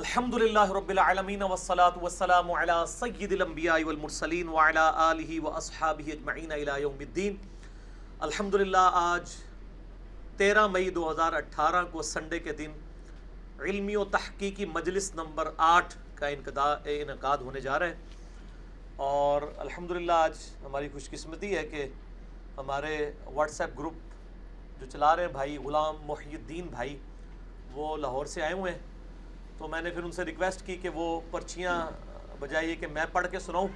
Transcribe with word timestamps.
الحمد 0.00 0.34
للہ 0.34 0.72
رب 0.72 0.88
العالمین 0.90 1.42
والصلاة 1.42 2.02
والسلام 2.02 2.50
علی 2.50 2.72
سید 2.88 3.32
الانبیاء 3.32 3.76
والمرسلین 3.84 4.48
وعلی 4.48 4.78
آلہ 4.78 5.40
واصحابہ 5.42 6.10
اجمعین 6.12 6.52
الى 6.52 6.80
یوم 6.80 6.94
الدین 6.98 7.34
الحمدللہ 8.26 8.84
آج 8.92 9.34
تیرہ 10.36 10.66
مئی 10.66 10.88
دو 10.90 11.10
ہزار 11.10 11.32
اٹھارہ 11.32 11.82
کو 11.90 12.02
سنڈے 12.10 12.38
کے 12.38 12.52
دن 12.60 12.72
علمی 13.60 13.96
و 13.96 14.04
تحقیقی 14.14 14.64
مجلس 14.68 15.10
نمبر 15.14 15.50
آٹھ 15.66 15.96
کا 16.14 16.26
انعقاد 16.26 17.44
ہونے 17.44 17.60
جا 17.60 17.78
رہا 17.78 17.86
ہے 17.86 17.94
اور 19.08 19.42
الحمدللہ 19.56 20.12
آج 20.12 20.38
ہماری 20.64 20.88
خوش 20.92 21.10
قسمتی 21.10 21.54
ہے 21.56 21.66
کہ 21.72 21.86
ہمارے 22.58 22.94
واٹس 23.34 23.60
ایپ 23.60 23.78
گروپ 23.78 24.80
جو 24.80 24.86
چلا 24.92 25.14
رہے 25.16 25.24
ہیں 25.24 25.32
بھائی، 25.32 25.58
غلام 25.66 25.96
محی 26.06 26.34
الدین 26.34 26.66
بھائی، 26.70 26.96
وہ 27.72 27.96
لاہور 27.96 28.26
سے 28.26 28.42
آئے 28.42 28.52
ہوئے 28.52 28.72
ہیں۔ 28.72 28.80
تو 29.62 29.68
میں 29.68 29.80
نے 29.82 29.90
پھر 29.90 30.02
ان 30.04 30.12
سے 30.12 30.24
ریکویسٹ 30.24 30.64
کی 30.66 30.76
کہ 30.82 30.88
وہ 30.94 31.04
پرچیاں 31.30 31.74
بجائے 32.38 32.66
یہ 32.66 32.74
کہ 32.76 32.86
میں 32.92 33.04
پڑھ 33.12 33.26
کے 33.30 33.38
سناؤں، 33.38 33.68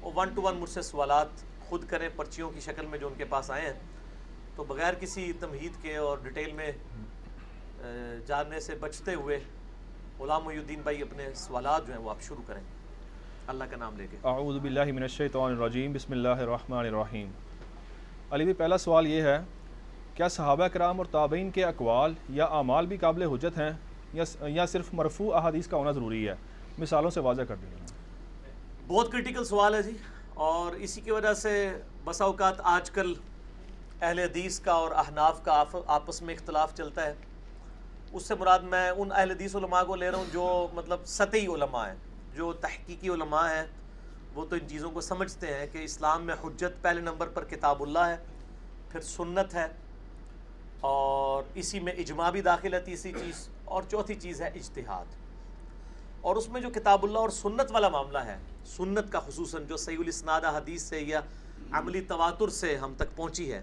وہ 0.00 0.10
ون 0.14 0.28
ٹو 0.34 0.42
ون 0.42 0.56
مجھ 0.56 0.68
سے 0.70 0.82
سوالات 0.82 1.42
خود 1.68 1.84
کریں 1.88 2.08
پرچیوں 2.16 2.50
کی 2.50 2.60
شکل 2.66 2.86
میں 2.90 2.98
جو 2.98 3.06
ان 3.06 3.14
کے 3.16 3.24
پاس 3.32 3.50
آئے 3.50 3.66
ہیں۔ 3.66 3.72
تو 4.56 4.64
بغیر 4.64 4.94
کسی 5.00 5.32
تمہید 5.40 5.72
کے 5.82 5.96
اور 5.96 6.18
ڈیٹیل 6.22 6.52
میں 6.52 6.70
جاننے 8.26 8.60
سے 8.66 8.74
بچتے 8.80 9.14
ہوئے 9.14 9.38
غلام 10.18 10.44
محی 10.44 10.56
الدین 10.58 10.80
بھائی 10.82 11.02
اپنے 11.02 11.26
سوالات 11.40 11.86
جو 11.86 11.92
ہیں 11.92 12.00
وہ 12.00 12.10
آپ 12.10 12.22
شروع 12.28 12.42
کریں۔ 12.46 12.62
اللہ 13.46 13.64
کا 13.70 13.76
نام 13.76 13.96
لے 13.96 14.06
کے۔ 14.10 14.16
اعوذ 14.24 14.58
باللہ 14.62 14.92
من 14.92 15.02
الشیطان 15.02 15.56
الرجیم، 15.56 15.92
بسم 15.92 16.12
اللہ 16.12 16.44
الرحمن 16.46 16.86
الرحیم۔ 16.86 17.30
علی 18.30 18.44
بھی 18.44 18.52
پہلا 18.62 18.78
سوال 18.78 19.06
یہ 19.06 19.22
ہے، 19.22 19.36
کیا 20.14 20.28
صحابہ 20.38 20.68
کرام 20.72 20.98
اور 20.98 21.06
تابعین 21.10 21.50
کے 21.50 21.64
اقوال 21.64 22.14
یا 22.38 22.44
اعمال 22.60 22.86
بھی 22.86 22.96
قابل 23.04 23.22
حجت 23.32 23.58
ہیں؟ 23.58 23.70
یا 24.12 24.66
صرف 24.66 24.92
مرفوع 24.92 25.34
احادیث 25.36 25.66
کا 25.66 25.76
ہونا 25.76 25.90
ضروری 25.90 26.28
ہے۔ 26.28 26.34
مثالوں 26.78 27.10
سے 27.10 27.20
واضح 27.20 27.42
کر 27.42 27.56
دیجیے۔ 27.56 27.96
بہت 28.86 29.10
کرٹیکل 29.12 29.44
سوال 29.44 29.74
ہے 29.74 29.82
جی 29.82 29.96
اور 30.34 30.74
اسی 30.74 31.00
کی 31.00 31.10
وجہ 31.10 31.32
سے 31.34 31.52
بسا 32.04 32.24
اوقات 32.24 32.60
آج 32.64 32.90
کل 32.90 33.14
اہل 34.00 34.18
حدیث 34.18 34.60
کا 34.60 34.72
اور 34.72 34.92
احناف 34.92 35.42
کا 35.44 35.62
آپس 35.86 36.22
میں 36.22 36.34
اختلاف 36.34 36.74
چلتا 36.74 37.06
ہے۔ 37.06 37.14
اس 38.12 38.26
سے 38.26 38.34
مراد 38.34 38.58
میں 38.58 38.90
ان 38.90 39.12
اہل 39.12 39.30
حدیث 39.30 39.56
علماء 39.56 39.82
کو 39.82 39.96
لے 39.96 40.10
رہا 40.10 40.18
ہوں 40.18 40.32
جو 40.32 40.66
مطلب 40.72 41.04
سطحی 41.06 41.46
علماء 41.46 41.86
ہیں، 41.86 41.94
جو 42.34 42.52
تحقیقی 42.52 43.08
علماء 43.08 43.46
ہیں۔ 43.48 43.66
وہ 44.34 44.44
تو 44.44 44.56
ان 44.56 44.68
چیزوں 44.68 44.90
کو 44.90 45.00
سمجھتے 45.00 45.46
ہیں 45.46 45.66
کہ 45.72 45.78
اسلام 45.78 46.22
میں 46.22 46.34
حجت 46.44 46.82
پہلے 46.82 47.00
نمبر 47.00 47.28
پر 47.28 47.44
کتاب 47.44 47.82
اللہ 47.82 47.98
ہے، 47.98 48.16
پھر 48.92 49.00
سنت 49.00 49.54
ہے، 49.54 49.66
اور 50.80 51.42
اسی 51.54 51.80
میں 51.80 51.92
اجماع 51.92 52.30
بھی 52.30 52.40
داخل 52.40 52.74
ہے 52.74 52.80
تیسری 52.80 53.12
چیز۔ 53.12 53.48
اور 53.68 53.82
چوتھی 53.90 54.14
چیز 54.14 54.40
ہے 54.42 54.48
اجتہاد۔ 54.54 55.16
اور 56.20 56.36
اس 56.36 56.48
میں 56.48 56.60
جو 56.60 56.70
کتاب 56.70 57.04
اللہ 57.04 57.18
اور 57.18 57.30
سنت 57.30 57.70
والا 57.70 57.88
معاملہ 57.88 58.18
ہے، 58.18 58.36
سنت 58.66 59.12
کا 59.12 59.20
خصوصاً 59.20 59.64
جو 59.64 59.76
سعی 59.76 59.96
الاسناد 59.96 60.44
حدیث 60.44 60.82
سے 60.82 61.00
یا 61.00 61.20
عملی 61.72 62.00
تواتر 62.00 62.48
سے 62.54 62.76
ہم 62.76 62.94
تک 62.96 63.16
پہنچی 63.16 63.52
ہے، 63.52 63.62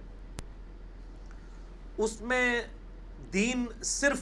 اس 1.97 2.19
میں 2.21 2.61
دین 3.33 3.65
صرف 3.83 4.21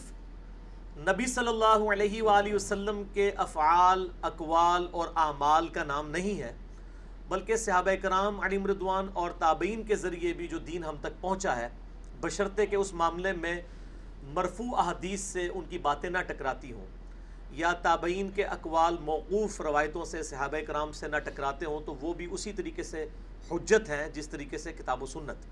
نبی 0.98 1.26
صلی 1.26 1.48
اللہ 1.48 1.92
علیہ 1.92 2.22
وآلہ 2.24 2.54
وسلم 2.54 3.02
کے 3.14 3.30
افعال، 3.38 4.08
اقوال 4.22 4.88
اور 4.92 5.08
اعمال 5.16 5.68
کا 5.68 5.84
نام 5.84 6.10
نہیں 6.10 6.42
ہے، 6.42 6.54
بلکہ 7.28 7.56
صحابہ 7.56 7.96
کرام، 8.02 8.40
علی 8.40 8.58
مردوان 8.58 9.08
اور 9.14 9.32
تابعین 9.40 9.84
کے 9.84 9.96
ذریعے 9.96 10.34
بھی 10.34 10.48
جو 10.48 10.58
دین 10.68 10.84
ہم 10.84 10.96
تک 11.02 11.22
پہنچا 11.22 11.56
ہے، 11.56 11.70
بشرطے 12.22 12.66
کہ 12.66 12.76
اس 12.76 12.94
معاملے 12.94 13.32
میں 13.34 13.62
مرفوع 14.28 14.78
احادیث 14.78 15.22
سے 15.22 15.48
ان 15.54 15.64
کی 15.70 15.78
باتیں 15.78 16.10
نہ 16.10 16.18
ٹکراتی 16.18 16.72
ہوں، 16.72 16.86
یا 17.52 17.72
تابعین 17.72 18.30
کے 18.30 18.44
اقوال 18.44 18.96
موقوف 19.02 19.62
روایتوں 19.62 20.06
سے، 20.06 20.24
صحابہ 20.24 20.58
کرام 20.68 20.92
سے 20.92 21.08
نہ 21.08 21.18
ٹکراتے 21.18 21.66
ہوں، 21.66 21.80
تو 21.86 21.96
وہ 22.02 22.14
بھی 22.14 22.28
اسی 22.32 22.54
طریقے 22.54 22.84
سے 22.84 23.08
حجت 23.52 23.90
ہیں 23.90 24.10
جس 24.10 24.30
طریقے 24.30 24.58
سے 24.58 24.74
کتاب 24.74 25.04
و 25.04 25.06
سنت۔ 25.06 25.46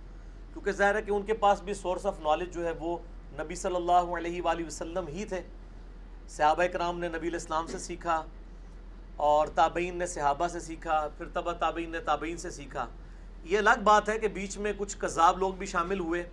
کیونکہ 0.53 0.71
ظاہر 0.71 0.95
ہے 0.95 1.01
کہ 1.01 1.11
ان 1.11 1.21
کے 1.21 1.33
پاس 1.33 1.61
بھی 1.61 1.73
سورس 1.73 2.05
آف 2.05 2.19
نالج 2.19 2.53
جو 2.53 2.65
ہے 2.65 2.71
وہ 2.71 2.97
نبی 3.33 3.55
صلی 3.55 3.75
اللہ 3.75 4.17
علیہ 4.17 4.41
وآلہ 4.41 4.65
وسلم 4.67 5.07
ہی 5.07 5.25
تھے۔ 5.25 5.41
صحابہ 6.29 6.63
کرام 6.63 6.99
نے 6.99 7.07
نبی 7.07 7.27
الاسلام 7.27 7.67
سے 7.67 7.79
سیکھا 7.79 8.23
اور 9.15 9.47
تابعین 9.47 9.97
نے 9.97 10.07
صحابہ 10.07 10.47
سے 10.47 10.59
سیکھا، 10.59 11.07
پھر 11.17 11.25
تبا 11.33 11.53
تابعین 11.53 11.91
نے 11.91 11.99
تابعین 11.99 12.37
سے 12.37 12.49
سیکھا۔ 12.49 12.87
یہ 13.43 13.57
الگ 13.57 13.83
بات 13.83 14.09
ہے 14.09 14.19
کہ 14.19 14.27
بیچ 14.27 14.57
میں 14.57 14.73
کچھ 14.77 14.97
کذاب 14.97 15.37
لوگ 15.37 15.53
بھی 15.53 15.65
شامل 15.65 15.99
ہوئے۔ 15.99 16.23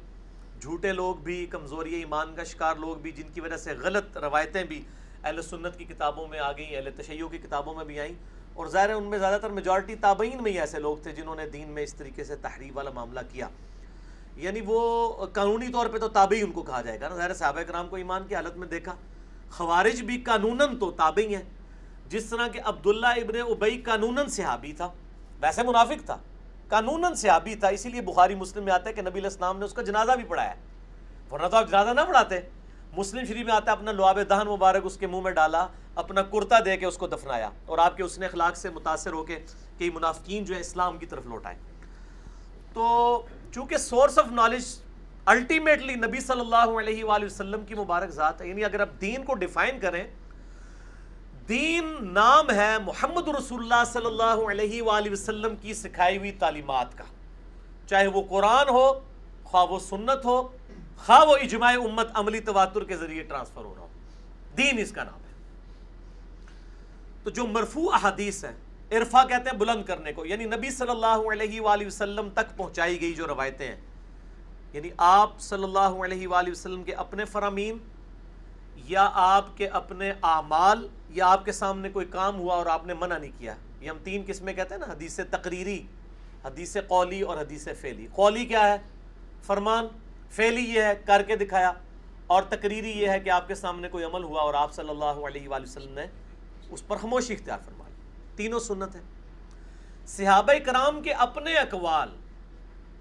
جھوٹے 0.60 0.92
لوگ 0.92 1.14
بھی 1.14 1.46
کمزوری 1.46 1.94
ایمان 1.94 2.34
کا 2.34 2.44
شکار 2.44 2.76
لوگ 2.76 2.96
بھی، 2.96 3.12
جن 3.12 3.28
کی 3.34 3.40
وجہ 3.40 3.56
سے 3.56 3.72
غلط 3.72 4.16
روایتیں 4.16 4.64
بھی 4.64 4.82
اہل 5.24 5.42
سنت 5.42 5.78
کی 5.78 5.84
کتابوں 5.84 6.28
میں 6.28 6.38
آ 6.38 6.52
گئیں، 6.52 6.76
اہل 6.76 6.88
تشیعوں 6.96 7.28
کی 7.28 7.38
کتابوں 7.38 7.74
میں 7.74 7.84
بھی 7.84 8.00
آئیں۔ 8.00 8.12
اور 8.54 8.66
ظاہر 8.66 8.88
ہے 8.88 8.94
ان 8.94 9.04
میں 9.04 9.18
زیادہ 9.18 9.40
تر 9.42 9.50
میجورٹی 9.50 9.94
تابعین 9.94 10.42
میں 10.42 10.52
ہی 10.52 10.60
ایسے 10.60 10.78
لوگ 10.78 10.96
تھے 10.96 11.12
جنہوں 11.12 11.34
نے 11.34 11.48
دین 11.48 11.68
میں 11.68 11.82
اس 11.82 11.94
طریقے 11.94 12.24
سے 12.24 12.36
تحریف 12.36 12.76
والا 12.76 12.90
معاملہ 12.90 13.20
کیا۔ 13.32 13.48
یعنی 14.36 14.60
وہ 14.66 15.12
قانونی 15.26 15.72
طور 15.72 15.86
پہ 15.86 15.98
تو 15.98 16.08
تابعی 16.08 16.42
ان 16.42 16.52
کو 16.52 16.62
کہا 16.62 16.82
جائے 16.82 17.00
گا 17.00 17.08
نا۔ 17.08 17.16
ظاہر 17.16 17.34
صحابہ 17.34 17.62
کرام 17.62 17.88
کو 17.88 17.96
ایمان 17.96 18.26
کی 18.28 18.34
حالت 18.34 18.56
میں 18.56 18.68
دیکھا۔ 18.68 18.94
خوارج 19.50 20.02
بھی 20.02 20.20
قانوناً 20.20 20.78
تو 20.78 20.90
تابعی 20.90 21.34
ہیں۔ 21.34 21.42
جس 22.08 22.24
طرح 22.24 22.48
کہ 22.48 22.60
عبداللہ 22.64 23.06
ابن 23.06 23.40
ابئی 23.40 23.78
قانوناً 23.78 24.26
صحابی 24.26 24.72
تھا، 24.72 24.92
ویسے 25.40 25.62
منافق 25.62 26.06
تھا۔ 26.06 26.18
قانوناً 26.68 27.14
صحابی 27.14 27.54
تھا، 27.54 27.68
اسی 27.68 27.88
لیے 27.88 28.00
بخاری 28.02 28.34
مسلم 28.34 28.64
میں 28.64 28.72
آتا 28.72 28.88
ہے 28.88 28.94
کہ 28.94 29.02
نبی 29.02 29.18
علیہ 29.18 29.30
السلام 29.30 29.58
نے 29.58 29.64
اس 29.64 29.72
کا 29.72 29.82
جنازہ 29.82 30.12
بھی 30.16 30.24
پڑھایا 30.28 30.54
ورنہ 31.30 31.46
تو 31.46 31.56
آپ 31.56 31.68
جنازہ 31.68 31.90
نہ 31.90 32.00
پڑھاتے۔ 32.08 32.40
مسلم 32.96 33.24
شریف 33.24 33.46
میں 33.46 33.54
آتا 33.54 33.70
ہے، 33.70 33.76
اپنا 33.76 33.92
لعاب 33.92 34.18
دہن 34.28 34.46
مبارک 34.48 34.86
اس 34.86 34.96
کے 34.96 35.06
منہ 35.06 35.20
میں 35.22 35.32
ڈالا، 35.32 35.66
اپنا 36.02 36.22
کرتا 36.32 36.58
دے 36.64 36.76
کے 36.76 36.86
اس 36.86 36.98
کو 36.98 37.06
دفنایا۔ 37.06 37.48
اور 37.66 37.78
آپ 37.78 37.96
کے 37.96 38.02
اس 38.02 38.18
نے 38.18 38.26
اخلاق 38.26 38.56
سے 38.56 38.70
متاثر 38.70 39.12
ہو 39.12 39.24
کے 39.24 39.38
کئی 39.78 39.90
منافقین 39.90 40.44
جو 40.44 40.54
ہے 40.54 40.60
اسلام 40.60 40.98
کی 40.98 41.06
طرف 41.06 41.26
لوٹائے 41.26 41.56
تو 42.74 42.86
چونکہ 43.54 43.76
سورس 43.78 44.18
آف 44.18 44.30
نالج 44.32 44.64
الٹیمیٹلی 45.24 45.94
نبی 45.94 46.20
صلی 46.20 46.40
اللہ 46.40 46.78
علیہ 46.80 47.04
وآلہ 47.04 47.24
وسلم 47.24 47.64
کی 47.66 47.74
مبارک 47.74 48.10
ذات 48.10 48.40
ہے 48.40 48.48
یعنی 48.48 48.64
اگر 48.64 48.80
آپ 48.80 49.00
دین 49.00 49.24
کو 49.24 49.34
ڈیفائن 49.34 49.78
کریں 49.80 50.04
دین 51.48 51.96
نام 52.00 52.50
ہے 52.50 52.78
محمد 52.78 53.28
رسول 53.28 53.60
اللہ 53.60 53.92
صلی 53.92 54.06
اللہ 54.06 54.50
علیہ 54.50 54.82
وآلہ 54.82 55.10
وسلم 55.10 55.56
کی 55.56 55.74
سکھائی 55.74 56.18
ہوئی 56.18 56.32
تعلیمات 56.32 56.98
کا۔ 56.98 57.04
چاہے 57.86 58.06
وہ 58.06 58.22
قرآن 58.28 58.68
ہو، 58.68 59.00
خواہ 59.44 59.64
وہ 59.64 59.78
سنت 59.78 60.24
ہو، 60.24 60.42
خواہ 61.06 61.24
وہ 61.24 61.36
اجماع 61.36 61.72
امت 61.72 62.06
عملی 62.14 62.40
تواتر 62.40 62.84
کے 62.84 62.96
ذریعے 62.96 63.22
ٹرانسفر 63.22 63.64
ہو 63.64 63.74
رہا 63.74 63.82
ہو۔ 63.82 63.88
دین 64.56 64.78
اس 64.78 64.92
کا 64.92 65.04
نام 65.04 65.14
ہے۔ 65.14 65.34
تو 67.22 67.30
جو 67.30 67.46
مرفوع 67.46 67.94
احادیث 67.94 68.44
ہیں 68.44 68.52
عرفا 68.92 69.24
کہتے 69.24 69.50
ہیں 69.50 69.58
بلند 69.58 69.84
کرنے 69.84 70.12
کو 70.12 70.26
یعنی 70.26 70.44
نبی 70.44 70.70
صلی 70.70 70.90
اللہ 70.90 71.32
علیہ 71.32 71.60
وآلہ 71.60 71.86
وسلم 71.86 72.28
تک 72.30 72.56
پہنچائی 72.56 73.00
گئی 73.00 73.12
جو 73.12 73.26
روایتیں 73.26 73.68
ہیں۔ 73.68 73.80
یعنی 74.72 74.88
آپ 74.96 75.40
صلی 75.40 75.64
اللہ 75.64 75.78
علیہ 75.78 76.28
وآلہ 76.28 76.50
وسلم 76.50 76.82
کے 76.82 76.94
اپنے 76.94 77.24
فرامین 77.24 77.78
یا 78.86 79.10
آپ 79.14 79.56
کے 79.56 79.68
اپنے 79.68 80.12
اعمال 80.22 80.88
یا 81.10 81.26
آپ 81.26 81.44
کے 81.44 81.52
سامنے 81.52 81.88
کوئی 81.88 82.06
کام 82.06 82.36
ہوا 82.36 82.54
اور 82.54 82.66
آپ 82.66 82.86
نے 82.86 82.94
منع 82.94 83.18
نہیں 83.18 83.30
کیا؟ 83.38 83.54
یہ 83.80 83.90
ہم 83.90 83.98
تین 84.04 84.22
قسمیں 84.26 84.52
کہتے 84.52 84.74
ہیں 84.74 84.86
نا، 84.86 84.92
حدیث 84.92 85.20
تقریری، 85.30 85.86
حدیث 86.44 86.76
قولی 86.88 87.20
اور 87.20 87.36
حدیث 87.36 87.68
فعلی۔ 87.80 88.06
قولی 88.12 88.44
کیا 88.44 88.72
ہے؟ 88.72 88.76
فرمان، 89.42 89.86
فعلی 90.30 90.74
یہ 90.74 90.82
ہے، 90.82 90.92
کر 91.06 91.22
کے 91.22 91.36
دکھایا۔ 91.36 91.72
اور 92.26 92.42
تقریری 92.42 92.90
یہ 92.90 93.08
ہے 93.08 93.20
کہ 93.20 93.30
آپ 93.30 93.48
کے 93.48 93.54
سامنے 93.54 93.88
کوئی 93.88 94.04
عمل 94.04 94.24
ہوا 94.24 94.42
اور 94.42 94.54
آپ 94.54 94.72
صلی 94.72 94.88
اللہ 94.88 95.04
علیہ 95.04 95.48
وآلہ 95.48 95.62
وسلم 95.62 95.92
نے 95.92 96.06
اس 96.70 96.86
پر 96.86 96.96
خاموشی 96.96 97.32
اختیار 97.32 97.58
فرمائی۔ 97.64 97.94
تینوں 98.36 98.60
سنت 98.60 98.96
ہے 98.96 99.00
صحابہ 100.06 100.52
کرام 100.64 101.02
کے 101.02 101.12
اپنے 101.12 101.54
اقوال 101.54 102.08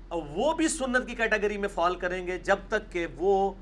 وہ 0.09 0.53
بھی 0.53 0.67
سنت 0.67 1.07
کی 1.07 1.15
کیٹیگری 1.15 1.57
میں 1.57 1.69
فال 1.69 1.95
کریں 1.95 2.27
گے 2.27 2.39
جب 2.39 2.55
تک 2.67 2.91
کہ 2.91 3.07
وہ 3.15 3.53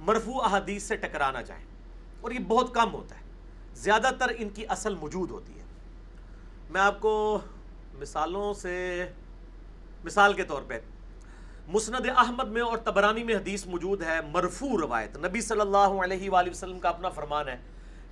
مرفوع 0.00 0.44
احادیث 0.44 0.82
سے 0.82 0.96
ٹکرانا 0.96 1.42
چاہیں 1.42 1.64
اور 2.20 2.30
یہ 2.30 2.38
بہت 2.38 2.74
کم 2.74 2.92
ہوتا 2.92 3.14
ہے۔ 3.14 3.20
زیادہ 3.74 4.10
تر 4.18 4.32
ان 4.38 4.48
کی 4.48 4.64
اصل 4.68 4.94
موجود 4.94 5.30
ہوتی 5.30 5.58
ہے۔ 5.58 5.64
میں 6.70 6.80
آپ 6.80 7.00
کو 7.00 7.38
مثالوں 7.98 8.54
سے 8.54 9.06
مثال 10.04 10.32
کے 10.32 10.42
طور 10.42 10.62
پہ 10.66 10.80
مسند 11.68 12.06
احمد 12.16 12.48
میں 12.48 12.62
اور 12.62 12.78
تبرانی 12.78 13.22
میں 13.22 13.34
حدیث 13.34 13.66
موجود 13.66 14.02
ہے۔ 14.02 14.20
مرفوع 14.20 14.80
روایت۔ 14.80 15.16
نبی 15.16 15.40
صلی 15.40 15.60
اللہ 15.60 16.02
علیہ 16.02 16.30
وآلہ 16.30 16.50
وسلم 16.50 16.78
کا 16.78 16.88
اپنا 16.88 17.08
فرمان 17.08 17.48
ہے 17.48 17.56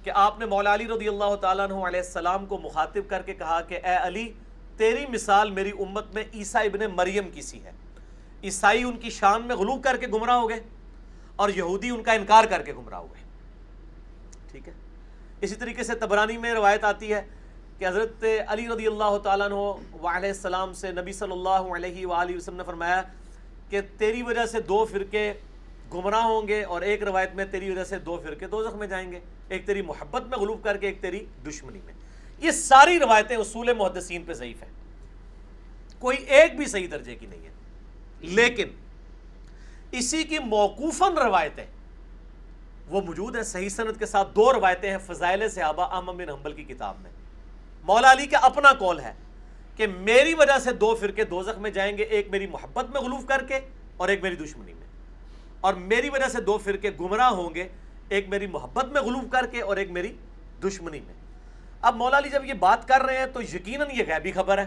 کہ 0.02 0.10
آپ 0.14 0.38
نے 0.38 0.46
مولا 0.46 0.74
علی 0.74 0.86
رضی 0.86 1.08
اللہ 1.08 1.36
تعالیٰ 1.36 1.70
عنہ 1.70 1.74
علیہ 1.74 2.00
السلام 2.00 2.46
کو 2.46 2.58
مخاطب 2.58 3.02
کر 3.08 3.22
کے 3.22 3.34
کہا 3.34 3.60
کہ 3.60 3.74
اے 3.74 3.96
علی، 4.02 4.32
تیری 4.76 5.06
مثال 5.06 5.50
میری 5.50 5.70
امت 5.70 6.14
میں 6.14 6.24
عیسیٰ 6.34 6.64
ابن 6.64 6.80
مریم 6.96 7.30
کی 7.30 7.42
سی 7.42 7.64
ہے۔ 7.64 7.70
عیسائی 8.42 8.82
ان 8.82 8.96
کی 8.96 9.10
شان 9.10 9.42
میں 9.42 9.56
غلوب 9.56 9.84
کر 9.84 9.96
کے 9.96 10.06
گمراہ 10.06 10.36
ہو 10.36 10.48
گئے۔ 10.48 10.62
اور 11.38 11.48
یہودی 11.48 11.90
ان 11.90 12.02
کا 12.02 12.12
انکار 12.12 12.44
کر 12.44 12.62
کے 12.62 12.72
گمراہ 12.72 12.98
ہو 12.98 13.06
گئے 13.14 13.22
ٹھیک 14.50 14.68
ہے؟ 14.68 14.72
اسی 15.40 15.54
طریقے 15.54 15.82
سے 15.82 15.94
تبرانی 15.94 16.38
میں 16.38 16.54
روایت 16.54 16.84
آتی 16.84 17.12
ہے 17.14 17.22
کہ 17.78 17.86
حضرت 17.86 18.24
علی 18.46 18.68
رضی 18.68 18.86
اللہ 18.86 19.18
تعالیٰ 19.18 19.46
عنہ 19.46 19.76
علیہ 20.06 20.28
السلام 20.28 20.72
سے 20.72 20.92
نبی 20.92 21.12
صلی 21.12 21.32
اللہ 21.32 21.74
علیہ 21.76 22.06
وآلہ 22.06 22.36
وسلم 22.36 22.56
نے 22.56 22.62
فرمایا 22.66 23.02
کہ 23.70 23.80
تیری 23.98 24.22
وجہ 24.22 24.46
سے 24.46 24.60
دو 24.60 24.84
فرقے 24.84 25.32
گمراہ 25.94 26.24
ہوں 26.24 26.48
گے 26.48 26.62
اور 26.62 26.82
ایک 26.82 27.02
روایت 27.02 27.34
میں 27.34 27.44
تیری 27.44 27.70
وجہ 27.70 27.84
سے 27.84 27.98
دو 27.98 28.20
فرقے 28.24 28.46
دو 28.46 28.76
میں 28.76 28.86
جائیں 28.86 29.12
گے۔ 29.12 29.20
ایک 29.48 29.66
تیری 29.66 29.82
محبت 29.82 30.22
میں 30.22 30.38
غلوب 30.38 30.64
کر 30.64 30.76
کے 30.76 30.86
ایک 30.86 31.02
تیری 31.02 31.24
دشمنی 31.48 31.78
میں۔ 31.84 31.94
یہ 32.38 32.50
ساری 32.50 32.98
روایتیں 32.98 33.36
اصول 33.36 33.72
محدثین 33.72 34.22
پہ 34.22 34.32
ضعیف 34.32 34.62
ہیں۔ 34.62 34.70
کوئی 35.98 36.16
ایک 36.16 36.56
بھی 36.56 36.66
صحیح 36.66 36.88
درجے 36.90 37.14
کی 37.14 37.26
نہیں 37.26 37.44
ہے۔ 37.44 37.50
لیکن 38.20 38.68
اسی 39.92 40.24
کی 40.24 40.38
موقوفاً 40.38 41.12
روایتیں۔ 41.12 41.64
وہ 42.88 43.00
موجود 43.00 43.36
ہیں، 43.36 43.42
صحیح 43.42 43.68
صنعت 43.68 43.98
کے 43.98 44.06
ساتھ 44.06 44.28
دو 44.36 44.52
روایتیں 44.52 44.90
ہیں، 44.90 44.98
فضائل 45.06 45.48
صحابہ 45.48 45.82
امم 45.82 46.16
بن 46.16 46.28
حنبل 46.28 46.52
کی 46.52 46.64
کتاب 46.64 46.96
میں۔ 47.00 47.10
مولا 47.82 48.12
علی 48.12 48.26
کا 48.26 48.38
اپنا 48.38 48.72
کول 48.72 49.00
ہے 49.00 49.12
کہ 49.76 49.86
میری 49.86 50.34
وجہ 50.34 50.58
سے 50.58 50.72
دو 50.72 50.94
فرقے 50.94 51.24
دوزخ 51.24 51.58
میں 51.58 51.70
جائیں 51.70 51.98
گے، 51.98 52.02
ایک 52.02 52.30
میری 52.30 52.46
محبت 52.46 52.90
میں 52.90 53.00
غلوف 53.00 53.26
کر 53.26 53.44
کے 53.44 53.60
اور 53.96 54.08
ایک 54.08 54.22
میری 54.22 54.36
دشمنی 54.36 54.74
میں۔ 54.74 54.86
اور 55.60 55.74
میری 55.74 56.08
وجہ 56.08 56.28
سے 56.28 56.40
دو 56.40 56.58
فرقے 56.58 56.90
گمراہ 57.00 57.30
ہوں 57.30 57.54
گے، 57.54 57.68
ایک 58.08 58.28
میری 58.28 58.46
محبت 58.46 58.84
میں 58.84 59.02
غلوف 59.02 59.30
کر 59.30 59.46
کے 59.46 59.60
اور 59.60 59.76
ایک 59.76 59.90
میری 59.90 60.16
دشمنی 60.64 61.00
میں۔ 61.00 61.14
اب 61.82 61.96
مولا 61.96 62.18
علی 62.18 62.28
جب 62.28 62.44
یہ 62.44 62.54
بات 62.54 62.88
کر 62.88 63.02
رہے 63.02 63.18
ہیں 63.18 63.26
تو 63.26 63.42
یقیناً 63.42 63.86
یہ 63.92 64.02
غیبی 64.08 64.32
خبر 64.32 64.58
ہے۔ 64.58 64.66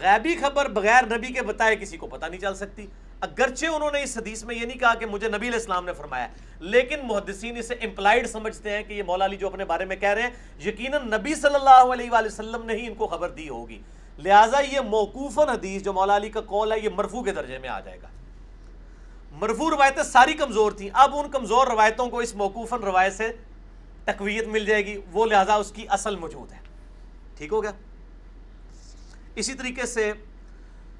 غیبی 0.00 0.36
خبر 0.36 0.68
بغیر 0.68 1.04
نبی 1.04 1.32
کے 1.32 1.42
بتائے 1.42 1.76
کسی 1.76 1.96
کو 1.96 2.06
پتہ 2.06 2.26
نہیں 2.26 2.40
چل 2.40 2.54
سکتی۔ 2.54 2.86
اگرچہ 3.20 3.66
انہوں 3.66 3.90
نے 3.90 4.02
اس 4.02 4.18
حدیث 4.18 4.44
میں 4.44 4.54
یہ 4.54 4.66
نہیں 4.66 4.78
کہا 4.78 4.94
کہ 4.94 5.06
مجھے 5.06 5.28
نبی 5.28 5.36
علیہ 5.36 5.58
السلام 5.58 5.84
نے 5.84 5.92
فرمایا 5.92 6.26
لیکن 6.60 6.96
محدثین 7.02 7.56
اسے 7.56 7.74
امپلائڈ 7.74 8.26
سمجھتے 8.26 8.70
ہیں 8.70 8.82
کہ 8.82 8.92
یہ 8.92 9.02
مولا 9.02 9.24
علی 9.24 9.36
جو 9.36 9.46
اپنے 9.46 9.64
بارے 9.64 9.84
میں 9.84 9.96
کہہ 9.96 10.08
رہے 10.08 10.22
ہیں، 10.22 10.30
یقیناً 10.66 11.06
نبی 11.06 11.34
صلی 11.34 11.54
اللہ 11.54 11.92
علیہ 11.92 12.10
وآلہ 12.10 12.26
وسلم 12.26 12.66
نے 12.66 12.74
ہی 12.74 12.86
ان 12.86 12.94
کو 12.94 13.06
خبر 13.06 13.28
دی 13.28 13.48
ہوگی۔ 13.48 13.82
لہٰذا 14.18 14.60
یہ 14.60 14.80
موقوفاً 14.80 15.48
حدیث 15.48 15.82
جو 15.82 15.92
مولا 15.92 16.16
علی 16.16 16.30
کا 16.30 16.40
قول 16.40 16.72
ہے، 16.72 16.78
یہ 16.78 16.88
مرفوع 16.88 17.22
کے 17.22 17.32
درجے 17.32 17.58
میں 17.58 17.68
آ 17.68 17.80
جائے 17.80 17.98
گا۔ 18.02 18.08
مرفوع 19.32 19.70
روایتیں 19.70 20.02
ساری 20.02 20.32
کمزور 20.32 20.72
تھیں۔ 20.72 20.90
اب 20.92 21.16
ان 21.16 21.30
کمزور 21.30 21.66
روایتوں 21.66 22.08
کو 22.08 22.18
اس 22.18 22.34
موقوفاً 22.34 22.82
روایت 22.82 23.12
سے 23.12 23.32
تقویت 24.04 24.46
مل 24.46 24.64
جائے 24.64 24.86
گی۔ 24.86 25.00
وہ 25.12 25.26
لہٰذا 25.26 25.54
اس 25.54 25.72
کی 25.72 25.86
اصل 25.88 26.16
موجود 26.16 26.52
ہے۔ 26.52 26.58
ٹھیک 27.36 27.52
ہو 27.52 27.62
گیا؟ 27.62 27.72
اسی 29.34 29.54
طریقے 29.54 29.86
سے 29.86 30.12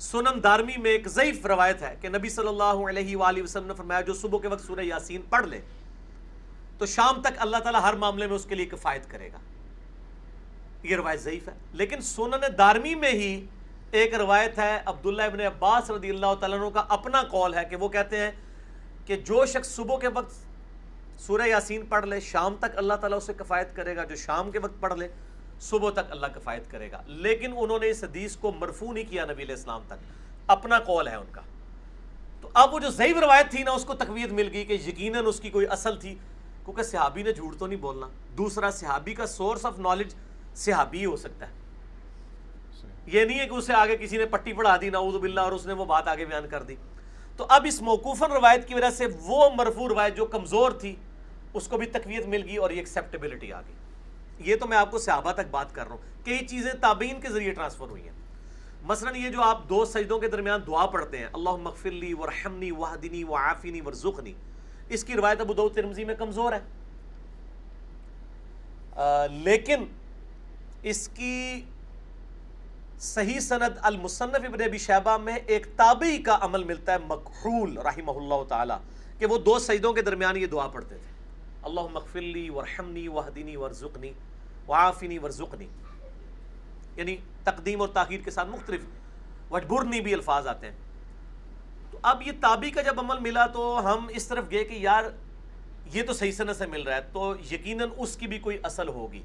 سنن 0.00 0.43
دارمی 0.43 0.76
میں 0.76 0.91
ایک 0.91 1.08
ضعیف 1.08 1.47
روایت 1.47 1.82
ہے 1.82 1.94
کہ 2.00 2.08
نبی 2.08 2.29
صلی 2.29 2.49
اللہ 2.49 2.88
علیہ 2.88 3.17
وآلہ 3.17 3.43
وسلم 3.43 3.67
نے 3.67 3.75
فرمایا 3.75 4.00
جو 4.00 4.14
صبح 4.14 4.38
کے 4.38 4.49
وقت 4.49 4.67
سورہ 4.67 4.81
یاسین 4.81 5.23
پڑھ 5.23 5.47
لے، 5.47 5.61
تو 6.79 6.87
شام 6.87 7.20
تک 7.20 7.32
اللہ 7.37 7.56
تعالیٰ 7.56 7.82
ہر 7.82 7.94
معاملے 7.94 8.26
میں 8.26 8.37
اس 8.37 8.44
کے 8.44 8.55
لیے 8.55 8.67
کفایت 8.67 9.11
کرے 9.11 9.32
گا۔ 9.32 9.38
یہ 10.82 10.97
روایت 10.97 11.20
ضعیف 11.20 11.49
ہے۔ 11.49 11.55
لیکن 11.73 12.00
سنن 12.00 12.44
دارمی 12.58 12.94
میں 12.94 13.11
ہی 13.11 13.47
ایک 13.91 14.14
روایت 14.14 14.58
ہے، 14.58 14.81
عبداللہ 14.85 15.23
ابن 15.23 15.41
عباس 15.41 15.91
رضی 15.91 16.11
اللہ 16.11 16.35
تعالیٰ 16.41 16.58
عنہ 16.58 16.69
کا 16.69 16.85
اپنا 16.88 17.23
قول 17.23 17.55
ہے 17.55 17.64
کہ 17.70 17.76
وہ 17.76 17.88
کہتے 17.88 18.17
ہیں 18.17 18.31
کہ 19.06 19.17
جو 19.17 19.47
شخص 19.47 19.69
صبح 19.69 19.99
کے 19.99 20.08
وقت 20.08 20.35
سورہ 21.20 21.47
یاسین 21.47 21.87
پڑھ 21.88 22.06
لے، 22.06 22.20
شام 22.20 22.56
تک 22.61 22.76
اللہ 22.76 22.94
تعالیٰ 22.94 23.19
اسے 23.19 23.32
کفایت 23.37 23.76
کرے 23.76 23.97
گا، 23.97 24.05
جو 24.05 24.17
شام 24.17 24.50
کے 24.50 24.58
وقت 24.58 24.81
پڑھ 24.81 24.99
لے 24.99 25.08
صبح 25.61 25.91
تک 25.91 26.11
اللہ 26.11 26.27
کفایت 26.35 26.71
کرے 26.71 26.91
گا۔ 26.91 27.03
لیکن 27.07 27.53
انہوں 27.57 27.79
نے 27.79 27.91
اس 27.91 28.05
حدیث 28.05 28.37
کو 28.37 28.53
مرفوع 28.53 28.93
نہیں 28.93 29.05
کیا 29.11 29.25
نبی 29.25 29.43
علیہ 29.43 29.55
السلام 29.55 29.83
تک۔ 29.87 29.95
اپنا 30.47 30.79
قول 30.79 31.09
ہے 31.09 31.15
ان 31.15 31.27
کا۔ 31.33 31.41
تو 32.41 32.49
اب 32.55 32.75
وہ 32.75 32.79
جو 32.79 32.91
ضعیف 32.91 33.17
روایت 33.17 33.51
تھی 33.51 33.62
نا، 33.62 33.71
اس 33.71 33.85
کو 33.85 33.95
تقویت 33.95 34.33
مل 34.33 34.49
گئی 34.53 34.65
کہ 34.65 34.73
یقیناً 34.73 35.25
اس 35.27 35.41
کی 35.41 35.51
کوئی 35.51 35.67
اصل 35.67 36.01
تھی۔ 36.01 36.15
کیونکہ 36.65 36.83
صحابی 36.83 37.23
نے 37.23 37.33
جھوٹ 37.33 37.59
تو 37.59 37.67
نہیں 37.67 37.79
بولنا۔ 37.79 38.09
دوسرا، 38.39 38.71
صحابی 38.71 39.15
کا 39.15 39.27
سورس 39.27 39.67
آف 39.67 39.79
نالج 39.79 40.15
صحابی 40.55 41.05
ہو 41.05 41.17
سکتا 41.17 41.49
ہے۔ 41.49 41.53
یہ 43.07 43.25
نہیں 43.25 43.39
ہے 43.39 43.49
کہ 43.49 43.55
اسے 43.55 43.73
آگے 43.73 43.97
کسی 43.97 44.17
نے 44.17 44.27
پٹی 44.27 44.53
پڑھا 44.53 44.77
دی، 44.81 44.91
نعوذ 44.91 45.15
باللہ، 45.15 45.41
اور 45.41 45.53
اس 45.53 45.67
نے 45.67 45.73
وہ 45.73 45.85
بات 45.85 46.09
آگے 46.09 46.25
بیان 46.25 46.49
کر 46.49 46.62
دی۔ 46.62 46.77
تو 47.37 47.47
اب 47.49 47.65
اس 47.69 47.83
موقوفاً 47.83 48.31
روایت 48.31 48.69
کی 48.69 48.75
وجہ 48.75 48.91
سے 48.91 49.07
وہ 49.21 49.51
مرفوع 49.57 49.89
روایت 49.89 50.17
جو 50.17 50.25
کمزور 50.25 50.71
تھی، 50.71 50.97
اس 51.55 51.69
کو 51.69 51.77
بھی 51.77 51.87
تقویت 51.87 52.27
مل 52.27 52.43
گئی 52.43 52.57
اور 52.57 52.71
یہ 52.71 52.77
ایکسیپٹیبلٹی 52.77 53.53
آ 53.53 53.61
گئی۔ 53.61 53.75
یہ 54.40 54.56
تو 54.56 54.66
میں 54.66 54.76
آپ 54.76 54.90
کو 54.90 54.98
صحابہ 54.98 55.32
تک 55.32 55.50
بات 55.50 55.75
کر 55.75 55.84
رہا 55.84 55.90
ہوں 55.90 56.25
کئی 56.25 56.46
چیزیں 56.46 56.72
تابعین 56.81 57.20
کے 57.20 57.28
ذریعے 57.28 57.52
ٹرانسفر 57.52 57.88
ہوئی 57.88 58.02
ہیں۔ 58.02 58.14
مثلا 58.82 59.10
یہ 59.16 59.31
جو 59.31 59.42
آپ 59.42 59.69
دو 59.69 59.84
سجدوں 59.84 60.19
کے 60.19 60.28
درمیان 60.28 60.60
دعا 60.66 60.87
پڑھتے 60.87 61.19
ہیں 61.19 61.26
اللہ 61.32 61.56
مغفرلی 61.56 62.12
ورحمنی 62.14 62.70
وحدنی 62.70 63.25
وعافنی 63.25 63.81
ورزقنی، 63.81 64.32
اس 64.88 65.04
کی 65.04 65.14
روایت 65.14 65.40
ابو 65.40 65.54
دعوت 65.54 65.75
ترمزی 65.75 66.04
میں 66.04 66.14
کمزور 66.14 66.52
ہے۔ 66.52 66.60
لیکن 69.44 69.84
اس 70.82 71.08
کی 71.08 71.60
صحیح 73.00 73.38
سند 73.40 73.78
المصنف 73.82 74.44
ابن 74.44 74.62
ابی 74.62 74.78
شہبہ 74.78 75.16
میں 75.19 75.37
ایک 75.46 75.66
تابعی 75.76 76.16
کا 76.22 76.38
عمل 76.40 76.64
ملتا 76.64 76.92
ہے 76.92 76.98
مکحول 77.06 77.78
رحمہ 77.78 78.12
اللہ 78.12 78.42
تعالی، 78.48 78.75
کہ 79.19 79.26
وہ 79.26 79.38
دو 79.38 79.58
سجدوں 79.58 79.92
کے 79.92 80.02
درمیان 80.02 80.37
یہ 80.37 80.46
دعا 80.46 80.66
پڑھتے 80.66 80.94
تھے۔ 80.94 81.08
اللہ 81.62 81.87
مغفرلی 81.92 82.48
ورحمنی 82.50 83.06
وحدنی 83.08 83.56
ورزقنی 83.56 84.12
وعافنی 84.70 85.19
ورزقنی 85.19 85.67
یعنی 86.96 87.17
تقدیم 87.44 87.81
اور 87.81 87.88
تاخیر 87.88 88.20
کے 88.20 88.31
ساتھ 88.31 88.49
مختلف 88.49 88.81
وجبرنی 89.50 90.00
بھی 90.00 90.14
الفاظ 90.14 90.46
آتے 90.46 90.67
ہیں۔ 90.67 90.76
تو 91.90 91.99
اب 92.02 92.22
یہ 92.22 92.32
تابی 92.40 92.70
کا 92.70 92.82
جب 92.82 93.00
عمل 93.00 93.19
ملا 93.19 93.46
تو 93.46 93.81
ہم 93.84 94.06
اس 94.11 94.28
طرف 94.28 94.44
گئے 94.50 94.64
کہ 94.64 94.75
یار 94.75 95.05
یہ 95.94 96.02
تو 96.02 96.12
صحیح 96.12 96.32
سنت 96.32 96.56
سے 96.56 96.67
مل 96.67 96.82
رہا 96.82 96.96
ہے، 96.96 97.00
تو 97.12 97.34
یقیناً 97.50 97.88
اس 97.96 98.17
کی 98.17 98.26
بھی 98.26 98.38
کوئی 98.38 98.58
اصل 98.62 98.88
ہوگی۔ 98.88 99.22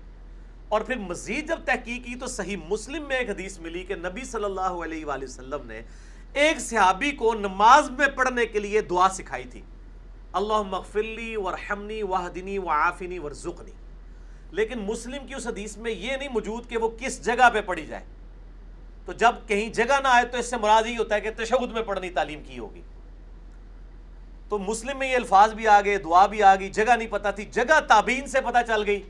اور 0.69 0.81
پھر 0.81 0.95
مزید 0.95 1.48
جب 1.48 1.59
تحقیق 1.65 2.06
کی 2.06 2.15
تو 2.15 2.27
صحیح 2.27 2.57
مسلم 2.69 3.07
میں 3.07 3.15
ایک 3.15 3.30
حدیث 3.30 3.59
ملی 3.59 3.83
کہ 3.83 3.95
نبی 3.95 4.24
صلی 4.24 4.44
اللہ 4.44 4.62
علیہ 4.62 5.06
وآلہ 5.06 5.24
وسلم 5.24 5.68
نے 5.68 5.81
ایک 6.33 6.59
صحابی 6.59 7.12
کو 7.12 7.33
نماز 7.33 7.89
میں 7.89 8.07
پڑھنے 8.07 8.45
کے 8.45 8.59
لیے 8.59 8.81
دعا 8.81 9.09
سکھائی 9.09 9.44
تھی۔ 9.44 9.62
اللہ 10.31 10.62
مغفلی 10.62 11.36
ورحمنی 11.36 12.03
وحدنی 12.03 12.57
وعافنی 12.57 13.19
ورزقنی۔ 13.19 13.71
لیکن 14.51 14.80
مسلم 14.80 15.27
کی 15.27 15.33
اس 15.33 15.47
حدیث 15.47 15.77
میں 15.77 15.92
یہ 15.92 16.15
نہیں 16.18 16.30
موجود 16.30 16.69
کہ 16.69 16.77
وہ 16.77 16.89
کس 17.00 17.25
جگہ 17.25 17.50
پہ 17.53 17.62
پڑھی 17.62 17.86
جائے۔ 17.86 18.03
تو 19.06 19.13
جب 19.13 19.36
کہیں 19.47 19.69
جگہ 19.69 20.00
نہ 20.03 20.07
آئے 20.07 20.25
تو 20.25 20.38
اس 20.38 20.50
سے 20.50 20.57
مراد 20.57 20.83
ہی 20.83 20.97
ہوتا 20.97 21.15
ہے 21.15 21.21
کہ 21.21 21.30
تشہد 21.38 21.71
میں 21.71 21.81
پڑھنی 21.81 22.09
تعلیم 22.09 22.44
کی 22.44 22.59
ہوگی۔ 22.59 22.81
تو 24.50 24.57
مسلم 24.57 25.00
میں 25.00 25.12
یہ 25.12 25.15
الفاظ 25.15 25.53
بھی 25.53 25.68
آ 25.68 25.81
گئے 25.81 25.97
دعا 25.97 26.25
بھی 26.25 26.44
آ 26.44 26.56
گئی 26.56 26.69
جگہ 26.69 26.95
نہیں 26.95 27.07
پتا 27.07 27.31
تھی۔ 27.31 27.45
جگہ 27.45 27.80
تابین 27.88 28.27
سے 28.27 28.42
پتہ 28.42 28.57
چل 28.68 28.83
گئی 28.86 29.01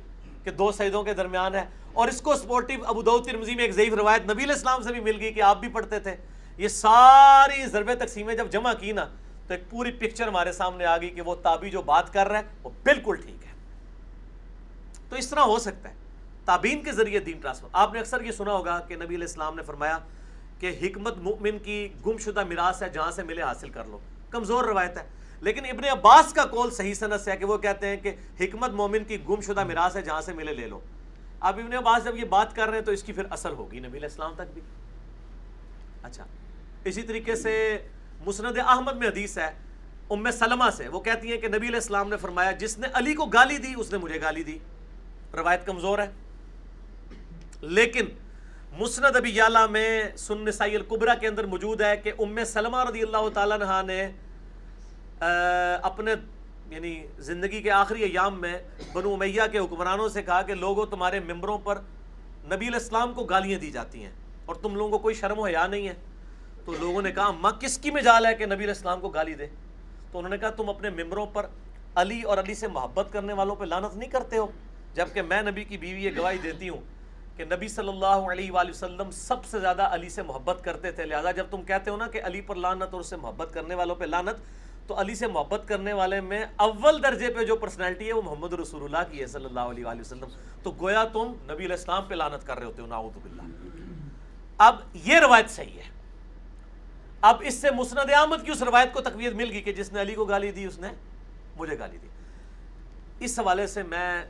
کہ 0.44 0.52
دو 0.52 0.72
سجدوں 0.72 1.04
کے 1.04 1.14
درمیان 1.14 1.56
ہے۔ 1.56 1.66
اور 1.94 2.08
اس 2.08 2.22
کو 2.22 2.36
سپورٹیو 2.36 2.86
ابو 2.86 3.02
دعود 3.02 3.26
ترمزی 3.26 3.56
میں 3.56 3.64
ایک 3.64 3.74
ضعیف 3.74 3.94
روایت 3.94 4.32
نبی 4.32 4.44
علیہ 4.44 4.54
السلام 4.54 4.82
سے 4.82 4.94
بھی 4.94 5.00
مل 5.00 5.20
گئی 5.20 5.34
کہ 5.34 5.42
آپ 5.42 5.60
بھی 5.60 5.68
پڑھتے 5.68 6.00
تھے۔ 6.00 6.16
یہ 6.58 6.68
ساری 6.68 7.66
ضرب 7.66 7.94
تقسیمیں 7.94 8.36
جب 8.36 8.52
جمع 8.52 8.74
کی 8.74 8.92
نا، 8.92 9.06
تو 9.48 9.54
ایک 9.54 9.70
پوری 9.70 9.92
پکچر 9.92 10.28
ہمارے 10.28 10.52
سامنے 10.52 10.86
آ 10.86 10.98
گئی 10.98 11.10
کہ 11.10 11.22
وہ 11.22 11.36
تابی 11.36 11.70
جو 11.70 11.82
بات 11.82 12.14
کر 12.14 12.28
رہا 12.28 12.40
ہے 12.40 12.44
وہ 12.64 12.70
بالکل 12.84 13.16
ٹھیک 13.16 13.45
ہے۔ 13.45 13.45
تو 15.10 15.16
اس 15.16 15.30
طرح 15.30 15.40
ہو 15.40 15.60
سکتا 15.60 15.90
ہے۔ 15.90 15.94
تابین 16.46 16.84
کے 16.84 16.92
ذریعے 16.92 17.20
دین 17.20 17.40
ٹرانسفر 17.40 17.68
آپ 17.72 17.94
نے 17.94 18.00
اکثر 18.00 18.22
یہ 18.22 18.32
سنا 18.32 18.52
ہوگا 18.52 18.80
کہ 18.80 18.96
نبی 18.96 19.06
علیہ 19.06 19.28
السلام 19.28 19.56
نے 19.56 19.64
فرمایا 19.64 20.00
کہ 20.60 20.80
حکمت 20.82 21.18
مؤمن 21.18 21.60
کی 21.60 21.90
گم 22.06 22.18
شدہ 22.18 22.44
میراث 22.44 22.84
ہے، 22.84 22.90
جہاں 22.90 23.12
سے 23.12 23.24
ملے 23.24 23.42
حاصل 23.42 23.70
کر 23.70 23.86
لو۔ 23.86 24.00
کمزور 24.30 24.64
روایت 24.64 24.98
ہے۔ 24.98 25.08
لیکن 25.42 25.66
ابن 25.66 25.84
عباس 25.92 26.34
کا 26.34 26.46
کول 26.46 26.72
صحیح 26.72 26.94
صنعت 26.94 27.22
سے 27.22 27.32
ہے 27.32 27.38
کہ 27.38 27.46
وہ 27.46 27.58
کہتے 27.58 27.88
ہیں 27.88 27.98
کہ 27.98 28.16
حکمت 28.40 28.70
مومن 28.70 29.04
کی 29.04 29.18
گم 29.30 29.42
شدہ 29.42 29.64
میراث 29.64 29.96
ہے، 29.96 30.02
جہاں 30.02 30.22
سے 30.22 30.34
ملے، 30.34 30.54
لے 30.54 30.68
لو۔ 30.68 30.80
اب 31.40 31.60
ابن 31.60 31.74
عباس 31.74 32.04
جب 32.04 32.18
یہ 32.18 32.24
بات 32.24 32.56
کر 32.56 32.68
رہے 32.68 32.78
ہیں 32.78 32.86
تو 32.86 32.92
اس 32.92 33.04
کی 33.04 33.14
پھر 33.14 33.24
اثر 33.30 33.50
ہوگی 33.50 33.80
نبی 33.80 33.98
علیہ 33.98 34.10
السلام 34.10 34.34
تک 34.36 34.54
بھی۔ 34.54 34.62
اچھا۔ 36.04 36.26
اسی 36.84 37.02
طریقے 37.02 37.36
سے 37.36 37.78
مسند 38.26 38.58
احمد 38.58 38.94
میں 38.94 39.08
حدیث 39.08 39.38
ہے، 39.38 39.54
ام 40.10 40.32
سلمہ 40.32 40.70
سے۔ 40.78 40.88
وہ 40.88 41.00
کہتی 41.00 41.32
ہیں 41.32 41.38
کہ 41.38 41.48
نبی 41.48 41.68
علیہ 41.68 41.76
السلام 41.76 42.10
نے 42.10 42.18
فرمایا، 42.18 42.52
جس 42.52 42.78
نے 42.78 42.88
علی 42.94 43.14
کو 43.14 43.26
گالی 43.26 43.58
دی، 43.58 43.74
اس 43.78 43.92
نے 43.92 43.98
مجھے 43.98 44.22
گالی 44.22 44.44
دی۔ 44.44 44.58
روایت 45.36 45.66
کمزور 45.66 46.00
ہے۔ 46.00 46.10
لیکن 47.62 48.06
مسند 48.80 49.16
ابی 49.16 49.30
یالا 49.36 49.66
میں 49.66 50.18
سن 50.18 50.46
نسائی 50.46 50.76
القبرہ 50.76 51.16
کے 51.20 51.28
اندر 51.28 51.44
موجود 51.44 51.82
ہے 51.82 51.98
کہ 51.98 52.12
ام 52.20 52.44
سلمہ 52.46 52.84
رضی 52.90 53.02
اللہ 53.02 53.30
تعالیٰ 53.34 53.62
عنہ 53.62 53.86
نے 53.86 54.12
اپنے 55.82 56.14
یعنی 56.70 57.06
زندگی 57.20 57.62
کے 57.62 57.72
آخری 57.72 58.04
ایام 58.04 58.42
میں 58.42 58.58
بنو 58.94 59.14
امیہ 59.14 59.42
کے 59.52 59.60
حکمرانوں 59.60 60.10
سے 60.10 60.24
کہا 60.24 60.42
کہ 60.42 60.54
لوگوں، 60.54 60.86
تمہارے 60.86 61.20
ممبروں 61.20 61.58
پر 61.58 61.76
نبی 62.46 62.68
علیہ 62.68 62.80
السلام 62.82 63.14
کو 63.14 63.24
گالیاں 63.24 63.60
دی 63.60 63.72
جاتی 63.72 64.04
ہیں 64.04 64.12
اور 64.46 64.56
تم 64.56 64.76
لوگوں 64.76 64.92
کو 64.92 64.98
کوئی 64.98 65.16
شرم 65.16 65.40
و 65.40 65.46
حیا 65.46 65.68
نہیں 65.68 65.88
ہے۔ 65.88 65.94
تو 66.66 66.74
لوگوں 66.80 67.02
نے 67.02 67.12
کہا 67.12 67.32
ماں 67.32 67.52
کس 67.52 67.78
کی 67.78 67.92
مجال 67.92 68.26
ہے 68.26 68.36
کہ 68.36 68.46
نبی 68.46 68.56
علیہ 68.56 68.68
السلام 68.68 69.00
کو 69.00 69.10
گالی 69.10 69.34
دے؟ 69.34 69.48
تو 70.12 70.18
انہوں 70.18 70.30
نے 70.30 70.38
کہا، 70.38 70.50
تم 70.50 70.70
اپنے 70.70 70.90
ممبروں 70.90 71.26
پر 71.26 71.46
علی 71.96 72.22
اور 72.22 72.38
علی 72.38 72.54
سے 72.54 72.68
محبت 72.68 73.08
کرنے 73.12 73.34
والوں 73.34 73.56
پہ 73.56 73.66
لانت 73.66 73.96
نہیں 73.96 74.10
کرتے 74.10 74.38
ہو؟ 74.38 74.48
جبکہ 74.96 75.22
میں 75.22 75.42
نبی 75.42 75.64
کی 75.64 75.78
بیوی 75.78 76.04
یہ 76.04 76.12
گواہی 76.18 76.38
دیتی 76.38 76.70
ہوں 76.70 76.82
کہ 77.38 77.46
نبی 77.46 77.68
صلی 77.68 77.90
اللہ 77.90 78.06
علیہ 78.06 78.52
وآلہ 78.52 78.70
وسلم 78.70 79.12
سب 79.12 79.46
سے 79.46 79.60
زیادہ 79.60 79.82
علی 79.82 80.10
سے 80.10 80.22
محبت 80.24 80.64
کرتے 80.64 80.92
تھے۔ 80.92 81.06
لہٰذا 81.06 81.32
جب 81.32 81.46
تم 81.52 81.64
کہتے 81.64 81.92
ہو 81.92 81.98
نا 81.98 82.08
کہ 82.08 82.22
علی 82.24 82.42
پر 82.42 82.56
لانت 82.56 82.94
اور 82.94 83.00
اس 83.00 83.08
سے 83.08 83.16
محبت 83.16 83.54
کرنے 83.54 83.76
والوں 83.76 83.96
پہ 83.96 84.06
لانت 84.06 84.38
تو 84.88 85.00
علی 85.00 85.16
سے 85.16 85.28
محبت 85.28 85.68
کرنے 85.68 85.94
والے 85.94 86.22
میں 86.22 86.46
اول 86.56 87.04
درجے 87.04 87.30
پہ 87.30 87.44
جو 87.44 87.56
پرسنالٹی 87.56 88.08
ہے 88.08 88.14
وہ 88.14 88.22
محمد 88.22 88.54
رسول 88.54 88.84
اللہ 88.84 89.12
کی 89.12 89.22
ہے 89.22 89.28
صلی 89.28 89.46
اللہ 89.46 89.60
علیہ 89.60 89.86
وآلہ 89.86 90.02
وسلم۔ 90.02 90.30
تو 90.64 90.72
گویا 90.72 91.04
تم 91.04 91.34
نبی 91.44 91.66
علیہ 91.66 91.76
السلام 91.76 92.04
پہ 92.08 92.16
لانت 92.16 92.48
کر 92.48 92.58
رہے 92.58 92.66
ہوتے 92.66 92.82
ہو 92.82 92.88
ناؤد 92.88 93.18
باللہ۔ 93.24 93.42
اب 94.58 94.76
یہ 94.94 95.20
روایت 95.20 95.50
صحیح 95.50 95.78
ہے۔ 95.78 95.90
اب 97.22 97.36
اس 97.46 97.54
سے 97.54 97.72
مسند 97.72 98.12
احمد 98.14 98.46
کی 98.46 98.52
اس 98.52 98.64
روایت 98.64 98.94
کو 98.94 99.02
تقویت 99.02 99.34
مل 99.34 99.52
گئی 99.52 99.62
کہ 99.62 99.74
جس 99.74 99.94
نے 99.94 100.02
علی 100.02 100.16
کو 100.16 100.26
گالی 100.26 100.52
دی، 100.52 100.66
اس 100.66 100.80
نے 100.80 100.88
مجھے 101.58 101.80
گالی 101.80 101.98
دی۔ 101.98 102.08
اس 103.20 103.40
حوالے 103.40 103.68
سے 103.68 103.84
میں 103.84 104.26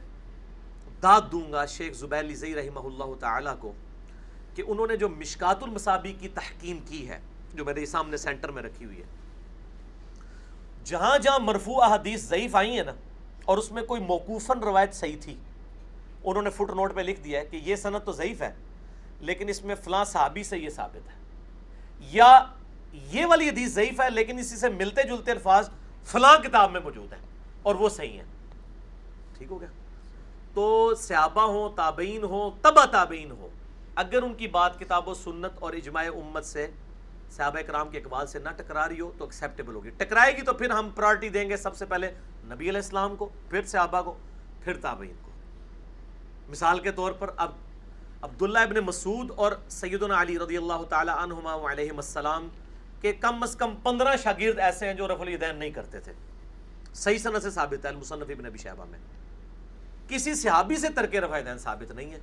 داد 1.03 1.21
دوں 1.31 1.51
گا 1.51 1.65
شیخ 1.67 1.93
زبیر 1.97 2.33
زئی 2.35 2.53
رحمہ 2.55 2.85
اللہ 2.85 3.13
تعالیٰ 3.19 3.55
کو 3.59 3.71
کہ 4.55 4.63
انہوں 4.67 4.87
نے 4.87 4.95
جو 4.97 5.09
مشکات 5.09 5.63
المصابی 5.63 6.13
کی 6.19 6.27
تحقیم 6.33 6.79
کی 6.87 7.07
ہے، 7.09 7.19
جو 7.53 7.65
میرے 7.65 7.85
سامنے 7.85 8.17
سینٹر 8.17 8.51
میں 8.51 8.63
رکھی 8.63 8.85
ہوئی 8.85 8.97
ہے، 8.97 9.07
جہاں 10.85 11.17
جہاں 11.17 11.39
مرفوع 11.39 11.81
احادیث 11.83 12.23
ضعیف 12.23 12.55
آئی 12.55 12.75
ہیں 12.75 12.83
نا، 12.83 12.93
اور 13.45 13.57
اس 13.57 13.71
میں 13.71 13.83
کوئی 13.83 14.01
موقوفاً 14.03 14.59
روایت 14.59 14.93
صحیح 14.95 15.17
تھی، 15.21 15.35
انہوں 16.23 16.43
نے 16.43 16.49
فٹ 16.49 16.69
نوٹ 16.75 16.95
پہ 16.95 17.01
لکھ 17.01 17.21
دیا 17.21 17.39
ہے 17.39 17.45
کہ 17.45 17.57
یہ 17.65 17.75
صنعت 17.75 18.05
تو 18.05 18.11
ضعیف 18.11 18.41
ہے، 18.41 18.53
لیکن 19.21 19.49
اس 19.49 19.63
میں 19.63 19.75
فلاں 19.75 20.03
صحابی 20.05 20.43
سے 20.43 20.57
یہ 20.57 20.69
ثابت 20.69 21.09
ہے۔ 21.09 21.23
یا 22.11 22.29
یہ 23.11 23.25
والی 23.25 23.49
حدیث 23.49 23.73
ضعیف 23.73 23.99
ہے، 24.01 24.09
لیکن 24.09 24.39
اسی 24.39 24.55
سے 24.57 24.69
ملتے 24.69 25.03
جلتے 25.03 25.31
الفاظ 25.31 25.69
فلاں 26.07 26.37
کتاب 26.43 26.71
میں 26.71 26.81
موجود 26.81 27.13
ہیں، 27.13 27.21
اور 27.63 27.75
وہ 27.75 27.89
صحیح 27.89 28.17
ہیں۔ 28.17 28.25
ٹھیک 29.37 29.51
ہو 29.51 29.59
گیا؟ 29.61 29.69
تو 30.55 30.95
صحابہ 30.95 31.41
ہوں، 31.41 31.69
تابعین 31.75 32.23
ہوں 32.23 32.51
تبا 32.61 32.85
تابعین 32.85 33.31
ہو 33.31 33.49
اگر 33.95 34.23
ان 34.23 34.33
کی 34.33 34.47
بات 34.47 34.79
کتاب 34.79 35.07
و 35.07 35.13
سنت 35.13 35.51
اور 35.59 35.73
اجماع 35.73 36.03
امت 36.05 36.45
سے 36.45 36.67
صحابہ 37.31 37.61
کرام 37.61 37.89
کے 37.89 37.97
اقبال 37.97 38.27
سے 38.27 38.39
نہ 38.39 38.49
ٹکرا 38.49 38.87
رہی 38.89 38.99
ہو 38.99 39.11
تو 39.17 39.25
ایکسیپٹیبل 39.25 39.75
ہوگی۔ 39.75 39.89
ٹکرائے 39.89 40.37
گی 40.37 40.41
تو 40.41 40.53
پھر 40.53 40.69
ہم 40.69 40.89
پرائرٹی 40.95 41.29
دیں 41.29 41.49
گے 41.49 41.57
سب 41.57 41.75
سے 41.75 41.85
پہلے 41.85 42.11
نبی 42.43 42.69
علیہ 42.69 42.81
السلام 42.83 43.15
کو، 43.15 43.29
پھر 43.49 43.61
صحابہ 43.65 44.01
کو، 44.01 44.17
پھر 44.63 44.77
تابعین 44.77 45.15
کو۔ 45.21 45.31
مثال 46.49 46.79
کے 46.79 46.91
طور 46.91 47.11
پر 47.11 47.29
اب 47.37 47.51
عبداللہ 48.21 48.59
ابن 48.59 48.75
مسعود 48.77 49.31
اور 49.35 49.51
سیدنا 49.69 50.21
علی 50.21 50.39
رضی 50.39 50.57
اللہ 50.57 50.83
تعالی 50.89 51.11
عنہما 51.17 51.71
علیہ 51.71 51.91
السلام 51.91 52.47
کے 53.01 53.13
کم 53.13 53.43
از 53.43 53.55
کم 53.55 53.75
پندرہ 53.83 54.15
شاگرد 54.23 54.59
ایسے 54.59 54.87
ہیں 54.87 54.93
جو 54.93 55.07
رفع 55.07 55.21
الیدین 55.21 55.55
نہیں 55.55 55.69
کرتے 55.69 55.99
تھے۔ 55.99 56.13
صحیح 56.93 57.17
سنت 57.17 57.43
سے 57.43 57.51
ثابت 57.51 57.85
ہے، 57.85 57.89
المصنف 57.89 58.29
ابن 58.29 58.45
ابی 58.45 58.57
شہبہ 58.57 58.85
میں۔ 58.85 58.99
کسی 60.09 60.33
صحابی 60.35 60.75
سے 60.75 60.89
ترک 60.89 61.15
رفع 61.15 61.35
الیدین 61.35 61.57
ثابت 61.57 61.91
نہیں 61.91 62.11
ہے۔ 62.11 62.19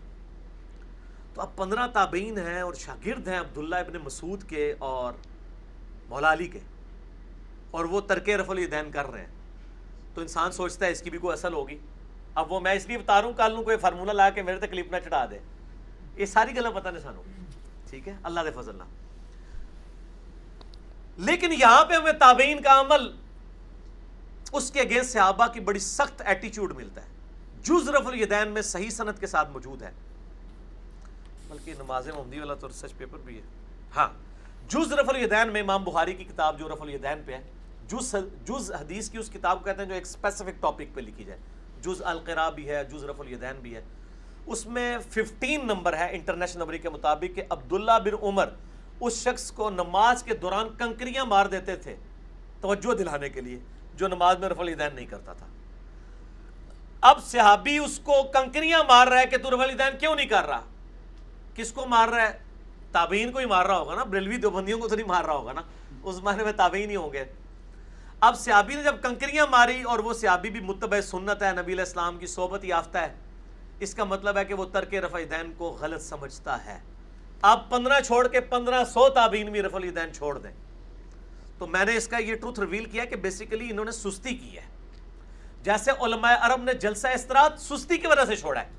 تو 1.34 1.40
اب 1.40 1.56
پندرہ 1.56 1.86
تابعین 1.86 2.38
ہیں 2.38 2.60
اور 2.60 2.74
شاگرد 2.74 3.28
ہیں 3.28 3.38
عبداللہ 3.40 3.76
ابن 3.76 3.96
مسعود 4.02 4.42
کے 4.48 4.72
اور 4.78 5.12
مولا 6.08 6.32
علی 6.32 6.48
کے، 6.48 6.58
اور 7.70 7.84
وہ 7.84 8.00
ترک 8.00 8.28
رفع 8.30 8.52
الیدین 8.52 8.90
کر 8.90 9.10
رہے 9.10 9.20
ہیں۔ 9.20 9.32
تو 10.14 10.20
انسان 10.20 10.52
سوچتا 10.52 10.86
ہے 10.86 10.90
اس 10.90 11.02
کی 11.02 11.10
بھی 11.10 11.18
کوئی 11.18 11.32
اصل 11.32 11.52
ہوگی۔ 11.52 11.78
اب 12.34 12.52
وہ 12.52 12.60
میں 12.60 12.72
اس 12.72 12.86
لیے 12.86 12.98
بتا 12.98 13.20
رہا 13.20 13.28
ہوں 13.28 13.34
کل 13.34 13.62
کوئی 13.64 13.76
فارمولہ 13.76 14.12
لا 14.12 14.28
کے 14.30 14.42
میرے 14.42 14.58
تک 14.58 14.70
کلپ 14.70 14.92
نہ 14.92 14.96
چڑھا 15.04 15.24
دے۔ 15.30 15.38
یہ 16.16 16.26
ساری 16.26 16.56
گلیں 16.56 16.70
پتہ 16.70 16.88
نہیں 16.88 17.02
سانو 17.02 17.22
ٹھیک 17.90 18.08
ہے؟ 18.08 18.14
اللہ 18.22 18.40
دے 18.40 18.50
فضل 18.50 18.70
اللہ۔ 18.70 18.88
لیکن 21.26 21.52
یہاں 21.52 21.84
پہ 21.84 21.94
ہمیں 21.94 22.12
تابعین 22.12 22.62
کا 22.62 22.80
عمل، 22.80 23.10
اس 24.52 24.70
کے 24.70 24.80
اگینسٹ 24.80 25.12
صحابہ 25.12 25.46
کی 25.46 25.60
بڑی 25.60 25.78
سخت 25.78 26.22
ایٹیچیوڈ 26.24 26.72
ملتا 26.76 27.02
ہے۔ 27.02 27.10
جز 27.62 27.88
رف 27.88 28.06
الیدین 28.06 28.48
میں 28.48 28.62
صحیح 28.62 28.90
صنعت 28.90 29.20
کے 29.20 29.26
ساتھ 29.26 29.50
موجود 29.50 29.82
ہے۔ 29.82 29.90
بلکہ 31.48 31.74
نماز 31.78 32.08
محمدی 32.08 32.38
والا 32.38 32.54
تو 32.54 32.68
ریسرچ 32.68 32.96
پیپر 32.96 33.18
بھی 33.18 33.36
ہے۔ 33.36 33.42
ہاں 33.96 34.08
جز 34.68 34.92
رف 34.92 35.08
الیدین 35.08 35.48
میں 35.48 35.60
امام 35.60 35.84
بخاری 35.84 36.14
کی 36.14 36.24
کتاب 36.24 36.58
جو 36.58 36.68
رف 36.68 36.82
الیدین 36.82 37.22
پہ 37.26 37.32
ہے، 37.32 37.42
جز 37.88 38.14
جز 38.44 38.72
حدیث 38.72 39.10
کی 39.10 39.18
اس 39.18 39.30
کتاب 39.30 39.58
کو 39.58 39.64
کہتے 39.64 39.78
ہیں 39.78 39.88
جو 39.88 39.94
ایک 39.94 40.02
اسپیسیفک 40.02 40.62
ٹاپک 40.62 40.94
پہ 40.94 41.00
لکھی 41.00 41.24
جائے۔ 41.24 41.38
جز 41.82 42.02
القرا 42.02 42.50
بھی 42.50 42.68
ہے، 42.68 42.84
جز 42.84 43.04
رف 43.04 43.20
الیدین 43.20 43.60
بھی 43.62 43.74
ہے۔ 43.74 43.82
اس 44.46 44.66
میں 44.66 44.98
ففٹین 45.10 45.66
نمبر 45.66 45.96
ہے 45.96 46.08
انٹرنیشنل 46.10 46.62
نمبر 46.62 46.76
کے 46.76 46.88
مطابق 46.88 47.36
کہ 47.36 47.42
عبداللہ 47.50 47.98
بن 48.04 48.14
عمر 48.22 48.48
اس 49.00 49.12
شخص 49.12 49.52
کو 49.52 49.70
نماز 49.70 50.22
کے 50.22 50.34
دوران 50.34 50.68
کنکریاں 50.78 51.24
مار 51.24 51.46
دیتے 51.46 51.76
تھے، 51.76 51.96
توجہ 52.60 52.94
دلانے 52.94 53.28
کے 53.28 53.40
لیے، 53.40 53.58
جو 53.94 54.08
نماز 54.08 54.38
میں 54.38 54.48
رف 54.48 54.60
الیدین 54.60 54.94
نہیں 54.94 55.06
کرتا 55.06 55.32
تھا۔ 55.32 55.46
اب 57.02 57.24
صحابی 57.24 57.78
اس 57.78 57.98
کو 57.98 58.22
کنکریاں 58.22 58.84
مار 58.88 59.06
رہا 59.06 59.20
ہے 59.20 59.26
کہ 59.26 59.36
تو 59.36 59.50
رف 59.50 59.60
الیدین 59.60 59.98
کیوں 59.98 60.16
نہیں 60.16 60.26
کر 60.26 60.46
رہا؟ 60.46 60.60
کس 61.54 61.72
کو 61.72 61.86
مار 61.86 62.08
رہا 62.08 62.22
ہے؟ 62.22 62.38
تابعین 62.92 63.32
کو 63.32 63.38
ہی 63.38 63.46
مار 63.46 63.66
رہا 63.66 63.78
ہوگا 63.78 63.94
نا، 63.94 64.04
بریلوی 64.04 64.36
دیوبندیوں 64.36 64.78
کو 64.78 64.88
تو 64.88 64.96
نہیں 64.96 65.06
مار 65.06 65.24
رہا 65.24 65.32
ہوگا 65.32 65.52
نا۔ 65.52 65.60
اس 66.02 66.16
معنی 66.22 66.44
میں 66.44 66.52
تابعین 66.52 66.90
ہی 66.90 66.96
ہوں 66.96 67.12
گے۔ 67.12 67.24
اب 68.20 68.38
سیابی 68.38 68.74
نے 68.74 68.82
جب 68.82 69.02
کنکریاں 69.02 69.46
ماری 69.50 69.82
اور 69.82 69.98
وہ 69.98 70.12
سیابی 70.12 70.50
بھی 70.50 70.60
متبع 70.60 71.00
سنت 71.00 71.42
ہے، 71.42 71.52
نبی 71.52 71.72
علیہ 71.72 71.84
السلام 71.84 72.18
کی 72.18 72.26
صحبت 72.26 72.64
یافتہ 72.64 72.98
ہے، 72.98 73.14
اس 73.80 73.94
کا 73.94 74.04
مطلب 74.04 74.36
ہے 74.36 74.44
کہ 74.44 74.54
وہ 74.54 74.64
ترک 74.64 74.94
رفع 74.94 75.18
دین 75.30 75.52
کو 75.56 75.78
غلط 75.80 76.02
سمجھتا 76.02 76.64
ہے۔ 76.64 76.80
آپ 77.42 77.70
پندرہ 77.70 78.00
چھوڑ 78.00 78.28
کے 78.28 78.40
پندرہ 78.40 78.84
سو 78.84 79.08
تابعین 79.08 79.52
بھی 79.52 79.62
رفع 79.62 79.78
دین 79.78 80.14
چھوڑ 80.14 80.38
دیں۔ 80.38 80.52
تو 81.58 81.66
میں 81.66 81.84
نے 81.84 81.96
اس 81.96 82.08
کا 82.08 82.18
یہ 82.18 82.34
ٹروتھ 82.34 82.60
ریویل 82.60 82.84
کیا 82.84 83.04
کہ 83.04 83.16
بیسیکلی 83.16 83.70
انہوں 83.70 83.84
نے 83.84 83.90
سستی 83.90 84.34
کی 84.34 84.56
ہے۔ 84.56 84.71
جیسے 85.64 85.90
علماء 86.00 86.34
عرب 86.40 86.62
نے 86.62 86.74
جلسہ 86.74 87.08
استراد 87.14 87.58
سستی 87.60 87.96
کی 87.96 88.06
وجہ 88.06 88.24
سے 88.24 88.36
چھوڑا 88.36 88.60
ہے۔ 88.60 88.70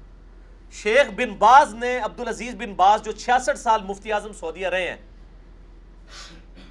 شیخ 0.74 1.10
بن 1.16 1.34
باز 1.40 1.74
نے 1.76 1.98
عبدالعزیز 2.04 2.56
بن 2.56 2.74
باز 2.74 3.02
جو 3.04 3.12
چھیاسٹھ 3.14 3.60
سال 3.60 3.84
مفتی 3.86 4.14
اعظم 4.14 4.34
سعودیہ 4.34 4.68
رہے 4.68 4.90
ہیں، 4.90 4.98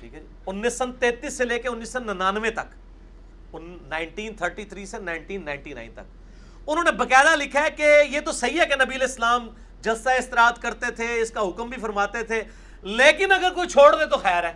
ٹھیک 0.01 0.15
ہے 0.15 0.21
جی، 0.21 0.27
انیس 0.47 0.79
سو 0.79 0.85
تینتیس 1.01 1.37
سے 1.37 1.45
لے 1.45 1.59
کے 1.59 1.69
انیس 1.69 1.93
سو 1.93 1.99
ننانوے 1.99 2.51
تک 2.51 3.55
نائنٹین 3.55 4.35
تھرٹی 4.35 4.65
تھری 4.65 4.87
سے 4.87 4.99
نائنٹین 5.01 5.45
نائنٹی 5.45 5.73
نائن 5.75 5.93
تک۔ 5.95 6.69
انہوں 6.69 6.85
نے 6.85 6.91
باقاعدہ 6.99 7.35
لکھا 7.37 7.63
ہے 7.63 7.71
کہ 7.71 7.97
یہ 8.09 8.21
تو 8.21 8.33
صحیح 8.33 8.61
ہے 8.61 8.67
کہ 8.67 8.75
نبی 8.75 8.95
علیہ 8.95 9.07
السلام 9.07 9.49
جلسہ 9.83 10.09
استراد 10.19 10.61
کرتے 10.63 10.91
تھے، 10.91 11.21
اس 11.21 11.31
کا 11.31 11.41
حکم 11.41 11.69
بھی 11.71 11.81
فرماتے 11.81 12.23
تھے، 12.23 12.43
لیکن 12.83 13.33
اگر 13.33 13.53
کوئی 13.55 13.69
چھوڑ 13.69 13.91
دے 13.97 14.07
تو 14.07 14.17
خیر 14.19 14.45
ہے۔ 14.45 14.53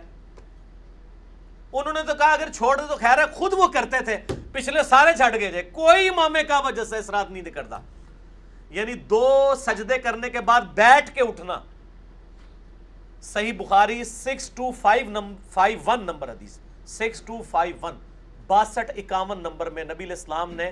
انہوں 1.73 1.93
نے 1.93 2.03
تو 2.03 2.13
کہا 2.13 2.31
اگر 2.33 2.49
چھوڑ 2.55 2.75
دے 2.77 2.83
تو 2.89 2.95
خیر 2.95 3.17
ہے، 3.17 3.23
خود 3.33 3.53
وہ 3.53 3.67
کرتے 3.67 3.99
تھے۔ 4.03 4.17
پچھلے 4.51 4.83
سارے 4.83 5.13
چھٹ 5.17 5.39
گئے 5.39 5.51
تھے۔ 5.51 5.61
کوئی 5.63 6.09
امام 6.09 6.35
کعبہ 6.47 6.71
جلسہ 6.71 6.95
استراد 6.95 7.25
نہیں 7.29 7.43
کرتا 7.43 7.79
یعنی 8.69 8.93
دو 8.93 9.53
سجدے 9.57 9.97
کرنے 9.97 10.29
کے 10.29 10.41
بعد 10.41 10.61
بیٹھ 10.75 11.11
کے 11.15 11.21
اٹھنا۔ 11.21 11.59
Sahih 13.21 13.53
Bukhari 13.57 14.03
six 14.03 14.49
two 14.49 14.71
five 14.71 15.19
five 15.51 15.79
one 15.85 16.03
number 16.03 16.31
حدیث۔ 16.31 16.57
سکس 16.87 17.21
ٹو 17.21 17.41
فائیو 17.49 17.75
ون 17.81 17.97
باسٹھ 18.47 18.91
اکاون 18.95 19.39
نمبر 19.39 19.69
میں 19.69 19.83
نبی 19.83 20.03
علیہ 20.03 20.15
السلام 20.15 20.53
نے 20.53 20.71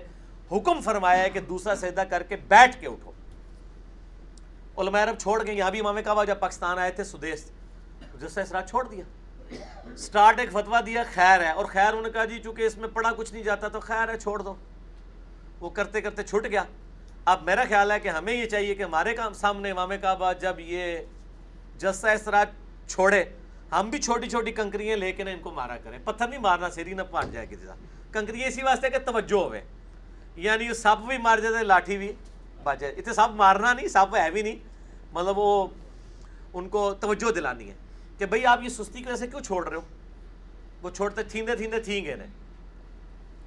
حکم 0.51 0.81
فرمایا 0.81 1.23
ہے 1.23 1.29
کہ 1.29 1.39
دوسرا 1.39 1.75
سجدہ 1.75 2.03
کر 2.09 2.23
کے 2.23 2.35
بیٹھ 2.35 2.79
کے 2.79 2.87
اٹھو۔ 2.87 3.11
علماء 4.77 5.03
عرب 5.03 5.17
چھوڑ 5.19 5.45
گئے، 5.45 5.55
یہاں 5.55 5.71
بھی 5.71 5.79
امام 5.79 5.97
کعبہ 6.05 6.23
جب 6.25 6.39
پاکستان 6.39 6.79
آئے 6.79 6.91
تھے، 6.91 7.03
سدیس 7.03 7.51
جس 8.21 8.31
سے 8.33 8.43
طرح 8.43 8.61
چھوڑ 8.61 8.83
دیا۔ 8.87 9.03
سٹارٹ 9.97 10.39
ایک 10.39 10.51
فتوا 10.51 10.79
دیا، 10.85 11.03
خیر 11.13 11.39
ہے۔ 11.39 11.51
اور 11.51 11.65
خیر 11.65 11.87
انہوں 11.87 12.01
نے 12.01 12.09
کہا 12.09 12.25
جی 12.25 12.39
چونکہ 12.43 12.61
اس 12.61 12.77
میں 12.77 12.89
پڑھا 12.93 13.11
کچھ 13.17 13.33
نہیں 13.33 13.43
جاتا 13.43 13.67
تو 13.67 13.79
خیر 13.79 14.09
ہے، 14.09 14.17
چھوڑ 14.17 14.41
دو۔ 14.41 14.55
وہ 15.59 15.69
کرتے 15.69 16.01
کرتے 16.01 16.23
چھٹ 16.23 16.45
گیا۔ 16.51 16.63
اب 17.25 17.43
میرا 17.43 17.63
خیال 17.67 17.91
ہے 17.91 17.99
کہ 17.99 18.07
ہمیں 18.07 18.33
یہ 18.33 18.45
چاہیے 18.45 18.75
کہ 18.75 18.83
ہمارے 18.83 19.13
کام 19.13 19.33
سامنے 19.33 19.71
امام 19.71 19.91
کعبہ 20.01 20.33
جب 20.33 20.55
یہ 20.57 20.97
جسا 21.77 22.11
اس 22.11 22.21
طرح 22.21 22.43
چھوڑے، 22.87 23.23
ہم 23.71 23.89
بھی 23.89 24.01
چھوٹی 24.01 24.29
چھوٹی 24.29 24.51
کنکریاں 24.51 24.97
لے 24.97 25.11
کے 25.11 25.23
نا 25.23 25.31
ان 25.31 25.39
کو 25.39 25.51
مارا 25.51 25.77
کریں۔ 25.77 25.99
پتھر 26.03 26.27
نہیں 26.27 26.39
مارنا، 26.39 26.69
سیری 26.69 26.93
نہ 26.93 27.01
پاٹ 27.11 27.25
جائے 27.31 27.47
کسی 27.49 27.65
کنکریاں 28.11 28.47
اسی 28.47 28.63
واسطے 28.63 28.89
کہ 28.89 28.97
توجہ 28.97 29.43
ہوئے۔ 29.43 29.61
یعنی 30.35 30.73
سپ 30.73 31.07
بھی 31.07 31.17
مار 31.17 31.37
جاتے، 31.37 31.63
لاٹھی 31.63 31.97
بھی 31.97 32.11
بچ 32.63 32.79
جائے۔ 32.79 32.93
اتنے 32.93 33.13
سپ 33.13 33.31
مارنا 33.31 33.73
نہیں 33.73 33.87
سپ 33.87 34.15
ہے 34.15 34.31
بھی 34.31 34.41
نہیں۔ 34.41 34.55
مطلب 35.11 35.37
وہ 35.37 35.67
ان 36.53 36.69
کو 36.69 36.93
توجہ 36.93 37.31
دلانی 37.31 37.69
ہے۔ 37.69 37.84
کہ 38.17 38.25
بھئی 38.25 38.45
آپ 38.45 38.63
یہ 38.63 38.69
سستی 38.69 38.99
کی 38.99 39.07
وجہ 39.07 39.15
سے 39.15 39.27
کیوں 39.27 39.41
چھوڑ 39.41 39.67
رہے 39.67 39.75
ہو؟ 39.75 39.81
وہ 40.81 40.89
چھوڑتے 40.89 41.23
تھیندے 41.23 41.55
تھیندے 41.55 41.79
تھیں 41.79 42.05
گے 42.05 42.15
نا 42.15 42.25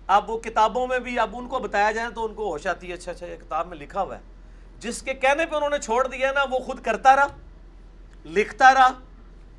اب 0.07 0.31
وہ 0.31 0.39
کتابوں 0.39 0.87
میں 0.87 0.99
بھی 0.99 1.19
اب 1.19 1.37
ان 1.37 1.49
کو 1.49 1.59
بتایا 1.59 1.91
جائے 1.93 2.09
تو 2.15 2.25
ان 2.25 2.35
کو 2.35 2.51
ہوش 2.51 2.67
آتی 2.67 2.89
ہے 2.89 2.93
اچھا 2.93 3.13
اچھا 3.13 3.27
یہ 3.27 3.37
کتاب 3.37 3.67
میں 3.67 3.77
لکھا 3.77 4.03
ہوا 4.03 4.17
ہے۔ 4.17 4.21
جس 4.79 5.03
کے 5.03 5.15
کہنے 5.15 5.47
پہ 5.47 5.57
انہوں 5.57 5.71
نے 5.71 5.79
چھوڑ 5.79 6.07
دیا 6.09 6.33
نا، 6.33 6.41
وہ 6.51 6.59
خود 6.59 6.81
کرتا 6.81 7.17
رہا، 7.17 7.27
لکھتا 8.25 8.75
رہا 8.75 8.89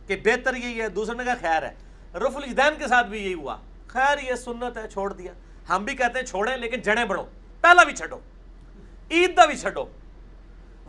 کہ 0.08 0.16
بہتر 0.16 0.56
یہی 0.56 0.82
ہے، 0.82 0.90
دوسرے 0.90 1.16
نے 1.18 1.24
کہا 1.24 1.34
خیر 1.42 1.64
ہے۔ 1.64 1.74
رف 2.16 2.38
الجدین 2.38 2.74
کے 2.78 2.88
ساتھ 2.88 3.08
بھی 3.08 3.24
یہی 3.24 3.34
ہوا۔ 3.34 3.58
خیر، 3.88 4.18
یہ 4.24 4.36
سنت 4.36 4.78
ہے، 4.78 4.88
چھوڑ 4.88 5.14
دیا۔ 5.14 5.34
ہم 5.70 5.84
بھی 5.84 5.96
کہتے 5.96 6.20
ہیں 6.20 6.26
چھوڑیں، 6.26 6.58
لیکن 6.58 6.82
جڑیں 6.82 7.06
بڑھو۔ 7.06 7.26
پہلا 7.62 7.84
بھی 7.84 7.96
چھٹو 7.96 8.20
عید 9.12 9.36
کا 9.36 9.46
بھی 9.46 9.58
چھٹو 9.58 9.86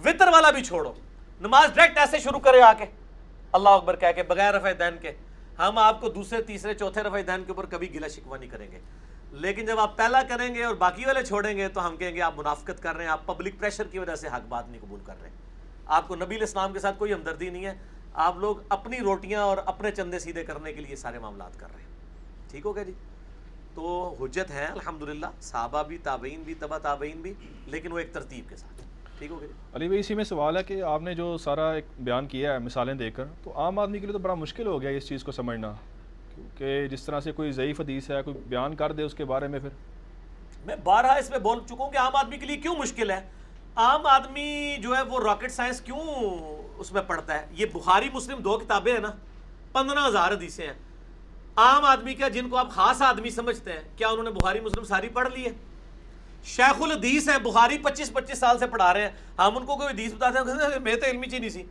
وطر 0.04 0.28
والا 0.28 0.50
بھی 0.50 0.64
چھوڑو۔ 0.64 0.92
نماز 1.40 1.70
ڈائریکٹ 1.74 1.98
ایسے 1.98 2.18
شروع 2.18 2.40
کرے 2.40 2.62
آ 2.62 2.72
کے 2.72 2.86
اللہ 3.52 3.69
اکبر 3.69 3.97
کہہ 3.97 4.12
کے 4.16 4.23
بغیر 4.23 4.54
رفع 4.54 4.73
دین 4.78 4.99
کے، 5.00 5.12
ہم 5.59 5.78
آپ 5.78 6.00
کو 6.00 6.09
دوسرے، 6.09 6.42
تیسرے، 6.42 6.75
چوتھے 6.75 7.02
رفع 7.02 7.21
دین 7.26 7.45
کے 7.45 7.52
اوپر 7.52 7.66
کبھی 7.66 7.95
گلا 7.95 8.09
شکوا 8.09 8.37
نہیں 8.37 8.50
کریں 8.50 8.71
گے۔ 8.73 8.78
لیکن 9.33 9.66
جب 9.66 9.78
آپ 9.80 9.97
پہلا 9.97 10.23
کریں 10.23 10.54
گے 10.54 10.64
اور 10.64 10.75
باقی 10.75 11.04
والے 11.04 11.25
چھوڑیں 11.25 11.57
گے 11.57 11.69
تو 11.69 11.87
ہم 11.87 11.97
کہیں 11.97 12.14
گے 12.14 12.21
آپ 12.21 12.35
منافقت 12.37 12.83
کر 12.83 12.97
رہے 12.97 13.04
ہیں، 13.04 13.11
آپ 13.11 13.26
پبلک 13.26 13.59
پریشر 13.59 13.87
کی 13.87 13.99
وجہ 13.99 14.14
سے 14.14 14.28
حق 14.28 14.47
بات 14.49 14.69
نہیں 14.69 14.80
قبول 14.80 15.00
کر 15.04 15.14
رہے۔ 15.23 15.28
ہیں 15.30 15.37
آپ 15.87 16.09
کو 16.09 16.16
نبی 16.16 16.37
الاسلام 16.37 16.73
کے 16.73 16.78
ساتھ 16.78 16.99
کوئی 16.99 17.12
ہمدردی 17.12 17.50
نہیں 17.50 17.66
ہے۔ 17.66 17.75
آپ 18.14 18.37
لوگ 18.37 18.57
اپنی 18.69 18.99
روٹیاں 18.99 19.42
اور 19.42 19.59
اپنے 19.66 19.90
چندے 19.90 20.19
سیدھے 20.19 20.45
کرنے 20.45 20.73
کے 20.73 20.80
لیے 20.80 20.97
سارے 20.97 21.19
معاملات 21.19 21.61
کر 21.61 21.66
رہے 21.75 21.83
ہیں۔ 21.83 21.88
ٹھیک 22.50 22.66
ہو 22.66 22.75
گیا 22.76 22.83
جی؟ 22.83 22.92
تو 23.75 24.14
حجت 24.21 24.50
ہے 24.50 24.64
الحمدللہ، 24.64 25.26
صحابہ 25.40 25.83
بھی، 25.83 25.99
تابعین 25.99 26.42
بھی، 26.42 26.54
تبا 26.54 26.78
تابعین 26.78 27.21
بھی، 27.21 27.35
لیکن 27.66 27.92
وہ 27.92 27.99
ایک 27.99 28.12
ترتیب 28.12 28.49
کے 28.49 28.57
ساتھ۔ 28.57 28.89
ٹھیک 29.20 29.30
ہو 29.30 29.38
علی 29.74 29.86
بھائی 29.86 30.00
اسی 30.00 30.14
میں 30.14 30.24
سوال 30.24 30.56
ہے 30.56 30.62
کہ 30.62 30.82
آپ 30.82 31.02
نے 31.02 31.14
جو 31.14 31.38
سارا 31.38 31.72
ایک 31.72 31.84
بیان 31.98 32.26
کیا 32.26 32.52
ہے 32.52 32.58
مثالیں 32.58 32.94
دے 32.94 33.10
کر 33.10 33.24
تو 33.44 33.52
عام 33.56 33.78
آدمی 33.78 33.98
کے 33.98 34.06
لیے 34.06 34.12
تو 34.12 34.18
بڑا 34.18 34.34
مشکل 34.34 34.66
ہو 34.66 34.82
گیا 34.82 34.90
اس 34.90 35.08
چیز 35.08 35.24
کو 35.24 35.32
سمجھنا۔ 35.32 35.72
کیونکہ 36.34 36.88
جس 36.88 37.02
طرح 37.02 37.20
سے 37.20 37.32
کوئی 37.32 37.52
ضعیف 37.52 37.80
حدیث 37.80 38.10
ہے 38.10 38.22
کوئی 38.22 38.36
بیان 38.46 38.76
کر 38.76 38.92
دے 38.92 39.02
اس 39.02 39.14
کے 39.14 39.24
بارے 39.24 39.48
میں 39.48 39.58
پھر۔ 39.58 39.68
میں 40.66 40.76
بارہا 40.84 41.12
اس 41.12 41.30
میں 41.30 41.38
بول 41.38 41.58
چکا 41.66 41.84
ہوں 41.84 41.90
کہ 41.90 41.98
عام 41.98 42.16
آدمی 42.16 42.38
کے 42.38 42.46
لیے 42.46 42.56
کیوں 42.56 42.76
مشکل 42.76 43.10
ہے؟ 43.10 43.20
عام 43.76 44.06
آدمی 44.06 44.76
جو 44.82 44.96
ہے 44.96 45.02
وہ 45.02 45.20
راکٹ 45.20 45.50
سائنس 45.50 45.80
کیوں 45.80 46.00
اس 46.78 46.92
میں 46.92 47.02
پڑھتا 47.02 47.34
ہے؟ 47.34 47.46
یہ 47.50 47.66
بخاری 47.72 48.08
مسلم 48.12 48.38
دو 48.38 48.58
کتابیں 48.58 48.92
ہیں 48.92 49.00
نا 49.00 49.10
پندرہ 49.72 50.06
ہزار 50.08 50.32
حدیثیں 50.32 50.66
ہیں۔ 50.66 50.74
عام 51.56 51.84
آدمی 51.84 52.14
کیا 52.14 52.28
جن 52.28 52.48
کو 52.48 52.56
آپ 52.56 52.70
خاص 52.70 53.02
آدمی 53.02 53.30
سمجھتے 53.30 53.72
ہیں 53.72 53.80
کیا 53.96 54.08
انہوں 54.08 54.24
نے 54.24 54.30
بخاری 54.30 54.60
مسلم 54.60 54.84
ساری 54.84 55.08
پڑھ 55.08 55.28
لی 55.34 55.44
ہے؟ 55.44 55.50
شیخ 56.44 56.82
الحدیث 56.82 57.28
ہیں، 57.28 57.38
بخاری 57.38 57.78
پچیس 57.78 58.12
پچیس 58.12 58.38
سال 58.38 58.59
سے 58.59 58.66
پڑھا 58.66 58.94
رہے 58.94 59.02
ہیں۔ 59.02 59.11
ہم 59.38 59.56
ان 59.56 59.66
کو 59.66 59.76
کوئی 59.76 59.88
حدیث 59.88 60.12
بتاتے 60.12 60.38
ہیں 60.38 60.78
میں 60.78 60.94
تو 60.94 61.06
علمی 61.06 61.26
چیز 61.26 61.40
نہیں 61.40 61.50
سی۔ 61.50 61.64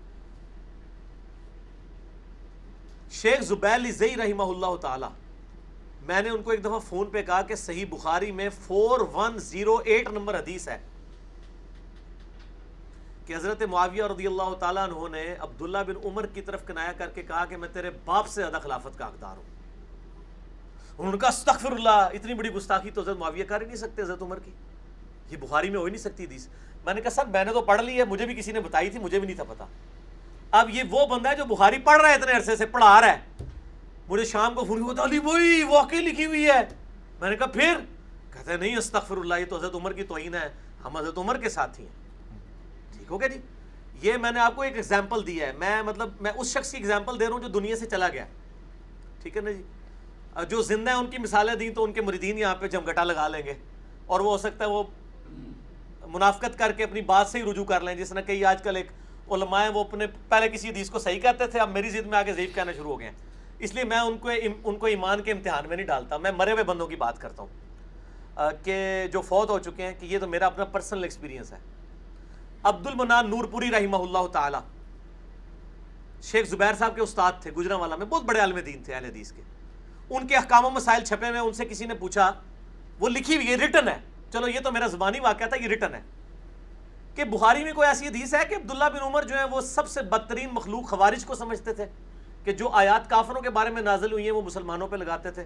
شیخ 3.12 3.42
زبیل 3.42 3.92
زئی 3.92 4.16
رحمہ 4.16 4.44
اللہ 4.44 4.76
تعالی، 4.76 5.06
میں 6.06 6.22
نے 6.22 6.30
ان 6.30 6.44
کو 6.44 6.52
ایک 6.52 6.62
دفعہ 6.62 6.80
فون 6.80 7.10
پہ 7.10 7.22
کہا 7.22 7.42
کہ 7.42 7.56
صحیح 7.56 7.86
بخاری 7.90 8.32
میں 8.32 8.50
four 8.50 9.00
one 9.14 9.40
zero 9.40 9.78
eight 9.86 10.10
number 10.10 10.40
حدیث 10.40 10.68
ہے۔ 10.68 10.78
کہ 13.26 13.36
حضرت 13.36 13.64
معاویہ 13.64 14.04
رضی 14.04 14.28
اللہ 14.28 14.54
تعالیٰ 14.60 14.90
عنہ 14.90 15.10
نے 15.12 15.36
عبداللہ 15.40 15.78
بن 15.88 15.96
عمر 16.06 16.26
کی 16.26 16.42
طرف 16.42 16.66
کنایا 16.68 16.92
کر 16.92 17.10
کے 17.10 17.24
کہا 17.24 17.46
کہ 17.46 17.58
میں 17.58 17.70
تیرے 17.74 17.90
باپ 18.06 18.28
سے 18.28 18.42
زیادہ 18.42 18.58
خلافت 18.64 18.98
کا 18.98 19.08
حقدار 19.08 19.38
ہوں۔ 19.38 19.59
انہوں 21.00 21.12
نے 21.12 21.18
کہا 21.18 21.28
استغفر 21.28 21.72
اللہ، 21.72 21.90
اتنی 21.90 22.34
بڑی 22.34 22.50
گستاخی 22.50 22.90
تو 22.90 23.02
حضرت 23.02 23.18
معاویہ 23.18 23.44
کر 23.44 23.62
ہی 23.62 23.66
نہیں 23.66 23.76
سکتے، 23.76 24.02
حضرت 24.02 24.22
عمر 24.22 24.40
کی۔ 24.40 24.52
یہ 25.32 25.38
بخاری 25.38 25.70
میں 25.70 25.80
ہو 25.80 25.86
ہی 25.86 25.92
نہیں 25.92 26.02
سکتی 26.02 26.26
حدیث۔ 26.26 26.48
میں 26.86 26.94
نے 26.94 27.02
کہا، 27.02 27.10
سر، 27.10 27.26
میں 27.26 27.46
نے 27.46 27.52
تو 27.52 27.62
پڑھ 27.62 27.82
لی 27.82 28.00
ہے، 28.00 28.04
مجھے 28.04 28.26
بھی 28.26 28.36
کسی 28.36 28.52
نے 28.52 28.60
بتائی 28.60 28.90
تھی، 28.90 29.00
مجھے 29.00 29.20
بھی 29.20 29.26
نہیں 29.26 29.36
تھا 29.36 29.44
پتا۔ 29.44 29.66
اب 30.52 30.70
یہ 30.70 30.84
وہ 30.90 31.06
بندہ 31.06 31.30
ہے 31.30 31.36
جو 31.36 31.46
بخاری 31.46 31.78
پڑھ 31.78 32.02
رہا 32.02 32.10
ہے، 32.10 32.14
اتنے 32.14 32.32
عرصے 32.32 32.56
سے 32.56 32.66
پڑھا 32.66 33.02
رہا 33.02 33.14
ہے۔ 33.14 33.44
مجھے 34.08 34.26
شام 34.26 34.54
کو 34.54 34.64
فون 34.64 34.82
ہوتا 34.82 35.04
علی 35.04 35.20
وہی 35.20 35.64
واقعی 35.64 36.02
لکھی 36.02 36.26
ہوئی 36.26 36.46
ہے۔ 36.46 36.62
میں 37.20 37.30
نے 37.30 37.36
کہا، 37.36 37.46
پھر؟ 37.46 37.78
کہتے 38.34 38.52
ہیں 38.52 38.58
نہیں، 38.58 38.76
استغفر 38.76 39.18
اللہ، 39.18 39.36
یہ 39.36 39.46
تو 39.46 39.58
حضرت 39.58 39.76
عمر 39.76 39.94
کی 39.94 40.04
توہین 40.04 40.36
ہے، 40.36 40.50
ہم 40.84 40.98
حضرت 40.98 41.18
عمر 41.18 41.38
کے 41.38 41.50
ساتھ 41.50 41.80
ہی 41.80 41.86
ہیں۔ 41.86 41.94
ٹھیک 42.98 43.12
ہو 43.12 43.22
گیا 43.22 43.28
جی؟ 43.28 43.40
یہ 44.02 44.18
میں 44.18 44.32
نے 44.32 44.40
آپ 44.40 44.56
کو 44.56 44.62
ایک 44.62 44.76
ایگزامپل 44.76 45.28
دیا 45.28 45.48
ہے۔ 45.48 45.52
میں 45.52 45.82
مطلب 45.82 46.10
میں 46.22 46.32
اس 46.36 46.54
شخص 46.54 46.72
کی 46.72 46.78
ایگزامپل 46.78 47.20
دے 47.20 47.26
رہا 47.26 47.34
ہوں 47.34 47.42
جو 47.42 47.48
دنیا 47.48 47.76
سے 47.76 47.86
چلا 47.86 48.10
گیا 48.10 48.26
ٹھیک 49.22 49.38
ہے 49.38 49.42
نا 49.42 49.52
جی؟ 49.52 49.64
جو 50.50 50.62
زندہ 50.62 50.92
ہیں، 50.92 50.98
ان 50.98 51.08
کی 51.08 51.18
مثالیں 51.18 51.56
دیں 51.56 51.70
تو 51.70 51.84
ان 51.84 51.94
کے 51.94 52.02
مریدین 52.02 52.38
یہاں 52.38 52.56
پہ 52.56 52.68
جمگٹا 52.68 53.04
لگا 53.04 53.28
لیں 53.28 53.42
گے۔ 53.46 53.54
اور 54.06 54.20
وہ 54.20 54.32
ہو 54.32 54.38
سکتا 54.38 54.66
ہے 54.66 54.70
وہ 54.70 54.84
منافقت 56.08 56.58
کر 56.58 56.72
کے 56.72 56.84
اپنی 56.84 57.02
بات 57.02 57.28
سے 57.28 57.44
ہی 57.44 57.52
رجوع 57.52 57.66
کر 57.66 57.82
لیں، 57.82 57.96
جس 57.96 58.12
نے 58.12 58.22
کئی 58.22 58.46
آج 58.46 58.64
کل 58.64 58.76
ایک 58.76 58.88
علماء 59.32 59.62
ہیں، 59.62 59.70
وہ 59.70 59.84
اپنے 59.84 60.06
پہلے 60.30 60.50
کسی 60.50 60.70
حدیث 60.70 60.90
کو 60.90 61.00
صحیح 61.00 61.20
کہتے 61.20 61.48
تھے، 61.48 61.60
اب 61.60 61.70
میری 61.70 61.90
ضد 61.90 62.08
میں 62.08 62.18
آگے 62.18 62.34
ضعیف 62.34 62.56
کہنا 62.56 62.72
شروع 62.72 62.92
ہو 62.92 63.00
گئے 63.00 63.10
ہیں۔ 63.10 63.16
اس 63.60 63.74
لیے 63.74 63.84
میں 63.84 63.98
ان 63.98 64.18
کو 64.18 64.30
ان 64.64 64.76
کو 64.76 64.86
ایمان 64.86 65.22
کے 65.22 65.32
امتحان 65.32 65.68
میں 65.68 65.78
نہیں 65.78 65.88
ڈالتا، 65.88 66.18
میں 66.18 66.32
مرے 66.32 66.52
ہوئے 66.52 66.64
بندوں 66.64 66.88
کی 66.88 66.96
بات 66.96 67.22
کرتا 67.22 67.44
ہوں۔ 67.44 67.50
کہ 68.64 69.08
جو 69.12 69.22
فوت 69.22 69.50
ہو 69.50 69.60
چکے 69.60 69.86
ہیں، 69.86 69.94
کہ 70.00 70.06
یہ 70.06 70.20
تو 70.20 70.28
میرا 70.28 70.46
اپنا 70.46 70.66
پرسنل 70.66 71.04
ایکسپیرینس 71.04 71.54
ہے۔ 71.54 71.58
عبد 72.64 72.88
المنان 72.88 73.30
نور 73.30 73.46
پوری 73.46 73.72
رحمہ 73.72 73.98
اللہ 73.98 74.28
تعالی، 74.28 74.58
شیخ 76.22 76.48
زبیر 76.48 76.74
صاحب 76.74 76.96
کے 76.96 77.02
استاد 77.02 77.32
تھے 77.40 77.52
گجرا 77.52 77.76
والا 77.76 77.96
میں، 77.96 78.06
بہت 78.06 78.24
بڑے 78.24 78.40
عالم 78.40 78.60
دین 78.60 78.84
تھے، 78.84 78.94
اہل 78.94 79.06
حدیث 79.06 79.32
کے۔ 79.32 79.42
ان 80.10 80.28
کے 80.28 80.36
احکام 80.36 80.66
و 80.66 80.70
مسائل 80.70 81.04
چھپے 81.04 81.30
ہوئے 81.30 81.40
ان 81.40 81.54
سے 81.54 81.66
کسی 81.66 81.86
نے 81.86 81.94
پوچھا، 81.94 82.34
وہ 83.00 83.10
لکھی 83.10 83.36
ہوئی، 83.36 83.48
یہ 83.48 83.56
ریٹن 83.56 83.88
ہے۔ 83.88 83.98
چلو، 84.34 84.48
یہ 84.48 84.60
تو 84.64 84.72
میرا 84.72 84.88
زبانی 84.88 85.20
واقعہ 85.20 85.48
تھا، 85.48 85.58
یہ 85.58 85.68
ریٹن 85.68 85.96
ہے۔ 85.96 86.02
کہ 87.16 87.24
بخاری 87.24 87.64
میں 87.64 87.74
کوئی 87.74 87.88
ایسی 87.88 88.08
حدیث 88.08 88.34
ہے 88.34 88.46
کہ 88.50 88.56
عبداللہ 88.56 88.84
بن 88.84 89.00
عمر 89.02 89.24
جو 89.24 89.38
ہے 89.38 89.44
وہ 89.44 89.62
سب 89.62 89.88
سے 89.88 90.02
بدترین 90.02 90.50
مخلوق 90.52 90.90
خوارج 90.90 91.26
کو 91.26 91.36
سمجھتے 91.36 91.74
تھے، 91.74 91.86
کہ 92.44 92.52
جو 92.52 92.70
آیات 92.70 93.10
کافروں 93.10 93.42
کے 93.42 93.50
بارے 93.50 93.70
میں 93.70 93.82
نازل 93.82 94.12
ہوئی 94.12 94.24
ہیں، 94.24 94.32
وہ 94.32 94.42
مسلمانوں 94.42 94.88
پہ 94.88 94.96
لگاتے 94.96 95.32
تھے۔ 95.32 95.46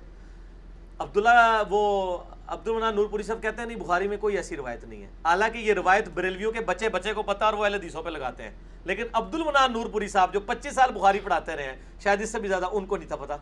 عبداللہ، 0.99 1.63
وہ 1.69 2.17
عبد 2.47 2.67
المنان 2.67 2.95
نور 2.95 3.05
پوری 3.05 3.23
صاحب 3.23 3.41
کہتے 3.41 3.61
ہیں، 3.61 3.65
نہیں، 3.65 3.77
بخاری 3.77 4.07
میں 4.07 4.17
کوئی 4.17 4.37
ایسی 4.37 4.57
روایت 4.57 4.83
نہیں 4.83 5.01
ہے۔ 5.01 5.07
حالانکہ 5.25 5.57
یہ 5.57 5.73
روایت 5.73 6.09
بریلویوں 6.09 6.51
کے 6.51 6.59
بچے 6.59 6.89
بچے 6.89 7.13
کو 7.13 7.23
پتہ 7.23 7.43
اور 7.43 7.53
وہ 7.53 7.65
اہل 7.65 7.73
حدیثوں 7.73 8.03
پہ 8.03 8.09
لگاتے 8.09 8.43
ہیں۔ 8.43 8.51
لیکن 8.85 9.03
عبد 9.13 9.35
المنان 9.35 9.71
نور 9.71 9.85
پوری 9.85 10.07
صاحب 10.07 10.33
جو 10.33 10.39
پچیس 10.39 10.75
سال 10.75 10.91
بخاری 10.91 11.19
پڑھاتے 11.19 11.55
رہے 11.55 11.63
ہیں، 11.63 11.75
شاید 11.99 12.21
اس 12.21 12.31
سے 12.31 12.39
بھی 12.39 12.49
زیادہ 12.49 12.65
ان 12.71 12.85
کو 12.85 12.97
نہیں 12.97 13.07
تھا 13.07 13.15
پتا 13.15 13.37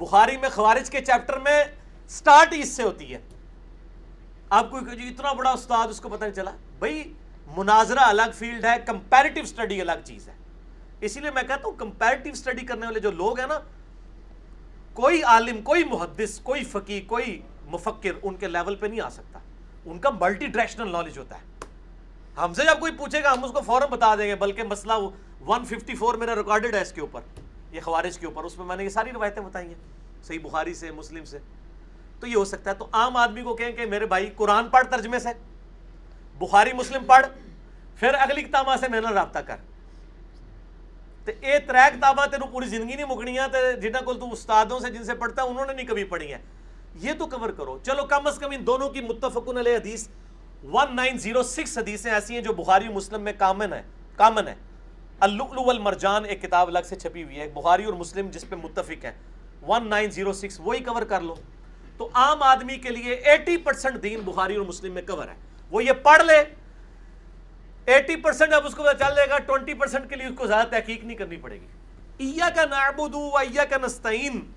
بخاری 0.00 0.36
میں 0.36 0.48
خوارج 0.48 0.90
کے 0.90 1.00
چیپٹر 1.00 1.38
میں 1.38 1.64
سٹارٹ 2.08 2.48
اس 2.52 2.68
سے 2.68 2.82
ہوتی 2.82 3.14
ہے۔ 3.14 3.18
آپ 4.50 4.70
کو 4.70 4.80
جی 4.80 5.08
اتنا 5.08 5.32
بڑا 5.32 5.50
استاد 5.50 5.88
اس 5.88 6.00
کو 6.00 6.08
پتہ 6.08 6.24
نہیں 6.24 6.34
چلا۔ 6.34 6.50
بھائی، 6.78 7.14
مناظرہ 7.56 7.98
الگ 7.98 8.32
فیلڈ 8.34 8.64
ہے، 8.64 8.76
کمپیریٹیو 8.86 9.44
سٹڈی 9.44 9.80
الگ 9.80 10.00
چیز 10.04 10.28
ہے۔ 10.28 10.32
اسی 11.00 11.20
لیے 11.20 11.30
میں 11.30 11.42
کہتا 11.42 11.68
ہوں 11.68 11.72
کمپیریٹیو 11.72 12.34
سٹڈی 12.34 12.66
کرنے 12.66 12.86
والے 12.86 13.00
جو 13.00 13.10
لوگ 13.10 13.38
ہیں 13.38 13.46
نا، 13.46 13.58
کوئی 14.94 15.22
عالم، 15.22 15.62
کوئی 15.62 15.84
محدث، 15.84 16.40
کوئی 16.40 16.64
فقی 16.64 17.00
کوئی 17.00 17.42
مفکر 17.66 18.12
ان 18.22 18.34
کے 18.34 18.46
لیول 18.46 18.74
پہ 18.74 18.86
نہیں 18.86 19.00
آ 19.00 19.08
سکتا۔ 19.08 19.38
ان 19.84 19.98
کا 19.98 20.10
ملٹی 20.10 20.46
ڈائریکشنل 20.46 20.92
نالج 20.92 21.18
ہوتا 21.18 21.36
ہے۔ 21.36 21.42
ہم 22.36 22.54
سے 22.54 22.62
جب 22.64 22.80
کوئی 22.80 22.92
پوچھے 22.92 23.22
گا، 23.22 23.32
ہم 23.32 23.44
اس 23.44 23.52
کو 23.52 23.60
فوراً 23.60 23.88
بتا 23.88 24.14
دیں 24.14 24.28
گے، 24.28 24.34
بلکہ 24.34 24.62
مسئلہ 24.62 24.92
ون 25.46 25.64
ففٹی 25.64 25.94
فور 25.94 26.14
میرا 26.14 26.34
ریکارڈڈ 26.34 26.74
ہے 26.74 26.82
اس 26.82 26.92
کے 26.92 27.00
اوپر۔ 27.00 27.20
یہ 27.72 27.80
خوارج 27.80 28.18
کے 28.18 28.26
اوپر، 28.26 28.44
اس 28.44 28.58
میں 28.58 28.66
میں 28.66 28.76
نے 28.76 28.84
یہ 28.84 28.88
ساری 28.88 29.12
روایتیں 29.12 29.42
بتائی 29.42 29.68
ہیں، 29.68 29.74
صحیح 30.24 30.38
بخاری 30.42 30.74
سے، 30.74 30.90
مسلم 30.90 31.24
سے۔ 31.24 31.38
تو 32.20 32.26
یہ 32.26 32.36
ہو 32.36 32.44
سکتا 32.44 32.70
ہے، 32.70 32.74
تو 32.74 32.86
عام 32.92 33.16
آدمی 33.16 33.42
کو 33.42 33.54
کہیں 33.54 33.72
کہ 33.72 33.86
میرے 33.86 34.06
بھائی 34.06 34.30
قرآن 34.36 34.68
پڑھ، 34.68 34.86
ترجمے 34.90 35.18
سے۔ 35.18 35.28
بخاری، 36.38 36.72
مسلم 36.72 37.04
پڑھ، 37.04 37.26
پھر 37.96 38.14
اگلی 38.14 38.42
کتاباں 38.42 38.76
سے 38.76 38.88
میں 38.88 39.00
نے 39.00 39.14
رابطہ 39.14 39.38
کر۔ 39.38 39.56
تو 41.24 41.32
یہ 41.42 41.58
تر 41.66 41.74
کتاباں 41.74 42.26
تینوں 42.26 42.52
پوری 42.52 42.66
زندگی 42.66 42.96
نہیں 42.96 43.04
مکنیاں 43.04 43.48
جنہوں 43.80 44.02
کو 44.02 44.14
تو 44.14 44.32
استادوں 44.32 44.80
سے، 44.80 44.90
جن 44.90 45.04
سے 45.04 45.14
پڑھتا 45.14 45.42
ہے 45.42 45.48
انہوں 45.48 45.66
نے 45.66 45.72
نہیں 45.72 45.86
کبھی 45.86 46.04
پڑھی 46.04 46.32
ہیں۔ 46.32 46.42
یہ 46.94 47.12
تو 47.18 47.26
کور 47.26 47.50
کرو۔ 47.50 47.78
چلو، 47.82 48.04
کم 48.04 48.26
از 48.26 48.38
کم 48.38 48.50
ان 48.52 48.66
دونوں 48.66 48.90
کی 48.90 49.00
متفقن 49.00 49.56
علیہ 49.56 49.76
حدیث 49.76 50.08
ون 50.64 50.96
نائن 50.96 51.18
زیرو 51.18 51.42
سکس 51.42 51.78
حدیثیں 51.78 52.12
ایسی 52.12 52.34
ہیں 52.34 52.40
جو 52.40 52.52
بخاری 52.52 52.88
مسلم 52.88 53.22
میں 53.22 53.32
کامن 53.38 53.72
ہے 53.72 53.82
کامن 54.16 54.48
ہے 54.48 54.54
اللؤلؤ 55.20 55.62
والمرجان 55.64 56.24
ایک 56.24 56.42
کتاب 56.42 56.68
الگ 56.68 56.78
سے 56.84 56.96
چھپی 56.96 57.22
ہوئی 57.24 57.40
ہے، 57.40 57.48
بخاری 57.48 57.84
اور 57.84 57.94
مسلم 57.94 58.30
جس 58.30 58.48
پہ 58.48 58.56
متفق 58.56 59.04
ہے 59.04 59.12
ون 59.66 59.88
نائن 59.88 60.10
زیرو 60.10 60.32
سکس 60.32 60.60
وہی 60.60 60.80
کور 60.80 61.02
کر 61.02 61.20
لو۔ 61.20 61.34
تو 61.96 62.08
عام 62.14 62.42
آدمی 62.42 62.76
کے 62.76 62.88
لیے 62.88 63.14
ایٹی 63.14 63.56
پرسنٹ 63.56 64.02
دین 64.02 64.20
بخاری 64.20 64.56
اور 64.56 64.66
مسلم 64.66 64.92
میں 64.92 65.02
کور 65.02 65.28
ہے۔ 65.28 65.34
وہ 65.70 65.84
یہ 65.84 65.92
پڑھ 65.92 66.22
لے۔ 66.22 66.44
ایٹی 67.86 68.16
پرسنٹ 68.16 68.52
اب 68.52 68.66
اس 68.66 68.74
کو 68.74 68.82
چل 68.98 69.14
جائے 69.16 69.28
گا 69.28 69.38
ٹوینٹی 69.38 69.74
پرسنٹ 69.74 70.10
کے 70.10 70.16
لیے 70.16 70.26
اس 70.26 70.38
کو 70.38 70.46
زیادہ 70.46 70.66
تحقیق 70.66 71.04
نہیں 71.04 71.16
کرنی 71.16 71.36
پڑے 71.36 71.60
گی۔ 71.60 71.66
ایا 72.18 72.48
کا 72.50 72.64
نعبدو 72.64 73.18
و 73.18 73.36
ایا 73.36 73.64
کا 73.64 73.76
نستعین۔ 73.82 74.52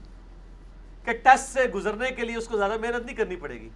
کہ 1.05 1.11
ٹیسٹ 1.11 1.53
سے 1.53 1.63
گزرنے 1.63 2.11
کے 2.11 2.21
لیے 2.21 2.37
اس 2.37 2.47
کو 2.47 2.57
زیادہ 2.57 2.77
محنت 2.81 3.05
نہیں 3.05 3.15
کرنی 3.15 3.35
پڑے 3.35 3.53
گی۔ 3.53 3.69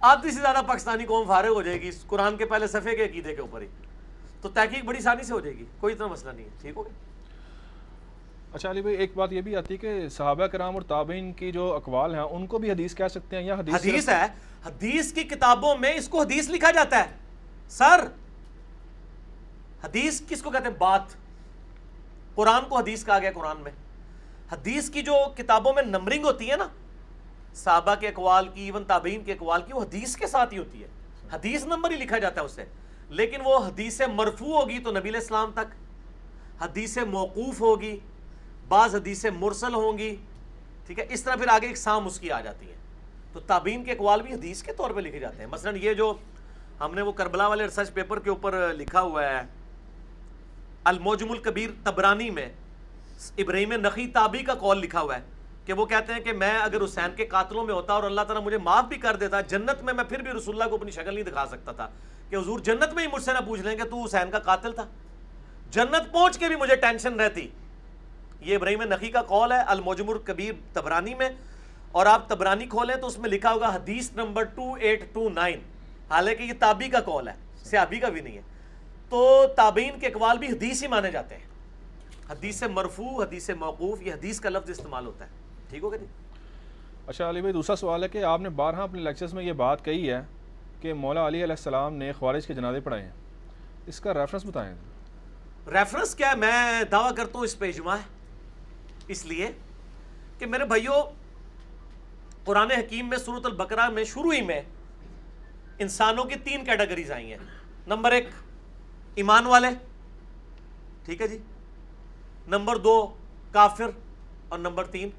آدھی 0.00 0.30
سے 0.30 0.40
زیادہ 0.40 0.62
پاکستانی 0.66 1.04
قوم 1.04 1.28
فارغ 1.28 1.48
ہو 1.48 1.62
جائے 1.62 1.80
گی۔ 1.80 1.90
قرآن 2.06 2.36
کے 2.36 2.44
پہلے 2.46 2.66
صفحے 2.66 2.96
کے 2.96 3.04
عقیدے 3.04 3.34
کے 3.34 3.40
اوپر 3.40 3.60
ہی۔ 3.60 3.66
تو 4.42 4.48
تحقیق 4.48 4.84
بڑی 4.84 4.98
آسانی 4.98 5.22
سے 5.22 5.32
ہو 5.32 5.40
جائے 5.40 5.56
گی 5.58 5.64
کوئی 5.80 5.94
اتنا 5.94 6.06
مسئلہ 6.06 6.32
نہیں 6.32 6.44
ہے۔ 6.44 6.50
ٹھیک 6.60 6.72
ہو 6.76 6.84
گیا؟ 6.84 6.92
اچھا 8.52 8.70
علی 8.70 8.82
بھائی 8.82 8.96
ایک 8.96 9.12
بات 9.14 9.32
یہ 9.32 9.40
بھی 9.40 9.56
آتی 9.56 9.74
ہے 9.74 9.78
کہ 9.78 10.08
صحابہ 10.08 10.46
کرام 10.46 10.74
اور 10.74 10.82
تابعین 10.82 11.32
کی 11.32 11.52
جو 11.52 11.74
اقوال 11.74 12.14
ہیں 12.14 12.22
ان 12.22 12.46
کو 12.46 12.58
بھی 12.58 12.70
حدیث 12.70 12.94
کہہ 12.94 13.08
سکتے 13.08 13.36
ہیں 13.36 13.42
یا 13.44 13.54
حدیث 13.54 13.74
حدیث 13.74 14.08
ہے 14.08 14.26
حدیث 14.66 15.12
کی 15.12 15.24
کتابوں 15.24 15.76
میں 15.78 15.94
اس 15.94 16.08
کو 16.08 16.20
حدیث 16.20 16.50
لکھا 16.50 16.70
جاتا 16.70 16.98
ہے۔ 16.98 17.16
سر 17.68 18.04
حدیث 19.84 20.22
کس 20.28 20.42
کو 20.42 20.50
کہتے 20.50 20.68
ہیں؟ 20.68 20.76
بات۔ 20.78 21.02
قرآن 22.34 22.68
کو 22.68 22.78
حدیث 22.78 23.04
کہا 23.04 23.18
گیا 23.18 23.30
قرآن 23.34 23.56
میں۔ 23.60 23.72
حدیث 24.52 24.90
کی 24.90 25.02
جو 25.02 25.12
کتابوں 25.36 25.72
میں 25.72 25.82
نمبرنگ 25.82 26.24
ہوتی 26.24 26.50
ہے 26.50 26.56
نا 26.56 26.68
صحابہ 27.54 27.94
کے 27.94 28.08
اقوال 28.08 28.48
کی 28.48 28.62
ایون 28.62 28.84
تابعین 28.84 29.24
کے 29.24 29.32
اقوال 29.32 29.62
کی 29.62 29.72
وہ 29.72 29.82
حدیث 29.82 30.16
کے 30.16 30.26
ساتھ 30.26 30.54
ہی 30.54 30.58
ہوتی 30.58 30.82
ہے۔ 30.82 30.88
حدیث 31.32 31.64
نمبر 31.64 31.90
ہی 31.90 31.96
لکھا 31.96 32.18
جاتا 32.18 32.40
ہے 32.40 32.46
اسے 32.46 32.64
لیکن 33.10 33.40
وہ 33.44 33.56
حدیث 33.58 34.00
مرفوع 34.14 34.54
ہوگی 34.54 34.78
تو 34.78 34.90
نبی 34.92 35.16
اسلام 35.16 35.50
تک 35.54 35.74
حدیث 36.62 36.96
موقوف 37.08 37.60
ہوگی، 37.60 37.98
بعض 38.68 38.94
حدیث 38.94 39.24
مرسل 39.36 39.74
ہوں 39.74 39.98
گی، 39.98 40.14
ٹھیک 40.86 40.98
ہے؟ 40.98 41.06
اس 41.10 41.22
طرح 41.22 41.36
پھر 41.36 41.48
آگے 41.48 41.66
ایک 41.66 41.76
سام 41.76 42.06
اس 42.06 42.18
کی 42.20 42.30
آ 42.32 42.40
جاتی 42.40 42.68
ہے 42.68 42.74
تو 43.32 43.40
تابعین 43.46 43.84
کے 43.84 43.92
اقوال 43.92 44.22
بھی 44.22 44.32
حدیث 44.32 44.62
کے 44.62 44.72
طور 44.72 44.90
پہ 44.90 45.00
لکھے 45.00 45.18
جاتے 45.18 45.38
ہیں۔ 45.38 45.46
مثلا 45.46 45.70
یہ 45.76 45.94
جو 45.94 46.12
ہم 46.80 46.94
نے 46.94 47.02
وہ 47.02 47.12
کربلا 47.12 47.46
والے 47.48 47.64
ریسرچ 47.64 47.92
پیپر 47.94 48.18
کے 48.18 48.30
اوپر 48.30 48.54
لکھا 48.74 49.00
ہوا 49.00 49.24
ہے، 49.24 49.40
الموجم 50.84 51.30
الکبیر 51.32 51.70
تبرانی 51.84 52.30
میں 52.30 52.48
ابراہیم 53.38 53.72
نقی 53.72 54.06
تابی 54.08 54.42
کا 54.42 54.54
کال 54.54 54.78
لکھا 54.80 55.00
ہوا 55.00 55.16
ہے 55.16 55.20
کہ 55.64 55.72
وہ 55.72 55.86
کہتے 55.86 56.12
ہیں 56.12 56.20
کہ 56.20 56.32
میں 56.32 56.58
اگر 56.58 56.84
حسین 56.84 57.14
کے 57.16 57.26
قاتلوں 57.26 57.64
میں 57.66 57.74
ہوتا 57.74 57.92
اور 57.92 58.02
اللہ 58.02 58.20
تعالیٰ 58.20 58.44
مجھے 58.44 58.58
معاف 58.58 58.84
بھی 58.84 58.96
کر 58.98 59.16
دیتا، 59.16 59.40
جنت 59.40 59.82
میں 59.82 59.94
میں 59.94 60.04
پھر 60.04 60.22
بھی 60.22 60.32
رسول 60.32 60.54
اللہ 60.54 60.70
کو 60.70 60.76
اپنی 60.76 60.90
شکل 60.90 61.14
نہیں 61.14 61.24
دکھا 61.24 61.46
سکتا 61.46 61.72
تھا۔ 61.72 61.88
کہ 62.30 62.36
حضور 62.36 62.58
جنت 62.58 62.94
میں 62.94 63.02
ہی 63.02 63.08
مجھ 63.12 63.22
سے 63.22 63.32
نہ 63.32 63.38
پوچھ 63.46 63.60
لیں 63.60 63.76
کہ 63.76 63.84
تو 63.84 64.02
حسین 64.04 64.30
کا 64.30 64.38
قاتل 64.38 64.72
تھا؟ 64.72 64.84
جنت 65.70 66.12
پہنچ 66.12 66.38
کے 66.38 66.48
بھی 66.48 66.56
مجھے 66.56 66.76
ٹینشن 66.76 67.20
رہتی۔ 67.20 67.48
یہ 68.40 68.56
ابراہیم 68.56 68.82
نقی 68.82 69.08
کا 69.08 69.22
کال 69.22 69.52
ہے 69.52 69.60
الموجم 69.66 70.10
الکبیر 70.10 70.52
تبرانی 70.72 71.14
میں۔ 71.14 71.28
اور 71.92 72.06
آپ 72.06 72.28
تبرانی 72.28 72.66
کھولیں 72.66 72.96
تو 72.96 73.06
اس 73.06 73.18
میں 73.18 73.30
لکھا 73.30 73.52
ہوگا 73.52 73.68
حدیث 73.74 74.12
number 74.12 74.42
two 74.42 74.74
eight 74.74 75.14
two 75.14 75.28
nine 75.28 75.60
حالانکہ 76.10 76.42
یہ 76.42 76.52
تابی 76.58 76.88
کا 76.88 77.00
کال 77.00 77.28
ہے 77.28 77.32
صحابی 77.64 78.00
کا 78.00 78.08
بھی 78.08 78.20
نہیں 78.20 78.36
ہے۔ 78.36 78.42
تو 79.08 79.46
تابعین 79.56 79.98
کے 79.98 80.06
اقوال 80.06 80.38
بھی 80.38 80.46
حدیث 80.46 80.82
ہی 80.82 80.88
مانے 80.88 81.10
جاتے 81.10 81.34
ہیں۔ 81.34 81.44
حدیث 82.30 82.62
مرفوع، 82.62 83.24
حدیث 83.24 83.50
موقوف، 83.50 84.02
یہ 84.02 84.12
حدیث 84.12 84.40
کا 84.40 84.48
لفظ 84.48 84.70
استعمال 84.70 85.06
ہوتا 85.06 85.24
ہے۔ 85.24 85.30
ٹھیک 85.70 85.82
ہوگا 85.82 85.96
جی؟ 85.96 86.06
اچھا 87.06 87.30
علی 87.30 87.40
بھائی، 87.40 87.52
دوسرا 87.52 87.76
سوال 87.76 88.02
ہے 88.02 88.08
کہ 88.08 88.24
آپ 88.24 88.40
نے 88.40 88.48
بارہا 88.48 88.82
اپنے 88.82 89.00
لیکچرز 89.00 89.34
میں 89.34 89.44
یہ 89.44 89.52
بات 89.52 89.84
کہی 89.84 90.10
ہے 90.10 90.20
کہ 90.80 90.94
مولا 90.94 91.28
علی 91.28 91.44
علیہ 91.44 91.52
السلام 91.52 91.94
نے 91.94 92.12
خوارج 92.12 92.46
کے 92.46 92.54
جنازے 92.54 92.80
پڑھائے 92.80 93.02
ہیں۔ 93.02 93.12
اس 93.86 94.00
کا 94.00 94.14
ریفرنس 94.14 94.44
بتائیں۔ 94.44 94.76
ریفرنس 95.66 96.14
کیا 96.14 96.30
ہے؟ 96.30 96.36
میں 96.36 96.82
دعویٰ 96.84 97.14
کرتا 97.14 97.38
ہوں 97.38 97.44
اس 97.44 97.58
پہ 97.58 97.68
اجماع۔ 97.68 97.96
ہے 97.96 98.02
اس 99.08 99.26
لیے 99.26 99.50
کہ 100.38 100.46
میرے 100.46 100.64
بھائیوں 100.64 101.02
قرآن 102.44 102.70
حکیم 102.70 103.08
میں 103.08 103.18
صورت 103.18 103.46
البقرہ 103.46 103.88
میں 103.88 104.04
شروع 104.04 104.32
ہی 104.32 104.42
میں 104.42 104.62
انسانوں 105.78 106.24
کی 106.24 106.34
تین 106.34 106.64
کیٹیگریز 106.64 107.10
آئی 107.10 107.30
ہیں۔ 107.30 107.38
نمبر 107.86 108.12
ایک، 108.12 108.28
ایمان 109.14 109.46
والے۔ 109.46 109.68
ٹھیک 111.04 111.22
ہے 111.22 111.28
جی؟ 111.28 111.38
نمبر 112.46 112.76
دو، 112.76 113.16
کافر۔ 113.52 113.90
اور 114.48 114.58
نمبر 114.58 114.84
تین، 114.84 115.10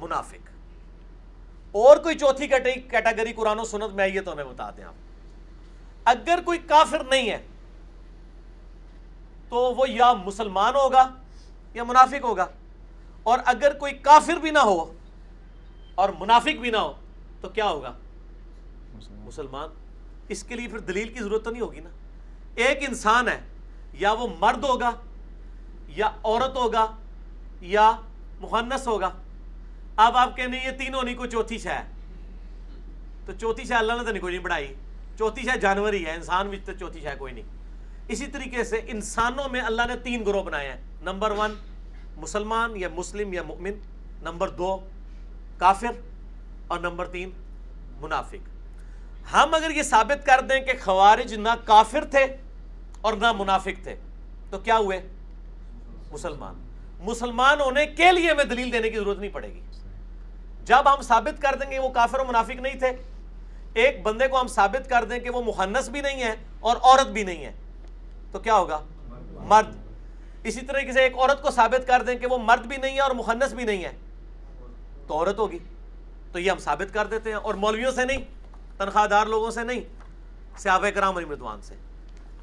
منافق۔ 0.00 0.45
اور 1.76 1.96
کوئی 1.96 2.18
چوتھی 2.18 2.46
کیٹیگری 2.46 3.32
قرآن 3.32 3.58
و 3.58 3.64
سنت 3.64 3.94
میں 3.94 4.04
آئیے 4.04 4.20
تو 4.20 4.32
ہمیں 4.32 4.44
بتا 4.44 4.70
دیں 4.70 4.84
آپ۔ 4.84 4.94
اگر 6.04 6.38
کوئی 6.44 6.58
کافر 6.58 7.04
نہیں 7.04 7.30
ہے 7.30 7.46
تو 9.48 9.56
وہ 9.56 9.90
یا 9.90 10.12
مسلمان 10.12 10.74
ہوگا 10.74 11.10
یا 11.74 11.84
منافق 11.84 12.24
ہوگا۔ 12.24 12.46
اور 13.22 13.38
اگر 13.46 13.78
کوئی 13.78 13.92
کافر 13.92 14.34
بھی 14.34 14.50
نہ 14.50 14.58
ہو 14.58 14.92
اور 15.94 16.08
منافق 16.18 16.60
بھی 16.60 16.70
نہ 16.70 16.76
ہو 16.76 16.92
تو 17.40 17.48
کیا 17.48 17.68
ہوگا؟ 17.68 17.92
مسلمان۔ 19.10 19.68
اس 20.28 20.42
کے 20.42 20.54
لیے 20.54 20.68
پھر 20.68 20.78
دلیل 20.78 21.08
کی 21.08 21.18
ضرورت 21.18 21.44
تو 21.44 21.50
نہیں 21.50 21.62
ہوگی 21.62 21.80
نا۔ 21.80 21.90
ایک 22.54 22.78
انسان 22.88 23.28
ہے 23.28 23.40
یا 23.92 24.12
وہ 24.12 24.26
مرد 24.38 24.64
ہوگا 24.64 24.90
یا 25.88 26.06
عورت 26.24 26.56
ہوگا 26.56 26.86
یا 27.60 27.92
مخنس 28.40 28.88
ہوگا۔ 28.88 29.10
اب 29.96 30.16
آپ 30.16 30.36
کہنے 30.36 30.58
یہ 30.64 30.70
تینوں 30.70 31.02
نہیں، 31.02 31.14
کوئی 31.14 31.30
چوتھی 31.30 31.58
شہ 31.58 31.82
تو 33.26 33.32
چوتھی 33.40 33.64
شہ 33.64 33.74
اللہ 33.74 33.92
نے 33.92 34.04
تو 34.04 34.10
نہیں، 34.10 34.20
کوئی 34.20 34.34
نہیں 34.34 34.44
بڑھائی۔ 34.44 34.74
چوتھی 35.18 35.42
شہ 35.42 35.56
جانور 35.56 35.92
ہی 35.92 36.06
ہے، 36.06 36.10
انسان 36.10 36.48
بھی 36.48 36.58
تو 36.64 36.72
چوتھی 36.80 37.00
شہ 37.00 37.08
کوئی 37.18 37.32
نہیں۔ 37.32 37.44
اسی 38.08 38.26
طریقے 38.26 38.64
سے 38.64 38.80
انسانوں 38.86 39.48
میں 39.48 39.60
اللہ 39.60 39.82
نے 39.88 39.96
تین 39.96 40.26
گروہ 40.26 40.42
بنائے 40.42 40.68
ہیں۔ 40.68 40.80
نمبر 41.02 41.30
ون، 41.30 41.54
مسلمان 42.16 42.76
یا 42.76 42.88
مسلم 42.94 43.32
یا 43.32 43.42
مؤمن۔ 43.42 43.72
نمبر 44.22 44.48
دو، 44.48 44.88
کافر۔ 45.58 46.00
اور 46.66 46.80
نمبر 46.80 47.06
تین، 47.06 47.30
منافق۔ 48.00 48.48
ہم 49.34 49.54
اگر 49.54 49.70
یہ 49.70 49.82
ثابت 49.82 50.26
کر 50.26 50.40
دیں 50.40 50.60
کہ 50.60 50.72
خوارج 50.84 51.34
نہ 51.34 51.48
کافر 51.64 52.04
تھے 52.04 52.26
اور 53.00 53.12
نہ 53.12 53.32
منافق 53.32 53.82
تھے، 53.82 53.96
تو 54.50 54.58
کیا 54.58 54.78
ہوئے؟ 54.78 55.08
مسلمان۔ 56.12 56.54
مسلمان 57.00 57.60
ہونے 57.60 57.86
کے 57.86 58.12
لیے 58.12 58.30
ہمیں 58.30 58.44
دلیل 58.44 58.72
دینے 58.72 58.90
کی 58.90 58.96
ضرورت 58.96 59.18
نہیں 59.18 59.30
پڑے 59.30 59.48
گی۔ 59.48 59.60
جب 60.66 60.94
ہم 60.94 61.02
ثابت 61.02 61.42
کر 61.42 61.54
دیں 61.60 61.70
گے 61.70 61.78
وہ 61.78 61.88
کافر 61.94 62.20
و 62.20 62.24
منافق 62.24 62.60
نہیں 62.60 62.78
تھے، 62.78 62.92
ایک 63.74 64.02
بندے 64.02 64.28
کو 64.28 64.40
ہم 64.40 64.46
ثابت 64.48 64.88
کر 64.90 65.04
دیں 65.04 65.18
کہ 65.18 65.30
وہ 65.30 65.42
محنس 65.42 65.88
بھی 65.88 66.00
نہیں 66.00 66.22
ہے 66.22 66.34
اور 66.60 66.76
عورت 66.76 67.06
بھی 67.06 67.22
نہیں 67.24 67.44
ہے 67.44 67.52
تو 68.32 68.38
کیا 68.38 68.54
ہوگا؟ 68.54 68.80
مرد۔ 69.48 69.74
اسی 70.44 70.60
طریقے 70.66 70.92
سے 70.92 71.02
ایک 71.02 71.16
عورت 71.16 71.42
کو 71.42 71.50
ثابت 71.50 71.86
کر 71.86 72.02
دیں 72.06 72.14
کہ 72.14 72.26
وہ 72.26 72.38
مرد 72.38 72.66
بھی 72.66 72.76
نہیں 72.76 72.94
ہے 72.94 73.00
اور 73.00 73.10
محنس 73.14 73.52
بھی 73.52 73.64
نہیں 73.64 73.84
ہے، 73.84 73.92
تو 75.06 75.14
عورت 75.14 75.38
ہوگی۔ 75.38 75.58
تو 76.32 76.38
یہ 76.38 76.50
ہم 76.50 76.58
ثابت 76.58 76.94
کر 76.94 77.06
دیتے 77.06 77.30
ہیں، 77.30 77.36
اور 77.36 77.54
مولویوں 77.54 77.90
سے 77.92 78.04
نہیں 78.04 78.24
تنخواہ 78.78 79.06
دار 79.06 79.26
لوگوں 79.26 79.50
سے 79.50 79.62
نہیں 79.64 79.80
صحابہ 80.58 80.90
کرام 80.94 81.16
علی 81.16 81.26
مردوان 81.26 81.62
سے۔ 81.62 81.74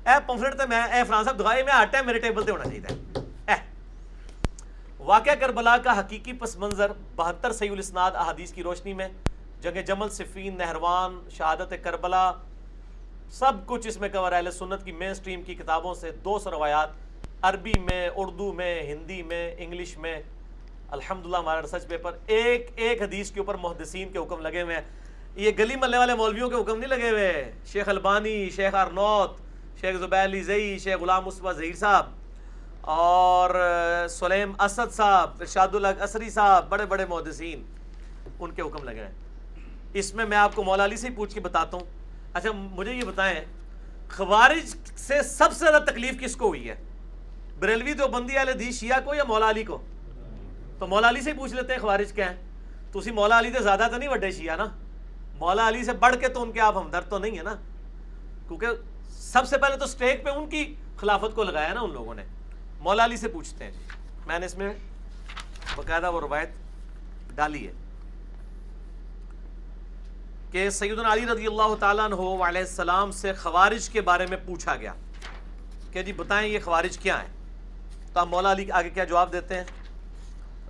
اے 0.06 0.16
پمفلٹ 0.26 0.58
تے 0.58 0.66
میں، 0.70 0.82
اے 0.84 1.04
فران 1.08 1.24
صاحب 1.24 1.40
دعائے 1.40 1.64
میں 1.64 1.74
آٹا 1.74 1.98
ہے 1.98 2.04
میرے 2.04 2.20
ٹیبل 2.20 2.44
تے 2.44 2.52
ہونا 2.52 2.64
چاہیے۔ 2.64 3.22
واقعہ 5.06 5.36
کربلا 5.40 5.78
کا 5.78 6.00
حقیقی 6.00 6.34
پس 6.34 6.56
منظر 6.58 6.92
بہتر 7.16 7.52
صحیح 7.52 7.72
الاسناد 7.72 8.12
احادیث 8.16 8.54
کی 8.54 8.64
روشنی 8.64 8.94
میں، 8.94 9.08
جنگ 9.62 9.82
جمل، 9.86 10.10
صفین، 10.10 10.58
نہروان، 10.58 11.20
شہادت 11.30 11.74
کربلا، 11.84 12.32
سب 13.30 13.52
کچھ 13.66 13.88
اس 13.88 14.00
میں 14.00 14.10
کور 14.10 14.32
اہل 14.32 14.52
سنت 14.52 14.86
کی 14.86 14.92
مین 14.92 15.14
سٹریم 15.14 15.44
کی 15.44 15.56
کتابوں 15.56 15.94
سے 15.94 16.12
دو 16.12 16.40
سو 16.40 16.52
روایات، 16.52 16.90
عربی 17.42 17.74
میں، 17.80 18.10
اردو 18.16 18.54
میں، 18.54 18.84
ہندی 18.84 19.24
میں، 19.24 19.56
انگلش 19.58 19.98
میں۔ 19.98 20.22
الحمدللہ 20.92 21.38
ہمارا 21.38 21.62
ریسرچ 21.62 21.88
پیپر 21.88 22.18
ایک 22.28 22.72
ایک 22.76 23.02
حدیث 23.02 23.32
کے 23.32 23.40
اوپر 23.40 23.56
محدثین 23.56 24.12
کے 24.12 24.20
حکم 24.20 24.42
لگے 24.42 24.62
ہوئے 24.62 24.76
ہیں۔ 24.76 24.84
یہ 25.36 25.52
گلی 25.60 25.76
ملنے 25.76 25.98
والے 25.98 26.14
مولویوں 26.14 26.50
کے 26.50 26.56
حکم 26.56 26.80
نہیں 26.80 26.90
لگے 26.90 27.10
ہوئے۔ 27.10 27.52
شیخ 27.66 27.90
البانی، 27.90 28.50
شیخ 28.50 28.76
ارنوت، 28.76 29.32
شیخ 29.82 30.00
زبیر 30.00 30.24
علی 30.24 30.44
زئی 30.44 30.78
شیخ 30.80 31.00
غلام 31.00 31.26
مصبح 31.26 31.52
ظہیر 31.52 31.76
صاحب۔ 31.76 32.23
اور 32.84 33.50
سلیم 34.10 34.54
اسد 34.60 34.94
صاحب، 34.94 35.32
ارشاد 35.40 35.68
الگ 35.74 36.02
اسری 36.02 36.30
صاحب، 36.30 36.70
بڑے 36.70 36.86
بڑے 36.86 37.06
محدثین، 37.06 37.64
ان 38.40 38.52
کے 38.52 38.62
حکم 38.62 38.84
لگے 38.84 39.04
ہیں۔ 39.04 39.12
اس 39.94 40.14
میں 40.14 40.26
میں 40.26 40.38
آپ 40.38 40.56
کو 40.56 40.64
مولا 40.64 40.86
علی 40.86 40.98
سے 40.98 41.08
ہی 41.08 41.14
پوچھ 41.14 41.34
کے 41.34 41.40
بتاتا 41.40 41.78
ہوں۔ 41.78 41.86
اچھا 42.34 42.50
مجھے 42.52 42.94
یہ 42.94 43.04
بتائیں، 43.04 43.46
خوارج 44.10 44.76
سے 44.98 45.24
سب 45.24 45.54
سے 45.54 45.60
زیادہ 45.60 45.84
تکلیف 45.84 46.20
کس 46.20 46.36
کو 46.36 46.48
ہوئی 46.48 46.70
ہے؟ 46.70 46.76
بریلوی 47.60 47.94
تو 47.94 48.08
بندی 48.08 48.36
والے 48.36 48.54
دی 48.54 48.72
شیعہ 48.72 49.00
کو 49.06 49.14
یا 49.14 49.24
مولا 49.24 49.50
علی 49.50 49.64
کو؟ 49.64 49.82
تو 50.80 50.88
مولا 50.88 51.10
علی 51.10 51.22
سے 51.22 51.32
ہی 51.32 51.38
پوچھ 51.38 51.54
لیتے 51.54 51.74
ہیں 51.74 51.80
خوارج 51.80 52.14
کیا 52.14 52.32
ہے 52.32 52.36
تو 52.92 53.00
اسی 53.00 53.12
مولا 53.12 53.40
علی 53.40 53.52
سے 53.54 53.64
زیادہ 53.64 53.88
تو 53.92 53.98
نہیں 53.98 54.10
وڈے 54.10 54.32
شیعہ 54.32 54.56
نا؟ 54.56 54.66
مولا 55.40 55.68
علی 55.68 55.84
سے 55.84 55.94
بڑھ 55.94 56.16
کے 56.16 56.28
تو 56.28 56.42
ان 56.42 56.52
کے 56.52 56.60
آپ 56.60 56.78
ہمدرد 56.78 57.10
تو 57.10 57.18
نہیں 57.18 57.38
ہے 57.38 57.44
نا؟ 57.44 57.56
کیونکہ 58.48 58.68
سب 59.10 59.48
سے 59.48 59.58
پہلے 59.58 59.78
تو 59.78 59.86
سٹیک 59.86 60.26
پہ 60.26 60.30
ان 60.30 60.50
کی 60.50 60.76
خلافت 60.98 61.36
کو 61.36 61.44
لگایا 61.44 61.74
نا 61.74 61.80
ان 61.80 61.94
لوگوں 61.94 62.16
نے۔ 62.16 62.24
مولا 62.84 63.06
علی 63.06 63.18
سے 63.18 63.28
پوچھتے 63.28 63.64
ہیں۔ 63.64 63.72
میں 64.28 64.40
نے 64.40 64.46
اس 64.46 64.58
میں 64.58 64.74
باقاعدہ 65.76 66.12
وہ 66.12 66.22
روایت 66.22 66.50
ڈالی 67.36 67.68
ہے 67.68 67.72
کہ 70.52 70.70
سیدنا 70.70 71.14
علی 71.14 71.26
رضی 71.26 71.48
اللہ 71.48 71.76
تعالیٰ 71.80 72.06
عنہ 72.06 72.44
علیہ 72.44 72.62
السلام 72.62 73.12
سے 73.12 73.34
خوارج 73.34 73.90
کے 73.90 74.02
بارے 74.02 74.26
میں 74.26 74.38
پوچھا 74.46 74.76
گیا 74.76 74.94
کہ 75.92 76.04
جی 76.04 76.14
بتائیں 76.14 76.48
یہ 76.50 76.60
خوارج 76.64 76.98
کیا 76.98 77.22
ہیں؟ 77.22 77.30
تو 78.14 78.20
آپ 78.20 78.28
مولا 78.28 78.52
علی 78.52 78.72
آگے 78.72 78.90
کیا 78.90 79.04
جواب 79.04 79.32
دیتے 79.34 79.56
ہیں؟ 79.56 79.64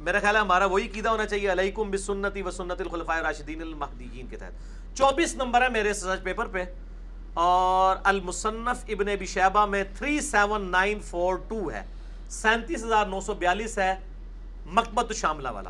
میرا 0.01 0.19
خیال 0.19 0.35
ہے 0.35 0.41
ہمارا 0.41 0.65
وہی 0.65 0.87
قیدہ 0.87 1.09
ہونا 1.09 1.25
چاہیے، 1.25 1.51
علیکم 1.51 1.91
بسنتی 1.91 2.41
و 2.41 2.51
سنت 2.51 2.81
الخلفاء 2.81 3.19
راشدین 3.21 3.61
المہدیین 3.61 4.27
کے 4.27 4.37
تحت۔ 4.37 4.97
چوبیس 4.97 5.35
نمبر 5.35 5.61
ہے 5.61 5.69
میرے 5.69 5.93
سرچ 5.93 6.23
پیپر 6.23 6.47
پہ 6.47 6.63
اور 7.33 7.97
المصنف 8.03 8.83
ابن 8.87 9.07
ابی 9.09 9.25
شیبہ 9.25 9.65
میں 9.65 9.83
37942 9.99 11.71
ہے۔ 11.71 11.83
سینتیس 12.33 12.83
ہزار 12.83 13.05
نو 13.05 13.19
سو 13.19 13.33
بیالیس 13.33 13.79
ہے 13.79 13.95
مکبت 14.65 15.13
شاملہ 15.13 15.47
والا۔ 15.51 15.69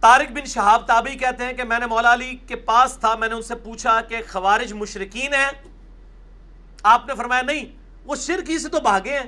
طارق 0.00 0.32
بن 0.32 0.44
شہاب 0.44 0.86
تابعی 0.86 1.16
کہتے 1.16 1.44
ہیں 1.44 1.52
کہ 1.52 1.64
میں 1.64 1.78
نے 1.78 1.86
مولا 1.86 2.12
علی 2.12 2.36
کے 2.46 2.56
پاس 2.56 2.96
تھا، 3.00 3.14
میں 3.14 3.28
نے 3.28 3.34
ان 3.34 3.42
سے 3.42 3.54
پوچھا 3.54 4.00
کہ 4.00 4.16
خوارج 4.28 4.72
مشرقین 4.72 5.34
ہیں۔ 5.34 5.50
آپ 6.82 7.06
نے 7.06 7.14
فرمایا 7.14 7.42
نہیں، 7.42 7.64
وہ 8.04 8.16
شرک 8.16 8.50
ہی 8.50 8.58
سے 8.58 8.68
تو 8.68 8.80
بھاگے 8.80 9.18
ہیں۔ 9.18 9.26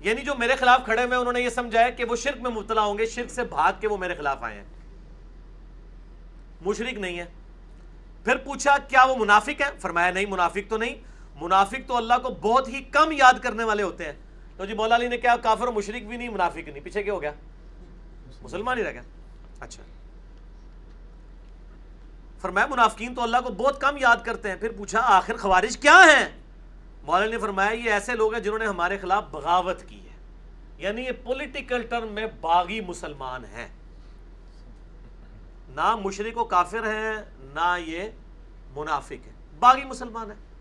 یعنی 0.00 0.22
جو 0.22 0.34
میرے 0.34 0.54
خلاف 0.54 0.80
کھڑے 0.84 1.04
ہوئے 1.04 1.16
انہوں 1.16 1.32
نے 1.32 1.40
یہ 1.40 1.48
سمجھا 1.48 1.80
ہے 1.80 1.92
کہ 1.92 2.04
وہ 2.04 2.16
شرک 2.16 2.40
میں 2.40 2.50
مبتلا 2.50 2.80
ہوں 2.80 2.98
گے، 2.98 3.06
شرک 3.06 3.30
سے 3.30 3.44
بھاگ 3.44 3.72
کے 3.80 3.88
وہ 3.88 3.96
میرے 3.96 4.14
خلاف 4.14 4.42
آئے 4.42 4.56
ہیں۔ 4.56 4.66
مشرق 6.60 6.98
نہیں 6.98 7.18
ہے۔ 7.18 7.24
پھر 8.24 8.36
پوچھا، 8.36 8.78
کیا 8.78 9.04
وہ 9.04 9.16
منافق 9.16 9.62
ہیں؟ 9.62 9.80
فرمایا 9.80 10.10
نہیں، 10.10 10.26
منافق 10.26 10.70
تو 10.70 10.76
نہیں۔ 10.76 11.11
منافق 11.42 11.88
تو 11.88 11.96
اللہ 11.96 12.14
کو 12.22 12.28
بہت 12.28 12.68
ہی 12.68 12.82
کم 12.82 13.12
یاد 13.12 13.34
کرنے 13.42 13.64
والے 13.64 13.82
ہوتے 13.82 14.04
ہیں۔ 14.04 14.12
تو 14.56 14.64
جی 14.64 14.74
مولا 14.74 14.94
علی 14.94 15.08
نے 15.08 15.18
کیا 15.18 15.36
کافر 15.36 15.68
و 15.68 15.72
مشرق 15.72 16.02
بھی 16.02 16.16
نہیں، 16.16 16.28
منافق 16.28 16.68
نہیں۔ 16.68 16.84
پیچھے 16.84 17.02
کیا 17.02 17.12
ہو 17.12 17.22
گیا؟ 17.22 17.32
مسلمان 18.42 18.78
ہی 18.78 18.84
رہ 18.84 18.92
گیا۔ 18.92 19.02
اچھا۔ 19.60 19.82
فرمایا 22.40 22.66
منافقین 22.66 23.14
تو 23.14 23.22
اللہ 23.22 23.36
کو 23.44 23.50
بہت 23.50 23.80
کم 23.80 23.96
یاد 23.96 24.16
کرتے 24.24 24.48
ہیں۔ 24.48 24.56
پھر 24.56 24.72
پوچھا 24.72 25.00
آخر 25.02 25.36
خوارج 25.36 25.76
کیا 25.76 26.04
ہیں؟ 26.04 26.42
مولانا 27.02 27.30
نے 27.30 27.38
فرمایا 27.38 27.70
یہ 27.70 27.90
ایسے 27.90 28.12
لوگ 28.12 28.34
ہیں 28.34 28.42
جنہوں 28.42 28.58
نے 28.58 28.66
ہمارے 28.66 28.98
خلاف 28.98 29.24
بغاوت 29.30 29.82
کی 29.82 30.00
ہے۔ 30.00 30.16
یعنی 30.78 31.02
یہ 31.02 31.12
پولیٹیکل 31.24 31.82
ٹرم 31.82 32.08
میں 32.12 32.26
باغی 32.40 32.80
مسلمان 32.80 33.44
ہیں۔ 33.44 33.68
نہ 35.68 35.96
مشرق 35.96 36.38
و 36.38 36.44
کافر 36.44 36.82
ہیں، 36.82 37.12
نہ 37.38 37.76
یہ 37.86 38.10
منافق 38.76 39.26
ہیں۔ 39.26 39.32
باغی 39.60 39.84
مسلمان 39.84 40.30
ہیں۔ 40.30 40.51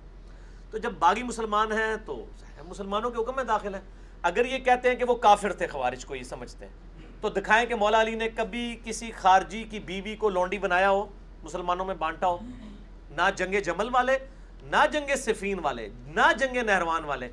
تو 0.71 0.77
جب 0.77 0.91
باغی 0.99 1.23
مسلمان 1.23 1.71
ہیں 1.71 1.95
تو 2.05 2.25
مسلمانوں 2.65 3.09
کے 3.11 3.21
حکم 3.21 3.35
میں 3.35 3.43
داخل 3.43 3.73
ہیں۔ 3.75 3.81
اگر 4.21 4.45
یہ 4.45 4.57
کہتے 4.57 4.89
ہیں 4.89 4.95
کہ 4.95 5.03
وہ 5.03 5.15
کافر 5.15 5.53
تھے 5.53 5.67
خوارج 5.67 6.05
کو، 6.05 6.15
یہ 6.15 6.23
سمجھتے 6.23 6.65
ہیں۔ 6.65 6.73
تو 7.21 7.29
دکھائیں 7.29 7.65
کہ 7.65 7.75
مولا 7.75 8.01
علی 8.01 8.15
نے 8.15 8.29
کبھی 8.29 8.79
کسی 8.83 9.11
خارجی 9.11 9.63
کی 9.63 9.79
بیوی 9.79 10.15
کو 10.15 10.29
لونڈی 10.29 10.57
بنایا 10.57 10.89
ہو، 10.89 11.05
مسلمانوں 11.43 11.85
میں 11.85 11.95
بانٹا 11.95 12.27
ہو۔ 12.27 12.37
نہ 13.09 13.21
جنگ 13.35 13.59
جمل 13.61 13.89
والے، 13.91 14.17
نہ 14.63 14.85
جنگ 14.91 15.15
صفین 15.17 15.59
والے، 15.59 15.89
نہ 16.05 16.31
جنگ 16.39 16.57
نہروان 16.57 17.03
والے۔ 17.03 17.31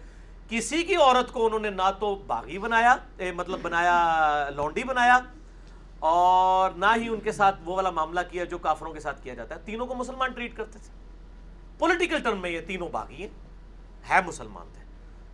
کسی 0.48 0.82
کی 0.82 0.96
عورت 0.96 1.32
کو 1.32 1.46
انہوں 1.46 1.60
نے 1.60 1.70
نہ 1.70 1.90
تو 2.00 2.14
باغی 2.14 2.58
بنایا 2.58 2.96
مطلب 3.36 3.58
بنایا، 3.62 4.50
لونڈی 4.56 4.84
بنایا، 4.84 5.18
اور 5.98 6.70
نہ 6.70 6.86
ہی 6.96 7.08
ان 7.08 7.20
کے 7.20 7.32
ساتھ 7.32 7.56
وہ 7.64 7.76
والا 7.76 7.90
معاملہ 7.90 8.20
کیا 8.30 8.44
جو 8.44 8.58
کافروں 8.58 8.92
کے 8.92 9.00
ساتھ 9.00 9.22
کیا 9.22 9.34
جاتا 9.34 9.54
ہے۔ 9.54 9.60
تینوں 9.64 9.86
کو 9.86 9.94
مسلمان 9.94 10.32
ٹریٹ 10.32 10.56
کرتے 10.56 10.78
تھے۔ 10.78 10.97
پولیٹیکل 11.78 12.22
ٹرم 12.22 12.40
میں 12.42 12.50
یہ 12.50 12.60
تینوں 12.60 12.88
باغی 12.88 13.14
ہیں 13.14 13.28
ہے 14.10 14.18
مسلمان 14.26 14.66
تھے۔ 14.72 14.84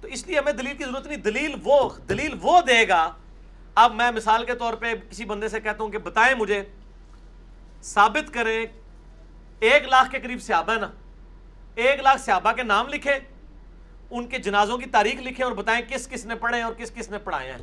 تو 0.01 0.09
اس 0.09 0.27
لیے 0.27 0.39
ہمیں 0.39 0.53
دلیل 0.53 0.77
کی 0.77 0.85
ضرورت 0.85 1.07
نہیں، 1.07 1.17
دلیل 1.17 1.55
وہ 1.65 1.91
دلیل 2.09 2.35
وہ 2.43 2.61
دے 2.61 2.89
گا۔ 2.89 3.13
اب 3.75 3.95
میں 3.95 4.11
مثال 4.11 4.45
کے 4.45 4.55
طور 4.55 4.75
پہ 4.75 4.95
کسی 5.11 5.25
بندے 5.25 5.49
سے 5.49 5.61
کہتا 5.61 5.85
ہوں 5.85 5.91
کہ 5.91 5.99
بتائیں 5.99 6.35
مجھے، 6.35 6.65
ثابت 7.83 8.35
کریں، 8.35 8.67
ایک 9.61 9.89
لاکھ 9.89 10.11
کے 10.11 10.19
قریب 10.19 10.43
صحابہ 10.43 10.75
ہے 10.75 10.81
نا۔ 10.81 10.91
ایک 11.75 12.01
لاکھ 12.01 12.21
صحابہ 12.21 12.53
کے 12.53 12.63
نام 12.63 12.89
لکھے 12.89 13.15
ان 14.11 14.27
کے 14.27 14.39
جنازوں 14.39 14.79
کی 14.79 14.87
تاریخ 14.87 15.15
لکھیں 15.15 15.47
اور 15.47 15.53
بتائیں 15.53 15.83
کس 15.89 16.09
کس 16.09 16.27
نے 16.27 16.35
پڑھے 16.35 16.63
اور 16.63 16.73
کس 16.73 16.91
کس 16.91 17.11
نے 17.11 17.19
پڑھائے 17.19 17.53
ہیں۔ 17.53 17.59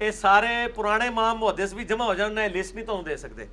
یہ 0.00 0.10
سارے 0.10 0.68
پرانے 0.74 1.10
مام 1.10 1.38
محدث 1.38 1.74
بھی 1.74 1.84
جمع 1.84 2.04
ہو 2.04 2.14
جانا 2.14 2.46
لسٹ 2.46 2.74
نہیں 2.74 2.86
تو 2.86 2.98
ہم 2.98 3.04
دے 3.04 3.16
سکتے۔ 3.16 3.46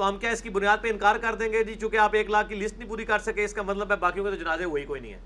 تو 0.00 0.08
ہم 0.08 0.18
کیا 0.18 0.30
اس 0.30 0.42
کی 0.42 0.50
بنیاد 0.50 0.78
پہ 0.80 0.88
انکار 0.88 1.16
کر 1.16 1.34
دیں 1.34 1.52
گے؟ 1.52 1.64
جی 1.64 1.74
چونکہ 1.74 1.96
آپ 1.96 2.10
ایک 2.12 2.30
لاکھ 2.30 2.48
کی 2.48 2.54
لسٹ 2.54 2.78
نہیں 2.78 2.88
پوری 2.88 3.04
کر 3.04 3.18
سکے، 3.18 3.44
اس 3.44 3.54
کا 3.54 3.62
مطلب 3.62 3.90
ہے 3.90 3.96
باقیوں 3.96 4.24
کے 4.24 4.30
تو 4.30 4.36
جنازے 4.36 4.64
وہی 4.64 4.84
کوئی 4.84 5.00
نہیں 5.00 5.12
ہے۔ 5.12 5.20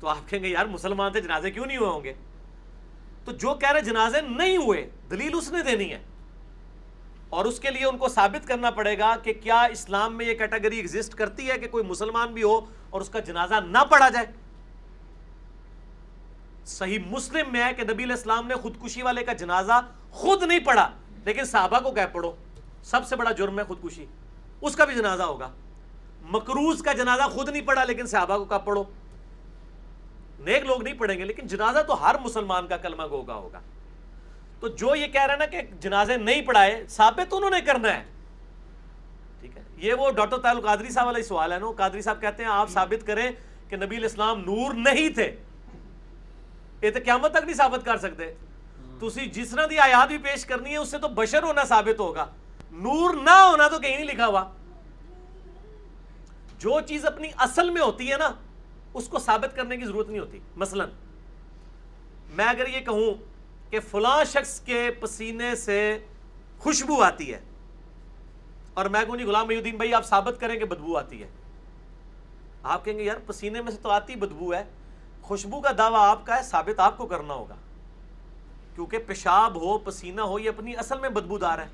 تو 0.00 0.08
آپ 0.08 0.30
کہیں 0.30 0.42
گے، 0.42 0.48
یار، 0.48 0.66
مسلمان 0.66 1.12
تھے، 1.12 1.20
جنازے 1.20 1.50
کیوں 1.50 1.66
نہیں 1.66 1.76
ہوئے 1.76 1.88
ہوں 1.88 2.04
گے؟ 2.04 2.12
تو 3.24 3.32
جو 3.32 3.54
کہہ 3.54 3.72
رہے 3.72 3.80
جنازے 3.80 4.20
نہیں 4.20 4.56
ہوئے، 4.56 4.90
دلیل 5.10 5.30
اس 5.34 5.52
نے 5.52 5.62
دینی 5.62 5.92
ہے۔ 5.92 6.02
اور 7.28 7.44
اس 7.44 7.60
کے 7.60 7.70
لیے 7.70 7.84
ان 7.84 7.98
کو 7.98 8.08
ثابت 8.08 8.48
کرنا 8.48 8.70
پڑے 8.70 8.98
گا 8.98 9.16
کہ 9.22 9.32
کیا 9.32 9.62
اسلام 9.62 10.16
میں 10.16 10.26
یہ 10.26 10.34
کیٹیگری 10.34 10.76
ایگزسٹ 10.76 11.14
کرتی 11.14 11.50
ہے 11.50 11.58
کہ 11.58 11.68
کوئی 11.68 11.84
مسلمان 11.84 12.34
بھی 12.34 12.42
ہو 12.42 12.60
اور 12.90 13.00
اس 13.00 13.08
کا 13.08 13.18
جنازہ 13.18 13.54
نہ 13.54 13.84
پڑھا 13.90 14.08
جائے۔ 14.08 14.26
صحیح 16.66 16.98
مسلم 17.06 17.52
میں 17.52 17.64
ہے 17.64 17.74
کہ 17.74 17.82
نبی 17.82 18.04
علیہ 18.04 18.14
السلام 18.14 18.46
نے 18.46 18.54
خودکشی 18.54 19.02
والے 19.02 19.24
کا 19.24 19.32
جنازہ 19.32 19.80
خود 20.10 20.42
نہیں 20.42 20.58
پڑھا 20.58 20.90
لیکن 21.24 21.44
صحابہ 21.44 21.80
کو 21.80 21.90
کہہ 21.90 22.12
پڑھو۔ 22.12 22.32
سب 22.86 23.06
سے 23.06 23.16
بڑا 23.16 23.32
جرم 23.32 23.58
ہے 23.58 23.64
خودکشی۔ 23.64 24.06
اس 24.60 24.76
کا 24.76 24.84
بھی 24.84 24.94
جنازہ 24.94 25.22
ہوگا۔ 25.22 25.50
مکروز 26.22 26.82
کا 26.82 26.92
جنازہ 26.92 27.22
خود 27.22 27.48
نہیں 27.48 27.62
پڑھا 27.62 27.84
لیکن 27.84 28.06
صحابہ 28.06 28.38
کو 28.38 28.44
کہا 28.44 28.58
پڑھو؟ 28.58 28.84
نیک 30.38 30.64
لوگ 30.64 30.82
نہیں 30.82 30.94
پڑھیں 30.94 31.18
گے 31.18 31.24
لیکن 31.24 31.46
جنازہ 31.46 31.78
تو 31.86 32.06
ہر 32.06 32.16
مسلمان 32.18 32.66
کا 32.66 32.76
کلمہ 32.76 33.02
گوگا 33.10 33.34
ہوگا۔ 33.34 33.60
تو 34.60 34.68
جو 34.68 34.94
یہ 34.94 35.06
کہہ 35.06 35.22
رہا 35.22 35.34
ہے 35.34 35.38
نا 35.38 35.46
کہ 35.46 35.62
جنازے 35.80 36.16
نہیں 36.16 36.42
پڑھائے 36.42 36.84
ثابت 36.88 37.34
انہوں 37.34 37.50
نے 37.50 37.60
کرنا 37.60 37.94
ہے۔ 37.94 38.04
ٹھیک 39.40 39.56
ہے 39.56 39.62
یہ 39.76 39.94
وہ 39.94 40.10
ڈاکٹر 40.10 40.38
تعلق 40.38 40.64
قادری 40.64 40.90
صاحب 40.90 41.06
والا 41.06 41.22
سوال 41.22 41.52
ہے 41.52 41.58
نا۔ 41.58 41.66
قادری 41.76 42.02
صاحب 42.02 42.20
کہتے 42.20 42.42
ہیں 42.42 42.50
آپ 42.50 42.70
ثابت 42.70 43.06
کریں 43.06 43.30
کہ 43.68 43.76
نبی 43.76 43.96
الاسلام 43.96 44.40
نور 44.40 44.74
نہیں 44.74 45.08
تھے۔ 45.08 45.36
یہ 46.82 46.90
تو 46.90 46.98
قیامت 47.04 47.30
تک 47.30 47.44
نہیں 47.44 47.54
ثابت 47.54 47.84
کر 47.84 47.96
سکتے۔ 47.96 48.34
تو 49.00 49.06
اسی 49.06 49.26
جس 49.26 49.50
طرح 49.50 49.66
دی 49.70 49.78
آیات 49.78 50.08
بھی 50.08 50.18
پیش 50.18 50.46
کرنی 50.46 50.70
ہے 50.70 50.76
اس 50.76 50.88
سے 50.90 50.98
تو 50.98 51.08
بشر 51.08 51.42
ہونا 51.42 51.64
ثابت 51.64 52.00
ہوگا۔ 52.00 52.26
نور 52.76 53.14
نہ 53.14 53.30
ہونا 53.30 53.68
تو 53.68 53.78
کہیں 53.78 53.96
نہیں 53.96 54.06
لکھا 54.06 54.26
ہوا۔ 54.26 54.44
جو 56.58 56.80
چیز 56.80 57.06
اپنی 57.06 57.28
اصل 57.36 57.70
میں 57.70 57.82
ہوتی 57.82 58.12
ہے 58.12 58.16
نا، 58.16 58.30
اس 58.94 59.08
کو 59.08 59.18
ثابت 59.18 59.56
کرنے 59.56 59.76
کی 59.76 59.84
ضرورت 59.84 60.08
نہیں 60.08 60.18
ہوتی۔ 60.18 60.38
مثلا، 60.56 60.84
میں 62.28 62.44
اگر 62.44 62.66
یہ 62.66 62.80
کہوں 62.80 63.14
کہ 63.70 63.80
فلاں 63.80 64.24
شخص 64.24 64.60
کے 64.60 64.90
پسینے 65.00 65.54
سے 65.54 65.98
خوشبو 66.58 67.02
آتی 67.02 67.34
ہے، 67.34 67.40
اور 68.74 68.84
میں 68.84 69.04
کہوں 69.04 69.16
جی، 69.16 69.24
غلام 69.24 69.48
الدین 69.48 69.76
بھائی، 69.76 69.94
آپ 69.94 70.04
ثابت 70.04 70.40
کریں 70.40 70.58
کہ 70.58 70.64
بدبو 70.64 70.98
آتی 70.98 71.22
ہے۔ 71.22 71.28
آپ 72.62 72.84
کہیں 72.84 72.98
گے، 72.98 73.02
یار، 73.02 73.16
پسینے 73.26 73.62
میں 73.62 73.72
سے 73.72 73.78
تو 73.82 73.90
آتی 73.90 74.16
بدبو 74.16 74.54
ہے۔ 74.54 74.64
خوشبو 75.22 75.60
کا 75.60 75.70
دعویٰ 75.78 76.00
آپ 76.00 76.26
کا 76.26 76.36
ہے، 76.36 76.42
ثابت 76.42 76.80
آپ 76.80 76.98
کو 76.98 77.06
کرنا 77.06 77.34
ہوگا۔ 77.34 77.54
کیونکہ 78.74 78.98
پیشاب 78.98 79.54
ہو، 79.54 79.78
پسینہ 79.78 80.20
ہو، 80.20 80.38
یہ 80.38 80.48
اپنی 80.48 80.76
اصل 80.76 80.98
میں 80.98 81.08
بدبو 81.08 81.38
دار 81.38 81.58
ہے۔ 81.58 81.68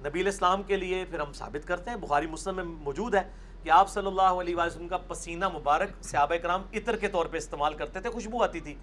نبی 0.00 0.20
الاسلام 0.20 0.62
کے 0.62 0.76
لیے 0.76 1.04
پھر 1.10 1.20
ہم 1.20 1.32
ثابت 1.32 1.68
کرتے 1.68 1.90
ہیں، 1.90 1.96
بخاری 1.96 2.26
مسلم 2.26 2.56
میں 2.56 2.64
موجود 2.64 3.14
ہے 3.14 3.30
کہ 3.62 3.70
آپ 3.70 3.90
صلی 3.90 4.06
اللہ 4.06 4.22
علیہ 4.22 4.56
وسلم 4.56 4.88
کا 4.88 4.96
پسینہ 4.96 5.48
مبارک 5.48 6.04
صحابہ 6.04 6.34
کرام 6.34 6.62
عطر 6.74 6.96
کے 6.96 7.08
طور 7.08 7.26
پہ 7.26 7.36
استعمال 7.36 7.74
کرتے 7.74 8.00
تھے، 8.00 8.10
خوشبو 8.10 8.42
آتی 8.42 8.60
تھی۔ 8.60 8.74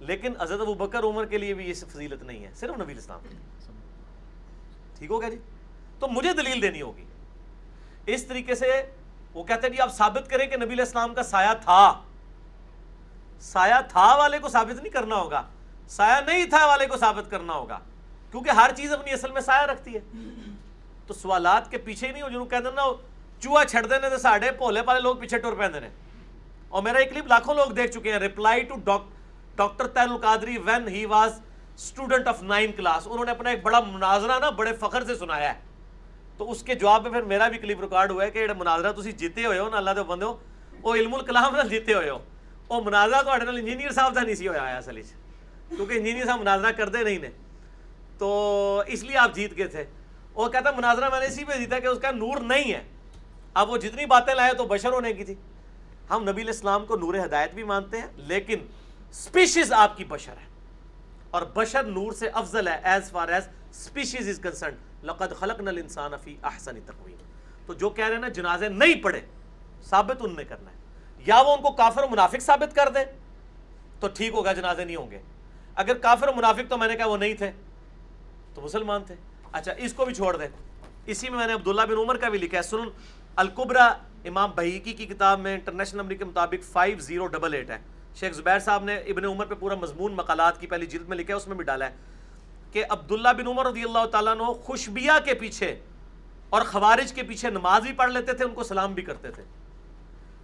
لیکن 0.00 0.32
حضرت 0.40 0.60
ابو 0.60 0.74
بکر 0.74 1.04
عمر 1.04 1.24
کے 1.24 1.38
لیے 1.38 1.54
بھی 1.54 1.68
یہ 1.68 1.74
فضیلت 1.74 2.22
نہیں 2.22 2.44
ہے، 2.44 2.50
صرف 2.54 2.76
نبی 2.80 2.92
الاسلام 2.92 3.20
کے 3.22 3.28
لیے 3.28 3.72
ٹھیک 4.98 5.10
ہو 5.10 5.20
گیا 5.20 5.28
جی؟ 5.28 5.38
تو 5.98 6.08
مجھے 6.08 6.32
دلیل 6.32 6.62
دینی 6.62 6.82
ہوگی۔ 6.82 7.04
اس 8.06 8.24
طریقے 8.24 8.54
سے 8.54 8.90
وہ 9.34 9.44
کہتے 9.44 9.66
ہیں 9.66 9.74
جی 9.74 9.80
آپ 9.80 9.94
ثابت 9.94 10.30
کریں 10.30 10.46
کہ 10.46 10.56
نبی 10.56 10.72
علیہ 10.74 10.84
السلام 10.84 11.14
کا 11.14 11.22
سایہ 11.22 11.54
تھا۔ 11.60 12.02
سایہ 13.40 13.80
تھا 13.88 14.16
والے 14.16 14.38
کو 14.38 14.48
ثابت 14.48 14.82
نہیں 14.82 14.92
کرنا 14.92 15.16
ہوگا۔ 15.16 15.42
سایہ 15.88 16.30
نہیں 16.30 16.46
تھا 16.46 16.66
والے 16.66 16.86
کو 16.86 16.96
ثابت 16.96 17.30
کرنا 17.30 17.52
ہوگا۔ 17.52 17.78
کیونکہ 18.30 18.50
ہر 18.50 18.70
چیز 18.76 18.92
اپنی 18.92 19.12
اصل 19.12 19.32
میں 19.32 19.40
سایہ 19.40 19.66
رکھتی 19.66 19.94
ہے۔ 19.94 20.00
تو 21.06 21.14
سوالات 21.14 21.70
کے 21.70 21.78
پیچھے 21.78 22.06
ہی 22.06 22.12
نہیں 22.12 22.22
ہو، 22.22 22.28
جنہوں 22.28 22.46
کہتے 22.46 22.70
نا، 22.74 22.82
چوہا 23.40 23.64
چھڑ 23.64 23.86
دینے 23.86 24.10
تو 24.10 24.18
ساڑھے 24.18 24.50
پولے 24.50 24.82
پالے 24.82 25.00
لوگ 25.00 25.16
پیچھے 25.16 25.38
ٹور 25.38 25.52
پہ 25.52 25.68
دینے 25.68 25.88
اور 26.68 26.82
میرا 26.82 26.98
ایک 26.98 27.10
کلپ 27.14 27.26
لاکھوں 27.26 27.54
لوگ 27.54 27.66
دیکھ 27.66 27.92
چکے 27.92 28.12
ہیں۔ 28.12 28.18
ریپلائی 28.18 28.62
ٹو 28.62 28.74
ڈاکٹر 29.56 29.86
تیل 29.86 30.10
al-Qadri 30.10 30.58
when 30.58 30.88
he 30.88 31.04
was 31.04 31.40
student 31.76 32.28
of 32.28 32.42
nine 32.42 32.72
class 32.72 33.06
انہوں 33.06 33.24
نے 33.24 33.30
اپنا 33.30 33.50
ایک 33.50 33.62
بڑا 33.62 33.80
مناظرہ 33.80 34.38
نا 34.38 34.50
بڑے 34.50 34.72
فخر 34.80 35.04
سے 35.04 35.14
سنایا 35.14 35.54
ہے۔ 35.54 35.60
تو 36.36 36.50
اس 36.50 36.62
کے 36.62 36.74
جواب 36.74 37.02
میں 37.02 37.10
پھر 37.10 37.22
میرا 37.22 37.48
بھی 37.48 37.58
کلپ 37.58 37.80
ریکارڈ 37.80 38.10
ہوا 38.10 38.24
ہے 38.24 38.30
کہ 38.30 38.46
مناظرہ 38.58 38.92
تھی 38.92 39.12
جیتے 39.12 39.44
ہوئے 39.44 39.58
ہو، 39.58 39.68
نا 39.68 39.76
اللہ 39.76 39.90
دے 39.90 40.02
بندے 40.02 40.24
ہو، 40.24 40.36
وہ 40.82 40.94
علم 40.94 41.14
الکلام 41.14 41.56
نہ 41.56 41.68
جیتے 41.68 41.94
ہوئے 41.94 42.10
ہو۔ 42.10 42.18
وہ 42.68 42.80
مناظرہ 42.84 43.22
تو 43.22 43.36
نال 43.36 43.58
انجینئر 43.58 43.90
صاحب 43.90 44.14
کا 44.14 44.22
نہیں 44.22 44.34
سی 44.34 44.48
ہوا 44.48 44.70
ہے 44.70 44.76
اصل 44.76 45.02
کیونکہ 45.68 45.92
انجینئر 45.92 46.26
صاحب 46.26 46.40
مناظرہ 46.40 46.70
کرتے 46.70 47.02
نہیں 47.02 47.18
نے۔ 47.18 47.28
تو 48.18 48.82
اس 48.86 49.02
لیے 49.02 49.16
آپ 49.16 49.34
جیت 49.34 49.56
گئے 49.56 49.66
تھے۔ 49.66 49.84
وہ 50.36 50.48
کہتا 50.48 50.70
مناظرہ 50.70 51.08
میں 51.08 51.20
نے 51.20 51.26
اسی 51.26 51.44
پہ 51.44 51.52
جیتا 51.52 51.78
کہ 51.78 51.86
اس 51.86 51.98
کا 52.02 52.10
نور 52.10 52.40
نہیں 52.40 52.74
ہے۔ 52.74 52.82
اب 53.54 53.70
وہ 53.70 53.76
جتنی 53.76 54.06
باتیں 54.06 54.34
لائے 54.34 54.54
تو 54.54 54.64
بشر 54.64 54.92
ہونے 54.92 55.12
کی 55.12 55.24
تھی۔ 55.24 55.34
ہم 56.10 56.28
نبی 56.28 56.42
الاسلام 56.42 56.86
کو 56.86 56.96
نور 56.96 57.14
ہدایت 57.14 57.54
بھی 57.54 57.62
مانتے 57.62 58.00
ہیں، 58.00 58.06
لیکن 58.16 58.58
سپیشیز 59.12 59.72
آپ 59.72 59.96
کی 59.96 60.04
بشر 60.04 60.32
ہے۔ 60.32 60.46
اور 61.30 61.42
بشر 61.54 61.82
نور 61.82 62.12
سے 62.12 62.28
افضل 62.28 62.68
ہے 62.68 62.78
as 62.82 63.10
far 63.10 63.28
as 63.28 63.48
species 63.72 64.28
is 64.28 64.40
concern 64.42 64.74
لقد 65.02 65.36
خلقنا 65.36 65.70
الانسان 65.70 66.12
فی 66.24 66.36
احسن 66.42 66.80
تقویم۔ 66.86 67.16
تو 67.66 67.74
جو 67.74 67.90
کہہ 67.90 68.04
رہے 68.04 68.14
ہیں 68.14 68.20
نا، 68.20 68.28
جنازے 68.28 68.68
نہیں 68.68 69.02
پڑے، 69.02 69.20
ثابت 69.82 70.16
ان 70.20 70.36
نے 70.36 70.44
کرنا 70.44 70.70
ہے۔ 70.70 70.76
یا 71.26 71.40
وہ 71.40 71.56
ان 71.56 71.62
کو 71.62 71.70
کافر 71.70 72.02
و 72.02 72.06
منافق 72.10 72.40
ثابت 72.40 72.76
کر 72.76 72.88
دیں، 72.88 73.04
تو 74.00 74.08
ٹھیک 74.14 74.32
ہوگا، 74.34 74.52
جنازے 74.52 74.84
نہیں 74.84 74.96
ہوں 74.96 75.10
گے۔ 75.10 75.22
اگر 75.74 75.98
کافر 75.98 76.28
و 76.28 76.32
منافق 76.36 76.70
تو 76.70 76.78
میں 76.78 76.88
نے 76.88 76.94
کہا 76.96 77.06
وہ 77.06 77.16
نہیں 77.16 77.34
تھے، 77.34 77.50
تو 78.54 78.62
مسلمان 78.62 79.04
تھے۔ 79.04 79.14
اچھا 79.56 79.72
اس 79.78 79.92
کو 79.92 80.04
بھی 80.04 80.14
چھوڑ 80.14 80.36
دیں۔ 80.36 80.48
اسی 81.06 81.28
میں 81.28 81.38
میں 81.38 81.46
نے 81.46 81.52
عبداللہ 81.52 81.82
بن 81.82 81.98
عمر 81.98 82.16
کا 82.16 82.28
بھی 82.28 82.38
لکھا 82.38 82.58
ہے۔ 82.58 82.62
سنن 82.62 82.88
القبرہ 83.36 83.88
امام 84.24 84.50
بحیقی 84.54 84.92
کی 84.92 85.06
کتاب 85.06 85.40
میں 85.40 85.54
انٹرنیشنل 85.54 86.00
نمبر 86.00 86.14
کے 86.14 86.24
مطابق 86.24 86.64
فائیو 86.64 86.98
زیرو 86.98 87.26
ڈبل 87.26 87.54
ایٹ 87.54 87.70
ہے۔ 87.70 87.78
شیخ 88.14 88.34
زبیر 88.34 88.58
صاحب 88.58 88.84
نے 88.84 88.96
ابن 88.96 89.24
عمر 89.24 89.46
پہ 89.46 89.54
پورا 89.54 89.74
مضمون 89.74 90.12
مقالات 90.12 90.60
کی 90.60 90.66
پہلی 90.66 90.86
جلد 90.86 91.08
میں 91.08 91.16
لکھا 91.16 91.34
ہے، 91.34 91.36
اس 91.36 91.46
میں 91.48 91.56
بھی 91.56 91.64
ڈالا 91.64 91.86
ہے 91.86 91.94
کہ 92.72 92.84
عبداللہ 92.88 93.28
بن 93.28 93.46
عمر 93.46 93.66
رضی 93.66 93.84
اللہ 93.84 94.06
تعالیٰ 94.06 94.34
نے 94.34 94.44
خوشبیہ 94.62 95.12
کے 95.24 95.34
پیچھے 95.34 95.80
اور 96.50 96.62
خوارج 96.62 97.12
کے 97.12 97.22
پیچھے 97.22 97.50
نماز 97.50 97.82
بھی 97.82 97.92
پڑھ 97.92 98.12
لیتے 98.12 98.32
تھے، 98.32 98.44
ان 98.44 98.54
کو 98.54 98.62
سلام 98.62 98.94
بھی 98.94 99.02
کرتے 99.02 99.30
تھے۔ 99.30 99.42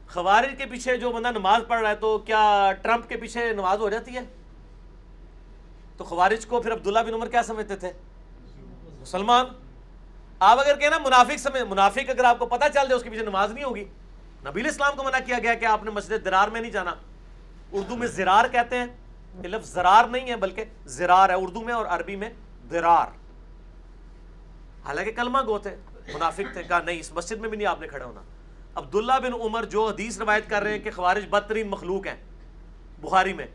خوارج 0.08 0.54
کے 0.58 0.66
پیچھے 0.66 0.96
جو 0.96 1.12
بندہ 1.12 1.30
نماز 1.30 1.62
پڑھ 1.68 1.80
رہا 1.80 1.90
ہے 1.90 1.96
تو 1.96 2.18
کیا 2.18 2.72
ٹرمپ 2.82 3.08
کے 3.08 3.16
پیچھے 3.16 3.52
نماز 3.52 3.78
ہو 3.78 3.88
جاتی 3.90 4.14
ہے؟ 4.14 4.20
تو 5.96 6.04
خوارج 6.04 6.46
کو 6.46 6.60
پھر 6.60 6.72
عبداللہ 6.72 6.98
بن 6.98 7.14
عمر 7.14 7.28
کیا 7.28 7.42
سمجھتے 7.42 7.76
تھے؟ 7.76 7.92
مسلمان، 9.02 9.46
آپ 10.40 10.58
اگر 10.58 10.78
کہنا 10.78 10.98
منافق 10.98 11.38
سمجھ، 11.40 11.62
منافق 11.68 12.10
اگر 12.10 12.24
آپ 12.24 12.38
کو 12.38 12.46
پتہ 12.46 12.64
چل 12.64 12.74
جائے 12.74 12.92
اس 12.92 13.02
کے 13.02 13.10
پیچھے 13.10 13.24
نماز 13.24 13.52
نہیں 13.52 13.64
ہوگی، 13.64 13.84
نبی 14.44 14.66
اسلام 14.68 14.96
کو 14.96 15.04
منع 15.04 15.18
کیا 15.26 15.38
گیا 15.42 15.54
کہ 15.54 15.66
آپ 15.66 15.84
نے 15.84 15.90
مسجد 15.90 16.24
درار 16.24 16.48
میں 16.48 16.60
نہیں 16.60 16.72
جانا۔ 16.72 16.94
اردو 17.72 17.96
میں 17.96 18.06
زرار 18.08 18.48
کہتے 18.52 18.78
ہیں، 18.78 18.86
یہ 19.42 19.48
لفظ 19.48 19.72
زرار 19.72 20.04
نہیں 20.04 20.30
ہے 20.30 20.36
بلکہ 20.36 20.64
زرار 20.96 21.28
ہے 21.28 21.34
اردو 21.34 21.60
میں 21.60 21.74
اور 21.74 21.86
عربی 21.86 22.16
میں 22.16 22.30
درار۔ 22.70 23.08
حالانکہ 24.84 25.12
کلمہ 25.12 25.38
گو 25.46 25.58
تھے، 25.58 25.74
منافق 26.14 26.52
تھے، 26.52 26.62
کہا 26.62 26.78
نہیں، 26.78 27.00
اس 27.00 27.12
مسجد 27.12 27.40
میں 27.40 27.48
بھی 27.48 27.56
نہیں 27.58 27.68
آپ 27.68 27.80
نے 27.80 27.88
کھڑے 27.88 28.04
ہونا۔ 28.04 28.20
عبداللہ 28.74 29.18
بن 29.22 29.32
عمر 29.40 29.64
جو 29.64 29.86
حدیث 29.88 30.18
روایت 30.18 30.48
کر 30.50 30.62
رہے 30.62 30.72
ہیں 30.72 30.78
کہ 30.78 30.90
خوارج 30.90 31.26
بدترین 31.30 31.68
مخلوق 31.68 32.06
ہیں، 32.06 32.16
بخاری 33.00 33.32
میں، 33.32 33.46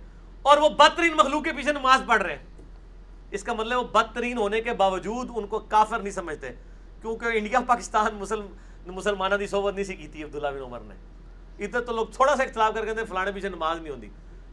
اور 0.41 0.57
وہ 0.57 0.69
بدترین 0.69 1.15
مخلوق 1.15 1.43
کے 1.43 1.53
پیچھے 1.53 1.73
نماز 1.73 2.01
پڑھ 2.07 2.21
رہے 2.21 2.35
ہیں۔ 2.35 2.45
اس 3.37 3.43
کا 3.43 3.53
مطلب 3.53 3.77
وہ 3.77 3.83
بدترین 3.83 4.37
ہونے 4.37 4.61
کے 4.61 4.73
باوجود 4.73 5.31
ان 5.35 5.47
کو 5.47 5.59
کافر 5.59 5.99
نہیں 5.99 6.13
سمجھتے۔ 6.13 6.49
کیونکہ 7.01 7.25
انڈیا، 7.25 7.59
پاکستان، 7.67 8.15
مسلم 8.15 8.45
مسلمانہ 8.85 9.35
دی 9.35 9.47
صحبت 9.47 9.73
نہیں 9.73 9.83
سی 9.83 9.95
کی 9.95 10.07
تھی 10.07 10.23
عبداللہ 10.23 10.47
بن 10.47 10.61
عمر 10.61 10.79
نے۔ 10.79 10.95
ادھر 11.65 11.81
تو 11.81 11.93
لوگ 11.93 12.07
تھوڑا 12.07 12.35
سا 12.35 12.43
اختلاف 12.43 12.73
کر 12.73 12.85
کہتے 12.85 12.99
ہیں 12.99 13.07
فلانے 13.07 13.31
پیچھے 13.31 13.49
نماز 13.49 13.81
نہیں 13.81 13.93
ہوتی 13.93 14.09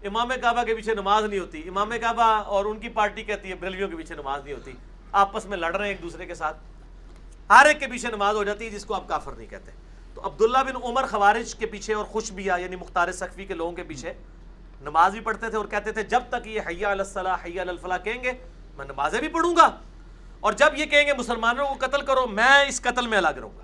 امام 0.06 0.28
کعبہ 0.42 0.62
کے 0.64 0.74
پیچھے 0.74 0.94
نماز 0.94 1.24
نہیں 1.24 1.40
ہوتی۔ 1.40 1.68
امام 1.68 1.92
کعبہ 2.00 2.22
اور 2.22 2.64
ان 2.64 2.78
کی 2.78 2.88
پارٹی 2.88 3.22
کہتی 3.22 3.48
ہے 3.48 3.54
بریلویوں 3.54 3.88
کے 3.88 3.96
پیچھے 3.96 4.14
نماز 4.14 4.44
نہیں 4.44 4.54
ہوتی۔ 4.54 4.72
آپس 5.12 5.46
میں 5.46 5.56
لڑ 5.56 5.76
رہے 5.76 5.84
ہیں 5.84 5.92
ایک 5.92 6.02
دوسرے 6.02 6.26
کے 6.26 6.34
ساتھ۔ 6.34 6.56
ہر 7.50 7.66
ایک 7.66 7.80
کے 7.80 7.86
پیچھے 7.86 8.08
نماز 8.08 8.36
ہو 8.36 8.44
جاتی 8.44 8.64
ہے 8.64 8.70
جس 8.70 8.84
کو 8.84 8.94
آپ 8.94 9.08
کافر 9.08 9.32
نہیں 9.32 9.46
کہتے۔ 9.46 9.70
تو 10.14 10.20
عبداللہ 10.24 10.58
بن 10.58 10.76
عمر 10.82 11.06
خوارج 11.06 11.54
کے 11.54 11.66
پیچھے 11.66 11.94
اور 11.94 12.04
خوش 12.04 12.32
بیا 12.32 12.56
یعنی 12.56 12.76
مختار 12.76 13.12
سخفی 13.12 13.44
کے 13.44 13.54
لوگوں 13.54 13.72
کے 13.72 13.82
پیچھے 13.82 14.12
نماز 14.80 15.12
بھی 15.12 15.20
پڑھتے 15.20 15.48
تھے 15.50 15.58
اور 15.58 15.66
کہتے 15.66 15.92
تھے 15.92 16.02
جب 16.02 16.20
تک 16.30 16.46
یہ 16.46 16.60
حیا 16.66 16.90
الصلاح 16.90 17.36
حیا 17.44 17.62
الفلاح 17.62 17.98
کہیں 17.98 18.22
گے 18.22 18.32
میں 18.76 18.86
نمازیں 18.86 19.20
بھی 19.20 19.28
پڑھوں 19.28 19.56
گا 19.56 19.68
اور 20.40 20.52
جب 20.52 20.74
یہ 20.76 20.84
کہیں 20.84 21.06
گے 21.06 21.12
مسلمانوں 21.18 21.66
کو 21.66 21.74
قتل 21.86 22.02
کرو، 22.02 22.26
میں 22.26 22.64
اس 22.68 22.80
قتل 22.80 23.06
میں 23.06 23.18
الگ 23.18 23.38
رہوں 23.40 23.56
گا۔ 23.56 23.62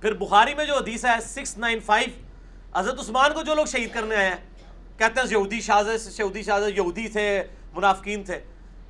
پھر 0.00 0.12
بخاری 0.12 0.54
میں 0.54 0.64
جو 0.64 0.76
حدیث 0.76 1.04
ہے 1.04 1.20
سکس 1.20 1.56
نائن 1.58 1.80
فائیو 1.80 2.10
حضرت 2.76 3.00
عثمان 3.00 3.32
کو 3.32 3.42
جو 3.42 3.54
لوگ 3.54 3.66
شہید 3.66 3.92
کرنے 3.94 4.16
آئے 4.16 4.28
ہیں، 4.28 4.36
کہتے 4.98 5.20
ہیں 5.20 5.26
یہودی 5.30 5.60
شاز 5.60 5.88
یہودی 6.18 6.42
شاز 6.42 6.62
یہودی 6.76 7.08
تھے، 7.08 7.42
منافقین 7.72 8.24
تھے۔ 8.24 8.40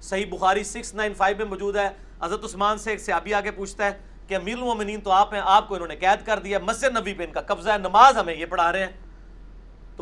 صحیح 0.00 0.26
بخاری 0.30 0.64
سکس 0.64 0.94
نائن 0.94 1.14
فائیو 1.14 1.36
میں 1.36 1.46
موجود 1.46 1.76
ہے۔ 1.76 1.88
حضرت 2.22 2.44
عثمان 2.44 2.78
سے 2.78 2.90
ایک 2.90 3.00
سیابی 3.00 3.34
آگے 3.34 3.50
پوچھتا 3.50 3.84
ہے 3.84 3.92
کہ 4.26 4.34
امیر 4.34 4.54
المومنین 4.54 5.00
تو 5.00 5.10
آپ 5.10 5.34
ہیں، 5.34 5.40
آپ 5.44 5.68
کو 5.68 5.74
انہوں 5.74 5.88
نے 5.88 5.96
قید 5.96 6.26
کر 6.26 6.38
دیا، 6.38 6.58
مسجد 6.58 6.96
نبی 6.98 7.14
پہ 7.14 7.24
ان 7.24 7.32
کا 7.32 7.40
قبضہ 7.40 7.70
ہے، 7.70 7.78
نماز 7.78 8.16
ہمیں 8.16 8.34
یہ 8.34 8.46
پڑھا 8.46 8.72
رہے 8.72 8.84
ہیں۔ 8.84 8.92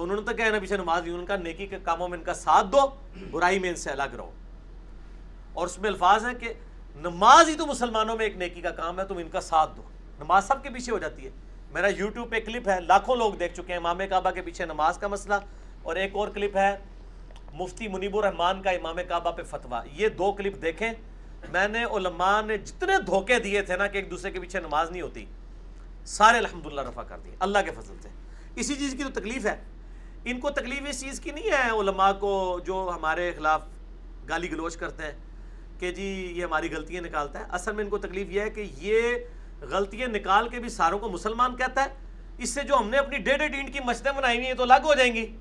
تو 0.01 0.05
انہوں 0.05 0.17
نے 0.17 0.23
تو 0.23 0.37
کہا 0.37 0.57
نبی 0.57 0.67
سے 0.67 0.77
نماز 0.77 1.03
دی 1.05 1.11
ان 1.11 1.27
کا 1.27 1.37
نیکی 1.37 1.67
کے 1.67 1.79
کاموں 1.83 2.09
میں 2.09 2.19
ان 2.19 2.25
کا 2.25 2.35
ساتھ 2.35 2.67
دو، 2.67 2.79
برائی 3.31 3.59
میں 3.59 3.69
ان 3.69 3.77
سے 3.77 3.91
الگ 3.91 4.03
رہو۔ 4.03 4.31
اور 5.53 5.67
اس 5.67 5.79
میں 5.79 5.91
الفاظ 5.91 6.25
ہیں 6.25 6.35
کہ 6.35 6.53
نماز 6.97 7.49
ہی 7.49 7.55
تو 7.55 7.67
مسلمانوں 7.67 8.17
میں 8.17 8.25
ایک 8.25 8.37
نیکی 8.37 8.61
کا 8.61 8.71
کام 8.71 9.01
ہے، 9.01 9.05
تم 9.05 9.17
ان 9.17 9.29
کا 9.29 9.41
ساتھ 9.41 9.77
دو۔ 9.77 9.83
نماز 10.19 10.47
سب 10.47 10.63
کے 10.63 10.71
پیچھے 10.71 10.93
ہو 10.93 10.99
جاتی 10.99 11.25
ہے۔ 11.25 11.31
میرا 11.71 11.87
یوٹیوب 11.87 12.31
پہ 12.31 12.41
کلپ 12.41 12.69
ہے، 12.69 12.81
لاکھوں 12.81 13.17
لوگ 13.17 13.33
دیکھ 13.33 13.55
چکے 13.55 13.73
ہیں 13.73 13.77
امام 13.77 14.01
کعبہ 14.11 14.31
کے 14.31 14.43
پیچھے 14.43 14.65
نماز 14.65 14.99
کا 14.99 15.09
مسئلہ۔ 15.09 15.35
اور 15.83 15.97
ایک 15.97 16.11
اور 16.15 16.29
کلپ 16.29 16.57
ہے، 16.57 16.79
مفتی 17.53 17.89
منیب 17.89 18.17
الرحمان 18.17 18.63
کا 18.63 18.71
امام 18.71 18.97
کعبہ 19.09 19.31
پہ 19.31 19.43
فتویٰ۔ 19.43 19.83
یہ 19.93 20.09
دو 20.09 20.33
کلپ 20.33 20.63
دیکھیں۔ 20.63 20.93
میں 21.53 21.69
نے 21.69 21.85
علماء 21.85 22.43
نے 22.43 22.59
جتنے 22.59 22.93
دھوکے 23.07 23.39
دیے 23.39 23.63
تھے 23.63 23.77
نا 23.77 23.87
کہ 23.87 23.99
ایک 23.99 24.11
دوسرے 24.11 24.31
کے 24.31 24.41
پیچھے 24.41 24.61
نماز 24.61 24.91
نہیں 24.91 25.03
ہوتی، 25.03 25.25
سارے 26.05 26.39
الحمدللہ 26.39 26.81
رفع 26.81 27.03
کر 27.03 27.19
دیے۔ 27.25 27.37
اللہ 27.41 27.59
کے 27.65 27.71
فضل 27.71 27.95
سے۔ 28.03 28.09
اسی 28.57 28.75
چیز 28.75 28.95
کی 28.99 29.05
تو 29.05 29.21
تکلیف 29.21 29.47
ہے۔ 29.47 29.80
ان 30.25 30.41
کو 30.41 30.51
تکلیف 30.51 30.83
اس 30.89 31.01
چیز 31.01 31.21
کی 31.21 31.31
نہیں 31.31 31.51
ہے 31.51 31.71
علماء 31.71 32.13
کو 32.13 32.61
جو 32.65 32.91
ہمارے 32.95 33.33
خلاف 33.37 33.63
گالی 34.29 34.51
گلوچ 34.51 34.77
کرتے 34.77 35.03
ہیں 35.03 35.13
کہ 35.79 35.93
جی 35.93 36.33
یہ 36.37 36.45
ہماری 36.45 36.75
غلطیاں 36.75 37.03
نکالتا 37.03 37.39
ہے۔ 37.39 37.45
اصل 37.51 37.73
میں 37.73 37.85
ان 37.85 37.91
کو 37.91 37.99
تکلیف 37.99 38.31
یہ 38.31 38.41
ہے 38.41 38.51
کہ 38.51 38.71
یہ 38.79 39.03
غلطیاں 39.61 40.09
نکال 40.09 40.49
کے 40.49 40.59
بھی 40.59 40.69
ساروں 40.69 40.99
کو 40.99 41.09
مسلمان 41.09 41.57
کہتا 41.57 41.85
ہے۔ 41.85 41.89
اس 42.39 42.51
سے 42.51 42.63
جو 42.63 42.77
ہم 42.77 42.89
نے 42.89 42.97
اپنی 42.97 43.19
ڈیڑھ 43.19 43.47
ڈینٹ 43.47 43.73
کی 43.73 43.81
مسجدیں 43.85 44.13
بنائی 44.13 44.37
ہوئی 44.37 44.47
ہیں 44.47 44.55
تو 44.55 44.63
الگ 44.63 44.85
ہو 44.85 44.95
جائیں 44.95 45.15
گی۔ 45.15 45.37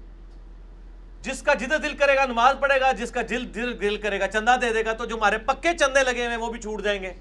جس 1.22 1.42
کا 1.42 1.54
جدھر 1.54 1.78
دل 1.78 1.96
کرے 1.98 2.16
گا، 2.16 2.26
نماز 2.26 2.56
پڑھے 2.60 2.80
گا، 2.80 2.92
جس 2.92 3.12
کا 3.12 3.22
دل 3.30 3.56
دل 3.56 3.82
دل 3.82 3.98
کرے 3.98 4.20
گا، 4.20 4.28
چندہ 4.28 4.56
دے 4.62 4.74
دے 4.74 4.86
گا، 4.86 4.94
تو 4.94 5.06
جو 5.06 5.16
ہمارے 5.16 5.38
پکے 5.38 5.78
چندے 5.80 6.04
لگے 6.04 6.20
ہوئے 6.20 6.30
ہیں 6.30 6.38
وہ 6.38 6.52
بھی 6.52 6.62
چھوٹ 6.62 6.84
جائیں 6.84 7.04
گے۔ 7.04 7.14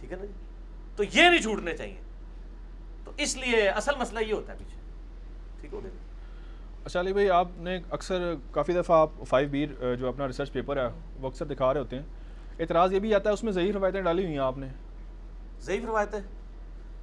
ٹھیک 0.00 0.12
ہے 0.12 0.16
نا 0.16 0.24
جی؟ 0.24 0.32
تو 0.96 1.04
یہ 1.04 1.22
نہیں 1.22 1.42
چھوٹنے 1.42 1.76
چاہیے۔ 1.76 2.00
تو 3.04 3.12
اس 3.16 3.36
لیے 3.36 3.68
اصل 3.68 3.92
مسئلہ 3.98 4.20
یہ 4.20 4.32
ہوتا 4.32 4.52
ہے 4.52 4.58
پیچھے۔ 4.58 4.80
ٹھیک 5.60 5.74
ہو 5.74 5.84
گیا۔ 5.84 6.03
اچھا 6.84 7.00
علی 7.00 7.12
بھائی، 7.12 7.28
آپ 7.30 7.48
نے 7.56 7.78
اکثر 7.90 8.34
کافی 8.52 8.72
دفعہ 8.72 8.96
آپ 9.00 9.10
فائیو 9.28 9.48
بیر 9.48 9.94
جو 9.96 10.08
اپنا 10.08 10.26
ریسرچ 10.26 10.52
پیپر 10.52 10.76
ہے، 10.76 10.86
وہ 11.20 11.28
اکثر 11.28 11.44
دکھا 11.46 11.72
رہے 11.72 11.80
ہوتے 11.80 11.96
ہیں۔ 11.96 12.02
اعتراض 12.60 12.92
یہ 12.92 12.98
بھی 13.00 13.14
آتا 13.14 13.28
ہے، 13.28 13.34
اس 13.34 13.42
میں 13.44 13.52
ضعیف 13.52 13.74
روایتیں 13.74 14.00
ڈالی 14.02 14.22
ہوئی 14.22 14.32
ہیں 14.32 14.40
آپ 14.40 14.58
نے۔ 14.58 14.68
ضعیف 15.60 15.84
روایت 15.84 16.14
ہے 16.14 16.20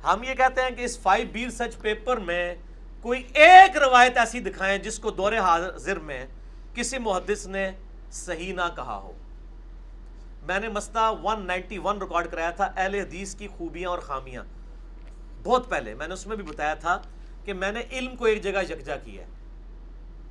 ہم 0.04 0.24
یہ 0.24 0.34
کہتے 0.36 0.62
ہیں 0.62 0.70
کہ 0.76 0.82
اس 0.82 0.98
فائیو 1.00 1.28
بیر 1.32 1.50
سچ 1.50 1.80
پیپر 1.82 2.18
میں 2.18 2.54
کوئی 3.02 3.24
ایک 3.34 3.78
روایت 3.78 4.18
ایسی 4.18 4.40
دکھائیں 4.40 4.78
جس 4.78 5.00
کو 5.00 5.12
دور 5.12 5.34
حاضر 5.34 6.00
میں 6.00 6.26
کسی 6.76 6.98
محدث 7.00 7.48
نے 7.48 7.70
صحیح 8.12 8.54
نہ 8.54 8.70
کہا 8.76 8.98
ہو۔ 9.04 9.12
میں 10.48 10.60
نے 10.60 10.70
مسئلہ 10.70 11.12
191 11.24 12.02
ریکارڈ 12.02 12.32
کرایا 12.32 12.52
تھا، 12.52 12.72
اہل 12.78 12.96
حدیث 12.96 13.36
کی 13.36 13.48
خوبیاں 13.48 13.90
اور 13.90 14.00
خامیاں۔ 14.00 14.44
بہت 15.44 15.70
پہلے 15.70 15.94
میں 15.94 16.08
نے 16.08 16.14
اس 16.14 16.28
میں 16.28 16.36
بھی 16.36 16.46
بتایا 16.46 16.74
تھا 16.74 17.02
کہ 17.46 17.54
میں 17.54 17.72
نے 17.72 17.82
علم 17.92 18.16
کو 18.16 18.26
ایک 18.26 18.44
جگہ 18.44 18.64
یکجا 18.70 18.96
کیا 18.96 19.22
ہے۔ 19.24 19.40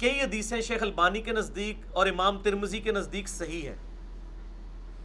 کئی 0.00 0.20
حدیثیں 0.20 0.60
شیخ 0.60 0.82
البانی 0.82 1.22
کے 1.22 1.32
نزدیک 1.32 1.76
اور 1.92 2.06
امام 2.06 2.38
ترمزی 2.38 2.80
کے 2.80 2.92
نزدیک 2.92 3.28
صحیح 3.28 3.68
ہیں۔ 3.68 3.76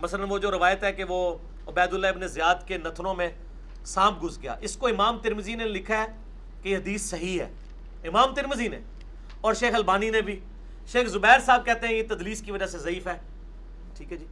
مثلا 0.01 0.25
وہ 0.25 0.37
جو 0.37 0.51
روایت 0.51 0.83
ہے 0.83 0.93
کہ 0.93 1.03
وہ 1.03 1.37
عبید 1.67 1.93
اللہ 1.93 2.07
ابن 2.07 2.27
زیاد 2.27 2.55
کے 2.67 2.77
نتنوں 2.77 3.15
میں 3.15 3.29
سانپ 3.85 4.21
گھس 4.21 4.41
گیا۔ 4.41 4.55
اس 4.61 4.75
کو 4.75 4.87
امام 4.87 5.17
ترمزی 5.17 5.55
نے 5.55 5.63
لکھا 5.63 6.01
ہے 6.01 6.05
کہ 6.61 6.69
یہ 6.69 6.77
حدیث 6.77 7.01
صحیح 7.01 7.41
ہے۔ 7.41 7.49
امام 8.07 8.33
ترمزی 8.33 8.67
نے 8.67 8.79
اور 9.41 9.53
شیخ 9.53 9.75
البانی 9.75 10.09
نے 10.09 10.21
بھی۔ 10.21 10.39
شیخ 10.87 11.07
زبیر 11.07 11.39
صاحب 11.39 11.65
کہتے 11.65 11.87
ہیں 11.87 11.95
یہ 11.95 12.03
تدلیس 12.09 12.41
کی 12.41 12.51
وجہ 12.51 12.65
سے 12.65 12.77
ضعیف 12.77 13.07
ہے۔ 13.07 13.17
ٹھیک 13.97 14.11
ہے 14.11 14.17
جی۔ 14.17 14.25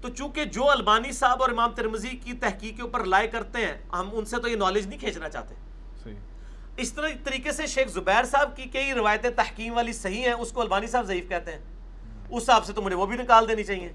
تو 0.00 0.08
چونکہ 0.08 0.44
جو 0.44 0.70
البانی 0.70 1.12
صاحب 1.12 1.42
اور 1.42 1.50
امام 1.50 1.70
ترمزی 1.70 2.08
کی 2.08 2.32
تحقیق 2.32 2.76
کے 2.76 2.82
اوپر 2.82 3.04
لائے 3.04 3.28
کرتے 3.28 3.58
ہیں، 3.58 3.82
ہم 3.92 4.08
ان 4.12 4.24
سے 4.24 4.36
تو 4.36 4.48
یہ 4.48 4.56
نالج 4.56 4.86
نہیں 4.86 4.98
کھینچنا 4.98 5.28
چاہتے۔ 5.28 5.54
اس 6.76 6.92
طرح 6.92 7.08
طریقے 7.24 7.52
سے 7.52 7.66
شیخ 7.66 7.88
زبیر 7.88 8.24
صاحب 8.24 8.56
کی 8.56 8.64
کئی 8.64 8.92
روایتیں 8.92 9.30
تحقیم 9.30 9.76
والی 9.76 9.92
صحیح 9.92 10.22
ہیں، 10.22 10.32
اس 10.32 10.52
کو 10.52 10.60
البانی 10.60 10.86
صاحب 10.86 11.06
ضعیف 11.06 11.28
کہتے 11.28 11.52
ہیں۔ 11.52 11.58
اس 12.30 12.42
حساب 12.42 12.66
سے 12.66 12.72
تو 12.72 12.82
مجھے 12.82 12.96
وہ 12.96 13.06
بھی 13.06 13.16
نکال 13.16 13.48
دینی 13.48 13.64
چاہیے۔ 13.64 13.92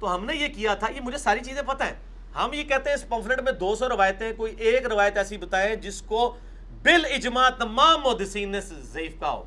تو 0.00 0.14
ہم 0.14 0.24
نے 0.24 0.36
یہ 0.36 0.48
کیا 0.48 0.74
تھا، 0.74 0.86
یہ 0.96 1.00
مجھے 1.00 1.18
ساری 1.18 1.40
چیزیں 1.40 1.62
پتہ 1.62 1.84
ہیں۔ 1.84 1.94
ہم 2.34 2.52
یہ 2.52 2.62
کہتے 2.62 2.90
ہیں 2.90 2.96
اس 2.96 3.08
پمفلٹ 3.08 3.40
میں 3.40 3.52
دو 3.52 3.76
سو 3.76 3.88
روایتیں، 3.88 4.32
کوئی 4.32 4.54
ایک 4.58 4.86
روایت 4.86 5.16
ایسی 5.16 5.36
بتائیں 5.36 5.76
جس 5.76 6.02
کو 6.02 6.36
بال 6.82 7.04
اجماع 7.04 7.50
تمام 7.50 8.00
محدثین 8.00 8.48
نے 8.48 8.60
ضعیف 8.60 9.20
کہا 9.20 9.30
ہو۔ 9.30 9.44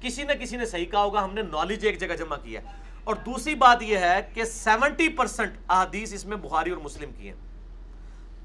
کسی 0.00 0.22
نہ 0.22 0.32
کسی 0.32 0.56
نے 0.56 0.66
صحیح 0.66 0.86
کہا 0.86 1.02
ہوگا، 1.02 1.24
ہم 1.24 1.34
نے 1.34 1.42
نالج 1.42 1.86
ایک 1.86 2.00
جگہ 2.00 2.14
جمع 2.14 2.36
کیا 2.36 2.60
اور 3.04 3.14
دوسری 3.14 3.54
بات 3.54 3.82
یہ 3.82 3.96
ہے 3.96 4.30
کہ 4.34 4.44
سیونٹی 4.44 5.08
پرسنٹ 5.08 5.52
احادیث 5.68 6.12
اس 6.12 6.24
میں 6.24 6.36
بخاری 6.36 6.70
اور 6.70 6.78
مسلم 6.78 7.10
کی 7.12 7.28
ہیں۔ 7.28 7.36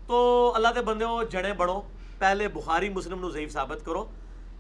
تو 0.08 0.52
اللہ 0.56 0.68
دے 0.76 0.82
بندے 0.82 1.06
ہو 1.06 1.24
جڑے 1.24 1.54
بڑھو۔ 1.54 1.82
پہلے 2.20 2.48
بخاری 2.54 2.90
مسلم 2.90 3.20
نو 3.20 3.30
ضعیف 3.30 3.52
ثابت 3.54 3.86
کرو۔ 3.86 4.04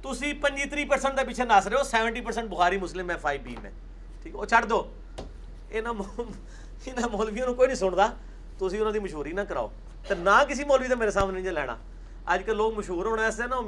تسی 0.02 0.34
پنجی 0.41 0.86
پرسنٹ 0.86 1.17
دے 1.17 1.24
پیچھے 1.28 1.43
ناس 1.43 1.67
رہے 1.67 1.78
ہو، 1.78 1.84
سیونٹی 1.84 2.22
پرسنٹ 2.22 2.50
بخاری 2.50 2.78
مسلم 2.78 3.10
ہے، 3.12 3.15
فائیو 3.22 3.41
بی 3.43 3.56
میں۔ 3.62 3.72
ٹھیک 4.22 4.34
ہے 4.34 4.39
وہ 4.39 4.46
چھڑ 4.46 4.63
دو۔ 4.65 4.84
یہاں 5.72 5.93
یہاں 6.86 7.08
مولویوں 7.12 7.54
کوئی 7.54 7.67
نہیں 7.67 7.78
سنتا 7.78 8.08
تسی 8.60 8.78
انہوں 8.78 8.91
دی 8.93 9.00
مشہوری 9.00 9.32
نہ 9.32 9.41
کراؤ۔ 9.50 9.67
تو 10.08 10.15
نہ 10.15 10.43
کسی 10.50 10.63
مولوی 10.63 10.88
تے 10.88 10.96
میرے 10.96 11.12
سامنے 11.12 11.39
نہیں 11.39 11.52
لینا۔ 11.54 11.76
آج 12.26 12.41
کل 12.46 12.58
لوگ 12.58 12.78
مشہور 12.78 13.06
ہونا 13.06 13.24
ایسے 13.26 13.48
نا 13.48 13.60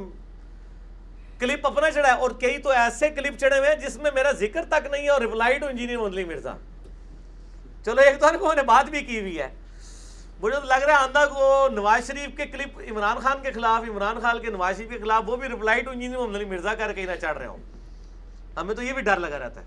کلپ 1.39 1.65
اپنا 1.67 1.89
چڑھا 1.91 2.09
ہے، 2.09 2.17
اور 2.17 2.31
کئی 2.39 2.57
تو 2.57 2.69
ایسے 2.69 3.09
کلپ 3.09 3.37
چڑھے 3.39 3.57
ہوئے 3.57 3.69
ہیں 3.69 3.75
جس 3.81 3.95
میں 3.97 4.11
میرا 4.15 4.31
ذکر 4.39 4.65
تک 4.69 4.87
نہیں 4.91 5.03
ہے 5.03 5.09
اور 5.09 5.21
ریپلائی 5.21 5.59
ٹو 5.59 5.65
انجینئر 5.65 5.97
مندلی 5.97 6.23
مرزا۔ 6.25 6.53
چلو، 7.85 8.01
ایک 8.01 8.19
تو 8.19 8.53
نے 8.53 8.63
بات 8.63 8.89
بھی 8.89 9.01
کی 9.01 9.19
ہوئی 9.19 9.39
ہے۔ 9.39 9.49
مجھے 10.39 10.59
تو 10.59 10.65
لگ 10.65 10.73
رہا 10.73 10.93
ہے 10.93 11.03
آندہ 11.03 11.25
کو 11.33 11.67
نواز 11.71 12.07
شریف 12.07 12.37
کے 12.37 12.45
کلپ 12.45 12.79
عمران 12.91 13.17
خان 13.17 13.41
کے 13.41 13.51
خلاف، 13.51 13.89
عمران 13.89 14.19
خان 14.19 14.39
کے 14.41 14.51
نواز 14.51 14.77
شریف 14.77 14.89
کے 14.89 14.99
خلاف 14.99 15.23
وہ 15.25 15.35
بھی 15.35 15.49
ریپلائی 15.49 15.81
ٹو 15.81 15.91
انجینئر 15.91 16.19
مندلی 16.19 16.45
مرزا 16.45 16.75
کر 16.75 16.93
کے 16.93 17.05
نہ 17.05 17.11
چڑھ 17.21 17.37
رہے 17.37 17.45
ہوں۔ 17.45 17.57
ہمیں 18.57 18.75
تو 18.75 18.83
یہ 18.83 18.93
بھی 18.93 19.01
ڈر 19.01 19.19
لگا 19.19 19.39
رہتا 19.39 19.61
ہے۔ 19.61 19.65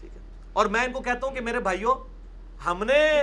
ٹھیک 0.00 0.10
ہے۔ 0.14 0.18
اور 0.52 0.66
میں 0.66 0.84
ان 0.84 0.92
کو 0.92 1.00
کہتا 1.00 1.26
ہوں 1.26 1.34
کہ 1.34 1.40
میرے 1.40 1.60
بھائیوں 1.60 1.94
ہم 2.66 2.84
نے 2.84 3.22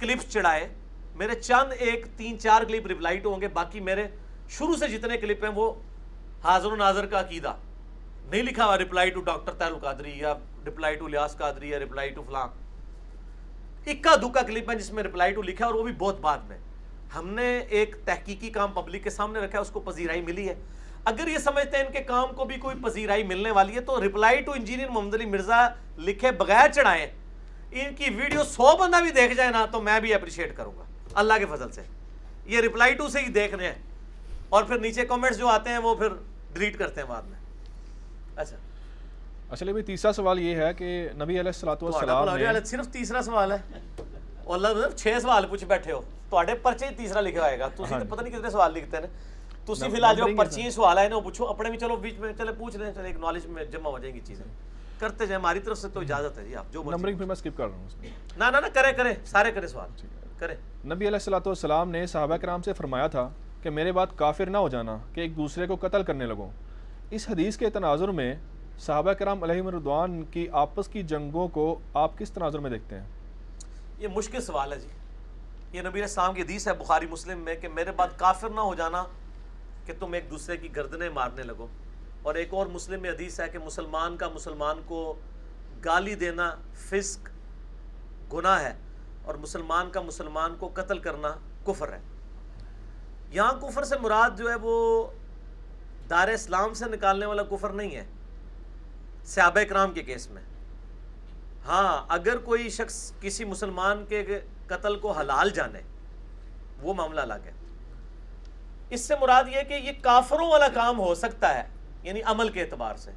کلپس 0.00 0.32
چڑھائے۔ 0.32 0.68
میرے 1.14 1.34
چند 1.34 1.72
ایک 1.78 2.06
تین 2.16 2.38
چار 2.38 2.62
کلپ 2.62 2.86
ریپلائی 2.86 3.18
ٹو 3.18 3.34
ہوں 3.34 3.40
گے، 3.40 3.48
باقی 3.48 3.80
میرے 3.80 4.06
شروع 4.50 4.76
سے 4.76 4.88
جتنے 4.88 5.16
کلپ 5.16 5.44
ہیں 5.44 5.52
وہ 5.54 5.74
حاضر 6.44 6.72
و 6.72 6.76
ناظر 6.76 7.06
کا 7.06 7.20
عقیدہ۔ 7.20 7.54
نہیں 8.24 8.42
لکھا 8.42 8.64
ہوا 8.64 8.78
ریپلائی 8.78 9.10
ٹو 9.10 9.20
ڈاکٹر 9.20 9.52
تعلق 9.52 9.82
قادری 9.82 10.18
یا 10.18 10.34
ریپلائی 10.64 10.94
ٹو 10.94 11.08
لیاس 11.08 11.36
قادری 11.36 11.70
یا 11.70 11.78
ریپلائی 11.78 12.10
ٹو 12.10 12.22
فلاں 12.22 12.48
اکا 13.86 14.16
دکا 14.16 14.42
کلپ 14.42 14.70
ہے 14.70 14.76
جس 14.76 14.92
میں 14.92 15.02
ریپلائی 15.02 15.32
ٹو 15.32 15.42
لکھا 15.42 15.64
ہے 15.64 15.70
اور 15.70 15.78
وہ 15.78 15.84
بھی 15.84 15.92
بہت 15.92 16.20
بعد 16.20 16.38
میں۔ 16.38 16.58
ہم 17.14 17.28
نے 17.28 17.58
ایک 17.58 17.96
تحقیقی 18.04 18.50
کام 18.50 18.72
پبلک 18.72 19.04
کے 19.04 19.10
سامنے 19.10 19.40
رکھا 19.40 19.58
ہے، 19.58 19.62
اس 19.62 19.70
کو 19.70 19.80
پذیرائی 19.80 20.20
ملی 20.20 20.48
ہے۔ 20.48 20.54
اگر 21.04 21.28
یہ 21.28 21.38
سمجھتے 21.38 21.76
ہیں 21.76 21.84
ان 21.84 21.92
کے 21.92 22.00
کام 22.00 22.28
کو 22.34 22.44
بھی 22.44 22.56
کوئی 22.56 22.76
پذیرائی 22.82 23.22
ملنے 23.22 23.50
والی 23.50 23.74
ہے، 23.74 23.80
تو 23.80 24.02
reply 24.02 24.40
to 24.40 24.52
engineer 24.52 24.88
Muhammad 24.88 25.14
Ali 25.14 25.26
Mirza 25.26 25.68
لکھے 25.98 26.30
بغیر 26.30 26.70
چڑھائے 26.72 27.12
ان 27.72 27.94
کی 27.94 28.10
ویڈیو 28.10 28.44
سو 28.44 28.76
بندہ 28.76 28.96
بھی 29.02 29.10
دیکھ 29.10 29.34
جائے 29.34 29.50
نا، 29.50 29.66
تو 29.66 29.82
میں 29.82 30.00
بھی 30.00 30.14
اپریشیٹ 30.14 30.56
کروں 30.56 30.72
گا۔ 30.78 30.84
اللہ 31.14 31.34
کے 31.38 31.46
فضل 31.46 31.70
سے۔ 31.70 31.82
یہ 32.46 32.60
ریپلائی 32.60 32.94
ٹو 32.94 33.08
سے 33.08 33.20
ہی 33.20 33.32
دیکھ 33.32 33.54
رہے 33.54 33.66
ہیں۔ 33.66 33.82
اور 34.48 34.64
پھر 34.64 34.78
نیچے 34.78 35.06
کامنٹس 35.06 35.38
جو 35.38 35.48
آتے 35.48 35.70
ہیں، 35.70 35.78
وہ 35.78 35.94
پھر 35.94 36.08
ڈیلیٹ 36.52 36.78
کرتے 36.78 37.00
ہیں 37.00 37.08
بعد 37.08 37.22
میں۔ 37.22 37.38
اچھا۔ 38.36 38.56
اصل 39.50 39.72
میں 39.72 39.82
تیسرا 39.82 40.12
سوال 40.12 40.38
یہ 40.38 40.56
ہے 40.56 40.74
کہ 40.74 41.08
نبی 41.14 41.40
علیہ 41.40 41.40
السلاۃ 41.40 41.76
والسلام 41.80 42.36
نے 42.36 42.64
صرف 42.64 42.88
تیسرا 42.88 43.22
سوال 43.22 43.52
ہے۔ 43.52 43.56
اور 44.44 44.54
اللہ 44.54 44.68
مطلب 44.68 44.96
چھ 44.96 45.18
سوال 45.22 45.46
پوچھ 45.46 45.64
بیٹھے 45.64 45.92
ہو۔ 45.92 46.00
تو 46.30 46.40
پرچے 46.62 46.86
تیسرا 46.96 47.20
لکھا 47.20 47.46
ہوئے 47.46 47.58
گا۔ 47.58 47.68
تسی 47.68 47.94
تو 47.98 48.14
پتہ 48.16 48.22
نہیں 48.22 48.34
کتنے 48.34 48.50
سوال 48.50 48.72
لکھتے 48.72 48.96
ہیں 48.96 49.06
تسی 49.66 49.90
فی 49.90 49.96
الحال 49.96 50.16
جو 50.16 50.24
پرچی 50.38 50.70
سوال 50.70 50.98
ہے 50.98 51.08
نا 51.08 51.16
وہ 51.16 51.20
پوچھو۔ 51.20 51.46
اپنے 51.46 51.70
بھی 51.70 51.78
چلو 51.78 51.96
بیچ 51.96 52.18
میں 52.18 52.32
چلے 52.38 52.52
پوچھ 52.58 52.76
لیں 52.76 52.92
چلے 52.94 53.08
ایک 53.08 53.16
نالج 53.16 53.46
میں 53.46 53.64
جمع 53.64 53.90
ہو 53.90 53.98
جائیں 53.98 54.14
گی 54.14 54.20
چیزیں۔ 54.24 54.44
کرتے 54.98 55.26
جائیں 55.26 55.40
ہماری 55.40 55.60
طرف 55.60 55.78
سے 55.78 55.88
تو 55.88 56.00
اجازت 56.00 56.38
ہے 56.38 56.44
جی 56.44 56.54
آپ 56.56 56.72
جو 56.72 56.82
نمبرنگ 56.82 57.16
پھر 57.16 57.26
میں 57.26 57.34
سکپ 57.34 57.56
کر 57.56 57.66
رہا 57.68 57.76
ہوں 57.76 57.86
اس 57.86 57.96
میں۔ 57.96 58.10
نہ 58.36 58.44
نہ 58.44 58.56
کرے 58.74 58.92
کرے 58.92 59.12
سارے 59.24 59.52
کرے 59.52 59.66
سوال۔ 59.66 59.90
کرے 60.38 60.54
نبی 60.84 61.08
علیہ 61.08 61.34
والسلام 61.46 61.90
نے 61.90 62.06
صحابہ 62.06 62.36
کرام 62.36 62.62
سے 62.62 62.72
فرمایا 62.72 63.06
تھا 63.06 63.28
کہ 63.62 63.70
میرے 63.70 63.92
بعد 63.92 64.06
کافر 64.16 64.46
نہ 64.46 64.56
ہو 64.56 64.68
جانا 64.68 64.96
کہ 65.14 65.20
ایک 65.20 65.36
دوسرے 65.36 65.66
کو 65.66 65.76
قتل 65.80 66.02
کرنے 66.02 66.26
لگوں۔ 66.26 66.50
اس 67.10 67.28
حدیث 67.30 67.56
کے 67.56 67.70
تناظر 67.70 68.08
میں 68.08 68.34
صحابہ 68.78 69.12
کرام 69.12 69.42
علیہ 69.42 69.62
مردوان 69.62 70.24
کی 70.24 70.48
آپس 70.52 70.88
کی 70.88 71.02
جنگوں 71.02 71.48
کو 71.48 71.78
آپ 71.94 72.18
کس 72.18 72.30
تناظر 72.30 72.58
میں 72.58 72.70
دیکھتے 72.70 73.00
ہیں؟ 73.00 73.06
یہ 73.98 74.08
مشکل 74.08 74.40
سوال 74.40 74.72
ہے 74.72 74.78
جی۔ 74.78 74.88
یہ 75.72 75.82
نبی 75.82 76.02
السلام 76.02 76.34
کی 76.34 76.42
حدیث 76.42 76.68
ہے 76.68 76.72
بخاری 76.72 77.06
مسلم 77.06 77.38
میں 77.38 77.54
کہ 77.54 77.68
میرے 77.68 77.92
بعد 77.92 78.08
کافر 78.16 78.48
نہ 78.48 78.60
ہو 78.60 78.74
جانا 78.74 79.04
کہ 79.86 79.92
تم 80.00 80.12
ایک 80.12 80.30
دوسرے 80.30 80.56
کی 80.56 80.76
گردنیں 80.76 81.10
مارنے 81.10 81.42
لگو۔ 81.42 81.66
اور 82.22 82.34
ایک 82.34 82.54
اور 82.54 82.66
مسلم 82.66 83.02
میں 83.02 83.10
حدیث 83.10 83.40
ہے 83.40 83.48
کہ 83.48 83.58
مسلمان 83.58 84.16
کا 84.16 84.28
مسلمان 84.28 84.80
کو 84.86 85.14
گالی 85.84 86.14
دینا 86.14 86.54
فسق 86.74 87.28
گناہ 88.32 88.62
ہے 88.62 88.74
اور 89.24 89.34
مسلمان 89.34 89.90
کا 89.90 90.00
مسلمان 90.00 90.56
کو 90.58 90.70
قتل 90.74 90.98
کرنا 90.98 91.34
کفر 91.66 91.92
ہے۔ 91.92 92.00
یہاں 93.30 93.52
کفر 93.52 93.84
سے 93.84 93.94
مراد 94.02 94.38
جو 94.38 94.50
ہے 94.50 94.54
وہ 94.54 95.06
دار 96.10 96.28
اسلام 96.28 96.74
سے 96.74 96.84
نکالنے 96.84 97.26
والا 97.26 97.42
کفر 97.42 97.70
نہیں 97.70 97.96
ہے۔ 97.96 98.04
صحابہ 99.28 99.64
کرام 99.64 99.92
کے 99.92 100.02
کیس 100.02 100.30
میں۔ 100.30 100.42
ہاں 101.66 102.06
اگر 102.08 102.36
کوئی 102.36 102.70
شخص 102.70 103.12
کسی 103.20 103.44
مسلمان 103.44 104.04
کے 104.08 104.40
قتل 104.66 104.98
کو 104.98 105.10
حلال 105.10 105.50
جانے، 105.50 105.80
وہ 106.82 106.94
معاملہ 106.94 107.20
الگ 107.20 107.44
ہے۔ 107.44 107.52
اس 108.90 109.00
سے 109.00 109.14
مراد 109.20 109.44
یہ 109.48 109.62
کہ 109.68 109.74
یہ 109.74 109.92
کافروں 110.02 110.50
والا 110.50 110.68
کام 110.68 110.98
ہو 110.98 111.14
سکتا 111.14 111.54
ہے 111.54 111.68
یعنی 112.02 112.22
عمل 112.22 112.48
کے 112.48 112.62
اعتبار 112.62 112.96
سے۔ 112.96 113.10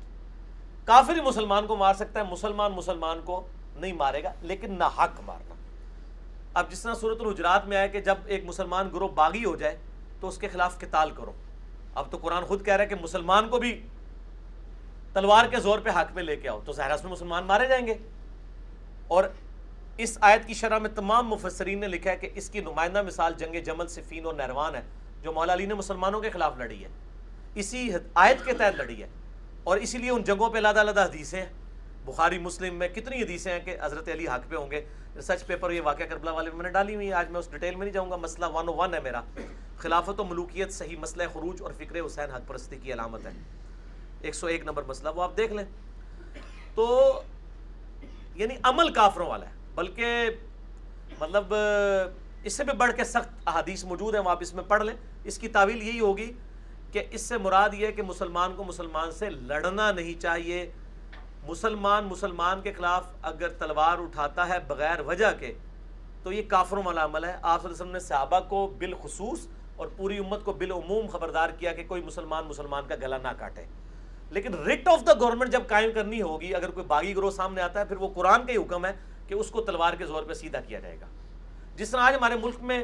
کافر 0.86 1.16
ہی 1.16 1.22
مسلمان 1.22 1.68
کو 1.68 1.76
مار 1.76 1.94
سکتا 1.94 2.20
ہے، 2.20 2.26
مسلمان 2.26 2.72
مسلمان 2.72 3.22
کو 3.22 3.48
نہیں 3.76 3.94
مارے 3.94 4.24
گا، 4.24 4.34
لیکن 4.42 4.80
نہ 4.80 4.84
حق 4.84 5.22
مارنا۔ 5.22 5.56
اب 6.54 6.72
جس 6.72 6.82
طرح 6.82 6.94
صورت 6.94 7.18
الحجرات 7.22 7.66
میں 7.66 7.78
آئے 7.78 7.90
کہ 7.90 8.02
جب 8.02 8.16
ایک 8.26 8.44
مسلمان 8.46 8.90
گروہ 8.94 9.08
باغی 9.08 9.46
ہو 9.46 9.56
جائے، 9.56 9.78
تو 10.20 10.28
اس 10.28 10.38
کے 10.38 10.48
خلاف 10.48 10.80
قتال 10.80 11.12
کرو۔ 11.12 11.32
اب 11.96 12.12
تو 12.12 12.18
قرآن 12.18 12.44
خود 12.44 12.66
کہہ 12.66 12.74
رہا 12.74 12.84
ہے 12.84 12.90
کہ 12.90 12.96
مسلمان 12.96 13.50
کو 13.50 13.58
بھی 13.58 13.88
تلوار 15.14 15.46
کے 15.46 15.60
زور 15.60 15.80
پہ 15.80 15.90
حق 15.90 16.12
میں 16.14 16.24
لے 16.24 16.36
کے 16.36 16.50
آؤ 16.50 16.60
تو 16.66 16.74
ظاہر 16.74 16.92
اس 16.92 17.04
میں 17.04 17.12
مسلمان 17.12 17.44
مارے 17.44 17.68
جائیں 17.68 17.88
گے۔ 17.88 17.94
اور 19.08 19.24
اس 19.98 20.18
آیت 20.22 20.48
کی 20.48 20.54
شرح 20.54 20.78
میں 20.78 20.90
تمام 20.96 21.28
مفسرین 21.28 21.80
نے 21.80 21.88
لکھا 21.88 22.12
ہے 22.12 22.18
کہ 22.18 22.30
اس 22.36 22.50
کی 22.50 22.60
نمائندہ 22.60 23.02
مثال 23.02 23.34
جنگ 23.38 23.64
جمل، 23.64 23.88
صفین 23.88 24.26
اور 24.26 24.34
نہروان 24.34 24.76
ہے، 24.76 24.82
جو 25.22 25.34
مولا 25.34 25.54
علی 25.54 25.66
نے 25.66 25.74
مسلمانوں 25.74 26.22
کے 26.22 26.30
خلاف 26.30 26.58
لڑی 26.58 26.84
ہے۔ 26.84 26.90
اسی 27.56 27.90
آیت 28.14 28.46
کے 28.46 28.54
تحت 28.54 28.76
لڑی 28.76 29.04
ہے۔ 29.04 29.08
اور 29.64 29.78
اسی 29.78 29.98
لیے 29.98 30.10
ان 30.10 30.24
جنگوں 30.24 30.50
پہ 30.50 30.58
علیحدہ 30.58 30.82
علیحدہ 30.82 31.04
حدیثیں 31.04 31.42
ہیں۔ 31.42 31.54
بخاری، 32.06 32.40
مسلم 32.40 32.76
میں 32.76 32.88
کتنی 32.88 33.24
حدیثیں 33.24 33.52
ہیں 33.52 33.60
کہ 33.60 33.78
حضرت 33.82 34.10
علی 34.10 34.28
حق 34.28 34.50
پہ 34.50 34.56
ہوں 34.56 34.72
گے۔ 34.72 34.86
ریسرچ 35.16 35.46
پیپر 35.46 35.72
یہ 35.72 35.82
واقعہ 35.82 36.06
کربلا 36.06 36.32
والے 36.32 36.52
میں 36.52 36.64
نے 36.64 36.70
ڈالی 36.70 36.96
ہوئی 36.96 37.08
ہے 37.08 37.14
آج 37.14 37.30
میں 37.30 37.40
اس 37.40 37.52
ڈیٹیل 37.52 37.76
میں 37.76 37.86
نہیں 37.86 37.94
جاؤں 37.94 38.12
گا۔ 38.12 38.16
مسئلہ 38.16 38.46
ون 38.46 38.68
او 38.68 38.76
ون 38.76 38.94
ہے 38.94 39.00
میرا۔ 39.00 39.22
خلافت 39.78 40.20
و 40.20 40.24
ملوکیت، 40.24 40.74
صحیح 40.74 40.98
مسئلہ 40.98 41.24
خروج 41.34 41.62
اور 41.62 41.72
فکر 41.78 42.06
حسین 42.06 42.32
حق 42.32 42.42
پرستی 42.48 42.76
کی 42.84 42.94
علامت 42.94 43.26
ہے۔ 43.26 43.32
ایک 44.22 44.36
سو 44.36 44.48
ایک 44.48 44.64
نمبر 44.64 44.84
مسئلہ، 44.84 45.10
وہ 45.16 45.24
آپ 45.24 45.38
دیکھ 45.38 45.54
لیں۔ 45.54 45.66
تو 46.76 47.22
یعنی 48.36 48.56
عمل 48.64 48.94
کافروں 48.94 49.28
والا 49.28 49.46
ہے، 49.46 49.54
بلکہ 49.76 50.30
مطلب 51.20 51.54
اس 52.44 52.54
سے 52.54 52.64
بھی 52.64 52.74
بڑھ 52.74 52.96
کے 52.96 53.04
سخت 53.04 53.48
احادیث 53.48 53.84
موجود 53.84 54.16
ہیں، 54.16 54.22
وہ 54.22 54.30
آپ 54.30 54.38
اس 54.42 54.54
میں 54.54 54.64
پڑھ 54.68 54.84
لیں۔ 54.84 54.96
اس 55.24 55.38
کی 55.38 55.48
تعویل 55.48 55.82
یہی 55.84 56.00
ہوگی 56.00 56.32
کہ 56.92 57.04
اس 57.12 57.22
سے 57.22 57.38
مراد 57.38 57.74
یہ 57.74 57.88
ہے 57.88 57.92
کہ 57.92 58.02
مسلمان 58.02 58.54
کو 58.56 58.64
مسلمان 58.64 59.12
سے 59.12 59.30
لڑنا 59.30 59.92
نہیں 59.92 60.22
چاہیے۔ 60.22 60.72
مسلمان 61.48 62.04
مسلمان 62.04 62.62
کے 62.62 62.74
خلاف 62.74 63.04
اگر 63.22 63.50
تلوار 63.50 63.98
اٹھاتا 63.98 64.50
ہے 64.50 64.60
بغیر 64.68 65.00
وجہ 65.00 65.32
کے، 65.40 65.54
تو 66.24 66.32
یہ 66.32 66.42
کافروں 66.48 66.84
والا 66.86 67.06
عمل 67.06 67.24
ہے۔ 67.24 67.30
آپ 67.30 67.40
صلی 67.40 67.48
اللہ 67.48 67.60
علیہ 67.60 67.84
وسلم 67.84 67.92
نے 67.92 68.00
صحابہ 68.00 68.40
کو 68.40 68.68
بالخصوص 68.78 69.48
اور 69.76 69.88
پوری 69.98 70.18
امت 70.18 70.44
کو 70.44 70.54
بالعموم 70.54 71.08
خبردار 71.08 71.50
کیا 71.50 71.74
کہ 71.74 71.84
کوئی 71.88 72.02
مسلمان 72.02 72.46
مسلمان 72.46 72.88
کا 72.88 72.96
گلا 72.96 73.18
نہ 73.18 73.28
کاٹے۔ 73.40 73.64
لیکن 74.32 74.54
ریٹ 74.54 74.88
آف 74.88 75.00
دا 75.08 75.14
گورنمنٹ 75.14 75.52
جب 75.52 75.62
قائم 75.68 75.92
کرنی 75.96 76.22
ہوگی، 76.22 76.56
اگر 76.56 76.72
کوئی 76.72 76.86
باغی 76.86 77.16
گروہ 77.16 77.32
سامنے 77.32 77.62
آتا 77.62 77.80
ہے، 77.80 77.86
پھر 77.86 77.98
وہ 77.98 78.08
قرآن 78.16 78.46
کا 78.46 78.52
ہی 78.52 78.58
حکم 78.58 78.86
ہے 78.86 78.92
کہ 79.28 79.34
اس 79.34 79.52
کو 79.52 79.62
تلوار 79.62 79.94
کے 79.94 80.06
زور 80.06 80.24
پہ 80.24 80.34
سیدھا 80.34 80.62
کیا 80.62 80.80
جائے 80.80 80.98
گا۔ 81.02 81.06
جس 81.76 81.90
طرح 81.90 82.02
آج 82.02 82.16
ہمارے 82.16 82.36
ملک 82.36 82.56
میں 82.62 82.84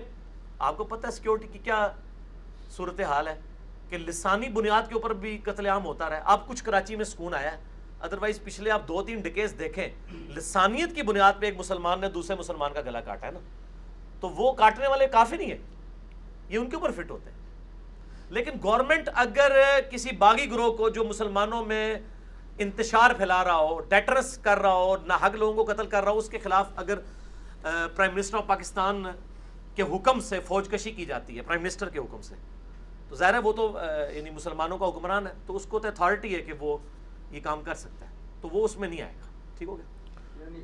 آپ 0.60 0.78
کو 0.78 0.84
پتہ 0.84 1.08
ہے 1.08 1.12
سیکیورٹی 1.12 1.48
کی 1.48 1.60
کیا 1.60 1.88
صورت 2.72 3.02
حال 3.02 3.28
ہے 3.28 3.40
کہ 3.90 3.98
لسانی 3.98 4.50
بنیاد 4.50 4.82
کے 4.88 4.94
اوپر 4.94 5.14
بھی 5.14 5.38
قتل 5.38 5.66
عام 5.66 5.86
ہوتا 5.86 6.10
رہا 6.10 6.18
ہے۔ 6.18 6.22
اب 6.26 6.48
کچھ 6.48 6.64
کراچی 6.64 6.96
میں 6.96 7.06
سکون 7.06 7.34
آیا 7.34 7.52
ہے۔ 7.52 7.58
ادروائز 8.00 8.44
پچھلے 8.44 8.72
آپ 8.72 8.88
دو 8.88 9.04
تین 9.04 9.22
ڈکیز 9.22 9.56
دیکھیں، 9.60 9.88
لسانیت 10.14 10.96
کی 10.96 11.02
بنیاد 11.02 11.34
پہ 11.40 11.46
ایک 11.46 11.58
مسلمان 11.58 12.02
نے 12.02 12.10
دوسرے 12.10 12.36
مسلمان 12.36 12.74
کا 12.74 12.82
گلا 12.82 13.02
کاٹا 13.02 13.28
ہے 13.28 13.32
نا۔ 13.32 13.40
تو 14.20 14.30
وہ 14.30 14.54
کاٹنے 14.54 14.88
والے 14.88 15.08
کافی 15.08 15.38
نہیں 15.38 15.52
ہیں۔ 15.52 15.58
یہ 16.50 16.58
ان 16.58 16.70
کے 16.70 16.76
اوپر 16.76 16.92
فٹ 16.92 17.12
ہوتے 17.12 17.30
ہیں۔ 17.30 17.37
لیکن 18.30 18.58
گورنمنٹ 18.64 19.10
اگر 19.16 19.52
کسی 19.92 20.16
باغی 20.18 20.50
گروہ 20.52 20.72
کو 20.78 20.90
جو 20.90 21.04
مسلمانوں 21.04 21.64
میں 21.66 21.98
انتشار 22.60 23.14
پھیلا 23.14 23.44
رہا 23.44 23.58
ہو 23.58 23.80
ڈیٹرس 23.90 24.38
کر 24.38 24.60
رہا 24.60 24.74
ہو 24.74 24.96
نہ 25.06 25.14
حق 25.24 25.36
لوگوں 25.36 25.54
کو 25.56 25.74
قتل 25.74 25.88
کر 25.88 26.04
رہا 26.04 26.12
ہو 26.12 26.18
اس 26.18 26.30
کے 26.30 26.40
خلاف 26.40 26.68
اگر 26.76 27.00
پرائم 27.64 28.14
منسٹر 28.14 28.38
آف 28.38 28.48
پاکستان 28.48 29.04
کے 29.76 29.84
حکم 29.96 30.20
سے 30.20 30.40
فوج 30.40 30.70
کشی 30.70 30.92
کی 30.92 31.06
جاتی 31.06 31.38
ہے 31.38 31.42
پرائم 31.42 31.62
منسٹر 31.62 31.90
کے 31.90 32.00
حکم 32.00 32.22
سے 32.22 32.36
تو 33.10 33.16
ظاہر 33.16 33.34
ہے 33.34 33.40
وہ 33.40 33.52
تو 33.54 33.72
یعنی 34.14 34.30
مسلمانوں 34.30 34.78
کا 34.78 34.88
حکمران 34.88 35.28
ہے 35.28 35.34
تو 35.46 35.56
اس 35.56 35.66
کو 35.66 35.80
تو 35.80 35.88
اتھارٹی 35.88 36.36
ہے 36.36 36.42
کہ 36.42 36.54
وہ 36.60 36.78
یہ 37.32 37.40
کام 37.44 37.62
کر 37.64 37.76
سکتا 37.76 38.06
ہے 38.06 38.16
تو 38.42 38.50
وہ 38.52 38.64
اس 38.66 38.78
میں 38.78 38.90
نہیں 38.90 39.02
آئے 39.02 39.14
گا 39.22 39.28
ٹھیک 39.58 39.70
ہو 39.70 39.78
گیا؟ 39.78 40.44
یعنی 40.44 40.64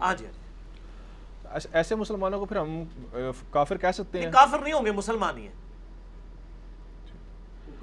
ہاں 0.00 0.14
جی۔ 0.14 0.26
ایسے 1.72 1.94
مسلمانوں 1.94 2.38
کو 2.38 2.44
پھر 2.44 2.56
ہم 2.56 2.82
کافر 3.50 3.76
کہہ 3.76 3.92
سکتے 3.94 4.20
ہیں۔ 4.22 4.32
کافر 4.32 4.58
نہیں 4.58 4.72
ہوں 4.72 4.84
گے 4.86 4.90
مسلمان 4.90 5.38
ہی 5.38 5.46
ہیں۔ 5.46 5.54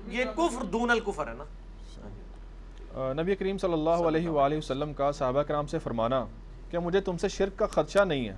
یہ 0.08 0.26
کفر 0.36 0.64
دون 0.64 0.90
الکفر 0.90 1.28
ہے 1.28 1.34
نا۔ 1.34 3.14
نبی 3.22 3.36
کریم 3.36 3.58
صلی 3.58 3.74
اللہ 3.74 3.90
علیہ 3.90 4.30
وآلہ 4.30 4.58
وسلم۔ 4.58 4.94
کا 4.94 5.12
صحابہ 5.12 5.42
کرام 5.44 5.68
سے 5.68 5.80
فرمانا 5.80 6.26
کہ 6.70 6.80
مجھے 6.80 7.02
تم 7.02 7.18
سے 7.18 7.28
شرک 7.28 7.60
کا 7.60 7.68
خدشہ 7.68 8.00
نہیں 8.00 8.30
ہے۔ 8.30 8.36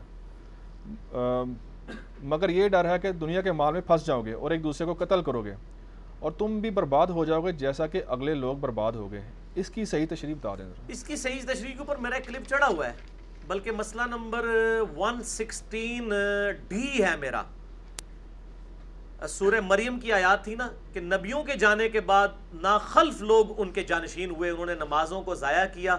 مگر 2.23 2.49
یہ 2.49 2.67
ڈر 2.67 2.89
ہے 2.89 2.99
کہ 2.99 3.11
دنیا 3.11 3.41
کے 3.41 3.51
مال 3.51 3.73
میں 3.73 3.81
پھنس 3.81 4.05
جاؤ 4.05 4.21
گے 4.21 4.33
اور 4.33 4.51
ایک 4.51 4.63
دوسرے 4.63 4.87
کو 4.87 4.93
قتل 5.05 5.23
کرو 5.23 5.43
گے 5.43 5.53
اور 6.19 6.31
تم 6.31 6.59
بھی 6.59 6.69
برباد 6.69 7.07
ہو 7.07 7.25
جاؤ 7.25 7.41
گے 7.41 7.51
جیسا 7.51 7.87
کہ 7.87 8.01
اگلے 8.07 8.33
لوگ 8.33 8.57
برباد 8.57 8.91
ہو 8.91 9.11
گئے 9.11 9.21
اس 9.55 9.69
کی 9.69 9.85
صحیح 9.85 10.05
تشریف 10.09 10.37
بتا 10.37 10.55
دیں۔ 10.55 10.65
اس 10.87 11.03
کی 11.03 11.15
صحیح 11.15 11.39
تشریح 11.41 11.73
کے 11.73 11.79
اوپر 11.79 11.95
میرا 11.95 12.19
کلپ 12.19 12.49
چڑھا 12.49 12.67
ہوا 12.67 12.87
ہے۔ 12.87 12.93
بلکہ 13.47 13.71
مسئلہ 13.71 14.01
نمبر 14.01 14.45
ون 14.97 15.23
سکسٹین 15.23 16.13
ڈی 16.67 17.03
ہے 17.03 17.17
میرا۔ 17.17 17.43
سورہ 19.29 19.61
مریم 19.61 19.99
کی 19.99 20.13
آیات 20.13 20.43
تھی 20.43 20.55
نا 20.55 20.67
کہ 20.93 20.99
نبیوں 20.99 21.43
کے 21.43 21.55
جانے 21.55 21.89
کے 21.89 21.99
بعد 21.99 22.27
ناخلف 22.53 23.21
لوگ 23.21 23.61
ان 23.61 23.71
کے 23.71 23.83
جانشین 23.83 24.29
ہوئے، 24.29 24.49
انہوں 24.49 24.65
نے 24.65 24.75
نمازوں 24.75 25.21
کو 25.21 25.35
ضائع 25.35 25.65
کیا 25.73 25.97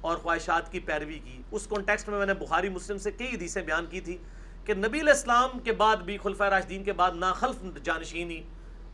اور 0.00 0.16
خواہشات 0.16 0.72
کی 0.72 0.80
پیروی 0.80 1.18
کی۔ 1.18 1.42
اس 1.50 1.66
کانٹیکسٹ 1.66 2.08
میں 2.08 2.18
میں 2.18 2.26
نے 2.26 2.34
بخاری، 2.34 2.68
مسلم 2.68 2.98
سے 2.98 3.10
کئی 3.10 3.28
حدیثیں 3.28 3.62
بیان 3.62 3.86
کی 3.86 4.00
تھی 4.00 4.18
کہ 4.64 4.74
نبی 4.74 5.00
علیہ 5.00 5.12
السلام 5.12 5.58
کے 5.58 5.72
بعد 5.72 5.96
بھی، 5.96 6.18
خلفۂ 6.18 6.48
راشدین 6.48 6.84
کے 6.84 6.92
بعد 6.92 7.10
ناخلف 7.14 7.82
جانشینی 7.82 8.42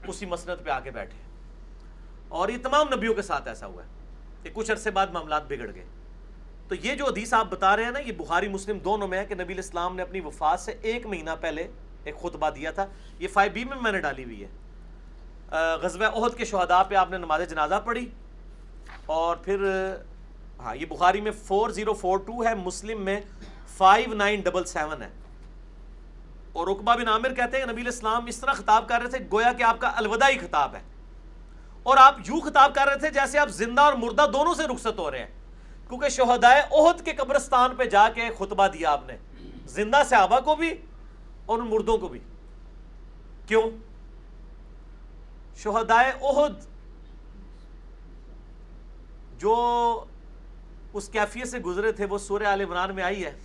اسی 0.06 0.26
مسنت 0.26 0.64
پہ 0.64 0.70
آ 0.70 0.80
کے 0.80 0.90
بیٹھے۔ 0.90 1.18
اور 2.28 2.48
یہ 2.48 2.58
تمام 2.62 2.86
نبیوں 2.96 3.14
کے 3.14 3.22
ساتھ 3.22 3.48
ایسا 3.48 3.66
ہوا 3.66 3.82
ہے 3.82 3.88
کہ 4.42 4.50
کچھ 4.52 4.70
عرصے 4.70 4.90
بعد 4.90 5.06
معاملات 5.06 5.46
بگڑ 5.46 5.74
گئے۔ 5.74 5.84
تو 6.68 6.74
یہ 6.74 6.94
جو 6.94 7.06
حدیث 7.06 7.34
آپ 7.34 7.46
بتا 7.50 7.76
رہے 7.76 7.84
ہیں 7.84 7.90
نا، 7.90 7.98
یہ 7.98 8.12
بخاری، 8.12 8.48
مسلم 8.48 8.78
دونوں 8.78 9.08
میں 9.08 9.18
ہے 9.18 9.26
کہ 9.26 9.34
نبی 9.34 9.44
علیہ 9.44 9.56
السلام 9.56 9.96
نے 9.96 10.02
اپنی 10.02 10.20
وفات 10.20 10.60
سے 10.60 10.74
ایک 10.82 11.06
مہینہ 11.06 11.30
پہلے 11.40 11.68
ایک 12.04 12.16
خطبہ 12.16 12.50
دیا 12.50 12.70
تھا۔ 12.70 12.86
یہ 13.18 13.28
فائیو 13.28 13.52
بی 13.52 13.64
میں 13.64 13.76
میں 13.80 13.92
نے 13.92 14.00
ڈالی 14.00 14.24
ہوئی 14.24 14.44
ہے۔ 14.44 14.48
غزوہ 15.82 16.06
عہد 16.06 16.36
کے 16.36 16.44
شہداء 16.44 16.82
پہ 16.82 16.94
آپ 16.94 17.10
نے 17.10 17.18
نماز 17.18 17.50
جنازہ 17.50 17.74
پڑھی۔ 17.84 18.10
اور 19.06 19.36
پھر 19.36 19.64
ہاں 20.58 20.76
یہ 20.76 20.86
بخاری 20.86 21.20
میں 21.20 21.32
فور 21.44 21.70
زیرو 21.70 21.94
فور 21.94 22.18
ٹو 22.18 22.44
ہے، 22.44 22.54
مسلم 22.54 23.04
میں 23.04 23.20
فائیو 23.76 24.14
نائن 24.14 24.40
ڈبل 24.40 24.64
سیون 24.64 25.02
ہے۔ 25.02 25.08
اور 26.52 26.66
رقبہ 26.66 26.94
بن 26.94 27.08
عامر 27.08 27.34
کہتے 27.34 27.58
ہیں 27.58 27.66
کہ 27.66 27.72
نبی 27.72 27.80
علیہ 27.80 27.92
السلام 27.92 28.26
اس 28.26 28.38
طرح 28.38 28.52
خطاب 28.52 28.88
کر 28.88 29.00
رہے 29.00 29.10
تھے 29.10 29.18
گویا 29.32 29.52
کہ 29.52 29.62
آپ 29.62 29.78
کا 29.78 29.92
الوداعی 29.96 30.38
خطاب 30.38 30.74
ہے۔ 30.74 30.80
اور 31.82 31.96
آپ 31.96 32.16
یوں 32.26 32.40
خطاب 32.40 32.74
کر 32.74 32.86
رہے 32.86 32.98
تھے 32.98 33.10
جیسے 33.10 33.38
آپ 33.38 33.48
زندہ 33.48 33.80
اور 33.80 33.92
مردہ 33.92 34.26
دونوں 34.32 34.54
سے 34.54 34.62
رخصت 34.62 34.98
ہو 34.98 35.10
رہے 35.10 35.18
ہیں۔ 35.18 35.45
کیونکہ 35.88 36.08
شہدائے 36.08 36.62
عہد 36.70 37.04
کے 37.04 37.12
قبرستان 37.12 37.74
پہ 37.76 37.84
جا 37.84 38.08
کے 38.08 38.28
خطبہ 38.38 38.68
دیا 38.68 38.90
آپ 38.90 39.00
نے۔ 39.06 39.16
زندہ 39.66 40.02
صحابہ 40.08 40.40
کو 40.40 40.54
بھی 40.54 40.74
اور 41.46 41.58
ان 41.58 41.66
مردوں 41.66 41.98
کو 41.98 42.08
بھی۔ 42.08 42.18
کیوں؟ 43.46 43.70
شہدائے 45.56 46.12
عہد 46.22 46.52
جو 49.38 49.54
اس 50.92 51.08
کیفیت 51.08 51.48
سے 51.48 51.58
گزرے 51.58 51.92
تھے، 51.92 52.04
وہ 52.04 52.18
سورہ 52.18 52.42
عال 52.42 52.60
عمران 52.60 52.94
میں 52.94 53.04
آئی 53.04 53.24
ہے 53.24 53.38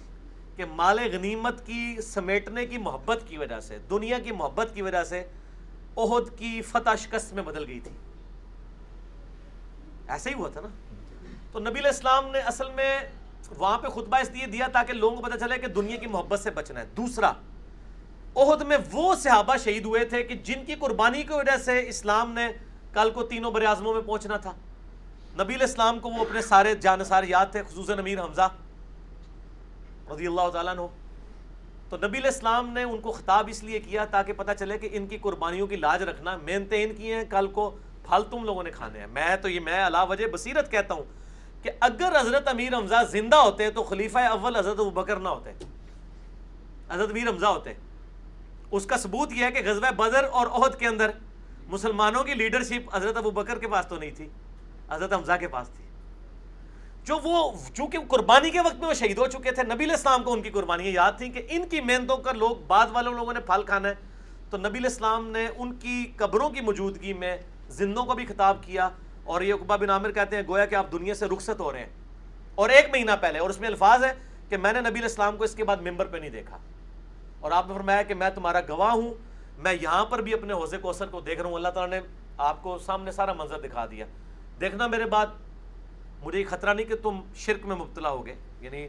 کہ 0.55 0.65
مال 0.65 0.99
غنیمت 0.99 1.65
کی 1.65 2.01
سمیٹنے 2.01 2.65
کی 2.65 2.77
محبت 2.77 3.19
کی 3.27 3.37
وجہ 3.37 3.59
سے، 3.59 3.77
دنیا 3.77 4.19
کی 4.19 4.31
محبت 4.31 4.71
کی 4.73 4.81
وجہ 4.81 5.03
سے 5.03 5.23
عہد 5.97 6.37
کی 6.37 6.61
فتح 6.61 6.95
شکست 6.99 7.33
میں 7.33 7.43
بدل 7.43 7.67
گئی 7.67 7.79
تھی۔ 7.79 7.91
ایسا 10.07 10.29
ہی 10.29 10.35
ہوا 10.35 10.49
تھا 10.49 10.61
نا؟ 10.61 10.67
تو 11.51 11.59
نبی 11.59 11.79
علیہ 11.79 11.89
السلام 11.89 12.31
نے 12.31 12.39
اصل 12.39 12.69
میں 12.75 12.99
وہاں 13.57 13.77
پہ 13.77 13.87
خطبہ 13.87 14.17
اس 14.17 14.31
لیے 14.31 14.45
دیا 14.45 14.67
تاکہ 14.67 14.93
لوگوں 14.93 15.15
کو 15.15 15.21
پتہ 15.21 15.37
چلے 15.37 15.57
کہ 15.57 15.67
دنیا 15.67 15.97
کی 15.97 16.07
محبت 16.07 16.39
سے 16.39 16.51
بچنا 16.51 16.79
ہے۔ 16.79 16.85
دوسرا، 16.85 17.31
عہد 18.35 18.61
میں 18.61 18.77
وہ 18.91 19.15
صحابہ 19.15 19.57
شہید 19.63 19.85
ہوئے 19.85 20.05
تھے 20.05 20.23
کہ 20.23 20.35
جن 20.35 20.65
کی 20.65 20.75
قربانی 20.75 21.23
کی 21.23 21.33
وجہ 21.33 21.57
سے 21.57 21.89
اسلام 21.89 22.31
نے 22.31 22.47
کل 22.93 23.09
کو 23.09 23.23
تینوں 23.23 23.51
بر 23.51 23.65
اعظموں 23.65 23.93
میں 23.93 24.01
پہنچنا 24.01 24.37
تھا۔ 24.37 24.51
نبی 25.33 25.53
علیہ 25.55 25.67
السلام 25.67 25.99
کو 25.99 26.09
وہ 26.09 26.21
اپنے 26.21 26.41
سارے 26.41 26.75
جانسار 26.75 27.23
یاد 27.23 27.45
تھے، 27.51 27.63
خصوصاً 27.63 27.99
امیر 27.99 28.19
حمزہ 28.19 28.47
رضی 30.11 30.27
اللہ 30.27 30.49
تعالیٰ 30.49 30.73
عنہ۔ 30.73 30.87
تو 31.89 31.97
نبی 31.97 32.17
علیہ 32.17 32.31
السلام 32.33 32.69
نے 32.69 32.83
ان 32.83 32.99
کو 33.01 33.11
خطاب 33.11 33.47
اس 33.49 33.63
لیے 33.63 33.79
کیا 33.79 34.05
تاکہ 34.05 34.33
پتہ 34.33 34.51
چلے 34.59 34.77
کہ 34.77 34.89
ان 34.91 35.07
کی 35.07 35.17
قربانیوں 35.17 35.67
کی 35.67 35.75
لاج 35.75 36.03
رکھنا 36.03 36.37
محنتیں 36.37 36.83
ان 36.83 36.95
کی 36.95 37.13
ہیں، 37.13 37.23
کل 37.29 37.47
کو 37.47 37.69
پھل 38.03 38.21
تم 38.31 38.43
لوگوں 38.43 38.63
نے 38.63 38.71
کھانے 38.71 38.99
ہیں۔ 38.99 39.07
میں 39.07 39.35
تو 39.35 39.49
یہ، 39.49 39.59
میں 39.59 39.87
علا 39.87 40.03
وجہ 40.03 40.27
بصیرت 40.27 40.71
کہتا 40.71 40.93
ہوں 40.93 41.20
کہ 41.61 41.71
اگر 41.79 42.21
حضرت 42.21 42.47
امیر 42.47 42.75
حمزہ 42.75 42.95
زندہ 43.11 43.35
ہوتے 43.35 43.71
تو 43.71 43.83
خلیفہ 43.83 44.19
اول 44.19 44.55
حضرت 44.55 44.77
بکر 44.77 45.15
نہ 45.15 45.29
ہوتے۔ 45.29 45.51
حضرت 46.89 47.09
امیر 47.09 47.29
حمزہ 47.29 47.45
ہوتے۔ 47.45 47.73
اس 48.71 48.85
کا 48.85 48.97
ثبوت 48.97 49.31
یہ 49.31 49.45
ہے 49.45 49.51
کہ 49.51 49.69
غزوہ 49.69 49.91
بدر 49.91 50.23
اور 50.23 50.47
عہد 50.47 50.79
کے 50.79 50.87
اندر 50.87 51.11
مسلمانوں 51.67 52.23
کی 52.23 52.33
لیڈرشپ 52.33 52.95
حضرت 52.95 53.17
ابو 53.17 53.31
بکر 53.31 53.59
کے 53.59 53.67
پاس 53.67 53.85
تو 53.85 53.95
نہیں 53.95 54.11
تھی، 54.11 54.29
حضرت 54.89 55.13
حمزہ 55.13 55.31
کے 55.39 55.47
پاس 55.47 55.69
تھی۔ 55.69 55.85
جو 57.03 57.19
وہ 57.23 57.51
چونکہ 57.73 57.97
قربانی 58.07 58.49
کے 58.49 58.59
وقت 58.59 58.75
میں 58.75 58.87
وہ 58.87 58.93
شہید 58.93 59.17
ہو 59.17 59.27
چکے 59.27 59.51
تھے، 59.51 59.63
نبی 59.63 59.83
الاسلام 59.83 60.23
کو 60.23 60.33
ان 60.33 60.41
کی 60.41 60.49
قربانیاں 60.49 60.91
یاد 60.91 61.11
تھیں 61.17 61.31
کہ 61.31 61.41
ان 61.49 61.69
کی 61.69 61.81
محنتوں 61.81 62.17
کا 62.17 62.31
لوگ 62.31 62.55
بعد 62.67 62.87
والوں 62.91 63.13
لوگوں 63.13 63.33
نے 63.33 63.39
پھل 63.39 63.63
کھانا 63.63 63.89
ہے۔ 63.89 63.93
تو 64.49 64.57
نبی 64.57 64.79
الاسلام 64.79 65.29
نے 65.29 65.47
ان 65.57 65.73
کی 65.73 66.11
قبروں 66.15 66.49
کی 66.49 66.61
موجودگی 66.61 67.13
میں 67.13 67.37
زندوں 67.69 68.05
کو 68.05 68.13
بھی 68.13 68.25
خطاب 68.25 68.57
کیا۔ 68.61 68.89
اور 69.31 69.41
یہ 69.41 69.53
اقبا 69.53 69.75
بن 69.75 69.89
عامر 69.89 70.11
کہتے 70.11 70.35
ہیں، 70.35 70.43
گویا 70.47 70.65
کہ 70.65 70.75
آپ 70.75 70.91
دنیا 70.91 71.13
سے 71.13 71.25
رخصت 71.25 71.59
ہو 71.59 71.71
رہے 71.71 71.79
ہیں۔ 71.79 71.89
اور 72.55 72.69
ایک 72.69 72.89
مہینہ 72.91 73.11
پہلے، 73.21 73.39
اور 73.39 73.49
اس 73.49 73.59
میں 73.59 73.67
الفاظ 73.67 74.03
ہے 74.03 74.13
کہ 74.49 74.57
میں 74.57 74.73
نے 74.73 74.81
نبی 74.81 74.99
الاسلام 74.99 75.37
کو 75.37 75.43
اس 75.43 75.55
کے 75.55 75.63
بعد 75.63 75.77
ممبر 75.77 76.05
پہ 76.05 76.17
نہیں 76.17 76.29
دیکھا۔ 76.29 76.57
اور 77.39 77.51
آپ 77.51 77.67
نے 77.67 77.73
فرمایا 77.73 78.01
کہ 78.01 78.13
میں 78.13 78.29
تمہارا 78.29 78.59
گواہ 78.61 78.91
ہوں، 78.91 79.13
میں 79.57 79.73
یہاں 79.81 80.05
پر 80.05 80.19
بھی 80.19 80.33
اپنے 80.33 80.53
حوضے 80.53 80.77
کوثر 80.77 81.07
کو 81.07 81.21
دیکھ 81.21 81.39
رہا 81.39 81.47
ہوں۔ 81.49 81.55
اللہ 81.55 81.67
تعالیٰ 81.67 81.99
نے 81.99 82.07
آپ 82.37 82.63
کو 82.63 82.77
سامنے 82.77 83.11
سارا 83.11 83.33
منظر 83.33 83.59
دکھا 83.59 83.85
دیا۔ 83.85 84.05
دیکھنا 84.59 84.87
میرے 84.87 85.05
بعد 85.05 85.27
مجھے 86.23 86.39
یہ 86.39 86.45
خطرہ 86.49 86.73
نہیں 86.73 86.85
کہ 86.85 86.95
تم 86.95 87.21
شرک 87.35 87.65
میں 87.65 87.75
مبتلا 87.75 88.09
ہو 88.09 88.25
گئے۔ 88.25 88.35
یعنی 88.61 88.87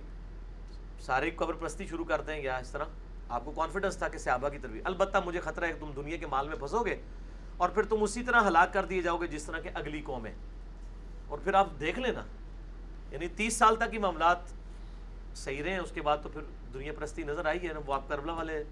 سارے 1.01 1.31
قبر 1.31 1.55
پرستی 1.55 1.87
شروع 1.87 2.05
کر 2.05 2.21
دیں 2.21 2.39
یا 2.39 2.57
اس 2.57 2.71
طرح۔ 2.71 2.85
آپ 3.29 3.45
کو 3.45 3.51
کانفیڈنس 3.51 3.97
تھا 3.97 4.09
کہ 4.09 4.19
صحابہ 4.19 4.49
کی 4.49 4.59
طرف 4.59 4.71
البتہ 4.85 5.19
مجھے 5.25 5.41
خطرہ 5.41 5.65
ہے 5.65 5.73
کہ 5.73 5.81
تم 5.81 5.91
دنیا 5.97 6.17
کے 6.17 6.27
مال 6.27 6.49
میں 6.49 6.57
پھنسو 6.57 6.85
گے۔ 6.85 6.97
اور 7.57 7.69
پھر 7.69 7.83
تم 7.83 8.03
اسی 8.03 8.23
طرح 8.23 8.41
ہلاک 8.47 8.73
کر 8.73 8.85
دیے 8.85 9.03
جاؤ 9.03 9.17
گے 9.17 9.27
جس 9.27 9.45
طرح 9.45 9.59
کہ 9.59 9.71
اگلی 9.75 10.03
قوم 10.03 10.27
ہے۔ 10.27 10.35
اور 11.29 11.39
پھر 11.45 11.55
آپ 11.55 11.67
دیکھ 11.81 11.99
لینا 11.99 12.21
یعنی 13.11 13.29
تیس 13.29 13.57
سال 13.57 13.77
تک 13.77 13.93
ہی 13.93 13.99
معاملات 13.99 14.37
صحیح 15.35 15.63
رہے 15.63 15.71
ہیں 15.71 15.79
اس 15.79 15.91
کے 15.91 16.03
بعد 16.03 16.17
تو 16.23 16.29
پھر 16.29 16.41
دنیا 16.75 16.93
پرستی 16.99 17.23
نظر 17.23 17.47
آئی 17.47 17.69
ہے 17.69 17.73
نا 17.73 17.81
وہ 17.87 17.95
آپ 17.95 18.09
کربلا 18.09 18.33
والے 18.33 18.65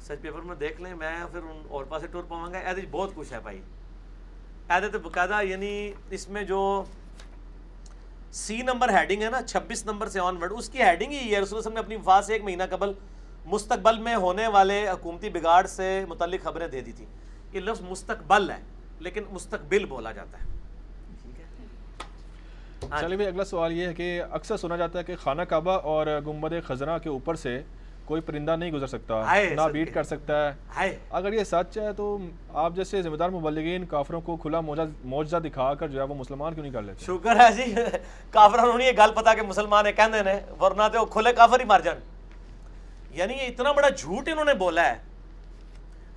سچ 0.00 0.22
پیپر 0.22 0.40
میں 0.40 0.56
دیکھ 0.56 0.80
لیں، 0.80 0.94
میں 0.94 1.24
پھر 1.32 1.40
ان 1.42 1.62
اور 1.68 1.84
پاسے 1.84 2.06
ٹور 2.06 2.22
پاؤں 2.28 2.52
گا۔ 2.52 2.58
ایسے 2.58 2.80
بہت 2.90 3.10
کچھ 3.14 3.32
ہے 3.32 3.40
بھائی۔ 3.40 3.62
ایسے 4.68 4.88
تو 4.88 4.98
باقاعدہ 4.98 5.42
یعنی 5.42 5.92
اس 6.10 6.28
میں 6.28 6.42
جو 6.42 6.84
سی 8.32 8.62
نمبر 8.62 8.88
ہیڈنگ 8.88 9.22
ہے 9.22 9.30
نا، 9.30 9.42
چھبیس 9.42 9.86
نمبر 9.86 10.08
سے 10.08 10.20
آن 10.20 10.36
ورڈ 10.36 10.52
اس 10.56 10.68
کی 10.68 10.82
ہیڈنگ 10.82 11.12
ہی 11.12 11.34
ہے۔ 11.34 11.40
رسول 11.40 11.62
نے 11.74 11.80
اپنی 11.80 11.96
وفات 11.96 12.24
سے 12.24 12.32
ایک 12.32 12.44
مہینہ 12.44 12.62
قبل 12.70 12.92
مستقبل 13.44 13.98
میں 13.98 14.16
ہونے 14.16 14.46
والے 14.46 14.88
حکومتی 14.88 15.30
بگاڑ 15.30 15.66
سے 15.66 16.04
متعلق 16.08 16.44
خبریں 16.44 16.68
دے 16.68 16.80
دی 16.80 16.92
تھی 16.92 17.06
یہ 17.52 17.60
لفظ 17.60 17.80
مستقبل 17.80 18.50
ہے 18.50 18.60
لیکن 19.00 19.22
مستقبل 19.30 19.84
بولا 19.84 20.12
جاتا 20.12 20.38
ہے۔ 20.38 20.46
چلیے 23.00 23.16
بھائی 23.16 23.28
اگلا 23.28 23.44
سوال 23.44 23.72
یہ 23.72 23.86
ہے 23.86 23.94
کہ 23.94 24.22
اکثر 24.30 24.56
سنا 24.56 24.76
جاتا 24.76 24.98
ہے 24.98 25.04
کہ 25.04 25.16
خانہ 25.16 25.42
کعبہ 25.42 25.72
اور 25.72 26.06
گنبد 26.26 26.52
خزرہ 26.66 26.98
کے 26.98 27.08
اوپر 27.08 27.34
سے 27.34 27.62
کوئی 28.04 28.20
پرندہ 28.20 28.56
نہیں 28.56 28.72
گزر 28.72 28.86
سکتا 28.86 29.22
نہ 29.56 29.60
بیٹ 29.72 29.94
کر 29.94 30.02
سکتا 30.02 30.52
ہے۔ 30.52 30.98
اگر 31.10 31.32
یہ 31.32 31.44
سچ 31.44 31.78
ہے 31.78 31.92
تو 31.92 32.18
آپ 32.54 32.72
جیسے 32.74 33.02
ذمہ 33.02 33.16
دار 33.16 33.28
مبلغین 33.30 33.86
کافروں 33.86 34.20
کو 34.20 34.36
کھلا 34.36 34.60
موجزہ 35.04 35.36
دکھا 35.36 35.74
کر 35.74 35.88
جو 35.88 35.98
ہے 35.98 36.04
وہ 36.04 36.14
مسلمان 36.14 36.54
کیوں 36.54 36.62
نہیں 36.62 36.72
کر 36.72 36.82
لیتے؟ 36.82 37.04
شکر 37.04 37.40
ہے 37.40 37.52
جی 37.52 37.74
کافروں 38.30 38.78
نے 38.78 38.84
یہ 38.84 38.92
گل 38.98 39.10
پتا 39.14 39.34
کہ 39.34 39.42
مسلمان 39.42 39.86
ہے 39.86 39.92
کہندے 39.92 40.22
نے 40.22 40.40
ورنہ 40.60 40.82
تو 40.92 41.04
کھلے 41.06 41.32
کافر 41.32 41.60
ہی 41.60 41.64
مر 41.64 41.80
جان۔ 41.80 41.98
یعنی 43.10 43.34
یہ 43.34 43.46
اتنا 43.46 43.72
بڑا 43.72 43.88
جھوٹ 43.88 44.28
انہوں 44.28 44.44
نے 44.44 44.54
بولا 44.54 44.88
ہے۔ 44.88 45.07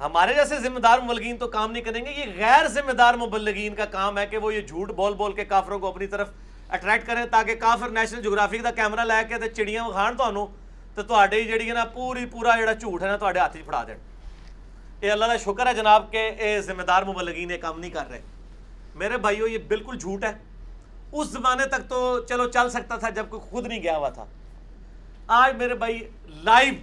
ہمارے 0.02 0.34
جیسے 0.34 0.58
ذمہ 0.60 0.80
دار 0.80 1.00
مبلغین 1.00 1.38
تو 1.38 1.48
کام 1.48 1.72
نہیں 1.72 1.84
کریں 1.84 2.06
گے، 2.06 2.12
یہ 2.12 2.32
غیر 2.38 2.68
ذمہ 2.68 2.92
دار 2.98 3.14
مبلغین 3.14 3.76
کا 3.76 3.86
کام 3.86 4.18
ہے 4.18 4.26
کہ 4.28 4.38
وہ 4.38 4.54
یہ 4.54 4.62
جھوٹ 4.62 4.92
بول 4.96 5.14
بول 5.16 5.34
کے 5.34 5.46
کافروں 5.46 5.80
کو 5.80 5.88
اپنی 5.88 6.08
طرف 6.08 6.30
اٹریکٹ 6.70 7.08
کریں 7.08 7.26
تاکہ 7.32 7.56
کافر 7.62 7.90
نیشنل 7.90 8.22
جغرافی 8.22 8.58
کا 8.58 8.72
کیمرہ 8.72 9.04
لے 9.06 9.24
کے 9.30 9.50
چڑیاں 9.50 9.88
وکھان 9.88 10.16
تو 10.18 10.48
تو 10.96 11.04
تھی 11.30 11.44
جی 11.44 11.68
ہے 11.68 11.74
نا 11.74 11.84
پوری 11.94 12.26
پورا 12.32 12.56
جڑا 12.60 12.74
جھوٹ 12.74 13.04
ہے 13.04 13.08
نا 13.08 13.18
تے 13.18 13.40
ہاتھ 13.40 13.58
پڑا 13.66 13.84
دین۔ 13.88 13.98
یہ 15.02 15.12
اللہ 15.12 15.26
کا 15.26 15.38
شکر 15.44 15.68
ہے 15.68 15.74
جناب 15.74 16.12
کہ 16.12 16.30
یہ 16.40 16.60
ذمہ 16.62 16.82
دار 16.88 17.04
مبلغین 17.04 17.52
یہ 17.52 17.58
کام 17.58 17.80
نہیں 17.80 17.92
کر 17.92 18.10
رہے۔ 18.10 18.22
میرے 18.96 19.18
بھائیو، 19.18 19.48
یہ 19.48 19.58
بالکل 19.68 19.98
جھوٹ 19.98 20.24
ہے۔ 20.24 20.32
اس 21.12 21.28
زمانے 21.28 21.66
تک 21.68 21.90
تو 21.90 22.00
چلو 22.30 22.48
چل 22.50 22.70
سکتا 22.70 22.96
تھا 22.96 23.10
جب 23.10 23.30
کوئی 23.30 23.42
خود 23.50 23.68
نہیں 23.68 23.82
گیا 23.84 23.98
ہوا 23.98 24.10
تھا۔ 24.10 24.26
آج 25.28 25.56
میرے 25.58 25.74
بھائی 25.74 26.00
لائیو 26.44 26.74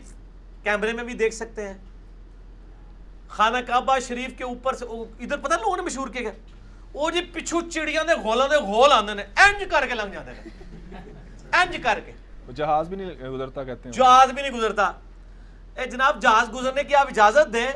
کیمرے 0.65 0.93
میں 0.93 1.05
بھی 1.05 1.15
دیکھ 1.15 1.35
سکتے 1.35 1.67
ہیں۔ 1.69 1.75
خانہ 3.29 3.57
کعبہ 3.67 3.99
شریف 3.99 4.39
کے 4.39 4.45
اوپر 4.45 4.75
سے 4.75 4.85
ادھر 4.85 5.37
پتہ 5.37 5.55
لوگوں 5.55 5.77
نے 5.77 5.83
مشہور 5.83 6.09
کیا 6.09 6.23
گیا 6.23 6.31
وہ 6.93 7.11
جی 7.11 7.21
پچھو 7.33 7.61
چڑیاں 7.61 8.05
دے 8.05 8.13
غولاں 8.23 8.49
دے 8.49 8.57
غول 8.57 8.93
آندے 8.93 9.15
نے۔ 9.15 9.23
انج 9.23 9.65
کر 9.71 9.87
کے 9.89 9.95
لنگ 9.95 10.13
جاندے 10.13 10.33
نے۔ 10.33 10.49
انج 11.53 11.77
کر 11.83 12.01
کے 12.07 12.13
جہاز 12.55 12.89
بھی 12.89 12.97
نہیں 12.97 13.31
گزرتا 13.31 13.65
کہتے 13.65 13.89
ہیں۔ 13.89 13.93
جہاز 13.93 14.33
بھی 14.33 14.43
نہیں 14.43 14.53
گزرتا۔ 14.53 14.93
اے 15.77 15.87
جناب 15.87 16.23
جہاز 16.23 16.55
گزرنے 16.55 16.85
کی 16.85 16.95
آپ 16.95 17.07
اجازت 17.11 17.53
دیں۔ 17.53 17.69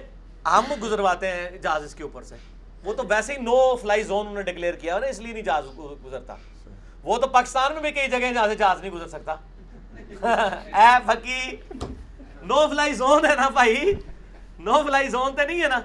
ہم 0.47 0.65
گزرواتے 0.83 1.29
ہیں 1.29 1.51
جہاز 1.59 1.85
اس 1.85 1.95
کے 1.95 2.03
اوپر 2.03 2.23
سے۔ 2.23 2.37
وہ 2.85 2.93
تو 2.95 3.03
ویسے 3.09 3.33
ہی 3.33 3.39
نو 3.39 3.77
فلائی 3.77 4.03
زون 4.03 4.27
انہوں 4.27 4.35
نے 4.35 4.43
ڈکلیئر 4.43 4.75
کیا 4.75 4.99
نا 4.99 5.07
اس 5.07 5.19
لیے 5.19 5.33
نہیں 5.33 5.43
جہاز 5.43 5.65
گزرتا۔ 6.05 6.35
وہ 7.03 7.19
تو 7.19 7.27
پاکستان 7.27 7.73
میں 7.73 7.83
بھی 7.83 7.91
کئی 7.91 8.09
جگہ 8.09 8.33
جہاں 8.35 8.49
سے 8.49 8.55
جہاز 8.55 8.81
نہیں 8.81 8.91
گزر 8.91 9.09
سکتا۔ 9.09 9.35
اے 10.79 10.97
پھکی 11.07 11.57
نو 12.43 12.69
فلائی 12.69 12.95
زون 12.95 13.27
ہے 13.27 13.35
نا 13.35 13.49
بھائی۔ 13.49 13.93
نو 14.63 14.83
فلائی 14.87 15.09
زون 15.09 15.37
تو 15.37 15.43
نہیں 15.47 15.63
ہے 15.63 15.69
نا؟ 15.69 15.81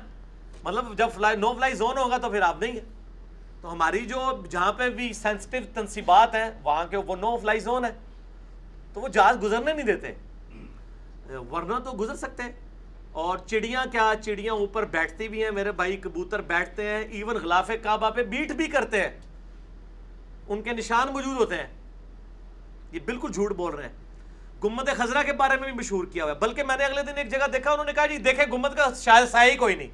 مطلب 0.63 0.97
جب 0.97 1.07
فلائی 1.15 1.38
نو 1.38 1.53
فلائی 1.53 1.73
زون 1.73 1.97
ہوگا 1.97 2.17
تو 2.17 2.30
پھر 2.30 2.41
آپ 2.41 2.61
نہیں 2.61 2.75
ہے 2.75 2.82
تو 3.61 3.71
ہماری 3.71 4.05
جو 4.05 4.43
جہاں 4.49 4.73
پہ 4.73 4.89
بھی 4.89 5.13
سینسٹیو 5.13 5.61
تنصیبات 5.73 6.36
ہیں، 6.36 6.51
وہاں 6.63 6.86
کے 6.86 6.97
وہ 6.97 7.15
نو 7.15 7.38
فلائی 7.38 7.59
زون 7.59 7.86
ہے۔ 7.86 7.89
تو 8.93 9.01
وہ 9.01 9.07
جہاز 9.07 9.41
گزرنے 9.43 9.73
نہیں 9.73 9.86
دیتے۔ 9.86 10.13
ورنہ 11.51 11.73
تو 11.86 11.91
گزر 11.99 12.15
سکتے۔ 12.15 12.43
ہیں 12.43 12.51
اور 13.11 13.38
چڑیاں 13.38 13.86
کیا؟ 13.91 14.13
چڑیاں 14.21 14.53
اوپر 14.53 14.86
بیٹھتی 14.86 15.28
بھی 15.28 15.43
ہیں۔ 15.43 15.51
میرے 15.51 15.71
بھائی 15.71 15.97
کبوتر 15.97 16.41
بیٹھتے 16.41 16.89
ہیں۔ 16.89 17.03
ایون 17.03 17.36
غلاف 17.36 17.71
کعبہ 17.84 18.09
پہ 18.09 18.23
بیٹ 18.23 18.51
بھی 18.51 18.67
کرتے 18.67 19.01
ہیں۔ 19.01 19.19
ان 20.47 20.61
کے 20.61 20.73
نشان 20.73 21.13
موجود 21.13 21.38
ہوتے 21.38 21.55
ہیں۔ 21.55 21.67
یہ 22.91 22.99
بالکل 23.05 23.32
جھوٹ 23.32 23.51
بول 23.51 23.75
رہے 23.75 23.84
ہیں۔ 23.84 24.07
گمت 24.64 24.89
خزرہ 24.97 25.24
کے 25.24 25.34
بارے 25.34 25.58
میں 25.58 25.70
بھی 25.70 25.78
مشہور 25.78 26.05
کیا 26.05 26.24
ہوا 26.24 26.34
ہے۔ 26.34 26.38
بلکہ 26.39 26.64
میں 26.64 26.78
نے 26.78 26.84
اگلے 26.86 27.03
دن 27.03 27.18
ایک 27.18 27.32
جگہ 27.32 27.47
دیکھا، 27.53 27.72
انہوں 27.72 27.86
نے 27.86 27.93
کہا 27.93 28.05
جی 28.05 28.18
دیکھیں، 28.18 28.45
گمت 28.51 28.78
کا 28.78 28.88
شاید 28.95 29.28
سایہ 29.30 29.51
ہی 29.51 29.58
کوئی 29.58 29.76
نہیں۔ 29.76 29.91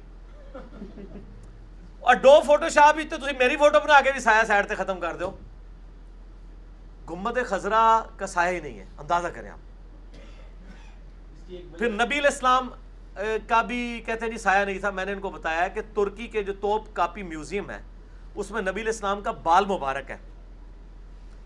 اور 2.00 2.14
دو 2.14 2.40
فوٹو 2.46 2.68
شاپ 2.68 2.94
بھی 2.94 3.04
تو 3.04 3.16
میری 3.38 3.56
فوٹو 3.56 3.80
بنا 3.80 4.00
کے 4.00 4.12
بھی 4.12 4.20
سایہ 4.20 4.44
سائڈ 4.44 4.68
سے 4.68 4.74
ختم 4.74 5.00
کر 5.00 5.16
دو 5.16 5.30
گمت 7.10 7.38
خزرہ 7.46 7.82
کا 8.16 8.26
سایہ 8.26 8.54
ہی 8.54 8.60
نہیں 8.60 8.78
ہے، 8.78 8.84
اندازہ 8.98 9.28
کریں 9.28 9.50
آپ۔ 9.50 9.58
پھر 11.78 11.90
نبی 11.92 12.18
الاسلام 12.18 12.68
کا 13.48 13.60
بھی 13.62 14.02
کہتے 14.06 14.24
ہیں 14.24 14.32
جی 14.32 14.38
سایہ 14.38 14.64
نہیں 14.64 14.78
تھا۔ 14.78 14.90
میں 14.90 15.04
نے 15.04 15.12
ان 15.12 15.20
کو 15.20 15.30
بتایا 15.30 15.66
کہ 15.68 15.80
ترکی 15.94 16.26
کے 16.26 16.42
جو 16.42 16.52
توپ 16.60 16.94
کاپی 16.96 17.22
میوزیم 17.22 17.70
ہے، 17.70 17.80
اس 18.34 18.50
میں 18.50 18.62
نبی 18.62 18.80
الاسلام 18.80 19.20
کا 19.22 19.30
بال 19.42 19.66
مبارک 19.66 20.10
ہے۔ 20.10 20.16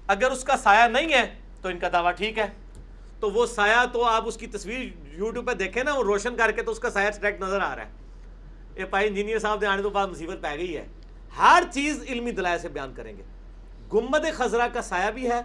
اگر 0.06 0.30
اس 0.30 0.44
کا 0.44 0.56
سایہ 0.56 0.88
نہیں 0.88 1.12
ہے 1.12 1.34
تو 1.62 1.68
ان 1.68 1.78
کا 1.78 1.88
دعویٰ 1.92 2.12
ٹھیک 2.12 2.38
ہے۔ 2.38 2.46
تو 3.20 3.30
وہ 3.30 3.46
سایہ 3.46 3.86
تو 3.92 4.04
آپ 4.04 4.22
اس 4.26 4.36
کی 4.36 4.46
تصویر 4.46 4.90
یوٹیوب 5.06 5.46
پہ 5.46 5.52
دیکھیں 5.52 5.84
نا، 5.84 5.94
وہ 5.94 6.02
روشن 6.02 6.36
کر 6.36 6.50
کے 6.50 6.62
تو 6.62 6.70
اس 6.70 6.78
کا 6.78 6.90
سایہ 6.90 7.08
اسٹریکٹ 7.08 7.40
نظر 7.40 7.60
آ 7.60 7.76
رہا 7.76 7.86
ہے۔ 7.86 7.90
یہ 8.76 8.84
پائی 8.84 9.08
انجینئر 9.08 9.38
صاحب 9.38 9.60
دے 9.60 9.66
آنے 9.66 9.82
تو 9.82 9.90
بعد 9.90 10.06
مصیبت 10.06 10.42
پہ 10.42 10.56
گئی 10.58 10.76
ہے۔ 10.76 10.86
ہر 11.38 11.62
چیز 11.72 12.04
علمی 12.08 12.30
دلائل 12.30 12.58
سے 12.58 12.68
بیان 12.68 12.94
کریں 12.94 13.16
گے۔ 13.16 13.22
گمبد 13.92 14.34
خزرہ 14.34 14.68
کا 14.72 14.82
سایہ 14.82 15.10
بھی 15.10 15.30
ہے۔ 15.30 15.40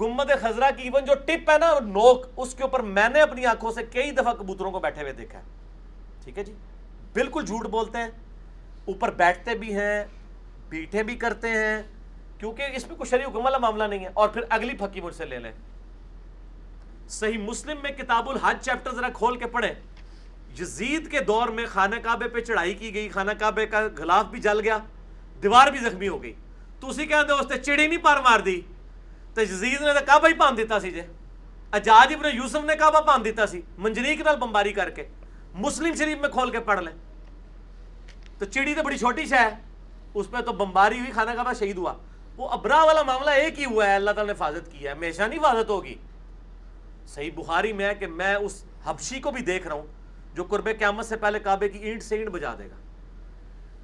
گمبد 0.00 0.30
خزرہ 0.40 0.70
کی 0.76 0.82
ایون 0.82 1.04
جو 1.04 1.14
ٹپ 1.14 1.50
ہے 1.50 1.58
نا، 1.58 1.78
نوک، 1.80 2.26
اس 2.36 2.54
کے 2.54 2.62
اوپر 2.62 2.80
میں 2.80 3.08
نے 3.08 3.20
اپنی 3.20 3.46
آنکھوں 3.46 3.72
سے 3.72 3.80
کئی 3.86 4.10
دفعہ 4.10 4.34
کبوتروں 4.34 4.70
کو 4.70 4.78
بیٹھے 4.78 5.02
ہوئے 5.02 5.12
دیکھا 5.12 5.38
ہے۔ 5.38 5.44
ٹھیک 6.24 6.38
ہے 6.38 6.44
جی؟ 6.44 6.54
بالکل 7.12 7.44
جھوٹ 7.46 7.66
بولتے 7.66 7.98
ہیں۔ 7.98 8.08
اوپر 8.84 9.10
بیٹھتے 9.10 9.54
بھی 9.54 9.74
ہیں، 9.74 10.04
بیٹھے 10.68 11.02
بھی 11.02 11.16
کرتے 11.16 11.48
ہیں۔ 11.48 11.82
کیونکہ 12.38 12.66
اس 12.74 12.88
میں 12.88 12.96
کوئی 12.96 13.10
شریع 13.10 13.26
حکم 13.26 13.44
والا 13.44 13.58
معاملہ 13.58 13.84
نہیں 13.84 14.04
ہے۔ 14.04 14.10
اور 14.14 14.28
پھر 14.28 14.42
اگلی 14.48 14.76
پھکی 14.76 15.00
مجھ 15.00 15.14
سے 15.14 15.24
لے 15.24 15.38
لیں۔ 15.38 15.52
صحیح 17.08 17.38
مسلم 17.38 17.76
میں 17.82 17.90
کتاب 17.90 18.30
الحج 18.30 18.64
چیپٹر 18.64 18.94
ذرا 18.94 19.08
کھول 19.08 19.36
کے 19.36 19.46
پڑھے 19.46 19.74
یزید 20.60 21.10
کے 21.10 21.20
دور 21.20 21.48
میں 21.48 21.66
خانہ 21.66 21.96
کعبے 21.96 22.28
پہ 22.28 22.40
چڑھائی 22.40 22.74
کی 22.74 22.94
گئی، 22.94 23.08
خانہ 23.08 23.30
کعبے 23.38 23.66
کا 23.66 23.88
غلاف 23.98 24.26
بھی 24.26 24.40
جل 24.40 24.60
گیا، 24.60 24.78
دیوار 25.42 25.68
بھی 25.68 25.78
زخمی 25.78 26.08
ہو 26.08 26.22
گئی۔ 26.22 26.32
تو 26.80 26.88
اسی 26.88 27.06
کہتے 27.06 27.32
اس 27.32 27.50
نے 27.50 27.58
چڑی 27.58 27.86
نہیں 27.86 27.98
پار 27.98 28.16
مار 28.16 28.40
دی۔ 28.40 28.60
تو 29.34 29.42
یزید 29.42 29.80
نے 29.80 29.92
تو 29.92 30.00
کعبہ 30.06 30.28
ہی 30.28 30.34
پان 30.34 30.56
دیتا 30.56 30.80
سی 30.80 30.90
جے۔ 30.90 31.02
اجاج 31.72 32.14
ابن 32.14 32.36
یوسف 32.36 32.64
نے 32.64 32.76
کعبہ 32.76 33.00
پان 33.00 33.24
دیتا 33.24 33.46
سی 33.46 33.60
منجریک 33.78 34.20
نال 34.20 34.36
بمباری 34.36 34.72
کر 34.72 34.90
کے۔ 34.90 35.06
مسلم 35.54 35.94
شریف 35.94 36.18
میں 36.18 36.28
کھول 36.28 36.50
کے 36.50 36.60
پڑھ 36.60 36.80
لیں۔ 36.80 36.92
تو 38.38 38.44
چڑی 38.44 38.74
تو 38.74 38.82
بڑی 38.82 38.98
چھوٹی 38.98 39.26
شہ 39.26 39.34
ہے، 39.34 39.54
اس 40.14 40.30
پہ 40.30 40.40
تو 40.40 40.52
بمباری 40.52 41.00
ہوئی، 41.00 41.12
خانہ 41.12 41.30
کعبہ 41.30 41.52
شہید 41.58 41.76
ہوا۔ 41.76 41.94
وہ 42.36 42.48
ابرا 42.48 42.84
والا 42.84 43.02
معاملہ 43.02 43.30
ایک 43.30 43.58
ہی 43.58 43.64
ہوا 43.64 43.86
ہے، 43.86 43.94
اللہ 43.94 44.10
تعالیٰ 44.10 44.34
نے 44.34 44.36
حفاظت 44.36 44.72
کی 44.72 44.84
ہے۔ 44.84 44.90
ہمیشہ 44.90 45.22
نہیں 45.22 45.40
حفاظت 45.40 45.70
ہوگی۔ 45.70 45.94
صحیح 47.06 47.30
بخاری 47.34 47.72
میں 47.72 47.86
ہے 47.86 47.94
کہ 47.94 48.06
میں 48.06 48.34
اس 48.34 48.64
حبشی 48.84 49.20
کو 49.20 49.30
بھی 49.30 49.42
دیکھ 49.42 49.66
رہا 49.66 49.74
ہوں 49.74 49.86
جو 50.34 50.44
قرب 50.44 50.68
قیامت 50.78 51.06
سے 51.06 51.16
پہلے 51.16 51.38
کعبے 51.38 51.68
کی 51.68 51.78
اینٹ 51.78 52.02
سے 52.02 52.16
اینٹ 52.16 52.28
بجا 52.28 52.54
دے 52.58 52.64
گا۔ 52.64 52.76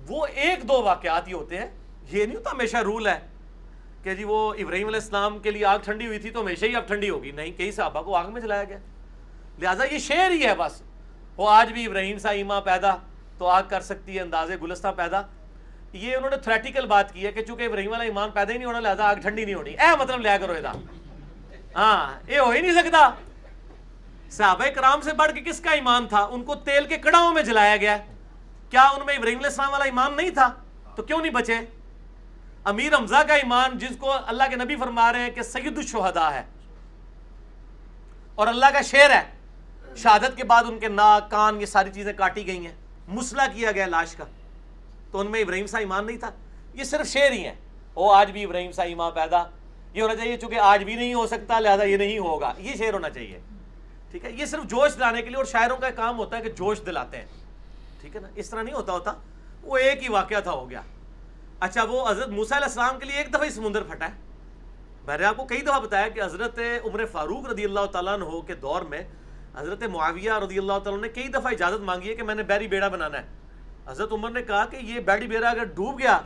وہ 0.08 0.26
ایک 0.26 0.68
دو 0.68 0.82
واقعات 0.82 1.28
ہی 1.28 1.32
ہوتے 1.32 1.58
ہیں، 1.58 1.66
یہ 2.10 2.26
نہیں 2.26 2.36
ہوتا 2.36 2.50
ہمیشہ 2.50 2.76
رول 2.76 3.06
ہے 3.06 3.20
کہ 4.02 4.14
جی 4.14 4.24
وہ 4.24 4.54
ابراہیم 4.54 4.86
علیہ 4.86 5.00
السلام 5.00 5.38
کے 5.38 5.50
لیے 5.50 5.64
آگ 5.64 5.78
ٹھنڈی 5.78 6.06
ہوئی 6.06 6.18
تھی 6.18 6.30
تو 6.30 6.40
ہمیشہ 6.40 6.64
ہی 6.64 6.76
اب 6.76 6.86
ٹھنڈی 6.86 7.10
ہوگی۔ 7.10 7.30
نہیں، 7.30 7.50
کئی 7.50 7.72
صحابہ 7.72 8.02
کو 8.02 8.16
آگ 8.16 8.32
میں 8.32 8.40
جلایا 8.40 8.64
گیا۔ 8.64 8.78
لہٰذا 9.58 9.84
یہ 9.84 9.98
شعر 9.98 10.30
ہی 10.30 10.46
ہے 10.46 10.54
بس۔ 10.54 10.82
وہ 11.36 11.50
آج 11.50 11.72
بھی 11.72 11.86
ابراہیم 11.86 12.18
سا 12.18 12.30
ایماں 12.30 12.60
پیدا 12.60 12.96
تو 13.38 13.46
آگ 13.46 13.62
کر 13.68 13.80
سکتی 13.80 14.14
ہے 14.14 14.20
انداز 14.20 14.50
گلستہ 14.62 14.88
پیدا۔ 14.96 15.22
یہ 15.92 16.16
انہوں 16.16 16.30
نے 16.30 16.36
تھریٹیکل 16.36 16.86
بات 16.86 17.12
کی 17.12 17.26
ہے 17.26 17.32
کہ 17.32 17.42
چونکہ 17.42 17.62
ابراہیم 17.62 17.90
والا 17.90 18.04
ایمان 18.04 18.30
پیدا 18.30 18.52
ہی 18.52 18.58
نہیں 18.58 18.66
ہونا، 18.66 18.80
لہذا 18.80 19.04
آگ 19.04 19.16
ٹھنڈی 19.16 19.44
نہیں 19.44 19.54
ہونی۔ 19.54 19.70
اے 19.70 19.96
مطلب 19.98 20.20
لیا 20.20 20.36
کرو 20.38 20.54
یہ 20.54 20.60
ہاں 21.74 22.30
یہ 22.30 22.38
ہو 22.38 22.50
ہی 22.50 22.60
نہیں 22.60 22.72
سکتا۔ 22.72 23.10
صحابہ 24.30 24.64
کرام 24.66 25.00
سے 25.00 25.12
بڑھ 25.12 25.32
کے 25.32 25.40
کس 25.40 25.60
کا 25.60 25.70
ایمان 25.70 26.08
تھا؟ 26.08 26.22
ان 26.22 26.44
کو 26.44 26.54
تیل 26.54 26.86
کے 26.86 26.96
کڑاؤں 26.96 27.34
میں 27.34 27.42
جلایا 27.42 27.76
گیا۔ 27.76 27.98
کیا 28.70 28.82
ان 28.82 29.06
میں 29.06 29.14
ابراہیم 29.14 29.38
علیہ 29.38 29.48
السلام 29.48 29.72
والا 29.72 29.84
ایمان 29.84 30.16
نہیں 30.16 30.30
تھا؟ 30.30 30.52
تو 30.96 31.02
کیوں 31.02 31.18
نہیں 31.18 31.32
بچے؟ 31.32 31.54
امیر 32.64 32.94
حمزہ 32.94 33.16
کا 33.28 33.34
ایمان 33.34 33.78
جس 33.78 33.96
کو 33.98 34.12
اللہ 34.26 34.42
کے 34.50 34.56
نبی 34.56 34.76
فرما 34.76 35.12
رہے 35.12 35.20
ہیں 35.20 35.30
کہ 35.30 35.42
سید 35.42 35.78
الشہداء 35.78 36.30
ہے۔ 36.30 36.42
اور 38.34 38.46
اللہ 38.46 38.66
کا 38.72 38.80
شعر 38.80 39.10
ہے، 39.10 39.22
شہادت 39.96 40.36
کے 40.36 40.44
بعد 40.44 40.64
ان 40.68 40.78
کے 40.78 40.88
ناک، 40.88 41.30
کان، 41.30 41.60
یہ 41.60 41.66
ساری 41.66 41.90
چیزیں 41.92 42.12
کاٹی 42.12 42.46
گئی 42.46 42.66
ہیں۔ 42.66 42.74
مسئلہ 43.08 43.42
کیا 43.54 43.72
گیا 43.72 43.86
لاش 43.86 44.14
کا۔ 44.14 44.24
تو 45.10 45.20
ان 45.20 45.30
میں 45.30 45.40
ابراہیم 45.40 45.66
سا 45.66 45.78
ایمان 45.78 46.06
نہیں 46.06 46.16
تھا؟ 46.16 46.30
یہ 46.74 46.84
صرف 46.84 47.06
شعر 47.06 47.30
ہی 47.30 47.46
ہیں۔ 47.46 47.54
وہ 47.94 48.14
آج 48.14 48.30
بھی 48.30 48.44
ابراہیم 48.44 48.72
سا 48.72 48.82
ایمان 48.82 49.12
پیدا 49.12 49.44
یہ 49.94 50.02
ہونا 50.02 50.16
چاہیے، 50.16 50.36
چونکہ 50.36 50.58
آج 50.58 50.84
بھی 50.84 50.94
نہیں 50.94 51.14
ہو 51.14 51.26
سکتا، 51.26 51.60
لہذا 51.60 51.82
یہ 51.82 51.96
نہیں 51.96 52.18
ہوگا۔ 52.18 52.52
یہ 52.58 52.76
شعر 52.76 52.92
ہونا 52.92 53.10
چاہیے۔ 53.10 53.40
ٹھیک 54.10 54.24
ہے؟ 54.24 54.30
یہ 54.30 54.44
صرف 54.44 54.64
جوش 54.64 54.96
دلانے 54.96 55.22
کے 55.22 55.28
لیے 55.28 55.36
اور 55.36 55.44
شاعروں 55.44 55.76
کا 55.76 55.90
کام 55.90 56.18
ہوتا 56.18 56.36
ہے 56.36 56.42
کہ 56.42 56.50
جوش 56.50 56.80
دلاتے 56.86 57.16
ہیں۔ 57.16 57.26
ٹھیک 58.00 58.16
ہے 58.16 58.20
نا؟ 58.20 58.28
اس 58.34 58.50
طرح 58.50 58.62
نہیں 58.62 58.74
ہوتا 58.74 58.92
ہوتا۔ 58.92 59.12
وہ 59.62 59.76
ایک 59.76 60.02
ہی 60.02 60.08
واقعہ 60.08 60.40
تھا، 60.40 60.50
ہو 60.50 60.70
گیا۔ 60.70 60.80
اچھا 61.60 61.82
وہ 61.84 62.10
حضرت 62.10 62.28
موسیٰ 62.28 62.56
علیہ 62.56 62.66
السلام 62.66 62.98
کے 62.98 63.04
لیے 63.04 63.16
ایک 63.16 63.30
دفعہ 63.30 63.44
ہی 63.44 63.50
سمندر 63.50 63.82
پھٹا 63.82 64.06
ہے۔ 64.06 64.12
میں 65.06 65.18
نے 65.18 65.24
آپ 65.24 65.36
کو 65.36 65.44
کئی 65.44 65.60
دفعہ 65.60 65.80
بتایا 65.80 66.08
کہ 66.08 66.22
حضرت 66.22 66.58
عمر 66.58 67.04
فاروق 67.06 67.48
رضی 67.48 67.64
اللہ 67.64 67.86
تعالیٰ 67.86 68.14
عنہ 68.14 68.40
کے 68.46 68.54
دور 68.54 68.82
میں 68.82 69.02
حضرت 69.56 69.82
معاویہ 69.82 70.32
رضی 70.32 70.58
اللہ 70.58 70.78
تعالیٰ 70.84 71.02
نے 71.02 71.08
کئی 71.08 71.28
دفعہ 71.28 71.46
اجازت 71.46 71.80
مانگی 71.80 72.10
ہے 72.10 72.14
کہ 72.14 72.22
میں 72.22 72.34
نے 72.34 72.42
بیری 72.42 72.66
بیڑا 72.68 72.88
بنانا 72.88 73.18
ہے۔ 73.18 73.28
حضرت 73.86 74.12
عمر 74.12 74.30
نے 74.30 74.42
کہا 74.42 74.64
کہ 74.64 74.76
یہ 74.76 75.00
بیڑی 75.00 75.26
بیڑا 75.26 75.50
اگر 75.50 75.64
ڈوب 75.64 75.98
گیا 75.98 76.20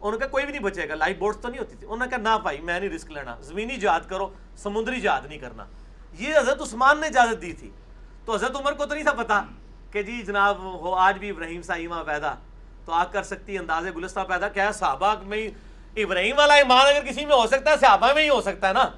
انہوں 0.00 0.12
نے 0.12 0.18
کہا 0.18 0.26
کوئی 0.26 0.44
بھی 0.44 0.52
نہیں 0.52 0.62
بچے 0.62 0.88
گا. 0.88 0.94
لائف 0.94 1.16
بوٹس 1.18 1.40
تو 1.40 1.48
نہیں 1.48 1.60
ہوتی 1.60 1.76
تھی. 1.76 1.86
انہوں 1.86 1.98
نے 1.98 2.10
کہا، 2.10 2.18
نہ 2.18 2.36
پائی 2.44 2.60
میں 2.60 2.78
نہیں 2.80 2.90
رسک 2.90 3.10
لینا. 3.10 3.36
زمینی 3.40 3.76
جہاد 3.76 4.08
کرو. 4.08 4.28
سمندری 4.56 5.00
جہاد 5.00 5.26
نہیں 5.28 5.38
کرنا. 5.38 5.64
یہ 6.18 6.36
حضرت 6.36 6.62
عثمان 6.62 7.00
نے 7.00 7.06
اجازت 7.06 7.42
دی 7.42 7.52
تھی. 7.52 7.70
تو 8.24 8.34
حضرت 8.34 8.56
عمر 8.56 8.72
کو 8.72 8.86
تو 8.86 8.94
نہیں 8.94 9.04
تھا 9.04 9.12
پتا 9.12 9.42
کہ 9.92 10.02
جی 10.02 10.22
جناب 10.22 10.58
ہو 10.58 10.94
آج 10.94 11.18
بھی 11.18 11.30
ابراہیم 11.30 11.62
سا 11.62 11.74
پیدا. 12.06 12.34
تو 12.84 12.92
آگ 12.92 13.06
کر 13.12 13.22
سکتی، 13.22 13.58
انداز 13.58 13.86
گلستہ 13.96 14.20
پیدا. 14.28 14.48
کیا 14.48 14.70
صحابہ 14.72 15.14
میں 15.26 15.48
ابراہیم 15.96 16.38
والا 16.38 16.54
ایمان 16.54 16.86
اگر 16.86 17.06
کسی 17.06 17.24
میں 17.26 17.36
ہو 17.36 17.46
سکتا 17.46 17.70
ہے، 17.70 17.76
صحابہ 17.76 18.12
میں 18.14 18.22
ہی 18.22 18.28
ہو 18.28 18.40
سکتا 18.40 18.68
ہے 18.68 18.72
نا؟ 18.72 18.88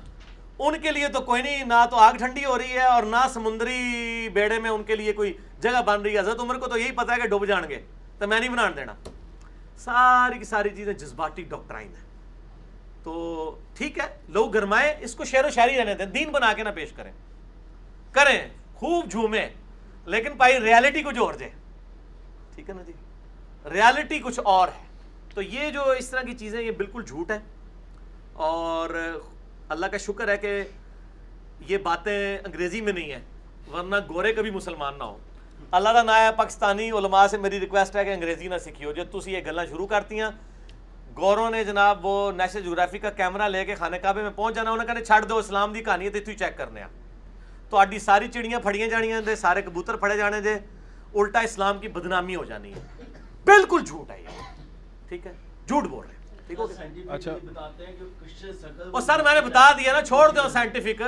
ان 0.58 0.78
کے 0.82 0.90
لیے 0.90 1.08
تو 1.08 1.20
کوئی 1.20 1.42
نہیں، 1.42 1.64
نہ 1.64 1.84
تو 1.90 1.96
آگ 1.96 2.14
ٹھنڈی 2.14 2.44
ہو 2.44 2.58
رہی 2.58 2.72
ہے 2.72 2.84
اور 2.84 3.02
نہ 3.02 3.24
سمندری 3.32 4.28
بیڑے 4.32 4.58
میں 4.58 4.70
ان 4.70 4.82
کے 4.82 4.96
لیے 4.96 5.12
کوئی 5.12 5.32
جگہ 5.60 5.82
بن 5.86 6.02
رہی 6.02 6.14
ہے. 6.14 6.18
حضرت 6.18 6.40
عمر 6.40 6.58
کو 6.58 6.66
تو 6.66 6.78
یہی 6.78 6.92
پتا 6.92 7.14
ہے 7.14 7.20
کہ 7.20 7.28
ڈوب 7.28 7.46
جان 7.46 7.68
گے. 7.68 7.80
تو 8.18 8.26
میں 8.28 8.40
نہیں 8.40 8.50
بنا 8.50 8.70
دینا. 8.76 8.94
ساری 9.84 10.38
کی 10.38 10.44
ساری 10.44 10.68
چیزیں 10.68 10.92
جذباتی 10.92 11.42
ڈاکٹرائن 11.42 11.88
ہیں۔ 11.88 12.04
تو 13.02 13.58
ٹھیک 13.74 13.98
ہے، 13.98 14.20
لوگ 14.28 14.50
گرمائے 14.50 14.96
اس 15.00 15.14
کو 15.14 15.24
شعر 15.24 15.44
و 15.44 15.50
شاعری 15.50 15.78
رہنے 15.78 15.94
دیں، 15.94 16.06
دین 16.06 16.32
بنا 16.32 16.52
کے 16.52 16.62
نہ 16.62 16.68
پیش 16.74 16.92
کریں۔ 16.92 17.12
کریں، 18.12 18.48
خوب 18.74 19.10
جھومیں، 19.10 19.48
لیکن 20.06 20.36
پائی 20.36 20.60
ریالٹی 20.60 21.02
کو 21.02 21.12
جوڑ 21.12 21.36
دیں۔ 21.36 21.48
ٹھیک 22.54 22.68
ہے 22.68 22.74
نا 22.74 22.82
جی؟ 22.82 22.92
ریالٹی 23.72 24.18
کچھ 24.18 24.40
اور 24.44 24.68
ہے۔ 24.68 24.84
تو 25.34 25.42
یہ 25.42 25.70
جو 25.70 25.90
اس 25.90 26.10
طرح 26.10 26.22
کی 26.22 26.34
چیزیں 26.34 26.60
یہ 26.60 26.70
بالکل 26.70 27.02
جھوٹ 27.04 27.30
ہے 27.30 27.38
اور 28.32 29.18
اللہ 29.68 29.86
کا 29.86 29.96
شکر 29.96 30.28
ہے 30.28 30.36
کہ 30.36 30.62
یہ 31.68 31.78
باتیں 31.78 32.38
انگریزی 32.38 32.80
میں 32.80 32.92
نہیں 32.92 33.12
ہیں، 33.12 33.22
ورنہ 33.72 33.96
گورے 34.08 34.32
کبھی 34.32 34.50
مسلمان 34.50 34.98
نہ 34.98 35.04
ہو 35.04 35.18
اللہ 35.72 36.02
نا 36.06 36.18
ہے 36.18 36.30
پاکستانی 36.36 36.90
علماء 36.90 37.26
سے 37.26 37.38
میری 37.38 37.60
ریکویسٹ 37.60 37.96
ہے 37.96 38.04
کہ 38.04 38.10
انگریزی 38.10 38.48
نہ 38.48 38.58
سیکھی 38.64 38.84
ہو 38.84 38.92
جو 38.92 39.04
تھی 39.04 39.32
یہ 39.32 39.40
گلیں 39.46 39.66
شروع 39.66 39.86
کرتی 39.86 40.20
ہیں 40.20 40.28
گوروں 41.16 41.50
نے 41.50 41.64
جناب 41.64 42.06
وہ 42.06 42.32
نیشنل 42.32 42.62
جغرافی 42.62 42.98
کا 42.98 43.10
کیمرہ 43.10 43.48
لے 43.48 43.64
کے 43.64 43.74
خانے 43.74 43.98
کعبے 43.98 44.22
میں 44.22 44.30
پہنچ 44.30 44.54
جانا 44.54 44.70
انہوں 44.70 44.86
نے 44.86 44.94
کہا 44.94 45.04
چھڑ 45.04 45.24
دو 45.24 45.36
اسلام 45.38 45.72
دی 45.72 45.82
کہانی 45.82 46.04
ہے 46.04 46.10
تو 46.10 46.32
چیک 46.32 46.56
کرنے 46.56 46.82
تو 47.70 47.76
آڈی 47.76 47.98
ساری 47.98 48.28
چڑیاں 48.28 48.60
پھڑیاں 48.60 48.88
جانیاں 48.88 49.20
دے 49.20 49.36
سارے 49.36 49.62
کبوتر 49.62 49.96
پھڑے 49.96 50.16
جانے 50.16 50.40
دے 50.40 50.54
الٹا 51.14 51.40
اسلام 51.40 51.78
کی 51.78 51.88
بدنامی 51.88 52.36
ہو 52.36 52.44
جانی 52.44 52.74
ہے۔ 52.74 52.80
بالکل 53.44 53.84
جھوٹ 53.86 54.10
ہے 54.10 54.20
یہ۔ 54.22 54.28
ٹھیک 55.08 55.26
ہے؟ 55.26 55.32
جھوٹ 55.68 55.84
بول 55.84 56.06
رہے 56.06 56.14
ہیں۔ 56.14 56.46
ٹھیک 56.46 56.58
ہو 56.58 56.66
گیا؟ 56.68 57.14
اچھا۔ 57.14 57.32
اور 58.92 59.00
سر 59.00 59.22
میں 59.22 59.34
نے 59.34 59.40
بتا 59.40 59.72
دیا 59.72 59.92
نا 59.92 60.02
چھوڑ 60.02 60.28
دو 60.28 60.48
سائنٹیفک۔ 60.48 61.02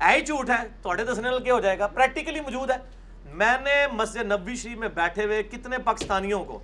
ہے 0.00 0.16
ہی 0.16 0.20
جھوٹ 0.20 0.50
ہے۔ 0.50 0.66
تھوڑے 0.82 1.04
دسنے 1.04 1.30
کیا 1.44 1.54
ہو 1.54 1.60
جائے 1.60 1.78
گا؟ 1.78 1.86
پریکٹیکلی 1.86 2.40
موجود 2.40 2.70
ہے۔ 2.70 2.97
میں 3.32 3.56
نے 3.62 3.86
مسجد 3.92 4.32
نبی 4.32 4.54
شریف 4.56 4.78
میں 4.78 4.88
بیٹھے 4.88 5.24
ہوئے 5.24 5.42
کتنے 5.42 5.78
پاکستانیوں 5.78 6.44
کو 6.44 6.58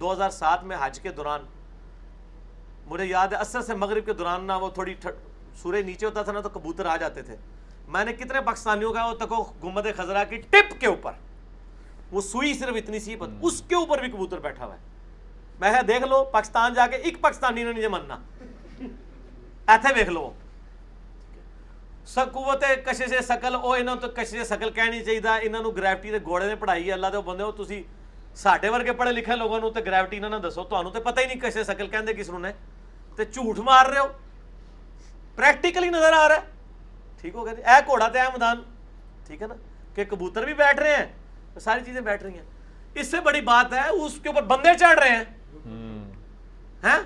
دو 0.00 0.12
ہزار 0.12 0.30
سات 0.30 0.64
میں 0.64 0.76
حج 0.80 1.00
کے 1.00 1.10
دوران، 1.12 1.40
مجھے 2.86 3.04
یاد 3.04 3.28
ہے 3.28 3.36
اثر 3.36 3.62
سے 3.62 3.74
مغرب 3.74 4.06
کے 4.06 4.12
دوران 4.12 4.44
نا 4.44 4.56
وہ 4.56 4.68
تھوڑی 4.70 4.94
سورج 5.62 5.84
نیچے 5.84 6.06
ہوتا 6.06 6.22
تھا 6.22 6.32
نا 6.32 6.40
تو 6.40 6.48
کبوتر 6.48 6.86
آ 6.86 6.96
جاتے 6.96 7.22
تھے۔ 7.22 7.36
میں 7.88 8.04
نے 8.04 8.12
کتنے 8.12 8.40
پاکستانیوں 8.40 8.92
کا 8.92 9.06
وہ 9.06 9.14
تکو 9.14 9.42
گمبد 9.62 9.86
خزرہ 9.96 10.24
کی 10.28 10.36
ٹپ 10.40 10.80
کے 10.80 10.86
اوپر، 10.86 11.12
وہ 12.12 12.20
سوئی 12.20 12.54
صرف 12.54 12.76
اتنی 12.76 12.98
سی 13.00 13.16
پت 13.16 13.28
اس 13.42 13.62
کے 13.68 13.74
اوپر 13.74 14.00
بھی 14.00 14.10
کبوتر 14.10 14.38
بیٹھا 14.38 14.64
ہوا 14.66 14.74
ہے۔ 14.74 14.80
میں 15.60 15.82
دیکھ 15.82 16.04
لو، 16.04 16.24
پاکستان 16.24 16.74
جا 16.74 16.86
کے 16.86 16.96
ایک 16.96 17.20
پاکستانی 17.20 17.64
نے 17.64 17.72
نہیں 17.72 17.88
مننا۔ 17.88 18.18
ایتھے 19.66 19.94
دیکھ 19.94 20.10
لو۔ 20.10 20.32
قوت 22.06 22.64
کشش 22.84 23.12
سکل 23.24 23.54
او 23.54 23.72
انہوں 23.72 23.96
تو 23.96 24.08
کشش 24.10 24.46
سکل 24.46 24.70
کہنی 24.70 25.02
چاہیے 25.04 25.46
انہوں 25.46 25.62
نے 25.62 25.68
گریوٹی 25.76 26.10
کے 26.10 26.18
گھوڑے 26.18 26.46
نے 26.46 26.54
پڑھائی 26.54 26.86
ہے 26.86 26.92
اللہ 26.92 27.06
دے 27.06 27.20
بندے 27.24 27.42
ہو 27.42 27.64
ساڈے 28.36 28.68
ورگے 28.68 28.92
پڑھے 28.92 29.12
لکھے 29.12 29.36
لوگوں 29.36 29.58
نے 29.60 29.70
تو 29.70 29.80
گریوٹی 29.86 30.18
نہ 30.18 30.36
دسو 30.44 30.64
تمہیں 30.64 30.92
تو 30.92 31.00
پتہ 31.00 31.20
ہی 31.20 31.26
نہیں 31.26 31.40
کشش 31.40 31.66
سکل 31.66 31.86
کہندے 31.86 32.14
کس 32.14 32.30
نے 32.30 32.52
تو 33.18 33.22
جھوٹ 33.24 33.58
مار 33.60 33.86
پریکٹیکلی 35.38 35.88
نظر 35.88 36.12
آ 36.12 36.28
رہا 36.28 36.40
ٹھیک 37.20 37.34
ہو 37.34 37.46
گیا 37.46 37.54
اے 37.66 37.80
گھوڑا 37.86 38.08
تو 38.08 38.18
اے 38.18 38.24
میدان 38.32 38.62
ٹھیک 39.26 39.42
ہے 39.42 39.46
نا 39.46 39.54
کہ 39.96 40.04
کبوتر 40.04 40.44
بھی 40.44 40.54
بیٹھ 40.54 40.80
رہے 40.80 40.96
ہیں 40.96 41.58
ساری 41.60 41.84
چیزیں 41.84 42.00
بیٹھ 42.00 42.22
رہی 42.22 42.34
ہیں 42.34 42.44
اس 42.94 43.10
سے 43.10 43.20
بڑی 43.20 43.40
بات 43.42 43.72
ہے 43.72 43.88
اس 43.88 44.18
کے 44.22 44.28
اوپر 44.28 44.42
بندے 44.46 44.76
چڑھ 44.78 44.98
رہے 44.98 45.16
ہیں 45.16 46.98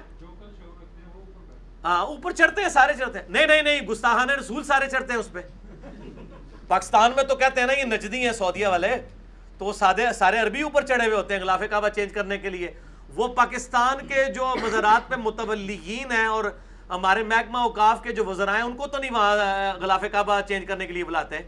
اوپر 1.83 2.33
چڑھتے 2.33 2.63
ہیں، 2.63 2.69
سارے 2.69 2.93
چڑھتے 2.99 3.19
ہیں۔ 3.19 3.27
نہیں 3.29 3.47
نہیں 3.47 3.63
نہیں 3.63 3.81
گستاحان 3.81 4.31
رسول 4.31 4.65
سارے 4.65 4.89
چڑھتے 4.89 5.13
ہیں 5.13 5.21
اس 5.21 5.33
پہ۔ 5.33 5.41
پاکستان 6.69 7.13
میں 7.17 7.25
تو 7.25 7.37
کہتے 7.37 7.61
ہیں 7.61 7.67
نا، 7.67 7.73
یہ 7.73 7.85
نجدی 7.85 8.25
ہیں 8.27 8.33
سعودیہ 8.33 8.67
والے۔ 8.67 8.97
تو 9.59 9.65
وہ 9.65 9.73
سادے، 9.73 10.13
سارے 10.15 10.39
عربی 10.39 10.63
اوپر 10.63 10.87
چڑھے 10.87 11.07
ہوئے 11.07 11.17
ہوتے 11.17 11.35
ہیں 11.35 11.41
غلاف 11.41 11.63
کعبہ 11.71 11.89
چینج 11.89 12.13
کرنے 12.13 12.39
کے 12.39 12.51
لیے۔ 12.51 12.71
وہ 13.15 13.29
پاکستان 13.29 14.07
کے 14.07 14.25
جو 14.25 14.55
مزارات 14.63 15.09
پہ 15.09 15.17
متولیین 15.17 16.13
ہیں 16.13 16.27
اور 16.27 16.45
ہمارے 16.91 17.23
محکمہ 17.23 17.59
اوقاف 17.59 18.03
کے 18.03 18.13
جو 18.13 18.25
وزراء 18.25 18.55
ہیں، 18.55 18.63
ان 18.63 18.77
کو 18.77 18.87
تو 18.87 18.99
نہیں 18.99 19.11
وہاں 19.11 19.81
غلاف 19.81 20.05
کعبہ 20.13 20.41
چینج 20.49 20.67
کرنے 20.67 20.87
کے 20.87 20.93
لیے 20.93 21.05
بلاتے 21.05 21.39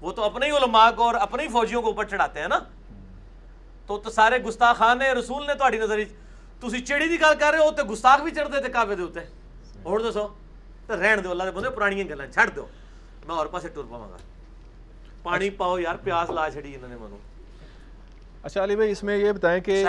وہ 0.00 0.12
تو 0.12 0.24
اپنے 0.24 0.46
ہی 0.46 0.50
علماء 0.50 0.90
کو 0.90 1.02
اور 1.02 1.14
اپنے 1.14 1.42
ہی 1.42 1.48
فوجیوں 1.48 1.82
کو 1.82 1.88
اوپر 1.88 2.04
چڑھاتے 2.04 2.40
ہیں 2.40 2.48
نا۔ 2.48 2.58
تو 3.86 3.98
تو 3.98 4.10
سارے 4.10 4.38
گستاخان 4.38 5.02
رسول 5.02 5.46
نے 5.46 5.54
تاری 5.54 5.78
نظر 5.78 6.00
تھی 6.60 6.80
چڑی 6.80 7.08
کی 7.08 7.20
گل 7.20 7.34
کر 7.38 7.50
رہے 7.50 7.58
ہو 7.58 7.70
تو 7.70 7.84
گستاخ 7.84 8.20
بھی 8.20 8.30
چڑھتے 8.30 8.60
تھے 8.60 8.68
کعبے 8.68 8.94
دے 8.94 9.02
اتنے 9.02 9.24
ہوں 9.86 9.98
دسو 10.00 10.26
رہن 10.90 11.24
دو 11.24 11.30
اللہ 11.30 11.42
دے 11.42 11.50
بندے 11.52 11.70
پرانی 11.72 12.08
گلیں 12.08 12.26
چھڑ 12.28 12.48
دو 12.50 12.66
میں 13.26 13.34
اور 13.34 13.46
پاسے 13.48 13.68
ٹر 13.68 13.82
پاواں 13.90 14.08
گا 14.08 14.16
پانی 15.22 15.50
پاؤ 15.52 15.78
یار 15.78 15.96
پیاس 16.04 16.30
لا 16.30 16.48
چھڑی 16.50 16.74
انہوں 16.74 16.88
نے 16.88 16.96
منو 16.96 17.16
اچھا 18.44 18.64
علی 18.64 18.76
بھائی 18.76 18.90
اس 18.90 19.02
میں 19.02 19.16
یہ 19.16 19.32
بتائیں 19.32 19.60
کہ 19.60 19.84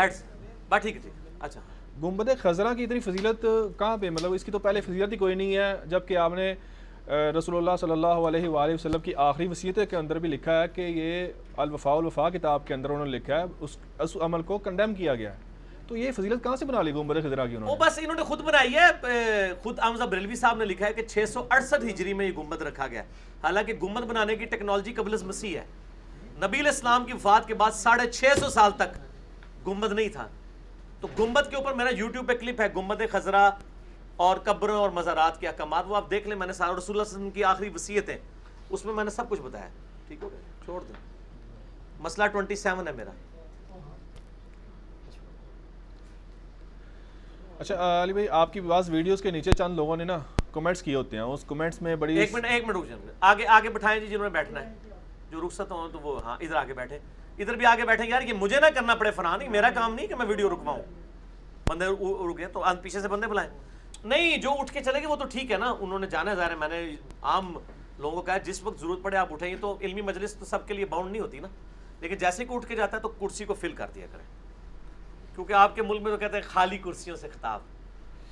بات 0.70 0.82
ٹھیک 0.82 0.96
ہے 0.98 1.12
اچھا 1.40 1.62
گنبد 2.04 2.30
خزرہ 2.40 2.74
کی 2.74 2.84
اتنی 2.84 3.00
فضیلت 3.02 3.46
کہاں 3.80 3.98
پہ 3.98 4.10
مطلب 4.10 4.34
اس 4.34 4.44
کی 4.44 4.52
تو 4.52 4.60
پہلے 4.60 4.82
فضیلت 4.82 5.12
ہی 5.12 5.18
کوئی 5.18 5.36
نہیں 5.36 5.56
ہے 5.56 5.74
جبکہ 5.88 6.18
آپ 6.18 6.34
نے 6.34 6.54
رسول 7.08 7.56
اللہ 7.58 7.76
صلی 7.80 7.92
اللہ 7.92 8.28
علیہ 8.28 8.48
وآلہ 8.48 8.74
وسلم 8.74 9.02
کی 9.02 9.14
آخری 9.24 9.48
وصیت 9.48 9.80
کے 9.90 9.96
اندر 9.96 10.20
بھی 10.20 10.30
لکھا 10.30 10.62
ہے 10.62 10.68
کہ 10.68 10.82
یہ 10.82 11.28
الوفاء 11.58 11.94
الوفا 11.94 12.30
کتاب 12.30 12.66
کے 12.68 12.74
اندر 12.74 12.90
انہوں 12.90 13.06
نے 13.06 13.12
لکھا 13.12 13.38
ہے 13.38 13.46
اس 13.60 13.78
اس 14.00 14.16
عمل 14.22 14.42
کو 14.44 14.58
کنڈیم 14.60 14.94
کیا 14.94 15.16
گیا 15.16 15.32
ہے 15.32 15.46
تو 15.88 15.98
یہ 15.98 16.12
فضیلت 16.12 16.44
کہاں 16.44 16.56
سے 16.56 16.66
بنا 16.66 16.82
لی 16.82 16.92
گنبد 16.92 17.24
خضرا 17.24 17.46
کی 17.46 17.56
انہوں 17.56 17.70
نے؟ 17.70 17.86
بس 17.86 18.00
انہوں 18.00 18.16
نے 18.16 18.24
خود 18.24 18.42
بنائی 18.42 18.76
ہے 18.76 19.54
خود 19.64 19.80
آمزہ 19.80 20.04
بریلوی 20.04 20.36
صاحب 20.36 20.58
نے 20.58 20.66
لکھا 20.66 20.86
ہے 20.86 20.94
کہ 20.94 21.04
چھ 21.08 21.26
سو 21.30 21.44
اڑسٹھ 21.50 21.86
ہجری 21.86 22.14
میں 22.14 22.26
یہ 22.26 22.32
گنبد 22.38 22.62
رکھا 22.62 22.88
گیا 22.88 23.04
حالانکہ 23.44 23.74
گنبد 23.74 24.04
بنانے 24.04 24.36
کی 24.36 24.46
ٹیکنالوجی 24.46 24.94
قبل 24.94 25.14
از 25.14 25.24
مسیح 25.24 25.58
ہے۔ 25.60 25.66
نبی 26.46 26.60
الاسلام 26.60 27.06
کی 27.06 27.14
وفات 27.14 27.48
کے 27.48 27.54
بعد 27.54 27.72
ساڑھے 27.72 28.12
چھ 28.12 28.40
سو 28.40 28.50
سال 28.50 28.72
تک 28.78 28.98
گنبد 29.68 29.94
نہیں 29.94 30.10
تھا۔ 30.10 30.28
تو 31.02 31.08
گنبد 31.20 31.50
کے 31.50 31.56
اوپر 31.56 31.74
میرا 31.74 31.90
یوٹیوب 31.90 32.28
پہ 32.28 32.34
کلپ 32.34 32.62
ہے 32.62 32.68
گنبد 32.76 33.02
خزرہ 33.12 33.50
اور 34.16 34.38
قبروں 34.44 34.78
اور 34.78 34.90
مزارات 34.90 35.40
کے 35.40 35.48
احکامات۔ 35.48 35.84
وہ 35.88 35.96
آپ 35.96 36.10
دیکھ 36.12 36.28
لیں 36.28 36.38
میں 36.38 36.48
نے 36.48 36.54
سارا 36.54 36.78
رسول 36.78 36.96
اللہ 36.96 37.08
علیہ 37.08 37.18
وسلم 37.18 37.30
کی 37.30 37.44
آخری 37.44 37.70
وصیت 37.76 38.10
ہے 38.10 38.18
اس 38.70 38.86
میں 38.86 38.94
میں 38.94 39.04
نے 39.04 39.10
سب 39.10 39.30
کچھ 39.30 39.42
بتایا 39.42 39.68
ٹھیک 40.08 40.24
ہو 40.24 40.30
گیا 40.32 40.40
چھوڑ 40.66 40.82
دیں۔ 40.88 40.96
مسئلہ 42.00 42.28
ٹوئنٹی 42.28 42.56
سیون 42.56 42.88
ہے 42.88 42.94
میرا۔ 42.94 43.12
اچھا 47.60 48.04
علی 48.04 48.14
بھائی، 48.14 48.30
آپ 48.30 48.54
کی 48.54 48.62
بعض 48.62 48.90
ویڈیوز 48.90 49.22
کے 49.22 49.32
نیچے 49.32 49.52
چند 49.52 49.76
لوگوں 49.76 49.98
نے 49.98 50.04
نا 50.04 50.18
کمنٹس 50.52 50.82
کیے 50.82 50.96
ہوتے 50.96 51.18
ہیں۔ 51.18 51.24
اس 51.24 51.44
کمنٹس 51.48 51.82
میں 51.82 51.96
بڑی 51.96 52.18
ایک 52.18 52.34
منٹ 52.34 52.46
ایک 52.46 52.66
منٹ 52.68 52.78
رک 52.78 52.88
جائیں 52.90 53.02
آگے 53.20 53.48
آگے 53.48 53.70
بٹھائیں 53.70 54.00
جی 54.00 54.08
جنہوں 54.08 54.24
نے 54.24 54.30
بیٹھنا 54.30 54.66
ہے۔ 54.66 54.74
جو 55.30 55.48
رخصت 55.48 55.72
ہوں 55.72 55.90
تو 55.90 56.00
وہ 56.00 56.24
ہاں 56.24 56.38
ادھر 56.40 56.56
آگے 56.56 56.74
بیٹھے۔ 56.74 57.00
ادھر 57.40 57.54
بھی 57.54 57.66
آگے 57.66 57.86
بیٹھے 57.86 58.06
یار، 58.06 58.22
یہ 58.22 58.34
مجھے 58.34 58.60
نہ 58.60 58.66
کرنا 58.76 58.96
پڑے 58.96 59.12
فراہ 59.12 59.38
نہیں، 59.38 59.50
میرا 59.50 59.70
کام 59.70 59.96
نہیں 59.96 60.08
کہ 60.08 60.16
میں 60.16 60.26
ویڈیو 60.26 60.50
رکواؤں 60.50 60.82
بندے 61.68 61.86
رکے 61.86 62.46
تو 62.46 62.64
پیچھے 62.82 63.02
سے 63.02 63.08
بندے 63.08 63.28
بلائیں۔ 63.28 63.50
نہیں، 64.04 64.38
جو 64.38 64.52
اٹھ 64.52 64.74
کے 64.74 64.84
چلے 64.84 65.00
گئے، 65.00 65.08
وہ 65.08 65.16
تو 65.16 65.26
ٹھیک 65.26 65.52
ہے 65.52 65.58
نا۔ 65.58 65.76
انہوں 65.80 66.00
نے 66.00 66.08
جانا 66.08 66.34
ظاہر 66.34 66.52
ہے، 66.52 66.56
میں 66.56 66.68
نے 66.68 66.96
عام 67.22 67.58
لوگوں 68.00 68.16
کو 68.16 68.22
کہا 68.22 68.38
جس 68.38 68.64
وقت 68.64 68.80
ضرورت 68.80 69.00
پڑے 69.02 69.18
آپ 69.18 69.34
اٹھیں 69.34 69.56
تو 69.62 69.78
علمی 69.82 70.02
مجلس 70.02 70.34
تو 70.34 70.46
سب 70.46 70.68
کے 70.68 70.74
لیے 70.74 70.86
باؤنڈ 70.86 71.12
نہیں 71.12 71.22
ہوتی 71.22 71.40
نا۔ 71.40 71.48
لیکن 72.02 72.16
جیسے 72.18 72.46
کہ 72.46 72.54
اٹھ 72.54 72.68
کے 72.68 72.76
جاتا 72.76 72.98
ہے 72.98 73.02
تو 73.02 73.08
کرسی 73.08 73.46
کو 73.46 73.54
فل 73.54 73.72
کر 73.72 73.88
دیا 73.96 74.06
کریں۔ 74.12 74.47
کیونکہ 75.38 75.54
آپ 75.54 75.76
کے 75.76 75.82
ملک 75.82 76.02
میں 76.02 76.12
تو 76.12 76.18
کہتے 76.18 76.38
ہیں 76.38 76.44
خالی 76.48 76.78
کرسیوں 76.78 77.16
سے 77.16 77.28
خطاب۔ 77.30 77.60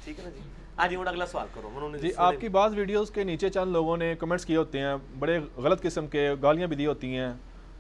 ٹھیک 0.04 0.20
ہے 0.20 0.24
نا 0.24 0.30
جی؟ 0.30 0.40
آج 0.78 0.92
ہی 0.92 0.96
اگلا 0.96 1.26
سوال 1.26 1.48
کرو۔ 1.54 1.70
انہوں 1.76 1.90
نے 1.90 1.98
جی 1.98 2.10
آپ 2.18 2.34
کی 2.40 2.50
بعض 2.50 2.76
ویڈیوز 2.76 3.12
کے 3.12 3.24
نیچے 3.24 3.50
چند 3.50 3.72
لوگوں 3.72 3.98
نے 3.98 4.16
کمنٹس 4.16 4.46
کیے 4.46 4.58
ہوتے 4.58 4.80
ہیں 4.80 4.96
بڑے 5.20 5.40
غلط 5.58 5.82
قسم 5.82 6.08
کے 6.08 6.30
گالیاں 6.42 6.68
بھی 6.68 6.76
دی 6.76 6.86
ہوتی 6.86 7.18
ہیں۔ 7.18 7.34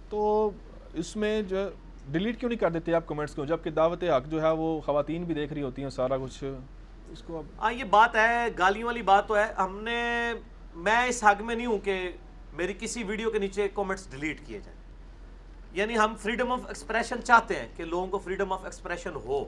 تو 0.09 0.51
اس 0.93 1.15
میں 1.15 1.41
جو 1.41 1.69
ڈیلیٹ 2.11 2.39
کیوں 2.39 2.49
نہیں 2.49 2.59
کر 2.59 2.71
دیتے 2.71 2.93
آپ 2.93 3.07
کمنٹس 3.07 3.36
کو؟ 3.36 3.45
جبکہ 3.45 3.69
دعوت 3.69 4.03
حق 4.03 4.28
جو 4.28 4.41
ہے 4.41 4.51
وہ 4.51 4.82
خواتین 4.82 5.23
بھی 5.23 5.34
دیکھ 5.34 5.53
رہی 5.53 5.61
ہوتی 5.61 5.84
ہیں 5.84 5.89
سارا 5.89 6.17
کچھ 6.17 6.43
اس 7.11 7.21
کو 7.21 7.41
ہاں 7.59 7.73
یہ 7.73 7.84
بات 7.84 8.15
ہے 8.15 8.47
گالیوں 8.57 8.86
والی 8.86 9.01
بات 9.01 9.28
تو 9.28 9.38
ہے۔ 9.38 9.53
ہم 9.57 9.80
نے 9.84 9.99
میں 10.76 11.05
اس 11.07 11.23
حق 11.23 11.41
میں 11.41 11.55
نہیں 11.55 11.67
ہوں 11.67 11.80
کہ 11.80 12.11
میری 12.53 12.73
کسی 12.80 13.03
ویڈیو 13.03 13.30
کے 13.32 13.39
نیچے 13.39 13.67
کومنٹس 13.67 14.11
ڈیلیٹ 14.11 14.45
کیے 14.45 14.59
جائیں۔ 14.59 14.74
یعنی 15.76 15.97
ہم 15.97 16.15
فریڈم 16.19 16.51
آف 16.51 16.59
ایکسپریشن 16.67 17.23
چاہتے 17.23 17.55
ہیں 17.55 17.67
کہ 17.76 17.86
لوگوں 17.86 18.07
کو 18.07 18.17
فریڈم 18.17 18.53
آف 18.53 18.63
ایکسپریشن 18.63 19.15
ہو، 19.15 19.45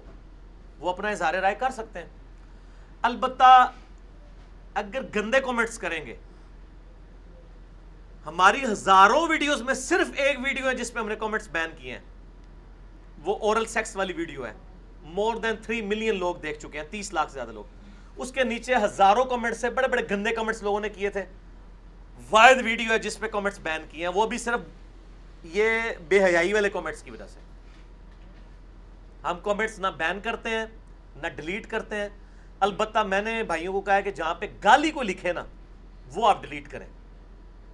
وہ 0.79 0.89
اپنا 0.89 1.09
اظہار 1.09 1.33
رائے 1.33 1.55
کر 1.55 1.69
سکتے 1.69 1.99
ہیں۔ 1.99 2.07
البتہ 3.01 3.71
اگر 4.73 5.01
گندے 5.15 5.39
کومنٹس 5.39 5.77
کریں 5.77 6.05
گے، 6.05 6.15
ہماری 8.25 8.63
ہزاروں 8.63 9.27
ویڈیوز 9.27 9.61
میں 9.61 9.73
صرف 9.73 10.07
ایک 10.15 10.39
ویڈیو 10.39 10.69
ہے 10.69 10.75
جس 10.75 10.93
پہ 10.93 10.99
ہم 10.99 11.07
نے 11.07 11.15
کومنٹس 11.15 11.47
بین 11.51 11.69
کیے 11.77 11.91
ہیں۔ 11.91 12.01
وہ 13.23 13.37
اورل 13.41 13.65
سیکس 13.65 13.95
والی 13.95 14.13
ویڈیو 14.13 14.45
ہے۔ 14.47 14.53
مور 15.01 15.35
دین 15.35 15.55
تھری 15.61 15.81
ملین 15.81 16.19
لوگ 16.19 16.35
دیکھ 16.35 16.59
چکے 16.59 16.79
ہیں، 16.79 16.87
تیس 16.91 17.13
لاکھ 17.13 17.29
سے 17.29 17.33
زیادہ 17.33 17.51
لوگ۔ 17.51 17.63
اس 18.17 18.31
کے 18.31 18.43
نیچے 18.43 18.75
ہزاروں 18.75 19.25
کمنٹس 19.25 19.61
سے 19.61 19.69
بڑے 19.69 19.87
بڑے 19.87 20.01
گندے 20.11 20.31
کمنٹس 20.31 20.63
لوگوں 20.63 20.79
نے 20.79 20.89
کیے 20.89 21.09
تھے۔ 21.09 21.25
واحد 22.31 22.55
ویڈیو 22.63 22.91
ہے 22.91 22.99
جس 22.99 23.19
پہ 23.19 23.27
کمنٹس 23.27 23.59
بین 23.59 23.81
کیے 23.89 24.07
ہیں۔ 24.07 24.13
وہ 24.13 24.25
بھی 24.25 24.37
صرف 24.37 24.59
یہ 25.43 25.81
بے 26.07 26.23
حیائی 26.23 26.53
والے 26.53 26.69
کمنٹس 26.69 27.03
کی 27.03 27.11
وجہ 27.11 27.27
سے۔ 27.27 27.39
ہم 29.23 29.39
کمنٹس 29.43 29.79
نہ 29.79 29.87
بین 29.97 30.19
کرتے 30.19 30.49
ہیں، 30.49 30.65
نہ 31.15 31.27
ڈیلیٹ 31.27 31.67
کرتے 31.67 31.95
ہیں۔ 31.95 32.09
البتہ 32.59 32.99
میں 32.99 33.21
نے 33.21 33.43
بھائیوں 33.43 33.73
کو 33.73 33.81
کہا 33.81 33.95
ہے 33.95 34.01
کہ 34.01 34.11
جہاں 34.11 34.35
پہ 34.35 34.47
گالی 34.63 34.91
کو 34.91 35.03
لکھے 35.03 35.33
نا، 35.33 35.45
وہ 36.15 36.29
آپ 36.29 36.41
ڈیلیٹ 36.41 36.67
کریں۔ 36.67 36.87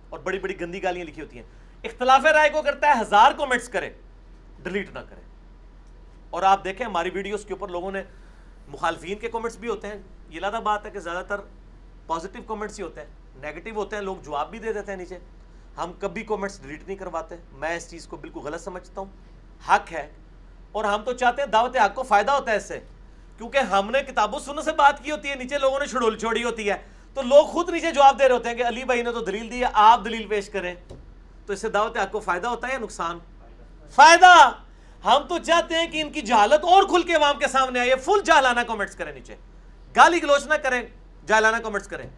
اور 0.09 0.19
بڑی 0.19 0.39
بڑی 0.39 0.61
گندی 0.61 0.83
گالیاں 0.83 1.05
لکھی 1.05 1.21
ہوتی 1.21 1.39
ہیں۔ 1.39 1.45
اختلاف 1.83 2.25
رائے 2.25 2.49
کو 2.49 2.61
کرتا 2.61 2.87
ہے 2.87 3.01
ہزار 3.01 3.31
کومنٹس 3.31 3.69
کرے 3.69 3.89
ڈیلیٹ 4.63 4.93
نہ 4.93 4.99
کریں۔ 5.09 5.23
اور 6.29 6.43
آپ 6.43 6.63
دیکھیں 6.63 6.85
ہماری 6.85 7.09
ویڈیوز 7.09 7.45
کے 7.45 7.53
اوپر 7.53 7.67
لوگوں 7.67 7.91
نے 7.91 8.03
مخالفین 8.67 9.17
کے 9.17 9.29
کومنٹس 9.29 9.57
بھی 9.57 9.69
ہوتے 9.69 9.87
ہیں۔ 9.87 9.95
یہ 10.29 10.39
لادہ 10.39 10.59
بات 10.63 10.85
ہے 10.85 10.91
کہ 10.91 10.99
زیادہ 10.99 11.25
تر 11.25 11.41
پازیٹیو 12.07 12.43
کومنٹس 12.43 12.79
ہی 12.79 12.83
ہوتے 12.83 13.01
ہیں 13.01 13.07
نیگیٹو 13.35 13.75
ہوتے 13.75 13.95
ہیں، 13.95 14.03
لوگ 14.03 14.15
جواب 14.17 14.51
بھی 14.51 14.59
دے 14.59 14.73
دیتے 14.73 14.91
ہیں 14.91 14.97
نیچے۔ 14.97 15.19
ہم 15.77 15.91
کبھی 15.99 16.23
کومنٹس 16.23 16.61
ڈیلیٹ 16.61 16.87
نہیں 16.87 16.97
کرواتے، 16.97 17.35
میں 17.51 17.75
اس 17.75 17.89
چیز 17.89 18.07
کو 18.07 18.17
بالکل 18.17 18.39
غلط 18.39 18.61
سمجھتا 18.61 19.01
ہوں۔ 19.01 19.11
حق 19.69 19.91
ہے۔ 19.91 20.11
اور 20.71 20.83
ہم 20.83 21.01
تو 21.03 21.13
چاہتے 21.13 21.41
ہیں 21.41 21.49
دعوت 21.49 21.77
حق 21.77 21.95
کو 21.95 22.03
فائدہ 22.03 22.31
ہوتا 22.31 22.51
ہے 22.51 22.57
اس 22.57 22.63
سے۔ 22.63 22.79
کیونکہ 23.37 23.57
ہم 23.57 23.91
نے 23.91 23.99
کتابوں 23.99 24.39
سننے 24.39 24.61
سے 24.61 24.71
بات 24.71 25.03
کی 25.03 25.11
ہوتی 25.11 25.29
ہے، 25.29 25.35
نیچے 25.35 25.57
لوگوں 25.57 25.79
نے 25.79 25.85
چھڑول 25.85 26.19
چھوڑی 26.19 26.43
ہوتی 26.43 26.69
ہے۔ 26.69 26.77
تو 27.13 27.21
لوگ 27.21 27.45
خود 27.45 27.69
نیچے 27.69 27.91
جواب 27.91 28.19
دے 28.19 28.27
رہے 28.27 28.35
ہوتے 28.35 28.49
ہیں 28.49 28.55
کہ 28.55 28.67
علی 28.67 28.83
بھائی 28.83 29.01
نے 29.01 29.11
تو 29.11 29.19
دلیل 29.19 29.51
دی 29.51 29.61
ہے، 29.61 29.67
آپ 29.73 30.05
دلیل 30.05 30.27
پیش 30.27 30.49
کریں۔ 30.49 30.75
تو 31.45 31.53
اس 31.53 31.61
سے 31.61 31.69
دعوت 31.69 31.97
حق 31.97 32.11
کو 32.11 32.19
فائدہ 32.19 32.47
ہوتا 32.47 32.67
ہے 32.67 32.73
یا 32.73 32.79
نقصان؟ 32.79 33.19
فائدہ۔ 33.89 34.51
ہم 35.05 35.21
تو 35.29 35.37
چاہتے 35.37 35.75
ہیں 35.75 35.87
کہ 35.87 36.01
ان 36.01 36.11
کی 36.11 36.21
جہالت 36.21 36.63
اور 36.63 36.83
کھل 36.83 37.01
کے 37.01 37.13
عوام 37.13 37.39
کے 37.39 37.47
سامنے 37.47 37.79
آئے، 37.79 37.95
فل 37.95 38.21
جہلانہ 38.25 38.59
کومنٹس 38.67 38.95
کریں 38.95 39.13
نیچے۔ 39.13 39.35
گالی 39.95 40.21
گلوچ 40.21 40.47
نہ 40.47 40.53
کریں 40.53 40.81
جہلانہ 41.27 41.57
کومنٹس 41.63 41.87
کریں۔ 41.87 42.09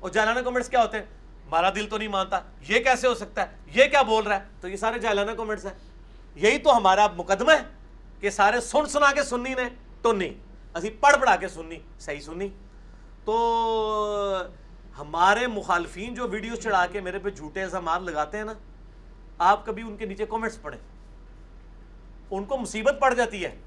اور 0.00 0.10
جہلانہ 0.10 0.40
کومنٹس 0.40 0.68
کیا 0.68 0.82
ہوتے 0.82 0.98
ہیں؟ 0.98 1.04
ہمارا 1.52 1.70
دل 1.70 1.86
تو 1.86 1.98
نہیں 1.98 2.08
مانتا، 2.08 2.40
یہ 2.68 2.80
کیسے 2.80 3.08
ہو 3.08 3.14
سکتا 3.14 3.42
ہے؟ 3.42 3.56
یہ 3.66 3.84
کیا 3.84 4.02
بول 4.02 4.26
رہا 4.26 4.36
ہے؟ 4.36 4.44
تو 4.60 4.68
یہ 4.68 4.76
سارے 4.76 4.98
جہلانہ 4.98 5.30
کومنٹس 5.36 5.64
ہیں۔ 5.64 5.72
یہی 6.34 6.58
تو 6.58 6.76
ہمارا 6.76 7.06
مقدمہ 7.16 7.52
ہے 7.52 7.62
کہ 8.20 8.30
سارے 8.30 8.60
سن 8.60 8.86
سنا 8.86 9.12
کے 9.12 9.22
سننی 9.22 9.54
نے 9.54 9.68
تو 10.02 10.12
نہیں 10.12 10.34
اسی 10.74 10.90
پڑھ 10.90 11.16
پڑھا 11.20 11.36
کے 11.36 11.48
سننی 11.48 11.78
صحیح 12.00 12.20
سننی 12.20 12.48
تو 13.24 13.34
ہمارے 14.98 15.46
مخالفین 15.46 16.14
جو 16.14 16.28
ویڈیو 16.28 16.54
چڑھا 16.54 16.86
کے 16.86 17.00
میرے 17.00 17.18
پہ 17.18 17.30
جھوٹے 17.30 17.62
الزامات 17.62 18.02
لگاتے 18.02 18.36
ہیں 18.36 18.44
نا، 18.44 18.52
آپ 19.38 19.66
کبھی 19.66 19.82
ان 19.82 19.96
کے 19.96 20.06
نیچے 20.06 20.24
کومنٹس 20.24 20.62
پڑھیں۔ 20.62 20.80
ان 22.30 22.44
کو 22.44 22.56
مصیبت 22.56 22.96
پڑ 23.00 23.14
جاتی 23.14 23.44
ہے۔ 23.44 23.58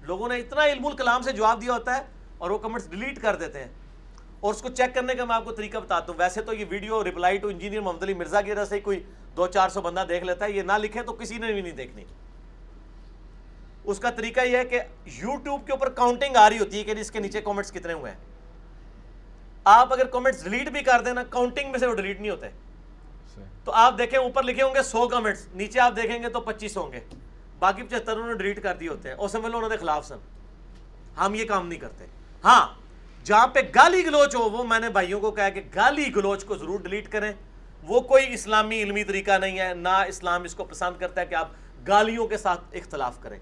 لوگوں 0.00 0.28
نے 0.28 0.36
اتنا 0.36 0.64
علم 0.64 0.86
الکلام 0.86 1.22
سے 1.22 1.32
جواب 1.32 1.62
دیا 1.62 1.72
ہوتا 1.72 1.96
ہے 1.96 2.02
اور 2.38 2.50
وہ 2.50 2.58
کمنٹس 2.58 2.90
ڈیلیٹ 2.90 3.22
کر 3.22 3.36
دیتے 3.36 3.64
ہیں۔ 3.64 3.72
اور 4.44 4.54
اس 4.54 4.62
کو 4.62 4.68
چیک 4.68 4.94
کرنے 4.94 5.14
کا 5.14 5.24
میں 5.24 5.36
آپ 5.36 5.44
کو 5.44 5.52
طریقہ 5.52 5.78
بتاتا 5.78 6.12
ہوں۔ 6.12 6.18
ویسے 6.18 6.42
تو 6.42 6.52
یہ 6.52 6.64
video 6.68 7.04
reply 7.04 7.38
to 7.38 7.48
engineer 7.48 7.80
Muhammad 7.80 8.02
Ali 8.02 8.14
Mirza 8.14 8.40
کی 8.40 8.50
وجہ 8.50 8.64
سے 8.64 8.80
کوئی 8.80 9.02
دو 9.36 9.46
چار 9.46 9.68
سو 9.68 9.80
بندہ 9.80 10.04
دیکھ 10.08 10.24
لیتا 10.24 10.44
ہے 10.44 10.50
یہ 10.50 10.62
نہ 10.62 10.72
لکھے 10.78 11.02
تو 11.02 11.12
کسی 11.12 11.38
نے 11.38 11.52
بھی 11.52 11.60
نہیں 11.60 11.72
دیکھنی۔ 11.72 12.04
اس 13.84 13.98
کا 13.98 14.10
طریقہ 14.10 14.40
یہ 14.40 14.56
ہے 14.56 14.64
کہ 14.64 14.80
یوٹیوب 15.04 15.66
کے 15.66 15.72
اوپر 15.72 15.88
کاؤنٹنگ 15.88 16.36
آ 16.36 16.50
رہی 16.50 16.58
ہوتی 16.58 16.78
ہے 16.78 16.84
کہ 16.84 16.90
اس 16.90 17.10
کے 17.10 17.20
نیچے 17.20 17.40
کومنٹس 17.40 17.72
کتنے 17.72 17.92
ہوئے 17.92 18.12
ہیں۔ 18.12 18.18
آپ 19.64 19.92
اگر 19.92 20.06
کومنٹس 20.06 20.44
ڈیلیٹ 20.44 20.68
بھی 20.68 20.80
کر 20.80 21.00
دینا 21.00 21.22
کاؤنٹنگ 21.22 21.70
میں 21.70 21.78
سے 21.78 21.86
وہ 21.86 21.94
ڈیلیٹ 21.94 22.20
نہیں 22.20 22.30
ہوتے۔ 22.30 22.48
تو 23.64 23.72
آپ 23.72 23.98
دیکھیں 23.98 24.18
اوپر 24.18 24.42
لکھے 24.42 24.62
ہوں 24.62 24.74
گے 24.74 24.82
سو 24.82 25.08
کمنٹس 25.08 25.46
نیچے 25.54 25.80
آپ 25.80 25.92
دیکھیں 25.96 26.22
گے 26.22 26.28
تو 26.28 26.40
پچیس 26.40 26.76
ہوں 26.76 26.92
گے۔ 26.92 27.00
باقی 27.58 27.82
پچہتر 27.82 28.12
انہوں 28.12 28.26
نے 28.26 28.34
ڈیلیٹ 28.34 28.62
کر 28.62 28.74
دیے 28.74 28.88
ہوتے 28.88 29.08
ہیں۔ 29.08 29.16
اور 29.16 29.28
سمجھ 29.28 29.52
لو 29.52 29.56
انہوں 29.56 29.70
نے 29.70 29.76
خلاف 29.76 30.06
سن۔ 30.06 30.16
ہم 31.20 31.34
یہ 31.34 31.44
کام 31.44 31.68
نہیں 31.68 31.78
کرتے۔ 31.78 32.06
ہاں 32.44 32.83
جہاں 33.24 33.46
پہ 33.46 33.60
گالی 33.74 34.06
گلوچ 34.06 34.36
ہو، 34.36 34.50
وہ 34.50 34.64
میں 34.64 34.78
نے 34.78 34.88
بھائیوں 34.88 35.20
کو 35.20 35.30
کہا 35.30 35.48
کہ 35.48 35.62
گالی 35.74 36.16
گلوچ 36.16 36.44
کو 36.44 36.56
ضرور 36.56 36.80
ڈیلیٹ 36.80 37.08
کریں۔ 37.08 37.32
وہ 37.82 38.00
کوئی 38.00 38.34
اسلامی 38.34 38.82
علمی 38.82 39.04
طریقہ 39.04 39.38
نہیں 39.38 39.58
ہے، 39.58 39.74
نہ 39.74 39.88
اسلام 39.88 40.42
اس 40.42 40.54
کو 40.54 40.64
پسند 40.64 41.00
کرتا 41.00 41.20
ہے 41.20 41.26
کہ 41.26 41.34
آپ 41.34 41.48
گالیوں 41.88 42.26
کے 42.26 42.36
ساتھ 42.36 42.60
اختلاف 42.72 43.18
کریں۔ 43.20 43.38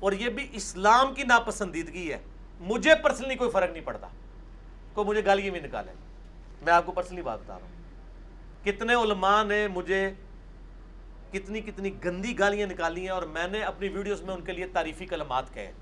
اور 0.00 0.12
یہ 0.12 0.28
بھی 0.28 0.48
اسلام 0.52 1.14
کی 1.14 1.22
ناپسندیدگی 1.22 2.12
ہے۔ 2.12 2.18
مجھے 2.60 2.94
پرسنلی 2.94 3.34
کوئی 3.34 3.50
فرق 3.50 3.70
نہیں 3.70 3.84
پڑتا۔ 3.84 4.08
کو 4.94 5.04
مجھے 5.04 5.24
گالی 5.24 5.50
بھی 5.50 5.60
نکالیں 5.60 5.94
میں 6.62 6.72
آپ 6.72 6.86
کو 6.86 6.92
پرسنلی 6.92 7.22
بات 7.22 7.40
بتا 7.40 7.58
رہا 7.58 7.66
ہوں۔ 7.66 7.72
کتنے 8.64 8.94
علماء 8.94 9.42
نے 9.42 9.68
مجھے 9.68 10.10
کتنی 11.32 11.60
کتنی 11.60 12.04
گندی 12.04 12.38
گالیاں 12.38 12.66
نکالی 12.66 13.00
ہیں 13.00 13.08
اور 13.08 13.22
میں 13.22 13.48
نے 13.48 13.62
اپنی 13.62 13.88
ویڈیوز 13.88 14.22
میں 14.22 14.34
ان 14.34 14.40
کے 14.40 14.52
لیے 14.52 14.66
تعریفی 14.66 15.06
کلمات 15.06 15.54
کہے۔ 15.54 15.72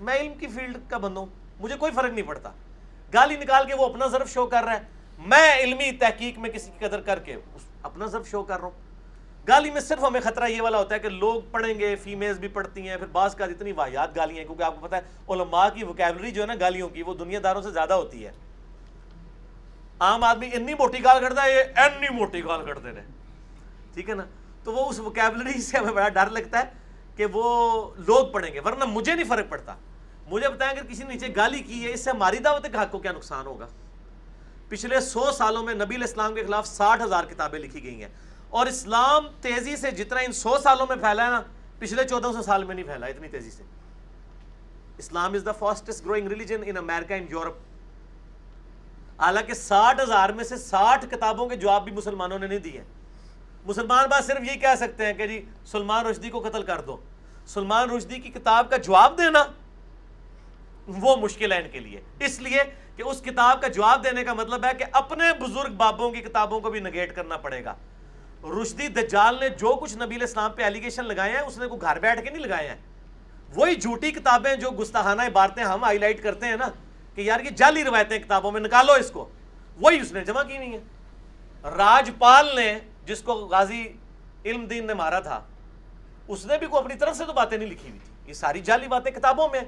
میں 0.00 0.14
علم 0.14 0.34
کی 0.34 0.46
فیلڈ 0.46 0.76
کا 0.88 0.98
بند 0.98 1.16
ہوں، 1.16 1.26
مجھے 1.60 1.76
کوئی 1.76 1.92
فرق 1.92 2.12
نہیں 2.12 2.26
پڑتا۔ 2.26 2.50
گالی 3.16 3.36
نکال 3.36 3.66
کے 3.66 3.74
وہ 3.74 3.86
اپنا 3.86 4.06
ضرف 4.06 4.32
شو 4.32 4.46
کر 4.46 4.64
رہا 4.64 4.72
ہے۔ 4.72 4.80
میں 5.18 5.58
علمی 5.58 5.92
تحقیق 5.92 6.38
میں 6.38 6.50
کسی 6.50 6.70
کی 6.70 6.86
قدر 6.86 7.00
کر 7.00 7.18
کے 7.18 7.36
اپنا 7.82 8.06
ضرف 8.06 8.30
شو 8.30 8.42
کر 8.42 8.56
رہا 8.56 8.64
ہوں۔ 8.64 8.84
گالی 9.48 9.70
میں 9.70 9.80
صرف 9.80 10.04
ہمیں 10.04 10.20
خطرہ 10.20 10.48
یہ 10.48 10.62
والا 10.62 10.78
ہوتا 10.78 10.94
ہے 10.94 11.00
کہ 11.00 11.08
لوگ 11.08 11.40
پڑھیں 11.50 11.78
گے 11.78 11.96
فیمیلز 11.96 12.38
بھی 12.38 12.48
پڑھتی 12.48 12.88
ہیں، 12.88 12.96
پھر 12.96 13.06
بعض 13.06 13.34
کا 13.34 13.44
اتنی 13.44 13.72
واحد 13.72 14.16
گالیاں 14.16 14.38
ہیں، 14.38 14.44
کیونکہ 14.44 14.62
آپ 14.62 14.80
کو 14.80 14.86
پتا 14.86 14.96
ہے 14.96 15.02
علماء 15.28 15.68
کی 15.68 15.84
وکیبلری 15.84 16.30
جو 16.30 16.42
ہے 16.42 16.46
نا 16.46 16.54
گالیوں 16.60 16.88
کی، 16.88 17.02
وہ 17.02 17.14
دنیا 17.14 17.40
داروں 17.42 17.62
سے 17.62 17.70
زیادہ 17.70 17.94
ہوتی 17.94 18.26
ہے۔ 18.26 18.32
عام 20.00 20.24
آدمی 20.24 20.46
اتنی 20.46 20.74
موٹی 20.74 21.04
گال 21.04 21.20
کرتا 21.20 21.44
ہے، 21.44 21.54
یہ 21.54 21.62
اینی 21.76 22.08
موٹی 22.08 22.44
گال 22.44 22.64
کرتے 22.66 22.92
رہے 22.92 23.04
ٹھیک 23.94 24.10
ہے 24.10 24.14
نا؟ 24.14 24.24
تو 24.64 24.72
وہ 24.72 24.88
اس 24.88 25.00
وکیبلری 25.00 25.60
سے 25.60 25.78
ہمیں 25.78 25.92
بڑا 25.92 26.08
ڈر 26.08 26.30
لگتا 26.30 26.58
ہے 26.58 26.64
کہ 27.16 27.26
وہ 27.32 27.44
لوگ 27.96 28.26
پڑھیں 28.26 28.54
گے، 28.54 28.60
ورنہ 28.60 28.84
مجھے 28.84 29.14
نہیں 29.14 29.28
فرق 29.28 29.44
پڑتا۔ 29.48 29.74
مجھے 30.26 30.48
بتائیں 30.48 30.78
اگر 30.78 30.86
کسی 30.86 31.04
نے 31.04 31.14
نیچے 31.14 31.26
گالی 31.36 31.58
کی 31.58 31.84
ہے، 31.84 31.92
اس 31.92 32.04
سے 32.04 32.10
ہماری 32.10 32.38
دعوت 32.38 32.66
کے 32.72 32.78
حق 32.78 32.90
کو 32.90 32.98
کیا 32.98 33.12
نقصان 33.12 33.46
ہوگا۔ 33.46 33.66
پچھلے 34.68 35.00
سو 35.00 35.32
سالوں 35.32 35.62
میں 35.62 35.74
نبی 35.74 35.94
الاسلام 35.94 36.34
کے 36.34 36.44
خلاف 36.44 36.66
ساٹھ 36.66 37.02
ہزار 37.02 37.24
کتابیں 37.24 37.58
لکھی 37.58 37.82
گئی 37.82 38.02
ہیں۔ 38.02 38.10
اور 38.48 38.66
اسلام 38.66 39.26
تیزی 39.40 39.76
سے 39.76 39.90
جتنا 39.90 40.20
ان 40.20 40.32
سو 40.32 40.58
سالوں 40.62 40.86
میں 40.88 40.96
پھیلا 40.96 41.24
ہے 41.24 41.30
نا، 41.30 41.42
پچھلے 41.78 42.04
چودہ 42.04 42.26
سو 42.32 42.42
سال 42.42 42.64
میں 42.64 42.74
نہیں 42.74 42.84
پھیلا، 42.84 43.06
اتنی 43.06 43.28
تیزی 43.28 43.50
سے۔ 43.50 43.62
Islam 44.98 45.34
is 45.34 45.42
the 45.46 45.52
fastest 45.52 46.04
growing 46.04 46.28
religion 46.28 46.60
in 46.66 46.76
America 46.76 47.14
in 47.14 47.26
Europe 47.30 47.54
حالانکہ 49.20 49.54
ساٹھ 49.54 50.00
ہزار 50.00 50.28
میں 50.28 50.44
سے 50.44 50.56
ساٹھ 50.56 51.06
کتابوں 51.10 51.48
کے 51.48 51.56
جواب 51.56 51.84
بھی 51.84 51.92
مسلمانوں 51.92 52.38
نے 52.38 52.46
نہیں 52.46 52.58
دیے۔ 52.58 52.82
مسلمان 53.66 54.08
بات 54.10 54.24
صرف 54.24 54.54
یہ 54.54 54.60
کہہ 54.60 54.74
سکتے 54.76 55.06
ہیں 55.06 55.12
کہ 55.12 55.26
جی 55.26 55.44
سلمان 55.66 56.06
رشدی 56.06 56.30
کو 56.30 56.40
قتل 56.40 56.62
کر 56.62 56.80
دو۔ 56.80 56.96
سلمان 57.46 57.90
رشدی 57.90 58.18
کی 58.18 58.30
کتاب 58.30 58.70
کا 58.70 58.76
جواب 58.76 59.18
دینا۔ 59.18 59.44
وہ 60.86 61.16
مشکل 61.16 61.52
ہے 61.52 61.58
ان 61.58 61.68
کے 61.72 61.80
لیے۔ 61.80 62.00
اس 62.20 62.38
لیے 62.40 62.62
کہ 62.96 63.02
اس 63.02 63.22
کتاب 63.22 63.60
کا 63.60 63.68
جواب 63.68 64.04
دینے 64.04 64.24
کا 64.24 64.34
مطلب 64.34 64.64
ہے 64.64 64.70
کہ 64.78 64.84
اپنے 64.92 65.24
بزرگ 65.40 65.74
بابوں 65.74 66.10
کی 66.10 66.20
کتابوں 66.20 66.60
کو 66.60 66.70
بھی 66.70 66.80
نگیٹ 66.80 67.14
کرنا 67.16 67.36
پڑے 67.36 67.64
گا۔ 67.64 67.74
رشدی 68.62 68.88
دجال 68.88 69.38
نے 69.40 69.48
جو 69.48 69.74
کچھ 69.74 69.96
نبی 69.98 70.22
اسلام 70.22 70.52
پہ 70.52 70.62
ایلیگیشن 70.62 71.04
لگائے 71.04 71.32
ہیں، 71.32 71.40
اس 71.40 71.58
نے 71.58 71.66
کوئی 71.66 71.80
گھر 71.80 71.98
بیٹھ 71.98 72.22
کے 72.24 72.30
نہیں 72.30 72.42
لگائے 72.42 72.68
ہیں۔ 72.68 72.76
وہی 73.54 73.74
جھوٹی 73.74 74.10
کتابیں 74.10 74.54
جو 74.56 74.70
گستاخانہ 74.70 75.22
عبارتیں 75.22 75.62
ہم 75.64 75.84
ہائی 75.84 75.98
لائٹ 75.98 76.22
کرتے 76.22 76.46
ہیں 76.46 76.56
نا، 76.56 76.68
کہ 77.14 77.20
یار 77.20 77.40
یہ 77.40 77.50
جعلی 77.50 77.84
روایتیں 77.84 78.18
کتابوں 78.18 78.52
میں 78.52 78.60
نکالو 78.60 78.92
اس 78.92 79.10
کو۔ 79.10 79.28
وہی 79.80 80.00
اس 80.00 80.12
نے 80.12 80.24
جمع 80.24 80.42
کی 80.42 80.58
نہیں 80.58 80.72
ہے 80.72 81.70
راج 81.76 82.10
پال 82.18 82.54
نے 82.56 82.78
جس 83.04 83.22
کو 83.22 83.34
غازی 83.34 83.86
علم 84.44 84.64
دین 84.66 84.86
نے 84.86 84.94
مارا 84.94 85.20
تھا، 85.20 85.40
اس 86.28 86.46
نے 86.46 86.58
بھی 86.58 86.66
کوئی 86.66 86.84
اپنی 86.84 86.98
طرف 86.98 87.16
سے 87.16 87.24
تو 87.24 87.32
باتیں 87.32 87.56
نہیں 87.58 87.68
لکھی 87.68 87.88
ہوئی 87.88 87.98
تھی۔ 87.98 88.12
یہ 88.28 88.34
ساری 88.34 88.60
جعلی 88.60 88.88
باتیں 88.88 89.10
کتابوں 89.12 89.48
میں 89.48 89.60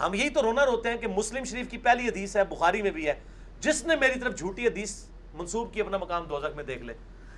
ہم 0.00 0.14
یہی 0.14 0.28
تو 0.28 0.42
رونا 0.42 0.66
روتے 0.66 0.90
ہیں 0.90 0.96
کہ 0.96 1.06
مسلم 1.06 1.44
شریف 1.44 1.70
کی 1.70 1.78
پہلی 1.78 2.08
حدیث 2.08 2.36
ہے، 2.36 2.44
بخاری 2.44 2.82
میں 2.82 2.90
بھی 2.90 3.06
ہے۔ 3.06 3.20
جس 3.60 3.86
نے 3.86 3.96
میری 3.96 4.20
طرف 4.20 4.38
جھوٹی 4.38 4.66
حدیث 4.66 5.04
منسوب 5.34 5.74
کی، 5.74 5.80
اپنا 5.80 5.96
مقام 5.96 6.24
دوزخ 6.24 6.56
میں 6.56 6.64
دیکھ 6.64 6.82
لے۔ 6.82 6.94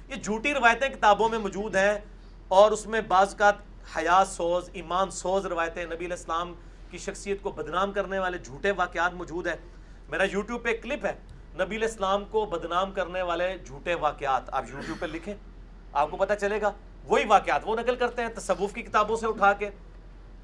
یہ 0.08 0.14
جھوٹی 0.14 0.54
روایتیں 0.54 0.88
کتابوں 0.88 1.28
میں 1.28 1.38
موجود 1.38 1.76
ہیں 1.76 1.98
اور 2.48 2.70
اس 2.70 2.86
میں 2.86 3.00
بعض 3.00 3.34
کا 3.34 3.50
حیات 3.96 4.28
سوز، 4.28 4.70
ایمان 4.72 5.10
سوز 5.10 5.46
روایتیں 5.46 5.84
نبی 5.84 5.96
علیہ 5.96 6.16
السلام 6.16 6.54
کی 6.90 6.98
شخصیت 6.98 7.42
کو 7.42 7.50
بدنام 7.50 7.92
کرنے 7.92 8.18
والے 8.18 8.38
جھوٹے 8.38 8.70
واقعات 8.70 9.12
موجود 9.12 9.46
ہیں۔ 9.46 9.56
میرا 10.08 10.22
یوٹیوب 10.22 10.62
پہ 10.62 10.68
ایک 10.68 10.82
کلپ 10.82 11.06
ہے، 11.06 11.12
نبی 11.54 11.76
علیہ 11.76 11.88
السلام 11.88 12.24
کو 12.24 12.44
بدنام 12.46 12.92
کرنے 12.92 13.22
والے 13.22 13.56
جھوٹے 13.66 13.94
واقعات۔ 13.94 14.42
آپ 14.46 14.64
یوٹیوب 14.70 15.00
پہ 15.00 15.06
لکھیں، 15.06 15.34
آپ 15.92 16.10
کو 16.10 16.16
پتہ 16.16 16.32
چلے 16.40 16.60
گا، 16.60 16.72
وہی 17.04 17.24
واقعات۔ 17.24 17.60
وہ 17.64 17.76
نقل 17.76 17.96
کرتے 17.96 18.22
ہیں 18.22 18.28
تصوف 18.28 18.72
کی 18.72 18.82
کتابوں 18.82 19.16
سے 19.16 19.26
اٹھا 19.26 19.52
کے۔ 19.52 19.70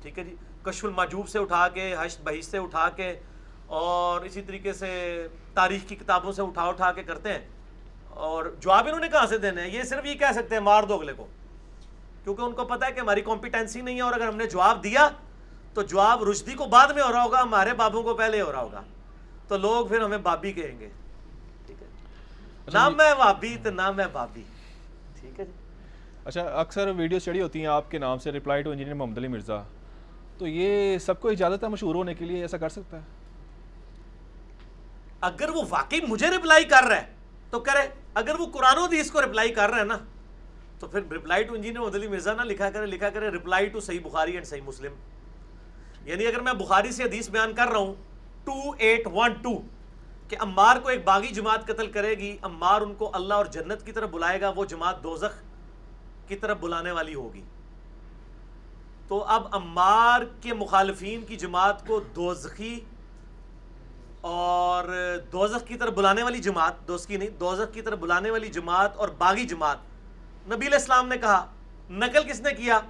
ٹھیک 0.02 0.18
ہے 0.18 0.24
جی؟ 0.24 0.34
کشف 0.62 0.84
الماجوب 0.84 1.28
سے 1.28 1.38
اٹھا 1.38 1.68
کے 1.68 1.94
حشت 2.00 2.20
بحیث 2.20 2.46
سے 2.48 2.58
اٹھا 2.58 2.88
کے 2.88 3.20
اور 3.66 4.20
اسی 4.20 4.42
طریقے 4.42 4.72
سے 4.72 5.26
تاریخ 5.54 5.88
کی 5.88 5.96
کتابوں 5.96 6.32
سے 6.32 6.42
اٹھا 6.42 6.62
اٹھا 6.62 6.92
کے 6.92 7.02
کرتے 7.02 7.32
ہیں۔ 7.32 7.38
اور 8.10 8.44
جواب 8.60 8.86
انہوں 8.86 9.00
نے 9.00 9.08
کہاں 9.08 9.26
سے 9.26 9.38
دینے 9.38 9.62
ہیں؟ 9.62 9.70
یہ 9.70 9.82
صرف 9.82 10.06
یہ 10.06 10.14
کہہ 10.14 10.32
سکتے 10.34 10.54
ہیں 10.54 10.62
مار 10.62 10.82
دو 10.82 10.94
اگلے 10.94 11.12
کو۔ 11.12 11.26
کیونکہ 12.24 12.42
ان 12.42 12.52
کو 12.52 12.64
پتا 12.64 12.86
ہے 12.86 12.92
کہ 12.92 13.00
ہماری 13.00 13.20
کمپیٹنسی 13.20 13.80
نہیں 13.80 13.96
ہے 13.96 14.00
اور 14.00 14.12
اگر 14.12 14.28
ہم 14.28 14.36
نے 14.36 14.46
جواب 14.46 14.84
دیا 14.84 15.08
تو 15.74 15.82
جواب 15.82 16.22
رشدی 16.30 16.54
کو 16.54 16.64
بعد 16.64 16.88
میں 16.88 17.02
ہو 17.02 17.12
رہا 17.12 17.24
ہوگا 17.24 17.42
ہمارے 17.42 17.72
بابوں 17.72 18.02
کو 18.02 18.14
پہلے 18.14 18.40
ہو 18.40 18.52
رہا 18.52 18.60
ہوگا۔ 18.60 18.82
تو 19.48 19.58
لوگ 19.58 19.86
پھر 19.86 20.00
ہمیں 20.00 20.18
بابی 20.18 20.52
کہیں 20.52 20.80
گے۔ 20.80 20.88
ٹھیک 21.66 21.82
ہے۔ 21.82 21.86
اچھا 22.66 22.88
جی۔ 22.90 22.94
میں 22.96 23.14
بابی 23.18 23.56
تو 23.62 23.70
نہ 23.70 23.90
میں 23.90 24.06
بابی 24.12 24.42
ٹھیک 25.20 25.40
ہے 25.40 25.44
جی۔ 25.44 25.52
اچھا 26.24 26.42
اکثر 26.42 26.88
ویڈیوز 26.88 27.24
چڑھی 27.24 27.42
ہوتی 27.42 27.58
ہیں 27.58 27.66
آپ 27.66 27.90
کے 27.90 27.98
نام 27.98 28.18
سے 28.18 28.32
reply 28.32 28.62
to 28.62 28.70
engineer 28.70 28.94
Muhammad 28.94 29.18
Ali 29.18 29.28
Mirza. 29.28 29.62
تو 30.38 30.46
یہ 30.46 30.98
سب 30.98 31.20
کو 31.20 31.28
اجازت 31.28 31.64
ہے 31.64 31.68
مشہور 31.68 31.94
ہونے 31.94 32.14
کے 32.14 32.24
لیے 32.24 32.40
ایسا 32.42 32.56
کر 32.56 32.68
سکتا 32.68 32.96
ہے؟ 32.96 33.02
اگر 35.20 35.48
وہ 35.48 35.62
واقعی 35.68 36.00
مجھے 36.08 36.26
رپلائی 36.26 36.64
کر 36.64 36.82
رہا 36.82 36.96
ہے، 36.96 37.06
تو 37.50 37.60
کرے 37.60 37.88
اگر 38.14 38.40
وہ 38.40 38.46
قرآن 38.46 38.78
و 38.78 38.84
حدیث 38.84 39.10
کو 39.10 39.22
رپلائی 39.22 39.54
کر 39.54 39.70
رہا 39.70 39.78
ہے 39.78 39.84
نا، 39.84 39.98
تو 40.78 40.86
پھر 40.86 41.00
reply 41.12 41.44
to 41.44 41.54
engineer 41.54 41.80
Muhammad 41.80 41.94
Ali 41.94 42.08
Mirza 42.08 42.34
نہ 42.34 42.42
لکھا 42.42 42.70
کرے 42.70 42.86
لکھا 42.86 43.10
کرے 43.10 43.28
رپلائی 43.28 43.66
ٹو 43.66 43.80
صحیح 43.80 44.00
بخاری 44.02 44.32
اینڈ 44.32 44.46
صحیح 44.46 44.62
مسلم۔ 44.62 44.92
یعنی 46.04 46.26
اگر 46.26 46.40
میں 46.40 46.52
بخاری 46.52 46.92
سے 46.92 47.02
حدیث 47.04 47.30
بیان 47.30 47.54
کر 47.54 47.66
رہا 47.66 47.78
ہوں 47.78 47.94
ٹو 48.44 48.72
ایٹ 48.78 49.06
ون 49.06 49.32
ٹو 49.32 49.60
کہ 50.28 50.36
عمار 50.40 50.76
کو 50.76 50.88
ایک 50.88 51.04
باغی 51.04 51.28
جماعت 51.28 51.64
قتل 51.64 51.90
کرے 51.90 52.14
گی 52.14 52.36
عمار 52.42 52.80
ان 52.80 52.94
کو 52.94 53.10
اللہ 53.14 53.34
اور 53.34 53.46
جنت 53.46 53.86
کی 53.86 53.92
طرف 53.92 54.10
بلائے 54.10 54.40
گا، 54.40 54.48
وہ 54.48 54.64
جماعت 54.64 55.02
دوزخ 55.02 55.42
کی 56.28 56.36
طرف 56.36 56.58
بلانے 56.60 56.90
والی 56.90 57.14
ہوگی۔ 57.14 57.42
تو 59.08 59.24
اب 59.24 59.46
عمار 59.52 60.20
کے 60.40 60.54
مخالفین 60.54 61.22
کی 61.22 61.36
جماعت 61.36 61.86
کو 61.86 62.00
دوزخی 62.00 62.80
اور 64.20 64.84
دوزخ 65.32 65.68
کی 65.68 65.76
طرف 65.76 65.92
بلانے 65.94 66.22
والی 66.22 66.38
جماعت 66.38 66.88
دوست 66.88 67.08
کی 67.08 67.16
نہیں، 67.16 67.28
دوزخ 67.28 67.74
کی 67.74 67.82
طرف 67.82 67.98
بلانے 67.98 68.30
والی 68.30 68.48
جماعت 68.48 68.96
اور 68.96 69.08
باغی 69.08 69.44
جماعت۔ 69.44 69.76
نبی 70.46 70.66
علیہ 70.66 70.78
السلام 70.78 71.08
نے 71.08 71.18
کہا، 71.18 71.46
نقل 71.90 72.28
کس 72.28 72.40
نے 72.40 72.54
کیا؟ 72.54 72.80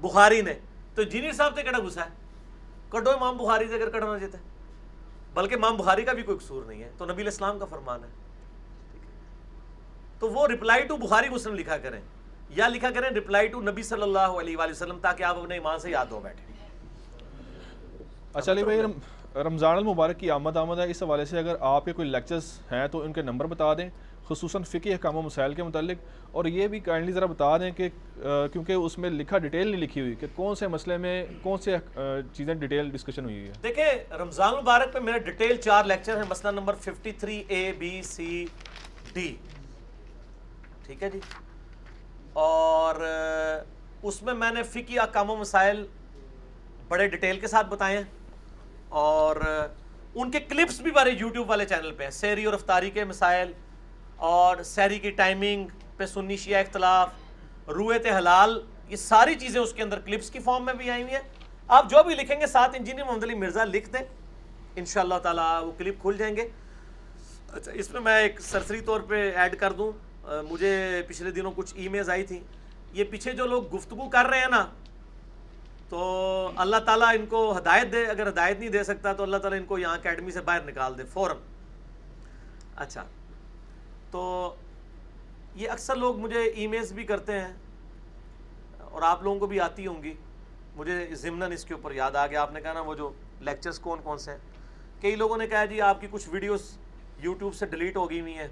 بخاری 0.00 0.40
نے۔ 0.40 0.54
تو 0.94 1.02
انجینئر 1.02 1.32
صاحب 1.32 1.54
سے 1.54 1.62
کہنا 1.62 1.78
گھسا 1.78 2.04
ہے۔ 2.04 2.10
کٹو 2.88 3.10
امام 3.10 3.36
بخاری 3.36 3.68
سے 3.68 3.74
اگر 3.74 3.90
کٹنا 3.90 4.18
چاہتے۔ 4.18 4.36
ہیں 4.36 4.44
بلکہ 5.34 5.54
امام 5.54 5.76
بخاری 5.76 6.02
کا 6.02 6.12
بھی 6.12 6.22
کوئی 6.22 6.38
قصور 6.38 6.64
نہیں 6.64 6.82
ہے۔ 6.82 6.92
تو 6.98 7.04
نبی 7.04 7.14
علیہ 7.14 7.24
السلام 7.24 7.58
کا 7.58 7.64
فرمان 7.64 8.04
ہے۔ 8.04 8.08
تو 10.18 10.28
وہ 10.28 10.46
رپلائی 10.46 10.82
ٹو 10.86 10.96
بخاری 10.96 11.28
مسلم 11.28 11.54
لکھا 11.54 11.78
کریں۔ 11.78 12.00
یا 12.52 12.68
لکھا 12.68 12.90
کریں 12.90 13.08
رپلائی 13.10 13.46
ٹو 13.48 13.60
نبی 13.62 13.82
صلی 13.82 14.02
اللہ 14.02 14.38
علیہ 14.40 14.56
وآلہ 14.56 14.70
وسلم 14.70 14.98
تاکہ 14.98 15.22
آپ 15.22 15.38
اپنے 15.38 15.54
ایمان 15.54 15.78
سے 15.78 15.90
یاد 15.90 16.06
ہو 16.10 16.20
بیٹھے۔ 16.20 16.50
اچھا 18.34 18.52
علی 18.52 18.62
بھائی 18.64 18.82
رم- 18.82 19.00
رمضان 19.36 19.76
المبارک 19.76 20.18
کی 20.18 20.30
آمد 20.30 20.56
آمد 20.56 20.78
ہے 20.78 20.90
اس 20.90 21.02
حوالے 21.02 21.24
سے 21.24 21.38
اگر 21.38 21.54
آپ 21.68 21.84
کے 21.84 21.92
کوئی 21.92 22.08
لیکچرز 22.08 22.44
ہیں 22.72 22.86
تو 22.88 23.00
ان 23.02 23.12
کے 23.12 23.22
نمبر 23.22 23.46
بتا 23.46 23.72
دیں 23.74 23.88
خصوصاً 24.24 24.62
فقی 24.62 24.92
احکام 24.92 25.16
و 25.16 25.22
مسائل 25.22 25.54
کے 25.54 25.62
متعلق۔ 25.62 25.98
اور 26.32 26.44
یہ 26.46 26.66
بھی 26.68 26.80
کائنڈلی 26.80 27.12
ذرا 27.12 27.26
بتا 27.26 27.56
دیں 27.58 27.70
کہ 27.70 27.88
کیونکہ 28.52 28.72
اس 28.74 28.96
میں 28.98 29.10
لکھا 29.10 29.38
ڈیٹیل 29.38 29.68
نہیں 29.68 29.80
لکھی 29.80 30.00
ہوئی 30.00 30.14
کہ 30.14 30.26
کون 30.34 30.54
سے 30.54 30.68
مسئلے 30.68 30.96
میں 30.96 31.14
کون 31.42 31.58
سے 31.58 31.76
چیزیں 32.34 32.54
ڈیٹیل 32.54 32.90
ڈسکشن 32.90 33.24
ہوئی 33.24 33.46
ہے 33.46 33.52
دیکھیں 33.62 33.84
رمضان 34.14 34.48
المبارک 34.48 34.92
پہ 34.92 34.98
میرا 35.00 35.18
ڈیٹیل 35.20 35.56
چار 35.58 35.84
لیکچر 35.84 36.16
ہیں 36.16 36.28
مسئلہ 36.30 36.50
number 36.50 36.74
53 36.82 37.42
A 37.48 37.72
B 37.78 38.00
C 38.04 38.44
D 39.12 39.34
ٹھیک 40.86 41.02
ہے 41.02 41.10
جی؟ 41.10 41.20
اور 42.32 42.94
اس 44.02 44.22
میں 44.22 44.34
میں 44.34 44.50
نے 44.50 44.62
فقی 44.62 44.98
احکام 44.98 45.30
و 45.30 45.36
مسائل 45.36 45.86
بڑے 46.88 47.08
ڈیٹیل 47.08 47.40
کے 47.40 47.46
ساتھ 47.46 47.66
بتائے 47.66 47.96
ہیں 47.96 48.04
اور 48.88 49.36
ان 50.14 50.30
کے 50.30 50.40
کلپس 50.40 50.80
بھی 50.80 50.90
ہمارے 50.90 51.10
یوٹیوب 51.10 51.50
والے 51.50 51.66
چینل 51.66 51.92
پہ 51.92 52.04
ہیں، 52.04 52.10
سیری 52.10 52.44
اور 52.44 52.54
افطاری 52.54 52.90
کے 52.90 53.04
مسائل 53.04 53.52
اور 54.16 54.62
سیری 54.62 54.98
کی 54.98 55.10
ٹائمنگ 55.10 55.66
پہ 55.96 56.06
سنی 56.06 56.36
شیعہ 56.36 56.60
اختلاف، 56.60 57.08
رویت 57.68 58.06
حلال، 58.06 58.60
یہ 58.88 58.96
ساری 58.96 59.34
چیزیں 59.34 59.60
اس 59.60 59.72
کے 59.72 59.82
اندر 59.82 60.00
کلپس 60.00 60.30
کی 60.30 60.38
فارم 60.38 60.64
میں 60.64 60.74
بھی 60.74 60.90
آئی 60.90 61.02
ہوئی 61.02 61.14
ہیں۔ 61.14 61.22
آپ 61.68 61.90
جو 61.90 62.02
بھی 62.02 62.14
لکھیں 62.14 62.40
گے، 62.40 62.46
ساتھ 62.46 62.76
انجینئر 62.76 63.04
محمد 63.04 63.24
علی 63.24 63.34
مرزا 63.34 63.64
لکھ 63.64 63.90
دیں۔ 63.90 64.04
انشاءاللہ 64.76 65.18
تعالیٰ 65.22 65.64
وہ 65.64 65.72
کلپ 65.72 66.00
کھل 66.00 66.16
جائیں 66.18 66.36
گے۔ 66.36 66.48
اچھا 67.52 67.72
اس 67.72 67.90
میں 67.90 68.00
میں 68.00 68.18
ایک 68.22 68.40
سرسری 68.40 68.80
طور 68.80 69.00
پہ 69.00 69.32
ایڈ 69.36 69.56
کر 69.56 69.72
دوں۔ 69.72 69.92
مجھے 70.24 71.02
پچھلے 71.08 71.30
دنوں 71.30 71.52
کچھ 71.56 71.74
ای 71.76 71.88
میلز 71.88 72.10
آئی 72.10 72.22
تھیں۔ 72.22 72.40
یہ 72.92 73.04
پیچھے 73.04 73.32
جو 73.32 73.46
لوگ 73.46 73.76
گفتگو 73.76 74.08
کر 74.08 74.24
رہے 74.24 74.38
ہیں 74.38 74.48
نا، 74.50 74.66
تو 75.88 76.50
اللہ 76.56 76.76
تعالیٰ 76.76 77.08
ان 77.08 77.26
کو 77.26 77.58
ہدایت 77.58 77.92
دے۔ 77.92 78.06
اگر 78.06 78.28
ہدایت 78.28 78.58
نہیں 78.58 78.70
دے 78.70 78.84
سکتا 78.84 79.12
تو 79.12 79.22
اللہ 79.22 79.36
تعالیٰ 79.36 79.58
ان 79.58 79.66
کو 79.66 79.78
یہاں 79.78 79.94
اکیڈمی 79.94 80.30
سے 80.30 80.40
باہر 80.40 80.62
نکال 80.62 80.98
دے، 80.98 81.04
فوراً۔ 81.04 81.36
اچھا۔ 82.76 83.04
تو 84.10 84.54
یہ 85.54 85.70
اکثر 85.70 85.96
لوگ 85.96 86.18
مجھے 86.18 86.42
ای 86.42 86.66
میلز 86.66 86.92
بھی 86.92 87.04
کرتے 87.04 87.32
ہیں 87.32 87.52
اور 88.78 89.02
آپ 89.02 89.22
لوگوں 89.22 89.38
کو 89.38 89.46
بھی 89.46 89.60
آتی 89.60 89.86
ہوں 89.86 90.02
گی۔ 90.02 90.14
مجھے 90.76 91.14
ضمن 91.14 91.52
اس 91.52 91.64
کے 91.64 91.74
اوپر 91.74 91.92
یاد 91.92 92.12
آ 92.12 92.26
گیا۔ 92.26 92.42
آپ 92.42 92.52
نے 92.52 92.60
کہا 92.60 92.72
نا، 92.72 92.80
وہ 92.80 92.94
جو 92.94 93.12
لیکچرز 93.40 93.78
کون 93.78 93.98
کون 94.02 94.18
سے 94.18 94.30
ہیں؟ 94.30 94.38
کئی 95.00 95.16
لوگوں 95.16 95.36
نے 95.36 95.46
کہا 95.46 95.64
جی 95.64 95.80
آپ 95.80 96.00
کی 96.00 96.06
کچھ 96.10 96.28
ویڈیوز 96.28 96.78
یوٹیوب 97.18 97.54
سے 97.54 97.66
ڈیلیٹ 97.66 97.96
ہو 97.96 98.10
گئی 98.10 98.20
ہوئی 98.20 98.34
ہیں۔ 98.34 98.48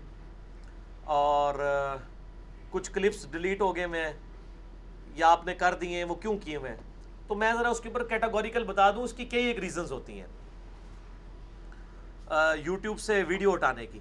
اور 1.05 1.55
کچھ 2.71 2.91
کلپس 2.91 3.31
ڈیلیٹ 3.31 3.61
ہو 3.61 3.77
گئے 3.77 3.85
ہوئے 3.85 4.05
ہیں 4.05 4.13
یا 5.15 5.29
آپ 5.29 5.47
نے 5.47 5.55
کر 5.55 5.75
دیے 5.75 5.97
ہیں 5.97 6.05
وہ 6.05 6.15
کیوں 6.15 6.39
کیے 6.39 6.57
ہوئے 6.57 6.77
تو 7.27 7.35
میں 7.35 7.53
ذرا 7.59 7.69
اس 7.69 7.81
کے 7.81 7.89
اوپر 7.89 8.05
کیٹاگوریکل 8.05 8.65
بتا 8.65 8.91
دوں، 8.91 9.03
اس 9.03 9.13
کی 9.13 9.25
کئی 9.25 9.45
ایک 9.45 9.59
ریزنز 9.59 9.93
ہوتی 9.93 10.21
ہیں۔ 10.21 10.27
یوٹیوب 12.65 13.01
سے 13.01 13.23
ویڈیو 13.23 13.55
ہٹانے 13.55 13.87
کی۔ 13.87 13.99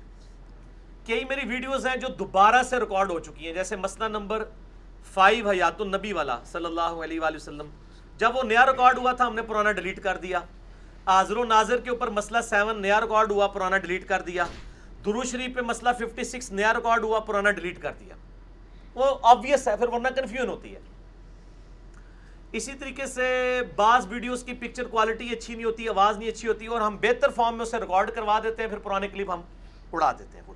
کئی 1.06 1.26
میری 1.26 1.48
ویڈیوز 1.48 1.86
ہیں 1.88 1.96
جو 1.96 2.08
دوبارہ 2.08 2.64
سے 2.64 2.80
ریکارڈ 2.80 3.12
ہو 3.12 3.20
چکی 3.20 3.46
ہیں، 3.46 3.54
جیسے 3.54 3.76
مسئلہ 3.76 4.08
نمبر 4.08 4.44
فائیو 5.14 5.50
حیات 5.50 5.82
النبی 5.82 6.14
والا، 6.14 6.40
صلی 6.46 6.66
اللہ 6.66 6.82
علیہ 6.82 7.20
وآلہ 7.20 7.36
وسلم۔ 7.36 7.68
جب 8.18 8.36
وہ 8.36 8.44
نیا 8.44 8.66
ریکارڈ 8.66 8.98
ہوا 8.98 9.12
تھا، 9.12 9.28
ہم 9.28 9.36
نے 9.36 9.42
پرانا 9.42 9.72
ڈیلیٹ 9.72 10.04
کر 10.04 10.18
دیا۔ 10.18 10.40
آزر 11.06 11.38
و 11.38 11.44
ناظر 11.44 11.78
کے 11.78 11.90
اوپر 11.90 12.08
مسئلہ 12.08 12.42
سیون 12.42 12.82
نیا 12.82 13.02
ریکارڈ 13.02 13.32
ہوا، 13.32 13.48
پرانا 13.48 13.78
ڈیلیٹ 13.78 14.08
کر 14.08 14.22
دیا۔ 14.22 14.46
درو 15.06 15.24
شریف 15.24 15.56
پہ 15.56 15.62
مسئلہ 15.62 15.90
ففٹی 16.00 16.24
سکس 16.24 16.52
نیا 16.52 16.74
ریکارڈ 16.74 17.04
ہوا، 17.04 17.20
پرانا 17.20 17.52
ڈیلیٹ 17.52 17.82
کر 17.82 17.92
دیا۔ 18.00 18.16
وہ 18.96 19.06
آبویس 19.22 19.68
ہے، 19.68 19.78
پھر 19.78 19.88
ورنہ 19.88 20.08
کنفیوژن 20.08 20.50
ہوتی 20.50 20.76
ہے۔ 20.76 20.80
اسی 22.52 22.72
طریقے 22.74 23.06
سے 23.06 23.60
بعض 23.76 24.08
ویڈیوز 24.10 24.44
کی 24.44 24.54
پکچر 24.54 24.84
کوالٹی 24.84 25.30
اچھی 25.30 25.54
نہیں 25.54 25.66
ہوتی، 25.66 25.90
آواز 25.90 26.18
نہیں 26.18 26.30
اچھی 26.30 26.48
ہوتی، 26.48 26.66
اور 26.66 26.82
ہم 26.82 26.98
بہتر 26.98 27.30
فارم 27.30 27.56
میں 27.56 27.66
اسے 27.66 27.78
ریکارڈ 27.78 28.12
کروا 28.12 28.40
دیتے 28.44 28.62
ہیں، 28.62 28.70
پھر 28.70 28.78
پرانے 28.78 29.08
کلپ 29.08 29.32
ہم 29.32 29.42
اڑا 29.92 30.12
دیتے 30.12 30.38
ہیں 30.38 30.46
خود۔ 30.46 30.56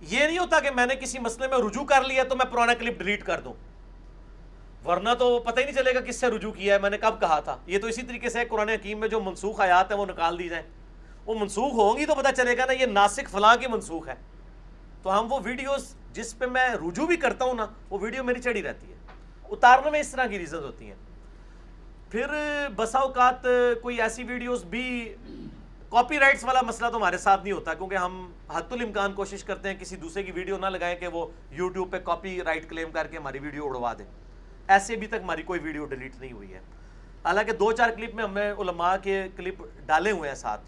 یہ 0.00 0.18
نہیں 0.18 0.38
ہوتا 0.38 0.60
کہ 0.60 0.70
میں 0.70 0.86
نے 0.86 0.94
کسی 0.94 1.18
مسئلے 1.18 1.48
میں 1.48 1.58
رجوع 1.58 1.84
کر 1.84 2.04
لیا 2.04 2.24
تو 2.24 2.36
میں 2.36 2.52
پرانا 2.52 2.74
کلپ 2.74 2.98
ڈیلیٹ 2.98 3.24
کر 3.24 3.40
دوں۔ 3.40 3.52
ورنہ 4.84 5.10
تو 5.18 5.38
پتہ 5.38 5.60
ہی 5.60 5.64
نہیں 5.64 5.74
چلے 5.74 5.94
گا 5.94 6.00
کس 6.00 6.16
سے 6.16 6.26
رجوع 6.26 6.52
کیا 6.52 6.74
ہے، 6.74 6.78
میں 6.78 6.90
نے 6.90 6.98
کب 6.98 7.20
کہا 7.20 7.40
تھا۔ 7.40 7.56
یہ 7.66 7.78
تو 7.78 7.86
اسی 7.86 8.02
طریقے 8.02 8.28
سے 8.28 8.44
قرآن 8.44 8.68
حکیم 8.68 9.00
میں 9.00 9.08
جو 9.08 9.20
منسوخ 9.20 9.60
آیات 9.60 9.90
ہیں، 9.90 9.98
وہ 9.98 10.06
نکال 10.06 10.38
دی 10.38 10.48
جائیں۔ 10.48 10.79
وہ 11.30 11.38
منسوخ 11.38 11.72
ہوں 11.72 11.98
گی 11.98 12.06
تو 12.06 12.14
پتہ 12.14 12.28
چلے 12.36 12.56
گا 12.58 12.64
نا 12.66 12.72
یہ 12.72 12.86
ناسک 12.86 13.28
فلاں 13.30 13.56
کی 13.56 13.66
منسوخ 13.66 14.08
ہے۔ 14.08 14.14
تو 15.02 15.18
ہم 15.18 15.32
وہ 15.32 15.38
ویڈیوز 15.44 15.94
جس 16.12 16.38
پہ 16.38 16.46
میں 16.46 16.68
رجوع 16.74 17.06
بھی 17.06 17.16
کرتا 17.16 17.44
ہوں 17.44 17.54
نا، 17.54 17.66
وہ 17.90 17.98
ویڈیو 18.00 18.24
میری 18.24 18.40
چڑھی 18.40 18.62
رہتی 18.62 18.90
ہے۔ 18.92 18.96
اتارنے 19.50 19.90
میں 19.90 20.00
اس 20.00 20.08
طرح 20.08 20.26
کی 20.26 20.38
ریزنز 20.38 20.64
ہوتی 20.64 20.86
ہیں۔ 20.86 20.94
پھر 22.10 22.26
بسا 22.76 22.98
اوقات 22.98 23.46
کوئی 23.82 24.00
ایسی 24.00 24.24
ویڈیوز 24.24 24.64
بھی 24.64 25.14
کاپی 25.90 26.18
رائٹس 26.18 26.44
والا 26.44 26.60
مسئلہ 26.62 26.88
تو 26.88 26.96
ہمارے 26.96 27.18
ساتھ 27.18 27.42
نہیں 27.42 27.52
ہوتا، 27.52 27.74
کیونکہ 27.74 27.94
ہم 27.94 28.32
حت 28.54 28.72
الامکان 28.72 29.12
کوشش 29.12 29.44
کرتے 29.44 29.68
ہیں 29.68 29.76
کسی 29.80 29.96
دوسرے 29.96 30.22
کی 30.22 30.32
ویڈیو 30.32 30.58
نہ 30.58 30.66
لگائیں 30.66 30.96
کہ 30.96 31.08
وہ 31.08 31.26
یوٹیوب 31.50 31.90
پہ 31.92 31.98
کاپی 31.98 32.40
رائٹ 32.42 32.68
کلیم 32.70 32.90
کر 32.90 33.06
کے 33.06 33.16
ہماری 33.16 33.38
ویڈیو 33.38 33.66
اڑوا 33.66 33.92
دیں 33.98 34.06
ایسے 34.68 34.94
ابھی 34.94 35.06
تک 35.06 35.22
ہماری 35.22 35.42
کوئی 35.42 35.60
ویڈیو 35.60 35.84
ڈیلیٹ 35.84 36.20
نہیں 36.20 36.32
ہوئی 36.32 36.52
ہے۔ 36.54 36.60
حالانکہ 37.24 37.52
دو 37.52 37.72
چار 37.72 37.90
کلپ 37.90 38.14
میں 38.14 38.24
ہم 38.24 38.34
نے 38.34 38.50
علماء 38.50 38.94
کے 39.02 39.22
کلپ 39.36 39.62
ڈالے 39.86 40.10
ہوئے 40.10 40.28
ہیں 40.28 40.36
ساتھ۔ 40.36 40.60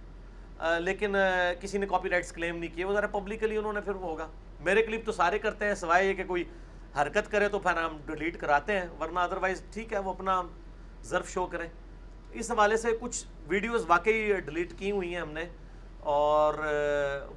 لیکن 0.80 1.16
کسی 1.60 1.78
نے 1.78 1.86
کاپی 1.86 2.10
رائٹس 2.10 2.32
کلیم 2.32 2.56
نہیں 2.56 2.74
کیے، 2.74 2.84
وہ 2.84 2.92
ذرا 2.92 3.06
پبلکلی 3.12 3.56
انہوں 3.56 3.72
نے 3.72 3.80
پھر 3.80 3.94
وہ 3.94 4.08
ہوگا۔ 4.10 4.26
میرے 4.60 4.82
کلپ 4.82 5.04
تو 5.06 5.12
سارے 5.12 5.38
کرتے 5.38 5.66
ہیں، 5.66 5.74
سوائے 5.74 6.06
یہ 6.06 6.14
کہ 6.14 6.24
کوئی 6.24 6.44
حرکت 6.96 7.30
کرے 7.30 7.48
تو 7.48 7.58
پھر 7.58 7.76
ہم 7.76 7.96
ڈیلیٹ 8.06 8.36
کراتے 8.40 8.78
ہیں، 8.78 8.86
ورنہ 9.00 9.20
ادروائز 9.20 9.62
ٹھیک 9.72 9.92
ہے، 9.92 9.98
وہ 9.98 10.12
اپنا 10.12 10.40
ظرف 11.04 11.30
شو 11.30 11.46
کریں۔ 11.46 11.66
اس 12.32 12.50
حوالے 12.50 12.76
سے 12.76 12.90
کچھ 13.00 13.24
ویڈیوز 13.48 13.84
واقعی 13.88 14.40
ڈیلیٹ 14.40 14.72
کی 14.78 14.90
ہوئی 14.90 15.14
ہیں 15.14 15.20
ہم 15.20 15.32
نے، 15.32 15.44
اور 16.00 16.54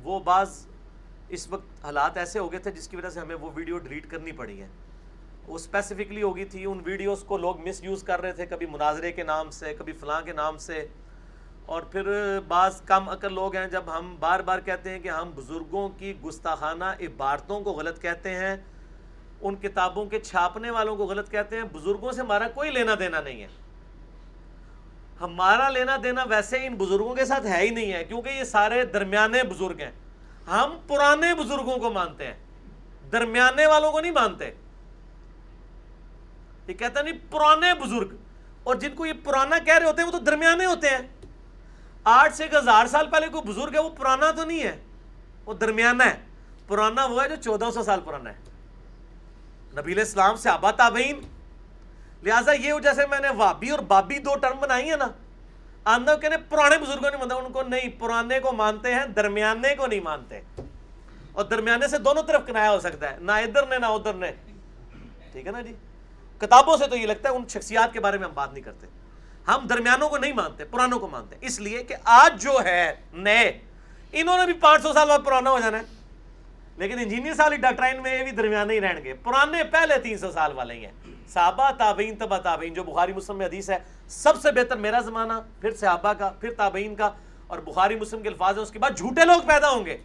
وہ 0.04 0.20
بعض 0.26 0.66
اس 1.30 1.48
وقت 1.50 1.84
حالات 1.84 2.18
ایسے 2.18 2.40
ہو 2.40 2.52
گئے 2.52 2.60
تھے 2.60 2.72
جس 2.72 2.88
کی 2.88 2.98
وجہ 2.98 3.10
سے 3.10 3.20
ہمیں 3.20 3.36
وہ 3.36 3.50
ویڈیو 3.56 3.78
ڈیلیٹ 3.78 4.10
کرنی 4.10 4.32
پڑی 4.32 4.62
ہے۔ 4.62 4.68
وہ 5.48 5.56
اسپیسیفکلی 5.56 6.22
ہوگی 6.24 6.46
تھی، 6.46 6.66
ان 6.66 6.82
ویڈیوز 6.86 7.24
کو 7.24 7.38
لوگ 7.38 7.60
مس 7.68 7.84
یوز 7.84 8.04
کر 8.04 8.22
رہے 8.22 8.32
تھے 8.32 8.46
کبھی 8.46 8.66
مناظرے 8.66 9.12
کے 9.12 9.24
نام 9.24 9.50
سے، 9.52 9.74
کبھی 9.78 9.94
فلاں 9.94 10.22
کے 10.22 10.34
نام 10.34 10.58
سے۔ 10.58 10.86
اور 11.66 11.82
پھر 11.82 12.08
بعض 12.48 12.82
کم 12.82 13.10
عقل 13.10 13.34
لوگ 13.34 13.56
ہیں 13.56 13.68
جب 13.68 13.84
ہم 13.88 14.16
بار 14.20 14.40
بار 14.40 14.60
کہتے 14.60 14.90
ہیں 14.90 15.00
کہ 15.00 15.10
ہم 15.10 15.32
بزرگوں 15.36 15.88
کی 15.90 16.14
گستاخانہ 16.26 16.84
عبارتوں 17.02 17.60
کو 17.62 17.72
غلط 17.72 18.02
کہتے 18.02 18.36
ہیں، 18.36 18.56
ان 19.42 19.56
کتابوں 19.56 20.06
کے 20.06 20.20
چھاپنے 20.20 20.70
والوں 20.70 20.96
کو 20.96 21.06
غلط 21.06 21.32
کہتے 21.32 21.56
ہیں، 21.56 21.64
بزرگوں 21.72 22.12
سے 22.12 22.22
ہمارا 22.22 22.48
کوئی 22.48 22.72
لینا 22.72 22.96
دینا 23.00 23.22
نہیں 23.22 23.42
ہے۔ 23.42 23.48
ہمارا 25.22 25.70
لینا 25.70 25.98
دینا 26.04 26.24
ویسے 26.30 26.66
ان 26.66 26.76
بزرگوں 26.76 27.16
کے 27.16 27.26
ساتھ 27.26 27.46
ہے 27.46 27.62
ہی 27.62 27.70
نہیں 27.70 27.94
ہے، 27.94 28.04
کیونکہ 28.04 28.30
یہ 28.30 28.44
سارے 28.44 28.84
درمیانے 28.86 29.44
بزرگ 29.44 29.82
ہیں۔ 29.82 29.92
ہم 30.48 30.78
پرانے 30.88 31.34
بزرگوں 31.34 31.78
کو 31.78 31.92
مانتے 31.92 32.28
ہیں، 32.28 32.38
درمیانے 33.12 33.66
والوں 33.66 33.92
کو 33.92 34.00
نہیں 34.00 34.12
مانتے۔ 34.12 34.52
یہ 36.68 36.74
کہتا 36.74 37.02
نہیں 37.02 37.20
پرانے 37.32 37.74
بزرگ، 37.80 38.16
اور 38.64 38.76
جن 38.76 38.96
کو 38.96 39.06
یہ 39.06 39.14
پرانا 39.24 39.58
کہہ 39.58 39.78
رہے 39.78 39.88
ہوتے 39.88 40.02
ہیں 40.02 40.08
وہ 40.08 40.12
تو 40.12 40.24
درمیانے 40.26 40.66
ہوتے 40.66 40.90
ہیں۔ 40.90 41.08
آٹھ 42.06 42.34
سے 42.36 42.44
ایک 42.44 42.54
ہزار 42.54 42.86
سال 42.86 43.10
پہلے 43.10 43.28
کوئی 43.28 43.52
بزرگ 43.52 43.74
ہے، 43.74 43.80
وہ 43.80 43.90
پرانا 43.90 44.32
تو 44.32 44.46
نہیں 44.46 44.64
ہے، 44.64 44.84
وہ 45.46 45.54
درمیانہ 45.54 46.04
ہے۔ 46.04 46.18
پرانا 46.68 47.06
وہ 47.06 47.24
ہے 47.24 47.30
جو 47.30 47.36
چودہ 47.36 47.66
سو 47.74 47.84
سال 47.84 48.00
پرانا 48.06 48.30
ہے۔ 48.30 48.40
نبی 49.78 50.02
اسلام 50.02 50.36
سے 50.36 50.50
آبا 50.50 50.72
تابعین، 50.72 51.20
لہٰذا 52.24 52.52
یہ 52.52 52.74
جیسے 52.84 53.08
میں 53.08 53.20
نے 53.20 53.28
وابی 53.30 53.70
اور 53.70 53.80
بابی 53.80 54.20
دو 54.20 54.36
ٹرم 54.42 54.58
بنائی 54.60 54.90
ہیں 54.90 54.98
نا۔ 54.98 55.08
آندہ 55.84 56.16
کہنے 56.22 56.38
پرانے 56.38 56.78
بزرگوں 56.78 57.10
نہیں 57.10 57.20
مانتا، 57.20 57.36
ان 57.36 57.52
کو 57.52 57.64
نہیں، 57.64 57.90
پرانے 58.00 58.40
کو 58.40 58.52
مانتے 58.52 58.94
ہیں، 58.94 59.06
درمیانے 59.06 59.76
کو 59.76 59.88
نہیں 59.88 60.00
مانتے۔ 60.00 60.42
اور 61.34 61.46
درمیانے 61.46 61.88
سے 61.88 61.98
دونوں 61.98 62.24
طرف 62.24 62.42
کنایا 62.48 62.72
ہو 62.72 62.80
سکتا 62.80 63.12
ہے، 63.12 63.18
نہ 63.20 63.32
ادھر 63.32 63.68
نے، 63.68 63.78
نہ 63.78 63.86
ادھر 63.86 64.14
نے۔ 64.14 64.32
ٹھیک 65.32 65.48
ہے 65.48 65.52
نا 65.52 65.62
جی؟ 65.62 65.74
کتابوں 66.38 66.78
سے 66.78 66.88
تو 66.88 66.98
یہ 66.98 67.08
لگتا 67.08 67.30
ہے، 67.30 67.34
ان 67.34 67.48
شخصیات 67.48 67.94
کے 67.94 68.00
بارے 68.00 68.18
میں 68.18 68.28
ہم 68.28 68.34
بات 68.34 68.54
نہیں 68.54 68.64
کرتے۔ 68.64 68.88
ہم 69.48 69.68
درمیانوں 69.68 70.10
کو 70.10 70.18
نہیں 70.18 70.34
مانتے، 70.34 70.66
پرانوں 70.66 71.00
کو 71.00 71.08
مانتے۔ 71.08 71.36
اس 71.42 71.60
لیے 71.60 71.84
کہ 71.84 71.96
آج 72.04 72.44
جو 72.44 72.60
ہے، 72.64 72.96
نئے۔ 73.14 73.60
انہوں 74.12 74.38
نے 74.38 74.46
بھی 74.46 74.54
پانچ 74.54 74.84
سو 74.84 74.94
سال 74.94 75.08
بعد 75.08 75.20
پرانا 75.26 75.50
ہو 75.50 75.60
جانا 75.60 75.78
ہے۔ 75.78 75.84
لیکن 76.78 77.00
انجینئر 77.00 77.34
سال 77.34 77.56
ڈاکٹرائن 77.56 78.02
میں 78.02 78.20
یہ 78.20 78.24
بھی 78.24 78.32
درمیانے 78.32 78.74
ہی 78.74 78.82
رہیں 78.82 79.04
گے۔ 79.04 79.14
پرانے 79.14 79.64
پہلے 79.64 80.00
تین 80.00 80.18
سو 80.18 80.32
سال 80.32 80.52
والے 80.54 80.74
ہی 80.74 80.86
ہیں۔ 80.86 80.92
صحابہ، 81.30 81.72
تابعین، 81.78 82.16
تبا 82.16 82.38
تابعین، 82.38 82.74
جو 82.74 82.84
بخاری، 82.84 83.14
مسلم 83.14 83.38
میں 83.38 83.46
حدیث 83.46 83.70
ہے، 83.70 83.78
سب 84.08 84.42
سے 84.42 84.52
بہتر 84.52 84.78
میرا 84.78 85.00
زمانہ، 85.00 85.34
پھر 85.62 85.72
صحابہ 85.72 86.14
کا، 86.14 86.30
پھر 86.30 86.54
تابعین 86.54 86.96
کا، 86.96 87.12
اور 87.48 87.60
بخاری، 87.60 87.96
مسلم 87.96 88.22
کے 88.22 88.30
الفاظ 88.30 88.56
ہیں، 88.56 88.64
اس 88.64 88.72
کے 88.72 88.80
بعد 88.80 88.98
جھوٹے 88.98 89.26
لوگ 89.26 89.42
پیدا 89.48 89.70
ہوں 89.70 89.86
گے۔ 89.86 89.98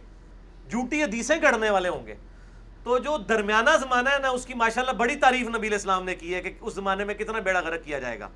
جھوٹی 0.69 1.03
حدیثیں 1.03 1.37
گڑھنے 1.41 1.69
والے 1.69 1.89
ہوں 1.89 2.07
گے۔ 2.07 2.15
تو 2.83 2.97
جو 2.97 3.17
درمیانہ 3.17 3.69
زمانہ 3.79 4.09
ہے 4.09 4.19
نا، 4.19 4.29
اس 4.29 4.45
کی 4.45 4.53
ماشاءاللہ 4.53 4.91
بڑی 4.91 5.15
تعریف 5.15 5.47
نبی 5.47 5.67
علیہ 5.67 5.77
السلام 5.77 6.03
نے 6.03 6.15
کی 6.15 6.35
ہے 6.35 6.41
کہ 6.41 6.53
اس 6.61 6.73
زمانے 6.73 7.03
میں 7.03 7.15
کتنا 7.15 7.39
بیڑا 7.39 7.59
غرق 7.59 7.83
کیا 7.83 7.99
جائے 7.99 8.19
گا۔ 8.19 8.29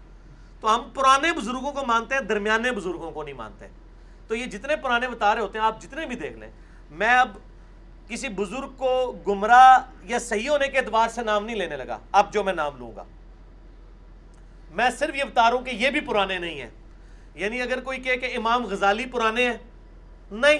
تو 0.59 0.75
ہم 0.75 0.89
پرانے 0.93 1.31
بزرگوں 1.31 1.71
کو 1.71 1.85
مانتے 1.85 2.15
ہیں، 2.15 2.21
درمیانے 2.21 2.71
بزرگوں 2.71 3.11
کو 3.11 3.23
نہیں 3.23 3.33
مانتے۔ 3.33 3.67
تو 4.27 4.35
یہ 4.35 4.45
جتنے 4.45 4.75
پرانے 4.75 5.07
بتا 5.07 5.35
رہے 5.35 5.41
ہوتے 5.41 5.57
ہیں، 5.59 5.65
آپ 5.65 5.81
جتنے 5.81 6.05
بھی 6.05 6.15
دیکھ 6.15 6.37
لیں، 6.37 6.51
میں 6.91 7.17
اب 7.17 7.37
کسی 8.07 8.27
بزرگ 8.27 8.69
کو 8.77 9.11
گمراہ 9.27 9.91
یا 10.03 10.19
صحیح 10.19 10.49
ہونے 10.49 10.67
کے 10.67 10.77
اعتبار 10.77 11.09
سے 11.09 11.21
نام 11.21 11.45
نہیں 11.45 11.55
لینے 11.55 11.75
لگا۔ 11.77 11.99
اب 12.11 12.33
جو 12.33 12.43
میں 12.43 12.53
نام 12.53 12.77
لوں 12.77 12.95
گا۔ 12.95 13.03
میں 14.71 14.89
صرف 14.99 15.15
یہ 15.15 15.23
بتا 15.23 15.49
رہا 15.49 15.57
ہوں 15.57 15.65
کہ 15.65 15.69
یہ 15.69 15.89
بھی 15.89 15.99
پرانے 15.99 16.37
نہیں 16.37 16.61
ہیں۔ 16.61 16.69
یعنی 17.35 17.61
اگر 17.61 17.81
کوئی 17.81 17.99
کہے 17.99 18.17
کہ 18.17 18.37
امام 18.37 18.65
غزالی 18.65 19.05
پرانے 19.05 19.45
ہیں، 19.45 19.57
نہیں، 20.31 20.57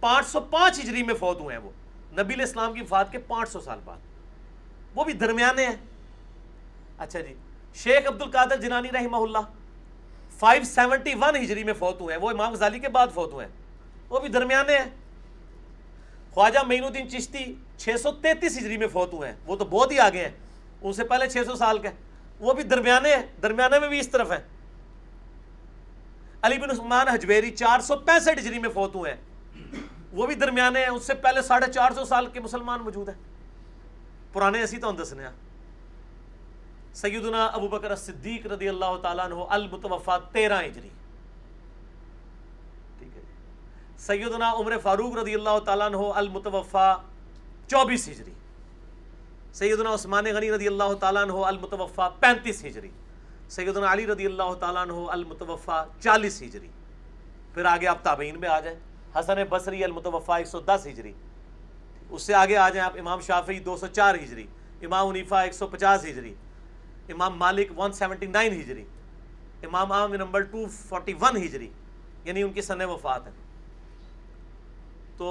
پانچ 0.00 0.26
سو 0.26 0.40
پانچ 0.40 0.78
ہجری 0.78 1.02
میں 1.02 1.14
فوت 1.14 1.40
ہوئے 1.40 1.56
ہیں 1.56 1.64
وہ۔ 1.64 1.70
نبی 2.12 2.34
الاسلام 2.34 2.72
کی 2.72 2.84
فات 2.84 3.12
کے 3.12 3.18
پانچ 3.18 3.48
سو 3.48 3.60
سال 3.60 3.80
بعد۔ 3.84 3.96
وہ 4.94 5.04
بھی 5.04 5.12
درمیانے 5.12 5.66
ہیں۔ 5.66 5.76
اچھا 6.98 7.20
جی 7.20 7.34
شیخ 7.74 8.06
عبد 8.06 8.22
القادر 8.22 8.56
جنانی 8.56 8.88
رحمہ 8.92 9.16
اللہ 9.16 9.38
فائیو 10.38 10.64
سیونٹی 10.64 11.14
ون 11.20 11.36
ہجری 11.36 11.64
میں 11.64 11.72
فوت 11.72 12.00
ہوئے 12.00 12.14
ہیں۔ 12.14 12.22
وہ 12.22 12.30
امام 12.30 12.52
غزالی 12.52 12.78
کے 12.78 12.88
بعد 12.88 13.06
فوت 13.14 13.32
ہوئے 13.32 13.46
ہیں۔ 13.46 13.52
وہ 14.08 14.20
بھی 14.20 14.28
درمیانے 14.28 14.78
ہیں۔ 14.78 14.90
خواجہ 16.30 16.58
مین 16.66 16.84
الدین 16.84 17.10
چشتی 17.10 17.54
چھ 17.76 18.00
سو 18.02 18.12
تینتیس 18.12 18.58
ہجری 18.58 18.76
میں 18.76 18.86
فوت 18.86 19.12
ہوئے 19.12 19.28
ہیں۔ 19.28 19.36
وہ 19.46 19.56
تو 19.56 19.64
بہت 19.64 19.92
ہی 19.92 19.98
آگے 19.98 20.18
ہیں۔ 20.18 20.30
ان 20.82 20.92
سے 20.92 21.04
پہلے 21.04 21.28
چھ 21.28 21.38
سو 21.46 21.54
سال 21.54 21.78
کے 21.78 21.88
وہ 22.40 22.52
بھی 22.52 22.62
درمیانے 22.62 23.16
ہیں۔ 23.16 23.22
درمیانے 23.42 23.78
میں 23.78 23.88
بھی 23.88 23.98
اس 23.98 24.08
طرف 24.08 24.30
ہیں۔ 24.30 24.38
علی 26.42 26.58
بن 26.58 26.70
عثمان 26.70 27.08
حجویری 27.08 27.50
چار 27.50 27.80
سو 27.80 27.96
پینسٹھ 27.96 28.38
ہجری 28.38 28.58
میں 28.58 28.68
فوت 28.68 28.94
ہوئے 28.94 29.14
ہیں۔ 29.14 29.20
وہ 30.12 30.26
بھی 30.26 30.34
درمیانے 30.34 30.80
ہیں۔ 30.80 30.90
اس 30.90 31.06
سے 31.06 31.14
پہلے 31.14 31.42
ساڑھے 31.42 31.72
چار 31.72 31.90
سو 31.92 32.04
سال 32.04 32.26
کے 32.26 32.40
مسلمان 32.40 32.80
موجود 32.80 33.08
ہیں۔ 33.08 33.16
پرانے 34.32 34.58
ایسی 34.58 34.78
تو 34.78 34.90
ہم 34.90 34.96
دسنے 34.96 35.26
سیدنا 36.94 37.46
ابو 37.46 37.68
بکر 37.68 37.96
صدیق 37.96 38.46
رضی 38.46 38.68
اللہ 38.68 38.96
تعالیٰ 39.02 39.24
عنہ 39.24 39.34
المتوفا 39.48 40.18
تیرہ 40.18 40.60
ہجری۔ 40.60 40.88
جی۔ 43.00 43.08
سیدنا 43.98 44.52
عمر 44.52 44.78
فاروق 44.78 45.16
رضی 45.16 45.34
اللہ 45.34 45.58
تعالیٰ 45.64 45.86
عنہ 45.86 45.96
المتوفا 46.14 46.96
چوبیس 47.66 48.08
ہجری۔ 48.08 48.30
سیدنا 49.52 49.94
عثمان 49.94 50.24
غنی 50.24 50.52
رضی 50.52 50.66
اللہ 50.66 50.94
تعالیٰ 51.00 51.22
عنہ 51.22 51.32
المتوفا 51.32 52.08
پینتیس 52.08 52.64
ہجری۔ 52.64 52.90
سیدنا 53.48 53.92
علی 53.92 54.06
رضی 54.06 54.26
اللہ 54.26 54.54
تعالیٰ 54.60 54.82
عنہ 54.82 54.92
المتوفا 54.92 55.84
چالیس 56.00 56.42
ہجری۔ 56.42 56.68
پھر 57.54 57.64
آگے 57.64 57.86
آپ 57.86 58.02
تابعین 58.02 58.40
میں 58.40 58.48
آ 58.48 58.60
جائیں۔ 58.60 58.78
حسن 59.20 59.36
بصری 59.50 59.84
المتوفا 59.84 60.36
ایک 60.36 60.46
سو 60.46 60.60
دس 60.60 60.86
ہجری۔ 60.86 61.12
اس 62.10 62.22
سے 62.22 62.34
آگے 62.34 62.56
آ 62.56 62.68
جائیں 62.68 62.86
آپ 62.86 62.98
امام 62.98 63.20
شافعی 63.20 63.58
دو 63.58 63.76
سو 63.76 63.86
چار 63.86 64.14
ہجری۔ 64.14 64.46
امام 64.82 65.08
عنیفہ 65.08 65.34
ایک 65.34 65.54
سو 65.54 65.66
پچاس 65.66 66.04
ہجری۔ 66.04 66.34
امام 67.08 67.38
مالک 67.38 67.78
ون 67.78 67.92
سیونٹی 67.92 68.26
نائن 68.26 68.52
ہجری، 68.60 68.84
امام 69.62 69.92
عام 69.92 70.14
نمبر 70.14 70.40
ٹو 70.50 70.64
فورٹی 70.88 71.14
ون 71.20 71.36
ہجری 71.36 71.68
یعنی 72.24 72.42
ان 72.42 72.52
کی 72.52 72.62
سن 72.62 72.80
وفات 72.82 73.26
ہیں 73.26 73.34
تو 75.16 75.26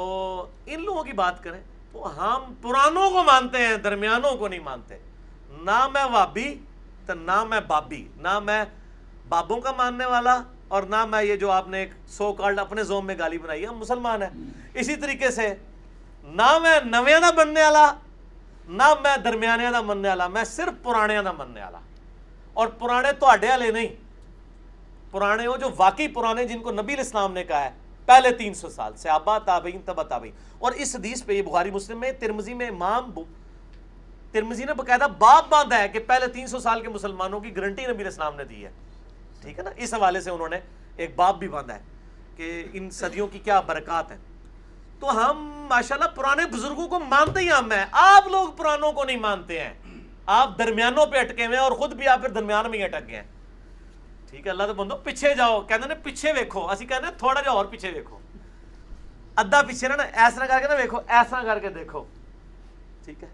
ان 0.65 0.84
لوگوں 0.84 1.03
کی 1.03 1.13
بات 1.13 1.43
کریں 1.43 1.59
تو 1.91 2.07
ہم 2.17 2.53
پرانوں 2.61 3.09
کو 3.11 3.24
مانتے 3.24 3.57
ہیں، 3.57 3.76
درمیانوں 3.78 4.36
کو 4.38 4.47
نہیں 4.47 4.59
مانتے۔ 4.59 4.97
نہ 5.61 5.88
میں 5.93 6.03
وابی 6.11 6.53
تو 7.05 7.13
نہ 7.13 7.43
میں 7.43 7.59
بابی، 7.67 8.03
نہ 8.17 8.39
میں 8.39 8.63
بابوں 9.30 9.59
کا 9.61 9.71
ماننے 9.71 10.05
والا 10.05 10.39
اور 10.67 10.84
نہ 10.84 11.05
میں 11.05 11.24
یہ 11.24 11.36
جو 11.36 11.51
آپ 11.51 11.67
نے 11.67 11.80
ایک 11.80 11.91
سو 12.07 12.32
کارڈ 12.34 12.59
اپنے 12.59 12.84
زوم 12.84 13.05
میں 13.05 13.15
گالی 13.19 13.38
بنائی 13.38 13.61
ہے، 13.61 13.67
ہم 13.67 13.78
مسلمان 13.78 14.21
ہیں۔ 14.21 14.30
اسی 14.74 14.95
طریقے 14.95 15.32
سے 15.32 15.53
نہ 16.24 16.57
میں 16.61 16.80
نویا 16.86 17.32
بننے 17.32 17.63
والا 17.63 17.93
نہ 18.68 18.93
میں 19.03 19.16
درمیانے 19.18 19.72
دا 19.72 19.82
مننے 19.82 20.07
والا 20.09 20.28
میں 20.28 20.43
صرف 20.43 20.84
پرانے 20.84 21.22
دا 21.22 21.32
مننے 21.32 21.61
والا 21.61 21.80
اور 22.53 22.68
پرانے 22.80 23.11
تو 23.11 23.26
والے 23.26 23.72
نہیں 23.72 23.88
پرانے 25.11 25.45
ہو 25.45 25.55
جو 25.57 25.70
واقعی 25.78 26.07
پرانے 26.07 26.45
جن 26.45 26.61
کو 26.61 26.72
نبی 26.72 26.93
الاسلام 26.93 27.34
نے 27.34 27.43
کہا 27.43 27.64
ہے 27.64 27.72
پہلے 28.07 28.32
تین 28.32 28.53
سو 28.53 28.70
سال 28.70 28.93
سے 28.97 29.09
آبا 29.09 29.38
تابعین 29.39 29.82
تبا 29.86 30.03
تابعین 30.03 30.32
اور 30.59 30.72
اس 30.72 30.95
حدیث 30.95 31.24
پہ 31.26 31.34
یہ 31.34 31.41
بخاری 31.41 31.72
مسلم 31.72 31.99
میں 31.99 32.11
ترمزی 32.11 32.53
میں 32.53 32.68
امام 32.68 33.11
ترمزی 34.34 34.64
نے 34.64 34.74
باقاعدہ 34.74 35.07
باب 35.18 35.49
باندھا 35.49 35.80
ہے 35.80 35.88
کہ 35.89 35.99
پہلے 35.99 36.28
تین 36.28 36.47
سو 36.47 36.59
سال 36.59 36.82
کے 36.82 36.89
مسلمانوں 36.89 37.39
کی 37.39 37.55
گرنٹی 37.55 37.86
نبی 37.86 38.07
اسلام 38.07 38.36
نے 38.36 38.43
دی 38.43 38.64
ہے 38.66 38.72
ٹھیک 39.41 39.57
ہے 39.59 39.64
نا 39.64 39.72
اس 39.76 39.93
حوالے 39.93 40.22
سے 40.22 40.30
انہوں 40.30 40.49
نے 40.49 40.59
ایک 40.97 41.16
باب 41.16 41.39
بھی 41.39 41.47
باندھا 41.47 41.76
ہے 41.76 41.82
کہ 42.38 42.64
ان 42.74 42.89
صدیوں 42.91 43.28
کی 43.28 43.39
کیا 43.39 43.59
برکات 43.59 44.11
ہیں 44.11 44.18
تو 45.00 45.30
ہم 45.30 45.66
ماشاءاللہ 45.70 46.08
پرانے 46.16 46.46
بزرگوں 46.46 46.88
کو 46.88 47.00
مانتے 47.00 47.39
ہی 47.39 47.52
ہم 47.52 47.72
ہیں۔ 47.72 47.86
آپ 47.91 48.28
لوگ 48.28 48.50
پرانوں 48.50 48.91
کو 48.91 49.04
نہیں 49.04 49.18
مانتے 49.18 49.60
ہیں۔ 49.60 49.74
آپ 50.26 50.50
درمیانوں 50.58 51.06
پہ 51.06 51.18
اٹکے 51.18 51.46
ہوئے 51.46 51.58
ہیں 51.58 51.64
اور 51.64 51.72
خود 51.72 51.94
بھی 51.94 52.08
آپ 52.08 52.22
پھر 52.22 52.30
درمیان 52.30 52.72
میں 52.72 52.80
ہی 52.80 52.84
اٹک 52.84 53.08
گئے 53.08 53.16
ہیں۔ 53.16 53.24
ٹھیک 54.30 54.46
ہے، 54.46 54.52
اللہ 54.52 54.64
تو 54.64 54.74
بندو، 54.74 54.98
پیچھے 54.98 55.36
جاؤ۔ 55.36 55.62
کہتے 55.62 55.94
ہیں 55.94 56.04
پیچھے 56.04 56.34
ویکھو۔ 56.34 56.72
اسی 56.72 56.86
کہتے 56.86 57.06
تھوڑا 57.18 57.41
جا 57.41 57.52
اور 57.52 57.66
پیچھے 57.66 57.91
ویکھو۔ 57.91 58.20
ادھا 59.36 59.62
پیچھے 59.62 59.88
نا 59.88 60.04
ایسا 60.04 60.46
کر 60.46 60.60
کے 60.60 60.68
نا 60.68 60.74
ویکھو، 60.74 60.98
ایسا 61.08 61.44
کر 61.44 61.60
کے 61.60 61.70
دیکھو۔ 61.70 62.04
ٹھیک 63.06 63.24
ہے؟ 63.24 63.28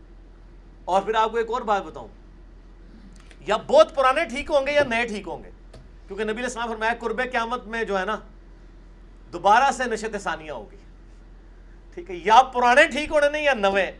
اور 0.86 1.02
پھر 1.02 1.16
آپ 1.16 1.32
کو 1.32 1.38
ایک 1.38 1.50
اور 1.50 1.62
بات 1.62 1.84
بتاؤں۔ 1.84 2.08
یا 3.40 3.58
بہت 3.68 3.96
پرانے 3.96 4.26
ٹھیک 4.26 4.52
ہوں 4.52 4.68
گے 4.68 4.72
یا 4.72 4.84
نئے 4.84 5.08
ٹھیک 5.08 5.28
ہوں 5.28 5.44
گے۔ 5.44 5.50
کیونکہ 6.08 6.24
نبی 6.24 6.44
السلام 6.44 6.70
فرمایا 6.70 6.94
قرب 7.00 7.22
قیامت 7.32 7.66
میں 7.66 7.84
جو 7.84 8.00
ہے 8.00 8.06
نا، 8.06 8.20
دوبارہ 9.34 9.72
سے 9.72 9.84
نشت 9.86 10.16
ثانیہ 10.22 10.52
ہوگی۔ 10.52 10.78
ٹھیک 12.00 12.12
ہے 12.12 12.16
یا 12.26 12.42
پرانے 12.54 12.86
ٹھیک 12.88 13.12
ہونے 13.12 13.30
نہیں 13.30 13.44
یا 13.44 13.54
نوے 13.54 13.92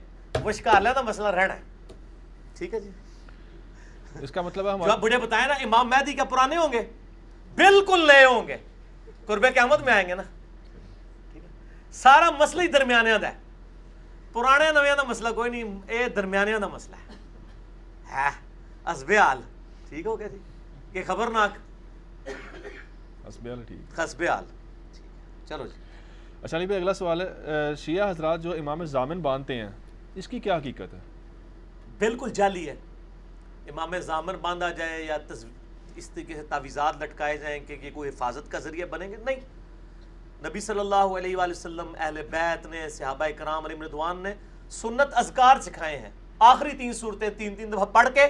وہ 0.44 0.52
شکار 0.52 0.82
لینا 0.82 1.02
مسئلہ 1.02 1.28
رہنا 1.28 1.54
ہے 1.54 1.62
ٹھیک 2.58 2.74
ہے 2.74 2.80
جی 2.80 2.90
اس 4.22 4.32
کا 4.32 4.42
مطلب 4.42 4.68
ہے 4.68 4.78
جو 4.86 4.92
آپ 4.92 5.00
بڑے 5.00 5.18
بتائیں 5.18 5.48
نا 5.48 5.54
امام 5.64 5.90
مہدی 5.90 6.14
کیا 6.14 6.24
پرانے 6.24 6.58
ہوں 6.58 6.72
گے 6.74 6.82
بالکل 7.58 8.08
نئے 8.08 8.26
ہوں 8.26 8.48
گے 8.48 8.58
قرب 9.26 9.46
قیامت 9.54 9.82
میں 9.82 9.94
آئیں 9.94 10.08
گے 10.08 10.16
نا 10.16 10.24
سارا 11.94 12.30
مسئلہ 12.32 12.62
ہی 12.62 12.68
درمیان 12.68 13.08
ہے 13.08 13.14
اچھا 26.44 26.58
علی 26.58 26.76
اگلا 26.76 26.94
سوال 26.94 27.22
ہے 27.22 27.76
شیعہ 27.78 28.10
حضرات 28.10 28.42
جو 28.42 28.52
امام 28.52 28.84
زامن 28.86 29.22
باندھتے 29.22 29.56
ہیں، 29.56 29.70
اس 30.16 30.28
کی 30.28 30.40
کیا 30.40 30.58
حقیقت 30.58 30.94
ہے؟ 30.94 31.00
بالکل 32.00 32.30
جعلی 32.30 32.68
ہے۔ 32.70 32.76
امام 33.70 33.98
زامن 34.00 34.36
باندھا 34.42 34.70
جائے 34.72 35.02
یا 35.04 35.18
اس 35.96 36.10
طریقے 36.10 36.34
سے 36.36 36.44
تعویزات 36.50 37.02
لٹکائے 37.02 37.38
جائیں 37.38 37.60
کہ 37.68 37.78
یہ 37.82 37.90
کوئی 37.94 38.10
حفاظت 38.10 38.52
کا 38.52 38.60
ذریعہ 38.60 38.86
بنیں 38.88 39.10
گے؟ 39.10 39.16
نہیں۔ 39.26 39.40
نبی 40.44 40.60
صلی 40.60 40.80
اللہ 40.80 41.18
علیہ 41.18 41.38
وآلہ 41.38 41.52
وسلم، 41.52 41.94
اہل 42.00 42.22
بیت 42.30 42.66
نے، 42.66 42.88
صحابہ 42.90 43.26
کرام 43.38 43.66
علیہ 43.66 43.78
مردوان 43.78 44.18
نے 44.18 44.34
سنت 44.72 45.14
اذکار 45.14 45.60
سکھائے 45.62 45.98
ہیں۔ 45.98 46.10
آخری 46.40 46.78
تین 46.78 46.94
صورتیں 46.94 47.30
تین 47.38 47.56
تین 47.56 47.72
دفعہ 47.74 47.86
پڑھ 47.86 48.10
کے، 48.14 48.28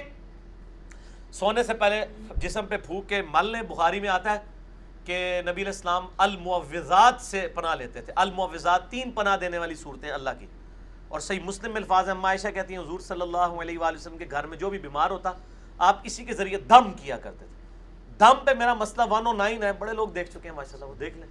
سونے 1.32 1.62
سے 1.62 1.74
پہلے 1.74 2.04
جسم 2.36 2.66
پہ 2.66 2.76
پھوک 2.76 3.08
کے، 3.08 3.22
مل 3.22 3.46
لیں، 3.46 3.62
بخاری 3.62 4.00
میں 4.00 4.08
آتا 4.08 4.32
ہے 4.32 4.38
کہ 5.04 5.42
نبی 5.46 5.62
الاسلام 5.62 6.06
المعوضات 6.16 7.14
سے 7.20 7.48
پناہ 7.54 7.74
لیتے 7.74 8.02
تھے۔ 8.02 8.12
المعوضات 8.16 8.90
تین 8.90 9.10
پناہ 9.10 9.36
دینے 9.36 9.58
والی 9.58 9.74
صورتیں 9.74 10.10
اللہ 10.10 10.30
کی۔ 10.38 10.46
اور 11.08 11.20
صحیح 11.20 11.40
مسلم 11.44 11.76
الفاظ 11.76 12.08
ہم 12.08 12.24
عائشہ 12.24 12.48
کہتی 12.54 12.74
ہیں، 12.74 12.80
حضور 12.80 13.00
صلی 13.00 13.20
اللہ 13.20 13.36
علیہ 13.36 13.78
وآلہ 13.78 13.96
وسلم 13.96 14.18
کے 14.18 14.26
گھر 14.30 14.46
میں 14.46 14.58
جو 14.58 14.70
بھی 14.70 14.78
بیمار 14.78 15.10
ہوتا، 15.10 15.32
آپ 15.78 15.98
اسی 16.04 16.24
کے 16.24 16.34
ذریعے 16.34 16.58
دم 16.58 16.92
کیا 16.92 17.18
کرتے 17.18 17.38
تھے۔ 17.38 17.60
دم 18.18 18.44
پہ 18.44 18.50
میرا 18.58 18.74
مسئلہ 18.74 19.12
ون 19.12 19.26
او 19.26 19.32
نائن 19.32 19.62
ہے، 19.62 19.72
بڑے 19.72 19.92
لوگ 19.92 20.08
دیکھ 20.08 20.30
چکے 20.30 20.48
ہیں 20.48 20.56
ماشاء 20.56 20.72
اللہ 20.72 20.84
وہ 20.84 20.94
دیکھ 20.94 21.18
لیں۔ 21.18 21.26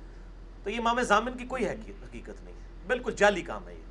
تو 0.63 0.69
یہ 0.69 0.79
امام 0.79 1.01
زامن 1.01 1.37
کی 1.37 1.45
کوئی 1.45 1.67
حقیقت 1.67 2.43
نہیں 2.43 2.53
ہے۔ 2.53 2.59
بالکل 2.87 3.13
جعلی 3.13 3.41
کام 3.41 3.67
ہے 3.67 3.73
یہ۔ 3.73 3.89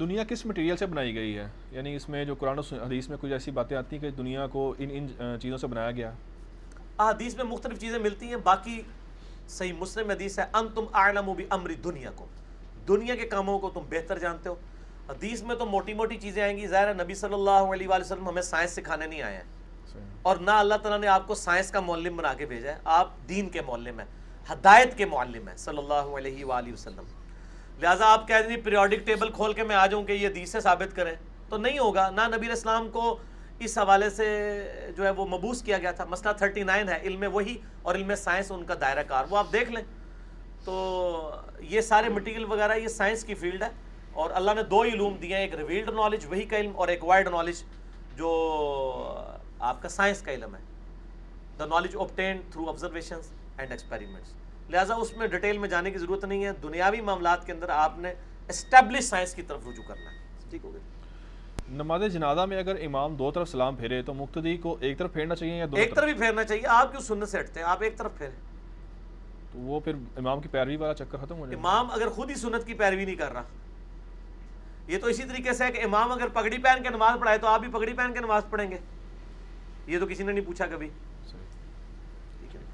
دنیا 0.00 0.24
کس 0.24 0.46
مٹیریل 0.46 0.76
سے 0.76 0.86
بنائی 0.86 1.14
گئی 1.14 1.38
ہے؟ 1.38 1.46
یعنی 1.70 1.96
اس 1.96 2.08
میں 2.08 2.24
جو 2.24 2.34
قرآن 2.34 2.58
و 2.58 2.62
حدیث 2.72 3.08
میں 3.08 3.16
کچھ 3.20 3.32
ایسی 3.32 3.50
باتیں 3.50 3.76
آتی 3.76 3.96
ہیں 3.96 4.02
کہ 4.02 4.10
دنیا 4.10 4.46
کو 4.46 4.74
ان 4.78 4.88
ان 4.92 5.40
چیزوں 5.40 5.58
سے 5.58 5.66
بنایا 5.66 5.90
گیا۔ 5.90 6.12
احادیث 6.98 7.34
میں 7.36 7.44
مختلف 7.44 7.80
چیزیں 7.80 7.98
ملتی 7.98 8.26
ہیں 8.26 8.36
باقی 8.36 8.82
صحیح 9.48 9.72
مسلم 9.72 10.10
حدیث 10.10 10.38
ہے 10.38 10.44
ان 10.52 10.66
تم 10.74 10.84
اعلم 10.92 11.32
بھی 11.32 11.46
امری 11.50 11.74
دنیا 11.74 12.10
کو 12.14 12.26
دنیا 12.88 13.14
کے 13.14 13.26
کاموں 13.28 13.58
کو 13.58 13.70
تم 13.70 13.80
بہتر 13.88 14.18
جانتے 14.18 14.48
ہو۔ 14.48 14.54
حدیث 15.08 15.42
میں 15.42 15.56
تو 15.56 15.66
موٹی 15.66 15.94
موٹی 15.94 16.16
چیزیں 16.16 16.42
آئیں 16.42 16.56
گی 16.56 16.66
ظاہر 16.66 16.88
ہے 16.88 16.92
نبی 16.92 17.14
صلی 17.14 17.34
اللہ 17.34 17.50
علیہ 17.50 17.88
وآلہ 17.88 18.04
وسلم 18.04 18.28
ہمیں 18.28 18.42
سائنس 18.42 18.70
سکھانے 18.70 19.06
نہیں 19.06 19.22
آئے 19.22 19.36
ہیں۔ 19.36 19.42
اور 20.22 20.36
نہ 20.36 20.50
اللہ 20.50 20.74
تعالیٰ 20.74 21.00
نے 21.00 21.06
آپ 21.06 21.26
کو 21.26 21.34
سائنس 21.34 21.70
کا 21.70 21.80
معلم 21.80 22.16
بنا 22.16 22.34
کے 22.34 22.46
بھیجا 22.46 22.72
ہے 22.72 22.78
آپ 22.84 23.08
دین 23.28 23.48
کے 23.48 23.60
معلم 23.60 24.00
ہیں 24.00 24.06
ہدایت 24.52 24.96
کے 24.96 25.04
معلم 25.04 25.48
ہیں 25.48 25.56
صلی 25.56 25.78
اللہ 25.78 26.16
علیہ 26.16 26.44
وآلہ 26.44 26.72
وسلم۔ 26.72 27.04
لہٰذا 27.80 28.06
آپ 28.06 28.28
کہہ 28.28 28.48
دیں 28.48 28.56
پیریوڈک 28.64 29.06
ٹیبل 29.06 29.30
کھول 29.30 29.52
کے 29.52 29.62
میں 29.62 29.76
آ 29.76 29.86
جاؤں 29.86 30.04
کہ 30.04 30.12
یہ 30.12 30.28
حدیث 30.28 30.50
سے 30.50 30.60
ثابت 30.60 30.96
کریں۔ 30.96 31.14
تو 31.48 31.56
نہیں 31.56 31.78
ہوگا 31.78 32.10
نہ 32.10 32.20
نبی 32.36 32.48
السلام 32.48 32.88
کو 32.88 33.16
اس 33.58 33.78
حوالے 33.78 34.10
سے 34.10 34.70
جو 34.96 35.04
ہے 35.04 35.10
وہ 35.10 35.26
مبوس 35.26 35.62
کیا 35.62 35.78
گیا 35.78 35.90
تھا۔ 35.90 36.04
مسئلہ 36.04 36.32
39 36.32 36.88
ہے، 36.88 36.98
علم 37.02 37.24
وہی 37.32 37.56
اور 37.82 37.94
علم 37.94 38.14
سائنس 38.14 38.52
ان 38.52 38.64
کا 38.64 38.74
دائرہ 38.80 39.02
کار۔ 39.02 39.24
وہ 39.30 39.38
آپ 39.38 39.46
دیکھ 39.52 39.72
لیں۔ 39.72 39.82
تو 40.64 41.30
یہ 41.60 41.80
سارے 41.80 42.08
مٹیریل 42.08 42.44
وغیرہ، 42.44 42.74
یہ 42.74 42.88
سائنس 42.88 43.24
کی 43.24 43.34
فیلڈ 43.34 43.62
ہے۔ 43.62 43.68
اور 44.12 44.30
اللہ 44.34 44.50
نے 44.56 44.62
دو 44.62 44.82
علوم 44.82 45.16
دیے 45.16 45.34
ہیں، 45.34 45.42
ایک 45.42 45.54
ریویلڈ 45.54 45.88
نالج 45.88 46.26
وہی 46.26 46.42
کا 46.42 46.56
علم، 46.56 46.76
اور 46.76 46.88
ایک 46.88 47.04
وائڈ 47.04 47.28
نالج 47.28 47.62
جو 48.16 49.24
آپ 49.58 49.82
کا 49.82 49.88
سائنس 49.88 50.22
کا 50.22 50.32
علم 50.32 50.54
ہے۔ 50.54 50.60
The 51.58 51.66
knowledge 51.66 51.96
obtained 51.96 52.40
through 52.52 52.68
observation 52.68 53.18
and 53.58 53.70
experiments 53.70 54.28
لہٰذا 54.70 54.94
اس 54.94 55.16
میں 55.16 55.26
ڈیٹیل 55.26 55.58
میں 55.58 55.68
جانے 55.68 55.90
کی 55.90 55.98
ضرورت 55.98 56.24
نہیں 56.24 56.44
ہے۔ 56.44 56.50
دنیاوی 56.52 57.00
معاملات 57.00 57.46
کے 57.46 57.52
اندر 57.52 57.68
آپ 57.68 57.98
نے 57.98 58.14
اسٹیبلش 58.48 59.04
سائنس 59.04 59.34
کی 59.34 59.42
طرف 59.42 59.60
رجوع 59.68 59.84
کرنا 59.88 60.12
ہے۔ 60.12 60.16
ٹھیک 60.50 60.64
ہو 60.64 60.72
گیا۔ 60.72 60.93
نماز 61.68 62.02
جنازہ 62.12 62.40
میں 62.40 62.58
اگر 62.58 62.76
امام 62.84 63.14
دو 63.14 63.30
طرف 63.30 63.48
سلام 63.48 63.76
پھیرے 63.76 64.02
تو 64.02 64.14
مقتدی 64.14 64.56
کو 64.56 64.76
ایک 64.80 64.98
طرف 64.98 65.12
پھیرنا 65.12 65.34
چاہیے 65.34 65.58
یا 65.58 65.66
دو 65.70 65.76
ایک 65.76 65.94
طرف 65.94 66.08
ہی 66.08 66.14
پھیرنا 66.14 66.44
چاہیے 66.44 66.62
آپ 66.66 66.90
کیوں 66.90 67.02
سنت 67.02 67.28
سے 67.28 67.40
ہٹتے 67.40 67.60
ہیں؟ 67.60 67.66
آپ 67.66 67.82
ایک 67.82 67.96
طرف 67.98 68.10
پھیریں۔ 68.18 68.36
تو 69.52 69.58
وہ 69.58 69.80
پھر 69.80 69.92
امام 70.16 70.40
کی 70.40 70.48
پیروی 70.48 70.76
والا 70.76 70.94
چکر 70.94 71.18
ختم 71.18 71.38
ہو 71.38 71.46
جائے۔ 71.46 71.58
امام 71.58 71.90
اگر 71.90 72.08
خود 72.08 72.30
ہی 72.30 72.34
سنت 72.34 72.66
کی 72.66 72.74
پیروی 72.74 73.04
نہیں 73.04 73.14
کر 73.14 73.32
رہا۔ 73.32 73.42
یہ 74.88 74.98
تو 74.98 75.06
اسی 75.06 75.22
طریقے 75.22 75.52
سے 75.52 75.64
ہے 75.64 75.72
کہ 75.72 75.84
امام 75.84 76.12
اگر 76.12 76.28
پگڑی 76.28 76.58
پہن 76.58 76.82
کے 76.82 76.88
نماز 76.88 77.20
پڑھائے 77.20 77.38
تو 77.38 77.46
آپ 77.46 77.60
بھی 77.60 77.68
پگڑی 77.68 77.92
پہن 77.92 78.12
کے 78.12 78.20
نماز 78.20 78.42
پڑھیں 78.50 78.70
گے۔ 78.70 78.78
یہ 79.86 79.98
تو 79.98 80.06
کسی 80.06 80.22
نے 80.22 80.32
نہیں 80.32 80.44
پوچھا 80.44 80.66
کبھی۔ 80.66 80.88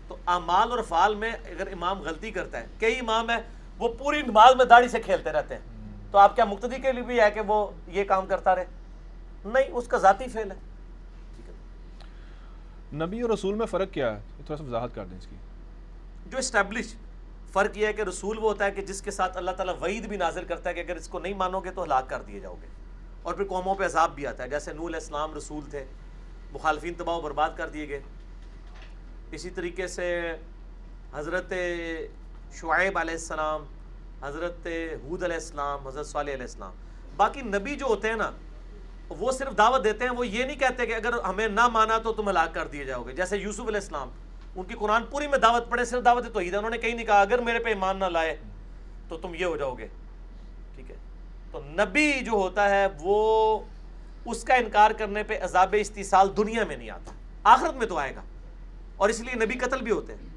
تو 0.08 0.16
امال 0.26 0.70
اور 0.70 0.78
فال 0.88 1.14
میں 1.14 1.32
اگر 1.32 1.66
امام 1.72 2.00
غلطی 2.00 2.30
کرتا 2.30 2.60
ہے 2.60 2.66
کئی 2.78 2.98
امام 2.98 3.30
ہے 3.30 3.36
وہ 3.78 3.88
پوری 3.98 4.22
نماز 4.22 4.56
میں 4.56 4.64
داڑھی 4.64 4.88
سے 4.88 5.00
کھیلتے 5.00 5.30
رہتے 5.32 5.54
ہیں۔ 5.54 5.62
تو 6.10 6.18
آپ 6.18 6.34
کیا 6.34 6.44
مقتدی 6.44 6.76
کے 6.82 6.92
لیے 6.92 7.02
بھی 7.02 7.20
ہے 7.20 7.30
کہ 7.30 7.40
وہ 7.40 7.70
یہ 7.86 8.04
کام 8.04 8.26
کرتا 8.26 8.54
رہے؟ 8.54 8.64
نہیں 9.44 9.70
اس 9.72 9.88
کا 9.88 9.98
ذاتی 9.98 10.28
فعل 10.28 10.50
ہے۔ 10.50 10.56
نبی 12.92 13.20
اور 13.20 13.30
رسول 13.30 13.54
میں 13.54 13.66
فرق 13.66 13.90
کیا 13.92 14.14
ہے؟ 14.14 14.20
تھوڑا 14.36 14.56
سا 14.56 14.64
وضاحت 14.64 14.94
کر 14.94 15.04
دیں 15.04 15.18
اس 15.18 15.26
کی۔ 15.26 15.36
جو 16.26 16.38
اسٹیبلش 16.38 16.94
فرق 17.52 17.78
یہ 17.78 17.86
ہے 17.86 17.92
کہ 17.92 18.02
رسول 18.02 18.38
وہ 18.38 18.42
ہوتا 18.42 18.64
ہے 18.64 18.70
کہ 18.70 18.82
جس 18.82 19.02
کے 19.02 19.10
ساتھ 19.10 19.36
اللہ 19.36 19.50
تعالیٰ 19.50 19.74
وعید 19.80 20.06
بھی 20.06 20.16
نازل 20.16 20.44
کرتا 20.44 20.70
ہے 20.70 20.74
کہ 20.74 20.80
اگر 20.80 20.96
اس 20.96 21.08
کو 21.08 21.18
نہیں 21.18 21.34
مانو 21.34 21.60
گے 21.60 21.70
تو 21.70 21.84
ہلاک 21.84 22.08
کر 22.08 22.22
دیے 22.22 22.40
جاؤ 22.40 22.56
گے 22.62 22.66
اور 23.22 23.34
پھر 23.34 23.44
قوموں 23.44 23.74
پہ 23.74 23.84
عذاب 23.84 24.14
بھی 24.14 24.26
آتا 24.26 24.42
ہے 24.42 24.48
جیسے 24.48 24.72
نول 24.72 24.94
اسلام 24.94 25.34
رسول 25.34 25.70
تھے 25.70 25.84
مخالفین 26.52 26.94
تباہ 26.94 27.16
و 27.16 27.20
برباد 27.20 27.50
کر 27.56 27.68
دیے 27.68 27.88
گئے۔ 27.88 28.00
اسی 29.30 29.50
طریقے 29.50 29.86
سے 29.86 30.36
حضرت 31.12 31.52
شعیب 32.52 32.98
علیہ 32.98 33.14
السلام 33.14 33.64
حضرت 34.22 34.66
حود 35.04 35.22
علیہ 35.22 35.36
السلام 35.36 35.86
حضرت 35.86 36.06
صالح 36.06 36.32
علیہ 36.32 36.42
السلام۔ 36.42 36.72
باقی 37.16 37.42
نبی 37.42 37.76
جو 37.76 37.86
ہوتے 37.86 38.08
ہیں 38.08 38.16
نا 38.16 38.30
وہ 39.18 39.32
صرف 39.32 39.58
دعوت 39.58 39.84
دیتے 39.84 40.04
ہیں، 40.04 40.10
وہ 40.10 40.26
یہ 40.26 40.44
نہیں 40.44 40.56
کہتے 40.56 40.86
کہ 40.86 40.94
اگر 40.94 41.12
ہمیں 41.12 41.48
نہ 41.48 41.68
مانا 41.68 41.98
تو 41.98 42.12
تم 42.12 42.28
ہلاک 42.28 42.54
کر 42.54 42.66
دیے 42.66 42.84
جاؤ 42.84 43.02
گے۔ 43.02 43.12
جیسے 43.12 43.36
یوسف 43.36 43.60
علیہ 43.60 43.80
السلام، 43.80 44.10
ان 44.56 44.64
کی 44.64 44.74
قرآن 44.74 45.02
پوری 45.04 45.26
میں 45.26 45.38
دعوت 45.38 45.70
پڑے 45.70 45.84
صرف 45.84 46.04
دعوت 46.04 46.24
توحید 46.32 46.52
ہے 46.52 46.58
انہوں 46.58 46.70
نے 46.70 46.78
کہیں 46.78 46.94
نہیں 46.94 47.06
کہا، 47.06 47.20
اگر 47.20 47.38
میرے 47.38 47.58
پہ 47.58 47.68
ایمان 47.68 47.98
نہ 47.98 48.04
لائے 48.04 48.36
تو 49.08 49.16
تم 49.16 49.34
یہ 49.34 49.44
ہو 49.44 49.56
جاؤ 49.56 49.74
گے۔ 49.74 49.86
ٹھیک 50.74 50.90
ہے؟ 50.90 50.96
تو 51.50 51.60
نبی 51.64 52.12
جو 52.20 52.32
ہوتا 52.32 52.70
ہے، 52.70 52.86
وہ 53.00 53.58
اس 54.24 54.44
کا 54.44 54.54
انکار 54.54 54.90
کرنے 54.90 55.22
پہ 55.22 55.38
عذاب 55.42 55.74
استحصال 55.78 56.36
دنیا 56.36 56.64
میں 56.64 56.76
نہیں 56.76 56.90
آتا۔ 56.90 57.12
آخرت 57.42 57.74
میں 57.74 57.86
تو 57.86 57.98
آئے 57.98 58.14
گا۔ 58.14 58.22
اور 58.96 59.08
اس 59.08 59.20
لیے 59.20 59.34
نبی 59.34 59.58
قتل 59.58 59.82
بھی 59.82 59.90
ہوتے 59.90 60.14
ہیں۔ 60.14 60.28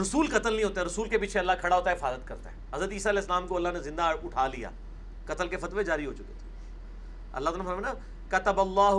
رسول 0.00 0.26
قتل 0.26 0.52
نہیں 0.52 0.64
ہوتا 0.64 0.84
رسول 0.84 1.08
کے 1.08 1.18
پیچھے 1.18 1.40
اللہ 1.40 1.52
کھڑا 1.60 1.76
ہوتا 1.76 1.90
ہے، 1.90 1.96
حفاظت 1.96 2.28
کرتا 2.28 2.50
ہے۔ 2.50 2.56
حضرت 2.74 2.92
عیسیٰ 2.92 3.10
علیہ 3.10 3.20
السلام 3.20 3.46
کو 3.46 3.56
اللہ 3.56 3.68
نے 3.68 3.82
زندہ 3.82 4.02
اٹھا 4.02 4.46
لیا۔ 4.46 4.70
قتل 5.26 5.48
کے 5.48 5.56
فتوے 5.56 5.84
جاری 5.84 6.06
ہو 6.06 6.12
چکے 6.12 6.32
تھے۔ 6.38 6.43
اللہ 7.34 7.50
تعالیٰ 7.50 7.66
فرمایا 7.66 7.92
نا 7.92 8.38
کتب 8.38 8.60
اللہ 8.60 8.96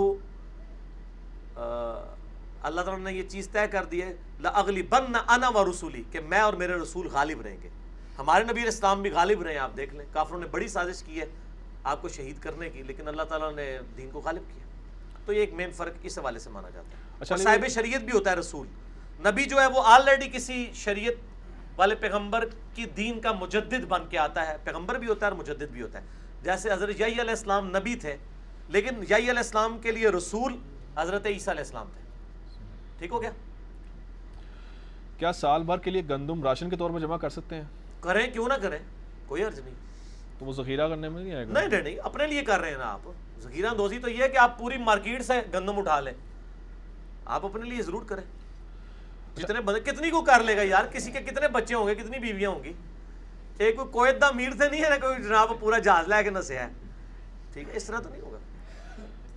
اللہ 2.64 2.82
تعالیٰ 2.82 3.04
نے 3.04 3.14
یہ 3.14 3.30
چیز 3.30 3.50
طے 3.50 3.68
کر 3.72 3.84
دی 3.84 4.02
ہے 4.02 4.14
اگلی 4.44 4.82
بن 4.84 5.12
نہ 5.12 5.18
انا 5.28 5.50
و 5.50 5.72
رسولی 5.72 6.04
کہ 6.12 6.20
میں 6.20 6.40
اور 6.40 6.54
میرے 6.54 6.74
رسول 6.74 7.08
غالب 7.08 7.42
رہیں 7.42 7.58
گے۔ 7.64 7.70
ہمارے 8.18 8.44
نبی 8.44 8.68
اسلام 8.68 9.02
بھی 9.02 9.10
غالب 9.10 9.42
رہے 9.42 9.52
ہیں 9.52 9.60
آپ 9.60 9.78
دیکھ 9.78 9.96
لیں۔ 9.96 10.06
کافروں 10.14 10.40
نے 10.40 10.46
بڑی 10.46 10.68
سازش 10.68 11.04
کی 11.04 11.20
ہے 11.22 11.26
آپ 11.84 12.02
کو 12.02 12.10
شہید 12.10 12.40
کرنے 12.40 12.70
کی 12.70 12.84
لیکن 12.84 13.08
اللہ 13.08 13.24
تعالیٰ 13.24 13.54
نے 13.54 13.78
دین 13.98 14.10
کو 14.12 14.20
غالب 14.20 14.42
کیا۔ 14.54 14.66
تو 15.26 15.34
یہ 15.34 15.40
ایک 15.40 15.54
مین 15.54 15.72
فرق 15.72 15.94
اس 16.04 16.18
حوالے 16.20 16.40
سے 16.40 16.50
مانا 16.50 16.70
جاتا 16.70 16.88
ہے۔ 16.88 17.04
اچھا 17.20 17.38
صاحب 17.38 17.68
شریعت 17.70 18.02
بھی 18.02 18.12
ہوتا 18.14 18.32
ہے 18.32 18.36
رسول۔ 18.36 18.68
نبی 19.20 19.46
جو 19.46 19.62
ہے 19.62 19.68
وہ 19.68 19.82
آلریڈی 19.86 20.30
کسی 20.30 20.72
شریعت 20.74 21.14
والے 21.80 21.96
پیغمبر 21.96 22.46
کی 22.74 22.86
دین 22.86 23.20
کا 23.20 23.32
مجدد 23.32 23.86
بن 23.88 24.08
کے 24.10 24.18
آتا 24.18 24.48
ہے۔ 24.48 24.58
پیغمبر 24.64 24.96
بھی 24.96 25.08
ہوتا 25.08 25.26
ہے 25.26 25.32
اور 25.32 25.40
مجدد 25.40 25.72
بھی 25.72 25.82
ہوتا 25.82 26.02
ہے۔ 26.02 26.06
جیسے 26.46 26.72
حضرت 26.72 27.02
یعی 27.02 27.12
علیہ 27.12 27.30
السلام 27.30 27.68
نبی 27.68 27.96
تھے 27.96 28.18
لیکن 28.70 28.96
یعی 29.10 29.22
علیہ 29.22 29.38
السلام 29.38 29.80
کے 29.80 29.92
لیے 29.92 30.10
رسول 30.10 30.56
حضرت 30.98 31.26
عیسیٰ 31.26 31.54
علیہ 31.54 31.64
السلام 31.64 31.88
تھے۔ 31.94 32.02
ٹھیک 33.00 33.12
ہو 33.12 33.22
گیا؟ 33.22 33.32
کیا 35.18 35.34
سال 35.34 35.64
بھر 35.64 35.78
کے 35.78 35.92
لیے 35.92 36.02
گندم 36.10 36.44
راشن 36.44 36.70
کے 36.70 36.76
طور 36.76 36.90
میں 36.90 37.02
جمع 37.02 37.18
کر 37.18 37.30
سکتے 37.30 37.56
ہیں؟ 37.56 37.64
کریں 38.00 38.32
کیوں 38.32 38.48
نہ 38.48 38.54
کریں؟ 38.54 38.80
کوئی 39.28 39.44
عرض 39.44 39.60
نہیں۔ 39.60 39.74
تو 40.40 40.46
وہ 40.46 40.54
ذخیرہ 40.54 40.88
کرنے 40.88 41.10
میں 41.10 41.24
نہیں 41.24 41.36
آئے 41.36 41.48
گا؟ 41.48 41.54
نہیں 41.54 41.68
نہیں 41.68 41.82
نہیں 41.82 41.96
اپنے 42.04 42.28
لیے 42.28 42.42
کر 42.42 42.60
رہے 42.60 42.72
ہیں 42.72 42.78
نا 42.78 42.92
آپ۔ 42.92 43.10
ذخیرہ 43.40 43.76
دوزی 43.76 44.00
تو 44.00 44.10
یہ 44.10 44.24
ہے 44.24 44.30
کہ 44.30 44.38
آپ 44.38 44.60
پوری 44.60 44.78
مارکیٹ 44.78 45.22
سے 45.22 45.34
گندم 45.54 45.80
اٹھا 45.80 46.00
لیں۔ 46.00 46.14
آپ 47.26 47.46
اپنے 47.46 47.70
لیے 47.70 47.82
ضرور 47.82 48.04
کریں۔ 48.04 48.24
جتنے 49.36 49.62
بندے 49.62 49.80
کتنی 49.80 50.10
کو 50.10 50.22
کر 50.22 50.44
لے 50.44 50.58
گا 50.58 50.62
یار؟ 50.62 50.86
کسی 50.86 51.12
کے 51.12 51.22
کتنے 51.22 51.48
بچے 51.48 51.76
ہوں 51.76 51.88
گے 51.88 51.96
کتنی 51.96 52.20
بیویاں 52.20 52.50
ہوں 52.50 52.64
گی؟ 52.64 52.74
ایک 53.58 53.76
کوئی 53.76 53.88
کوئت 53.92 54.22
دا 54.22 54.32
میر 54.32 54.52
سے 54.58 54.70
نہیں 54.70 54.84
ہے 54.84 55.00
کوئی 55.02 55.24
جناب 55.24 55.52
پورا 55.60 55.78
جہاز 55.80 56.08
لے 56.08 56.24
کے 56.24 56.30
نسے 56.30 56.58
ہے 56.60 56.68
ٹھیک 57.54 57.70
ہے 57.70 57.78
اس 57.78 57.84
طرح 57.84 58.00
تو 58.00 58.10
نہیں 58.10 58.22
ہوگا۔ 58.22 58.38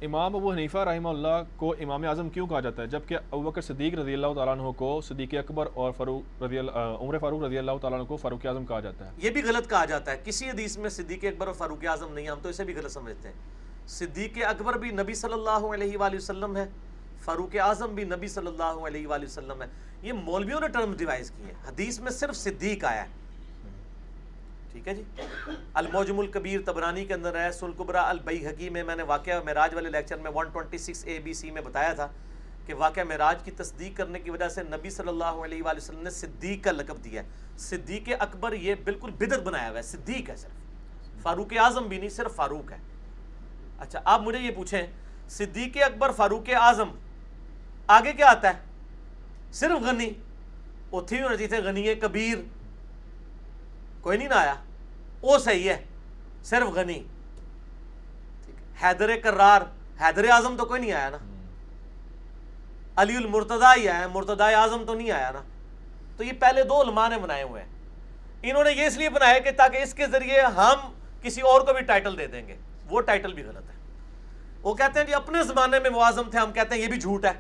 امام 0.02 0.36
ابو 0.36 0.52
حنیفہ 0.52 0.78
رحمہ 0.78 1.08
اللہ 1.08 1.42
کو 1.56 1.74
امام 1.80 2.04
اعظم 2.08 2.28
کیوں 2.28 2.46
کہا 2.46 2.60
جاتا 2.60 2.82
ہے؟ 2.82 2.86
جبکہ 2.86 3.16
ابو 3.16 3.40
بکر 3.42 3.60
صدیق 3.60 3.94
رضی 3.94 4.14
اللہ 4.14 4.34
تعالیٰ 4.34 4.58
عنہ 4.58 4.70
کو 4.76 5.00
صدیق 5.00 5.34
اکبر 5.34 5.68
اور 5.74 5.92
فاروق 5.92 6.42
رضی 6.42 6.58
اللہ 6.58 6.70
عمر 7.00 7.18
فاروق 7.18 7.42
رضی 7.42 7.58
اللہ 7.58 7.72
تعالیٰ 7.80 7.98
عنہ 7.98 8.06
کو 8.06 8.16
فاروق 8.16 8.46
اعظم 8.46 8.66
کہا 8.66 8.80
جاتا 8.80 9.06
ہے۔ 9.06 9.10
یہ 9.18 9.30
بھی 9.30 9.42
غلط 9.42 9.70
کہا 9.70 9.84
جاتا 9.84 10.12
ہے۔ 10.12 10.16
کسی 10.24 10.50
حدیث 10.50 10.76
میں 10.78 10.90
صدیق 10.90 11.24
اکبر 11.24 11.46
اور 11.46 11.54
فاروق 11.54 11.84
اعظم 11.86 12.12
نہیں 12.12 12.28
ہم 12.28 12.38
تو 12.42 12.48
اسے 12.48 12.64
بھی 12.64 12.74
غلط 12.74 12.92
سمجھتے 12.92 13.28
ہیں۔ 13.28 13.34
صدیق 13.88 14.38
اکبر 14.48 14.78
بھی 14.78 14.90
نبی 14.90 15.14
صلی 15.14 15.32
اللہ 15.32 15.66
علیہ 15.74 15.98
وآلہ 15.98 16.16
وسلم 16.16 16.56
ہے 16.56 16.66
فاروق 17.24 17.56
اعظم 17.62 17.94
بھی 17.94 18.04
نبی 18.04 18.28
صلی 18.28 18.46
اللہ 18.46 18.86
علیہ 18.86 19.06
وآلہ 19.06 19.24
وسلم 19.24 19.62
ہے۔ 19.62 19.66
یہ 20.02 20.12
مولویوں 20.12 20.60
نے 20.60 20.68
ٹرم 20.68 20.94
ڈیوائز 20.96 21.30
کی 21.30 21.42
ہے 21.42 21.54
حدیث 21.68 22.00
میں 22.00 22.10
صرف 22.10 22.36
صدیق 22.36 22.84
آیا 22.84 23.02
ہے۔ 23.02 23.27
ٹھیک 24.78 24.88
ہے 24.88 24.94
جی؟ 24.94 25.02
الموجم 25.74 26.18
الکبیر 26.18 26.60
تبرانی 26.66 27.04
کے 27.04 27.14
اندر 27.14 27.40
ہے 27.40 27.52
سلقبرا 27.52 28.08
البئی 28.08 28.46
حکی 28.46 28.68
میں 28.68 28.82
میں 28.82 28.96
نے 28.96 29.02
واقعہ 29.02 29.42
معراج 29.42 29.74
والے 29.74 29.90
لیکچر 29.90 30.16
میں 30.16 30.30
126 30.30 31.04
اے 31.04 31.18
بی 31.18 31.32
سی 31.32 31.50
میں 31.50 31.62
بتایا 31.62 31.92
تھا 31.92 32.08
کہ 32.66 32.74
واقعہ 32.74 33.04
معراج 33.04 33.42
کی 33.44 33.50
تصدیق 33.50 33.96
کرنے 33.96 34.20
کی 34.20 34.30
وجہ 34.30 34.48
سے 34.48 34.62
نبی 34.62 34.90
صلی 34.90 35.08
اللہ 35.08 35.24
علیہ 35.24 35.62
وآلہ 35.62 35.76
وسلم 35.76 36.02
نے 36.02 36.10
صدیق 36.10 36.64
کا 36.64 36.72
لقب 36.72 37.04
دیا 37.04 37.22
ہے۔ 37.22 37.28
صدیق 37.58 38.08
اکبر 38.20 38.52
یہ 38.52 38.74
بالکل 38.84 39.10
بدت 39.10 39.38
بنایا 39.38 39.68
ہوا 39.68 39.76
ہے، 39.76 39.82
صدیق 39.82 40.30
ہے 40.30 40.36
صرف۔ 40.36 41.22
فاروق 41.22 41.52
اعظم 41.58 41.84
بھی 41.84 41.98
نہیں، 41.98 42.10
صرف 42.10 42.36
فاروق 42.36 42.72
ہے۔ 42.72 42.78
اچھا 43.78 44.00
آپ 44.04 44.20
مجھے 44.20 44.38
یہ 44.38 44.50
پوچھیں، 44.50 44.86
صدیق 45.28 45.76
اکبر، 45.76 46.10
فاروق 46.10 46.48
اعظم 46.48 46.90
آگے 47.86 48.12
کیا 48.12 48.26
آتا 48.26 48.48
ہے؟ 48.48 48.60
صرف 49.52 49.82
غنی؟ 49.82 50.10
اتھی 50.92 51.22
ہونا 51.22 51.36
چاہیے 51.36 51.64
غنی 51.64 51.94
کبیر۔ 51.94 52.38
کوئی 54.00 54.18
نہیں 54.18 54.28
نہ 54.28 54.34
آیا۔ 54.34 54.54
وہ 55.22 55.38
صحیح 55.38 55.70
ہے، 55.70 55.84
صرف 56.44 56.68
غنی۔ 56.68 57.02
حیدر 58.82 59.16
کرار 59.16 59.60
حیدر 60.00 60.28
اعظم 60.30 60.56
تو 60.56 60.64
کوئی 60.64 60.80
نہیں 60.80 60.92
آیا 60.92 61.08
نا۔ 61.08 61.18
علی 62.96 63.16
المرتضی 63.16 63.80
ہی 63.80 63.88
آیا، 63.88 64.08
مرتضی 64.08 64.54
اعظم 64.54 64.84
تو 64.86 64.94
نہیں 64.94 65.10
آیا 65.10 65.30
نا۔ 65.30 65.42
تو 66.16 66.24
یہ 66.24 66.32
پہلے 66.40 66.62
دو 66.62 66.82
علماء 66.82 67.08
نے 67.08 67.18
بنائے 67.18 67.42
ہوئے 67.42 67.62
ہیں۔ 67.62 67.68
انہوں 68.42 68.64
نے 68.64 68.72
یہ 68.72 68.86
اس 68.86 68.96
لیے 68.96 69.10
بنایا 69.10 69.38
کہ 69.38 69.50
تاکہ 69.50 69.76
اس 69.76 69.94
کے 69.94 70.06
ذریعے 70.06 70.40
ہم 70.40 70.92
کسی 71.22 71.40
اور 71.40 71.60
کو 71.60 71.72
بھی 71.72 71.82
ٹائٹل 71.82 72.18
دے 72.18 72.26
دیں 72.26 72.48
گے۔ 72.48 72.56
وہ 72.90 73.00
ٹائٹل 73.00 73.32
بھی 73.32 73.42
غلط 73.42 73.70
ہے۔ 73.70 73.74
وہ 74.62 74.74
کہتے 74.74 75.00
ہیں 75.00 75.06
جی 75.06 75.14
اپنے 75.14 75.42
زمانے 75.42 75.78
میں 75.78 75.90
معظم 75.90 76.30
تھے، 76.30 76.38
ہم 76.38 76.52
کہتے 76.52 76.74
ہیں 76.74 76.82
یہ 76.82 76.88
بھی 76.88 77.00
جھوٹ 77.00 77.24
ہے۔ 77.24 77.32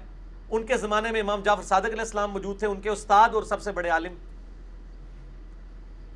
ان 0.50 0.66
کے 0.66 0.76
زمانے 0.76 1.12
میں 1.12 1.20
امام 1.20 1.42
جعفر 1.42 1.62
صادق 1.62 1.84
علیہ 1.84 2.00
السلام 2.00 2.30
موجود 2.30 2.58
تھے، 2.58 2.66
ان 2.66 2.80
کے 2.80 2.88
استاد 2.88 3.28
اور 3.28 3.42
سب 3.42 3.62
سے 3.62 3.72
بڑے 3.72 3.88
عالم۔ 3.88 4.14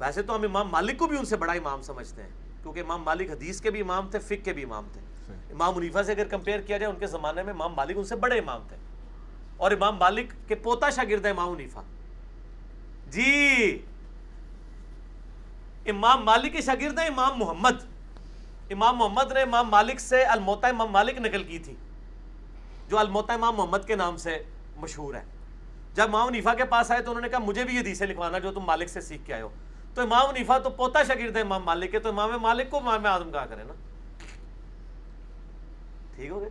ویسے 0.03 0.23
تو 0.23 0.35
ہم 0.35 0.43
امام 0.43 0.69
مالک 0.69 0.99
کو 0.99 1.07
بھی 1.07 1.19
ان 1.19 1.25
سے 1.25 1.37
بڑا 1.37 1.53
امام 1.53 1.83
سمجھتے 1.83 2.23
ہیں 2.23 2.29
کیونکہ 2.63 2.81
امام 2.81 3.03
مالک 3.03 3.31
حدیث 3.31 3.61
کے 3.61 3.71
بھی 3.71 3.81
امام 3.81 4.09
تھے 4.11 4.19
فک 4.19 4.45
کے 4.45 4.53
بھی 4.53 4.65
امام 4.65 4.89
تھے۔ 4.93 5.01
امام 5.51 5.77
منیفا 5.77 6.03
سے 6.03 6.13
اگر 6.13 6.29
کمپیئر 6.29 6.61
کیا 6.61 6.79
جائے 6.79 6.93
ان 6.93 6.99
کے 6.99 7.07
زمانے 7.07 7.43
میں 7.43 7.53
امام 7.53 7.73
مالک 7.73 7.99
ان 7.99 8.05
سے 8.05 8.17
بڑے 8.17 8.39
امام 8.39 8.63
تھے۔ 8.69 8.77
اور 9.57 9.71
امام 9.71 9.97
مالک 9.97 10.49
کے 10.49 10.55
پوتا 10.55 10.91
شاگرد 10.91 11.25
ہے 11.25 11.31
امام 11.31 11.53
منیفا۔ 11.53 11.83
جی! 13.07 13.79
امام 15.87 16.25
مالک 16.25 16.53
کے 16.53 16.61
شاگرد 16.61 16.99
ہیں 16.99 17.07
امام 17.07 17.39
محمد۔ 17.39 17.83
امام 18.71 18.97
محمد 18.97 19.33
نے 19.33 19.43
امام 19.43 19.69
مالک 19.69 20.01
سے 20.01 20.25
الموتا 20.25 20.69
امام 20.69 20.89
مالک 20.89 21.19
نقل 21.19 21.45
کی 21.45 21.59
تھی 21.59 21.75
جو 22.89 22.99
الموتا 22.99 23.35
امام 23.35 23.57
محمد 23.57 23.79
کے 23.87 23.97
نام 23.97 24.17
سے 24.17 24.43
مشہور 24.77 25.15
ہے۔ 25.15 25.25
جب 25.95 26.03
امام 26.03 26.31
نیفا 26.31 26.55
کے 26.55 26.65
پاس 26.65 26.91
آئے 26.91 27.03
تو 27.03 27.11
انہوں 27.11 27.23
نے 27.23 27.29
کہا 27.29 27.39
مجھے 27.39 27.65
بھی 27.65 27.75
یہ 27.75 27.81
حدیثیں 27.81 28.07
لکھوانا 28.07 28.39
جو 28.39 28.53
تم 28.53 28.61
مالک 28.61 28.89
سے 28.89 29.01
سیکھ 29.01 29.27
کے 29.27 29.33
آئے 29.33 29.43
ہو۔ 29.43 29.49
تو 29.95 30.03
امام 30.03 30.31
نیفا 30.31 30.59
تو 30.59 30.71
پوتا 30.71 31.03
شاگرد 31.05 31.37
ہے 31.37 31.41
امام 31.41 31.63
مالک 31.65 31.91
کے 31.93 31.99
تو 31.99 32.09
امام 32.09 32.31
مالک 32.43 32.71
کو 32.71 32.77
امام 32.77 33.07
اعظم 33.07 33.33
کہا 33.33 33.47
کرے 33.47 33.63
نا۔ 33.63 33.73
ٹھیک 36.17 36.31
ہو 36.31 36.41
گئے؟ 36.41 36.49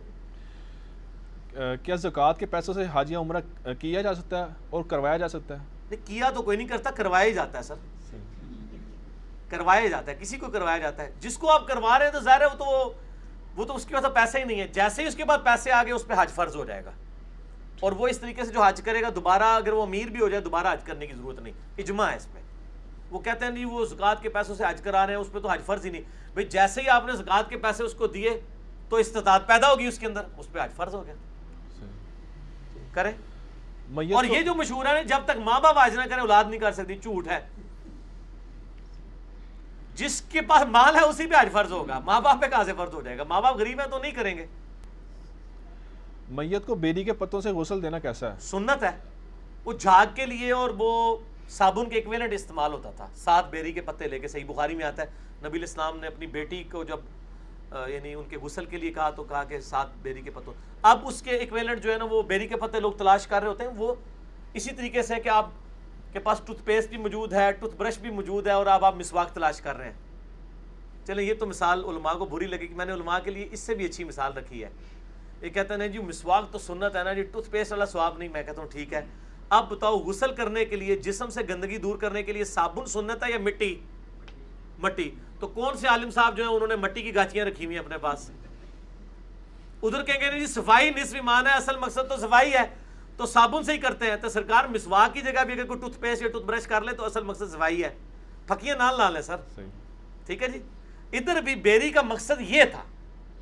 کیا 1.82 1.94
زکوٰۃ 1.94 2.34
کے 2.38 2.46
پیسوں 2.46 2.74
سے 2.74 2.84
حاجیہ 2.84 3.16
عمرہ 3.16 3.72
کیا 3.80 4.02
جا 4.02 4.14
سکتا 4.14 4.38
ہے 4.38 4.52
اور 4.70 4.84
کروایا 4.84 5.16
جا 5.16 5.28
سکتا 5.28 5.60
ہے؟ 5.60 5.96
کیا 6.04 6.30
تو 6.30 6.42
کوئی 6.42 6.56
نہیں 6.56 6.68
کرتا 6.68 6.90
کروایا 6.90 7.24
ہی 7.26 7.32
جاتا 7.32 7.58
ہے 7.58 7.62
سر۔ 7.62 7.74
کروایا 9.48 9.88
جاتا 9.88 10.10
ہے 10.10 10.16
کسی 10.20 10.36
کو 10.36 10.46
کروایا 10.46 10.78
جاتا 10.78 11.02
ہے۔ 11.02 11.12
جس 11.20 11.38
کو 11.38 11.50
آپ 11.50 11.68
کروا 11.68 11.98
رہے 11.98 12.06
ہیں 12.06 12.12
تو 12.12 12.20
ظاہر 12.20 12.40
ہے 12.40 12.46
وہ 12.46 12.58
تو 12.58 12.92
وہ 13.56 13.64
تو 13.64 13.76
اس 13.76 13.84
کے 13.86 13.94
پاس 13.94 14.14
پیسے 14.14 14.38
ہی 14.38 14.44
نہیں 14.44 14.60
ہے 14.60 14.68
جیسے 14.68 15.02
ہی 15.02 15.06
اس 15.08 15.14
کے 15.14 15.24
بعد 15.24 15.38
پیسے 15.44 15.72
آگے 15.72 15.92
اس 15.92 16.06
پہ 16.06 16.14
حج 16.18 16.30
فرض 16.30 16.56
ہو 16.56 16.64
جائے 16.64 16.84
گا۔ 16.84 16.90
اور 17.80 17.92
وہ 17.92 18.08
اس 18.08 18.18
طریقے 18.18 18.44
سے 18.44 18.52
جو 18.52 18.62
حج 18.62 18.82
کرے 18.84 19.02
گا 19.02 19.08
دوبارہ 19.14 19.42
اگر 19.42 19.72
وہ 19.72 19.82
امیر 19.82 20.06
بھی 20.06 20.20
ہو 20.20 20.28
جائے 20.28 20.42
دوبارہ 20.42 20.72
حج 20.72 20.82
کرنے 20.84 21.06
کی 21.06 21.14
ضرورت 21.14 21.38
نہیں۔ 21.38 21.54
اجماع 21.78 22.10
ہے 22.10 22.16
اس 22.16 22.32
پہ۔ 22.32 22.41
وہ 23.12 23.18
کہتے 23.18 23.44
ہیں 23.44 23.52
نہیں 23.52 23.64
وہ 23.64 23.84
زکوٰۃ 23.84 24.14
کے 24.22 24.28
پیسوں 24.28 24.54
سے 24.54 24.64
حج 24.68 24.80
کرا 24.80 25.06
رہے 25.06 25.14
ہیں 25.14 25.20
اس 25.20 25.32
پہ 25.32 25.38
تو 25.38 25.50
حج 25.50 25.60
فرض 25.66 25.84
ہی 25.86 25.90
نہیں۔ 25.90 26.02
بھائی 26.32 26.46
جیسے 26.48 26.82
ہی 26.82 26.88
آپ 26.88 27.06
نے 27.06 27.12
زکوٰۃ 27.12 27.42
کے 27.48 27.56
پیسے 27.56 27.84
اس 27.84 27.94
کو 27.94 28.06
دیے 28.06 28.40
تو 28.88 28.96
استطاعت 28.96 29.46
پیدا 29.46 29.70
ہوگی 29.70 29.86
اس 29.86 29.98
کے 29.98 30.06
اندر۔ 30.06 30.22
اس 30.38 30.52
پہ 30.52 30.58
حج 30.62 30.70
فرض 30.76 30.94
ہو 30.94 31.06
گیا۔ 31.06 31.14
کریں۔ 32.92 33.12
اور 34.14 34.24
یہ 34.24 34.42
جو 34.42 34.54
مشہور 34.54 34.86
ہے 34.86 35.04
جب 35.04 35.18
تک 35.24 35.38
ماں 35.44 35.60
باپ 35.60 35.78
حج 35.78 35.94
نہ 35.94 36.02
کرے 36.10 36.20
اولاد 36.20 36.44
نہیں 36.44 36.60
کر 36.60 36.72
سکتی 36.72 36.96
جھوٹ 36.96 37.28
ہے۔ 37.28 37.40
جس 39.94 40.22
کے 40.22 40.40
پاس 40.40 40.62
مال 40.68 40.96
ہے 40.96 41.00
اسی 41.00 41.26
پہ 41.26 41.34
حج 41.40 41.48
فرض 41.52 41.72
ہوگا۔ 41.72 41.98
ماں 41.98 42.20
باپ 42.20 42.42
پہ 42.42 42.46
کہاں 42.46 42.64
سے 42.64 42.72
فرض 42.76 42.94
ہو 42.94 43.02
جائے 43.02 43.18
گا؟ 43.18 43.24
ماں 43.24 43.40
باپ 43.40 43.56
غریب 43.56 43.80
ہیں 43.80 43.88
تو 43.88 43.98
نہیں 43.98 44.10
کریں 44.10 44.36
گے۔ 44.38 44.46
میت 46.28 46.66
کو 46.66 46.74
بیری 46.74 47.04
کے 47.04 47.12
پتوں 47.12 47.40
سے 47.40 47.50
غسل 47.50 47.82
دینا 47.82 47.98
کیسا 47.98 48.30
ہے؟ 48.30 48.40
سنت 48.40 48.82
ہے۔ 48.82 48.90
وہ 49.64 49.72
جھاگ 49.72 50.06
کے 50.14 50.26
لیے 50.26 50.52
اور 50.52 50.70
وہ 50.78 51.16
صابن 51.48 51.88
کے 51.88 51.96
ایکویلنٹ 51.96 52.32
استعمال 52.32 52.72
ہوتا 52.72 52.90
تھا۔ 52.90 53.08
سات 53.14 53.50
بیری 53.50 53.72
کے 53.72 53.80
پتے 53.80 54.08
لے 54.08 54.18
کے 54.18 54.28
صحیح 54.28 54.44
بخاری 54.46 54.74
میں 54.74 54.84
آتا 54.84 55.02
ہے۔ 55.02 55.08
نبی 55.48 55.58
الاسلام 55.58 55.98
نے 55.98 56.06
اپنی 56.06 56.26
بیٹی 56.26 56.62
کو 56.62 56.84
جب 56.84 57.00
یعنی 57.88 58.14
ان 58.14 58.24
کے 58.28 58.36
غسل 58.36 58.64
کے 58.64 58.76
لیے 58.76 58.92
کہا 58.92 59.10
تو 59.10 59.24
کہا 59.24 59.44
کہ 59.44 59.60
سات 59.60 59.86
بیری 60.02 60.20
کے 60.20 60.30
پتوں۔ 60.30 60.52
اب 60.82 61.06
اس 61.06 61.22
کے 61.22 61.30
ایکویلنٹ 61.30 61.82
جو 61.82 61.92
ہے 61.92 61.98
نا 61.98 62.04
وہ 62.04 62.22
بیری 62.22 62.46
کے 62.46 62.56
پتے 62.56 62.80
لوگ 62.80 62.92
تلاش 62.92 63.26
کر 63.26 63.40
رہے 63.40 63.48
ہوتے 63.48 63.64
ہیں۔ 63.64 63.70
وہ 63.76 63.94
اسی 64.54 64.74
طریقے 64.74 65.02
سے 65.02 65.14
کہ 65.24 65.28
آپ 65.28 65.50
کے 66.12 66.18
پاس 66.18 66.40
ٹوتھ 66.44 66.62
پیسٹ 66.64 66.88
بھی 66.88 66.96
موجود 66.96 67.32
ہے 67.32 67.52
ٹوتھ 67.52 67.76
برش 67.76 67.98
بھی 67.98 68.10
موجود 68.10 68.46
ہے 68.46 68.52
اور 68.52 68.66
اب 68.66 68.84
آپ 68.84 68.96
مسواک 68.96 69.32
تلاش 69.34 69.60
کر 69.60 69.76
رہے 69.76 69.84
ہیں۔ 69.84 71.06
چلیں، 71.06 71.24
یہ 71.24 71.34
تو 71.34 71.46
مثال 71.46 71.84
علماء 71.84 72.14
کو 72.14 72.24
بری 72.24 72.46
لگے 72.46 72.66
کہ 72.66 72.74
میں 72.74 72.86
نے 72.86 72.92
علماء 72.92 73.18
کے 73.18 73.30
لیے 73.30 73.48
اس 73.50 73.60
سے 73.60 73.74
بھی 73.74 73.84
اچھی 73.84 74.04
مثال 74.04 74.32
رکھی 74.32 74.64
ہے۔ 74.64 74.68
یہ 75.42 75.48
کہتے 75.48 75.74
ہیں 75.74 75.88
جی 75.88 75.98
مسواک 75.98 76.52
تو 76.52 76.58
سنت 76.58 76.96
ہے 76.96 77.04
نا 77.04 77.12
جی 77.12 77.22
ٹوتھ 77.22 77.50
پیسٹ 77.50 77.72
والا 77.72 77.86
سواب 77.86 78.18
نہیں۔ 78.18 78.28
میں 78.28 78.42
کہتا 78.42 78.62
ہوں 78.62 78.68
ٹھیک 78.68 78.92
ہے۔ 78.92 79.04
اب 79.52 79.70
بتاؤ 79.70 79.96
غسل 79.96 80.34
کرنے 80.34 80.64
کے 80.64 80.76
لیے 80.76 80.96
جسم 80.96 81.30
سے 81.30 81.40
گندگی 81.48 81.78
دور 81.78 81.96
کرنے 81.96 82.22
کے 82.22 82.32
لیے 82.32 82.44
صابن 82.44 82.86
سنت 82.86 83.24
ہے 83.24 83.30
یا 83.30 83.38
مٹی؟ 83.38 83.80
مٹی۔ 84.78 85.10
تو 85.40 85.48
کون 85.48 85.76
سے 85.76 85.88
عالم 85.88 86.10
صاحب 86.10 86.36
جو 86.36 86.44
ہیں 86.44 86.50
انہوں 86.50 86.68
نے 86.68 86.76
مٹی 86.76 87.02
کی 87.02 87.14
گاچیاں 87.14 87.44
رکھی 87.44 87.64
ہوئی 87.64 87.76
ہیں 87.76 87.84
اپنے 87.84 87.98
پاس؟ 87.98 88.30
ادھر 89.82 90.02
کہیں 90.02 90.20
گے 90.20 90.38
جی 90.38 90.46
صفائی 90.46 90.90
نصف 90.90 91.14
ایمان 91.14 91.46
ہے 91.46 91.52
اصل 91.52 91.76
مقصد 91.76 92.08
تو 92.08 92.16
صفائی 92.16 92.52
ہے۔ 92.52 92.64
تو 93.16 93.26
صابن 93.26 93.64
سے 93.64 93.72
ہی 93.72 93.78
کرتے 93.78 94.06
ہیں 94.06 94.16
تو 94.16 94.28
سرکار 94.28 94.64
مسواک 94.64 95.14
کی 95.14 95.20
جگہ 95.20 95.44
بھی 95.44 95.54
اگر 95.54 95.64
کوئی 95.64 95.80
ٹوتھ 95.80 95.98
پیسٹ 96.00 96.22
یا 96.22 96.28
ٹوتھ 96.28 96.44
برش 96.44 96.66
کر 96.66 96.80
لے 96.80 96.92
تو 96.92 97.04
اصل 97.04 97.22
مقصد 97.22 97.52
صفائی 97.52 97.84
ہے۔ 97.84 97.94
پھکیاں 98.46 98.76
نہ 98.76 98.90
لا 98.96 99.10
لیں 99.10 99.22
سر۔ 99.22 99.36
ٹھیک 100.26 100.42
ہے 100.42 100.48
جی؟ 100.48 100.58
ادھر 101.12 101.40
بھی 101.40 101.54
بیری 101.54 101.90
کا 101.90 102.02
مقصد 102.02 102.40
یہ 102.40 102.64
تھا۔ 102.64 102.82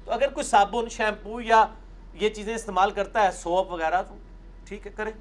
تو 0.04 0.12
اگر 0.12 0.28
کوئی 0.28 0.44
صابن 0.44 0.88
شیمپو 0.88 1.40
یا 1.40 1.66
یہ 2.14 2.28
چیزیں 2.28 2.54
استعمال 2.54 2.90
کرتا 2.90 3.22
ہے 3.22 3.30
سوپ 3.32 3.72
وغیرہ 3.72 4.02
تو 4.02 4.16
ٹھیک 4.64 4.86
ہے 4.86 4.92
کریں۔ 4.96 5.12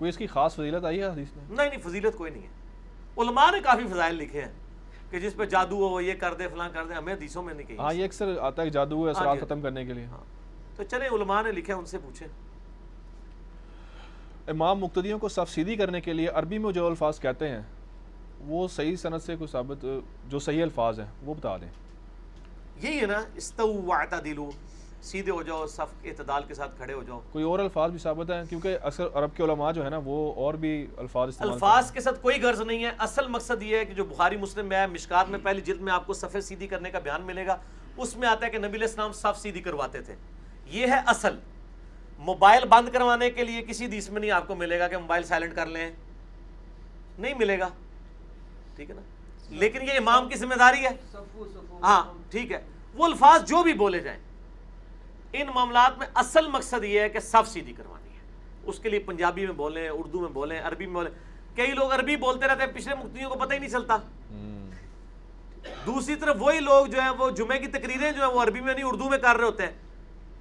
کوئی 0.00 0.08
اس 0.08 0.16
کی 0.16 0.26
خاص 0.26 0.54
فضیلت 0.54 0.84
آئی 0.84 1.00
ہے 1.00 1.06
حدیث 1.06 1.28
میں؟ 1.36 1.44
نہیں 1.50 1.68
نہیں 1.68 1.80
فضیلت 1.80 2.16
کوئی 2.16 2.30
نہیں 2.30 2.42
ہے۔ 2.42 2.58
علماء 3.18 3.50
نے 3.50 3.60
کافی 3.60 3.86
فضائل 3.86 4.14
لکھے 4.14 4.42
ہیں 4.42 4.52
کہ 5.10 5.20
جس 5.20 5.36
پہ 5.36 5.44
جادو 5.44 5.88
ہو 5.88 6.00
یہ 6.00 6.14
کر 6.14 6.34
دے 6.34 6.48
فلاں 6.48 6.68
کر 6.72 6.86
دے 6.86 6.94
ہمیں 6.94 7.12
حدیثوں 7.14 7.42
میں 7.42 7.54
نہیں 7.54 7.66
کہیں 7.66 7.78
ہاں 7.78 7.92
یہ 7.94 8.04
اکثر 8.04 8.38
آتا 8.40 8.62
ہے 8.62 8.70
جادو 8.70 9.04
ہے 9.04 9.10
اثرات 9.10 9.40
ختم 9.40 9.60
کرنے 9.60 9.84
کے 9.84 9.92
لیے۔ 9.92 10.04
ہاں۔ 10.04 10.24
تو 10.76 10.82
چلیں 10.82 11.08
علماء 11.08 11.42
نے 11.42 11.52
لکھے 11.52 11.72
ان 11.72 11.84
سے 11.86 11.98
پوچھیں۔ 11.98 12.28
امام 14.46 14.78
مقتدیوں 14.78 15.18
کو 15.18 15.28
سفسیدی 15.28 15.76
کرنے 15.76 16.00
کے 16.00 16.12
لیے 16.12 16.28
عربی 16.28 16.58
میں 16.58 16.72
جو 16.72 16.86
الفاظ 16.86 17.20
کہتے 17.20 17.48
ہیں 17.48 17.62
وہ 18.40 18.68
صحیح 18.68 18.96
صنعت 18.96 19.22
سے 19.22 19.36
کوئی 19.36 19.48
ثابت 19.48 19.84
جو 20.28 20.38
صحیح 20.38 20.62
الفاظ 20.62 21.00
ہیں 21.00 21.06
وہ 21.24 21.34
بتا 21.34 21.56
دیں۔ 21.56 21.68
یہی 22.82 23.00
ہے 23.00 23.06
نا 23.06 23.22
استو 23.34 23.82
واعتدلو 23.82 24.50
سیدھے 25.02 25.32
ہو 25.32 25.42
جاؤ 25.42 25.66
صف 25.66 26.04
اعتدال 26.04 26.42
کے 26.48 26.54
ساتھ 26.54 26.76
کھڑے 26.76 26.92
ہو 26.92 27.02
جاؤ۔ 27.02 27.20
کوئی 27.32 27.44
اور 27.44 27.58
الفاظ 27.58 27.90
بھی 27.90 27.98
ثابت 27.98 28.30
ہیں؟ 28.30 28.44
کیونکہ 28.48 28.78
اکثر 28.82 29.06
عرب 29.14 29.36
کے 29.36 29.42
علماء 29.42 29.72
جو 29.72 29.84
ہے 29.84 29.90
نا 29.90 30.00
وہ 30.04 30.34
اور 30.34 30.54
بھی 30.54 30.86
الفاظ 30.96 31.28
استعمال 31.28 31.52
الفاظ 31.52 31.90
کے 31.90 32.00
ساتھ 32.00 32.22
کوئی 32.22 32.42
غرض 32.42 32.60
نہیں 32.60 32.84
ہے۔ 32.84 32.90
اصل 32.98 33.28
مقصد 33.28 33.62
یہ 33.62 33.76
ہے 33.76 33.84
کہ 33.84 33.94
جو 33.94 34.04
بخاری 34.04 34.36
مسلم 34.36 34.66
میں 34.66 34.76
ہے 34.76 34.86
مشکات 34.86 35.28
میں 35.28 35.38
پہلی 35.42 35.60
جلد 35.60 35.80
میں 35.80 35.92
آپ 35.92 36.06
کو 36.06 36.12
صفحے 36.12 36.40
سیدھی 36.40 36.66
کرنے 36.66 36.90
کا 36.90 36.98
بیان 36.98 37.22
ملے 37.22 37.46
گا۔ 37.46 37.56
اس 37.96 38.16
میں 38.16 38.28
آتا 38.28 38.46
ہے 38.46 38.50
کہ 38.50 38.58
نبی 38.58 38.66
علیہ 38.66 38.86
السلام 38.86 39.12
صف 39.12 39.40
سیدھی 39.40 39.60
کرواتے 39.60 40.00
تھے۔ 40.00 40.14
یہ 40.66 40.86
ہے 40.86 41.00
اصل۔ 41.06 41.36
موبائل 42.18 42.62
بند 42.68 42.88
کروانے 42.88 43.30
کے 43.30 43.44
لیے 43.44 43.62
کسی 43.62 43.86
حدیث 43.86 44.10
میں 44.10 44.20
نہیں 44.20 44.30
آپ 44.30 44.46
کو 44.46 44.54
ملے 44.54 44.78
گا 44.78 44.88
کہ 44.88 44.96
موبائل 44.98 45.22
سائلنٹ 45.22 45.54
کر 45.54 45.66
لیں۔ 45.66 45.90
نہیں 47.18 47.34
ملے 47.34 47.58
گا۔ 47.58 47.68
ٹھیک 48.76 48.90
ہے 48.90 48.94
نا؟ 48.94 49.02
لیکن 49.50 49.82
یہ 49.82 49.92
امام 49.92 50.28
کی 50.28 50.34
ذمہ 50.36 50.54
داری 50.54 50.86
ہے۔ 50.86 50.90
ہاں 51.82 52.12
ٹھیک 52.30 52.52
ہے۔ 52.52 52.62
وہ 52.94 53.04
الفاظ 53.04 53.48
جو 53.48 53.62
بھی 53.62 53.72
بولے 53.72 53.98
جائیں۔ 53.98 54.18
ان 55.32 55.46
معاملات 55.54 55.98
میں 55.98 56.06
اصل 56.14 56.48
مقصد 56.48 56.84
یہ 56.84 57.00
ہے 57.00 57.08
کہ 57.08 57.20
صف 57.20 57.48
سیدھی 57.48 57.72
کروانی 57.72 58.14
ہے۔ 58.14 58.20
اس 58.64 58.78
کے 58.78 58.88
لیے 58.88 58.98
پنجابی 58.98 59.46
میں 59.46 59.54
بولیں 59.54 59.88
اردو 59.88 60.20
میں 60.20 60.28
بولیں 60.28 60.60
عربی 60.60 60.86
میں 60.86 60.94
بولیں۔ 60.94 61.10
کئی 61.56 61.72
لوگ 61.72 61.92
عربی 61.92 62.16
بولتے 62.16 62.46
رہتے 62.46 62.62
ہیں 62.62 62.72
پچھلے 62.72 62.94
مفتیوں 62.94 63.30
کو 63.30 63.38
پتہ 63.38 63.54
ہی 63.54 63.58
نہیں 63.58 63.70
چلتا۔ 63.70 63.96
دوسری 65.86 66.14
طرف 66.14 66.36
وہی 66.38 66.60
لوگ 66.60 66.86
جو 66.86 67.00
ہیں 67.00 67.10
وہ 67.10 67.30
جمعے 67.30 67.58
کی 67.58 67.66
تقریریں 67.66 68.12
جو 68.12 68.22
ہیں 68.22 68.30
وہ 68.30 68.42
عربی 68.42 68.60
میں 68.60 68.74
نہیں 68.74 68.84
اردو 68.84 69.08
میں 69.08 69.18
کر 69.18 69.36
رہے 69.36 69.44
ہوتے 69.44 69.62
ہیں۔ 69.62 69.72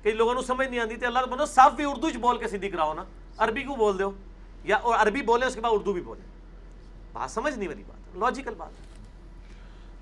کئی 0.04 0.14
لوگوں 0.14 0.36
کو 0.36 0.42
سمجھ 0.42 0.68
نہیں 0.68 0.80
آتی 0.80 0.96
تھی 0.96 1.06
اللہ 1.06 1.26
بنو 1.30 1.46
صاف 1.46 1.74
بھی 1.74 1.86
اردو 1.86 2.08
بول 2.20 2.38
کے 2.38 2.48
سیدھی 2.48 2.70
کراؤ 2.70 2.94
نا۔ 2.94 3.04
عربی 3.38 3.64
کو 3.64 3.76
بول 3.76 4.00
دو 4.00 4.12
یا 4.64 4.80
عربی 4.98 5.22
بولے 5.22 5.46
اس 5.46 5.56
کے 5.56 5.62
بعد 5.62 5.72
اردو 5.74 5.94
بھی 5.94 6.02
بولے 6.02 6.22
بات 7.14 7.32
سمجھ 7.32 7.54
نہیں 7.56 7.68
والی 7.68 7.84
بات 7.88 8.18
لاجیکل 8.18 8.54
بات۔ 8.54 8.70
ہے 8.70 8.89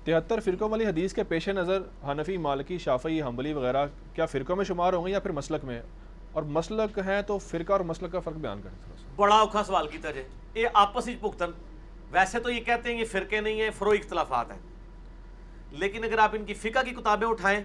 تہتر 0.08 0.40
فرقوں 0.40 0.68
والی 0.68 0.86
حدیث 0.86 1.12
کے 1.12 1.24
پیش 1.24 1.48
نظر 1.48 1.82
حنفی، 2.04 2.36
مالکی، 2.36 2.78
شافعی، 2.78 3.22
حنبلی 3.22 3.52
وغیرہ 3.52 3.86
کیا 4.14 4.26
فرقوں 4.26 4.56
میں 4.56 4.64
شمار 4.64 4.92
ہوں 4.92 5.06
گے 5.06 5.10
یا 5.10 5.20
پھر 5.20 5.30
مسلک 5.30 5.64
میں؟ 5.64 5.82
اور 6.32 6.42
مسلک 6.42 6.98
ہیں 6.98 7.22
تو 7.22 7.38
فرقہ 7.38 7.72
اور 7.72 7.80
مسلک 7.80 8.12
کا 8.12 8.20
فرق 8.20 8.34
بیان 8.34 8.62
کریں 8.62 8.96
بڑا 9.16 9.36
اوکھا 9.36 9.64
سوال 9.64 9.88
کیتا 9.88 10.10
جائے 10.10 10.28
یہ 10.54 10.68
آپس 10.74 11.08
ہی 11.08 11.16
پختن۔ 11.20 11.50
ویسے 12.10 12.40
تو 12.40 12.50
یہ 12.50 12.60
کہتے 12.60 12.92
ہیں 12.92 13.00
یہ 13.00 13.04
فرقے 13.04 13.40
نہیں 13.40 13.60
ہیں، 13.60 13.70
فرو 13.78 13.90
اختلافات 13.90 14.50
ہیں۔ 14.50 14.58
لیکن 15.72 16.04
اگر 16.04 16.18
آپ 16.18 16.30
ان 16.32 16.44
کی 16.44 16.54
فقہ 16.54 16.78
کی 16.84 16.90
کتابیں 16.90 17.28
اٹھائیں، 17.28 17.60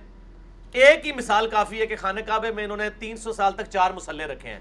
ایک 0.72 1.06
ہی 1.06 1.12
مثال 1.12 1.50
کافی 1.50 1.82
ہے 1.82 1.86
کہ 1.86 1.96
خانہ 1.96 2.20
کعبے 2.20 2.52
میں 2.52 2.64
انہوں 2.64 2.78
نے 2.78 2.90
تین 3.00 3.18
سو 3.18 3.34
سال 3.34 3.54
تک 3.54 3.64
چار 3.70 3.92
مسلح 3.92 4.26
رکھے 4.26 4.50
ہیں۔ 4.50 4.60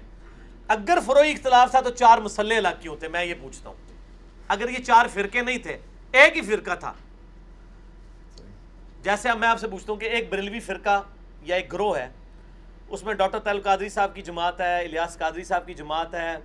اگر 0.67 0.97
فروئی 1.05 1.31
اختلاف 1.31 1.71
تھا 1.71 1.81
تو 1.81 1.89
چار 1.89 2.17
مسلح 2.17 2.57
الگ 2.57 2.81
کیوں 2.81 2.95
تھے؟ 2.95 3.07
میں 3.07 3.25
یہ 3.25 3.33
پوچھتا 3.41 3.69
ہوں۔ 3.69 3.77
اگر 4.47 4.69
یہ 4.69 4.83
چار 4.83 5.05
فرقے 5.13 5.41
نہیں 5.41 5.57
تھے، 5.57 5.77
ایک 6.11 6.37
ہی 6.37 6.41
فرقہ 6.41 6.75
تھا 6.79 6.93
جیسے 9.03 9.29
اب 9.29 9.37
میں 9.39 9.47
آپ 9.47 9.59
سے 9.59 9.67
پوچھتا 9.67 9.91
ہوں 9.93 9.99
کہ 9.99 10.05
ایک 10.05 10.29
بریلوی 10.29 10.59
فرقہ 10.59 11.01
یا 11.41 11.55
ایک 11.55 11.71
گروہ 11.73 11.97
ہے، 11.97 12.07
اس 12.89 13.03
میں 13.03 13.13
ڈاکٹر 13.13 13.39
تعلق 13.39 13.63
قادری 13.63 13.89
صاحب 13.89 14.15
کی 14.15 14.21
جماعت 14.21 14.61
ہے، 14.61 14.77
الیاس 14.83 15.17
قادری 15.17 15.43
صاحب 15.43 15.65
کی 15.65 15.73
جماعت 15.73 16.13
ہے، 16.13 16.35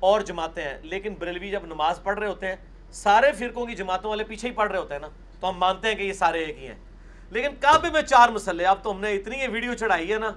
اور 0.00 0.20
جماعتیں 0.20 0.62
ہیں، 0.62 0.76
لیکن 0.82 1.14
بریلوی 1.14 1.50
جب 1.50 1.66
نماز 1.66 2.02
پڑھ 2.02 2.18
رہے 2.18 2.26
ہوتے 2.26 2.46
ہیں، 2.46 2.56
سارے 2.92 3.32
فرقوں 3.32 3.66
کی 3.66 3.74
جماعتوں 3.74 4.10
والے 4.10 4.24
پیچھے 4.24 4.48
ہی 4.48 4.54
پڑھ 4.54 4.70
رہے 4.70 4.78
ہوتے 4.78 4.94
ہیں 4.94 5.00
نا، 5.00 5.08
تو 5.40 5.48
ہم 5.50 5.58
مانتے 5.58 5.88
ہیں 5.88 5.94
کہ 5.94 6.02
یہ 6.02 6.12
سارے 6.12 6.44
ایک 6.44 6.58
ہی 6.58 6.66
ہیں۔ 6.66 6.78
لیکن 7.30 7.54
کعبے 7.60 7.90
میں 7.90 8.02
چار 8.02 8.28
مسلح، 8.28 8.68
اب 8.68 8.82
تو 8.82 8.90
ہم 8.90 9.00
نے 9.00 9.12
اتنی 9.12 9.38
یہ 9.38 9.48
ویڈیو 9.48 9.74
چڑھائی 9.74 10.12
ہے 10.12 10.18
نا، 10.18 10.30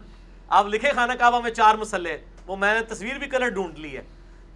آپ 0.50 0.68
لکھے 0.68 0.92
خانہ 0.96 1.14
کعبہ 1.14 1.40
میں 1.42 1.52
چار 1.52 1.76
مسلح، 1.76 2.12
وہ 2.48 2.56
میں 2.56 2.74
نے 2.74 2.82
تصویر 2.86 3.18
بھی 3.18 3.28
کلر 3.28 3.50
ڈھونڈ 3.50 3.80
لی 3.80 3.98
ہے۔ 3.98 4.02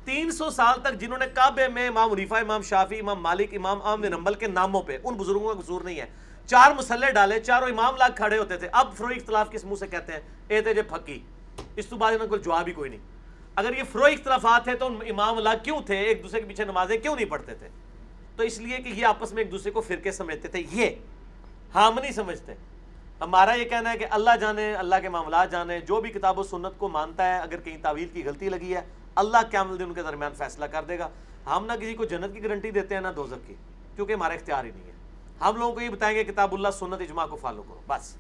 تین 0.08 0.32
سو 0.32 0.50
سال 0.50 0.82
تک 0.82 0.94
جنہوں 0.94 1.18
نے 1.18 1.26
کعبے 1.34 1.68
میں 1.68 1.88
امام 1.88 2.12
عریفہ 2.12 2.36
امام 2.36 2.62
شافی 2.62 3.00
امام 3.00 3.22
مالک، 3.22 3.54
امام 3.54 3.82
عام 3.82 4.04
نمبل 4.04 4.34
کے 4.34 4.48
ناموں 4.48 4.82
پہ، 4.82 4.98
ان 5.04 5.14
بزرگوں 5.14 5.56
کا 5.56 5.62
قصور 5.62 5.82
نہیں 5.82 6.00
ہے۔ 6.00 6.06
چار 6.46 6.72
مسلح 6.72 7.10
ڈالے، 7.10 7.40
چاروں 7.40 7.68
امام 7.68 7.96
لاکھ 7.96 8.16
کھڑے 8.16 8.38
ہوتے 8.38 8.58
تھے۔ 8.58 8.70
اب 8.72 8.94
فروئی 8.98 9.18
اختلاف 9.18 9.52
کس 9.52 9.66
منہ 9.66 9.76
سے 9.76 9.88
کہتے 9.88 10.14
ہیں؟ 10.14 10.20
اے 10.48 10.62
تھے 10.62 10.74
جے 10.74 10.82
پھکی۔ 10.82 11.20
اس 11.76 11.88
تو 11.88 11.96
بعد 11.96 12.14
انہوں 12.14 12.28
کو 12.28 12.38
جواب 12.38 12.68
ہی 12.68 12.74
کوئی 12.74 12.90
نہیں۔ 12.90 13.00
اگر 13.56 13.78
یہ 13.78 13.84
فروئی 13.92 14.14
اختلافات 14.14 14.64
تھے 14.64 14.76
تو 14.76 14.86
امام 14.86 15.38
اللہ 15.38 15.50
کیوں 15.64 15.82
تھے؟ 15.82 15.98
ایک 15.98 16.24
دوسرے 16.24 16.42
کے 16.42 16.48
پیچھے 16.48 16.66
نمازیں 16.66 16.98
کیوں 16.98 17.16
نہیں 17.16 17.26
پڑھتے 17.26 17.56
تھے؟ 17.56 17.68
تو 18.36 18.44
اس 18.44 18.60
لیے 18.60 18.78
کہ 18.78 18.90
یہ 18.90 19.06
آپس 19.06 19.34
میں 19.34 19.44
ایک 19.44 19.52
دوسرے 19.52 19.72
کو 19.72 19.82
فرقے 19.82 20.12
سمجھتے 20.12 20.48
تھے۔ 20.48 20.64
یہ 20.72 20.90
ہم 21.76 22.00
نہیں 22.02 22.12
سمجھتے۔ 22.12 22.54
ہمارا 23.22 23.54
یہ 23.54 23.70
کہنا 23.70 23.94
ہے 23.94 23.98
کہ 23.98 24.06
اللہ 24.10 24.36
جانے، 24.42 24.76
اللہ 24.76 24.96
کے 25.02 25.10
معاملات 25.10 25.52
جانے۔ 25.52 25.80
جو 25.80 26.02
بھی 26.02 26.10
کتاب 26.10 26.40
و 26.40 26.44
سنت 26.44 26.80
کو 26.80 26.90
مانتا 26.90 27.36
ہے، 27.36 27.40
اگر 27.40 27.60
کہیں 27.60 27.78
تعویل 27.82 28.08
کی 28.14 28.24
غلطی 28.26 28.50
لگی 28.50 28.76
ہے 28.76 28.82
اللہ 29.22 29.50
کیا 29.52 29.64
دن 29.70 29.84
ان 29.84 29.94
کے 29.94 30.04
درمیان 30.04 30.34
فیصلہ 30.38 30.66
کر 30.72 30.84
دے 30.88 31.00
گا۔ 31.00 31.10
ہم 31.46 31.66
نہ 31.66 31.74
کسی 31.80 31.94
کو 31.94 32.06
جنت 32.06 32.34
کی 32.34 32.44
گارنٹی 32.44 32.72
دیتے 32.72 32.96
ہیں 32.96 33.02
نہ 33.02 33.08
دوزک 33.16 33.48
کی 33.48 33.56
کیونکہ 33.96 34.14
ہمارا 34.14 34.34
اختیار 34.34 34.64
ہی 34.66 34.72
نہیں 34.76 34.86
ہے۔ 34.86 34.96
ہم 35.42 35.56
لوگوں 35.56 35.74
کو 35.74 35.82
یہ 35.82 35.90
بتائیں 35.90 36.16
گے 36.18 36.24
کتاب 36.24 36.54
اللہ 36.54 36.72
سنت 36.74 37.02
اجماع 37.02 37.26
کو 37.26 37.36
فالو 37.36 37.64
کرو 37.64 37.82
بس۔ 37.88 38.16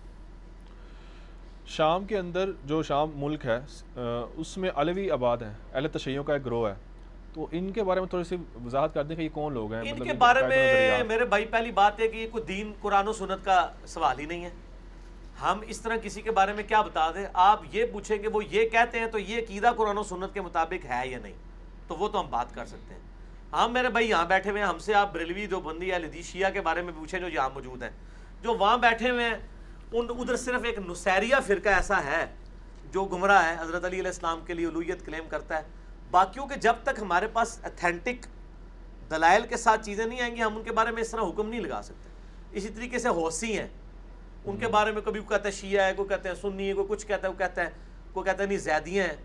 شام 1.68 2.06
کے 2.06 2.18
اندر 2.18 2.52
جو 2.65 2.82
شام 2.84 3.11
ملک 3.15 3.45
ہے 3.45 3.60
اس 4.36 4.57
میں 4.57 4.69
علوی 4.76 5.10
آباد 5.11 5.38
ہیں 5.38 5.53
اہل 5.74 5.88
تشیعوں 5.94 6.24
کا 6.24 6.34
ایک 6.34 6.45
گروہ 6.45 6.68
ہے۔ 6.69 6.74
تو 7.34 7.48
ان 7.52 7.72
کے 7.72 7.84
بارے 7.84 7.99
میں 7.99 8.07
تھوڑی 8.07 8.24
سی 8.24 8.36
وضاحت 8.65 8.94
کر 8.94 9.03
دیں 9.03 9.15
کہ 9.15 9.22
یہ 9.22 9.30
کون 9.34 9.53
لوگ 9.53 9.74
ہیں؟ 9.74 9.82
ان 9.82 9.91
مطلب 9.91 10.07
کے 10.07 10.14
بارے 10.14 10.41
میں۔ 10.48 11.03
میرے 11.03 11.26
بھائی 11.26 11.45
پہلی 11.45 11.72
بات 11.72 11.99
ہے 11.99 12.07
کہ 12.07 12.18
یہ 12.18 12.28
کوئی 12.32 12.44
دین 12.44 12.72
قرآن 12.82 13.07
و 13.07 13.14
سنت 13.14 13.45
کا 13.45 13.68
سوال 13.86 14.19
ہی 14.19 14.26
نہیں 14.26 14.45
ہے۔ 14.45 14.49
ہم 15.41 15.59
اس 15.68 15.81
طرح 15.81 15.97
کسی 15.97 16.22
کے 16.22 16.31
بارے 16.31 16.53
میں 16.53 16.64
کیا 16.64 16.81
بتا 16.81 17.11
دیں؟ 17.11 17.26
آپ 17.34 17.61
یہ 17.72 17.85
پوچھیں 17.85 18.18
کہ 18.18 18.27
وہ 18.27 18.45
یہ 18.45 18.69
کہتے 18.69 18.99
ہیں 18.99 19.07
تو 19.07 19.19
یہ 19.19 19.41
عقیدہ 19.41 19.72
قرآن 19.77 19.97
و 19.97 20.03
سنت 20.03 20.34
کے 20.34 20.41
مطابق 20.41 20.85
ہے 20.85 21.07
یا 21.07 21.18
نہیں؟ 21.18 21.34
تو 21.88 21.95
وہ 21.95 22.09
تو 22.09 22.19
ہم 22.19 22.30
بات 22.30 22.55
کر 22.55 22.65
سکتے 22.65 22.93
ہیں۔ 22.93 23.01
ہم 23.51 23.73
میرے 23.73 23.89
بھائی 23.89 24.09
یہاں 24.09 24.26
بیٹھے 24.26 24.51
ہوئے 24.51 24.61
ہیں، 24.61 24.69
ہم 24.69 24.80
سے 24.80 24.93
آپ 24.93 25.14
بریلوی 25.14 25.47
جو 25.47 25.59
بندی 25.59 25.91
ہے 25.91 25.99
لدی 25.99 26.22
شیعہ 26.22 26.51
کے 26.51 26.61
بارے 26.61 26.81
میں 26.81 26.93
پوچھیں 26.95 27.19
جو 27.19 27.27
یہاں 27.27 27.49
موجود 27.49 27.84
ہیں۔ 27.84 27.89
جو 28.41 28.53
وہاں 28.53 28.77
بیٹھے 28.77 29.09
ہوئے 29.09 29.26
ہیں، 29.26 29.35
ان 29.91 30.07
ادھر 30.09 30.35
صرف 30.35 30.61
ایک 30.64 30.80
نصیریہ 30.80 31.35
فرقہ 31.47 31.69
ایسا 31.69 32.03
ہے 32.03 32.26
جو 32.91 33.05
گمراہ 33.05 33.49
ہے، 33.49 33.55
حضرت 33.59 33.85
علی 33.85 33.99
علیہ 33.99 34.07
السلام 34.07 34.45
کے 34.45 34.53
لیے 34.53 34.65
علویت 34.65 35.05
کلیم 35.05 35.23
کرتا 35.30 35.57
ہے۔ 35.57 35.64
باقیوں 36.11 36.47
کے 36.47 36.55
جب 36.55 36.73
تک 36.84 36.99
ہمارے 37.01 37.27
پاس 37.27 37.59
اتھینٹک 37.64 38.27
دلائل 39.09 39.41
کے 39.47 39.57
ساتھ 39.57 39.85
چیزیں 39.85 40.05
نہیں 40.05 40.22
آئیں 40.22 40.35
گی، 40.35 40.43
ہم 40.43 40.57
ان 40.57 40.64
کے 40.64 40.72
بارے 40.72 40.91
میں 40.91 41.01
اس 41.01 41.11
طرح 41.11 41.22
حکم 41.22 41.49
نہیں 41.49 41.61
لگا 41.61 41.81
سکتے۔ 41.84 42.09
اسی 42.51 42.69
طریقے 42.69 42.99
سے 42.99 43.09
حوثی 43.09 43.59
ہیں۔ 43.59 43.68
ان 44.48 44.57
کے 44.57 44.68
بارے 44.68 44.91
میں 44.91 45.02
کبھی 45.02 45.22
کوئی 45.22 45.38
کہتا 45.38 45.49
ہے 45.49 45.53
شیعہ 45.53 45.86
ہے 45.86 45.94
کوئی 45.94 46.10
کہتے 46.10 46.30
ہیں 46.30 46.36
سنی 46.36 46.69
ہے 46.69 46.74
کوئی 46.74 46.88
کچھ 46.90 47.07
کہتا 47.07 47.28
ہے 47.28 47.34
وہ 47.34 47.38
کہتا 47.38 47.64
ہے 47.64 47.69
کوئی 48.14 48.26
کہتا 48.26 48.44
ہے 48.44 48.48
نہیں 48.48 48.57
زیدیاں 48.57 49.06
ہیں 49.06 49.15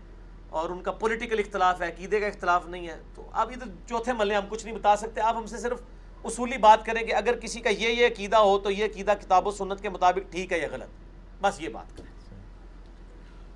اور 0.49 0.69
ان 0.69 0.81
کا 0.81 0.91
پولیٹیکل 0.91 1.39
اختلاف 1.39 1.81
ہے 1.81 1.87
عقیدے 1.87 2.19
کا 2.19 2.27
اختلاف 2.27 2.67
نہیں 2.67 2.87
ہے۔ 2.87 2.99
تو 3.15 3.29
اب 3.31 3.49
ادھر 3.49 3.67
چوتھے 3.89 4.13
ملے 4.13 4.35
ہم 4.35 4.43
کچھ 4.49 4.65
نہیں 4.65 4.75
بتا 4.75 4.95
سکتے۔ 4.95 5.21
آپ 5.21 5.35
ہم 5.35 5.45
سے 5.45 5.57
صرف 5.57 5.81
اصولی 6.23 6.57
بات 6.57 6.85
کریں 6.85 7.03
کہ 7.07 7.15
اگر 7.15 7.39
کسی 7.39 7.59
کا 7.59 7.69
یہ 7.69 7.89
یہ 7.89 8.07
عقیدہ 8.07 8.37
ہو 8.37 8.59
تو 8.59 8.71
یہ 8.71 8.85
عقیدہ 8.85 9.13
کتاب 9.21 9.47
و 9.47 9.51
سنت 9.51 9.81
کے 9.81 9.89
مطابق 9.89 10.31
ٹھیک 10.31 10.53
ہے 10.53 10.57
یا 10.57 10.67
غلط۔ 10.71 10.89
بس 11.41 11.61
یہ 11.61 11.69
بات۔ 11.69 11.97
کریں 11.97 12.13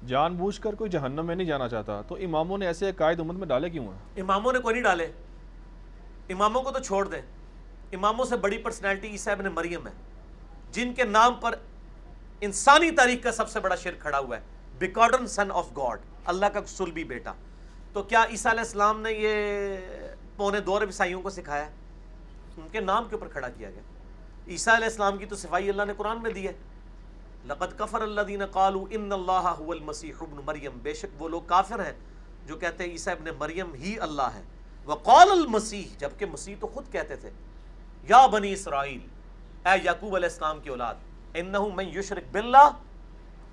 جان 0.08 0.36
بوجھ 0.36 0.62
کر 0.62 0.76
کوئی 0.76 0.90
جہنم 0.90 1.26
میں 1.26 1.36
نہیں 1.36 1.48
جانا 1.48 1.70
چاہتا۔ 1.70 2.02
تو 2.02 2.16
اماموں 2.16 2.58
نے 2.58 2.68
ایسے 2.68 2.92
قائد 2.92 3.20
امت 3.20 3.36
میں 3.36 3.48
ڈالے 3.48 3.70
کیوں 3.70 3.86
ہیں؟ 3.86 4.22
اماموں 4.22 4.54
نے 4.54 4.60
کوئی 4.60 4.74
نہیں 4.74 4.84
ڈالے۔ 4.84 5.08
اماموں 6.30 6.62
کو 6.62 6.72
تو 6.72 6.80
چھوڑ 6.80 7.08
دیں۔ 7.08 7.22
اماموں 7.94 8.26
سے 8.26 8.38
بڑی 8.38 8.58
پرسنالٹی 8.58 9.08
عیسیٰ 9.08 9.34
ابن 9.34 9.46
مریم 9.46 9.88
ہے۔ 9.88 10.07
جن 10.72 10.94
کے 10.94 11.04
نام 11.04 11.34
پر 11.34 11.56
انسانی 12.42 12.92
تاریخ 12.92 13.24
کا 13.24 13.32
سب 13.32 13.50
سے 13.50 13.60
بڑا 13.60 13.76
شرک 13.76 14.02
کھڑا 14.02 14.20
ہوا 14.20 14.38
ہے، 14.38 14.42
بیکارڈن 14.78 15.28
سن 15.28 15.52
آف 15.52 15.68
گاڈ، 15.78 16.00
اللہ 16.26 16.46
کا 16.46 16.60
سلبی 16.68 17.04
بیٹا۔ 17.04 17.34
تو 17.94 18.04
کیا 18.04 18.26
عیسیٰ 18.30 18.52
علیہ 18.52 18.62
السلام 18.62 19.02
نے 19.02 19.12
یہ 19.12 19.78
پونے 20.36 20.60
دو 20.60 20.76
ارب 20.76 20.88
عیسائیوں 20.88 21.22
کو 21.22 21.30
سکھایا؟ 21.30 21.70
ان 22.58 22.68
کے 22.72 22.80
نام 22.80 23.04
کے 23.10 23.16
اوپر 23.16 23.28
کھڑا 23.28 23.50
کیا 23.50 23.70
گیا۔ 23.70 23.82
عیسیٰ 24.48 24.76
علیہ 24.76 24.86
السلام 24.86 25.18
کی 25.18 25.26
تو 25.26 25.36
صفائی 25.36 25.70
اللہ 25.70 25.84
نے 25.88 25.94
قرآن 25.98 26.22
میں 26.22 26.32
دی 26.32 26.48
ہے۔ 26.48 26.54
لقد 27.46 27.80
کفر 27.80 28.02
الذین 28.02 28.46
قالوا 28.46 28.86
ان 28.90 29.12
اللہ 29.12 29.54
هو 29.60 29.72
المسیح 29.72 30.14
ابن 30.22 30.42
مریم۔ 30.46 30.80
بے 30.84 30.94
شک 30.94 31.22
وہ 31.22 31.30
لوگ 31.30 31.42
کافر 31.42 31.86
ہیں 31.86 31.94
جو 32.46 32.56
کہتے 32.56 32.84
ہیں 32.84 32.92
عیسیٰ 32.92 33.14
ابن 33.14 33.26
مریم 33.38 33.74
ہی 33.74 34.00
اللہ 34.00 34.30
ہے۔ 34.36 34.42
وقال 34.86 35.32
المسیح، 35.32 35.84
جبکہ 35.98 36.26
مسیح 36.26 36.56
تو 36.60 36.68
خود 36.68 36.92
کہتے 36.92 37.16
تھے، 37.16 37.30
یا 38.04 38.26
بنی 38.28 38.54
اسرائیل 38.54 39.00
اے 39.68 39.78
یعقوب 39.84 40.16
علیہ 40.16 40.30
السلام 40.30 40.60
کی 40.60 40.70
اولاد، 40.70 40.96
انہو 41.34 41.70
من 41.76 41.88
یشرک 41.98 42.32
باللہ 42.32 42.68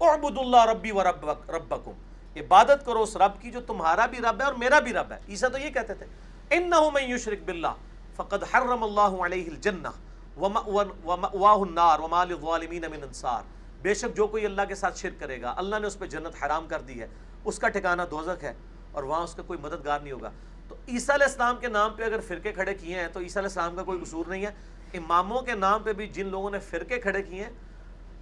اعبد 0.01 0.39
اللہ 0.39 0.65
ربی 0.71 0.91
و 0.91 1.03
ربکم۔ 1.03 1.93
عبادت 2.37 2.85
کرو 2.87 3.03
اس 3.03 3.17
رب 3.17 3.41
کی 3.41 3.51
جو 3.51 3.61
تمہارا 3.67 4.07
بھی 4.07 4.19
رب 4.23 4.41
ہے 4.41 4.45
اور 4.45 4.55
میرا 4.59 4.79
بھی 4.79 4.93
رب 4.93 5.13
ہے۔ 5.13 5.19
عیسیٰ 5.29 5.51
تو 5.53 5.59
یہ 5.59 5.71
کہتے 5.71 5.95
تھے، 5.95 6.07
انہو 6.51 6.91
من 6.91 7.11
یشرک 7.11 7.43
باللہ، 7.45 7.75
فقد 8.17 8.43
حرم 8.53 8.83
اللہ 8.83 9.23
علیہ 9.25 9.51
الجنہ 9.51 9.89
ومأواہ 10.37 11.57
النار 11.57 11.99
وما 12.01 12.25
للظالمین 12.25 12.85
من 12.91 13.03
انصار۔ 13.03 13.43
بے 13.83 13.95
شک 13.95 14.17
جو 14.17 14.27
کوئی 14.27 14.45
اللہ 14.45 14.63
کے 14.69 14.75
ساتھ 14.75 14.99
شرک 14.99 15.21
کرے 15.21 15.41
گا، 15.43 15.55
اللہ 15.57 15.79
نے 15.79 15.87
اس 15.87 15.99
پہ 15.99 16.07
جنت 16.07 16.43
حرام 16.43 16.67
کر 16.69 16.81
دی 16.89 17.01
ہے، 17.01 17.07
اس 17.45 17.59
کا 17.59 17.69
ٹھکانہ 17.69 18.03
دوزخ 18.11 18.43
ہے 18.45 18.53
اور 18.93 19.03
وہاں 19.03 19.23
اس 19.23 19.35
کا 19.35 19.43
کوئی 19.47 19.59
مددگار 19.63 20.01
نہیں 20.01 20.13
ہوگا۔ 20.13 20.31
تو 20.69 20.75
عیسیٰ 20.89 21.15
علیہ 21.15 21.27
السلام 21.27 21.57
کے 21.61 21.69
نام 21.69 21.91
پہ 21.97 22.03
اگر 22.03 22.21
فرقے 22.29 22.53
کھڑے 22.53 22.75
کیے 22.75 23.01
ہیں 23.01 23.09
تو 23.13 23.21
عیسیٰ 23.21 23.37
علیہ 23.37 23.49
السلام 23.49 23.77
کا 23.77 23.83
کوئی 23.83 23.99
قصور 24.01 24.27
نہیں 24.27 24.45
ہے۔ 24.47 24.51
اماموں 24.95 25.43
کے 25.43 25.55
نام 25.55 25.83
پہ 25.83 25.93
بھی 25.93 26.07
جن 26.07 26.27
لوگوں 26.27 26.51
نے 26.51 26.59
فرقے 26.59 26.99
کھڑے 27.01 27.23
کیے 27.23 27.43
ہیں 27.45 27.51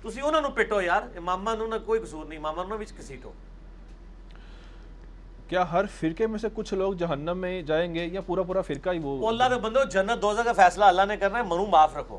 تسی 0.02 0.20
انہوں 0.20 0.40
نے 0.40 0.48
پٹو 0.54 0.80
یار 0.80 1.02
امامہ 1.16 1.50
انہوں 1.50 1.68
نے 1.68 1.76
کوئی 1.86 2.00
قصور 2.00 2.24
نہیں 2.24 2.38
امامہ 2.38 2.60
انہوں 2.60 2.78
نے 2.78 2.84
بھی 2.84 2.96
کسیٹو 2.98 3.32
کیا 5.48 5.70
ہر 5.72 5.84
فرقے 6.00 6.26
میں 6.26 6.38
سے 6.38 6.48
کچھ 6.54 6.74
لوگ 6.74 6.92
جہنم 6.92 7.38
میں 7.38 7.62
جائیں 7.62 7.94
گے 7.94 8.06
یا 8.12 8.20
پورا 8.20 8.42
پورا 8.42 8.60
فرقہ 8.60 8.90
ہی 8.90 8.98
وہ؟ 8.98 9.16
وہ 9.18 9.28
اللہ 9.28 9.48
کے 9.48 9.60
بندو 9.60 9.84
جنت 9.92 10.22
دوزہ 10.22 10.42
کا 10.42 10.52
فیصلہ 10.52 10.84
اللہ 10.84 11.02
نے 11.08 11.16
کرنا 11.16 11.38
ہے 11.38 11.42
منو 11.42 11.66
معاف 11.66 11.96
رکھو۔ 11.96 12.18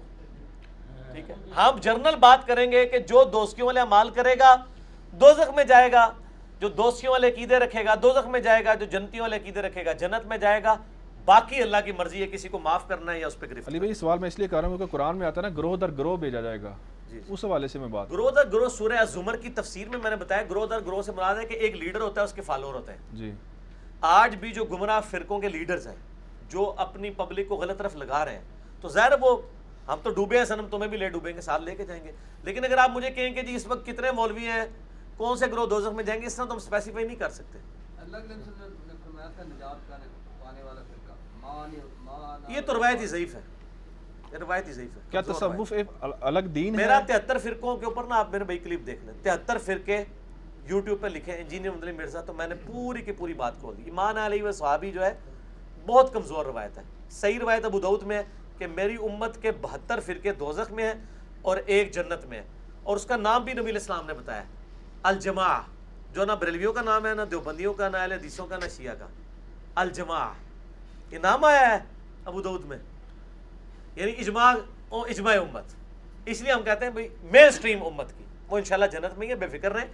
ٹھیک 1.14 1.30
ہے؟ 1.30 1.36
ہم 1.58 1.78
جرنل 1.78 2.16
بات 2.20 2.48
کریں 2.48 2.72
گے 2.72 2.86
کہ 2.86 3.00
جو 3.00 3.24
دوستیوں 3.24 3.68
والے 3.68 3.80
عمال 3.80 4.10
کرے 4.10 4.36
گا 4.40 4.56
دوزخ 5.14 5.54
میں 5.56 5.64
جائے 5.64 5.92
گا 5.92 6.10
جو 6.60 6.70
دوستیوں 6.70 7.12
والے 7.12 7.28
عقیدے 7.28 7.60
رکھے 7.60 7.86
گا 7.86 7.96
دوزخ 8.04 8.28
میں 8.28 8.40
جائے 8.40 8.66
گا 8.66 8.74
جو 8.74 8.86
جنتیوں 8.86 9.22
والے 9.22 9.36
عقیدے 9.36 9.62
رکھے 9.62 9.86
گا 9.86 9.94
جنت 9.94 10.26
میں 10.26 10.38
جائے 10.38 10.64
گا۔ 10.64 10.76
باقی 11.26 11.62
اللہ 11.62 11.78
کی 11.86 11.92
مرضی 11.92 12.22
ہے 12.22 12.28
کسی 12.28 12.50
کو 12.50 12.60
معاف 12.60 12.88
کرنا 12.88 13.12
ہے 13.14 13.20
یا 13.20 13.28
اس 13.28 13.40
پہ 13.40 13.46
گرفت 13.50 13.68
علی 13.68 13.80
بھائی 13.80 13.94
سوال 13.94 14.20
میں 14.20 14.28
اس 14.28 14.38
لیے 14.40 14.48
کر 14.48 14.62
رہا 14.62 14.68
ہوں 14.68 14.78
کہ 14.78 14.86
قرآن 14.92 15.18
میں 15.18 15.28
آتا 15.28 15.42
ہے 15.42 15.48
نا 15.50 15.56
گروہ 15.58 15.76
در 15.78 15.92
گروہ 15.98 16.18
بھیجا 16.18 16.42
جائے 16.42 16.62
گا۔ 16.62 16.74
جی۔ 17.10 17.20
اس 17.28 17.44
حوالے 17.46 17.68
سے 17.68 17.80
میں 17.80 17.88
بات 17.88 18.12
گروہ 18.12 18.32
در 18.32 18.48
گروہ 18.52 18.70
سورہ 18.70 19.04
زمر 19.12 19.36
کی 19.38 19.50
تفسیر 19.56 19.90
میں 19.90 20.00
میں 20.04 20.10
نے 20.10 20.16
بتایا 20.16 20.42
گروہ 20.50 20.66
در 20.68 20.80
گروہ 20.86 21.02
سے 21.02 21.12
مراد 21.12 21.36
ہے 21.36 21.46
کہ 21.46 21.54
ایک 21.56 21.76
لیڈر 21.76 22.02
ہوتا 22.02 22.22
ہے 22.22 22.26
اس 22.26 22.34
کے 22.34 22.42
فالوور 22.42 22.74
ہوتے 22.74 22.92
ہیں 22.92 23.18
جی۔ 23.18 23.32
آج 24.02 24.36
بھی 24.36 24.52
جو 24.54 24.66
گمراہ 24.66 25.00
فرقوں 25.10 25.40
کے 25.40 25.50
لیڈرز 25.50 25.88
ہیں 25.88 25.96
جو 26.50 26.74
اپنی 26.78 27.10
پبلک 27.10 27.48
کو 27.48 27.56
غلط 27.56 27.78
طرف 27.78 27.96
لگا 27.96 28.24
رہے 28.26 28.36
ہیں 28.36 28.44
تو 28.82 28.90
ظاہر 28.90 29.12
وہ 29.22 29.36
ہم 29.88 30.00
تو 30.04 30.10
ڈوبے 30.10 30.38
ہیں 30.38 30.46
سنم 30.46 30.68
تمہیں 30.72 30.90
بھی 30.90 30.98
لے 30.98 31.10
ڈوبیں 31.10 31.34
گے 31.34 31.42
ساتھ 31.42 31.62
لے 31.62 31.76
کے 31.76 31.86
جائیں 31.86 32.04
گے۔ 32.04 32.12
لیکن 32.44 32.66
اگر 32.66 32.78
آپ 32.78 32.90
مجھے 32.90 33.10
کہیں 33.10 33.34
کہ 33.34 33.42
جی 33.42 33.56
اس 33.56 33.68
وقت 33.68 33.86
کتنے 33.86 34.12
مولوی 34.12 34.48
ہیں 34.48 34.66
کون 35.18 35.38
سے 35.38 35.48
گروہ 35.48 35.68
دوزخ 35.68 35.94
میں 35.94 36.04
جائیں 36.04 36.22
گے 36.22 36.28
اس 36.28 36.36
طرح 36.36 36.46
تو 36.46 36.52
ہم 36.52 36.58
اسپیسیفائی 36.58 37.06
نہیں 37.06 37.16
کر 37.16 37.30
سکتے۔ 37.30 37.60
اللہ 37.98 38.18
یہ 42.48 42.62
تو 42.62 42.74
روایت 42.74 43.02
ہی 43.02 43.06
ضعیف 43.08 43.36
ہے۔ 43.36 43.42
روایت 44.40 44.68
ہی 44.68 44.74
ضعیف 44.74 44.96
ہے۔ 44.98 45.02
کیا۔ 45.12 45.22
تصوف 45.22 45.74
ایک 45.74 45.88
ال- 46.02 46.14
الگ 46.22 46.40
دین 46.40 46.66
ہے؟ 46.66 46.78
میرا 46.78 47.00
تہتر 47.08 47.38
فرقوں 47.38 47.78
کے 47.78 47.86
اوپر 47.86 48.04
نا 48.04 48.16
آپ 48.16 48.30
میرے 48.32 48.44
بھائی 48.44 48.60
کلپ 48.60 48.86
دیکھ 48.86 49.06
لیں 49.06 49.14
تہتر 49.24 49.58
فرقے 49.58 50.04
یوٹیوب 50.68 51.02
پہ 51.02 51.08
لکھے 51.08 51.38
انجینئر 51.38 51.72
مدلی 51.72 51.92
مرزا 51.92 52.22
تو 52.22 52.34
میں 52.34 52.48
نے 52.48 52.56
پوری 52.56 53.02
کی 53.02 53.12
پوری 53.12 53.34
بات 53.34 53.60
کھول 53.60 53.78
دی۔ 53.78 53.84
ایمان 53.84 54.18
علیہ 54.18 54.44
و 54.44 54.52
صحابی 54.52 54.92
جو 54.92 55.06
ہے 55.06 55.14
بہت 55.86 56.14
کمزور 56.14 56.46
روایت 56.46 56.78
ہے۔ 56.78 56.84
صحیح 57.10 57.40
روایت 57.40 57.66
ابو 57.66 57.80
دعود 57.80 58.04
میں 58.04 58.18
ہے 58.18 58.24
کہ 58.58 58.68
میری 58.68 58.96
امت 58.96 59.42
کے 59.42 59.52
بہتر 59.62 60.00
فرقے 60.00 60.34
دوزخ 60.34 60.72
میں 60.72 60.84
ہیں 60.84 60.94
اور 61.42 61.58
ایک 61.66 61.92
جنت 61.92 62.26
میں 62.26 62.38
ہے 62.38 62.44
اور 62.84 62.96
اس 62.96 63.06
کا 63.06 63.18
نام 63.18 63.44
بھی 63.44 63.54
نبی 63.54 63.62
علیہ 63.62 63.74
السلام 63.74 64.06
نے 64.08 64.14
بتایا 64.14 64.44
الجماع 65.04 65.62
جو 66.14 66.26
نہ 66.26 66.32
بریلویوں 66.32 66.74
کا 66.74 66.82
نام 66.82 67.06
ہے 67.06 67.14
نہ 67.14 67.22
دیوبندیوں 67.22 67.74
کا 67.74 67.90
نہ 67.90 67.98
اہل 67.98 68.12
حدیثوں 68.12 68.46
کا 68.48 68.58
نہ 68.58 68.68
شیعہ 68.78 68.96
کا۔ 68.96 69.08
الجماع 69.76 70.32
یہ 71.14 71.20
نام 71.20 71.44
آیا 71.46 71.62
ہے 71.64 71.80
ابو 72.26 72.42
دعود 72.42 72.66
میں 72.66 72.78
یعنی 73.96 74.14
اجماع 74.18 74.54
اجماع 74.92 75.34
امت 75.36 75.74
اس 76.28 76.42
لیے 76.42 76.52
ہم 76.52 76.64
کہتے 76.64 76.86
ہیں 76.86 76.92
بھائی 76.92 77.08
مین 77.24 77.48
اسٹریم 77.48 77.84
امت 77.84 78.18
کی 78.18 78.24
وہ 78.50 78.58
انشاءاللہ 78.58 78.86
جنت 78.92 79.18
میں 79.18 79.28
ہی 79.28 79.32
ہے 79.32 79.36
بے 79.38 79.48
فکر 79.50 79.74
رہیں 79.74 79.88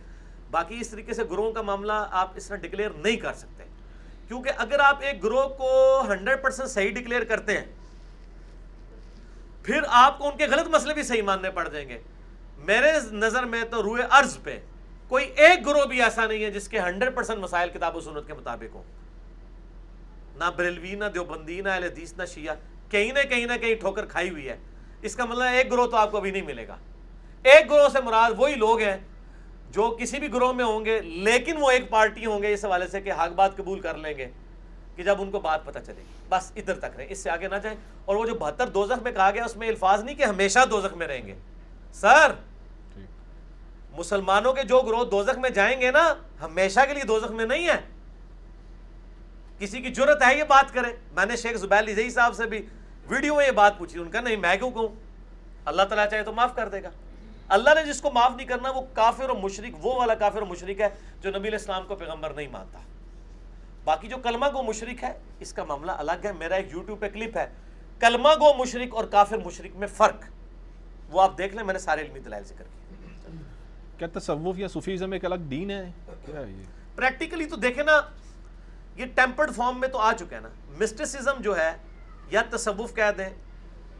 باقی 0.51 0.79
اس 0.79 0.89
طریقے 0.89 1.13
سے 1.13 1.23
گروہوں 1.31 1.51
کا 1.51 1.61
معاملہ 1.61 1.93
آپ 2.13 2.31
اس 2.35 2.47
طرح 2.47 2.57
ڈکلیئر 2.57 2.89
نہیں 2.97 3.17
کر 3.17 3.33
سکتے 3.33 3.63
کیونکہ 4.27 4.51
اگر 4.57 4.79
آپ 4.81 5.01
ایک 5.01 5.23
گروہ 5.23 5.47
کو 5.57 5.71
ہنڈریڈ 6.09 6.41
پرسینٹ 6.41 6.69
صحیح 6.69 6.91
ڈکلیئر 6.91 7.23
کرتے 7.25 7.57
ہیں 7.57 7.65
پھر 9.65 9.83
آپ 9.97 10.17
کو 10.19 10.27
ان 10.27 10.37
کے 10.37 10.47
غلط 10.47 10.67
مسئلے 10.67 10.93
بھی 10.93 11.03
صحیح 11.03 11.21
ماننے 11.23 11.49
پڑ 11.51 11.67
جائیں 11.67 11.87
گے 11.89 11.97
میرے 12.65 12.91
نظر 13.15 13.45
میں 13.45 13.63
تو 13.71 13.83
روئے 13.83 14.03
عرض 14.11 14.37
پہ 14.43 14.57
کوئی 15.11 15.25
ایک 15.37 15.65
گروہ 15.65 15.85
بھی 15.85 16.01
ایسا 16.01 16.25
نہیں 16.25 16.43
ہے 16.43 16.51
جس 16.51 16.67
کے 16.67 16.79
ہنڈریڈ 16.79 17.15
پرسینٹ 17.15 17.39
مسائل 17.39 17.69
کتاب 17.69 17.95
و 17.95 18.01
سنت 18.01 18.27
کے 18.27 18.33
مطابق 18.33 18.75
ہوں 18.75 18.83
نہ 20.39 20.45
بریلوی 20.55 20.95
نہ 20.95 21.05
دیوبندی 21.05 21.61
نہ 21.61 21.69
اہل 21.69 21.83
حدیث 21.83 22.13
نہ 22.13 22.25
شیعہ 22.25 22.55
کہیں 22.89 23.11
نہ 23.11 23.19
کہیں 23.29 23.45
نہ 23.45 23.53
کہیں 23.61 23.75
ٹھوکر 23.75 24.05
کھائی 24.05 24.29
ہوئی 24.29 24.49
ہے۔ 24.49 24.57
اس 25.01 25.15
کا 25.15 25.25
مطلب 25.25 25.41
ایک 25.41 25.71
گروہ 25.71 25.87
تو 25.87 25.97
آپ 25.97 26.11
کو 26.11 26.17
ابھی 26.17 26.31
نہیں 26.31 26.41
ملے 26.41 26.67
گا۔ 26.67 26.75
ایک 27.43 27.71
گروہ 27.71 27.89
سے 27.89 28.01
مراد 28.01 28.31
وہی 28.37 28.55
لوگ 28.55 28.79
ہیں 28.79 28.97
جو 29.69 29.97
کسی 29.99 30.19
بھی 30.19 30.33
گروہ 30.33 30.53
میں 30.53 30.65
ہوں 30.65 30.85
گے 30.85 31.01
لیکن 31.01 31.57
وہ 31.59 31.71
ایک 31.71 31.89
پارٹی 31.89 32.25
ہوں 32.25 32.41
گے 32.43 32.53
اس 32.53 32.65
حوالے 32.65 32.87
سے 32.87 33.01
کہ 33.01 33.11
حق 33.11 33.31
بات 33.31 33.57
قبول 33.57 33.79
کر 33.79 33.97
لیں 33.97 34.17
گے 34.17 34.27
کہ 34.95 35.03
جب 35.03 35.21
ان 35.21 35.31
کو 35.31 35.39
بات 35.39 35.65
پتہ 35.65 35.79
چلے 35.85 35.97
گی۔ 35.97 36.25
بس 36.29 36.51
ادھر 36.55 36.79
تک 36.79 36.97
رہیں 36.97 37.07
اس 37.09 37.23
سے 37.23 37.29
آگے 37.29 37.47
نہ 37.47 37.55
جائیں۔ 37.55 37.77
اور 38.05 38.15
وہ 38.15 38.25
جو 38.25 38.35
بہتر 38.35 38.67
دوزخ 38.67 39.01
میں 39.01 39.11
کہا 39.11 39.31
گیا 39.31 39.45
اس 39.45 39.57
میں 39.57 39.67
الفاظ 39.67 40.03
نہیں 40.03 40.15
کہ 40.15 40.23
ہمیشہ 40.23 40.59
دوزخ 40.71 40.93
میں 40.93 41.07
رہیں 41.07 41.27
گے۔ 41.27 41.35
سر 41.93 42.31
مسلمانوں 43.91 44.53
کے 44.53 44.63
جو 44.63 44.81
گروہ 44.81 45.05
دوزخ 45.05 45.37
میں 45.37 45.49
جائیں 45.49 45.81
گے 45.81 45.91
نا 45.91 46.13
ہمیشہ 46.41 46.79
کے 46.87 46.93
لیے 46.93 47.03
دوزخ 47.03 47.31
میں 47.31 47.45
نہیں 47.45 47.67
ہے۔ 47.67 47.98
کسی 49.59 49.81
کی 49.81 49.89
جرت 49.89 50.23
ہے 50.23 50.37
یہ 50.37 50.43
بات 50.43 50.73
کرے 50.73 50.95
میں 51.11 51.25
نے 51.25 51.35
شیخ 51.35 51.57
زبیر 51.57 51.81
لزئی 51.81 52.09
صاحب 52.09 52.35
سے 52.35 52.45
بھی 52.45 52.65
ویڈیو 53.07 53.35
میں 53.35 53.45
یہ 53.45 53.51
بات 53.51 53.77
پوچھی 53.77 53.99
ان 53.99 54.09
کا 54.09 54.21
نہیں 54.21 54.35
میں 54.35 54.57
کیوں 54.57 54.71
کہوں؟ 54.71 54.87
اللہ 55.65 55.81
تعالیٰ 55.81 56.09
چاہے 56.09 56.23
تو 56.23 56.33
معاف 56.33 56.55
کر 56.55 56.69
دے 56.69 56.83
گا۔ 56.83 56.89
اللہ 57.49 57.69
نے 57.75 57.85
جس 57.85 58.01
کو 58.01 58.11
معاف 58.11 58.31
نہیں 58.35 58.47
کرنا 58.47 58.71
وہ 58.71 58.81
کافر 58.93 59.29
و 59.29 59.35
مشرق 59.35 59.85
وہ 59.85 59.95
والا 59.95 60.15
کافر 60.15 60.41
و 60.41 60.45
مشرق 60.45 60.81
ہے 60.81 60.89
جو 61.21 61.29
نبی 61.29 61.39
علیہ 61.39 61.59
السلام 61.59 61.83
کو 61.87 61.95
پیغمبر 61.95 62.29
نہیں 62.29 62.47
مانتا۔ 62.47 62.79
باقی 63.83 64.07
جو 64.07 64.17
کلمہ 64.17 64.45
گو 64.53 64.63
مشرق 64.63 65.03
ہے 65.03 65.19
اس 65.39 65.53
کا 65.53 65.63
معاملہ 65.63 65.91
الگ 65.91 66.25
ہے۔ 66.25 66.31
میرا 66.33 66.55
ایک 66.55 66.71
یوٹیوب 66.71 66.99
پہ 66.99 67.09
کلپ 67.09 67.37
ہے۔ 67.37 67.49
کلمہ 67.99 68.29
گو 68.29 68.53
مشرق 68.53 68.95
اور 68.95 69.05
کافر 69.05 69.37
مشرق 69.37 69.75
میں 69.75 69.87
فرق۔ 69.87 70.25
وہ 71.09 71.21
آپ 71.21 71.37
دیکھ 71.37 71.55
لیں 71.55 71.63
میں 71.63 71.73
نے 71.73 71.79
سارے 71.79 72.01
علمی 72.01 72.19
دلائل 72.19 72.43
ذکر 72.43 72.63
کیا 72.63 73.29
کیا 73.97 74.19
تصوف 74.19 74.59
یا 74.59 74.67
صوفیزم 74.67 75.11
ایک 75.11 75.25
الگ 75.25 75.35
دین 75.35 75.71
ہے؟ 75.71 75.91
کیا 76.25 76.39
ہے 76.39 76.51
یہ؟ 76.51 76.63
پریکٹیکلی 76.95 77.45
تو 77.45 77.55
دیکھیں 77.55 77.83
نا 77.83 78.01
یہ 78.99 79.05
ٹیمپرڈ 79.15 79.51
فارم 79.55 79.79
میں 79.79 79.87
تو 79.87 79.97
آ 79.97 80.13
چکا 80.13 80.35
ہے 80.35 80.41
نا۔ 80.41 80.49
مسٹسزم 80.79 81.41
جو 81.41 81.57
ہے، 81.57 81.71
یا 82.29 82.41
تصوف 82.49 82.93
کہہ 82.95 83.11
دیں، 83.17 83.29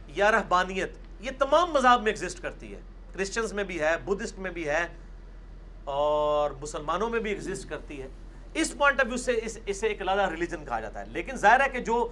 یا 0.08 0.32
رہبانیت، 0.32 0.98
یہ 1.20 1.32
تمام 1.40 1.72
مذہب 1.72 2.04
میں 2.04 2.12
ایگزسٹ 2.12 2.42
کرتی 2.42 2.76
ہے۔ 2.76 2.80
کرسچنز 3.14 3.54
میں 3.54 3.64
بھی 3.64 3.80
ہے 3.80 3.96
بدھسٹ 4.06 4.40
میں 4.40 4.52
بھی 4.52 4.68
ہے، 4.68 4.88
اور 5.84 6.52
مسلمانوں 6.52 7.10
میں 7.10 7.20
بھی 7.20 7.32
ایگزسٹ 7.32 7.70
کرتی 7.70 8.02
ہے۔ 8.02 8.08
اس 8.54 8.74
پوائنٹ 8.78 9.00
آف 9.00 9.08
ویو 9.08 9.18
سے 9.18 9.40
اسے 9.66 9.88
ایک 9.88 10.02
علیحدہ 10.02 10.30
ریلیجن 10.30 10.66
کہا 10.66 10.80
جاتا 10.80 11.00
ہے۔ 11.00 11.06
لیکن 11.06 11.36
ظاہر 11.36 11.62
ہے 11.62 11.70
کہ 11.70 11.80
جو 11.80 12.08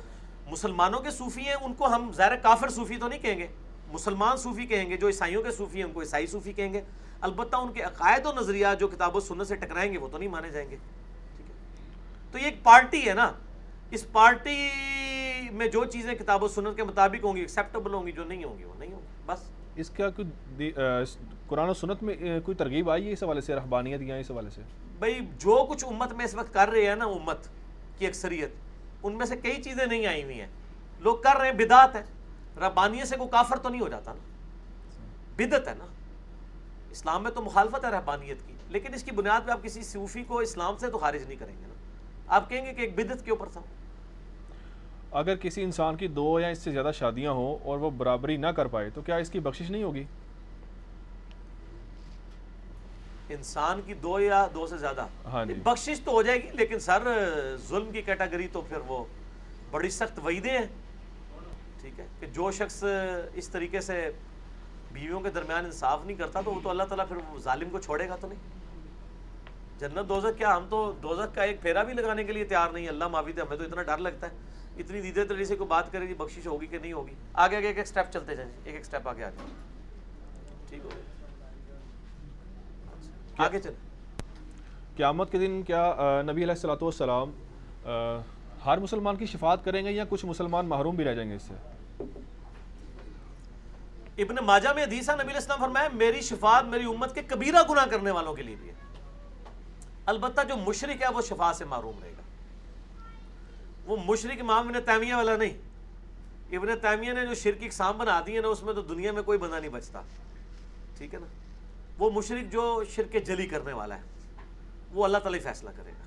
مسلمانوں 0.47 0.99
کے 0.99 1.11
صوفی 1.11 1.41
ہیں، 1.41 1.53
ان 1.53 1.73
کو 1.73 1.87
ہم 1.87 2.11
ظاہر 2.13 2.35
کافر 2.35 2.69
صوفی 2.69 2.97
تو 2.97 3.07
نہیں 3.07 3.19
کہیں 3.19 3.37
گے۔ 3.39 3.47
مسلمان 3.91 4.37
صوفی 4.37 4.65
کہیں 4.65 4.89
گے، 4.89 4.97
جو 4.97 5.07
عیسائیوں 5.07 5.43
کے 5.43 5.51
صوفی 5.51 5.77
ہیں، 5.77 5.85
ان 5.85 5.91
کو 5.91 6.01
عیسائی 6.01 6.27
صوفی 6.27 6.53
کہیں 6.53 6.73
گے۔ 6.73 6.81
البتہ 7.21 7.55
ان 7.55 7.73
کے 7.73 7.81
عقائد 7.81 8.25
و 8.25 8.31
نظریات 8.31 8.79
جو 8.79 8.87
کتاب 8.87 9.15
و 9.15 9.19
سنت 9.19 9.47
سے 9.47 9.55
ٹکرائیں 9.55 9.93
گے، 9.93 9.97
وہ 9.97 10.07
تو 10.07 10.17
نہیں 10.17 10.29
مانے 10.29 10.49
جائیں 10.49 10.69
گے۔ 10.69 10.77
تو 12.31 12.37
یہ 12.37 12.43
ایک 12.43 12.63
پارٹی 12.63 13.09
ہے 13.09 13.13
نا۔ 13.13 13.31
اس 13.91 14.11
پارٹی 14.11 14.69
میں 15.51 15.67
جو 15.67 15.85
چیزیں 15.85 16.13
کتاب 16.13 16.43
و 16.43 16.47
سنت 16.47 16.75
کے 16.75 16.83
مطابق 16.83 17.25
ہوں 17.25 17.35
گی 17.35 17.39
ایکسیپٹیبل 17.41 17.93
ہوں 17.93 18.07
گی 18.07 18.11
جو 18.11 18.23
نہیں 18.23 18.43
ہوں 18.43 18.57
گی 18.57 18.63
وہ 18.63 18.73
نہیں 18.79 18.91
ہوں 18.93 19.01
گی 19.01 19.07
بس۔ 19.25 19.39
اس 19.75 19.89
کا 19.89 20.09
کوئی 20.09 20.71
قرآن 21.47 21.69
و 21.69 21.73
سنت 21.73 22.03
میں 22.03 22.39
کوئی 22.45 22.55
ترغیب 22.55 22.89
آئی 22.89 23.07
ہے 23.07 23.11
اس 23.11 23.23
حوالے 23.23 23.41
سے 23.41 23.55
رحبانیت 23.55 24.01
یا 24.01 24.15
اس 24.15 24.31
حوالے 24.31 24.49
سے؟ 24.49 24.61
بھائی 24.99 25.19
جو 25.37 25.65
کچھ 25.69 25.85
امت 25.85 26.13
میں 26.13 26.25
اس 26.25 26.35
وقت 26.35 26.53
کر 26.53 26.69
رہے 26.69 26.87
ہیں 26.87 26.95
نا 26.95 27.05
امت 27.05 27.37
کی 27.97 28.07
اکثریت 28.07 28.49
ان 29.03 29.13
میں 29.13 29.25
سے 29.25 29.37
کئی 29.37 29.61
چیزیں 29.61 29.85
نہیں 29.85 30.05
آئی 30.05 30.23
ہوئی 30.23 30.39
ہیں۔ 30.39 30.47
لوگ 30.99 31.17
کر 31.17 31.37
رہے 31.37 31.45
ہیں 31.45 31.53
بدعت 31.53 31.95
ہے۔ 31.95 32.03
ربانیت 32.57 33.07
سے 33.07 33.17
کوئی 33.17 33.29
کافر 33.29 33.57
تو 33.57 33.69
نہیں 33.69 33.81
ہو 33.81 33.87
جاتا 33.87 34.13
نا۔ 34.13 34.19
بدت 35.35 35.67
ہے 35.67 35.73
نا۔ 35.77 35.85
اسلام 36.91 37.23
میں 37.23 37.31
تو 37.31 37.41
مخالفت 37.41 37.85
ہے 37.85 37.89
رحبانیت 37.89 38.37
کی 38.47 38.53
لیکن 38.69 38.93
اس 38.93 39.03
کی 39.03 39.11
بنیاد 39.11 39.41
پہ 39.45 39.51
آپ 39.51 39.63
کسی 39.63 39.81
صوفی 39.81 40.23
کو 40.23 40.39
اسلام 40.39 40.77
سے 40.77 40.87
تو 40.87 40.97
خارج 40.97 41.23
نہیں 41.27 41.39
کریں 41.39 41.55
گے 41.61 41.67
نا۔ 41.67 41.73
آپ 42.27 42.49
کہیں 42.49 42.65
گے 42.65 42.73
کہ 42.73 42.81
ایک 42.81 42.95
بدت 42.95 43.23
کے 43.25 43.31
اوپر 43.31 43.47
تھا 43.53 43.61
اگر 45.11 45.35
کسی 45.35 45.63
انسان 45.63 45.95
کی 45.95 46.07
دو 46.09 46.39
یا 46.39 46.47
اس 46.47 46.59
سے 46.59 46.71
زیادہ 46.71 46.91
شادیاں 46.93 47.31
ہوں 47.31 47.57
اور 47.63 47.77
وہ 47.79 47.89
برابری 47.97 48.35
نہ 48.37 48.47
کر 48.47 48.67
پائے 48.67 48.89
تو 48.89 49.01
کیا 49.01 49.15
اس 49.15 49.29
کی 49.29 49.39
بخشش 49.39 49.69
نہیں 49.69 49.83
ہوگی؟ 49.83 50.03
انسان 53.29 53.79
کی 53.85 53.93
دو 53.93 54.19
یا 54.19 54.45
دو 54.53 54.65
سے 54.67 54.77
زیادہ؟ 54.77 55.05
ہاں 55.25 55.45
جی۔ 55.45 55.53
بخشش 55.63 55.99
تو 55.99 56.11
ہو 56.11 56.21
جائے 56.21 56.43
گی 56.43 56.49
لیکن 56.53 56.79
سر 56.79 57.07
ظلم 57.69 57.91
کی 57.91 58.01
کیٹاگری 58.01 58.47
تو 58.47 58.61
پھر 58.61 58.77
وہ 58.87 59.03
بڑی 59.71 59.89
سخت 59.89 60.19
وعیدیں 60.23 60.51
ہیں۔ 60.51 60.65
ٹھیک 61.81 61.99
ہے 61.99 62.05
کہ 62.19 62.25
جو 62.25 62.51
شخص 62.51 62.83
اس 63.33 63.49
طریقے 63.49 63.81
سے 63.81 64.09
بیویوں 64.91 65.19
کے 65.19 65.29
درمیان 65.29 65.65
انصاف 65.65 66.05
نہیں 66.05 66.17
کرتا 66.17 66.41
تو 66.41 66.53
وہ 66.53 66.59
تو 66.63 66.69
اللہ 66.69 66.83
تعالیٰ 66.83 67.07
پھر 67.07 67.17
ظالم 67.39 67.69
کو 67.69 67.79
چھوڑے 67.79 68.07
گا 68.09 68.15
تو 68.15 68.27
نہیں؟ 68.27 68.39
جنت 69.79 70.09
دوزک 70.09 70.37
کیا 70.37 70.55
ہم 70.55 70.65
تو 70.69 70.91
دوزک 71.03 71.35
کا 71.35 71.43
ایک 71.43 71.61
پھیرا 71.61 71.83
بھی 71.83 71.93
لگانے 71.93 72.23
کے 72.23 72.33
لیے 72.33 72.43
تیار 72.45 72.69
نہیں 72.73 72.87
اللہ 72.87 73.07
معافی 73.07 73.31
دے 73.31 73.41
ہمیں 73.41 73.57
تو 73.57 73.63
اتنا 73.63 73.83
ڈر 73.83 73.97
لگتا 73.97 74.27
ہے۔ 74.27 74.35
اتنی 74.81 75.01
دیدے 75.01 75.23
طریقے 75.25 75.45
سے 75.45 75.55
کوئی 75.55 75.67
بات 75.67 75.91
کرے 75.91 76.07
گی 76.07 76.13
بخشش 76.13 76.47
ہوگی 76.47 76.67
کہ 76.67 76.77
نہیں 76.77 76.93
ہوگی؟ 76.93 77.13
آگے 77.33 77.55
آگے 77.55 77.67
ایک 77.67 77.77
ایک 77.77 77.87
اسٹیپ 77.87 78.11
چلتے 78.13 78.35
جائیں۔ 78.35 78.51
ایک 78.63 78.73
ایک 78.73 78.83
اسٹیپ 78.83 79.07
آگے 79.07 79.23
آگے۔ 79.23 79.45
ٹھیک 80.69 80.81
ہو 80.83 80.89
آگے 83.43 83.59
چل 83.61 83.73
قیامت 84.97 85.31
کے 85.31 85.37
دن 85.37 85.61
کیا 85.63 86.21
نبی 86.25 86.43
علیہ 86.43 86.53
السلاۃ 86.53 86.81
والسلام 86.81 87.31
ہر 88.65 88.77
مسلمان 88.79 89.15
کی 89.15 89.25
شفاعت 89.25 89.63
کریں 89.65 89.83
گے 89.85 89.91
یا 89.91 90.03
کچھ 90.09 90.25
مسلمان 90.25 90.67
محروم 90.69 90.95
بھی 90.95 91.03
رہ 91.03 91.13
جائیں 91.13 91.29
گے 91.29 91.35
اس 91.35 91.41
سے؟ 91.41 91.53
ابن 94.23 94.35
ماجہ 94.45 94.69
میں 94.75 94.83
حدیث 94.83 95.09
ہے 95.09 95.15
نبی 95.15 95.23
علیہ 95.23 95.35
السلام 95.35 95.59
فرمایا 95.59 95.87
میری 95.93 96.21
شفاعت 96.21 96.65
میری 96.65 96.85
امت 96.85 97.15
کے 97.15 97.21
کبیرہ 97.27 97.63
گناہ 97.69 97.85
کرنے 97.91 98.11
والوں 98.11 98.33
کے 98.33 98.43
لیے 98.43 98.55
بھی 98.55 98.69
ہے۔ 98.69 98.73
البتہ 100.07 100.41
جو 100.47 100.57
مشرق 100.57 101.03
ہے 101.03 101.07
وہ 101.13 101.21
شفاعت 101.21 101.55
سے 101.55 101.65
محروم 101.65 101.99
رہے 102.03 102.11
گا۔ 102.11 102.21
وہ 103.85 103.97
مشرق 104.05 104.37
امام 104.39 104.67
ابن 104.67 104.81
تیمیہ 104.85 105.13
والا 105.13 105.37
نہیں۔ 105.37 105.57
ابن 106.51 106.67
تیمیہ 106.81 107.13
نے 107.13 107.25
جو 107.25 107.33
شرک 107.33 107.57
اقسام 107.61 107.97
بنا 107.97 108.21
دی 108.27 108.35
ہے 108.35 108.41
نا، 108.41 108.47
اس 108.47 108.63
میں 108.63 108.73
تو 108.73 108.81
دنیا 108.81 109.11
میں 109.11 109.23
کوئی 109.23 109.37
بندہ 109.37 109.55
نہیں 109.55 109.69
بچتا۔ 109.69 110.01
ٹھیک 110.97 111.13
ہے 111.13 111.19
نا؟ 111.19 111.25
وہ 111.99 112.11
مشرق 112.11 112.51
جو 112.51 112.83
شرک 112.89 113.15
جلی 113.25 113.47
کرنے 113.47 113.73
والا 113.73 113.95
ہے، 113.95 114.01
وہ 114.91 115.03
اللہ 115.05 115.17
تعالیٰ 115.17 115.41
فیصلہ 115.41 115.69
کرے 115.75 115.91
گا۔ 115.91 116.05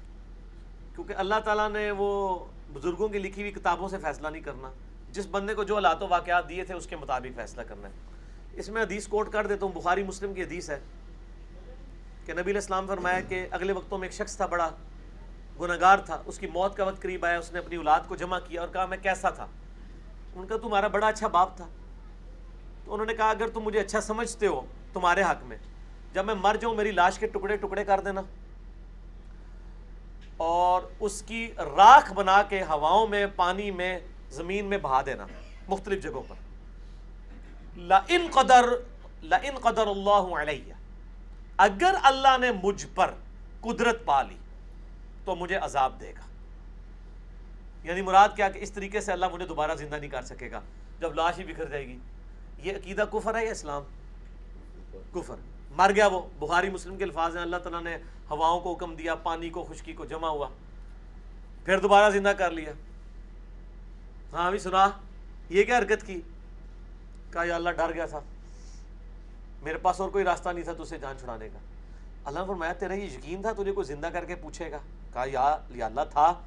کیونکہ 0.95 1.13
اللہ 1.13 1.35
تعالیٰ 1.45 1.71
نے 1.71 1.91
وہ 1.91 2.39
بزرگوں 2.73 3.09
کی 3.09 3.19
لکھی 3.19 3.43
ہوئی 3.43 3.53
کتابوں 3.53 3.89
سے 3.89 3.99
فیصلہ 3.99 4.29
نہیں 4.29 4.43
کرنا۔ 4.43 4.73
جس 5.11 5.27
بندے 5.31 5.55
کو 5.55 5.65
جو 5.65 5.75
حالات 5.75 6.03
و 6.03 6.09
واقعات 6.09 6.49
دیے 6.49 6.65
تھے، 6.65 6.75
اس 6.75 6.87
کے 6.87 6.97
مطابق 6.97 7.37
فیصلہ 7.37 7.63
کرنا 7.63 7.89
ہے۔ 7.89 7.93
اس 8.53 8.69
میں 8.69 8.83
حدیث 8.83 9.09
کوٹ 9.09 9.33
کر 9.33 9.47
دیتا 9.47 9.67
ہوں، 9.67 9.73
بخاری 9.73 10.03
مسلم 10.03 10.35
کی 10.35 10.43
حدیث 10.43 10.71
ہے۔ 10.71 10.81
کہ 12.27 12.33
نبی 12.33 12.43
علیہ 12.43 12.55
السلام 12.55 12.87
فرمایا 12.87 13.21
کہ 13.21 13.47
اگلے 13.51 13.73
وقتوں 13.73 13.99
میں 13.99 14.09
ایک 14.09 14.15
شخص 14.15 14.37
تھا، 14.37 14.47
بڑا 14.47 14.71
گناگار 15.61 15.99
تھا، 15.99 16.23
اس 16.27 16.39
کی 16.39 16.47
موت 16.47 16.77
کا 16.77 16.85
وقت 16.85 17.03
قریب 17.03 17.25
آیا، 17.25 17.39
اس 17.39 17.53
نے 17.53 17.59
اپنی 17.59 17.77
اولاد 17.77 18.01
کو 18.09 18.17
جمع 18.17 18.39
کیا 18.39 18.61
اور 18.61 18.69
کہا، 18.69 18.87
میں 18.87 18.99
کیسا 19.03 19.31
تھا؟ 19.31 19.47
ان 20.35 20.47
کا 20.47 20.57
تمہارا 20.57 20.89
بڑا 20.89 21.09
اچھا 21.09 21.27
باپ 21.27 21.57
تھا۔ 21.57 21.69
تو 22.85 22.95
انہوں 22.95 23.07
نے 23.07 23.15
کہا، 23.15 23.31
اگر 23.31 23.49
تم 23.49 23.61
مجھے 23.61 23.81
اچھا 23.81 24.01
سمجھتے 24.01 24.47
ہو 24.47 24.61
تمہارے 24.93 25.23
حق 25.23 25.45
میں، 25.45 25.57
جب 26.13 26.25
میں 26.25 26.35
مر 26.35 26.57
جاؤں، 26.61 26.75
میری 26.75 26.91
لاش 26.91 27.19
کے 27.19 27.27
ٹکڑے 27.27 27.57
ٹکڑے 27.57 27.85
کر 27.85 28.01
دینا۔ 28.01 28.23
اور 30.37 30.83
اس 31.01 31.23
کی 31.23 31.53
راکھ 31.59 32.13
بنا 32.13 32.43
کے 32.43 32.63
ہواؤں 32.63 33.07
میں، 33.07 33.27
پانی 33.37 33.71
میں، 33.71 33.99
زمین 34.31 34.65
میں 34.65 34.79
بہا 34.79 35.03
دینا، 35.07 35.27
مختلف 35.69 36.03
جگہوں 36.03 36.23
پر۔ 36.29 36.35
لَإِن 37.77 38.27
قدر 38.31 38.65
لَإِن 39.23 39.59
قدر 39.59 39.87
اللہ 39.87 40.35
علیہ۔ 40.35 40.73
اگر 41.61 41.95
اللہ 42.03 42.39
نے 42.41 42.53
مجھ 42.63 42.87
پر 42.95 43.11
قدرت 43.61 44.05
پا 44.05 44.23
لی 44.23 44.37
تو 45.25 45.37
مجھے 45.37 45.57
عذاب 45.57 46.01
دے 46.01 46.11
گا۔ 46.11 46.27
یعنی 47.83 48.03
مراد 48.03 48.29
کیا 48.37 48.49
کہ 48.49 48.59
اس 48.59 48.73
طریقے 48.73 49.01
سے 49.01 49.13
اللہ 49.13 49.27
مجھے 49.33 49.47
دوبارہ 49.47 49.75
زندہ 49.75 49.95
نہیں 49.95 50.11
کر 50.11 50.23
سکے 50.23 50.51
گا؟ 50.51 50.61
جب 51.01 51.15
لاش 51.15 51.39
ہی 51.39 51.45
بکھر 51.45 51.65
جائے 51.65 51.87
گی۔ 51.87 51.99
یہ 52.59 52.73
عقیدہ 52.77 53.05
کفر 53.13 53.35
ہے 53.35 53.45
یا 53.45 53.51
اسلام؟ 53.51 53.83
کفر۔ 55.13 55.35
مر 55.71 55.91
گیا 55.95 56.07
وہ۔ 56.07 56.21
بخاری 56.39 56.71
مسلم 56.71 56.97
کے 56.97 57.05
الفاظ 57.05 57.37
ہیں۔ 57.37 57.43
اللہ 57.43 57.57
تعالیٰ 57.57 57.83
نے 57.83 57.97
ہواؤں 58.31 58.61
کو 58.61 58.73
حکم 58.75 58.95
دیا، 58.95 59.15
پانی 59.15 59.51
کو، 59.51 59.65
خشکی 59.65 59.93
کو 59.93 60.05
جمع 60.05 60.29
ہوا۔ 60.29 60.49
پھر 61.65 61.79
دوبارہ 61.79 62.13
زندہ 62.13 62.29
کر 62.29 62.51
لیا۔ 62.51 62.73
ہاں 64.33 64.51
بھی 64.51 64.59
سنا۔ 64.59 64.91
یہ 65.49 65.65
کیا 65.65 65.79
حرکت 65.79 66.07
کی؟ 66.07 66.21
کہا، 67.33 67.45
یا 67.45 67.57
اللہ 67.57 67.71
ڈر 67.71 67.95
گیا 67.95 68.07
تھا۔ 68.07 68.21
میرے 69.63 69.79
پاس 69.79 70.01
اور 70.01 70.11
کوئی 70.11 70.25
راستہ 70.25 70.49
نہیں 70.49 70.65
تھا 70.65 70.73
تو 70.73 70.83
اسے 70.83 70.99
جان 70.99 71.19
چھڑانے 71.19 71.49
کا۔ 71.49 71.59
اللہ 72.25 72.41
فرمایا، 72.47 72.73
تیرا 72.73 72.95
یہ 72.95 73.05
یقین 73.05 73.43
تھا 73.43 73.53
تجھے 73.53 73.73
کوئی 73.73 73.87
زندہ 73.87 74.07
کر 74.07 74.25
کے 74.25 74.35
پوچھے 74.35 74.71
گا؟ 74.71 74.79
کہا، 75.13 75.25
یا 75.29 75.87
اللہ، 75.87 76.01
تھا۔ 76.11 76.41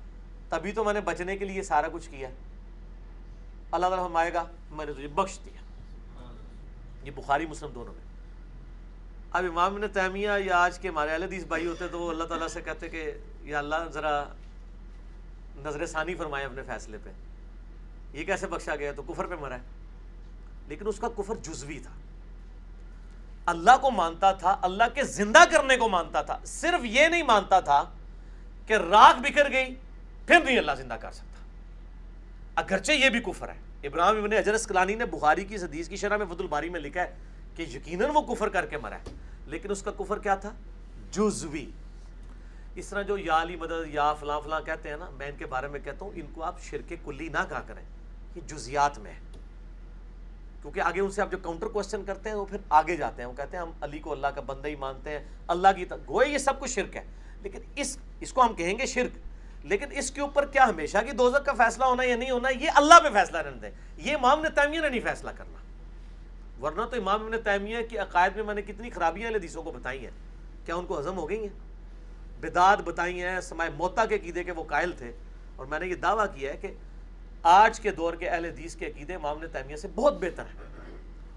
تبھی 0.50 0.72
تو 0.72 0.84
میں 0.84 0.94
نے 0.94 1.02
بچنے 1.02 1.38
کے 1.38 1.46
لیے 1.46 1.64
سارا 1.64 1.88
کچھ 1.94 2.10
کیا۔ 2.10 2.30
اللہ 3.72 3.86
تعالیٰ 3.86 4.06
فرمائے 4.06 4.34
گا، 4.34 4.46
میں 4.72 4.86
نے 4.86 4.94
تجھے 4.94 5.08
بخش 5.08 5.40
دیا۔ 5.46 5.62
یہ 7.04 7.12
بخاری، 7.12 7.46
مسلم 7.46 7.70
دونوں 7.76 7.94
میں۔ 7.94 8.02
اب 9.32 9.46
امام 9.50 9.78
نے 9.78 9.88
تیمیہ 9.88 10.30
یا 10.46 10.58
آج 10.58 10.80
کے 10.80 10.90
ہمارے 10.90 11.12
اہل 11.12 11.24
حدیث 11.24 11.44
بھائی 11.44 11.68
ہوتے 11.68 11.88
تو 11.88 12.00
وہ 12.00 12.10
اللہ 12.10 12.24
تعالیٰ 12.24 12.48
سے 12.48 12.62
کہتے 12.62 12.90
کہ، 12.90 13.12
یا 13.42 13.60
اللہ، 13.60 13.90
ذرا 13.94 14.24
نظر 15.58 15.86
ثانی 15.86 16.16
فرمائے 16.16 16.46
اپنے 16.46 16.64
فیصلے 16.64 16.98
پہ۔ 17.04 17.10
یہ 18.14 18.24
کیسے 18.24 18.48
بخشا 18.48 18.76
گیا؟ 18.76 18.92
تو 18.92 19.02
کفر 19.02 19.26
پہ 19.26 19.36
مرا 19.36 19.56
ہے۔ 19.56 19.62
لیکن 20.68 20.88
اس 20.88 21.00
کا 21.00 21.08
کفر 21.18 21.36
جزوی 21.36 21.80
تھا۔ 21.80 21.92
اللہ 23.46 23.72
کو 23.82 23.92
مانتا 23.92 24.32
تھا، 24.32 24.58
اللہ 24.62 24.84
کے 24.94 25.04
زندہ 25.04 25.40
کرنے 25.52 25.78
کو 25.78 25.90
مانتا 25.90 26.22
تھا۔ 26.22 26.40
صرف 26.46 26.86
یہ 26.86 27.08
نہیں 27.08 27.24
مانتا 27.24 27.60
تھا 27.60 27.84
کہ 28.68 28.74
راک 28.74 29.20
بکھر 29.20 29.52
گئی، 29.52 29.76
پھر 30.28 30.40
نہیں 30.44 30.58
اللہ 30.58 30.72
زندہ 30.78 30.94
کر 30.94 31.12
سکتا۔ 31.12 31.34
اگرچہ 32.56 32.92
یہ 32.92 33.10
بھی 33.10 33.20
کفر 33.20 33.50
ہے۔ 33.50 33.88
ابراہیم 33.88 34.24
ابن 34.24 34.34
حجر 34.34 34.54
اسکلانی 34.54 34.96
نے 34.96 35.06
بخاری 35.06 35.46
کی 35.46 35.56
حدیث 35.56 35.90
کی 35.90 35.96
شرح 35.96 36.18
میں 36.18 36.26
فت 36.26 36.42
الباری 36.42 36.70
میں 36.70 36.80
لکھا 36.80 37.02
ہے 37.02 37.16
کہ 37.56 37.62
یقیناً 37.62 38.10
وہ 38.14 38.22
کفر 38.22 38.50
کر 38.50 38.66
کے 38.66 38.78
مرا 38.78 38.96
ہے۔ 38.96 39.12
لیکن 39.48 39.72
اس 39.72 39.82
کا 39.82 39.92
کفر 39.92 40.20
کیا 40.20 40.36
تھا؟ 40.36 40.50
جزوی۔ 41.12 41.72
اس 42.76 42.88
طرح 42.88 43.02
جو 43.02 43.18
یا 43.18 43.42
علی 43.42 43.56
مدد، 43.56 43.88
یا 43.88 44.14
فلاں 44.14 44.42
فلاں 44.42 44.62
کہتے 44.62 44.90
ہیں 44.90 44.98
نا، 44.98 45.10
میں 45.10 45.28
ان 45.28 45.36
کے 45.38 45.46
بارے 45.46 45.68
میں 45.68 45.80
کہتا 45.80 46.06
ہوں، 46.06 46.12
ان 46.16 46.26
کو 46.34 46.44
آپ 46.44 46.62
شرک 46.62 46.94
کلی 47.06 47.30
نہ 47.30 47.38
کہا 47.50 47.62
کریں۔ 47.68 47.86
یہ 48.36 48.42
جزیات 48.42 49.00
میں 49.00 49.12
ہے۔ 49.12 49.33
کیونکہ 50.64 50.80
آگے 50.80 51.02
ان 51.02 51.12
سے 51.12 51.22
آپ 51.22 51.32
جو 51.32 51.38
کاؤنٹر 51.38 51.68
کوشچن 51.68 52.06
کرتے 52.06 52.30
ہیں 52.30 52.36
وہ 52.36 52.46
پھر 52.46 52.58
آگے 52.70 52.96
جاتے 52.96 53.22
ہیں۔ 53.22 53.30
وہ 53.30 53.34
کہتے 53.34 53.58
ہیں، 53.58 53.64
ہم 53.64 53.72
علی 53.82 54.00
کو 54.00 54.12
اللہ 54.12 54.28
کا 54.28 54.42
بندہ 54.42 54.68
ہی 54.68 54.76
مانتے 54.76 55.10
ہیں، 55.10 55.26
اللہ 55.48 55.68
کی 55.76 55.86
گوئے 55.92 56.30
یہ 56.30 56.38
سب 56.38 56.60
کچھ 56.60 56.72
شرک 56.72 56.96
ہے۔ 56.96 57.06
لیکن 57.42 57.60
اس 57.76 57.98
اس 58.20 58.34
کو 58.34 58.44
ہم 58.44 58.54
کہیں 58.54 58.80
گے 58.80 58.86
شرک۔ 58.86 59.18
لیکن 59.66 59.86
اس 59.92 60.12
کے 60.12 60.22
اوپر 60.22 60.46
کیا 60.46 60.70
ہمیشہ 60.70 60.98
کی 61.06 61.12
دوزک 61.12 61.46
کا 61.46 61.54
فیصلہ 61.54 61.86
ہونا 61.86 62.04
یا 62.04 62.16
نہیں 62.16 62.32
ہونا، 62.32 62.50
یہ 62.50 62.70
اللہ 62.76 62.94
پہ 63.04 63.08
فیصلہ 63.14 63.38
رہنے 63.38 63.58
دیں 63.58 63.72
یہ 63.98 64.16
امام 64.16 64.42
نے 64.42 64.50
تیمیہ 64.50 64.80
نے 64.80 64.90
نہیں 64.90 65.00
فیصلہ 65.00 65.30
کرنا۔ 65.38 65.58
ورنہ 66.66 66.82
تو 66.82 66.98
امام 66.98 67.24
ابن 67.24 67.42
تیمیہ 67.44 67.78
کی 67.90 67.98
عقائد 67.98 68.36
میں 68.36 68.44
میں 68.44 68.54
نے 68.54 68.62
کتنی 68.62 68.90
خرابیاں 68.90 69.32
حدیثوں 69.32 69.64
کو 69.64 69.72
بتائی 69.72 70.04
ہیں۔ 70.04 70.12
کیا 70.66 70.76
ان 70.76 70.86
کو 70.86 71.00
ہضم 71.00 71.18
ہو 71.18 71.30
گئی 71.30 71.40
ہیں؟ 71.40 71.60
بداد 72.40 72.78
بتائی 72.78 73.22
ہیں 73.22 73.42
سمائے 73.42 73.70
موتا 73.70 74.06
کے 74.06 74.16
عقیدے 74.16 74.44
کے 74.44 74.52
وہ 74.52 74.64
قائل 74.64 74.92
تھے۔ 74.98 75.12
اور 75.56 75.66
میں 75.66 75.80
نے 75.80 75.88
یہ 75.88 75.96
دعویٰ 75.96 76.26
کیا 76.36 76.52
ہے 76.52 76.58
کہ 76.58 76.68
آج 77.44 77.80
کے 77.80 77.92
دور 77.92 78.14
کے 78.14 78.30
اہل 78.30 78.46
حدیث 78.46 78.76
کے 78.76 78.88
عقیدے 78.88 79.16
امام 79.16 79.40
نے 79.40 79.48
تیمیہ 79.48 79.76
سے 79.76 79.88
بہت 79.96 80.22
بہتر 80.22 80.44
ہیں۔ 80.44 80.72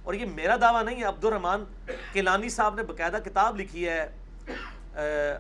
اور 0.03 0.15
یہ 0.15 0.25
میرا 0.25 0.57
دعویٰ 0.61 0.83
نہیں 0.85 0.97
ہے 0.97 1.05
عبد 1.05 1.25
الرحمن 1.25 1.65
کیلانی 2.13 2.49
صاحب 2.49 2.75
نے 2.75 2.83
باقاعدہ 2.83 3.19
کتاب 3.25 3.61
لکھی 3.61 3.89
ہے 3.89 4.07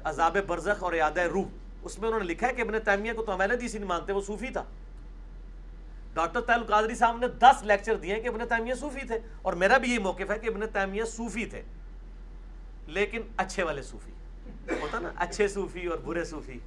عذاب 0.05 0.36
برزخ 0.47 0.82
اور 0.82 0.93
یاد 0.93 1.18
روح۔ 1.32 1.47
اس 1.82 1.98
میں 1.98 2.09
انہوں 2.09 2.20
نے 2.20 2.26
لکھا 2.26 2.47
ہے 2.48 2.52
کہ 2.55 2.62
ابن 2.62 2.74
تیمیہ 2.84 3.12
کو 3.12 3.24
تو 3.24 3.34
ہم 3.34 3.40
اہل 3.40 3.51
حدیث 3.51 3.74
ہی 3.74 3.78
نہیں 3.78 3.88
مانتے، 3.88 4.12
وہ 4.12 4.20
صوفی 4.26 4.51
تھا۔ 4.52 4.64
ڈاکٹر 6.14 6.40
تیل 6.40 6.62
قادری 6.64 6.94
صاحب 6.94 7.18
نے 7.18 7.28
دس 7.40 7.62
لیکچر 7.62 7.94
دیے 7.94 8.20
کہ 8.20 8.28
ابن 8.28 8.47
تیمیہ 8.48 8.74
صوفی 8.74 9.06
تھے، 9.06 9.18
اور 9.43 9.52
میرا 9.62 9.78
بھی 9.78 9.94
یہ 9.94 9.98
موقف 9.98 10.30
ہے 10.30 10.38
کہ 10.38 10.48
ابن 10.48 10.66
تیمیہ 10.72 11.05
صوفی 11.06 11.44
تھے، 11.44 11.62
لیکن 12.88 13.22
اچھے 13.36 13.62
والے 13.62 13.82
صوفی۔ 13.82 14.12
ہوتا 14.80 14.98
نا، 14.98 15.12
اچھے 15.16 15.48
صوفی 15.48 15.86
اور 15.86 15.98
برے 16.05 16.24
صوفی، 16.24 16.59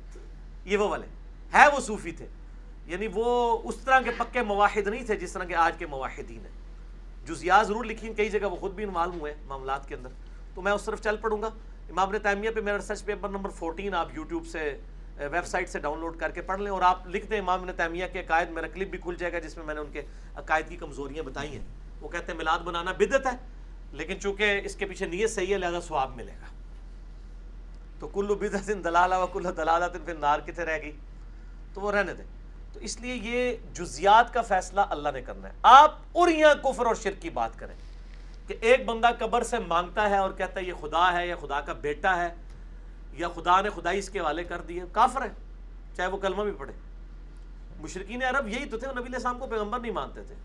یہ 0.66 0.78
وہ 0.78 0.88
والے 0.90 1.08
ہے 1.54 1.68
وہ 1.74 1.80
صوفی 1.80 2.12
تھے۔ 2.12 2.28
یعنی 2.90 3.08
وہ 3.14 3.58
اس 3.64 3.76
طرح 3.76 4.02
کے 4.02 4.12
پکے 4.18 4.42
مواحد 4.42 4.88
نہیں 4.88 5.04
تھے 5.04 5.16
جس 5.16 5.34
طرح 5.34 5.44
کے 5.44 5.56
آج 5.56 5.74
کے 5.78 5.86
مواحدین 5.86 6.46
ہیں۔ 6.46 7.28
جزیات 7.28 7.68
ضرور 7.68 7.86
لکھی 7.86 8.14
کئی 8.14 8.30
جگہ 8.30 8.48
وہ 8.48 8.56
خود 8.56 8.72
بھی 8.72 8.86
معلوم 8.86 9.20
ہوئے 9.20 9.36
معاملات 9.48 9.88
کے 9.88 9.96
اندر۔ 9.96 10.10
تو 10.56 10.62
میں 10.62 10.72
اس 10.72 10.84
طرف 10.84 11.02
چل 11.02 11.18
پڑوں 11.18 11.42
گا۔ 11.42 11.48
امام 11.90 12.18
تیمیہ 12.18 12.50
پہ 12.50 12.62
میرا 12.62 12.78
ریسرچ 12.78 13.06
پیپر 13.06 13.30
نمبر 13.30 13.50
فورٹین 13.50 13.94
آپ 13.94 14.08
یوٹیوب 14.14 14.48
سے 14.48 14.78
ویب 15.18 15.46
سائٹ 15.46 15.70
سے 15.70 15.80
ڈاؤن 15.80 16.00
لوڈ 16.00 16.18
کر 16.18 16.32
کے 16.32 16.42
پڑھ 16.42 16.62
لیں 16.62 16.72
اور 16.72 16.82
آپ 16.82 17.08
لکھ 17.08 17.28
دیں 17.28 17.40
امام 17.40 17.72
تیمیہ 17.72 18.06
کے 18.14 18.20
عقائد۔ 18.20 18.50
میرا 18.50 18.68
کلپ 18.68 18.90
بھی 18.90 18.98
کھل 18.98 19.16
جائے 19.20 19.34
گا 19.34 19.40
جس 19.40 19.58
میں 19.58 19.66
میں 19.66 19.74
نے 19.74 19.82
ان 19.82 19.92
کے 19.92 20.02
عقائد 20.36 20.70
کی 20.70 20.76
کمزوریاں 20.76 21.24
بتائی 21.24 21.52
ہیں۔ 21.52 21.66
وہ 22.02 22.10
کہتے 22.10 22.32
ہیں 22.32 22.38
میلاد 22.38 22.60
بنانا 22.60 22.92
بدت 22.92 23.26
ہے، 23.26 23.38
لیکن 23.92 24.20
چونکہ 24.20 24.62
اس 24.64 24.76
کے 24.76 24.86
پیچھے 24.86 25.06
نیت 25.06 25.32
صحیح 25.32 25.54
ہے، 25.54 25.58
لہٰذا 25.58 25.82
سواب 25.82 26.16
ملے 26.16 26.32
گا۔ 26.32 26.46
تو 28.00 28.08
کلو 28.08 28.36
بدت 28.36 28.68
دلالہ 28.68 29.16
و 29.16 29.28
کلو 29.28 29.52
دلالت 29.52 30.06
پھر 30.06 30.14
نار 30.14 30.40
کتنے 30.40 30.66
رہ 30.66 30.82
گئی؟ 30.82 30.92
تو 31.74 31.82
وہ 31.82 31.92
رہنے 31.92 32.14
دیں۔ 32.14 32.39
تو 32.74 32.80
اس 32.80 33.02
لیے 33.02 33.16
یہ 33.16 33.58
جزیات 33.74 34.34
کا 34.34 34.42
فیصلہ 34.42 34.82
اللہ 34.90 35.10
نے 35.14 35.22
کرنا 35.22 35.48
ہے۔ 35.48 35.54
آپ 35.64 35.96
اریاں 36.16 36.54
کفر 36.64 36.86
اور 36.86 36.96
شرک 36.96 37.22
کی 37.22 37.30
بات 37.30 37.60
کریں 37.60 37.76
کہ 38.48 38.56
ایک 38.62 38.86
بندہ 38.86 39.08
قبر 39.20 39.44
سے 39.44 39.60
مانگتا 39.60 40.10
ہے 40.10 40.18
اور 40.18 40.32
کہتا 40.32 40.60
ہے 40.60 40.66
یہ 40.66 40.74
خدا 40.82 41.14
ہے 41.14 41.28
یا 41.28 41.36
خدا 41.36 41.62
کا 41.62 41.74
بیٹا 41.74 42.18
ہے، 42.18 42.36
یا 43.14 43.28
خدا 43.30 43.62
نے 43.62 43.70
خدائی 43.70 44.00
اس 44.00 44.10
کے 44.10 44.22
والے 44.22 44.44
کر 44.44 44.62
دیے 44.62 44.84
کافر 44.92 45.22
ہے 45.22 45.30
چاہے 45.96 46.08
وہ 46.08 46.18
کلمہ 46.18 46.44
بھی 46.44 46.52
پڑھے۔ 46.52 46.74
مشرقین 47.82 48.24
عرب 48.24 48.48
یہی 48.48 48.66
تو 48.66 48.78
تھے، 48.78 48.88
وہ 48.88 48.94
نبی 48.94 49.04
علیہ 49.04 49.16
السلام 49.16 49.40
کو 49.40 49.48
پیغمبر 49.48 49.80
نہیں 49.80 49.92
مانتے 49.92 50.24
تھے۔ 50.24 50.36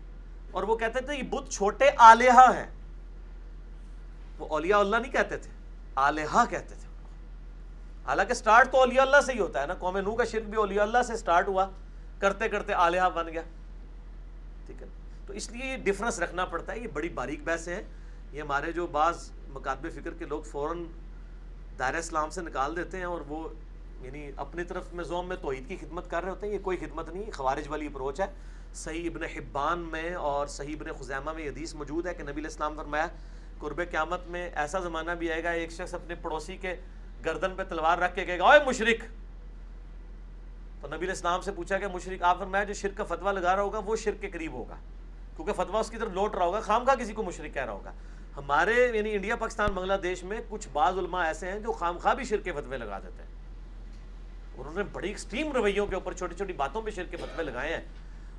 اور 0.51 0.63
وہ 0.63 0.77
کہتے 0.77 1.01
تھے، 1.01 1.15
یہ 1.15 1.23
بت 1.23 1.51
چھوٹے 1.51 1.89
آلیہ 1.97 2.29
ہیں۔ 2.29 2.67
وہ 4.39 4.47
اولیاء 4.47 4.77
اللہ 4.77 4.95
نہیں 4.95 5.11
کہتے 5.11 5.37
تھے، 5.37 5.51
آلیہ 5.95 6.45
کہتے 6.49 6.75
تھے۔ 6.75 6.87
حالانکہ 8.05 8.33
سٹارٹ 8.33 8.71
تو 8.71 8.77
اولیاء 8.77 9.01
اللہ 9.01 9.21
سے 9.25 9.33
ہی 9.33 9.39
ہوتا 9.39 9.61
ہے 9.61 9.67
نا۔ 9.67 9.73
قوم 9.73 9.97
نو 9.97 10.15
کا 10.15 10.23
شرک 10.23 10.43
بھی 10.43 10.57
اولیاء 10.57 10.83
اللہ 10.83 11.03
سے 11.07 11.17
سٹارٹ 11.17 11.47
ہوا۔ 11.47 11.65
کرتے 12.19 12.49
کرتے 12.49 12.73
آلیہ 12.73 13.01
بن 13.15 13.27
گیا۔ 13.27 13.41
ٹھیک 14.65 14.81
ہے۔ 14.81 14.87
تو 15.27 15.33
اس 15.33 15.51
لیے 15.51 15.65
یہ 15.65 15.77
ڈفرنس 15.77 16.19
رکھنا 16.19 16.45
پڑتا 16.45 16.73
ہے، 16.73 16.79
یہ 16.79 16.87
بڑی 16.93 17.09
باریک 17.09 17.39
بحث 17.43 17.67
ہے۔ 17.67 17.83
یہ 18.31 18.41
ہمارے 18.41 18.71
جو 18.71 18.87
بعض 18.87 19.31
مکاتب 19.49 19.91
فکر 19.91 20.11
کے 20.13 20.25
لوگ 20.25 20.41
فوراً 20.41 20.83
دائرہ 21.79 21.95
اسلام 21.95 22.29
سے 22.29 22.41
نکال 22.41 22.75
دیتے 22.75 22.97
ہیں 22.97 23.03
اور 23.03 23.21
وہ 23.27 23.49
یعنی 24.01 24.31
اپنی 24.35 24.63
طرف 24.63 24.93
میں 24.93 25.03
زوم 25.03 25.27
میں 25.27 25.35
توحید 25.41 25.67
کی 25.67 25.77
خدمت 25.77 26.09
کر 26.09 26.23
رہے 26.23 26.29
ہوتے 26.29 26.47
ہیں۔ 26.47 26.53
یہ 26.53 26.59
کوئی 26.59 26.77
خدمت 26.77 27.09
نہیں، 27.09 27.31
خوارج 27.31 27.67
والی 27.67 27.85
اپروچ 27.85 28.21
ہے۔ 28.21 28.25
صحیح 28.73 29.09
ابن 29.09 29.23
حبان 29.23 29.79
میں 29.79 30.13
اور 30.13 30.47
صحیح 30.47 30.75
ابن 30.79 30.91
خزیمہ 30.99 31.33
میں 31.33 31.47
حدیث 31.47 31.73
موجود 31.73 32.07
ہے 32.07 32.13
کہ 32.13 32.23
نبی 32.23 32.31
علیہ 32.31 32.43
السلام 32.43 32.75
فرمایا، 32.75 33.07
قرب 33.59 33.81
قیامت 33.91 34.19
میں 34.27 34.49
ایسا 34.55 34.79
زمانہ 34.79 35.11
بھی 35.11 35.31
آئے 35.31 35.43
گا، 35.43 35.49
ایک 35.49 35.71
شخص 35.71 35.93
اپنے 35.93 36.15
پڑوسی 36.15 36.57
کے 36.57 36.75
گردن 37.25 37.55
پہ 37.55 37.63
تلوار 37.63 37.97
رکھ 37.97 38.15
کے 38.15 38.25
کہے 38.25 38.39
گا 38.39 38.43
اوے 38.43 38.59
مشرق 38.65 39.03
تو 40.85 40.89
نبی 40.89 40.99
علیہ 40.99 41.09
السلام 41.09 41.41
سے 41.41 41.51
پوچھا 41.51 41.77
کہ 41.77 41.87
مشرق 41.87 42.23
آپ 42.23 42.39
فرمایا 42.39 42.63
جو 42.63 42.73
شرک 42.73 42.97
کا 42.97 43.03
فتویٰ 43.03 43.33
لگا 43.33 43.55
رہا 43.55 43.63
ہوگا 43.63 43.79
وہ 43.85 43.95
شرک 43.95 44.21
کے 44.21 44.29
قریب 44.29 44.53
ہوگا، 44.53 44.75
کیونکہ 45.35 45.53
فتویٰ 45.53 45.79
اس 45.79 45.89
کی 45.89 45.97
طرف 45.97 46.11
لوٹ 46.13 46.35
رہا 46.35 46.45
ہوگا، 46.45 46.59
خام 46.59 46.83
خواہ 46.85 46.95
کسی 46.95 47.13
کو 47.13 47.23
مشرق 47.23 47.53
کہہ 47.53 47.65
رہا 47.65 47.73
ہوگا۔ 47.73 47.91
ہمارے 48.37 48.91
یعنی 48.93 49.15
انڈیا، 49.15 49.35
پاکستان، 49.35 49.71
بنگلہ 49.71 49.93
دیش 49.93 50.23
میں 50.23 50.41
کچھ 50.49 50.67
بعض 50.73 50.97
علماء 50.97 51.23
ایسے 51.23 51.51
ہیں 51.51 51.59
جو 51.59 51.71
خام 51.71 51.97
خواہ 51.97 52.13
بھی 52.13 52.23
شرک 52.23 52.43
کے 52.43 52.51
فتوے 52.51 52.77
لگا 52.77 52.99
دیتے 52.99 53.23
ہیں۔ 53.23 53.29
انہوں 54.57 54.73
نے 54.73 54.83
بڑی 54.83 55.07
ایکسٹریم 55.07 55.51
رویوں 55.51 55.87
کے 55.87 55.95
اوپر 55.95 56.13
چھوٹی 56.13 56.35
چھوٹی 56.35 56.53
باتوں 56.53 56.81
پہ 56.81 56.89
شرک 56.89 57.11
کے 57.11 57.17
فتوے 57.17 57.43
لگائے 57.43 57.73
ہیں 57.73 57.83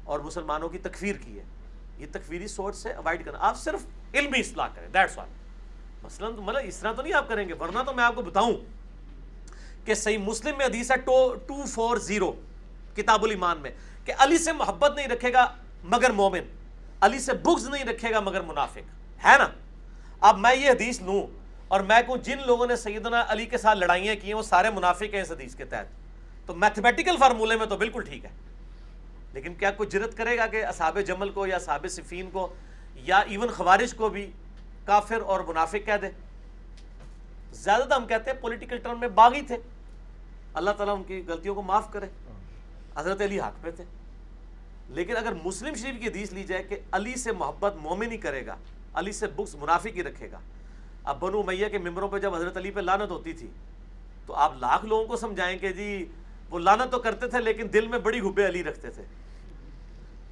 اور 0.05 0.20
مسلمانوں 0.20 0.68
کی 0.68 0.78
تکفیر 0.78 1.16
کی 1.16 1.39
ہے۔ 1.39 1.44
یہ 1.98 2.06
تکفیری 2.12 2.48
سوچ 2.48 2.77
سے 2.77 2.93
اوائڈ 2.93 3.24
کرنا۔ 3.24 3.39
آپ 3.40 3.56
صرف 3.56 3.86
علمی 4.14 4.40
اصلاح 4.40 4.68
کریں 4.74 4.89
دیٹس 4.89 5.18
آل 5.18 5.28
مثلاً 6.02 6.36
تو 6.36 6.43
مطلب 6.43 6.62
اس 6.64 6.77
طرح 6.77 6.93
تو 6.93 7.02
نہیں 7.02 7.14
آپ 7.14 7.28
کریں 7.28 7.48
گے، 7.48 7.55
ورنہ 7.55 7.78
تو 7.86 7.93
میں 7.93 8.05
آپ 8.05 8.14
کو 8.14 8.23
بتاؤں۔ 8.23 8.55
کہ 9.86 9.94
صحیح 9.94 10.18
مسلم 10.18 10.56
میں 10.58 10.66
حدیث 10.66 10.90
ہے 10.90 10.96
ٹو 10.96 11.64
فور 11.68 11.96
زیرو 11.96 12.32
کتاب 12.96 13.24
الایمان 13.24 13.58
میں 13.58 13.70
کہ 14.04 14.12
علی 14.18 14.38
سے 14.38 14.52
محبت 14.52 14.96
نہیں 14.96 15.08
رکھے 15.08 15.32
گا 15.32 15.54
مگر 15.84 16.10
مومن، 16.10 16.40
علی 17.00 17.18
سے 17.18 17.32
بغض 17.32 17.68
نہیں 17.68 17.84
رکھے 17.84 18.10
گا 18.10 18.20
مگر 18.20 18.40
منافق، 18.40 19.24
ہے 19.26 19.38
نا؟ 19.38 19.48
اب 20.20 20.38
میں 20.38 20.56
یہ 20.56 20.70
حدیث 20.70 21.00
لوں 21.00 21.26
اور 21.68 21.80
میں 21.80 22.02
کہوں 22.06 22.16
جن 22.16 22.38
لوگوں 22.46 22.66
نے 22.66 22.76
سیدنا 22.76 23.24
علی 23.28 23.46
کے 23.46 23.58
ساتھ 23.58 23.78
لڑائیاں 23.78 24.14
کی 24.14 24.26
ہیں، 24.26 24.34
وہ 24.34 24.42
سارے 24.42 24.70
منافق 24.70 25.14
ہیں 25.14 25.22
اس 25.22 25.30
حدیث 25.30 25.54
کے 25.54 25.64
تحت۔ 25.64 25.86
تو 26.46 26.54
میتھمیٹیکل 26.54 27.16
فارمولے 27.20 27.56
میں 27.56 27.66
تو 27.66 27.76
بالکل 27.76 28.02
ٹھیک 28.02 28.24
ہے۔ 28.24 28.30
لیکن 29.32 29.54
کیا 29.54 29.70
کوئی 29.70 29.88
جرت 29.88 30.16
کرے 30.16 30.38
گا 30.38 30.46
کہ 30.46 30.66
اصحاب 30.66 30.98
جمل 31.06 31.28
کو 31.28 31.46
یا 31.46 31.56
اصحاب 31.56 31.86
صفین 31.90 32.30
کو 32.30 32.54
یا 32.94 33.18
ایون 33.18 33.48
خوارش 33.48 33.94
کو 33.94 34.08
بھی 34.08 34.30
کافر 34.84 35.20
اور 35.20 35.40
منافق 35.40 35.86
کہہ 35.86 35.96
دے؟ 36.02 36.06
زیادہ 37.52 37.82
تر 37.82 37.96
ہم 37.96 38.06
کہتے 38.06 38.30
ہیں 38.30 38.40
پولیٹیکل 38.40 38.78
ٹرم 38.78 39.00
میں 39.00 39.08
باغی 39.08 39.40
تھے۔ 39.40 39.56
اللہ 40.56 40.70
تعالیٰ 40.70 40.96
ان 40.96 41.02
کی 41.04 41.22
غلطیوں 41.28 41.54
کو 41.54 41.62
معاف 41.62 41.92
کرے۔ 41.92 42.06
حضرت 42.96 43.20
علی 43.20 43.40
حق 43.40 43.62
پہ 43.62 43.70
تھے۔ 43.70 43.84
لیکن 44.88 45.16
اگر 45.16 45.32
مسلم 45.44 45.74
شریف 45.74 46.00
کی 46.00 46.08
حدیث 46.08 46.32
لی 46.32 46.44
جائے 46.44 46.62
کہ 46.62 46.76
علی 46.92 47.16
سے 47.16 47.32
محبت 47.32 47.76
مومن 47.76 48.12
ہی 48.12 48.16
کرے 48.16 48.46
گا، 48.46 48.56
علی 48.94 49.12
سے 49.12 49.26
بکس 49.26 49.54
منافق 49.54 49.86
ہی 49.86 50.02
رکھے 50.02 50.30
گا۔ 50.30 50.40
اب 51.04 51.20
بنو 51.20 51.42
میاں 51.42 51.68
کے 51.68 51.78
ممبروں 51.78 52.08
پہ 52.08 52.18
جب 52.18 52.34
حضرت 52.34 52.56
علی 52.56 52.70
پہ 52.70 52.80
لانت 52.80 53.10
ہوتی 53.10 53.32
تھی، 53.32 53.46
تو 54.26 54.34
آپ 54.34 54.52
لاکھ 54.60 54.84
لوگوں 54.84 55.04
کو 55.06 55.16
سمجھائیں 55.16 55.58
کہ 55.58 55.72
جی 55.72 56.06
وہ 56.50 56.58
لانت 56.58 56.92
تو 56.92 56.98
کرتے 56.98 57.28
تھے 57.28 57.40
لیکن 57.40 57.66
دل 57.72 57.88
میں 57.88 57.98
بڑی 57.98 58.20
حب 58.20 58.40
علی 58.48 58.64
رکھتے 58.64 58.90
تھے۔ 58.90 59.02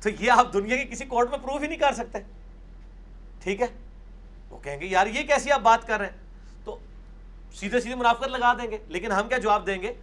تو 0.02 0.08
یہ 0.20 0.30
آپ 0.30 0.52
دنیا 0.52 0.76
کی 0.76 0.84
کسی 0.84 1.04
کورٹ 1.04 1.30
میں 1.30 1.38
پروف 1.38 1.62
ہی 1.62 1.66
نہیں 1.66 1.78
کر 1.78 1.92
سکتے۔ 1.92 2.18
ٹھیک 3.42 3.60
ہے؟ 3.60 3.66
وہ 4.50 4.58
کہیں 4.58 4.80
گے، 4.80 4.86
یار 4.86 5.06
یہ 5.06 5.22
کیسی 5.22 5.52
آپ 5.52 5.60
بات 5.60 5.86
کر 5.86 5.98
رہے 5.98 6.06
ہیں؟ 6.06 6.16
تو 6.64 6.78
سیدھے 7.54 7.80
سیدھے 7.80 7.94
منافقت 7.94 8.28
لگا 8.28 8.52
دیں 8.52 8.70
گے، 8.70 8.78
لیکن 8.88 9.12
ہم 9.12 9.28
کیا 9.28 9.38
جواب 9.38 9.66
دیں 9.66 9.82
گے؟ 9.82 9.94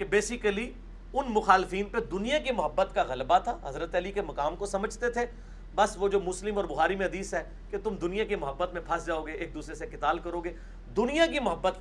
کہ 0.00 0.06
بیسیکلی 0.06 0.72
ان 1.12 1.26
مخالفین 1.28 1.84
پہ 1.84 1.98
دنیا 2.00 2.38
کی 2.38 2.52
محبت 2.52 2.88
کا 2.94 3.02
غلبہ 3.02 3.38
تھا، 3.38 3.58
حضرت 3.64 3.94
علی 3.94 4.12
کے 4.12 4.22
مقام 4.22 4.56
کو 4.56 4.66
سمجھتے 4.66 5.10
تھے۔ 5.10 5.26
بس 5.74 5.96
وہ 5.96 6.08
جو 6.08 6.20
مسلم 6.20 6.56
اور 6.56 6.64
بخاری 6.64 6.96
میں 6.96 7.06
حدیث 7.06 7.34
ہے 7.34 7.50
کہ 7.70 7.76
تم 7.84 7.94
دنیا 7.94 8.24
کی 8.24 8.36
محبت 8.36 8.72
میں 8.72 8.80
پھنس 8.86 9.06
جاؤ 9.06 9.26
گے، 9.26 9.32
ایک 9.32 9.54
دوسرے 9.54 9.74
سے 9.74 9.86
قتال 9.86 10.18
کرو 10.18 10.40
گے۔ 10.40 10.52
دنیا 10.96 11.26
کی 11.26 11.40
محبت 11.40 11.78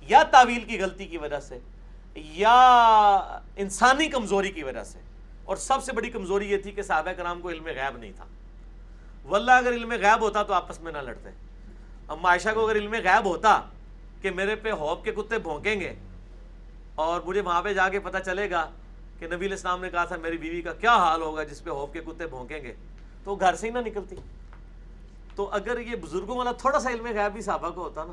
یا 0.00 0.22
تعویل 0.22 0.60
کی 0.60 0.80
غلطی 0.80 1.06
کی 1.06 1.18
وجہ 1.18 1.40
سے 1.40 1.58
یا 2.14 3.16
انسانی 3.56 4.08
کمزوری 4.08 4.50
کی 4.50 4.62
وجہ 4.62 4.84
سے۔ 4.84 4.98
اور 5.44 5.56
سب 5.56 5.84
سے 5.84 5.92
بڑی 5.92 6.10
کمزوری 6.10 6.50
یہ 6.50 6.56
تھی 6.56 6.70
کہ 6.70 6.82
صحابہ 6.82 7.12
کرام 7.12 7.40
کو 7.40 7.50
علم 7.50 7.66
غیب 7.66 7.96
نہیں 7.96 8.12
تھا۔ 8.16 8.24
واللہ 9.24 9.52
اگر 9.52 9.72
علم 9.72 9.92
غیب 9.92 10.20
ہوتا 10.20 10.42
تو 10.42 10.52
آپس 10.52 10.80
میں 10.80 10.92
نہ 10.92 10.98
لڑتے۔ 10.98 11.28
اب 12.08 12.18
معاشہ 12.20 12.48
کو 12.54 12.66
اگر 12.66 12.76
علم 12.76 12.92
غیب 12.92 13.24
ہوتا 13.24 13.60
کہ 14.20 14.30
میرے 14.30 14.56
پہ 14.56 14.70
ہوپ 14.70 15.04
کے 15.04 15.12
کتے 15.12 15.38
بھونکیں 15.38 15.80
گے 15.80 15.94
اور 16.94 17.20
مجھے 17.20 17.40
وہاں 17.40 17.62
پہ 17.62 17.74
جا 17.74 17.88
کے 17.88 18.00
پتہ 18.00 18.18
چلے 18.24 18.50
گا 18.50 18.70
کہ 19.18 19.26
نبی 19.26 19.36
علیہ 19.36 19.48
السلام 19.48 19.80
نے 19.80 19.90
کہا 19.90 20.04
تھا 20.04 20.16
میری 20.16 20.38
بیوی 20.38 20.62
کا 20.62 20.72
کیا 20.72 20.96
حال 20.96 21.22
ہوگا 21.22 21.42
جس 21.42 21.64
پہ 21.64 21.70
ہوپ 21.70 21.92
کے 21.92 22.00
کتے 22.00 22.26
بھونکیں 22.26 22.62
گے۔ 22.62 22.74
تو 23.24 23.30
وہ 23.30 23.36
گھر 23.40 23.54
سے 23.54 23.66
ہی 23.66 23.72
نہ 23.72 23.78
نکلتی۔ 23.78 24.16
تو 25.34 25.48
اگر 25.52 25.78
یہ 25.78 25.96
بزرگوں 25.96 26.36
والا 26.36 26.52
تھوڑا 26.52 26.80
سا 26.80 26.90
علم 26.90 27.06
غیب 27.06 27.32
بھی 27.32 27.42
صحابہ 27.42 27.70
کو 27.70 27.82
ہوتا 27.82 28.04
نا 28.04 28.12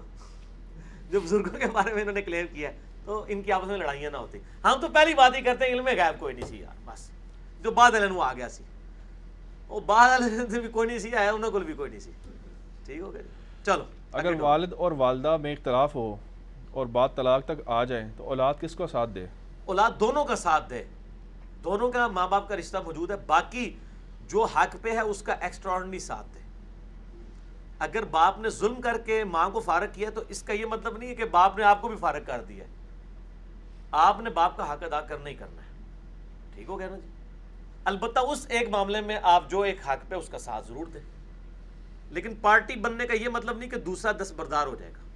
جو 1.11 1.19
بزرگوں 1.21 1.59
کے 1.59 1.65
بارے 1.73 1.93
میں 1.93 2.01
انہوں 2.01 2.13
نے 2.13 2.21
کلیئر 2.21 2.45
کیا 2.45 2.71
تو 3.05 3.25
ان 3.27 3.41
کی 3.41 3.51
آپس 3.51 3.67
میں 3.67 3.77
لڑائیاں 3.77 4.11
نہ 4.11 4.17
ہوتی۔ 4.17 4.37
ہم 4.63 4.81
تو 4.81 4.87
پہلی 4.87 5.13
بات 5.13 5.35
ہی 5.35 5.41
کرتے 5.41 5.65
ہیں 5.65 5.73
علم 5.73 5.87
غیب 5.87 6.19
کوئی 6.19 6.33
نہیں 6.33 6.47
سی 6.47 6.59
یار 6.59 6.75
بس۔ 6.85 7.09
جو 7.61 7.71
بعد 7.71 7.91
علم 7.91 8.17
وہ 8.17 8.23
آ 8.23 8.33
گیا 8.33 8.49
سی۔ 8.49 8.63
وہ 9.67 9.79
بعد 9.79 10.09
علم 10.09 10.45
بھی 10.45 10.67
کوئی 10.67 10.87
نہیں 10.87 10.99
سی 10.99 11.15
آیا 11.15 11.31
انہوں 11.31 11.51
کو 11.51 11.59
بھی 11.59 11.73
کوئی 11.73 11.89
نہیں 11.89 11.99
سی۔ 11.99 12.11
ٹھیک 12.85 12.99
ہو 12.99 13.13
گیا 13.13 13.21
جی۔ 13.21 13.27
چلو 13.65 13.83
اگر 14.11 14.41
والد 14.41 14.73
اور 14.73 14.91
والدہ 14.91 15.37
میں 15.37 15.53
اختلاف 15.53 15.95
ہو 15.95 16.15
اور 16.71 16.85
بات 16.85 17.15
طلاق 17.15 17.45
تک 17.45 17.61
آ 17.65 17.83
جائے 17.83 18.07
تو 18.17 18.23
اولاد 18.23 18.53
کس 18.59 18.75
کو 18.75 18.87
ساتھ 18.87 19.09
دے؟ 19.09 19.25
اولاد 19.65 19.91
دونوں 19.99 20.25
کا 20.25 20.35
ساتھ 20.35 20.69
دے۔ 20.69 20.83
دونوں 21.63 21.91
کا 21.91 22.07
ماں 22.07 22.27
باپ 22.27 22.49
کا 22.49 22.55
رشتہ 22.55 22.77
موجود 22.77 23.11
ہے، 23.11 23.15
باقی 23.15 23.77
جو 24.27 24.43
حق 24.43 24.75
پہ 24.81 24.91
ہے 24.91 24.99
اس 24.99 25.21
کا 25.21 25.33
ایکسٹرا 25.33 25.99
ساتھ 26.01 26.27
دے۔ 26.33 26.39
اگر 27.79 28.03
باپ 28.03 28.39
نے 28.39 28.49
ظلم 28.49 28.81
کر 28.81 28.97
کے 28.97 29.23
ماں 29.23 29.49
کو 29.49 29.59
فارغ 29.59 29.85
کیا 29.93 30.09
تو 30.09 30.21
اس 30.29 30.43
کا 30.43 30.53
یہ 30.53 30.65
مطلب 30.65 30.97
نہیں 30.97 31.09
ہے 31.09 31.15
کہ 31.15 31.25
باپ 31.25 31.57
نے 31.57 31.63
آپ 31.63 31.81
کو 31.81 31.87
بھی 31.87 31.97
فارغ 31.97 32.23
کر 32.25 32.43
دیا 32.43 32.65
ہے۔ 32.65 32.69
آپ 33.91 34.19
نے 34.19 34.29
باپ 34.29 34.57
کا 34.57 34.73
حق 34.73 34.83
ادا 34.83 35.01
کرنا 35.01 35.29
ہی 35.29 35.35
کرنا 35.35 35.61
ہے۔ 35.61 35.67
ٹھیک 36.55 36.69
ہو 36.69 36.79
گیا 36.79 36.89
نا 36.89 36.97
جی؟ 36.97 37.07
البتہ 37.85 38.19
اس 38.19 38.45
ایک 38.49 38.69
معاملے 38.69 39.01
میں 39.01 39.19
آپ 39.23 39.49
جو 39.49 39.61
ایک 39.61 39.89
حق 39.89 40.09
پہ 40.09 40.15
اس 40.15 40.29
کا 40.29 40.39
ساتھ 40.39 40.67
ضرور 40.67 40.85
دیں۔ 40.85 41.01
لیکن 42.09 42.35
پارٹی 42.41 42.75
بننے 42.75 43.07
کا 43.07 43.13
یہ 43.15 43.29
مطلب 43.29 43.57
نہیں 43.57 43.69
کہ 43.69 43.77
دوسرا 43.77 44.11
دس 44.11 44.33
بردار 44.35 44.67
ہو 44.67 44.75
جائے 44.75 44.91
گا۔ 44.91 45.10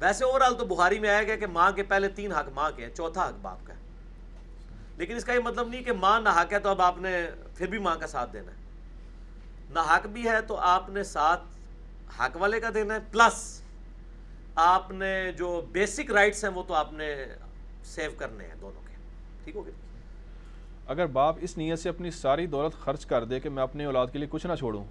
ویسے 0.00 0.24
اوور 0.24 0.40
آل 0.40 0.58
تو 0.58 0.64
بخاری 0.64 0.98
میں 0.98 1.08
آیا 1.08 1.22
گیا 1.22 1.36
کہ 1.36 1.46
ماں 1.46 1.72
کے 1.72 1.82
پہلے 1.82 2.08
تین 2.08 2.32
حق 2.32 2.48
ماں 2.54 2.70
کے 2.76 2.86
ہیں 2.86 2.94
چوتھا 2.94 3.28
حق 3.28 3.34
باپ 3.42 3.58
کا 3.64 3.74
ہے۔ 3.74 3.78
لیکن 4.96 5.16
اس 5.16 5.24
کا 5.24 5.32
یہ 5.32 5.38
مطلب 5.38 5.68
نہیں 5.68 5.82
کہ 5.82 5.92
ماں 5.92 6.20
نہ 6.20 6.28
حق 6.28 6.52
ہے 6.52 6.58
تو 6.58 6.68
اب 6.68 6.82
آپ 6.82 6.98
نے 6.98 7.30
پھر 7.54 7.66
بھی 7.66 7.78
ماں 7.78 7.96
کا 7.96 8.06
ساتھ 8.06 8.32
دینا 8.32 8.52
ہے۔ 8.52 8.56
نہ 9.70 9.78
حق 9.78 10.06
بھی 10.06 10.28
ہے 10.28 10.40
تو 10.40 10.56
آپ 10.56 10.88
نے 10.88 11.04
ساتھ 11.04 11.42
حق 12.20 12.36
والے 12.36 12.60
کا 12.60 12.68
دینا 12.74 12.94
ہے 12.94 12.98
پلس 13.10 13.62
آپ 14.54 14.90
نے 14.90 15.32
جو 15.32 15.60
بیسک 15.72 16.12
رائٹس 16.12 16.44
ہیں 16.44 16.50
وہ 16.50 16.62
تو 16.62 16.74
آپ 16.74 16.92
نے 16.92 17.24
سیو 17.84 18.10
کرنے 18.18 18.46
ہیں 18.46 18.54
دونوں 18.60 18.82
کے۔ 18.86 18.96
ٹھیک 19.44 19.56
ہو 19.56 19.66
گیا؟ 19.66 19.72
اگر 20.86 21.06
باپ 21.06 21.36
اس 21.40 21.58
نیت 21.58 21.78
سے 21.78 21.88
اپنی 21.88 22.10
ساری 22.10 22.46
دولت 22.46 22.84
خرچ 22.84 23.06
کر 23.06 23.24
دے 23.24 23.40
کہ 23.40 23.48
میں 23.48 23.62
اپنی 23.62 23.84
اولاد 23.84 24.06
کے 24.12 24.18
لیے 24.18 24.28
کچھ 24.30 24.46
نہ 24.46 24.52
چھوڑوں 24.54 24.84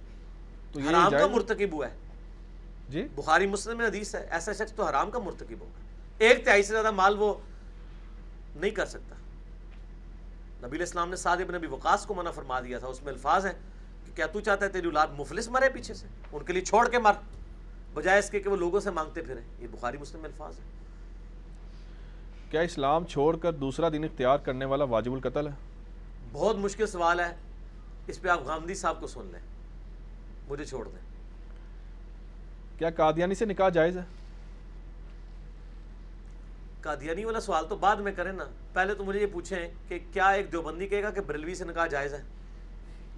تو 0.72 0.80
یہ 0.80 0.88
حرام 0.90 1.10
کا 1.10 1.26
مرتکب 1.26 1.72
ہوا 1.72 1.86
ہے۔ 1.90 1.96
جی؟ 2.92 3.08
بخاری 3.14 3.46
مسلم 3.46 3.78
میں 3.78 3.86
حدیث 3.86 4.14
ہے 4.14 4.26
ایسا 4.30 4.52
شخص 4.52 4.72
تو 4.72 4.84
حرام 4.84 5.10
کا 5.10 5.18
مرتکب 5.18 5.60
ہوگا۔ 5.60 5.80
ایک 6.18 6.44
تہائی 6.44 6.62
سے 6.62 6.72
زیادہ 6.72 6.90
مال 6.90 7.16
وہ 7.18 7.34
نہیں 8.56 8.70
کر 8.70 8.86
سکتا۔ 8.86 9.16
نبی 10.58 10.66
علیہ 10.66 10.78
السلام 10.78 11.10
نے 11.10 11.16
سعد 11.16 11.36
ابن 11.36 11.54
نبی 11.54 11.66
وقاص 11.66 12.06
کو 12.06 12.14
منع 12.14 12.30
فرما 12.30 12.60
دیا 12.60 12.78
تھا 12.78 12.86
اس 12.86 13.02
میں 13.02 13.12
الفاظ 13.12 13.46
ہیں 13.46 13.52
کہ 14.06 14.16
کیا 14.16 14.26
تو 14.26 14.40
چاہتا 14.40 14.64
ہے 14.64 14.70
تیری 14.70 14.86
اولاد 14.86 15.06
مفلس 15.18 15.48
مرے 15.48 15.68
پیچھے 15.68 15.94
سے؟ 15.94 16.06
ان 16.32 16.44
کے 16.44 16.52
لیے 16.52 16.62
چھوڑ 16.62 16.88
کے 16.88 16.98
مر۔ 16.98 17.12
بجائے 17.94 18.18
اس 18.18 18.30
کے 18.30 18.40
کہ 18.40 18.50
وہ 18.50 18.56
لوگوں 18.56 18.80
سے 18.80 18.90
مانگتے 18.90 19.22
پھریں۔ 19.22 19.42
یہ 19.58 19.66
بخاری 19.70 19.98
مسلم 19.98 20.20
میں 20.20 20.30
الفاظ 20.30 20.58
ہیں۔ 20.58 20.70
کیا 22.50 22.60
اسلام 22.60 23.04
چھوڑ 23.04 23.36
کر 23.36 23.52
دوسرا 23.52 23.88
دین 23.88 24.04
اختیار 24.04 24.38
کرنے 24.38 24.64
والا 24.64 24.84
واجب 24.84 25.12
القتل 25.12 25.46
ہے؟ 25.46 25.52
بہت 26.32 26.56
مشکل 26.56 26.86
سوال 26.86 27.20
ہے۔ 27.20 27.36
اس 28.06 28.22
پہ 28.22 28.28
آپ 28.28 28.40
غامدی 28.42 28.74
صاحب 28.74 29.00
کو 29.00 29.06
سن 29.06 29.26
لیں۔ 29.32 29.40
مجھے 30.48 30.64
چھوڑ 30.64 30.88
دیں۔ 30.88 31.01
کیا 32.78 32.90
قادیانی 32.90 33.34
سے 33.34 33.44
نکاح 33.44 33.68
جائز 33.68 33.96
ہے؟ 33.96 34.02
قادیانی 36.80 37.24
والا 37.24 37.40
سوال 37.40 37.64
تو 37.68 37.76
بعد 37.76 37.96
میں 37.96 38.12
کریں 38.12 38.32
نا۔ 38.32 38.44
پہلے 38.72 38.94
تو 38.94 39.04
مجھے 39.04 39.20
یہ 39.20 39.26
پوچھیں 39.32 39.68
کہ 39.88 39.98
کیا 40.12 40.28
ایک 40.28 40.52
دیوبندی 40.52 40.88
کہے 40.88 41.02
گا 41.02 41.10
کہ 41.10 41.20
بریلوی 41.20 41.54
سے 41.54 41.64
نکاح 41.64 41.86
جائز 41.86 42.14
ہے؟ 42.14 42.22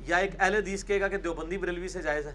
یا 0.00 0.16
ایک 0.16 0.30
اہل 0.40 0.54
حدیث 0.54 0.84
کہے 0.84 1.00
گا 1.00 1.08
کہ 1.08 1.16
دیوبندی 1.16 1.58
بریلوی 1.58 1.88
سے 1.88 2.02
جائز 2.02 2.26
ہے؟ 2.26 2.32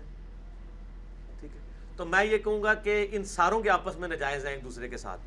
ٹھیک 1.39 1.51
ہے۔ 1.55 1.59
تو 1.97 2.05
میں 2.05 2.23
یہ 2.23 2.37
کہوں 2.37 2.63
گا 2.63 2.73
کہ 2.73 3.07
ان 3.11 3.23
ساروں 3.23 3.61
کے 3.61 3.69
آپس 3.69 3.95
میں 3.95 4.07
نجائز 4.07 4.45
ہیں 4.45 4.53
ایک 4.53 4.63
دوسرے 4.63 4.89
کے 4.89 4.97
ساتھ۔ 4.97 5.21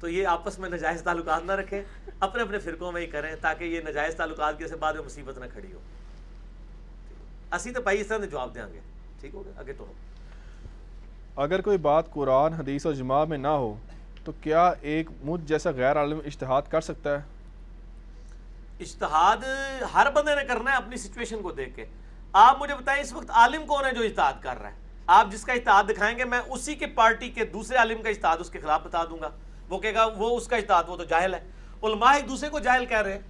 تو 0.00 0.08
یہ 0.08 0.26
آپس 0.26 0.58
میں 0.58 0.70
نجائز 0.70 1.02
تعلقات 1.02 1.42
نہ 1.44 1.52
رکھیں، 1.52 1.82
اپنے 2.20 2.42
اپنے 2.42 2.58
فرقوں 2.58 2.92
میں 2.92 3.02
ہی 3.02 3.06
کریں 3.06 3.36
تاکہ 3.40 3.64
یہ 3.64 3.80
نجائز 3.80 4.14
تعلقات 4.14 4.58
کی 4.58 4.68
سے 4.68 4.76
بعد 4.76 4.94
میں 4.94 5.02
مصیبت 5.02 5.38
نہ 5.38 5.44
کھڑی 5.52 5.72
ہو۔ 5.72 5.78
اسی 7.52 7.70
تو 7.70 7.82
بھائی 7.82 8.00
اس 8.00 8.06
طرح 8.06 8.24
جواب 8.24 8.54
دیں 8.54 8.72
گے۔ 8.72 8.80
ٹھیک 9.20 9.34
ہو 9.34 9.44
گیا؟ 9.44 9.60
آگے 9.60 9.72
تو 9.72 9.92
اگر 11.36 11.60
کوئی 11.60 11.78
بات 11.78 12.10
قرآن، 12.10 12.52
حدیث 12.52 12.86
اور 12.86 12.94
جماع 12.94 13.24
میں 13.24 13.38
نہ 13.38 13.48
ہو، 13.48 13.76
تو 14.24 14.32
کیا 14.40 14.72
ایک 14.80 15.08
مجھ 15.22 15.40
جیسا 15.40 15.70
غیر 15.70 15.96
عالم 15.96 16.20
اشتہاد 16.26 16.62
کر 16.70 16.80
سکتا 16.80 17.10
ہے؟ 17.10 17.22
اجتہاد 18.80 19.36
ہر 19.94 20.10
بندے 20.10 20.34
نے 20.34 20.44
کرنا 20.44 20.70
ہے 20.70 20.76
اپنی 20.76 20.96
سچویشن 20.96 21.42
کو 21.42 21.52
دیکھ 21.52 21.76
کے۔ 21.76 21.86
آپ 22.32 22.60
مجھے 22.60 22.74
بتائیں 22.74 23.02
اس 23.02 23.12
وقت 23.12 23.30
عالم 23.30 23.66
کون 23.66 23.84
ہے 23.84 23.92
جو 23.92 24.02
اجتہاد 24.02 24.32
کر 24.40 24.62
رہا 24.62 24.70
ہے؟ 24.70 24.76
آپ 25.06 25.26
جس 25.30 25.44
کا 25.44 25.52
اجتہاد 25.52 25.84
دکھائیں 25.88 26.18
گے، 26.18 26.24
میں 26.24 26.40
اسی 26.50 26.74
کے 26.74 26.86
پارٹی 26.86 27.28
کے 27.28 27.44
دوسرے 27.44 27.76
عالم 27.76 28.02
کا 28.02 28.08
اجتہاد 28.08 28.36
اس 28.40 28.50
کے 28.50 28.60
خلاف 28.60 28.80
بتا 28.84 29.04
دوں 29.04 29.18
گا۔ 29.20 29.28
وہ 29.68 29.78
کہے 29.78 29.94
گا، 29.94 30.04
وہ 30.04 30.36
اس 30.36 30.46
کا 30.46 30.56
اجتہاد، 30.56 30.84
وہ 30.86 30.96
تو 30.96 31.04
جاہل 31.04 31.34
ہے۔ 31.34 31.40
علماء 31.82 32.14
ایک 32.14 32.28
دوسرے 32.28 32.48
کو 32.48 32.58
جاہل 32.58 32.86
کہہ 32.86 33.02
رہے 33.02 33.12
ہیں۔ 33.12 33.20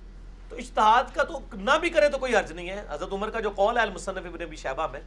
تو 0.49 0.57
اجتہاد 0.57 1.05
کا 1.15 1.23
تو 1.23 1.39
نہ 1.53 1.71
بھی 1.81 1.91
کرے 1.91 2.09
تو 2.09 2.19
کوئی 2.19 2.37
حرج 2.37 2.53
نہیں 2.53 2.71
ہے۔ 2.71 2.85
حضرت 2.91 3.13
عمر 3.13 3.31
کا 3.31 3.41
جو 3.41 3.51
قول 3.51 3.77
ہے، 3.77 3.83
المصنف 3.83 4.27
ابن 4.27 4.43
ابی 4.43 4.57
شہبہ 4.57 4.87
میں 4.93 5.01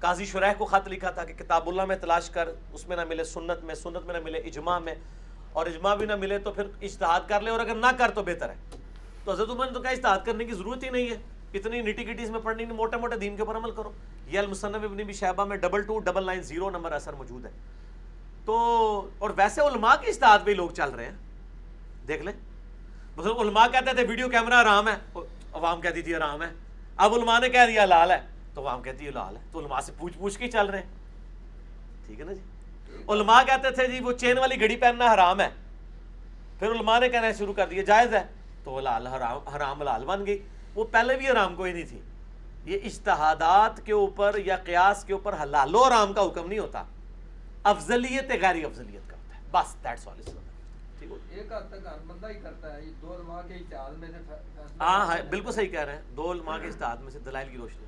قاضی 0.00 0.24
شرح 0.24 0.52
کو 0.58 0.64
خط 0.64 0.88
لکھا 0.88 1.10
تھا 1.10 1.24
کہ 1.24 1.32
کتاب 1.32 1.68
اللہ 1.68 1.84
میں 1.84 1.96
تلاش 1.96 2.30
کر، 2.30 2.48
اس 2.72 2.88
میں 2.88 2.96
نہ 2.96 3.04
ملے 3.04 3.24
سنت 3.24 3.64
میں 3.64 3.74
سنت 3.74 4.06
میں 4.06 4.14
نہ 4.14 4.24
ملے 4.24 4.38
اجماع 4.38 4.78
میں، 4.78 4.94
اور 5.52 5.66
اجماع 5.66 5.94
بھی 5.94 6.06
نہ 6.06 6.16
ملے 6.16 6.38
تو 6.38 6.52
پھر 6.52 6.64
اجتہاد 6.82 7.20
کر 7.28 7.40
لے، 7.40 7.50
اور 7.50 7.60
اگر 7.60 7.74
نہ 7.74 7.86
کر 7.98 8.10
تو 8.10 8.22
بہتر 8.22 8.48
ہے۔ 8.48 8.54
تو 9.24 9.32
حضرت 9.32 9.50
عمر 9.50 9.66
نے 9.66 9.72
تو 9.72 9.80
کہا 9.80 9.90
اجتہاد 9.90 10.18
کرنے 10.24 10.44
کی 10.44 10.52
ضرورت 10.52 10.84
ہی 10.84 10.90
نہیں 10.90 11.10
ہے۔ 11.10 11.16
اتنی 11.54 11.80
نیٹی 11.80 12.12
گٹیز 12.12 12.30
میں 12.30 12.40
پڑھنی 12.40 12.64
نہیں، 12.64 12.76
موٹے 12.76 12.96
موٹے 12.96 13.16
دین 13.16 13.36
کے 13.36 13.42
اوپر 13.42 13.56
عمل 13.56 13.70
کرو۔ 13.70 13.92
یہ 14.26 14.38
المصنف 14.38 14.84
ابن 14.84 15.00
ابی 15.00 15.12
شہبہ 15.12 15.44
میں 15.44 15.56
double 15.56 15.82
two 15.82 15.98
double 15.98 16.26
nine 16.26 16.42
zero 16.42 16.70
number 16.70 16.92
اثر 16.92 17.12
موجود 17.12 17.44
ہے۔ 17.44 17.50
تو، 18.44 18.56
اور 19.18 19.30
ویسے 19.36 19.60
علماء 19.60 19.94
کے 20.00 20.10
اجتہاد 20.10 20.38
پہ 20.44 20.50
لوگ 20.50 20.70
چل 20.70 20.90
رہے 20.90 21.04
ہیں۔ 21.04 21.16
دیکھ 22.08 22.22
لیں۔ 22.22 22.32
مثلا 23.16 23.32
علماء 23.40 23.66
کہتے 23.66 23.94
تھے، 23.94 24.04
ویڈیو 24.04 24.28
کیمرہ 24.28 24.54
آرام 24.54 24.88
ہے۔ 24.88 25.20
عوام 25.52 25.80
کہتی 25.80 26.02
تھی، 26.02 26.14
آرام 26.14 26.42
ہے۔ 26.42 26.48
اب 26.96 27.14
علماء 27.14 27.38
نے 27.38 27.48
کہہ 27.48 27.66
دیا، 27.68 27.84
لال 27.84 28.10
ہے۔ 28.10 28.37
تو 28.54 28.60
عوام 28.60 28.82
کہتی 28.82 29.06
ہے 29.06 29.10
لال 29.10 29.36
ہے۔ 29.36 29.40
تو 29.52 29.60
علماء 29.60 29.80
سے 29.80 29.92
پوچھ 29.98 30.18
پوچھ 30.18 30.38
کے 30.38 30.48
چل 30.48 30.66
رہے 30.66 30.78
ہیں۔ 30.78 30.86
ٹھیک 32.06 32.20
ہے 32.20 32.24
نا 32.24 32.32
جی؟ 32.32 32.40
علماء 33.08 33.42
کہتے 33.42 33.70
تھے 33.70 33.86
جی 33.86 34.00
وہ 34.00 34.12
چین 34.12 34.38
والی 34.38 34.60
گھڑی 34.60 34.76
پہننا 34.76 35.14
حرام 35.14 35.40
ہے۔ 35.40 35.48
پھر 36.58 36.70
علماء 36.70 36.98
نے 36.98 37.08
کہنا 37.08 37.32
شروع 37.32 37.52
کر 37.52 37.66
دیا 37.68 37.82
جائز 37.82 38.14
ہے۔ 38.14 38.22
تو 38.64 38.70
وہ 38.70 38.80
لال 38.80 39.06
حرام 39.06 39.48
حرام 39.48 39.82
لال 39.82 40.04
بن 40.04 40.26
گئی۔ 40.26 40.42
وہ 40.74 40.84
پہلے 40.84 41.16
بھی 41.16 41.28
حرام 41.28 41.56
کوئی 41.56 41.72
نہیں 41.72 41.86
تھی۔ 41.88 42.00
یہ 42.64 42.78
اجتہادات 42.84 43.86
کے 43.86 43.92
اوپر 43.92 44.36
یا 44.44 44.56
قیاس 44.56 45.04
کے 45.04 45.12
اوپر 45.12 45.42
حلال 45.42 45.74
و 45.74 45.84
حرام 45.84 46.12
کا 46.12 46.22
حکم 46.22 46.48
نہیں 46.48 46.58
ہوتا۔ 46.58 46.82
افضلیت 47.62 48.30
غیر 48.30 48.64
افضلیت 48.64 49.10
کا 49.10 49.16
ہوتا 49.16 49.36
ہے۔ 49.36 49.40
بس 49.50 49.84
دیٹس 49.84 50.08
آل 50.08 50.20
ٹھیک 50.98 51.10
ہو 51.10 51.16
ایک 51.30 51.52
حد 51.52 51.68
تک 51.68 51.86
ہر 51.86 51.98
بندہ 52.06 52.28
ہی 52.28 52.34
کرتا 52.34 52.76
ہے۔ 52.76 52.84
یہ 52.84 52.92
دو 53.00 53.14
علماء 53.14 53.40
کے 53.48 53.54
اجتہاد 53.54 53.90
میں 53.90 54.08
سے 54.08 54.18
فیصلہ 54.28 54.82
ہاں 54.82 55.06
ہاں 55.06 55.16
بالکل 55.30 55.52
صحیح 55.52 55.68
کہہ 55.68 55.80
رہے 55.80 55.94
ہیں۔ 55.94 56.02
دو 56.16 56.32
علماء 56.32 56.58
کے 56.58 56.66
اجتہاد 56.66 56.96
میں 56.96 57.10
سے 57.10 57.18
دلائل 57.18 57.48
کی 57.48 57.56
روشنی۔ 57.56 57.84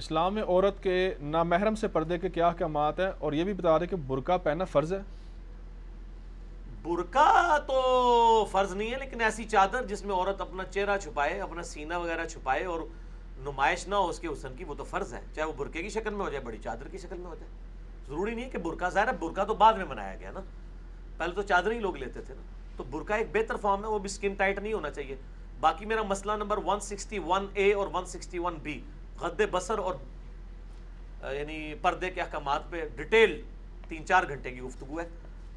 اسلام 0.00 0.34
میں 0.34 0.42
عورت 0.42 0.82
کے 0.82 1.14
نامحرم 1.20 1.74
سے 1.74 1.88
پردے 1.88 2.18
کے 2.18 2.28
کیا 2.28 2.46
احکامات 2.46 3.00
ہیں؟ 3.00 3.10
اور 3.18 3.32
یہ 3.32 3.44
بھی 3.44 3.52
بتا 3.52 3.78
رہے 3.78 3.86
کہ 3.86 3.96
برقع 3.96 4.36
پہننا 4.36 4.64
فرض 4.64 4.92
ہے۔ 4.92 4.98
برقع 6.82 7.58
تو 7.58 8.44
فرض 8.50 8.74
نہیں 8.74 8.92
ہے، 8.92 8.98
لیکن 8.98 9.20
ایسی 9.20 9.44
چادر 9.44 9.84
جس 9.84 10.04
میں 10.04 10.14
عورت 10.14 10.40
اپنا 10.40 10.64
چہرہ 10.64 10.98
چھپائے، 10.98 11.40
اپنا 11.40 11.62
سینہ 11.62 11.94
وغیرہ 11.94 12.26
چھپائے 12.26 12.64
اور 12.64 12.80
نمائش 13.38 13.88
نہ 13.88 13.94
ہو 13.94 14.08
اس 14.08 14.18
کے 14.18 14.28
حسن 14.28 14.54
کی، 14.56 14.64
وہ 14.64 14.74
تو 14.74 14.84
فرض 14.84 15.14
ہے۔ 15.14 15.20
چاہے 15.34 15.46
وہ 15.46 15.52
برقعے 15.56 15.82
کی 15.82 15.88
شکل 15.88 16.14
میں 16.14 16.24
ہو 16.24 16.30
جائے 16.30 16.44
بڑی 16.44 16.58
چادر 16.58 16.88
کی 16.88 16.98
شکل 16.98 17.16
میں 17.16 17.26
ہو 17.26 17.34
جائے 17.34 17.50
ضروری 18.06 18.34
نہیں 18.34 18.44
ہے 18.44 18.50
کہ 18.50 18.58
برقع، 18.58 18.88
ظاہر 18.88 19.08
ہے 19.08 19.12
برقع 19.12 19.44
تو 19.44 19.54
بعد 19.54 19.74
میں 19.74 19.84
بنایا 19.84 20.14
گیا 20.20 20.30
نا۔ 20.30 20.40
پہلے 21.16 21.34
تو 21.34 21.42
چادر 21.42 21.70
ہی 21.70 21.78
لوگ 21.78 21.96
لیتے 21.96 22.22
تھے 22.22 22.34
نا۔ 22.34 22.42
تو 22.76 22.84
برقع 22.84 23.12
ایک 23.12 23.26
بہتر 23.32 23.56
فارم 23.56 23.84
ہے، 23.84 23.88
وہ 23.88 23.98
بھی 23.98 24.08
سکن 24.08 24.34
ٹائٹ 24.34 24.58
نہیں 24.58 24.72
ہونا 24.72 24.90
چاہیے۔ 24.90 25.16
باقی 25.60 25.84
میرا 25.84 26.02
مسئلہ 26.02 26.32
نمبر 26.32 26.56
161 26.56 27.46
اے 27.54 27.72
اور 27.72 27.86
161 27.86 28.54
بی 28.62 28.80
غد 29.20 29.40
بسر 29.50 29.78
اور 29.78 29.94
یعنی 31.34 31.74
پردے 31.82 32.10
کے 32.10 32.20
احکامات 32.20 32.70
پہ 32.70 32.84
ڈیٹیل 32.96 33.40
تین 33.88 34.06
چار 34.06 34.22
گھنٹے 34.28 34.50
کی 34.50 34.60
گفتگو 34.60 35.00
ہے۔ 35.00 35.06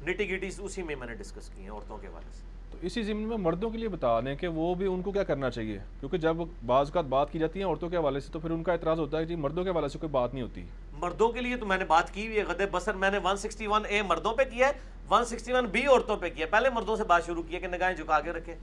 نٹی 0.02 0.36
گٹیز 0.36 0.60
اسی 0.62 0.82
میں 0.82 0.96
میں 0.96 1.06
نے 1.06 1.14
ڈسکس 1.14 1.48
کی 1.48 1.62
ہیں 1.62 1.70
عورتوں 1.70 1.98
کے 1.98 2.06
حوالے 2.06 2.32
سے۔ 2.32 2.42
تو 2.70 2.78
اسی 2.82 3.02
ضمن 3.02 3.28
میں 3.28 3.36
مردوں 3.36 3.70
کے 3.70 3.78
لیے 3.78 3.88
بتا 3.88 4.20
دیں 4.20 4.34
کہ 4.36 4.48
وہ 4.48 4.74
بھی 4.74 4.86
ان 4.86 5.02
کو 5.02 5.12
کیا 5.12 5.22
کرنا 5.22 5.50
چاہیے؟ 5.50 5.78
کیونکہ 6.00 6.18
جب 6.18 6.36
بعض 6.66 6.86
اوقات 6.86 7.04
بات 7.04 7.32
کی 7.32 7.38
جاتی 7.38 7.58
ہے 7.58 7.64
عورتوں 7.64 7.88
کے 7.88 7.96
حوالے 7.96 8.20
سے 8.20 8.32
تو 8.32 8.38
پھر 8.40 8.50
ان 8.50 8.62
کا 8.62 8.72
اعتراض 8.72 9.00
ہوتا 9.00 9.18
ہے 9.18 9.22
کہ 9.22 9.28
جی 9.28 9.36
مردوں 9.36 9.64
کے 9.64 9.70
حوالے 9.70 9.88
سے 9.88 9.98
کوئی 9.98 10.10
بات 10.10 10.34
نہیں 10.34 10.42
ہوتی۔ 10.42 10.64
مردوں 10.92 11.28
کے 11.28 11.40
لیے 11.40 11.56
تو 11.56 11.66
میں 11.66 11.78
نے 11.78 11.84
بات 11.84 12.14
کی 12.14 12.26
ہوئی 12.26 12.38
ہے 12.38 12.44
غد 12.44 12.60
بسر 12.70 12.94
میں 12.94 13.10
نے 13.10 13.18
161 13.18 13.86
اے 13.88 14.02
مردوں 14.02 14.32
پہ 14.32 14.44
کیا 14.44 14.68
ہے 14.68 14.72
161 15.08 15.66
بی 15.66 15.86
عورتوں 15.86 16.16
پہ 16.16 16.28
کیا 16.28 16.46
ہے۔ 16.46 16.50
پہلے 16.50 16.70
مردوں 16.70 16.96
سے 16.96 17.04
بات 17.04 17.26
شروع 17.26 17.42
کی 17.42 17.54
ہے 17.54 17.60
کہ 17.60 17.66
نگاہیں 17.66 17.96
جھکا 17.96 18.20
کے 18.20 18.32
رکھیں۔ 18.32 18.54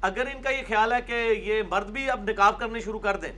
اگر 0.00 0.26
ان 0.34 0.42
کا 0.42 0.50
یہ 0.50 0.62
خیال 0.68 0.92
ہے 0.92 1.02
کہ 1.06 1.24
یہ 1.44 1.62
مرد 1.70 1.90
بھی 1.90 2.10
اب 2.10 2.28
نکاب 2.28 2.58
کرنے 2.58 2.80
شروع 2.80 2.98
کر 2.98 3.16
دیں 3.16 3.32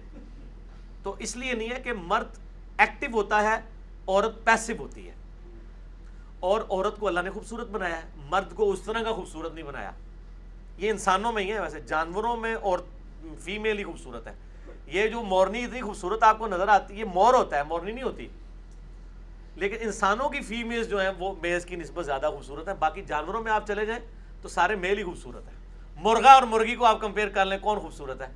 تو 1.08 1.16
اس 1.18 1.36
لیے 1.36 1.52
نہیں 1.52 1.70
ہے 1.70 1.80
کہ 1.80 1.92
مرد 1.92 2.38
ایکٹیو 2.78 3.10
ہوتا 3.12 3.42
ہے، 3.42 3.56
عورت 4.08 4.44
پیسو 4.44 4.72
ہوتی 4.78 5.08
ہے۔ 5.08 5.14
اور 6.40 6.60
عورت 6.68 6.98
کو 6.98 7.06
اللہ 7.06 7.20
نے 7.20 7.30
خوبصورت 7.30 7.68
بنایا 7.68 7.96
ہے۔ 7.96 8.02
مرد 8.16 8.54
کو 8.54 8.72
اس 8.72 8.80
طرح 8.80 9.02
کا 9.02 9.12
خوبصورت 9.12 9.54
نہیں 9.54 9.64
بنایا۔ 9.64 9.90
یہ 10.78 10.90
انسانوں 10.90 11.32
میں 11.32 11.42
ہی 11.42 11.52
ہے، 11.52 11.60
ویسے 11.60 11.80
جانوروں 11.80 12.36
میں 12.36 12.54
اور 12.54 12.78
فیمیل 13.40 13.78
ہی 13.78 13.84
خوبصورت 13.84 14.26
ہے۔ 14.26 14.32
یہ 14.86 15.08
جو 15.08 15.22
مورنی 15.22 15.64
اتنی 15.64 15.80
خوبصورت 15.80 16.22
آپ 16.22 16.38
کو 16.38 16.46
نظر 16.46 16.68
آتی 16.68 16.94
ہے 16.94 16.98
یہ 16.98 17.04
مور 17.04 17.34
ہوتا 17.34 17.56
ہے، 17.56 17.62
مورنی 17.62 17.92
نہیں 17.92 18.04
ہوتی۔ 18.04 18.28
لیکن 19.56 19.76
انسانوں 19.80 20.28
کی 20.28 20.40
فیمیلز 20.40 20.88
جو 20.88 21.00
ہیں، 21.00 21.10
وہ 21.18 21.34
میز 21.42 21.66
کی 21.66 21.76
نسبت 21.76 22.06
زیادہ 22.06 22.26
خوبصورت 22.26 22.68
ہیں۔ 22.68 22.74
باقی 22.74 23.02
جانوروں 23.02 23.42
میں 23.42 23.52
آپ 23.52 23.66
چلے 23.66 23.86
جائیں 23.86 24.02
تو 24.42 24.48
سارے 24.48 24.74
میل 24.74 24.98
ہی 24.98 25.04
خوبصورت 25.04 25.48
ہیں۔ 25.48 25.58
مرغا 25.96 26.32
اور 26.32 26.42
مرغی 26.42 26.74
کو 26.74 26.84
آپ 26.84 27.00
کمپیئر 27.00 27.28
کر 27.28 27.44
لیں، 27.44 27.58
کون 27.58 27.78
خوبصورت 27.78 28.20
ہے؟ 28.20 28.28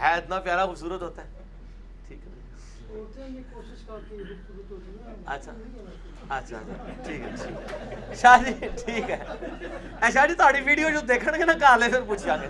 ہے، 0.00 0.14
اتنا 0.14 0.40
پیارا 0.40 0.66
خوبصورت 0.66 1.02
ہوتا 1.02 1.24
ہے 1.24 1.28
ہے۔ 1.28 1.35
اچھا 5.26 5.52
اچھا 6.36 6.58
ٹھیک 7.06 7.20
ہے 7.22 8.14
شاہ 8.20 8.42
جی 8.44 8.52
ٹھیک 8.84 9.10
ہے۔ 9.10 9.16
اے 10.02 10.10
شاہ 10.12 10.26
جی 10.26 10.34
تاری 10.38 10.60
ویڈیو 10.66 10.88
جو 10.94 11.00
دیکھن 11.08 11.38
گے 11.38 11.44
نا 11.44 11.52
کالے 11.60 11.88
پھر 11.90 12.00
پوچھا 12.06 12.36
گے 12.36 12.46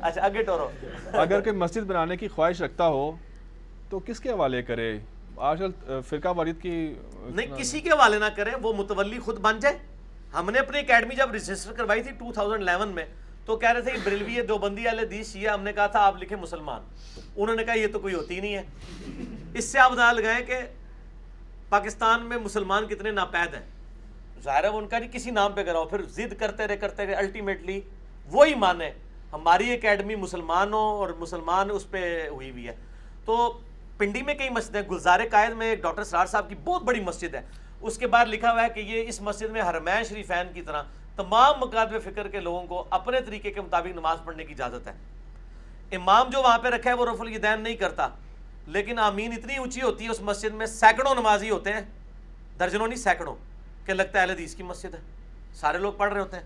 اچھا 0.00 0.20
اگے 0.22 0.42
ٹورو۔ 0.42 0.68
اگر 1.12 1.40
کوئی 1.40 1.56
مسجد 1.56 1.86
بنانے 1.86 2.16
کی 2.16 2.28
خواہش 2.34 2.60
رکھتا 2.62 2.86
ہو 2.96 3.10
تو 3.90 3.98
کس 4.06 4.20
کے 4.20 4.30
حوالے 4.30 4.62
کرے؟ 4.62 4.88
آج 5.48 5.58
کل 5.58 6.00
فرقہ 6.08 6.28
واریت 6.36 6.60
کی 6.62 6.74
نہیں 7.28 7.56
کسی 7.58 7.80
کے 7.80 7.90
حوالے 7.90 8.18
نہ 8.18 8.28
کریں 8.36 8.52
وہ 8.62 8.72
متولی 8.72 9.18
خود 9.24 9.38
بن 9.40 9.58
جائے۔ 9.60 9.76
ہم 10.34 10.50
نے 10.50 10.58
اپنی 10.58 10.78
اکیڈمی 10.78 11.14
جب 11.14 11.34
رجسٹر 11.34 11.72
کروائی 11.72 12.02
تھی 12.02 12.12
2011 12.22 12.92
میں 12.94 13.04
تو 13.46 13.56
کہہ 13.56 13.72
رہے 13.72 13.80
تھے 13.80 13.92
بریلوی 14.04 14.34
دیوبندی 14.34 14.86
والے 14.86 15.06
دیش 15.06 15.26
شیعہ 15.26 15.52
ہم 15.52 15.62
نے 15.62 15.72
کہا 15.72 15.86
تھا 15.86 16.00
آپ 16.00 16.22
لکھیں 16.22 16.38
مسلمان۔ 16.38 16.82
انہوں 17.36 17.56
نے 17.56 17.64
کہا 17.64 17.74
یہ 17.74 17.86
تو 17.92 17.98
کوئی 17.98 18.14
ہوتی 18.14 18.40
نہیں 18.40 18.54
ہے۔ 18.54 18.62
اس 19.54 19.64
سے 19.64 19.78
آپ 19.78 19.90
اندازہ 19.90 20.20
لگائیں 20.20 20.46
کہ 20.46 20.54
پاکستان 21.68 22.22
میں 22.22 22.36
مسلمان 22.36 22.86
کتنے 22.86 23.10
ناپید 23.10 23.54
ہیں۔ 23.54 23.62
ظاہر 24.42 24.64
ہے 24.64 24.68
وہ 24.68 24.78
ان 24.78 24.88
کا 24.88 24.98
نہیں، 24.98 25.12
کسی 25.12 25.30
نام 25.30 25.52
پہ 25.52 25.62
کراؤ۔ 25.62 25.84
پھر 25.84 26.02
ضد 26.02 26.34
کرتے 26.38 26.66
رہے 26.66 26.76
کرتے 26.76 27.06
رہے 27.06 27.14
الٹیمیٹلی 27.14 27.80
وہی 28.26 28.54
مانے۔ 28.54 28.90
ہماری 29.32 29.74
اکیڈمی 29.74 30.14
مسلمانوں 30.14 30.80
اور 30.80 31.10
مسلمان 31.18 31.70
اس 31.70 31.90
پہ 31.90 32.28
ہوئی 32.28 32.50
ہوئی 32.50 32.68
ہے۔ 32.68 32.74
تو 33.24 33.60
پنڈی 33.98 34.22
میں 34.22 34.34
کئی 34.34 34.50
مسجد 34.50 34.76
ہیں 34.76 34.82
گلزار 34.90 35.20
قائد 35.30 35.50
میں 35.50 35.66
ایک 35.66 35.82
ڈاکٹر 35.82 36.04
سرار 36.04 36.26
صاحب 36.26 36.48
کی 36.48 36.54
بہت 36.64 36.82
بڑی 36.82 37.00
مسجد 37.00 37.34
ہے۔ 37.34 37.40
اس 37.80 37.98
کے 37.98 38.06
بعد 38.06 38.26
لکھا 38.26 38.52
ہوا 38.52 38.62
ہے 38.62 38.68
کہ 38.68 38.80
یہ 38.80 39.04
اس 39.08 39.20
مسجد 39.20 39.50
میں 39.50 39.62
حرمین 39.62 40.04
شریفین 40.04 40.46
کی 40.54 40.62
طرح 40.62 40.82
تمام 41.16 41.54
مقادب 41.60 42.02
فکر 42.04 42.28
کے 42.28 42.40
لوگوں 42.40 42.66
کو 42.66 42.84
اپنے 42.90 43.20
طریقے 43.20 43.50
کے 43.50 43.60
مطابق 43.60 43.86
نماز 43.86 44.18
پڑھنے 44.24 44.44
کی 44.44 44.52
اجازت 44.52 44.86
ہے۔ 44.86 44.92
امام 45.96 46.30
جو 46.30 46.42
وہاں 46.42 46.58
پہ 46.58 46.68
رکھا 46.68 46.90
ہے 46.90 46.94
وہ 46.94 47.06
رف 47.06 47.20
الدین 47.20 47.60
نہیں 47.60 47.76
کرتا، 47.76 48.08
لیکن 48.66 48.98
آمین 48.98 49.32
اتنی 49.32 49.56
اونچی 49.56 49.82
ہوتی 49.82 50.04
ہے، 50.04 50.10
اس 50.10 50.20
مسجد 50.20 50.54
میں 50.54 50.66
سینکڑوں 50.66 51.14
نمازی 51.14 51.50
ہوتے 51.50 51.72
ہیں، 51.72 51.80
درجنوں 52.58 52.86
نہیں، 52.86 52.98
سینکڑوں، 52.98 53.34
کہ 53.86 53.92
لگتا 53.92 54.18
ہے 54.18 54.24
اہل 54.24 54.30
حدیث 54.30 54.54
کی 54.54 54.62
مسجد 54.62 54.94
ہے۔ 54.94 55.00
سارے 55.54 55.78
لوگ 55.78 55.92
پڑھ 55.92 56.12
رہے 56.12 56.20
ہوتے 56.20 56.36
ہیں۔ 56.36 56.44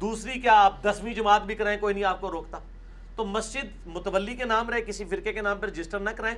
دوسری، 0.00 0.40
کیا 0.40 0.54
آپ 0.54 0.82
دسویں 0.82 1.14
جماعت 1.14 1.42
بھی 1.42 1.54
کرائیں، 1.54 1.78
کوئی 1.80 1.94
نہیں 1.94 2.04
آپ 2.04 2.20
کو 2.20 2.30
روکتا۔ 2.30 2.58
تو 3.16 3.24
مسجد 3.24 3.86
متولی 3.86 4.36
کے 4.36 4.44
نام 4.44 4.70
رہے، 4.70 4.82
کسی 4.82 5.04
فرقے 5.04 5.32
کے 5.32 5.42
نام 5.42 5.58
پر 5.58 5.68
رجسٹر 5.68 5.98
نہ 5.98 6.10
کرائیں، 6.10 6.36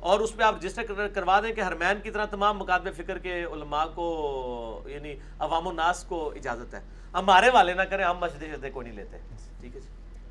اور 0.00 0.20
اس 0.20 0.36
پہ 0.36 0.42
آپ 0.42 0.54
رجسٹر 0.56 1.08
کروا 1.14 1.40
دیں 1.40 1.52
کہ 1.52 1.60
ہرمین 1.60 2.00
کی 2.02 2.10
طرح 2.10 2.24
تمام 2.24 2.58
مقادب 2.58 2.94
فکر 2.96 3.18
کے 3.18 3.44
علماء 3.44 3.84
کو 3.94 4.82
یعنی 4.86 5.14
عوام 5.38 5.68
الناس 5.68 6.04
کو 6.04 6.30
اجازت 6.30 6.74
ہے۔ 6.74 6.80
ہمارے 7.16 7.50
والے 7.50 7.74
نہ 7.74 7.82
کریں 7.82 8.04
ہم 8.04 8.18
مسجد 8.18 8.42
شدے 8.42 8.70
کو 8.70 8.82
نہیں 8.82 8.92
لیتے۔ 8.92 9.16
ٹھیک 9.60 9.76
ہے 9.76 9.80
جی۔ 9.80 9.88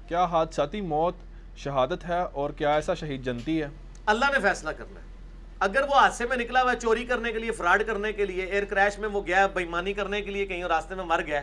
کیا 0.08 0.26
حادثاتی 0.26 0.82
موت 0.82 1.16
شہادت 1.58 2.10
ہے 2.10 2.22
اور 2.22 2.50
کیا 2.50 2.74
ایسا 2.76 2.94
شہید 2.94 3.24
جنتی 3.24 3.62
ہے؟ 3.62 3.68
اللہ 4.06 4.26
نے 4.34 4.40
فیصلہ 4.40 4.70
کرنا 4.70 5.00
ہے۔ 5.00 5.06
اگر 5.60 5.82
وہ 5.90 5.96
حادثے 5.96 6.26
میں 6.26 6.38
نکلا 6.38 6.64
ہوا 6.64 6.72
ہے 6.72 6.80
چوری 6.80 7.06
کرنے 7.06 7.32
کے 7.32 7.40
لیے 7.40 7.52
فراڈ 7.52 7.84
کرنے 7.88 8.14
کے 8.14 8.26
لیے 8.26 8.46
ایئر 8.46 8.66
کریش 8.66 9.00
میں 9.00 9.10
وہ 9.10 9.22
گیا 9.28 9.48
بےمانی 9.48 9.94
کرنے 9.94 10.22
کے 10.22 10.32
لیے 10.32 10.46
کہیں 10.46 10.64
راستے 10.64 10.96
میں 10.96 11.04
مر 11.04 11.22
گیا 11.26 11.42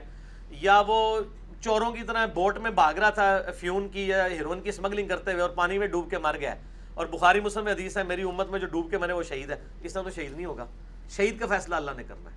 یا 0.50 0.82
وہ 0.86 1.20
چوروں 1.60 1.92
کی 1.92 2.02
طرح 2.02 2.26
بوٹ 2.26 2.58
میں 2.58 2.70
بھاگ 2.70 2.94
رہا 2.94 3.10
تھا 3.10 3.38
فیون 3.60 3.88
کی 3.88 4.08
یا 4.08 4.26
ہیروئن 4.26 4.60
کی 4.60 4.68
اسمگلنگ 4.68 5.08
کرتے 5.08 5.32
ہوئے 5.32 5.42
اور 5.42 5.50
پانی 5.50 5.78
میں 5.78 5.86
ڈوب 5.86 6.10
کے 6.10 6.18
مر 6.18 6.36
گیا 6.40 6.54
اور 6.94 7.06
بخاری 7.06 7.40
مسلم 7.40 7.64
میں 7.64 7.72
حدیث 7.72 7.96
ہے 7.96 8.02
میری 8.02 8.22
امت 8.22 8.48
میں 8.48 8.58
جو 8.58 8.66
ڈوب 8.66 8.90
کے 8.90 8.98
مرے 8.98 9.12
وہ 9.12 9.22
شہید 9.22 9.50
ہے۔ 9.50 9.56
اس 9.82 9.92
طرح 9.92 10.02
تو 10.02 10.10
شہید 10.10 10.32
نہیں 10.32 10.46
ہوگا۔ 10.46 10.66
شہید 11.10 11.40
کا 11.40 11.46
فیصلہ 11.46 11.74
اللہ 11.74 11.90
نے 11.96 12.02
کرنا 12.02 12.30
ہے۔ 12.30 12.36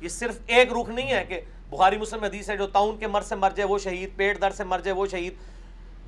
یہ 0.00 0.08
صرف 0.08 0.38
ایک 0.46 0.72
رخ 0.72 0.88
نہیں 0.88 1.10
ہے 1.10 1.24
کہ 1.28 1.40
بخاری 1.70 1.98
مسلم 1.98 2.24
حدیث 2.24 2.50
ہے 2.50 2.56
جو 2.56 2.66
تعاون 2.66 2.98
کے 2.98 3.06
مر 3.06 3.20
سے 3.20 3.34
مر 3.34 3.50
جائے 3.56 3.68
وہ 3.68 3.78
شہید، 3.78 4.10
پیٹ 4.16 4.40
درد 4.40 4.54
سے 4.54 4.64
مر 4.64 4.78
جائے 4.78 4.94
وہ 4.94 5.06
شہید، 5.06 5.34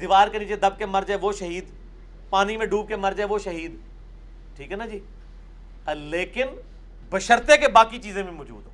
دیوار 0.01 0.29
کے 0.29 0.39
نیچے 0.39 0.57
دب 0.57 0.79
کے 0.79 0.87
مر 0.87 1.03
جائے 1.07 1.21
وہ 1.23 1.33
شہید، 1.33 1.65
پانی 2.31 2.57
میں 2.57 2.67
ڈوب 2.67 2.89
کے 2.89 2.97
مر 2.97 3.13
جائے 3.13 3.29
وہ 3.29 3.39
شہید۔ 3.39 3.75
ٹھیک 4.57 4.73
ہے 4.73 4.77
نا 4.77 4.87
جی؟ 4.87 4.99
لیکن 5.95 6.47
بشرتے 7.11 7.57
کے 7.57 7.69
باقی 7.69 7.99
چیزیں 7.99 8.23
بھی 8.23 8.33
موجود 8.33 8.67
ہوں۔ 8.67 8.73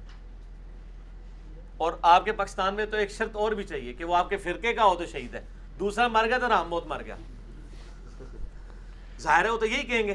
اور 1.77 1.93
آپ 2.03 2.25
کے 2.25 2.33
پاکستان 2.33 2.75
میں 2.75 2.87
تو 2.87 2.97
ایک 2.97 3.11
شرط 3.11 3.37
اور 3.37 3.53
بھی 3.53 3.65
چاہیے 3.65 3.93
کہ 3.93 4.05
وہ 4.05 4.17
آپ 4.17 4.29
کے 4.29 4.37
فرقے 4.37 4.73
کا 4.73 4.85
ہو 4.85 4.95
تو 4.95 5.07
شہید 5.07 5.35
ہے۔ 5.35 5.41
دوسرا 5.79 6.09
مر 6.09 6.27
گیا 6.27 6.39
تو 6.39 6.49
رام 6.49 6.69
موت 6.69 6.87
مر 6.87 7.03
گیا۔ 7.03 7.17
ظاہر 9.21 9.45
ہے 9.45 9.51
وہ 9.51 9.59
تو 9.59 9.67
یہی 9.67 9.83
کہیں 9.83 10.07
گے۔ 10.07 10.15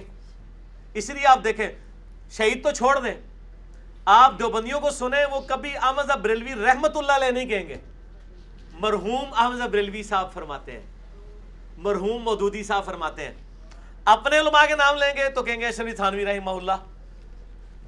اس 0.93 1.09
لیے 1.09 1.27
آپ 1.27 1.43
دیکھیں، 1.43 1.71
شہید 2.31 2.63
تو 2.63 2.71
چھوڑ 2.71 2.99
دیں۔ 2.99 3.30
آپ 4.05 4.39
دیوبندیوں 4.39 4.79
کو 4.79 4.89
سنیں، 4.89 5.25
وہ 5.25 5.41
کبھی 5.41 5.77
احمد 5.77 6.17
بریلوی 6.21 6.65
رحمت 6.65 6.97
اللہ 6.97 7.11
علیہ 7.11 7.31
نہیں 7.31 7.45
کہیں 7.45 7.69
گے۔ 7.69 7.77
مرحوم 8.73 9.33
احمد 9.37 9.67
بریلوی 9.67 10.03
صاحب 10.03 10.33
فرماتے 10.33 10.71
ہیں۔ 10.71 10.85
مرحوم 11.77 12.23
مودودی 12.23 12.63
صاحب 12.63 12.85
فرماتے 12.85 13.25
ہیں۔ 13.25 13.33
اپنے 14.05 14.39
علماء 14.39 14.65
کے 14.67 14.75
نام 14.75 14.95
لیں 14.95 15.13
گے 15.17 15.29
تو 15.29 15.43
کہیں 15.43 15.61
گے 15.61 15.67
اشرف 15.67 15.95
تھانوی 15.95 16.25
رحمہ 16.25 16.49
اللہ۔ 16.49 16.71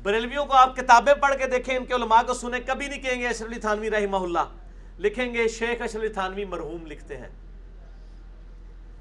بریلویوں 0.03 0.45
کو 0.45 0.53
آپ 0.53 0.76
کتابیں 0.76 1.14
پڑھ 1.14 1.35
کے 1.38 1.48
دیکھیں، 1.48 1.77
ان 1.77 1.85
کے 1.85 1.94
علماء 1.94 2.22
کو 2.27 2.34
سنیں، 2.34 2.60
کبھی 2.65 2.88
نہیں 2.88 3.02
کہیں 3.02 3.22
گے 3.22 3.27
اشرف 3.27 3.61
تھانوی 3.61 3.90
رحمہ 3.90 4.18
اللہ۔ 4.18 4.53
لکھیں 4.99 5.34
گے 5.34 5.48
شیخ 5.48 5.81
اشرف 5.81 6.14
تھانوی 6.14 6.45
مرحوم 6.45 6.88
لکھتے 6.88 7.18
ہیں۔ 7.18 7.30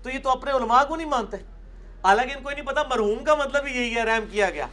تو 0.03 0.11
یہ 0.11 0.19
تو 0.19 0.31
اپنے 0.31 0.51
علماء 0.51 0.85
کو 0.85 0.97
نہیں 0.97 1.09
مانتے۔ 1.09 1.37
حالانکہ 2.05 2.35
ان 2.35 2.43
کو 2.43 2.51
نہیں 2.51 2.67
پتا 2.67 2.83
مرحوم 2.85 3.23
کا 3.25 3.35
مطلب 3.35 3.67
ہی 3.67 3.73
یہی 3.73 3.97
ہے 3.97 4.05
رحم 4.05 4.25
کیا 4.31 4.49
گیا 4.51 4.67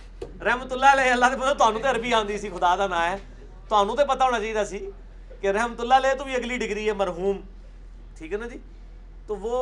رحمت 0.43 0.71
اللہ 0.71 0.93
علیہ 0.93 1.11
اللہ 1.11 1.25
نے 1.27 1.35
پتا 1.37 1.53
تو 1.53 1.89
عربی 1.89 2.13
آندی 2.13 2.37
سی 2.37 2.49
خدا 2.49 2.75
دا 2.75 2.87
نا 2.87 3.09
ہے 3.09 3.15
تو 3.69 3.83
تو 3.87 4.05
پتا 4.05 4.25
ہونا 4.25 4.39
چاہیے 4.39 4.65
سی 4.65 4.79
کہ 5.41 5.47
رحمت 5.49 5.79
اللہ 5.79 5.95
علیہ 5.95 6.13
تو 6.13 6.23
بھی 6.23 6.35
اگلی 6.35 6.57
ڈگری 6.57 6.87
ہے 6.87 6.93
مرحوم 6.95 7.41
ٹھیک 8.17 8.33
ہے 8.33 8.37
نا 8.37 8.47
جی 8.47 8.57
تو 9.27 9.35
وہ 9.37 9.59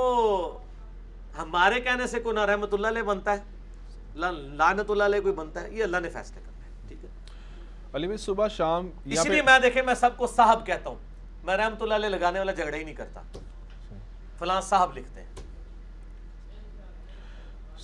ہمارے 1.37 1.79
کہنے 1.81 2.07
سے 2.07 2.19
کوئی 2.19 2.35
نہ 2.35 2.45
رحمت 2.45 2.73
اللہ 2.73 2.87
علیہ 2.87 3.01
بنتا 3.03 3.33
ہے 3.33 3.55
لعنت 4.17 4.89
اللہ 4.89 5.03
علیہ 5.03 5.21
کوئی 5.21 5.33
بنتا 5.33 5.63
ہے 5.63 5.69
یہ 5.71 5.83
اللہ 5.83 5.97
نے 5.97 6.09
فیصلہ 6.09 6.39
کرنا 6.39 6.65
ہے 6.65 6.87
ٹھیک 6.87 7.03
ہے 7.03 7.09
علی 7.93 8.07
میں 8.07 8.17
صبح 8.19 8.47
شام 8.53 8.89
اس 9.07 9.25
لیے 9.25 9.41
میں 9.41 9.57
دیکھیں 9.59 9.81
میں 9.81 9.95
سب 9.95 10.17
کو 10.17 10.27
صاحب 10.27 10.65
کہتا 10.65 10.89
ہوں 10.89 10.97
میں 11.43 11.57
رحمت 11.57 11.81
اللہ 11.81 11.93
علیہ 11.95 12.09
لگانے 12.09 12.39
والا 12.39 12.51
جھگڑا 12.51 12.75
ہی 12.77 12.83
نہیں 12.83 12.95
کرتا 12.95 13.21
فلاں 14.39 14.61
صاحب 14.61 14.97
لکھتے 14.97 15.21
ہیں 15.21 15.46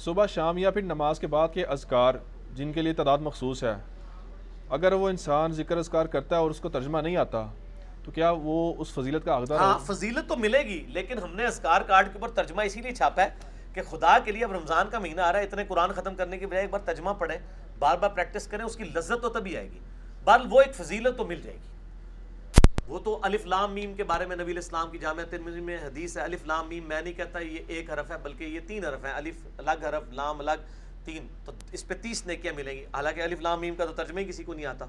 صبح 0.04 0.26
شام 0.26 0.58
یا 0.58 0.72
پھر 0.72 0.82
نماز 0.82 1.20
کے 1.20 1.28
بعد 1.28 1.50
کے 1.54 1.66
اذکار 1.66 2.14
جن 2.56 2.72
کے 2.74 2.82
لیے 2.82 2.94
تعداد 2.94 3.18
مخصوص 3.18 3.64
ہے 3.64 3.74
اگر 4.70 4.94
وہ 4.94 5.10
انسان 5.10 5.52
ذکر 5.52 5.78
اذکار 5.78 6.06
کرتا 6.06 6.36
ہے 6.36 6.42
اور 6.42 6.50
اس 6.50 6.60
کو 6.60 6.70
ترجمہ 6.70 6.98
نہیں 6.98 7.16
آتا 7.18 7.46
تو 8.04 8.12
کیا 8.12 8.32
وہ 8.44 8.74
اس 8.78 8.94
فضیلت 8.94 9.26
کا 9.26 9.38
حقدار 9.38 9.60
ہاں 9.60 9.78
فضیلت 9.80 10.28
تو 10.30 10.36
ملے 10.36 10.60
گی 10.60 10.84
لیکن 10.88 11.20
ہم 11.20 11.36
نے 11.36 11.46
اذکار 11.46 11.82
کارڈ 11.82 12.08
کے 12.08 12.20
اوپر 12.20 12.34
ترجمہ 12.36 12.62
اسی 12.62 12.82
لیے 12.82 12.92
چھاپا 12.92 13.24
ہے 13.24 13.30
کہ 13.74 13.82
خدا 13.90 14.18
کے 14.26 14.32
لیے 14.32 14.44
اب 14.44 14.52
رمضان 14.52 14.90
کا 14.90 15.00
مہینہ 15.00 15.22
آ 15.22 15.32
رہا 15.32 15.40
ہے 15.40 15.44
اتنے 15.44 15.64
قرآن 15.68 15.92
ختم 15.92 16.16
کرنے 16.16 16.38
کی 16.38 16.46
بجائے 16.46 16.64
ایک 16.64 16.72
بار 16.72 16.80
ترجمہ 16.86 17.10
پڑھیں 17.20 17.38
بار 17.80 17.98
بار 17.98 18.10
پریکٹس 18.10 18.48
کریں 18.48 18.66
اس 18.66 18.76
کی 18.76 18.84
لذت 18.84 19.22
تو 19.22 19.30
تبھی 19.30 19.58
آئے 19.58 19.70
گی۔ 19.72 19.80
بہرحال 20.26 20.48
وہ 20.50 20.62
ایک 20.62 20.76
فضیلت 20.76 21.18
تو 21.18 21.26
مل 21.26 21.42
جائے 21.42 21.56
گی۔ 21.56 21.72
وہ 22.88 23.00
تو 23.00 23.20
الف 23.22 23.46
لام 23.46 23.74
میم 23.74 23.94
کے 23.94 24.04
بارے 24.04 24.26
میں 24.26 24.36
نبی 24.36 24.52
الاسلام 24.52 24.92
کی 24.92 24.98
جامع 24.98 25.24
ترمذی 25.30 25.60
میں 25.60 25.78
حدیث 25.78 26.18
ہے، 26.18 26.22
الف 26.22 26.46
لام 26.46 26.70
میم 26.70 26.84
میں 26.84 27.02
نہیں 27.02 27.14
کہتا 27.14 27.40
یہ 27.40 27.60
ایک 27.68 27.92
حرف 27.92 28.12
ہے، 28.12 28.18
بلکہ 28.18 28.44
یہ 28.44 28.60
تین 28.68 28.86
حرف 28.86 29.06
ہیں، 29.06 29.14
الف 29.14 29.36
الگ 29.58 29.86
حرف، 29.86 30.14
لام 30.14 30.40
الگ، 30.40 30.66
تین۔ 31.06 31.28
تو 31.46 31.52
اس 31.72 31.88
پہ 31.88 31.94
تیس 31.94 32.28
نیکیاں 32.28 32.54
ملیں 32.54 32.74
گی۔ 32.74 32.86
حالانکہ 32.86 33.22
الف 33.22 33.42
لام 33.42 33.62
میم 33.62 33.76
کا 33.76 33.86
تو 33.86 33.94
ترجمہ 33.94 34.20
ہی 34.20 34.26
کسی 34.26 34.44
کو 34.44 34.54
نہیں 34.54 34.66
آتا۔ 34.66 34.86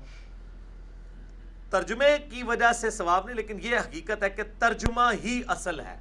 ترجمے 1.70 2.18
کی 2.30 2.42
وجہ 2.42 2.72
سے 2.72 2.90
ثواب 2.90 3.26
نہیں، 3.26 3.36
لیکن 3.36 3.58
یہ 3.62 3.78
حقیقت 3.78 4.22
ہے 4.22 4.30
کہ 4.30 4.42
ترجمہ 4.58 5.10
ہی 5.24 5.42
اصل 5.48 5.80
ہے۔ 5.80 5.98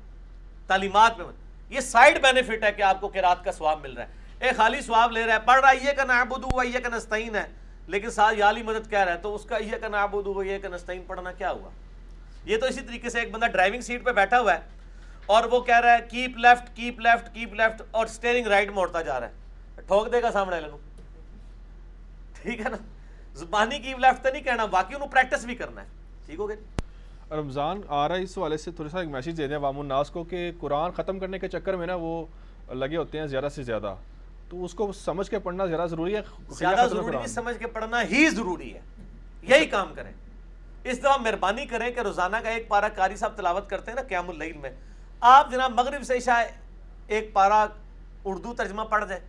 تعلیمات 0.68 1.18
میں 1.18 1.26
یہ 1.70 1.80
سائڈ 1.80 2.22
بینیفٹ 2.22 2.64
ہے 2.64 2.72
کہ 2.72 2.82
آپ 2.82 3.02
کو 3.02 3.08
قرات 3.08 3.44
کا 3.44 3.52
ثواب 3.52 3.82
مل 3.82 3.94
رہا 3.94 4.08
ہے۔ 4.08 4.14
ایک 4.40 4.58
خالی 4.58 4.82
ثواب 4.82 5.12
لے 5.12 5.26
رہا 5.26 5.34
ہے، 5.34 5.40
پڑھ 5.40 5.62
رہا 5.62 5.70
ہے، 5.70 5.76
یہ 5.76 5.92
کا 5.92 6.04
نعبدو 6.04 6.48
و 6.54 6.64
یہ 6.64 6.80
کا 6.80 6.98
نستعین 6.98 7.36
ہے۔ 7.36 7.63
لیکن 7.88 8.10
ساتھ 8.10 8.36
یالی 8.38 8.64
مدد 8.64 8.90
کہہ 8.90 9.00
رہا 9.00 9.14
ہے 9.14 9.18
تو 9.18 9.36
اس 9.36 9.46
کا 9.46 9.58
یہ 9.58 9.78
کا 9.82 9.88
نعبدو 9.88 10.34
و 10.34 10.44
یہ 10.44 10.58
کا 10.62 10.68
نستعین 10.68 11.04
پڑھنا 11.08 11.32
کیا 11.32 11.52
ہوا؟ 11.52 11.70
یہ 12.46 12.58
تو 12.58 12.66
اسی 12.66 12.82
طریقے 12.82 13.10
سے 13.10 13.20
ایک 13.20 13.32
بندہ 13.32 13.48
ڈرائیونگ 13.48 13.82
سیٹ 13.82 14.04
پہ 14.04 14.12
بیٹھا 14.12 14.40
ہوا 14.40 14.54
ہے 14.54 14.60
اور 15.26 15.44
وہ 15.44 15.60
کہہ 15.60 15.80
رہا 15.80 15.94
ہے 15.94 16.00
keep 16.10 16.38
left 16.38 16.76
keep 16.76 17.00
left 17.00 17.34
keep 17.34 17.54
left 17.54 17.82
اور 17.92 18.06
اسٹیئرنگ 18.06 18.48
رائٹ 18.48 18.70
موڑتا 18.70 19.02
جا 19.02 19.20
رہا 19.20 19.28
ہے۔ 19.28 19.82
ٹھوک 19.88 20.12
دے 20.12 20.22
گا 20.22 20.32
سامنے 20.32 20.56
والے 20.56 20.78
ٹھیک 22.42 22.60
ہے 22.60 22.70
نا؟ 22.70 22.78
زبانی 23.36 23.80
کیپ 23.80 24.00
لیفٹ 24.00 24.24
تو 24.24 24.30
نہیں 24.30 24.44
کہنا، 24.44 24.66
باقی 24.66 24.96
انہوں 24.96 25.10
پریکٹس 25.10 25.46
بھی 25.46 25.56
کرنا 25.56 25.82
ہے۔ 25.82 25.88
ٹھیک 26.26 26.40
ہو 26.40 26.50
گیا؟ 26.50 27.36
رمضان 27.36 27.82
آ 27.88 28.08
رہا 28.08 28.16
ہے، 28.16 28.24
اس 28.24 28.38
والے 28.38 28.58
سے 28.58 28.72
تھوڑا 28.72 28.90
سا 28.90 29.00
ایک 29.00 29.10
میسیج 29.10 29.38
دے 29.38 29.48
دیں 29.48 29.56
عوام 29.56 29.80
الناس 29.80 30.10
کو 30.10 30.24
کہ 30.24 30.52
قرآن 30.60 30.92
ختم 30.92 31.20
کرنے 31.20 31.40
کے 31.40 31.48
چکر 31.48 31.74
میں 31.74 31.88
نا 31.88 31.96
وہ 31.96 32.26
لگے 32.74 32.98
ہوتے 32.98 33.20
ہیں 33.20 33.28
زیادہ 33.28 33.48
سے 33.56 33.64
زیادہ۔ 33.64 33.96
تو 34.50 34.66
اس 34.66 34.74
کو 34.74 34.94
سمجھ 34.94 35.30
کے 35.30 35.40
پڑھنا 35.40 35.66
زیادہ 35.66 35.90
ضروری 35.90 36.16
ہے 36.16 36.22
زیادہ 36.50 36.88
ضروری؟ 36.90 37.16
نہیں 37.16 37.28
سمجھ 37.28 37.58
کے 37.60 37.68
پڑھنا 37.68 38.04
ہی 38.04 38.30
ضروری 38.30 38.74
ہے۔ 38.74 38.82
یہی 39.42 39.66
کام 39.66 39.94
کریں۔ 39.94 40.12
اس 40.84 41.00
دفعہ 41.00 41.18
مہربانی 41.18 41.66
کریں 41.66 41.92
کہ 41.92 42.00
روزانہ 42.00 42.38
کا 42.44 42.50
ایک 42.50 42.68
پارا 42.68 42.88
قاری 42.96 43.16
صاحب 43.16 43.34
تلاوت 43.36 43.70
کرتے 43.70 43.92
ہیں 43.92 43.96
نا 43.96 44.02
قیام 44.02 44.30
اللیل 44.30 44.58
میں۔ 44.58 44.72
آپ 45.20 45.52
جناب 45.52 45.72
مغرب 45.72 46.04
سے 46.04 46.18
عشاء 46.18 46.44
ایک 47.08 47.34
پارا 47.34 47.66
اردو 48.24 48.54
ترجمہ 48.54 48.82
پڑھ 48.82 49.06
دیں۔ 49.10 49.20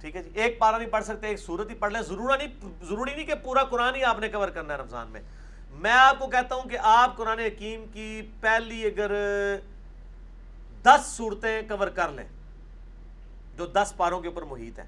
ٹھیک 0.00 0.16
ہے 0.16 0.22
جی 0.22 0.30
ایک 0.34 0.58
پارا 0.58 0.78
نہیں 0.78 0.88
پڑھ 0.88 1.04
سکتے 1.04 1.26
ایک 1.26 1.38
سورت 1.38 1.70
ہی 1.70 1.74
پڑھ 1.74 1.92
لیں۔ 1.92 2.02
ضرور 2.02 2.36
نہیں 2.38 2.48
ضروری 2.82 3.14
نہیں 3.14 3.26
کہ 3.26 3.34
پورا 3.34 3.64
قرآن 3.64 3.94
ہی 3.94 4.04
آپ 4.04 4.18
نے 4.18 4.28
کور 4.28 4.48
کرنا 4.48 4.74
ہے 4.74 4.78
رمضان 4.78 5.08
میں۔ 5.10 5.20
میں 5.70 5.92
آپ 5.92 6.18
کو 6.18 6.26
کہتا 6.26 6.54
ہوں 6.54 6.68
کہ 6.68 6.78
آپ 6.82 7.16
قرآن 7.16 7.38
حکیم 7.38 7.84
کی 7.92 8.22
پہلی 8.40 8.86
اگر 8.86 9.12
دس 10.82 11.06
صورتیں 11.06 11.62
کور 11.68 11.88
کر 11.88 12.08
لیں۔ 12.08 12.24
جو 13.58 13.66
دس 13.66 13.92
پاروں 13.96 14.20
کے 14.20 14.28
اوپر 14.28 14.42
محیط 14.42 14.78
ہے۔ 14.78 14.84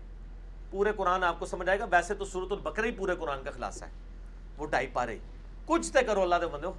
پورے 0.71 0.93
قرآن 0.97 1.25
آپ 1.25 1.39
کو 1.39 1.47
سمجھ 1.47 1.69
آئے 1.69 1.79
گا۔ 1.79 1.87
ویسے 1.91 2.15
تو 2.15 2.25
سورت 2.25 2.53
البقرہ 2.53 2.87
ہی 2.87 2.91
پورے 2.91 3.15
قرآن 3.17 3.43
کا 3.45 3.51
خلاصہ 3.51 3.85
ہے۔ 3.85 3.91
وہ 4.59 4.67
ڈھائی 4.67 4.87
پارے۔ 4.93 5.19
کچھ 5.67 5.93
تے 5.93 6.03
کرو 6.03 6.23
اللہ 6.23 6.35
دے 6.41 6.47
بندو 6.47 6.73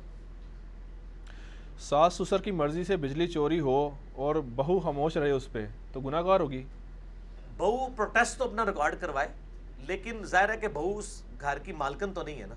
ساس 1.80 2.14
سسر 2.14 2.42
کی 2.42 2.52
مرضی 2.52 2.84
سے 2.84 2.98
بجلی 2.98 3.28
چوری 3.28 3.60
ہو 3.60 3.90
اور 4.16 4.36
بہو 4.56 4.80
خاموش 4.80 5.18
رہے 5.18 5.32
اس 5.32 5.52
پہ 5.52 5.66
تو 5.94 6.00
گناہ 6.00 6.22
گار 6.22 6.40
ہوگی۔ 6.40 6.64
بہو 7.58 7.88
پروٹیسٹ 7.96 8.38
تو 8.38 8.44
اپنا 8.44 8.66
ریکارڈ 8.66 8.96
کروائے 9.00 9.28
لیکن 9.88 10.24
ظاہر 10.26 10.50
ہے 10.50 10.58
کہ 10.58 10.68
بہو 10.68 10.98
اس 10.98 11.22
گھر 11.42 11.60
کی 11.60 11.72
مالکن 11.74 12.14
تو 12.14 12.24
نہیں 12.24 12.42
ہے 12.42 12.48
نا۔ 12.48 12.56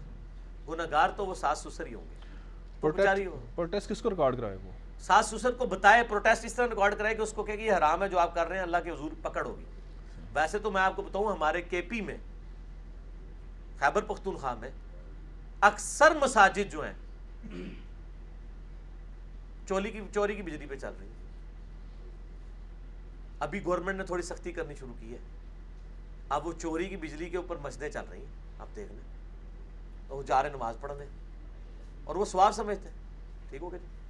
گناہگار 0.68 1.08
تو 1.16 1.26
وہ 1.26 1.34
ساس 1.34 1.58
سسر 1.58 1.86
ہی 1.86 1.94
ہوں 1.94 2.04
گے۔ 2.10 2.16
پروٹیسٹ 3.54 3.88
کس 3.88 4.02
کو 4.02 4.10
ریکارڈ 4.10 4.36
کرائے 4.36 4.56
وہ؟ 4.56 4.70
ساس 5.06 5.26
سسر 5.26 5.50
کو 5.50 5.66
بتائے 5.66 6.02
پروٹیسٹ 6.02 6.44
اس 6.44 6.54
طرح 6.54 6.66
ریکارڈ 6.68 6.94
کرائے 6.98 7.14
کہ 7.14 7.20
اس 7.20 7.32
کو 7.32 7.44
کہ 7.44 7.52
یہ 7.52 7.72
حرام 7.72 8.02
ہے 8.02 8.08
جو 8.08 8.18
آپ 8.18 8.34
کر 8.34 8.46
رہے 8.46 8.56
ہیں، 8.56 8.62
اللہ 8.62 8.76
کے 8.84 8.90
حضور 8.90 9.10
پکڑ 9.22 9.46
ہوگی۔ 9.46 9.64
ویسے 10.34 10.58
تو 10.58 10.70
میں 10.70 10.82
آپ 10.82 10.96
کو 10.96 11.02
بتاؤں، 11.02 11.32
ہمارے 11.32 11.62
کے 11.62 11.82
پی 11.82 12.00
میں 12.00 12.16
خیبر 13.78 14.02
پختونخوا 14.02 14.54
میں 14.54 14.70
اکثر 15.60 16.10
مساجد 16.20 16.72
جو 16.72 16.84
ہیں، 16.84 16.92
چولی 19.68 19.90
کی، 19.90 20.00
چوری 20.14 20.34
کی 20.34 20.42
بجلی 20.42 20.66
پہ 20.66 20.76
چل 20.76 20.92
رہی 21.00 21.06
ہیں۔ 21.06 21.14
ابھی 23.40 23.64
گورنمنٹ 23.64 23.98
نے 23.98 24.04
تھوڑی 24.04 24.22
سختی 24.22 24.52
کرنی 24.52 24.74
شروع 24.74 24.94
کی 25.00 25.12
ہے۔ 25.12 25.18
اب 26.28 26.46
وہ 26.46 26.52
چوری 26.62 26.88
کی 26.88 26.96
بجلی 26.96 27.30
کے 27.30 27.36
اوپر 27.36 27.56
مسجدیں 27.56 27.90
چل 27.90 28.04
رہی 28.10 28.18
ہیں، 28.18 28.60
آپ 28.60 28.76
دیکھ 28.76 28.92
لیں۔ 28.92 29.00
وہ 30.08 30.22
جا 30.22 30.42
رہے 30.42 30.48
نماز 30.48 30.76
پڑھنے۔ 30.80 31.04
اور 32.04 32.16
وہ 32.16 32.24
سواب 32.24 32.52
سمجھتے 32.52 32.88
ہیں۔ 32.88 32.96
ٹھیک 33.50 33.62
ہو 33.62 33.72
گیا 33.72 33.78
جی؟ 33.78 34.03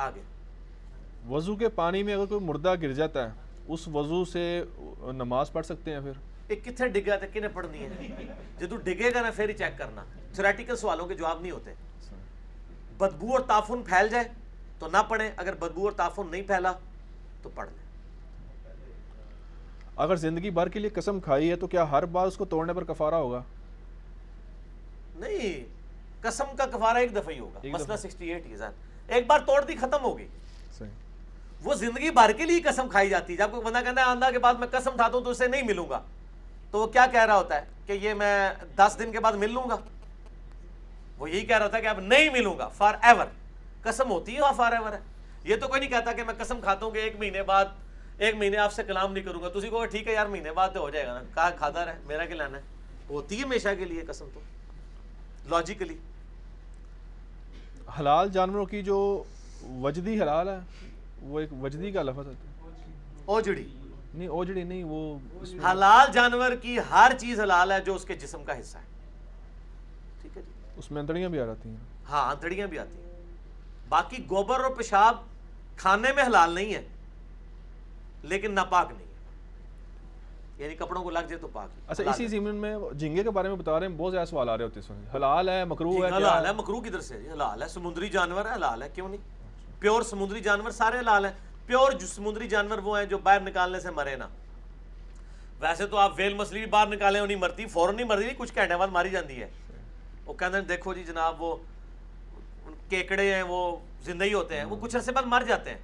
آگے۔ 0.00 0.20
وضو 1.28 1.56
کے 1.56 1.68
پانی 1.68 2.02
میں 2.02 2.14
اگر 2.14 2.26
کوئی 2.26 2.44
مردہ 2.44 2.74
گر 2.82 2.92
جاتا 2.92 3.26
ہے 3.28 3.32
اس 3.68 3.88
وضو 3.88 4.24
سے 4.24 4.42
نماز 5.12 5.52
پڑھ 5.52 5.66
سکتے 5.66 5.92
ہیں 5.92 6.00
پھر۔ 6.00 6.12
ایک 6.48 6.64
کتنے 6.64 6.88
ڈگا 6.88 7.16
تھا 7.16 7.26
کنے 7.32 7.48
پڑھنی 7.48 7.84
ہے 7.84 7.88
جدو 8.58 8.76
ڈگے 8.76 9.10
گا 9.14 9.20
نا 9.20 9.30
پھر 9.30 9.48
ہی 9.48 9.54
چیک 9.54 9.78
کرنا۔ 9.78 10.04
تھریٹیکل 10.34 10.76
سوالوں 10.76 11.06
کے 11.06 11.14
جواب 11.14 11.40
نہیں 11.40 11.52
ہوتے۔ 11.52 11.74
بدبو 12.98 13.32
اور 13.32 13.40
تعفن 13.40 13.82
پھیل 13.82 14.08
جائے 14.08 14.24
تو 14.78 14.86
نہ 14.86 15.02
پڑھیں۔ 15.08 15.30
اگر 15.36 15.54
بدبو 15.54 15.84
اور 15.84 15.92
تعفن 15.92 16.30
نہیں 16.30 16.42
پھیلا 16.42 16.72
تو 17.42 17.50
پڑھ 17.54 17.68
لیں۔ 17.68 17.78
اگر 19.96 20.16
زندگی 20.16 20.50
بھر 20.50 20.68
کے 20.68 20.78
لیے 20.78 20.90
قسم 20.90 21.20
کھائی 21.20 21.50
ہے 21.50 21.56
تو 21.56 21.66
کیا 21.66 21.90
ہر 21.90 22.04
بار 22.06 22.26
اس 22.26 22.36
کو 22.36 22.44
توڑنے 22.44 22.72
پر 22.72 22.84
کفارہ 22.84 23.14
ہوگا؟ 23.14 23.42
نہیں 25.16 25.64
قسم 26.20 26.56
کا 26.56 26.66
کفارہ 26.66 26.98
ایک 26.98 27.12
دفعہ 27.16 27.34
ہی 27.34 27.38
ہوگا۔ 27.38 27.58
مسئلہ 27.64 27.84
دفعہ۔ 27.84 27.96
سکسٹی 27.96 28.32
ایٹ 28.32 28.44
کی 28.44 28.56
ایک 29.10 29.26
بار 29.26 29.38
توڑ 29.38 29.64
دی 29.64 29.76
ختم 29.76 30.02
ہوگی 30.02 30.26
صحیح۔ 30.78 30.88
وہ 31.64 31.74
زندگی 31.74 32.10
بھر 32.10 32.32
کے 32.32 32.46
لیے 32.46 32.60
قسم 32.60 32.88
کھائی 32.88 33.08
جاتی۔ 33.08 33.32
ہے 33.32 33.38
جب 33.38 33.50
کوئی 33.50 33.62
بندہ 33.62 33.78
کہتا 33.78 34.00
ہے 34.00 34.06
آندھا 34.06 34.30
کے 34.30 34.38
بعد 34.38 34.54
میں 34.54 34.68
قسم 34.70 34.90
کھاتا 34.96 35.16
ہوں 35.16 35.24
تو 35.24 35.30
اسے 35.30 35.46
نہیں 35.46 35.62
ملوں 35.62 35.88
گا۔ 35.90 36.00
تو 36.70 36.78
وہ 36.78 36.86
کیا 36.86 37.06
کہہ 37.06 37.24
رہا 37.24 37.36
ہوتا 37.36 37.54
ہے 37.54 37.64
کہ 37.86 37.92
یہ 37.92 38.14
میں 38.14 38.50
دس 38.76 38.96
دن 38.98 39.12
کے 39.12 39.20
بعد 39.20 39.32
مل 39.32 39.52
لوں 39.52 39.70
گا؟ 39.70 39.76
وہ 41.18 41.30
یہی 41.30 41.46
کہہ 41.46 41.58
رہا 41.58 41.68
تھا 41.68 41.80
کہ 41.80 41.86
اب 41.86 42.00
نہیں 42.00 42.30
ملوں 42.30 42.58
گا۔ 42.58 42.68
فار 42.68 42.94
ایور 43.02 43.26
قسم 43.82 44.10
ہوتی 44.10 44.36
ہے 44.36 44.40
فار 44.56 44.72
ایور 44.72 44.92
ہے۔ 44.92 44.98
یہ 45.44 45.56
تو 45.56 45.68
کوئی 45.68 45.80
نہیں 45.80 45.90
کہتا 45.90 46.12
کہ 46.12 46.22
میں 46.22 46.34
قسم 46.38 46.60
کھاتا 46.60 46.84
ہوں 46.84 46.92
کہ 46.92 46.98
ایک 46.98 47.16
مہینے 47.18 47.42
بعد 47.42 47.64
ایک 48.18 48.34
مہینے 48.34 48.56
آپ 48.56 48.72
سے 48.72 48.82
کلام 48.82 49.12
نہیں 49.12 49.24
کروں 49.24 49.42
گا۔ 49.42 49.48
تسی 49.48 49.68
کو 49.68 49.86
ٹھیک 49.86 50.08
ہے 50.08 50.12
یار 50.12 50.26
مہینے 50.26 50.52
بعد 50.52 50.68
تو 50.74 50.80
ہو 50.80 50.90
جائے 50.90 51.06
گا۔ 51.06 51.14
نا 51.14 51.20
کہا 51.34 51.50
کھاتا 51.50 51.84
رہے 51.84 51.98
میرا 52.06 52.24
کیا 52.24 52.36
لینا 52.36 52.58
ہے؟ 52.58 52.62
ہوتی 53.10 53.38
ہے 53.38 53.42
ہمیشہ 53.42 53.68
کے 53.78 53.84
لیے 53.84 54.00
قسم 54.08 54.26
تو۔ 54.34 54.40
لاجیکلی 55.46 55.98
حلال 57.98 58.28
جانوروں 58.28 58.66
کی 58.66 58.82
جو 58.82 59.24
وجدی 59.80 60.20
حلال 60.22 60.48
ہے 60.48 60.58
وہ 61.20 61.40
ایک 61.40 61.48
وجدی 61.62 61.90
کا 61.90 62.02
لفظ 62.02 62.26
ہے۔ 62.26 62.32
اوجڑی۔ 63.24 63.68
نہیں 64.14 64.28
اوجڑی 64.28 64.62
نہیں 64.62 64.84
وہ 64.84 65.18
حلال 65.70 66.12
جانور 66.12 66.52
کی 66.62 66.78
ہر 66.90 67.12
چیز 67.18 67.40
حلال 67.40 67.72
ہے 67.72 67.80
جو 67.80 67.94
اس 67.94 68.04
کے 68.04 68.14
جسم 68.14 68.44
کا 68.44 68.60
حصہ 68.60 68.78
ہے۔ 68.78 68.82
ٹھیک 70.22 70.36
ہے 70.36 70.42
جی۔ 70.42 70.52
اس 70.76 70.90
میں 70.90 71.00
انتڑیاں 71.00 71.28
بھی 71.28 71.40
آ 71.40 71.46
جاتی 71.46 71.68
ہیں۔ 71.68 71.76
ہاں 72.10 72.30
انتڑیاں 72.30 72.66
بھی 72.66 72.78
آتی 72.78 73.02
ہیں۔ 73.02 73.24
باقی 73.88 74.22
گوبر 74.30 74.60
اور 74.60 74.70
پیشاب 74.70 75.16
کھانے 75.76 76.12
میں 76.12 76.24
حلال 76.24 76.50
نہیں 76.54 76.74
ہے 76.74 76.82
لیکن 78.22 78.52
ناپاک 78.52 78.92
نہیں۔ 78.96 79.06
یعنی 80.60 80.74
کپڑوں 80.74 81.02
کو 81.02 81.10
لگ 81.10 81.18
جائے 81.18 81.36
تو 81.36 81.48
پاک 81.48 81.68
اچھا 81.86 82.10
اسی۔ 82.10 82.26
ضمن 82.28 82.54
میں 82.54 82.76
جھینگے 82.98 83.22
کے 83.22 83.30
بارے 83.30 83.48
میں 83.48 83.56
بتا 83.56 83.78
رہے 83.80 83.86
ہیں 83.86 83.94
بہت 83.96 84.12
زیادہ 84.12 84.28
سوال 84.28 84.48
آ 84.48 84.56
رہے 84.56 84.64
ہوتے 84.64 84.80
ہیں 84.80 84.96
حلال 85.14 85.48
ہے 85.48 85.64
مکروہ 85.64 85.92
جی، 85.92 86.02
ہے 86.02 86.16
حلال 86.16 86.46
ہے 86.46 86.52
مکرو 86.52 86.80
کدھر 86.80 87.00
سے 87.00 87.20
جی 87.20 87.30
حلال 87.30 87.62
ہے 87.62 87.68
سمندری 87.68 88.08
جانور 88.08 88.44
ہے 88.44 88.54
حلال 88.54 88.82
ہے 88.82 88.88
کیوں 88.94 89.08
نہیں؟ 89.08 89.20
پیور 89.80 90.02
سمندری 90.02 90.40
جانور 90.40 90.70
سارے 90.70 90.98
حلال 90.98 91.24
ہیں۔ 91.24 91.32
پیور 91.66 91.98
سمندری 92.06 92.48
جانور 92.48 92.78
وہ 92.78 92.98
ہیں 92.98 93.06
جو 93.06 93.18
باہر 93.18 93.40
نکالنے 93.40 93.80
سے 93.80 93.90
مرے 93.90 94.16
نا۔ 94.16 94.28
ویسے 95.60 95.86
تو 95.86 95.96
آپ 95.96 96.12
ویل 96.16 96.34
مچھلی 96.34 96.60
بھی 96.60 96.66
باہر 96.66 96.86
نکالیں 96.86 97.20
وہ 97.20 97.26
نہیں 97.26 97.36
مرتی 97.36 97.66
فوراً 97.66 97.96
نہیں 97.96 98.06
مرتی 98.06 98.34
کچھ 98.38 98.54
گھنٹے 98.54 98.76
بعد 98.76 98.88
ماری 98.88 99.10
جاتی 99.10 99.42
ہے۔ 99.42 99.48
وہ 100.26 100.34
کہتے 100.34 100.56
ہیں 100.56 100.64
دیکھو 100.64 100.94
جی 100.94 101.04
جناب 101.04 101.42
وہ 101.42 101.56
کیکڑے 102.88 103.34
ہیں 103.34 103.42
وہ 103.42 103.76
زندہ 104.04 104.24
ہی 104.24 104.34
ہوتے 104.34 104.56
ہیں 104.56 104.64
وہ 104.64 104.76
کچھ 104.80 104.96
عرصے 104.96 105.12
بعد 105.12 105.22
مر 105.26 105.42
جاتے 105.48 105.70
ہیں۔ 105.70 105.78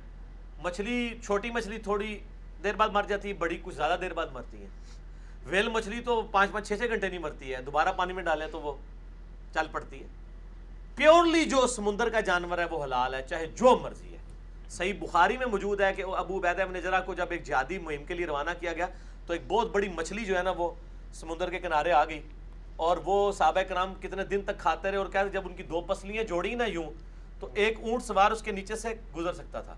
مچھلی 0.62 1.14
چھوٹی 1.24 1.50
مچھلی 1.50 1.78
تھوڑی 1.78 2.18
دیر 2.64 2.74
بعد 2.74 2.88
مر 2.88 3.02
جاتی 3.02 3.28
ہے، 3.28 3.34
بڑی 3.34 3.58
کچھ 3.62 3.74
زیادہ 3.74 4.00
دیر 4.00 4.12
بعد 4.12 4.26
مرتی 4.32 4.62
ہے۔ 4.62 4.66
ویل 5.44 5.68
مچھلی 5.68 6.00
تو 6.00 6.22
پانچ 6.22 6.50
پانچ 6.52 6.68
چھ 6.68 6.72
چھ 6.78 6.88
گھنٹے 6.88 7.08
نہیں 7.08 7.18
مرتی 7.18 7.54
ہے، 7.54 7.62
دوبارہ 7.62 7.88
پانی 7.96 8.12
میں 8.12 8.22
ڈالیں 8.22 8.46
تو 8.52 8.60
وہ 8.60 8.72
چل 9.54 9.66
پڑتی 9.72 10.02
ہے۔ 10.02 10.06
پیورلی 10.96 11.44
جو 11.44 11.66
سمندر 11.66 12.08
کا 12.08 12.20
جانور 12.20 12.58
ہے، 12.58 12.64
وہ 12.64 12.84
حلال 12.84 13.14
ہے، 13.14 13.22
چاہے 13.22 13.46
جو 13.46 13.78
مرضی 13.82 14.12
ہے۔ 14.12 14.18
صحیح 14.70 14.92
بخاری 15.00 15.36
میں 15.36 15.46
موجود 15.46 15.80
ہے 15.80 15.92
کہ 15.92 16.04
ابو 16.16 16.38
عبیدہ 16.38 16.62
ابن 16.62 16.80
جرا 16.80 17.00
کو 17.00 17.14
جب 17.14 17.26
ایک 17.30 17.44
جہادی 17.44 17.78
مہم 17.78 18.04
کے 18.04 18.14
لیے 18.14 18.26
روانہ 18.26 18.50
کیا 18.60 18.72
گیا، 18.72 18.86
تو 19.26 19.32
ایک 19.32 19.42
بہت 19.48 19.70
بڑی 19.70 19.88
مچھلی 19.88 20.24
جو 20.24 20.38
ہے 20.38 20.42
نا، 20.42 20.50
وہ 20.50 20.70
سمندر 21.14 21.50
کے 21.50 21.58
کنارے 21.58 21.92
آ 21.92 22.04
گئی۔ 22.04 22.20
اور 22.76 22.96
وہ 22.96 23.32
صحابہ 23.32 23.62
کرام 23.62 23.94
کتنے 23.94 24.24
دن 24.24 24.40
تک 24.42 24.58
کھاتے 24.58 24.90
رہے 24.90 24.98
اور 24.98 25.06
کہتے 25.06 25.28
جب 25.28 25.42
ان 25.46 25.56
کی 25.56 25.62
دو 25.62 25.80
پسلیاں 25.80 26.24
جوڑی 26.24 26.54
نا 26.54 26.64
یوں، 26.64 26.90
تو 27.40 27.48
ایک 27.54 27.78
اونٹ 27.80 28.02
سوار 28.02 28.30
اس 28.30 28.42
کے 28.42 28.52
نیچے 28.52 28.76
سے 28.76 28.88
گزر 29.16 29.32
سکتا 29.32 29.60
تھا۔ 29.60 29.74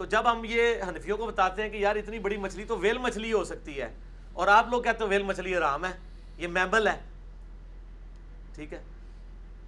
تو 0.00 0.04
جب 0.04 0.30
ہم 0.32 0.42
یہ 0.44 0.74
حنفیوں 0.88 1.16
کو 1.16 1.26
بتاتے 1.26 1.62
ہیں 1.62 1.68
کہ 1.70 1.76
یار 1.76 1.96
اتنی 1.96 2.18
بڑی 2.18 2.36
مچھلی 2.36 2.64
تو 2.64 2.78
ویل 2.78 2.98
مچھلی 2.98 3.32
ہو 3.32 3.44
سکتی 3.44 3.80
ہے 3.80 3.88
اور 4.32 4.48
آپ 4.48 4.68
لوگ 4.70 4.82
کہتے 4.82 5.04
ہیں 5.04 5.10
ویل 5.10 5.22
مچھلی 5.22 5.56
حرام 5.56 5.84
ہے 5.84 5.90
یہ 6.38 6.46
میمل 6.48 6.88
ہے 6.88 6.96
ٹھیک 8.54 8.72
ہے؟ 8.72 8.82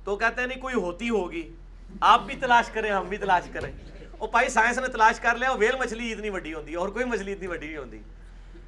تو 0.04 0.16
کہتے 0.16 0.40
ہیں 0.40 0.48
نہیں 0.48 0.60
کوئی 0.60 0.74
ہوتی 0.74 1.10
ہوگی 1.10 1.42
آپ 2.00 2.22
بھی 2.26 2.36
تلاش 2.36 2.70
کریں 2.70 2.90
ہم 2.90 3.08
بھی 3.08 3.16
تلاش 3.16 3.42
کریں۔ 3.52 3.72
اور 4.18 4.28
بھائی 4.28 4.48
سائنس 4.48 4.78
نے 4.78 4.88
تلاش 4.88 5.20
کر 5.20 5.36
لیا 5.36 5.52
ویل 5.52 5.76
مچھلی 5.78 6.12
اتنی 6.12 6.30
بڑی 6.30 6.54
ہوتی 6.54 6.72
ہے 6.72 6.76
اور 6.76 6.88
کوئی 6.88 7.04
مچھلی 7.04 7.32
اتنی 7.32 7.48
بڑی 7.48 7.66
نہیں 7.66 7.76
ہوتی 7.76 7.98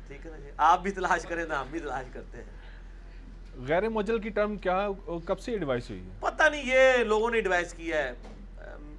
ٹھیک 0.09 0.27
ہے 0.27 0.31
نا 0.31 0.36
جی؟ 0.39 0.51
آپ 0.57 0.81
بھی 0.82 0.91
تلاش 0.91 1.23
کریں 1.23 1.45
تو 1.45 1.61
ہم 1.61 1.66
بھی 1.70 1.81
تلاش 1.81 2.05
کرتے 2.12 2.39
ہیں۔ 2.39 3.65
غیر 3.66 3.89
مجل 3.89 4.19
کی 4.19 4.28
ٹرم 4.28 4.57
کیا 4.57 4.89
کب 5.24 5.41
سے 5.41 5.53
ایڈوائس 5.53 5.91
ہوئی 5.91 6.01
ہے؟ 6.01 6.11
پتہ 6.20 6.43
نہیں 6.51 6.62
یہ 6.66 7.05
لوگوں 7.05 7.31
نے 7.31 7.36
ایڈوائز 7.36 7.74
کیا 7.74 7.99
ہے۔ 7.99 8.12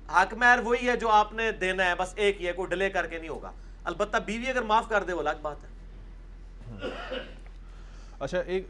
حق 0.10 0.34
مہر 0.34 0.60
وہی 0.64 0.90
ہے 0.90 0.96
جو 0.98 1.10
آپ 1.10 1.34
نے 1.34 1.52
دینا 1.52 1.86
ہے 1.86 1.94
بس 1.98 2.14
ایک 2.16 2.42
ہی 2.42 2.48
ہے 2.48 2.54
کوئی 2.54 2.68
ڈیلے 2.70 2.90
کر 2.90 3.08
کے 3.08 3.18
نہیں 3.18 3.30
ہوگا۔ 3.30 3.52
البتہ 3.84 4.18
بیوی 4.18 4.50
اگر 4.50 4.62
معاف 4.62 4.90
کر 4.90 5.04
دے 5.04 5.14
وہ 5.14 5.20
الگ 5.20 5.42
بات 5.42 5.64
ہے۔ 5.64 5.70
اچھا 8.20 8.40
ایک 8.40 8.68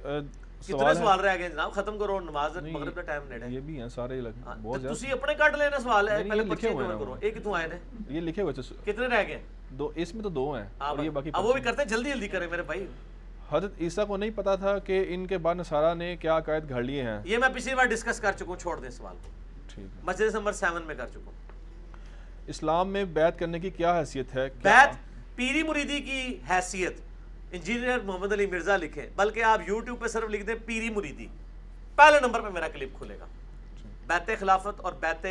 کتنے 0.68 0.94
سوال 0.94 1.20
رہ 1.20 1.38
گئے 1.38 1.49
جناب؟ 1.49 1.74
ختم 1.74 1.98
کرو 1.98 2.20
نماز 2.20 2.57
مغرب 2.57 2.95
کا 2.95 3.02
ٹائم 3.02 3.24
نیڑے 3.28 3.45
یہ 3.48 3.60
بھی 3.60 3.82
ہیں 3.82 3.88
سارے 3.88 4.22
لگ 4.22 4.30
ہاں، 4.45 4.56
بہت 4.64 4.82
تو 4.84 4.94
تسی 4.94 5.07
زیادہ 5.07 5.22
اپنے 5.22 5.34
کٹ 5.34 5.57
لینا 5.57 5.80
سوال 5.80 6.10
ہے 6.10 6.24
پہلے 6.30 6.44
ہیں۔ 6.44 6.99
کرو۔ 6.99 7.16
ایک 7.20 7.36
کتوں 7.36 7.53
آئے 7.56 7.68
نے۔ 7.68 7.76
یہ 8.10 8.22
لکھے 8.22 8.41
ہوئے 8.41 8.62
کتنے 8.86 9.07
رہ 9.07 9.24
گئے؟ 9.28 9.41
دو 9.70 9.91
اس 9.95 10.16
میں 10.16 10.24
تو 10.24 10.30
دو 10.30 10.53
ہیں 10.53 10.66
آپ 10.80 10.95
اور 10.95 11.06
یہ 11.06 11.10
باقی 11.10 11.30
اب 11.34 11.45
وہ 11.45 11.53
بھی 11.53 11.62
کرتے 11.62 11.82
ہیں 11.82 11.90
جلدی 11.90 12.10
جلدی 12.10 12.28
کریں 12.28 12.48
میرے 12.48 12.62
بھائی۔ 12.62 12.86
حضرت 13.52 13.72
عیسیٰ 13.80 14.07
کو 14.07 14.18
نہیں 14.18 14.30
پتا 14.36 14.56
تھا 14.56 14.80
کہ 14.80 15.06
ان 15.07 15.28
کے 15.28 15.38
بعد 15.38 15.56
نصارہ 15.56 15.95
نے 15.95 16.16
کیا 16.18 16.38
عقائد 16.38 16.70
گھڑ 16.70 16.84
لیے 16.84 17.03
ہیں۔ 17.03 17.20
یہ 17.24 17.38
میں 17.38 17.49
پچھلی 17.56 17.76
بار 17.76 17.86
ڈسکس 17.86 18.20
کر 18.20 18.32
چکا 18.32 18.45
ہوں 18.48 18.56
چھوڑ 18.56 18.80
دیں 18.80 18.90
سوال 18.90 19.16
کو۔ 19.24 19.30
مسجد 19.77 20.35
نمبر 20.35 20.52
سیون 20.53 20.84
میں 20.84 20.95
کر 20.95 21.07
چکا 21.07 21.19
ہوں۔ 21.26 21.31
اسلام 22.47 22.89
میں 22.89 23.06
بیعت 23.06 23.39
کرنے 23.39 23.60
کی 23.60 23.69
کیا 23.69 23.99
حیثیت 23.99 24.35
ہے؟ 24.35 24.49
بیت 24.61 24.89
پیری 25.35 25.64
مریدی 25.64 26.02
کی 26.02 26.38
حیثیت۔ 26.49 26.93
انجینئر 27.52 27.99
محمد 27.99 28.34
علی 28.34 28.45
مرزا 28.45 28.77
لکھے 28.77 29.10
بلکہ 29.15 29.43
آپ 29.43 29.60
یوٹیوب 29.68 30.02
پہ 30.02 30.07
صرف 30.07 30.30
لکھ 30.30 30.43
دیں 30.43 30.56
پیری 30.65 30.89
مریدی۔ 30.89 31.27
پہلے 31.95 32.19
نمبر 32.19 32.41
پہ 32.41 32.49
میرا 32.49 32.68
کلپ 32.68 32.97
کھلے 32.97 33.19
گا۔ 33.19 33.26
بیت 34.07 34.39
خلافت 34.39 34.80
اور 34.80 34.93
بیت 34.93 35.26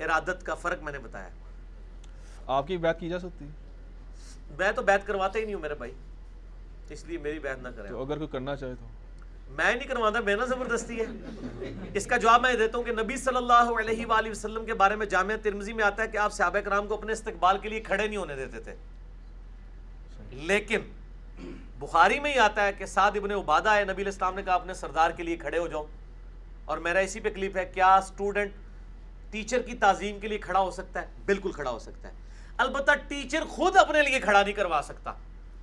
ارادت 0.00 0.46
کا 0.46 0.54
فرق 0.54 0.82
میں 0.82 0.92
نے 0.92 0.98
بتایا۔ 0.98 1.28
آپ 2.46 2.66
کی 2.66 2.76
بیعت 2.76 3.00
کی 3.00 3.08
جا 3.08 3.18
سکتی۔ 3.18 3.46
میں 4.58 4.72
تو 4.72 4.82
بیت 4.82 5.06
کرواتے 5.06 5.38
ہی 5.38 5.44
نہیں 5.44 5.54
ہوں 5.54 5.62
میرے 5.62 5.74
بھائی 5.74 5.92
اس 6.90 7.04
لیے 7.04 7.18
میری 7.18 7.38
بحث 7.38 7.62
نہ 7.62 7.68
کریں۔ 7.76 7.90
تو 7.90 8.02
اگر 8.02 8.16
کوئی 8.16 8.28
کرنا 8.28 8.56
چاہے 8.56 8.74
تو۔ 8.74 8.86
میں 9.50 9.74
نہیں 9.74 9.88
کرواتا 9.88 10.20
میں 10.20 10.36
نا 10.36 10.44
زبردستی 10.44 11.00
ہے۔ 11.00 11.04
اس 11.94 12.06
کا 12.06 12.16
جواب 12.16 12.40
میں 12.40 12.54
دیتا 12.54 12.78
ہوں 12.78 12.84
کہ 12.84 12.92
نبی 12.92 13.16
صلی 13.16 13.36
اللہ 13.36 13.72
علیہ 13.78 14.06
وآلہ 14.06 14.30
وسلم 14.30 14.64
کے 14.64 14.74
بارے 14.74 14.96
میں 14.96 15.06
جامعہ 15.06 15.36
ترمزی 15.36 15.72
میں 15.72 15.84
آتا 15.84 16.02
ہے 16.02 16.08
کہ 16.08 16.16
آپ 16.16 16.32
صحابہ 16.32 16.58
کرام 16.58 16.86
کو 16.86 16.94
اپنے 16.94 17.12
استقبال 17.12 17.58
کے 17.58 17.68
لیے 17.68 17.80
کھڑے 17.80 18.06
نہیں 18.06 18.16
ہونے 18.16 18.34
دیتے 18.36 18.60
تھے۔ 18.60 18.74
لیکن 20.30 20.80
بخاری 21.78 22.20
میں 22.20 22.32
ہی 22.34 22.38
آتا 22.38 22.66
ہے 22.66 22.72
کہ 22.72 22.86
سعد 22.86 23.10
ابن 23.14 23.30
عبادہ 23.30 23.70
ہے 23.70 23.84
نبی 23.84 23.92
علیہ 23.92 24.04
السلام 24.04 24.34
نے 24.34 24.42
کہا، 24.42 24.54
اپنے 24.54 24.74
سردار 24.74 25.10
کے 25.10 25.22
لیے 25.22 25.36
کھڑے 25.36 25.58
ہو 25.58 25.66
جاؤ۔ 25.66 25.86
اور 26.64 26.78
میرا 26.78 26.98
اسی 26.98 27.20
پہ 27.20 27.30
کلپ 27.30 27.56
ہے، 27.56 27.64
کیا 27.64 27.96
اسٹوڈنٹ 27.96 28.52
ٹیچر 29.30 29.62
کی 29.62 29.74
تعظیم 29.74 30.20
کے 30.20 30.28
لیے 30.28 30.38
کھڑا 30.38 30.60
ہو 30.60 30.70
سکتا 30.70 31.02
ہے؟ 31.02 31.06
بالکل 31.24 31.52
کھڑا 31.52 31.70
ہو 31.70 31.78
سکتا 31.78 32.08
ہے۔ 32.08 32.12
البتہ 32.56 32.90
ٹیچر 33.08 33.44
خود 33.44 33.76
اپنے 33.76 34.02
لیے 34.02 34.20
کھڑا 34.20 34.42
نہیں 34.42 34.52
کروا 34.52 34.80
سکتا۔ 34.84 35.12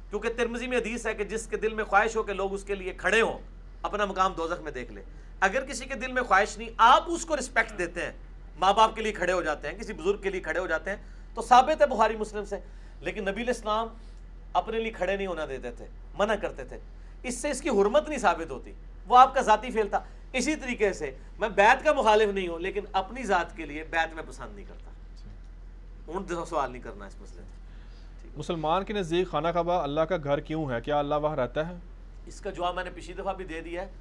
کیونکہ 0.09 0.30
ترمزی 0.38 0.68
میں 0.68 0.77
حدیث 0.77 1.07
ہے 1.07 1.14
کہ 1.14 1.23
جس 1.23 1.47
کے 1.47 1.57
دل 1.57 1.73
میں 1.73 1.84
خواہش 1.84 2.15
ہو 2.15 2.23
کہ 2.23 2.34
لوگ 2.34 2.53
اس 2.53 2.64
کے 2.64 2.76
لیے 2.76 2.93
کھڑے 2.93 3.22
ہوں۔ 3.22 3.57
اپنا 3.82 4.06
مقام 4.06 4.34
دوزخ 4.34 4.62
میں 4.62 4.72
دیکھ 4.72 4.91
لے 4.91 5.02
اگر 5.40 5.66
کسی 5.66 5.86
کے 5.86 5.95
دل 5.95 6.12
میں 6.12 6.24
خواہش 6.24 6.58
نہیں، 6.58 6.70
آپ 6.78 7.04
اس 7.08 7.26
کو 7.26 7.38
رسپیکٹ 7.38 7.78
دیتے 7.78 8.06
ہیں۔ 8.06 8.12
ماں 8.60 8.74
باپ 8.74 8.95
کے 8.95 9.02
لیے 9.02 9.12
کھڑے 9.12 9.34
ہو 9.34 9.41
جاتے 9.41 9.68
ہیں، 9.68 9.80
کسی 9.80 9.94
بزرگ 9.94 10.18
کے 10.18 10.30
لیے 10.30 10.41
کھڑے 10.41 10.60
ہو 10.60 10.68
جاتے 10.68 10.90
ہیں۔ 10.90 10.98
تو 11.34 11.41
ثابت 11.41 11.82
ہے 11.82 11.88
بخاری 11.88 12.16
مسلم 12.16 12.45
سے۔ 12.45 12.56
لیکن 13.02 13.22
نبی 13.22 13.41
علیہ 13.41 13.54
السلام 13.56 13.88
اپنے 14.54 14.80
لیے 14.80 14.91
کھڑے 14.91 15.18
نہیں 15.18 15.28
ہونا 15.28 15.45
دیتے 15.45 15.72
تھے، 15.72 15.86
منع 16.18 16.36
کرتے 16.36 16.64
تھے۔ 16.64 16.78
اس 17.24 17.41
سے 17.41 17.49
اس 17.49 17.62
کی 17.62 17.70
حرمت 17.70 18.10
نہیں 18.10 18.20
ثابت 18.20 18.52
ہوتی۔ 18.52 18.74
وہ 19.08 19.18
آپ 19.18 19.34
کا 19.34 19.41
ذاتی 19.41 19.72
فیل 19.72 19.88
تھا۔ 19.88 20.04
اسی 20.34 20.56
طریقے 20.56 20.94
سے 20.94 21.18
میں 21.40 21.49
بیت 21.49 21.84
کا 21.84 21.94
مخالف 21.94 22.30
نہیں 22.30 22.48
ہوں، 22.48 22.60
لیکن 22.60 22.82
اپنی 22.91 23.24
ذات 23.24 23.58
کے 23.58 23.66
لیے 23.66 23.84
بیت 23.84 24.14
میں 24.14 24.24
پسند 24.28 24.56
نہیں 24.56 24.66
کرتا۔ 24.66 24.91
ان 26.08 26.45
سوال 26.45 26.72
نہیں 26.72 26.82
کرنا 26.82 27.06
اس 27.06 27.16
مسئلے 27.22 27.41
میں 27.41 27.58
مسلمان 28.38 28.84
کے 28.84 28.94
نزدیک 28.94 29.32
خانہ 29.32 29.48
کعبہ 29.48 29.74
اللہ 29.74 30.02
کا 30.02 30.18
گھر 30.24 30.40
کیوں 30.40 30.72
ہے؟ 30.72 30.82
کیا 30.82 30.99
اللہ 30.99 31.16
وہاں 31.16 31.36
رہتا 31.36 31.68
ہے؟ 31.68 31.74
اس 32.28 32.41
کا 32.41 32.49
جواب 32.49 32.76
میں 32.76 32.84
نے 32.84 32.90
پچھلی 32.95 33.14
دفعہ 33.14 33.34
بھی 33.34 33.45
دے 33.45 33.62
دیا 33.62 33.82
ہے 33.82 33.91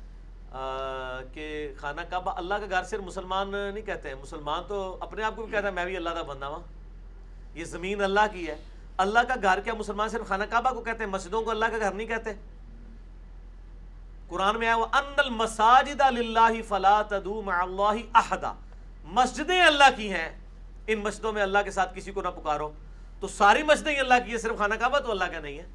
کہ 1.32 1.73
خانہ 1.78 2.01
کعبہ 2.11 2.32
اللہ 2.36 2.55
کا 2.55 2.66
گھر 2.70 2.85
صرف 2.85 3.01
مسلمان 3.01 3.48
نہیں 3.51 3.86
کہتے 3.86 4.09
ہیں۔ 4.09 4.15
مسلمان 4.15 4.62
تو 4.69 4.97
اپنے 5.01 5.23
آپ 5.23 5.36
کو 5.36 5.43
بھی 5.43 5.53
کہتا 5.53 5.66
ہے، 5.66 5.73
میں 5.73 5.85
بھی 5.85 5.97
اللہ 5.97 6.11
کا 6.11 6.23
بندہ 6.23 6.44
ہوں۔ 6.44 6.62
یہ 7.55 7.65
زمین 7.65 8.03
اللہ 8.03 8.20
کی 8.32 8.47
ہے۔ 8.47 8.57
اللہ 8.97 9.19
کا 9.28 9.35
گھر 9.43 9.61
کیا 9.61 9.74
مسلمان 9.74 10.09
صرف 10.09 10.28
خانہ 10.28 10.44
کعبہ 10.51 10.70
کو 10.70 10.81
کہتے 10.81 11.05
ہیں، 11.05 11.11
مسجدوں 11.11 11.43
کو 11.43 11.51
اللہ 11.51 11.65
کا 11.65 11.78
گھر 11.78 11.93
نہیں 11.93 12.07
کہتے؟ 12.07 12.32
قرآن 14.28 14.59
میں 14.59 14.66
آیا 14.66 14.77
وہ 14.77 14.86
ان 14.93 15.12
المساجد 15.16 16.01
للہ 16.11 16.62
فلا 16.69 17.03
تدعو 17.03 17.43
مع 17.43 17.62
اللہ 17.62 18.01
احدا 18.15 18.53
مسجدیں 19.05 19.61
اللہ 19.61 19.97
کی 19.97 20.12
ہیں۔ 20.12 20.39
ان 20.86 20.98
مسجدوں 20.98 21.32
میں 21.32 21.43
اللہ 21.43 21.59
کے 21.65 21.70
ساتھ 21.70 21.97
کسی 21.97 22.12
کو 22.12 22.23
نہ 22.23 22.28
پکارو۔ 22.28 22.73
تو 23.20 23.28
ساری 23.28 23.62
مسجدیں 23.62 23.98
اللہ 23.98 24.15
کی 24.27 24.32
ہے 24.32 24.39
صرف 24.39 24.59
خانہ 24.59 24.74
کعبہ 24.74 24.98
تو 24.98 25.11
اللہ 25.11 25.24
کا 25.24 25.40
نہیں 25.40 25.59
ہے۔ 25.59 25.66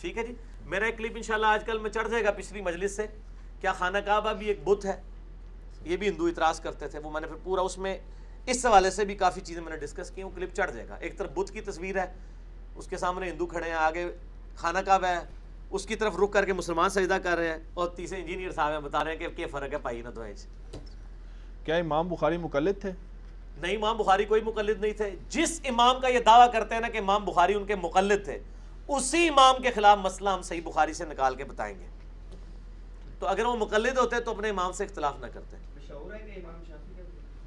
ٹھیک 0.00 0.18
ہے 0.18 0.26
جی؟ 0.26 0.34
میرا 0.68 0.84
ایک 0.84 0.98
کلپ 0.98 1.12
انشاءاللہ 1.16 1.46
آج 1.46 1.64
کل 1.64 1.78
میں 1.78 1.90
چڑھ 1.90 2.08
جائے 2.08 2.24
گا 2.24 2.30
پچھلی 2.30 2.60
مجلس 2.60 2.96
سے۔ 2.96 3.06
کیا 3.60 3.72
خانہ 3.72 3.98
کعبہ 3.98 4.32
بھی 4.32 4.46
ایک 4.46 4.64
بت 4.64 4.84
ہے؟ 4.84 5.02
یہ 5.84 5.96
بھی 5.96 6.08
ہندو 6.08 6.26
اعتراض 6.26 6.60
کرتے 6.60 6.88
تھے۔ 6.88 6.98
وہ 6.98 7.10
میں 7.10 7.20
نے 7.20 7.26
پھر 7.26 7.36
پورا 7.42 7.60
اس 7.60 7.78
میں 7.78 7.98
اس 8.46 8.66
حوالے 8.66 8.90
سے 8.90 9.04
بھی 9.04 9.14
کافی 9.14 9.40
چیزیں 9.40 9.62
میں 9.62 9.72
نے 9.72 9.78
ڈسکس 9.78 10.10
کی 10.10 10.22
ہوں 10.22 10.30
کلپ 10.30 10.54
چڑھ 10.54 10.72
جائے 10.72 10.88
گا۔ 10.88 10.94
ایک 10.94 11.18
طرف 11.18 11.30
بت 11.34 11.50
کی 11.50 11.60
تصویر 11.60 11.98
ہے 11.98 12.12
اس 12.76 12.86
کے 12.86 12.96
سامنے 12.96 13.30
ہندو 13.30 13.46
کھڑے 13.46 13.64
ہیں 13.64 13.76
آگے 13.76 14.16
خانہ 14.54 14.78
کعبہ 14.78 15.06
ہے۔ 15.06 15.18
اس 15.70 15.86
کی 15.86 15.96
طرف 15.96 16.16
رک 16.16 16.32
کر 16.32 16.44
کے 16.44 16.52
مسلمان 16.52 16.90
سجدہ 16.90 17.18
کر 17.22 17.36
رہے 17.36 17.48
ہیں۔ 17.48 17.58
اور 17.74 17.88
تیسرے 17.88 18.20
انجینئر 18.20 18.50
صاحب 18.50 18.72
ہیں 18.72 18.80
بتا 18.80 19.04
رہے 19.04 19.12
ہیں 19.12 19.18
کہ 19.18 19.28
کیا 19.28 19.46
فرق 19.50 19.72
ہے 19.72 19.78
پائی 19.78 20.02
نہ 20.02 20.08
تو 20.08 20.22
کیا 21.64 21.76
امام 21.76 22.08
بخاری 22.08 22.36
مقلد 22.36 22.80
تھے؟ 22.80 22.92
نہیں 23.56 23.76
امام 23.76 23.96
بخاری 23.96 24.24
کوئی 24.24 24.40
مقلد 24.40 24.80
نہیں 24.80 24.92
تھے۔ 24.92 25.10
جس 25.28 25.60
امام 25.64 26.00
کا 26.00 26.08
یہ 26.08 26.18
دعویٰ 26.18 26.52
کرتے 26.52 26.74
ہیں 26.74 26.82
نا 26.82 26.88
کہ 26.88 26.98
امام 26.98 27.24
بخاری 27.24 27.54
ان 27.54 27.64
کے 27.64 27.74
مقلد 27.74 28.24
تھے 28.24 28.38
اسی 28.88 29.28
امام 29.28 29.62
کے 29.62 29.70
خلاف 29.70 29.98
مسئلہ 29.98 30.30
ہم 30.30 30.42
صحیح 30.42 30.60
بخاری 30.64 30.92
سے 30.92 31.04
نکال 31.04 31.34
کے 31.34 31.44
بتائیں 31.44 31.78
گے۔ 31.80 31.86
تو 33.18 33.26
اگر 33.26 33.44
وہ 33.44 33.56
مقلد 33.56 33.98
ہوتے 33.98 34.20
تو 34.20 34.30
اپنے 34.30 34.48
امام 34.48 34.72
سے 34.72 34.84
اختلاف 34.84 35.14
نہ 35.20 35.26
کرتے۔ 35.26 35.56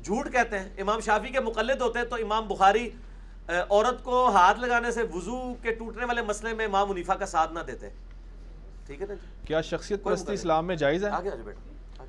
جھوٹ 0.04 0.32
کہتے 0.32 0.60
ہیں۔ 0.60 0.70
امام 0.78 1.00
شافی 1.00 1.28
کے 1.28 1.40
مقلد 1.40 1.82
ہوتے 1.82 2.06
تو 2.06 2.16
امام 2.16 2.48
بخاری 2.48 2.90
عورت 3.48 4.04
کو 4.04 4.30
ہاتھ 4.30 4.60
لگانے 4.60 4.92
سے 4.92 5.04
وضو 5.04 5.54
کے 5.62 5.72
ٹوٹنے 5.72 6.06
والے 6.06 6.22
مسئلے 6.22 6.54
میں 6.54 6.66
امام 6.66 6.90
منیفا 6.90 7.16
کا 7.16 7.26
ساتھ 7.26 7.54
نہ 7.54 7.60
دیتے۔ 7.60 7.90
ٹھیک 8.86 9.02
ہے 9.02 9.08
نا 9.08 9.14
جی؟ 9.14 9.48
کیا 9.48 9.62
شخصیت 9.62 10.04
پرستی 10.04 10.34
اسلام 10.34 10.68
میں 10.68 10.76
جائز 10.76 11.04
ہے؟ 11.04 11.10
آگے 11.10 11.32
آ 11.32 11.36
جاؤ 11.36 11.46
بیٹا 11.46 12.04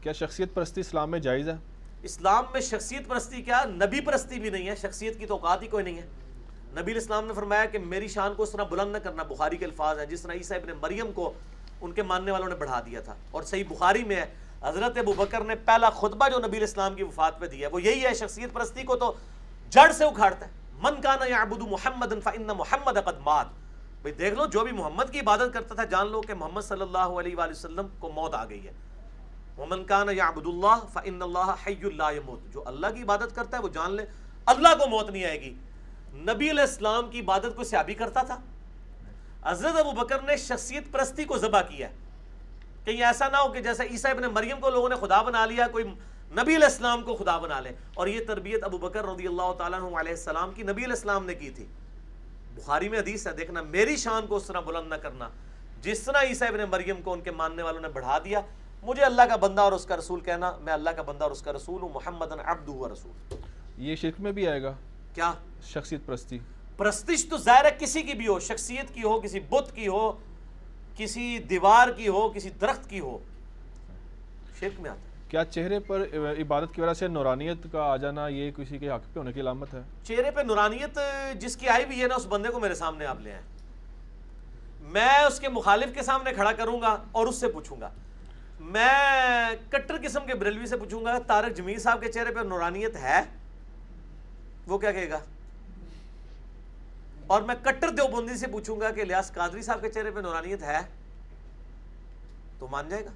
کیا 0.00 0.12
شخصیت 0.12 0.54
پرستی 0.54 0.80
اسلام 0.80 1.10
میں 1.10 1.18
جائز 1.18 1.48
ہے؟ 1.48 1.56
اسلام 2.02 2.44
میں 2.52 2.60
شخصیت 2.60 3.08
پرستی 3.08 3.42
کیا؟ 3.42 3.64
نبی 3.64 4.00
پرستی 4.00 4.40
بھی 4.40 4.50
نہیں 4.50 4.68
ہے 4.68 4.74
شخصیت 4.76 5.18
کی 5.18 5.26
تو 5.26 5.34
اوقات 5.34 5.62
ہی 5.62 5.68
کوئی 5.68 5.84
نہیں 5.84 5.98
ہے۔ 5.98 6.06
نبی 6.80 6.92
الاسلام 6.92 7.26
نے 7.26 7.32
فرمایا 7.32 7.64
کہ 7.64 7.78
میری 7.78 8.08
شان 8.08 8.34
کو 8.34 8.42
اس 8.42 8.50
طرح 8.50 8.62
بلند 8.62 8.92
نہ 8.92 8.98
کرنا 8.98 9.22
بخاری 9.22 9.56
کے 9.56 9.64
الفاظ 9.64 9.98
ہیں، 9.98 10.06
جس 10.06 10.22
طرح 10.22 10.32
عیسیٰ 10.32 10.58
ابن 10.58 10.72
مریم 10.80 11.12
کو 11.12 11.32
ان 11.80 11.92
کے 11.92 12.02
ماننے 12.02 12.30
والوں 12.30 12.48
نے 12.48 12.54
بڑھا 12.54 12.80
دیا 12.86 13.00
تھا۔ 13.00 13.14
اور 13.30 13.42
صحیح 13.42 13.64
بخاری 13.68 14.04
میں 14.04 14.16
ہے، 14.16 14.26
حضرت 14.62 14.98
ابو 14.98 15.12
بکر 15.12 15.40
نے 15.40 15.54
پہلا 15.54 15.90
خطبہ 15.90 16.28
جو 16.28 16.38
نبی 16.38 16.56
الاسلام 16.56 16.94
کی 16.94 17.02
وفات 17.02 17.40
پہ 17.40 17.46
دیا 17.46 17.68
ہے، 17.68 17.72
وہ 17.72 17.82
یہی 17.82 18.04
ہے، 18.04 18.14
شخصیت 18.14 18.52
پرستی 18.52 18.82
کو 18.82 18.96
تو 18.96 19.12
جڑ 19.70 19.92
سے 19.92 20.04
اکھاڑتا 20.04 20.46
ہے۔ 20.46 20.50
من 20.82 21.00
کانا 21.00 21.24
یعبد 21.24 21.62
محمد 21.70 22.12
فإن 22.24 22.46
محمد 22.46 22.98
قد 23.04 23.20
مات۔ 23.20 23.46
بھئی 24.02 24.14
دیکھ 24.14 24.34
لو، 24.34 24.46
جو 24.46 24.60
بھی 24.60 24.72
محمد 24.72 25.04
کی 25.12 25.20
عبادت 25.20 25.52
کرتا 25.52 25.74
تھا، 25.74 25.84
جان 25.84 26.08
لو 26.08 26.20
کہ 26.20 26.34
محمد 26.34 26.60
صلی 26.60 26.80
اللہ 26.80 26.98
علیہ 26.98 27.36
وآلہ 27.36 27.50
وسلم 27.50 27.86
کو 27.98 28.08
موت 28.08 28.34
آ 28.34 28.44
گئی 28.44 28.66
ہے۔ 28.66 28.72
ومن 29.58 29.84
کانا 29.84 30.12
یعبد 30.12 30.46
اللہ 30.46 30.84
فإن 30.92 31.22
اللہ 31.22 31.54
حی 31.66 31.74
لا 31.74 32.10
يموت 32.10 32.52
جو 32.52 32.62
اللہ 32.66 32.86
کی 32.94 33.02
عبادت 33.02 33.34
کرتا 33.34 33.56
ہے، 33.56 33.62
وہ 33.62 33.68
جان 33.68 33.94
لے، 33.94 34.04
اللہ 34.46 34.68
کو 34.68 34.86
موت 34.86 35.10
نہیں 35.10 35.24
آئے 35.24 35.40
گی۔ 35.40 35.54
نبی 36.14 36.50
علیہ 36.50 36.60
السلام 36.60 37.10
کی 37.10 37.20
عبادت 37.20 37.56
کو 37.56 37.64
صحابی 37.64 37.94
کرتا 37.94 38.22
تھا۔ 38.22 38.40
حضرت 39.44 39.76
ابو 39.76 39.92
بکر 39.92 40.22
نے 40.22 40.36
شخصیت 40.36 40.92
پرستی 40.92 41.24
کو 41.24 41.38
ذبح 41.38 41.62
کیا 41.62 41.88
کہیں 42.84 43.02
ایسا 43.02 43.28
نہ 43.28 43.36
ہو 43.36 43.52
کہ 43.52 43.60
جیسے 43.60 43.82
عیسیٰ 43.82 44.10
ابن 44.10 44.22
مریم 44.22 44.60
کو 44.60 44.70
لوگوں 44.70 44.88
نے 44.88 44.96
خدا 45.00 45.22
بنا 45.22 45.46
لیا، 45.46 45.66
کوئی 45.66 45.84
نبی 46.30 46.56
علیہ 46.56 46.64
السلام 46.64 47.02
کو 47.02 47.16
خدا 47.16 47.38
بنا 47.38 47.60
لے۔ 47.60 47.70
اور 47.94 48.06
یہ 48.06 48.24
تربیت 48.26 48.64
ابو 48.64 48.78
بکر 48.78 49.04
رضی 49.04 49.26
اللہ 49.26 49.52
تعالیٰ 49.58 49.78
عنہ 49.78 49.86
علیہ 49.86 50.12
السلام 50.12 50.52
کی 50.54 50.62
نبی 50.62 50.72
علیہ 50.72 50.94
السلام 50.94 51.26
نے 51.26 51.34
کی 51.34 51.50
تھی۔ 51.50 51.66
بخاری 52.54 52.88
میں 52.88 52.98
حدیث 52.98 53.26
ہے، 53.26 53.32
دیکھنا 53.32 53.62
میری 53.62 53.96
شان 53.96 54.26
کو 54.26 54.36
اس 54.36 54.44
طرح 54.46 54.60
بلند 54.60 54.88
نہ 54.88 54.94
کرنا۔ 54.94 55.28
جس 55.80 56.00
طرح 56.00 56.22
عیسیٰ 56.22 56.48
ابن 56.48 56.60
مریم 56.70 57.02
کو 57.02 57.12
ان 57.12 57.20
کے 57.20 57.30
ماننے 57.30 57.62
والوں 57.62 57.80
نے 57.80 57.88
بڑھا 57.88 58.18
دیا، 58.24 58.40
مجھے 58.82 59.02
اللہ 59.02 59.22
کا 59.22 59.36
بندہ 59.36 59.60
اور 59.60 59.72
اس 59.72 59.86
کا 59.86 59.96
رسول 59.96 60.20
کہنا، 60.20 60.52
میں 60.60 60.72
اللہ 60.72 60.90
کا 60.90 61.02
بندہ 61.02 61.24
اور 61.24 61.30
اس 61.30 61.42
کا 61.42 61.52
رسول 61.52 61.82
ہوں 61.82 61.88
محمد 61.88 62.32
عبد 62.44 62.68
و 62.68 62.88
رسول۔ 62.92 63.34
یہ 63.78 63.96
شرک 63.96 64.20
میں 64.20 64.32
بھی 64.32 64.48
آئے 64.48 64.62
گا۔ 64.62 64.72
کیا؟ 65.16 65.32
شخصیت 65.62 66.00
پرستی۔ 66.06 66.38
پرستش 66.76 67.28
تو 67.28 67.36
ظاہر 67.36 67.64
ہے 67.64 67.70
کسی 67.78 68.02
کی 68.02 68.12
بھی 68.12 68.26
ہو 68.26 68.38
شخصیت 68.40 68.94
کی 68.94 69.02
ہو 69.02 69.20
کسی 69.20 69.40
بت 69.40 69.74
کی 69.74 69.88
ہو 69.88 70.12
کسی 70.96 71.38
دیوار 71.38 71.88
کی 71.88 72.08
ہو 72.08 72.28
کسی 72.28 72.50
درخت 72.50 72.90
کی 72.90 73.00
ہو۔ 73.00 73.18
شرک 74.60 74.80
میں 74.80 74.90
آتا 74.90 75.00
ہے۔ 75.00 75.24
کیا 75.28 75.44
چہرے 75.44 75.78
پر 75.78 76.02
عبادت 76.38 76.74
کی 76.74 76.80
وجہ 76.80 76.92
سے 76.92 77.08
نورانیت 77.08 77.66
کا 77.72 77.82
آ 77.82 77.96
جانا 77.96 78.28
یہ 78.28 78.50
کسی 78.50 78.78
کے 78.78 78.90
حق 78.90 79.14
پہ 79.14 79.18
ہونے 79.18 79.32
کی 79.32 79.40
علامت 79.40 79.74
ہے؟ 79.74 79.80
چہرے 80.04 80.30
پہ 80.30 80.40
نورانیت 80.40 80.98
جس 81.40 81.56
کی 81.56 81.68
آئی 81.68 81.86
بھی 81.86 82.02
ہے 82.02 82.06
نا 82.06 82.14
اس 82.14 82.26
بندے 82.26 82.48
کو 82.48 82.60
میرے 82.60 82.74
سامنے 82.74 83.06
آپ 83.06 83.20
لے 83.20 83.32
آئیں۔ 83.32 83.42
میں 84.80 85.18
اس 85.18 85.40
کے 85.40 85.48
مخالف 85.48 85.94
کے 85.94 86.02
سامنے 86.02 86.32
کھڑا 86.32 86.52
کروں 86.52 86.80
گا 86.80 86.96
اور 87.12 87.26
اس 87.26 87.36
سے 87.36 87.48
پوچھوں 87.48 87.80
گا۔ 87.80 87.90
میں 88.60 89.56
کٹر 89.70 89.96
قسم 90.02 90.26
کے 90.26 90.34
بریلوی 90.34 90.66
سے 90.66 90.76
پوچھوں 90.76 91.04
گا 91.04 91.18
تارک 91.18 91.56
جمیل 91.56 91.78
صاحب 91.78 92.00
کے 92.00 92.12
چہرے 92.12 92.30
پہ 92.34 92.40
نورانیت 92.40 92.96
ہے؟ 92.96 93.20
وہ 94.66 94.78
کیا 94.78 94.92
کہے 94.92 95.10
گا؟ 95.10 95.18
اور 97.26 97.42
میں 97.42 97.54
کٹر 97.62 97.90
دیوبندی 97.90 98.36
سے 98.36 98.46
پوچھوں 98.46 98.80
گا 98.80 98.90
کہ 98.90 99.00
الیاس 99.00 99.32
قادری 99.32 99.62
صاحب 99.62 99.80
کے 99.80 99.90
چہرے 99.90 100.10
پہ 100.10 100.20
نورانیت 100.20 100.62
ہے؟ 100.62 100.78
تو 102.58 102.68
مان 102.68 102.88
جائے 102.88 103.04
گا؟ 103.04 103.10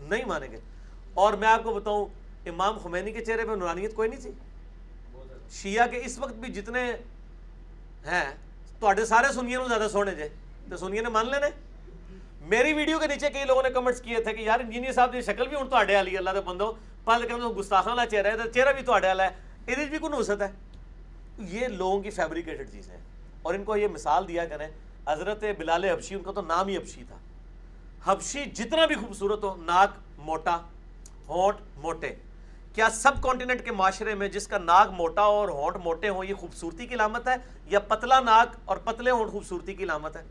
نہیں 0.00 0.24
مانیں 0.24 0.52
گے۔ 0.52 0.60
اور 1.14 1.32
میں 1.32 1.48
آپ 1.48 1.62
کو 1.62 1.74
بتاؤں، 1.74 2.06
امام 2.46 2.78
خمینی 2.78 3.12
کے 3.12 3.24
چہرے 3.24 3.44
پہ 3.44 3.52
نورانیت 3.52 3.94
کوئی 3.94 4.08
نہیں 4.08 4.20
تھی؟ 4.20 4.30
شیعہ 5.50 5.86
کے 5.86 6.00
اس 6.04 6.18
وقت 6.18 6.32
بھی 6.32 6.52
جتنے 6.52 6.92
ہیں 8.06 8.34
تو 8.80 9.04
سارے 9.08 9.32
سنیے 9.32 9.56
نو 9.56 9.68
زیادہ 9.68 9.86
سونے 9.92 10.14
جے۔ 10.14 10.28
تو 10.70 10.76
سنیے 10.76 11.00
نے 11.00 11.08
مان 11.08 11.30
لینے؟ 11.30 11.46
میری 12.40 12.72
ویڈیو 12.72 12.98
کے 12.98 13.06
نیچے 13.06 13.30
کئی 13.30 13.44
لوگوں 13.44 13.62
نے 13.62 13.70
کمنٹس 13.70 14.00
کیے 14.00 14.20
تھے 14.20 14.32
کہ 14.32 14.40
یار 14.40 14.60
انجینئر 14.60 14.92
صاحب 14.92 15.12
کی 15.12 15.20
شکل 15.20 15.48
بھی 15.48 15.56
ہوں 15.56 15.64
تو 15.64 15.76
آڈے 15.76 15.96
والی، 15.96 16.18
اللہ 16.18 16.30
دے 16.30 16.40
بندو۔ 16.40 16.72
پہلے 17.04 17.28
کہ 17.28 17.34
گستاخان 17.34 17.92
والا 17.92 18.06
چہرہ 18.06 18.26
ہے 18.26 18.36
تو 18.36 18.50
چہرہ 18.50 18.72
بھی 18.72 18.82
تو 18.82 18.92
آڈے 18.92 19.06
والا 19.06 19.24
ہے۔ 19.24 19.30
یہ 19.66 19.84
بھی 19.84 19.98
کوئی 19.98 20.12
نوسط 20.12 20.42
ہے؟ 20.42 20.75
یہ 21.38 21.68
لوگوں 21.68 22.00
کی 22.00 22.10
فیبریکیٹڈ 22.10 22.70
چیز 22.70 22.88
ہے 22.88 22.98
اور 23.42 23.54
ان 23.54 23.64
کو 23.64 23.76
یہ 23.76 23.88
مثال 23.88 24.28
دیا 24.28 24.44
کریں 24.44 24.68
حضرت 25.08 25.44
بلال 25.58 25.84
حبشی، 25.84 26.14
ان 26.14 26.22
کا 26.22 26.32
تو 26.32 26.40
نام 26.40 26.68
ہی 26.68 26.76
حبشی 26.76 27.04
تھا۔ 27.08 27.16
حبشی 28.04 28.44
جتنا 28.44 28.86
بھی 28.86 28.94
خوبصورت 28.94 29.44
ہو، 29.44 29.56
ناک 29.56 30.18
موٹا، 30.18 30.58
ہونٹ 31.28 31.56
موٹے۔ 31.76 32.14
کیا 32.74 32.90
سب 32.90 33.12
کانٹیننٹ 33.22 33.64
کے 33.64 33.72
معاشرے 33.72 34.14
میں 34.14 34.28
جس 34.28 34.48
کا 34.48 34.58
ناک 34.58 34.90
موٹا 34.90 35.22
اور 35.22 35.48
ہونٹ 35.48 35.76
موٹے 35.76 36.08
ہوں، 36.08 36.24
یہ 36.24 36.34
خوبصورتی 36.34 36.86
کی 36.86 36.94
علامت 36.94 37.28
ہے؟ 37.28 37.34
یا 37.66 37.78
پتلا 37.78 38.20
ناک 38.20 38.56
اور 38.64 38.76
پتلے 38.76 39.10
ہونٹ 39.10 39.30
خوبصورتی 39.30 39.74
کی 39.74 39.84
علامت 39.84 40.16
ہے؟ 40.16 40.22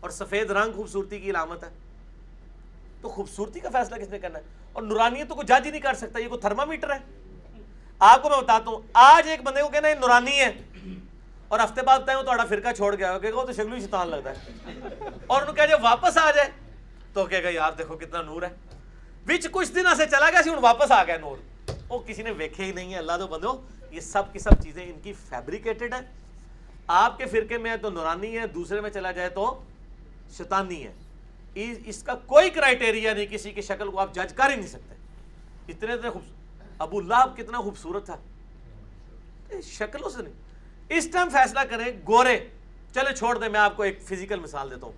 اور 0.00 0.10
سفید 0.10 0.50
رنگ 0.50 0.72
خوبصورتی 0.72 1.20
کی 1.20 1.30
علامت 1.30 1.64
ہے؟ 1.64 1.68
تو 3.00 3.08
خوبصورتی 3.08 3.60
کا 3.60 3.68
فیصلہ 3.72 3.96
کس 3.96 4.08
نے 4.08 4.18
کرنا 4.18 4.38
ہے؟ 4.38 4.44
اور 4.72 4.82
نورانیت 4.82 5.28
تو 5.28 5.34
کوئی 5.34 5.46
جج 5.46 5.66
ہی 5.66 5.70
نہیں 5.70 5.80
کر 5.80 5.94
سکتا، 5.94 6.18
یہ 6.18 6.28
کوئی 6.28 6.40
تھرما 6.40 6.64
میٹر 6.64 6.90
ہے؟ 6.90 6.98
آپ 7.98 8.22
کو 8.22 8.30
میں 8.30 8.38
بتاتا 8.38 8.70
ہوں، 8.70 8.78
آج 8.94 9.28
ایک 9.28 9.42
بندے 9.42 9.62
کو 9.62 9.68
کہنا 9.68 9.88
ہے 9.88 9.94
نورانی 9.94 10.40
ہے۔ 10.40 10.52
اور 11.48 11.60
ہفتے 11.60 11.82
بعد 11.82 11.98
بتائیں 11.98 12.18
وہ 12.18 12.24
تھوڑا 12.24 12.44
فرقہ 12.44 12.72
چھوڑ 12.72 12.94
گیا۔ 12.94 13.14
ہو 13.14 13.18
کہ 13.18 13.32
وہ 13.32 13.44
تو 13.44 13.52
شکل 13.52 13.80
شیطان 13.80 14.08
لگتا 14.08 14.30
ہے۔ 14.30 14.54
اور 15.26 15.42
انہوں 15.42 15.54
کہا، 15.54 15.66
جب 15.66 15.78
واپس 15.82 16.18
آ 16.18 16.30
جائے 16.30 16.48
تو 17.12 17.24
کہے 17.24 17.42
گا، 17.42 17.48
یار 17.48 17.72
دیکھو 17.72 17.96
کتنا 17.96 18.22
نور 18.22 18.42
ہے۔ 18.42 18.48
وچ 19.28 19.46
کچھ 19.50 19.72
دن 19.72 19.84
سے 19.96 20.06
چلا 20.06 20.30
گیا 20.30 20.42
سی، 20.42 20.50
ہوں 20.50 20.56
واپس 20.62 20.90
آ 20.90 21.04
گیا 21.04 21.16
نور۔ 21.16 21.36
وہ 21.88 21.98
کسی 21.98 22.22
نے 22.22 22.30
ویکھے 22.30 22.64
ہی 22.64 22.72
نہیں 22.72 22.92
ہے۔ 22.92 22.98
اللہ 22.98 23.12
تو 23.20 23.26
بندو، 23.26 23.66
یہ 23.90 24.00
سب 24.00 24.22
کی 24.32 24.38
سب 24.38 24.62
چیزیں 24.62 24.84
ان 24.84 25.00
کی 25.02 25.12
فیبریکیٹڈ 25.12 25.92
ہیں۔ 25.92 26.00
آپ 26.86 27.18
کے 27.18 27.26
فرقے 27.26 27.58
میں 27.58 27.70
ہے 27.70 27.76
تو 27.76 27.90
نورانی 27.90 28.38
ہے، 28.38 28.46
دوسرے 28.46 28.80
میں 28.80 28.90
چلا 28.90 29.12
جائے 29.12 29.28
تو 29.28 29.64
شیطانی 30.36 30.86
ہے۔ 30.86 30.92
اس 31.84 32.02
کا 32.02 32.14
کوئی 32.14 32.50
کرائٹیریا 32.50 33.14
نہیں، 33.14 33.26
کسی 33.26 33.50
کی 33.50 33.62
شکل 33.62 33.90
کو 33.90 34.00
آپ 34.00 34.14
جج 34.14 34.32
کر 34.34 34.50
ہی 34.50 34.56
نہیں 34.56 34.66
سکتے۔ 34.66 34.94
اتنے 35.68 35.92
اتنے 35.92 36.10
خوبصورت 36.10 36.35
ابو 36.78 36.98
اللہ 36.98 37.24
کتنا 37.36 37.58
خوبصورت 37.58 38.06
تھا۔ 38.06 38.16
شکلوں 39.62 40.10
سے 40.10 40.22
نہیں۔ 40.22 40.32
اس 40.88 41.08
ٹائم 41.12 41.28
فیصلہ 41.28 41.60
کریں، 41.70 41.92
گورے، 42.08 42.48
چلے 42.94 43.16
چھوڑ 43.16 43.38
دیں، 43.38 43.48
میں 43.48 43.60
آپ 43.60 43.76
کو 43.76 43.82
ایک 43.82 44.02
فزیکل 44.02 44.40
مثال 44.40 44.70
دیتا 44.70 44.86
ہوں۔ 44.86 44.92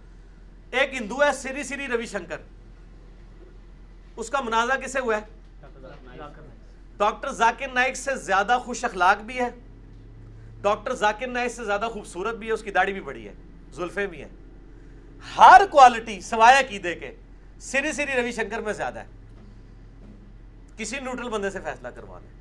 ایک 0.71 0.95
ہندو 0.95 1.23
ہے، 1.23 1.33
سری 1.33 1.63
سری 1.63 1.89
روی 1.89 2.07
شنکر۔ 2.07 2.37
اس 4.17 4.31
کا 4.31 4.41
منازع 4.41 4.75
کسے 4.75 5.01
ہوا 5.01 5.17
ہے؟ 5.17 5.21
ڈاکٹر 6.97 7.31
ذاکر 7.31 7.69
نائک 7.69 7.97
سے 7.97 8.17
زیادہ 8.17 8.59
خوش 8.65 8.85
اخلاق 8.85 9.23
بھی 9.23 9.41
ہے۔ 9.41 9.51
ڈاکٹر 10.63 10.95
ذاکر 10.95 11.27
نائک 11.27 11.53
سے 11.53 11.65
زیادہ 11.65 11.89
خوبصورت 11.93 12.37
بھی 12.37 12.47
ہے، 12.47 12.53
اس 12.53 12.63
کی 12.63 12.71
داڑھی 12.71 12.93
بھی 12.93 13.01
بڑی 13.01 13.29
ہے 13.29 13.35
زلفیں 13.73 14.07
بھی 14.07 14.23
ہیں۔ 14.23 14.29
ہر 15.39 15.63
کوالٹی 15.71 16.21
سوائے 16.21 16.67
عقیدے 16.67 16.95
کے، 16.95 17.17
سری 17.61 17.93
سری 17.93 18.13
روی 18.13 18.33
شنکر 18.33 18.59
میں 18.59 18.73
زیادہ 18.73 18.99
ہے۔ 18.99 19.07
کسی 20.79 21.01
نیوٹرل 21.01 21.29
بندے 21.29 21.51
سے 21.51 21.61
فیصلہ 21.61 21.89
کروا 21.89 22.19
لیں۔ 22.19 22.39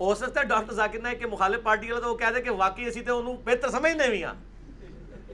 ہو 0.00 0.14
سکتا 0.14 0.40
ہے 0.40 0.46
ڈاکٹر 0.46 0.72
ذاکر 0.72 1.00
نائک 1.00 1.18
کے 1.18 1.26
مخالف 1.26 1.62
پارٹی 1.62 1.92
والا 1.92 2.06
تو 2.06 2.12
وہ 2.12 2.18
کہہ 2.18 2.26
دے 2.34 2.42
کہ 2.42 2.50
واقعی 2.50 2.84
اسی 2.84 3.00
تھے 3.00 3.10
انہوں 3.10 3.36
بہتر 3.44 3.70
سمجھنے 3.70 4.08
بھی 4.08 4.24
ہاں۔ 4.24 4.34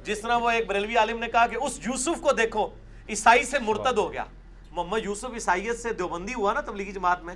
جس 0.04 0.20
طرح 0.20 0.36
وہ 0.36 0.50
ایک 0.50 0.66
بریلوی 0.66 0.96
عالم 0.96 1.18
نے 1.18 1.28
کہا 1.28 1.46
کہ 1.46 1.56
اس 1.56 1.80
یوسف 1.86 2.20
کو 2.20 2.32
دیکھو، 2.32 2.68
عیسائی 3.08 3.44
سے 3.44 3.58
مرتد 3.58 3.98
ہو 3.98 4.12
گیا۔ 4.12 4.24
محمد 4.70 4.98
یوسف 5.02 5.34
عیسائیت 5.34 5.80
سے 5.80 5.92
دیوبندی 5.92 6.34
ہوا 6.34 6.52
نا 6.52 6.60
تبلیغی 6.60 6.92
جماعت 6.92 7.22
میں، 7.22 7.34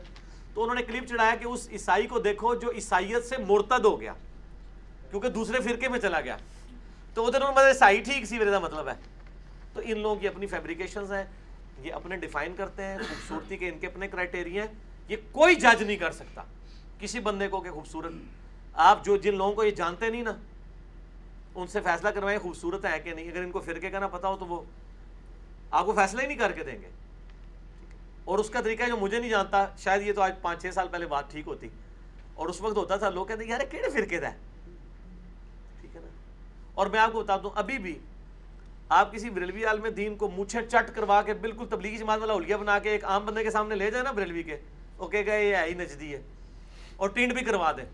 تو 0.55 0.63
انہوں 0.63 0.75
نے 0.75 0.83
کلپ 0.83 1.09
چڑھایا 1.09 1.35
کہ 1.35 1.45
اس 1.45 1.69
عیسائی 1.73 2.07
کو 2.07 2.19
دیکھو 2.19 2.55
جو 2.55 2.71
عیسائیت 2.71 3.25
سے 3.25 3.37
مرتد 3.39 3.85
ہو 3.85 4.01
گیا، 4.01 4.13
کیونکہ 5.11 5.29
دوسرے 5.29 5.61
فرقے 5.61 5.89
میں 5.89 5.99
چلا 5.99 6.21
گیا۔ 6.21 6.37
تو 7.15 7.27
ادھر 7.27 7.41
انہوں 7.41 7.65
نے 7.65 7.69
عیسائی 7.69 8.01
ٹھیک 8.01 8.25
سی 8.25 8.39
میرے 8.39 8.51
کا 8.51 8.59
مطلب 8.59 8.89
ہے۔ 8.89 8.95
تو 9.73 9.81
ان 9.85 9.99
لوگوں 9.99 10.17
کی 10.17 10.29
اپنی 10.29 10.47
فیبریکیشنز 10.47 11.13
ہیں۔ 11.13 11.25
یہ 11.83 11.93
اپنے 11.93 12.17
ڈیفائن 12.17 12.57
کرتے 12.57 12.85
ہیں، 12.85 12.99
خوبصورتی 12.99 13.57
کے 13.57 13.69
ان 13.69 13.79
کے 13.79 13.87
اپنے 13.87 14.09
کرائٹیریا 14.09 14.65
ہیں۔ 14.65 14.73
یہ 15.09 15.17
کوئی 15.33 15.55
جج 15.55 15.83
نہیں 15.83 15.97
کر 15.97 16.13
سکتا۔ 16.13 16.43
کسی 16.99 17.21
بندے 17.21 17.49
کو 17.49 17.61
کہ 17.61 17.71
خوبصورت۔ 17.71 18.13
آپ 18.73 19.05
جو 19.05 19.17
جن 19.17 19.35
لوگوں 19.35 19.53
کو 19.53 19.65
یہ 19.65 19.71
جانتے 19.71 20.11
نہیں 20.11 20.23
نا، 20.23 20.33
ان 21.55 21.67
سے 21.67 21.81
فیصلہ 21.81 22.09
کروائیں 22.09 22.39
خوبصورت 22.39 22.85
ہے 22.85 23.01
کہ 23.01 23.15
نہیں۔ 23.15 23.31
اگر 23.31 23.43
ان 23.43 23.51
کو 23.51 23.61
فرقے 23.61 23.91
کا 23.91 23.99
نہ 23.99 24.05
پتا 24.13 24.29
ہو 24.29 24.37
تو 24.37 24.47
وہ 24.47 24.63
آپ 25.71 25.87
کو 25.87 25.93
فیصلہ 25.93 26.23
ہی 26.23 26.27
نہیں 26.27 26.39
کر 26.39 26.53
کے 26.53 26.65
دیں 26.65 26.83
گے۔ 26.83 26.91
اور 28.25 28.39
اس 28.39 28.51
کا 28.51 28.61
طریقہ 28.61 28.83
جو 28.89 28.97
مجھے 28.97 29.19
نہیں 29.19 29.31
جانتا، 29.31 29.67
شاید 29.79 30.03
یہ 30.03 30.13
تو 30.13 30.23
آج 30.23 30.35
پانچ 30.43 30.63
چھ 30.63 30.75
سال 30.75 30.89
پہلے 30.89 31.07
بات 31.07 31.31
ٹھیک 31.31 31.47
ہوتی۔ 31.47 31.69
اور 32.35 32.49
اس 32.49 32.61
وقت 32.61 32.77
ہوتا 32.77 32.97
تھا، 32.97 33.11
لوگ 33.11 33.27
کہتے 33.27 33.45
ہیں، 33.45 33.51
یار 33.51 33.61
یہ 33.61 33.71
کیڑے 33.71 33.91
فرقے 33.91 34.21
دا 34.21 34.31
ہے 34.31 34.37
ٹھیک 35.81 35.97
ہے 35.97 36.01
نا؟ 36.01 36.07
اور 36.75 36.87
میں 36.87 37.01
آپ 37.01 37.13
کو 37.13 37.23
بتا 37.23 37.37
دوں 37.37 37.51
ابھی 37.55 37.79
بھی 37.79 37.99
آپ 38.91 39.13
کسی 39.13 39.29
بریلوی 39.31 39.65
عالم 39.65 39.87
دین 39.97 40.15
کو 40.17 40.29
مونچھے 40.31 40.61
چٹ 40.69 40.95
کروا 40.95 41.21
کے 41.23 41.35
بالکل 41.41 41.67
تبلیغی 41.71 41.97
جماعت 41.97 42.21
والا 42.21 42.35
حلیہ 42.35 42.57
بنا 42.57 42.79
کے 42.79 42.91
ایک 42.91 43.05
عام 43.05 43.25
بندے 43.27 43.43
کے 43.45 43.51
سامنے 43.51 43.75
لے 43.75 43.91
جائے 43.91 44.05
نا 44.05 44.11
بریلوی 44.13 44.43
کے، 44.43 44.57
وہ 44.99 45.09
کہے 45.09 45.27
گا 45.27 45.35
یہ 45.35 45.55
ہے 45.57 45.65
ہی 45.67 45.75
نجدی 45.75 46.13
ہے، 46.13 46.21
اور 46.97 47.09
ٹینڈ 47.09 47.33
بھی 47.35 47.45
کروا 47.45 47.71
دیں۔ 47.77 47.85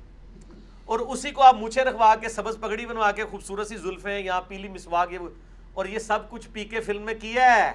اور 0.85 1.01
اسی 1.01 1.31
کو 1.31 1.43
آپ 1.43 1.55
مونچھے 1.55 1.83
رکھوا 1.85 2.15
کے، 2.21 2.29
سبز 2.29 2.57
پگڑی 2.61 2.87
بنوا 2.87 3.11
کے، 3.13 3.25
خوبصورت 3.31 3.67
سی 3.67 3.77
زلفیں 3.77 4.19
یا 4.19 4.41
پیلی 4.49 4.69
مسواک، 4.69 5.13
یہ 5.13 5.19
اور 5.75 5.87
یہ 5.87 5.99
سب 5.99 6.31
کچھ 6.31 6.49
پی 6.53 6.65
کے 6.65 6.81
فلم 6.81 7.03
میں 7.03 7.15
کیا 7.21 7.55
ہے۔ 7.57 7.73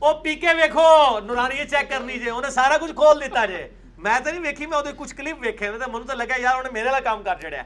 وہ 0.00 0.12
پی 0.22 0.34
کے 0.34 0.54
ویکھو، 0.56 1.18
نورانی 1.24 1.64
چیک 1.70 1.90
کر 1.90 2.00
لیجیے 2.00 2.30
انہیں 2.30 2.50
سارا 2.50 2.76
کچھ 2.80 2.92
کھول 2.96 3.20
دیتا 3.20 3.44
جے۔ 3.46 3.66
میں 3.98 4.18
تو 4.24 4.30
نہیں 4.30 4.42
ویکھی، 4.42 4.66
میں 4.66 4.78
وہ 4.78 4.90
کچھ 4.96 5.14
کلپ 5.16 5.36
ویکھے، 5.40 5.70
میں 5.70 5.78
تو 5.78 5.90
منو 5.92 6.04
تو 6.04 6.14
لگا 6.14 6.40
یار 6.40 6.58
انہیں 6.58 6.72
میرے 6.72 6.86
والا 6.86 7.00
کام 7.00 7.22
کر 7.22 7.40
چڑیا 7.42 7.62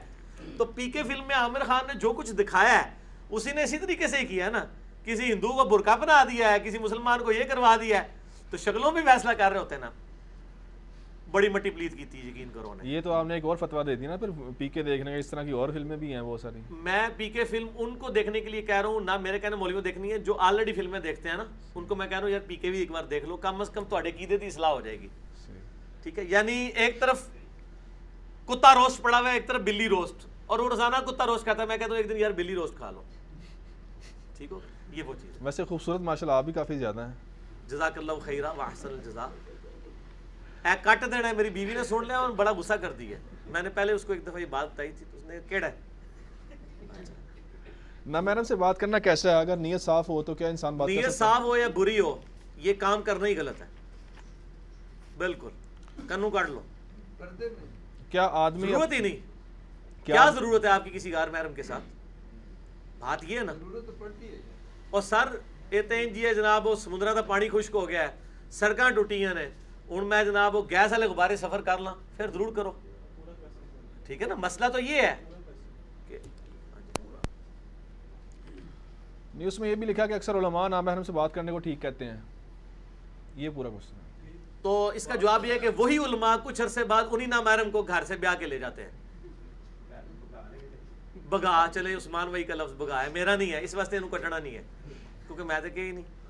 تو 0.57 0.65
پی 0.65 0.89
کے 0.91 1.03
فلم 1.03 1.27
میں 1.27 1.35
عامر 1.35 1.63
خان 1.67 1.87
نے 1.87 1.99
جو 1.99 2.11
کچھ 2.13 2.31
دکھایا 2.33 2.77
ہے 2.77 3.02
اسی 3.29 3.51
نے 3.51 3.63
اسی 3.63 3.77
طریقے 3.77 4.07
سے 4.07 4.17
ہی 4.17 4.25
کیا 4.25 4.49
نا 4.49 4.63
کسی 5.05 5.31
ہندو 5.31 5.47
کو 5.47 5.63
برقع 5.69 5.95
بنا 5.95 6.23
دیا 6.23 6.51
ہے 6.51 6.59
کسی 6.59 6.77
مسلمان 6.77 7.23
کو 7.23 7.31
یہ 7.31 7.43
کروا 7.43 7.75
دیا 7.81 8.03
ہے 8.03 8.07
تو 8.49 8.57
شکلوں 8.57 8.91
بھی 8.91 9.01
فیصلہ 9.01 9.31
کر 9.31 9.51
رہے 9.51 9.59
ہوتے 9.59 9.75
ہیں 9.75 9.81
نا۔ 9.81 9.89
بڑی 11.31 11.47
مٹی 11.49 11.69
پلیت 11.69 11.95
کی 11.97 12.05
تھی 12.05 12.19
یقین 12.27 12.49
کرو 12.53 12.73
نے 12.73 12.89
یہ 12.89 13.01
تو 13.01 13.11
آپ 13.13 13.25
نے 13.25 13.33
ایک 13.33 13.45
اور 13.45 13.57
فتویٰ 13.57 13.85
دے 13.85 13.95
دی 13.95 14.07
نا 14.07 14.15
پھر 14.15 14.29
پی 14.57 14.67
کے 14.69 14.83
دیکھنے 14.83 15.11
کا 15.11 15.17
اس 15.17 15.27
طرح 15.27 15.43
کی 15.43 15.51
اور 15.51 15.69
فلمیں 15.69 15.95
بھی 15.97 16.13
ہیں 16.13 16.21
بہت 16.21 16.41
ساری۔ 16.41 16.59
میں 16.69 17.07
پی 17.17 17.29
کے 17.29 17.43
فلم 17.43 17.67
ان 17.75 17.95
کو 17.95 18.09
دیکھنے 18.09 18.41
کے 18.41 18.49
لیے 18.49 18.61
کہہ 18.61 18.75
رہا 18.75 18.89
ہوں 18.89 19.01
نہ 19.01 19.17
میرے 19.17 19.39
کہنے 19.39 19.55
مولوی 19.55 19.81
دیکھنی 19.81 20.11
ہے 20.11 20.17
جو 20.19 20.35
آلریڈی 20.39 20.73
فلمیں 20.73 20.99
دیکھتے 20.99 21.29
ہیں 21.29 21.37
نا 21.37 21.43
ان 21.75 21.85
کو 21.85 21.95
میں 21.95 22.07
کہہ 22.07 22.17
رہا 22.17 22.23
ہوں 22.23 22.31
یار 22.31 22.41
پی 22.47 22.55
کے 22.55 22.69
بھی 22.69 22.79
ایک 22.79 22.91
بار 22.91 23.03
دیکھ 23.03 23.25
لو 23.25 23.37
کم 23.37 23.61
از 23.61 23.69
کم 23.69 23.83
تھوڑے 23.83 24.11
کی 24.11 24.25
دی 24.25 24.45
اصلاح 24.45 24.71
ہو 24.71 24.81
جائے 24.81 24.99
گی۔ 24.99 25.07
ٹھیک 26.03 26.19
ہے 26.19 26.23
یعنی 26.23 26.69
ایک 26.75 26.99
طرف 26.99 27.27
کتا 28.47 28.73
روسٹ 28.75 29.01
پڑا 29.01 29.19
ہوا 29.19 29.29
ہے 29.29 29.33
ایک 29.33 29.47
طرف 29.47 29.61
بلی 29.61 29.89
روسٹ۔ 29.89 30.25
اور 30.45 30.59
وہ 30.59 30.69
روزانہ 30.69 30.95
کتا 30.95 31.25
روسٹ 31.25 31.43
کھاتا 31.43 31.61
ہے 31.61 31.67
میں 31.67 31.77
کہتا 31.77 31.89
ہوں 31.89 31.97
ایک 31.97 32.09
دن 32.09 32.17
یار 32.17 32.31
بلی 32.31 32.55
روسٹ 32.55 32.77
کھا 32.77 32.91
لو۔ 32.91 33.01
ٹھیک 34.37 34.51
ہو؟ 34.51 34.59
یہ 34.91 35.03
وہ 35.03 35.13
چیز۔ 35.21 35.31
ویسے 35.41 35.65
خوبصورت 35.65 36.01
ماشاء 36.01 36.27
اللہ 36.27 36.37
آپ 36.37 36.45
بھی 36.45 36.53
کافی 36.53 36.77
زیادہ 36.77 37.01
ہیں۔ 37.01 37.13
جزاک 37.67 37.97
اللہ 37.97 38.11
خیرہ 38.21 38.51
واحسن 38.57 38.87
الجزا 38.87 39.23
اے 40.65 40.71
کٹ 40.81 41.01
دینا 41.01 41.27
ہے 41.29 41.33
میری 41.33 41.49
بیوی 41.49 41.73
نے 41.73 41.83
سن 41.83 42.05
لیا 42.07 42.19
اور 42.19 42.29
بڑا 42.29 42.51
غصہ 42.51 42.73
کر 42.73 42.91
دیا 42.91 43.17
میں 43.47 43.61
نے 43.61 43.69
پہلے 43.69 43.91
اس 43.93 44.03
کو 44.03 44.13
ایک 44.13 44.27
دفعہ 44.27 44.39
یہ 44.39 44.45
بات 44.45 44.73
بتائی 44.73 44.91
تھی 44.97 45.05
تو 45.11 45.17
اس 45.17 45.23
نے 45.23 45.39
کیڑا 45.49 45.67
ہے؟ 45.67 45.75
نہ 48.05 48.21
میڈم 48.21 48.43
سے 48.43 48.55
بات 48.55 48.77
کرنا 48.77 48.99
کیسا 48.99 49.29
ہے؟ 49.31 49.35
اگر 49.35 49.57
نیت 49.57 49.81
صاف 49.81 50.09
ہو 50.09 50.23
تو 50.23 50.35
کیا 50.35 50.47
انسان 50.47 50.77
بات 50.77 50.87
کر 50.87 50.93
نیت 50.93 51.11
سکتا 51.11 51.27
ہے؟ 51.27 51.33
صاف 51.33 51.41
ہو 51.41 51.57
یا 51.57 51.67
بری 51.67 51.99
ہو 51.99 52.21
یہ 52.57 52.73
کام 52.73 53.01
کرنا 53.01 53.27
ہی 53.27 53.37
غلط 53.37 53.61
ہے۔ 53.61 53.67
بالکل۔ 55.17 55.49
کنو 56.09 56.29
کاٹ 56.29 56.49
لو۔ 56.49 56.61
پردے 57.17 57.49
میں۔ 57.49 57.65
کیا 58.11 58.29
آدمی 58.31 58.67
ضرورت 58.67 58.93
ہی 58.93 58.99
نہیں۔ 58.99 59.32
کیا 60.05 60.29
ضرورت 60.29 60.65
ہے 60.65 60.69
آپ 60.69 60.83
کی 60.83 60.89
کسی 60.89 61.13
غار 61.13 61.27
محرم 61.27 61.53
کے 61.53 61.63
ساتھ؟ 61.63 61.83
بات 62.99 63.23
یہ 63.23 63.39
ہے 63.39 63.43
نا۔ 63.43 63.53
ضرورت 63.53 63.85
تو 63.85 63.91
پڑتی 63.99 64.27
ہے۔ 64.27 64.41
اور 64.89 65.01
سر 65.01 65.35
یہ 65.71 66.05
جی 66.05 66.25
ہے 66.25 66.33
جناب 66.33 66.67
وہ 66.67 66.75
سمندرا 66.75 67.13
دا 67.13 67.21
پانی 67.21 67.49
خشک 67.49 67.75
ہو 67.75 67.89
گیا 67.89 68.01
ہے 68.01 68.15
سڑکاں 68.51 68.89
ٹوٹیاں 68.91 69.33
نے۔ 69.33 69.49
ہوں 69.89 70.05
میں 70.05 70.23
جناب 70.23 70.55
وہ 70.55 70.61
گیس 70.69 70.91
والے 70.91 71.05
غبارے 71.05 71.35
سفر 71.35 71.61
کر 71.61 71.77
لاں 71.77 71.95
پھر 72.17 72.31
ضرور 72.31 72.53
کرو۔ 72.55 72.71
ٹھیک 74.05 74.21
ہے 74.21 74.27
نا؟ 74.27 74.35
مسئلہ 74.35 74.65
تو 74.67 74.79
یہ 74.79 75.01
ہے۔ 75.01 75.15
کہ 76.07 76.17
نیوز 79.35 79.59
میں 79.59 79.69
یہ 79.69 79.75
بھی 79.75 79.87
لکھا 79.87 80.05
کہ 80.05 80.13
اکثر 80.13 80.35
علماء 80.35 80.67
نامحرم 80.67 81.03
سے 81.03 81.11
بات 81.11 81.33
کرنے 81.33 81.51
کو 81.51 81.59
ٹھیک 81.59 81.81
کہتے 81.81 82.05
ہیں۔ 82.05 82.17
یہ 83.35 83.49
پورا 83.55 83.69
کوشچن 83.69 83.95
ہے۔ 83.95 84.31
تو 84.61 84.87
اس 84.87 85.07
کا 85.07 85.15
جواب 85.15 85.45
یہ 85.45 85.53
ہے 85.53 85.59
کہ 85.59 85.69
وہی 85.77 85.97
علماء 85.97 86.35
کچھ 86.43 86.61
عرصے 86.61 86.83
بعد 86.83 87.03
انہی 87.11 87.25
نامحرم 87.25 87.71
کو 87.71 87.81
گھر 87.81 88.03
سے 88.03 88.15
بیاہ 88.15 88.35
کے 88.35 88.45
لے 88.45 88.59
جاتے 88.59 88.83
ہیں۔ 88.83 89.02
بگا 91.29 91.65
چلے 91.73 91.93
عثمان 91.93 92.27
وہی 92.27 92.43
کا 92.43 92.55
لفظ 92.55 92.73
بگا 92.73 93.03
ہے 93.03 93.09
میرا 93.09 93.35
نہیں 93.35 93.51
ہے 93.51 93.63
اس 93.63 93.75
واسطے 93.75 93.97
انہوں 93.97 94.09
کٹنا 94.09 94.39
نہیں 94.39 94.55
ہے 94.55 94.63
کیونکہ 95.27 95.43
میں 95.43 95.59
تو 95.59 95.67
کہ 95.75 95.79
ہی 95.79 95.91
نہیں 95.91 96.21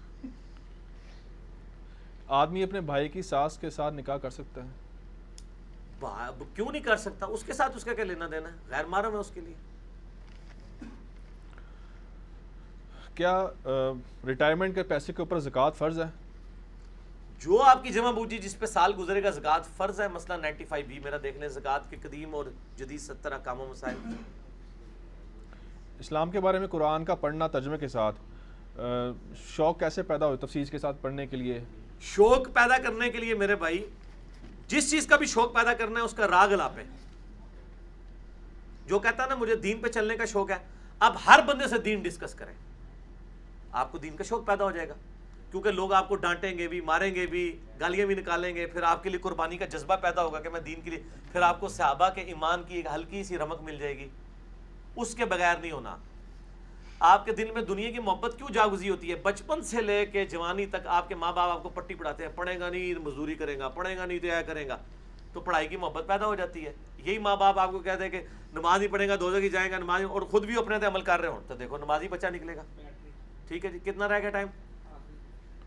آدمی 2.27 2.63
اپنے 2.63 2.81
بھائی 2.81 3.09
کی 3.09 3.21
ساس 3.21 3.57
کے 3.57 3.69
ساتھ 3.69 3.93
نکاح 3.93 4.17
کر 4.17 4.29
سکتا 4.29 4.63
ہے 4.63 4.83
کیوں 6.55 6.71
نہیں 6.71 6.83
کر 6.83 6.97
سکتا 6.97 7.25
اس 7.25 7.43
کے 7.43 7.53
ساتھ 7.53 7.75
اس 7.75 7.83
کا 7.83 7.93
کیا 7.93 8.05
لینا 8.05 8.27
دینا 8.31 8.49
ہے 8.49 8.55
غیر 8.69 8.85
محرم 8.85 9.13
ہے 9.13 9.17
اس 9.17 9.31
کے 9.33 9.41
لیے 9.41 9.53
کیا 13.15 13.47
ریٹائرمنٹ 14.27 14.75
کے 14.75 14.83
پیسے 14.83 15.13
کے 15.13 15.21
اوپر 15.21 15.39
زکوٰۃ 15.39 15.71
فرض 15.71 15.99
ہے 15.99 16.05
جو 17.39 17.61
آپ 17.61 17.83
کی 17.83 17.89
جمع 17.89 18.11
بوجھی 18.11 18.37
جس 18.37 18.59
پہ 18.59 18.65
سال 18.65 18.93
گزرے 18.97 19.23
گا 19.23 19.29
زکوٰۃ 19.29 19.59
فرض 19.77 20.01
ہے 20.01 20.07
مسئلہ 20.07 20.47
95 20.47 20.83
بھی 20.87 20.99
میرا 20.99 21.17
دیکھ 21.23 21.37
لیں 21.37 21.47
زکوٰۃ 21.47 21.89
کے 21.89 21.97
قدیم 22.01 22.35
اور 22.35 22.45
جدید 22.77 22.99
ستر 22.99 23.31
احکام 23.31 23.61
و 23.61 23.67
مسائل। 23.71 23.97
اسلام 26.03 26.31
کے 26.31 26.39
بارے 26.39 26.59
میں 26.59 26.67
قرآن 26.67 27.05
کا 27.05 27.15
پڑھنا 27.15 27.47
ترجمے 27.47 27.77
کے 27.77 27.88
ساتھ 27.88 28.15
شوق 29.47 29.80
کیسے 29.80 30.03
پیدا 30.03 30.27
ہو 30.27 30.35
تفصیل 30.35 30.65
کے 30.65 30.77
ساتھ 30.77 30.97
پڑھنے 31.01 31.27
کے 31.27 31.38
لیے؟ 31.38 31.59
شوق 32.01 32.47
پیدا 32.53 32.77
کرنے 32.77 33.09
کے 33.09 33.17
لیے 33.17 33.34
میرے 33.34 33.55
بھائی، 33.55 33.85
جس 34.67 34.89
چیز 34.91 35.07
کا 35.07 35.15
بھی 35.15 35.25
شوق 35.25 35.53
پیدا 35.53 35.73
کرنا 35.73 35.99
ہے، 35.99 36.05
اس 36.05 36.13
کا 36.13 36.27
راگ 36.27 36.53
الاپے 36.53 36.84
جو 38.88 38.99
کہتا 38.99 39.23
ہے 39.23 39.30
نا، 39.30 39.35
مجھے 39.35 39.55
دین 39.55 39.77
پہ 39.77 39.88
چلنے 39.88 40.17
کا 40.17 40.25
شوق 40.25 40.51
ہے، 40.51 40.57
اب 40.99 41.15
ہر 41.27 41.39
بندے 41.45 41.67
سے 41.67 41.77
دین 41.77 42.01
ڈسکس 42.01 42.34
کریں۔ 42.34 42.53
آپ 43.71 43.91
کو 43.91 43.97
دین 43.97 44.15
کا 44.15 44.23
شوق 44.23 44.45
پیدا 44.45 44.63
ہو 44.63 44.71
جائے 44.71 44.89
گا۔ 44.89 44.93
کیونکہ 45.51 45.71
لوگ 45.71 45.93
آپ 45.93 46.07
کو 46.09 46.15
ڈانٹیں 46.15 46.57
گے 46.57 46.67
بھی، 46.67 46.81
ماریں 46.81 47.15
گے 47.15 47.25
بھی، 47.25 47.59
گالیاں 47.80 48.05
بھی 48.05 48.15
نکالیں 48.15 48.55
گے، 48.55 48.65
پھر 48.65 48.84
آپ 48.84 49.03
کے 49.03 49.09
لیے 49.09 49.19
قربانی 49.19 49.57
کا 49.57 49.65
جذبہ 49.65 49.95
پیدا 49.95 50.23
ہوگا 50.23 50.39
کہ 50.39 50.49
میں 50.49 50.59
دین 50.59 50.81
کے 50.81 50.89
لیے، 50.89 51.01
پھر 51.31 51.41
آپ 51.41 51.59
کو 51.59 51.67
صحابہ 51.67 52.09
کے 52.09 52.21
ایمان 52.21 52.63
کی 52.67 52.75
ایک 52.75 52.85
ہلکی 52.95 53.23
سی 53.23 53.38
رمک 53.38 53.61
مل 53.61 53.77
جائے 53.77 53.97
گی۔ 53.97 54.09
اس 54.95 55.15
کے 55.15 55.25
بغیر 55.25 55.55
نہیں 55.57 55.71
ہونا۔ 55.71 55.97
آپ 56.99 57.25
کے 57.25 57.31
دل 57.31 57.51
میں 57.51 57.61
دنیا 57.61 57.91
کی 57.91 57.99
محبت 57.99 58.37
کیوں 58.37 58.49
جاگزی 58.53 58.89
ہوتی 58.89 59.09
ہے؟ 59.09 59.15
بچپن 59.15 59.61
سے 59.61 59.81
لے 59.81 60.05
کے 60.05 60.25
جوانی 60.25 60.65
تک 60.65 60.87
آپ 60.87 61.07
کے 61.07 61.15
ماں 61.15 61.33
باپ 61.33 61.49
آپ 61.49 61.63
کو 61.63 61.69
پٹی 61.69 61.93
پڑھاتے 61.93 62.23
ہیں 62.23 62.31
پڑھے 62.35 62.59
گا 62.59 62.69
نہیں، 62.69 62.99
مزدوری 62.99 63.35
کرے 63.35 63.59
گا 63.59 63.69
پڑھے 63.69 63.97
گا 63.97 64.05
نہیں 64.05 64.19
تو 64.19 64.27
یہ 64.27 64.33
کرے 64.47 64.67
گا۔ 64.67 64.77
تو 65.33 65.39
پڑھائی 65.39 65.67
کی 65.67 65.77
محبت 65.77 66.07
پیدا 66.07 66.25
ہو 66.25 66.35
جاتی 66.35 66.65
ہے۔ 66.65 66.73
یہی 66.97 67.17
ماں 67.17 67.35
باپ 67.35 67.59
آپ 67.59 67.71
کو 67.71 67.79
کہتے 67.79 68.03
ہیں 68.03 68.11
کہ 68.11 68.21
نماز 68.53 68.81
ہی 68.81 68.87
پڑھیں 68.87 69.07
گا 69.07 69.15
دو 69.19 69.27
ہی 69.27 69.49
جائیں 69.49 69.71
گا، 69.71 69.77
نماز 69.77 70.03
اور 70.03 70.21
خود 70.21 70.45
بھی 70.45 70.57
اپنے 70.57 70.85
عمل 70.85 71.01
کر 71.01 71.19
رہے 71.19 71.27
ہوں۔ 71.27 71.39
تو 71.47 71.55
دیکھو، 71.55 71.77
نماز 71.77 72.01
ہی 72.01 72.07
بچہ 72.07 72.27
نکلے 72.27 72.55
گا۔ 72.55 72.63
ٹھیک 73.47 73.65
ہے 73.65 73.71
جی 73.71 73.79
کتنا 73.79 74.07
رہ 74.07 74.19
گیا 74.19 74.29
ٹائم؟ 74.29 74.47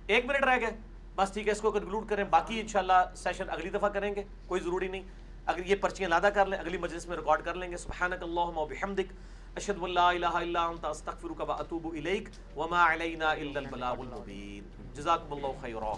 ایک 0.07 0.27
منٹ 0.27 0.45
رہ 0.45 0.57
گیا 0.61 0.69
بس 1.17 1.33
ٹھیک 1.33 1.47
ہے، 1.47 1.53
اس 1.53 1.61
کو 1.61 1.71
کنکلوڈ 1.71 2.09
کریں۔ 2.09 2.25
باقی 2.25 2.61
انشاءاللہ 2.61 3.15
سیشن 3.17 3.51
اگلی 3.51 3.71
دفعہ 3.71 3.89
کریں 3.89 4.15
گے، 4.15 4.23
کوئی 4.47 4.61
ضروری 4.61 4.89
نہیں۔ 4.89 5.03
اگر 5.47 5.67
یہ 5.67 5.75
پرچیاں 5.81 6.09
لادہ 6.09 6.29
کر 6.35 6.47
لیں، 6.47 6.59
اگلی 6.59 6.79
مجلس 6.79 7.07
میں 7.09 7.17
ریکارڈ 7.17 7.45
کر 7.45 7.55
لیں 7.55 7.71
گے، 7.71 7.77
سبحانک 7.77 8.23
اللہم 8.23 8.59
و 8.59 8.67
بحمدک، 8.67 9.13
اشہد 9.57 9.77
ان 9.81 9.99
الہ 9.99 10.27
الا 10.27 10.65
انت، 10.65 10.85
استغفرک 10.85 11.41
و 11.49 11.53
اتوب 11.53 11.87
الیک، 11.93 12.29
وما 12.57 12.93
علینا 12.93 13.31
الا 13.31 13.61
البلاغ 13.61 14.01
المبین۔ 14.01 14.93
جزاکم 14.95 15.33
اللہ 15.33 15.61
خیرہ 15.61 15.95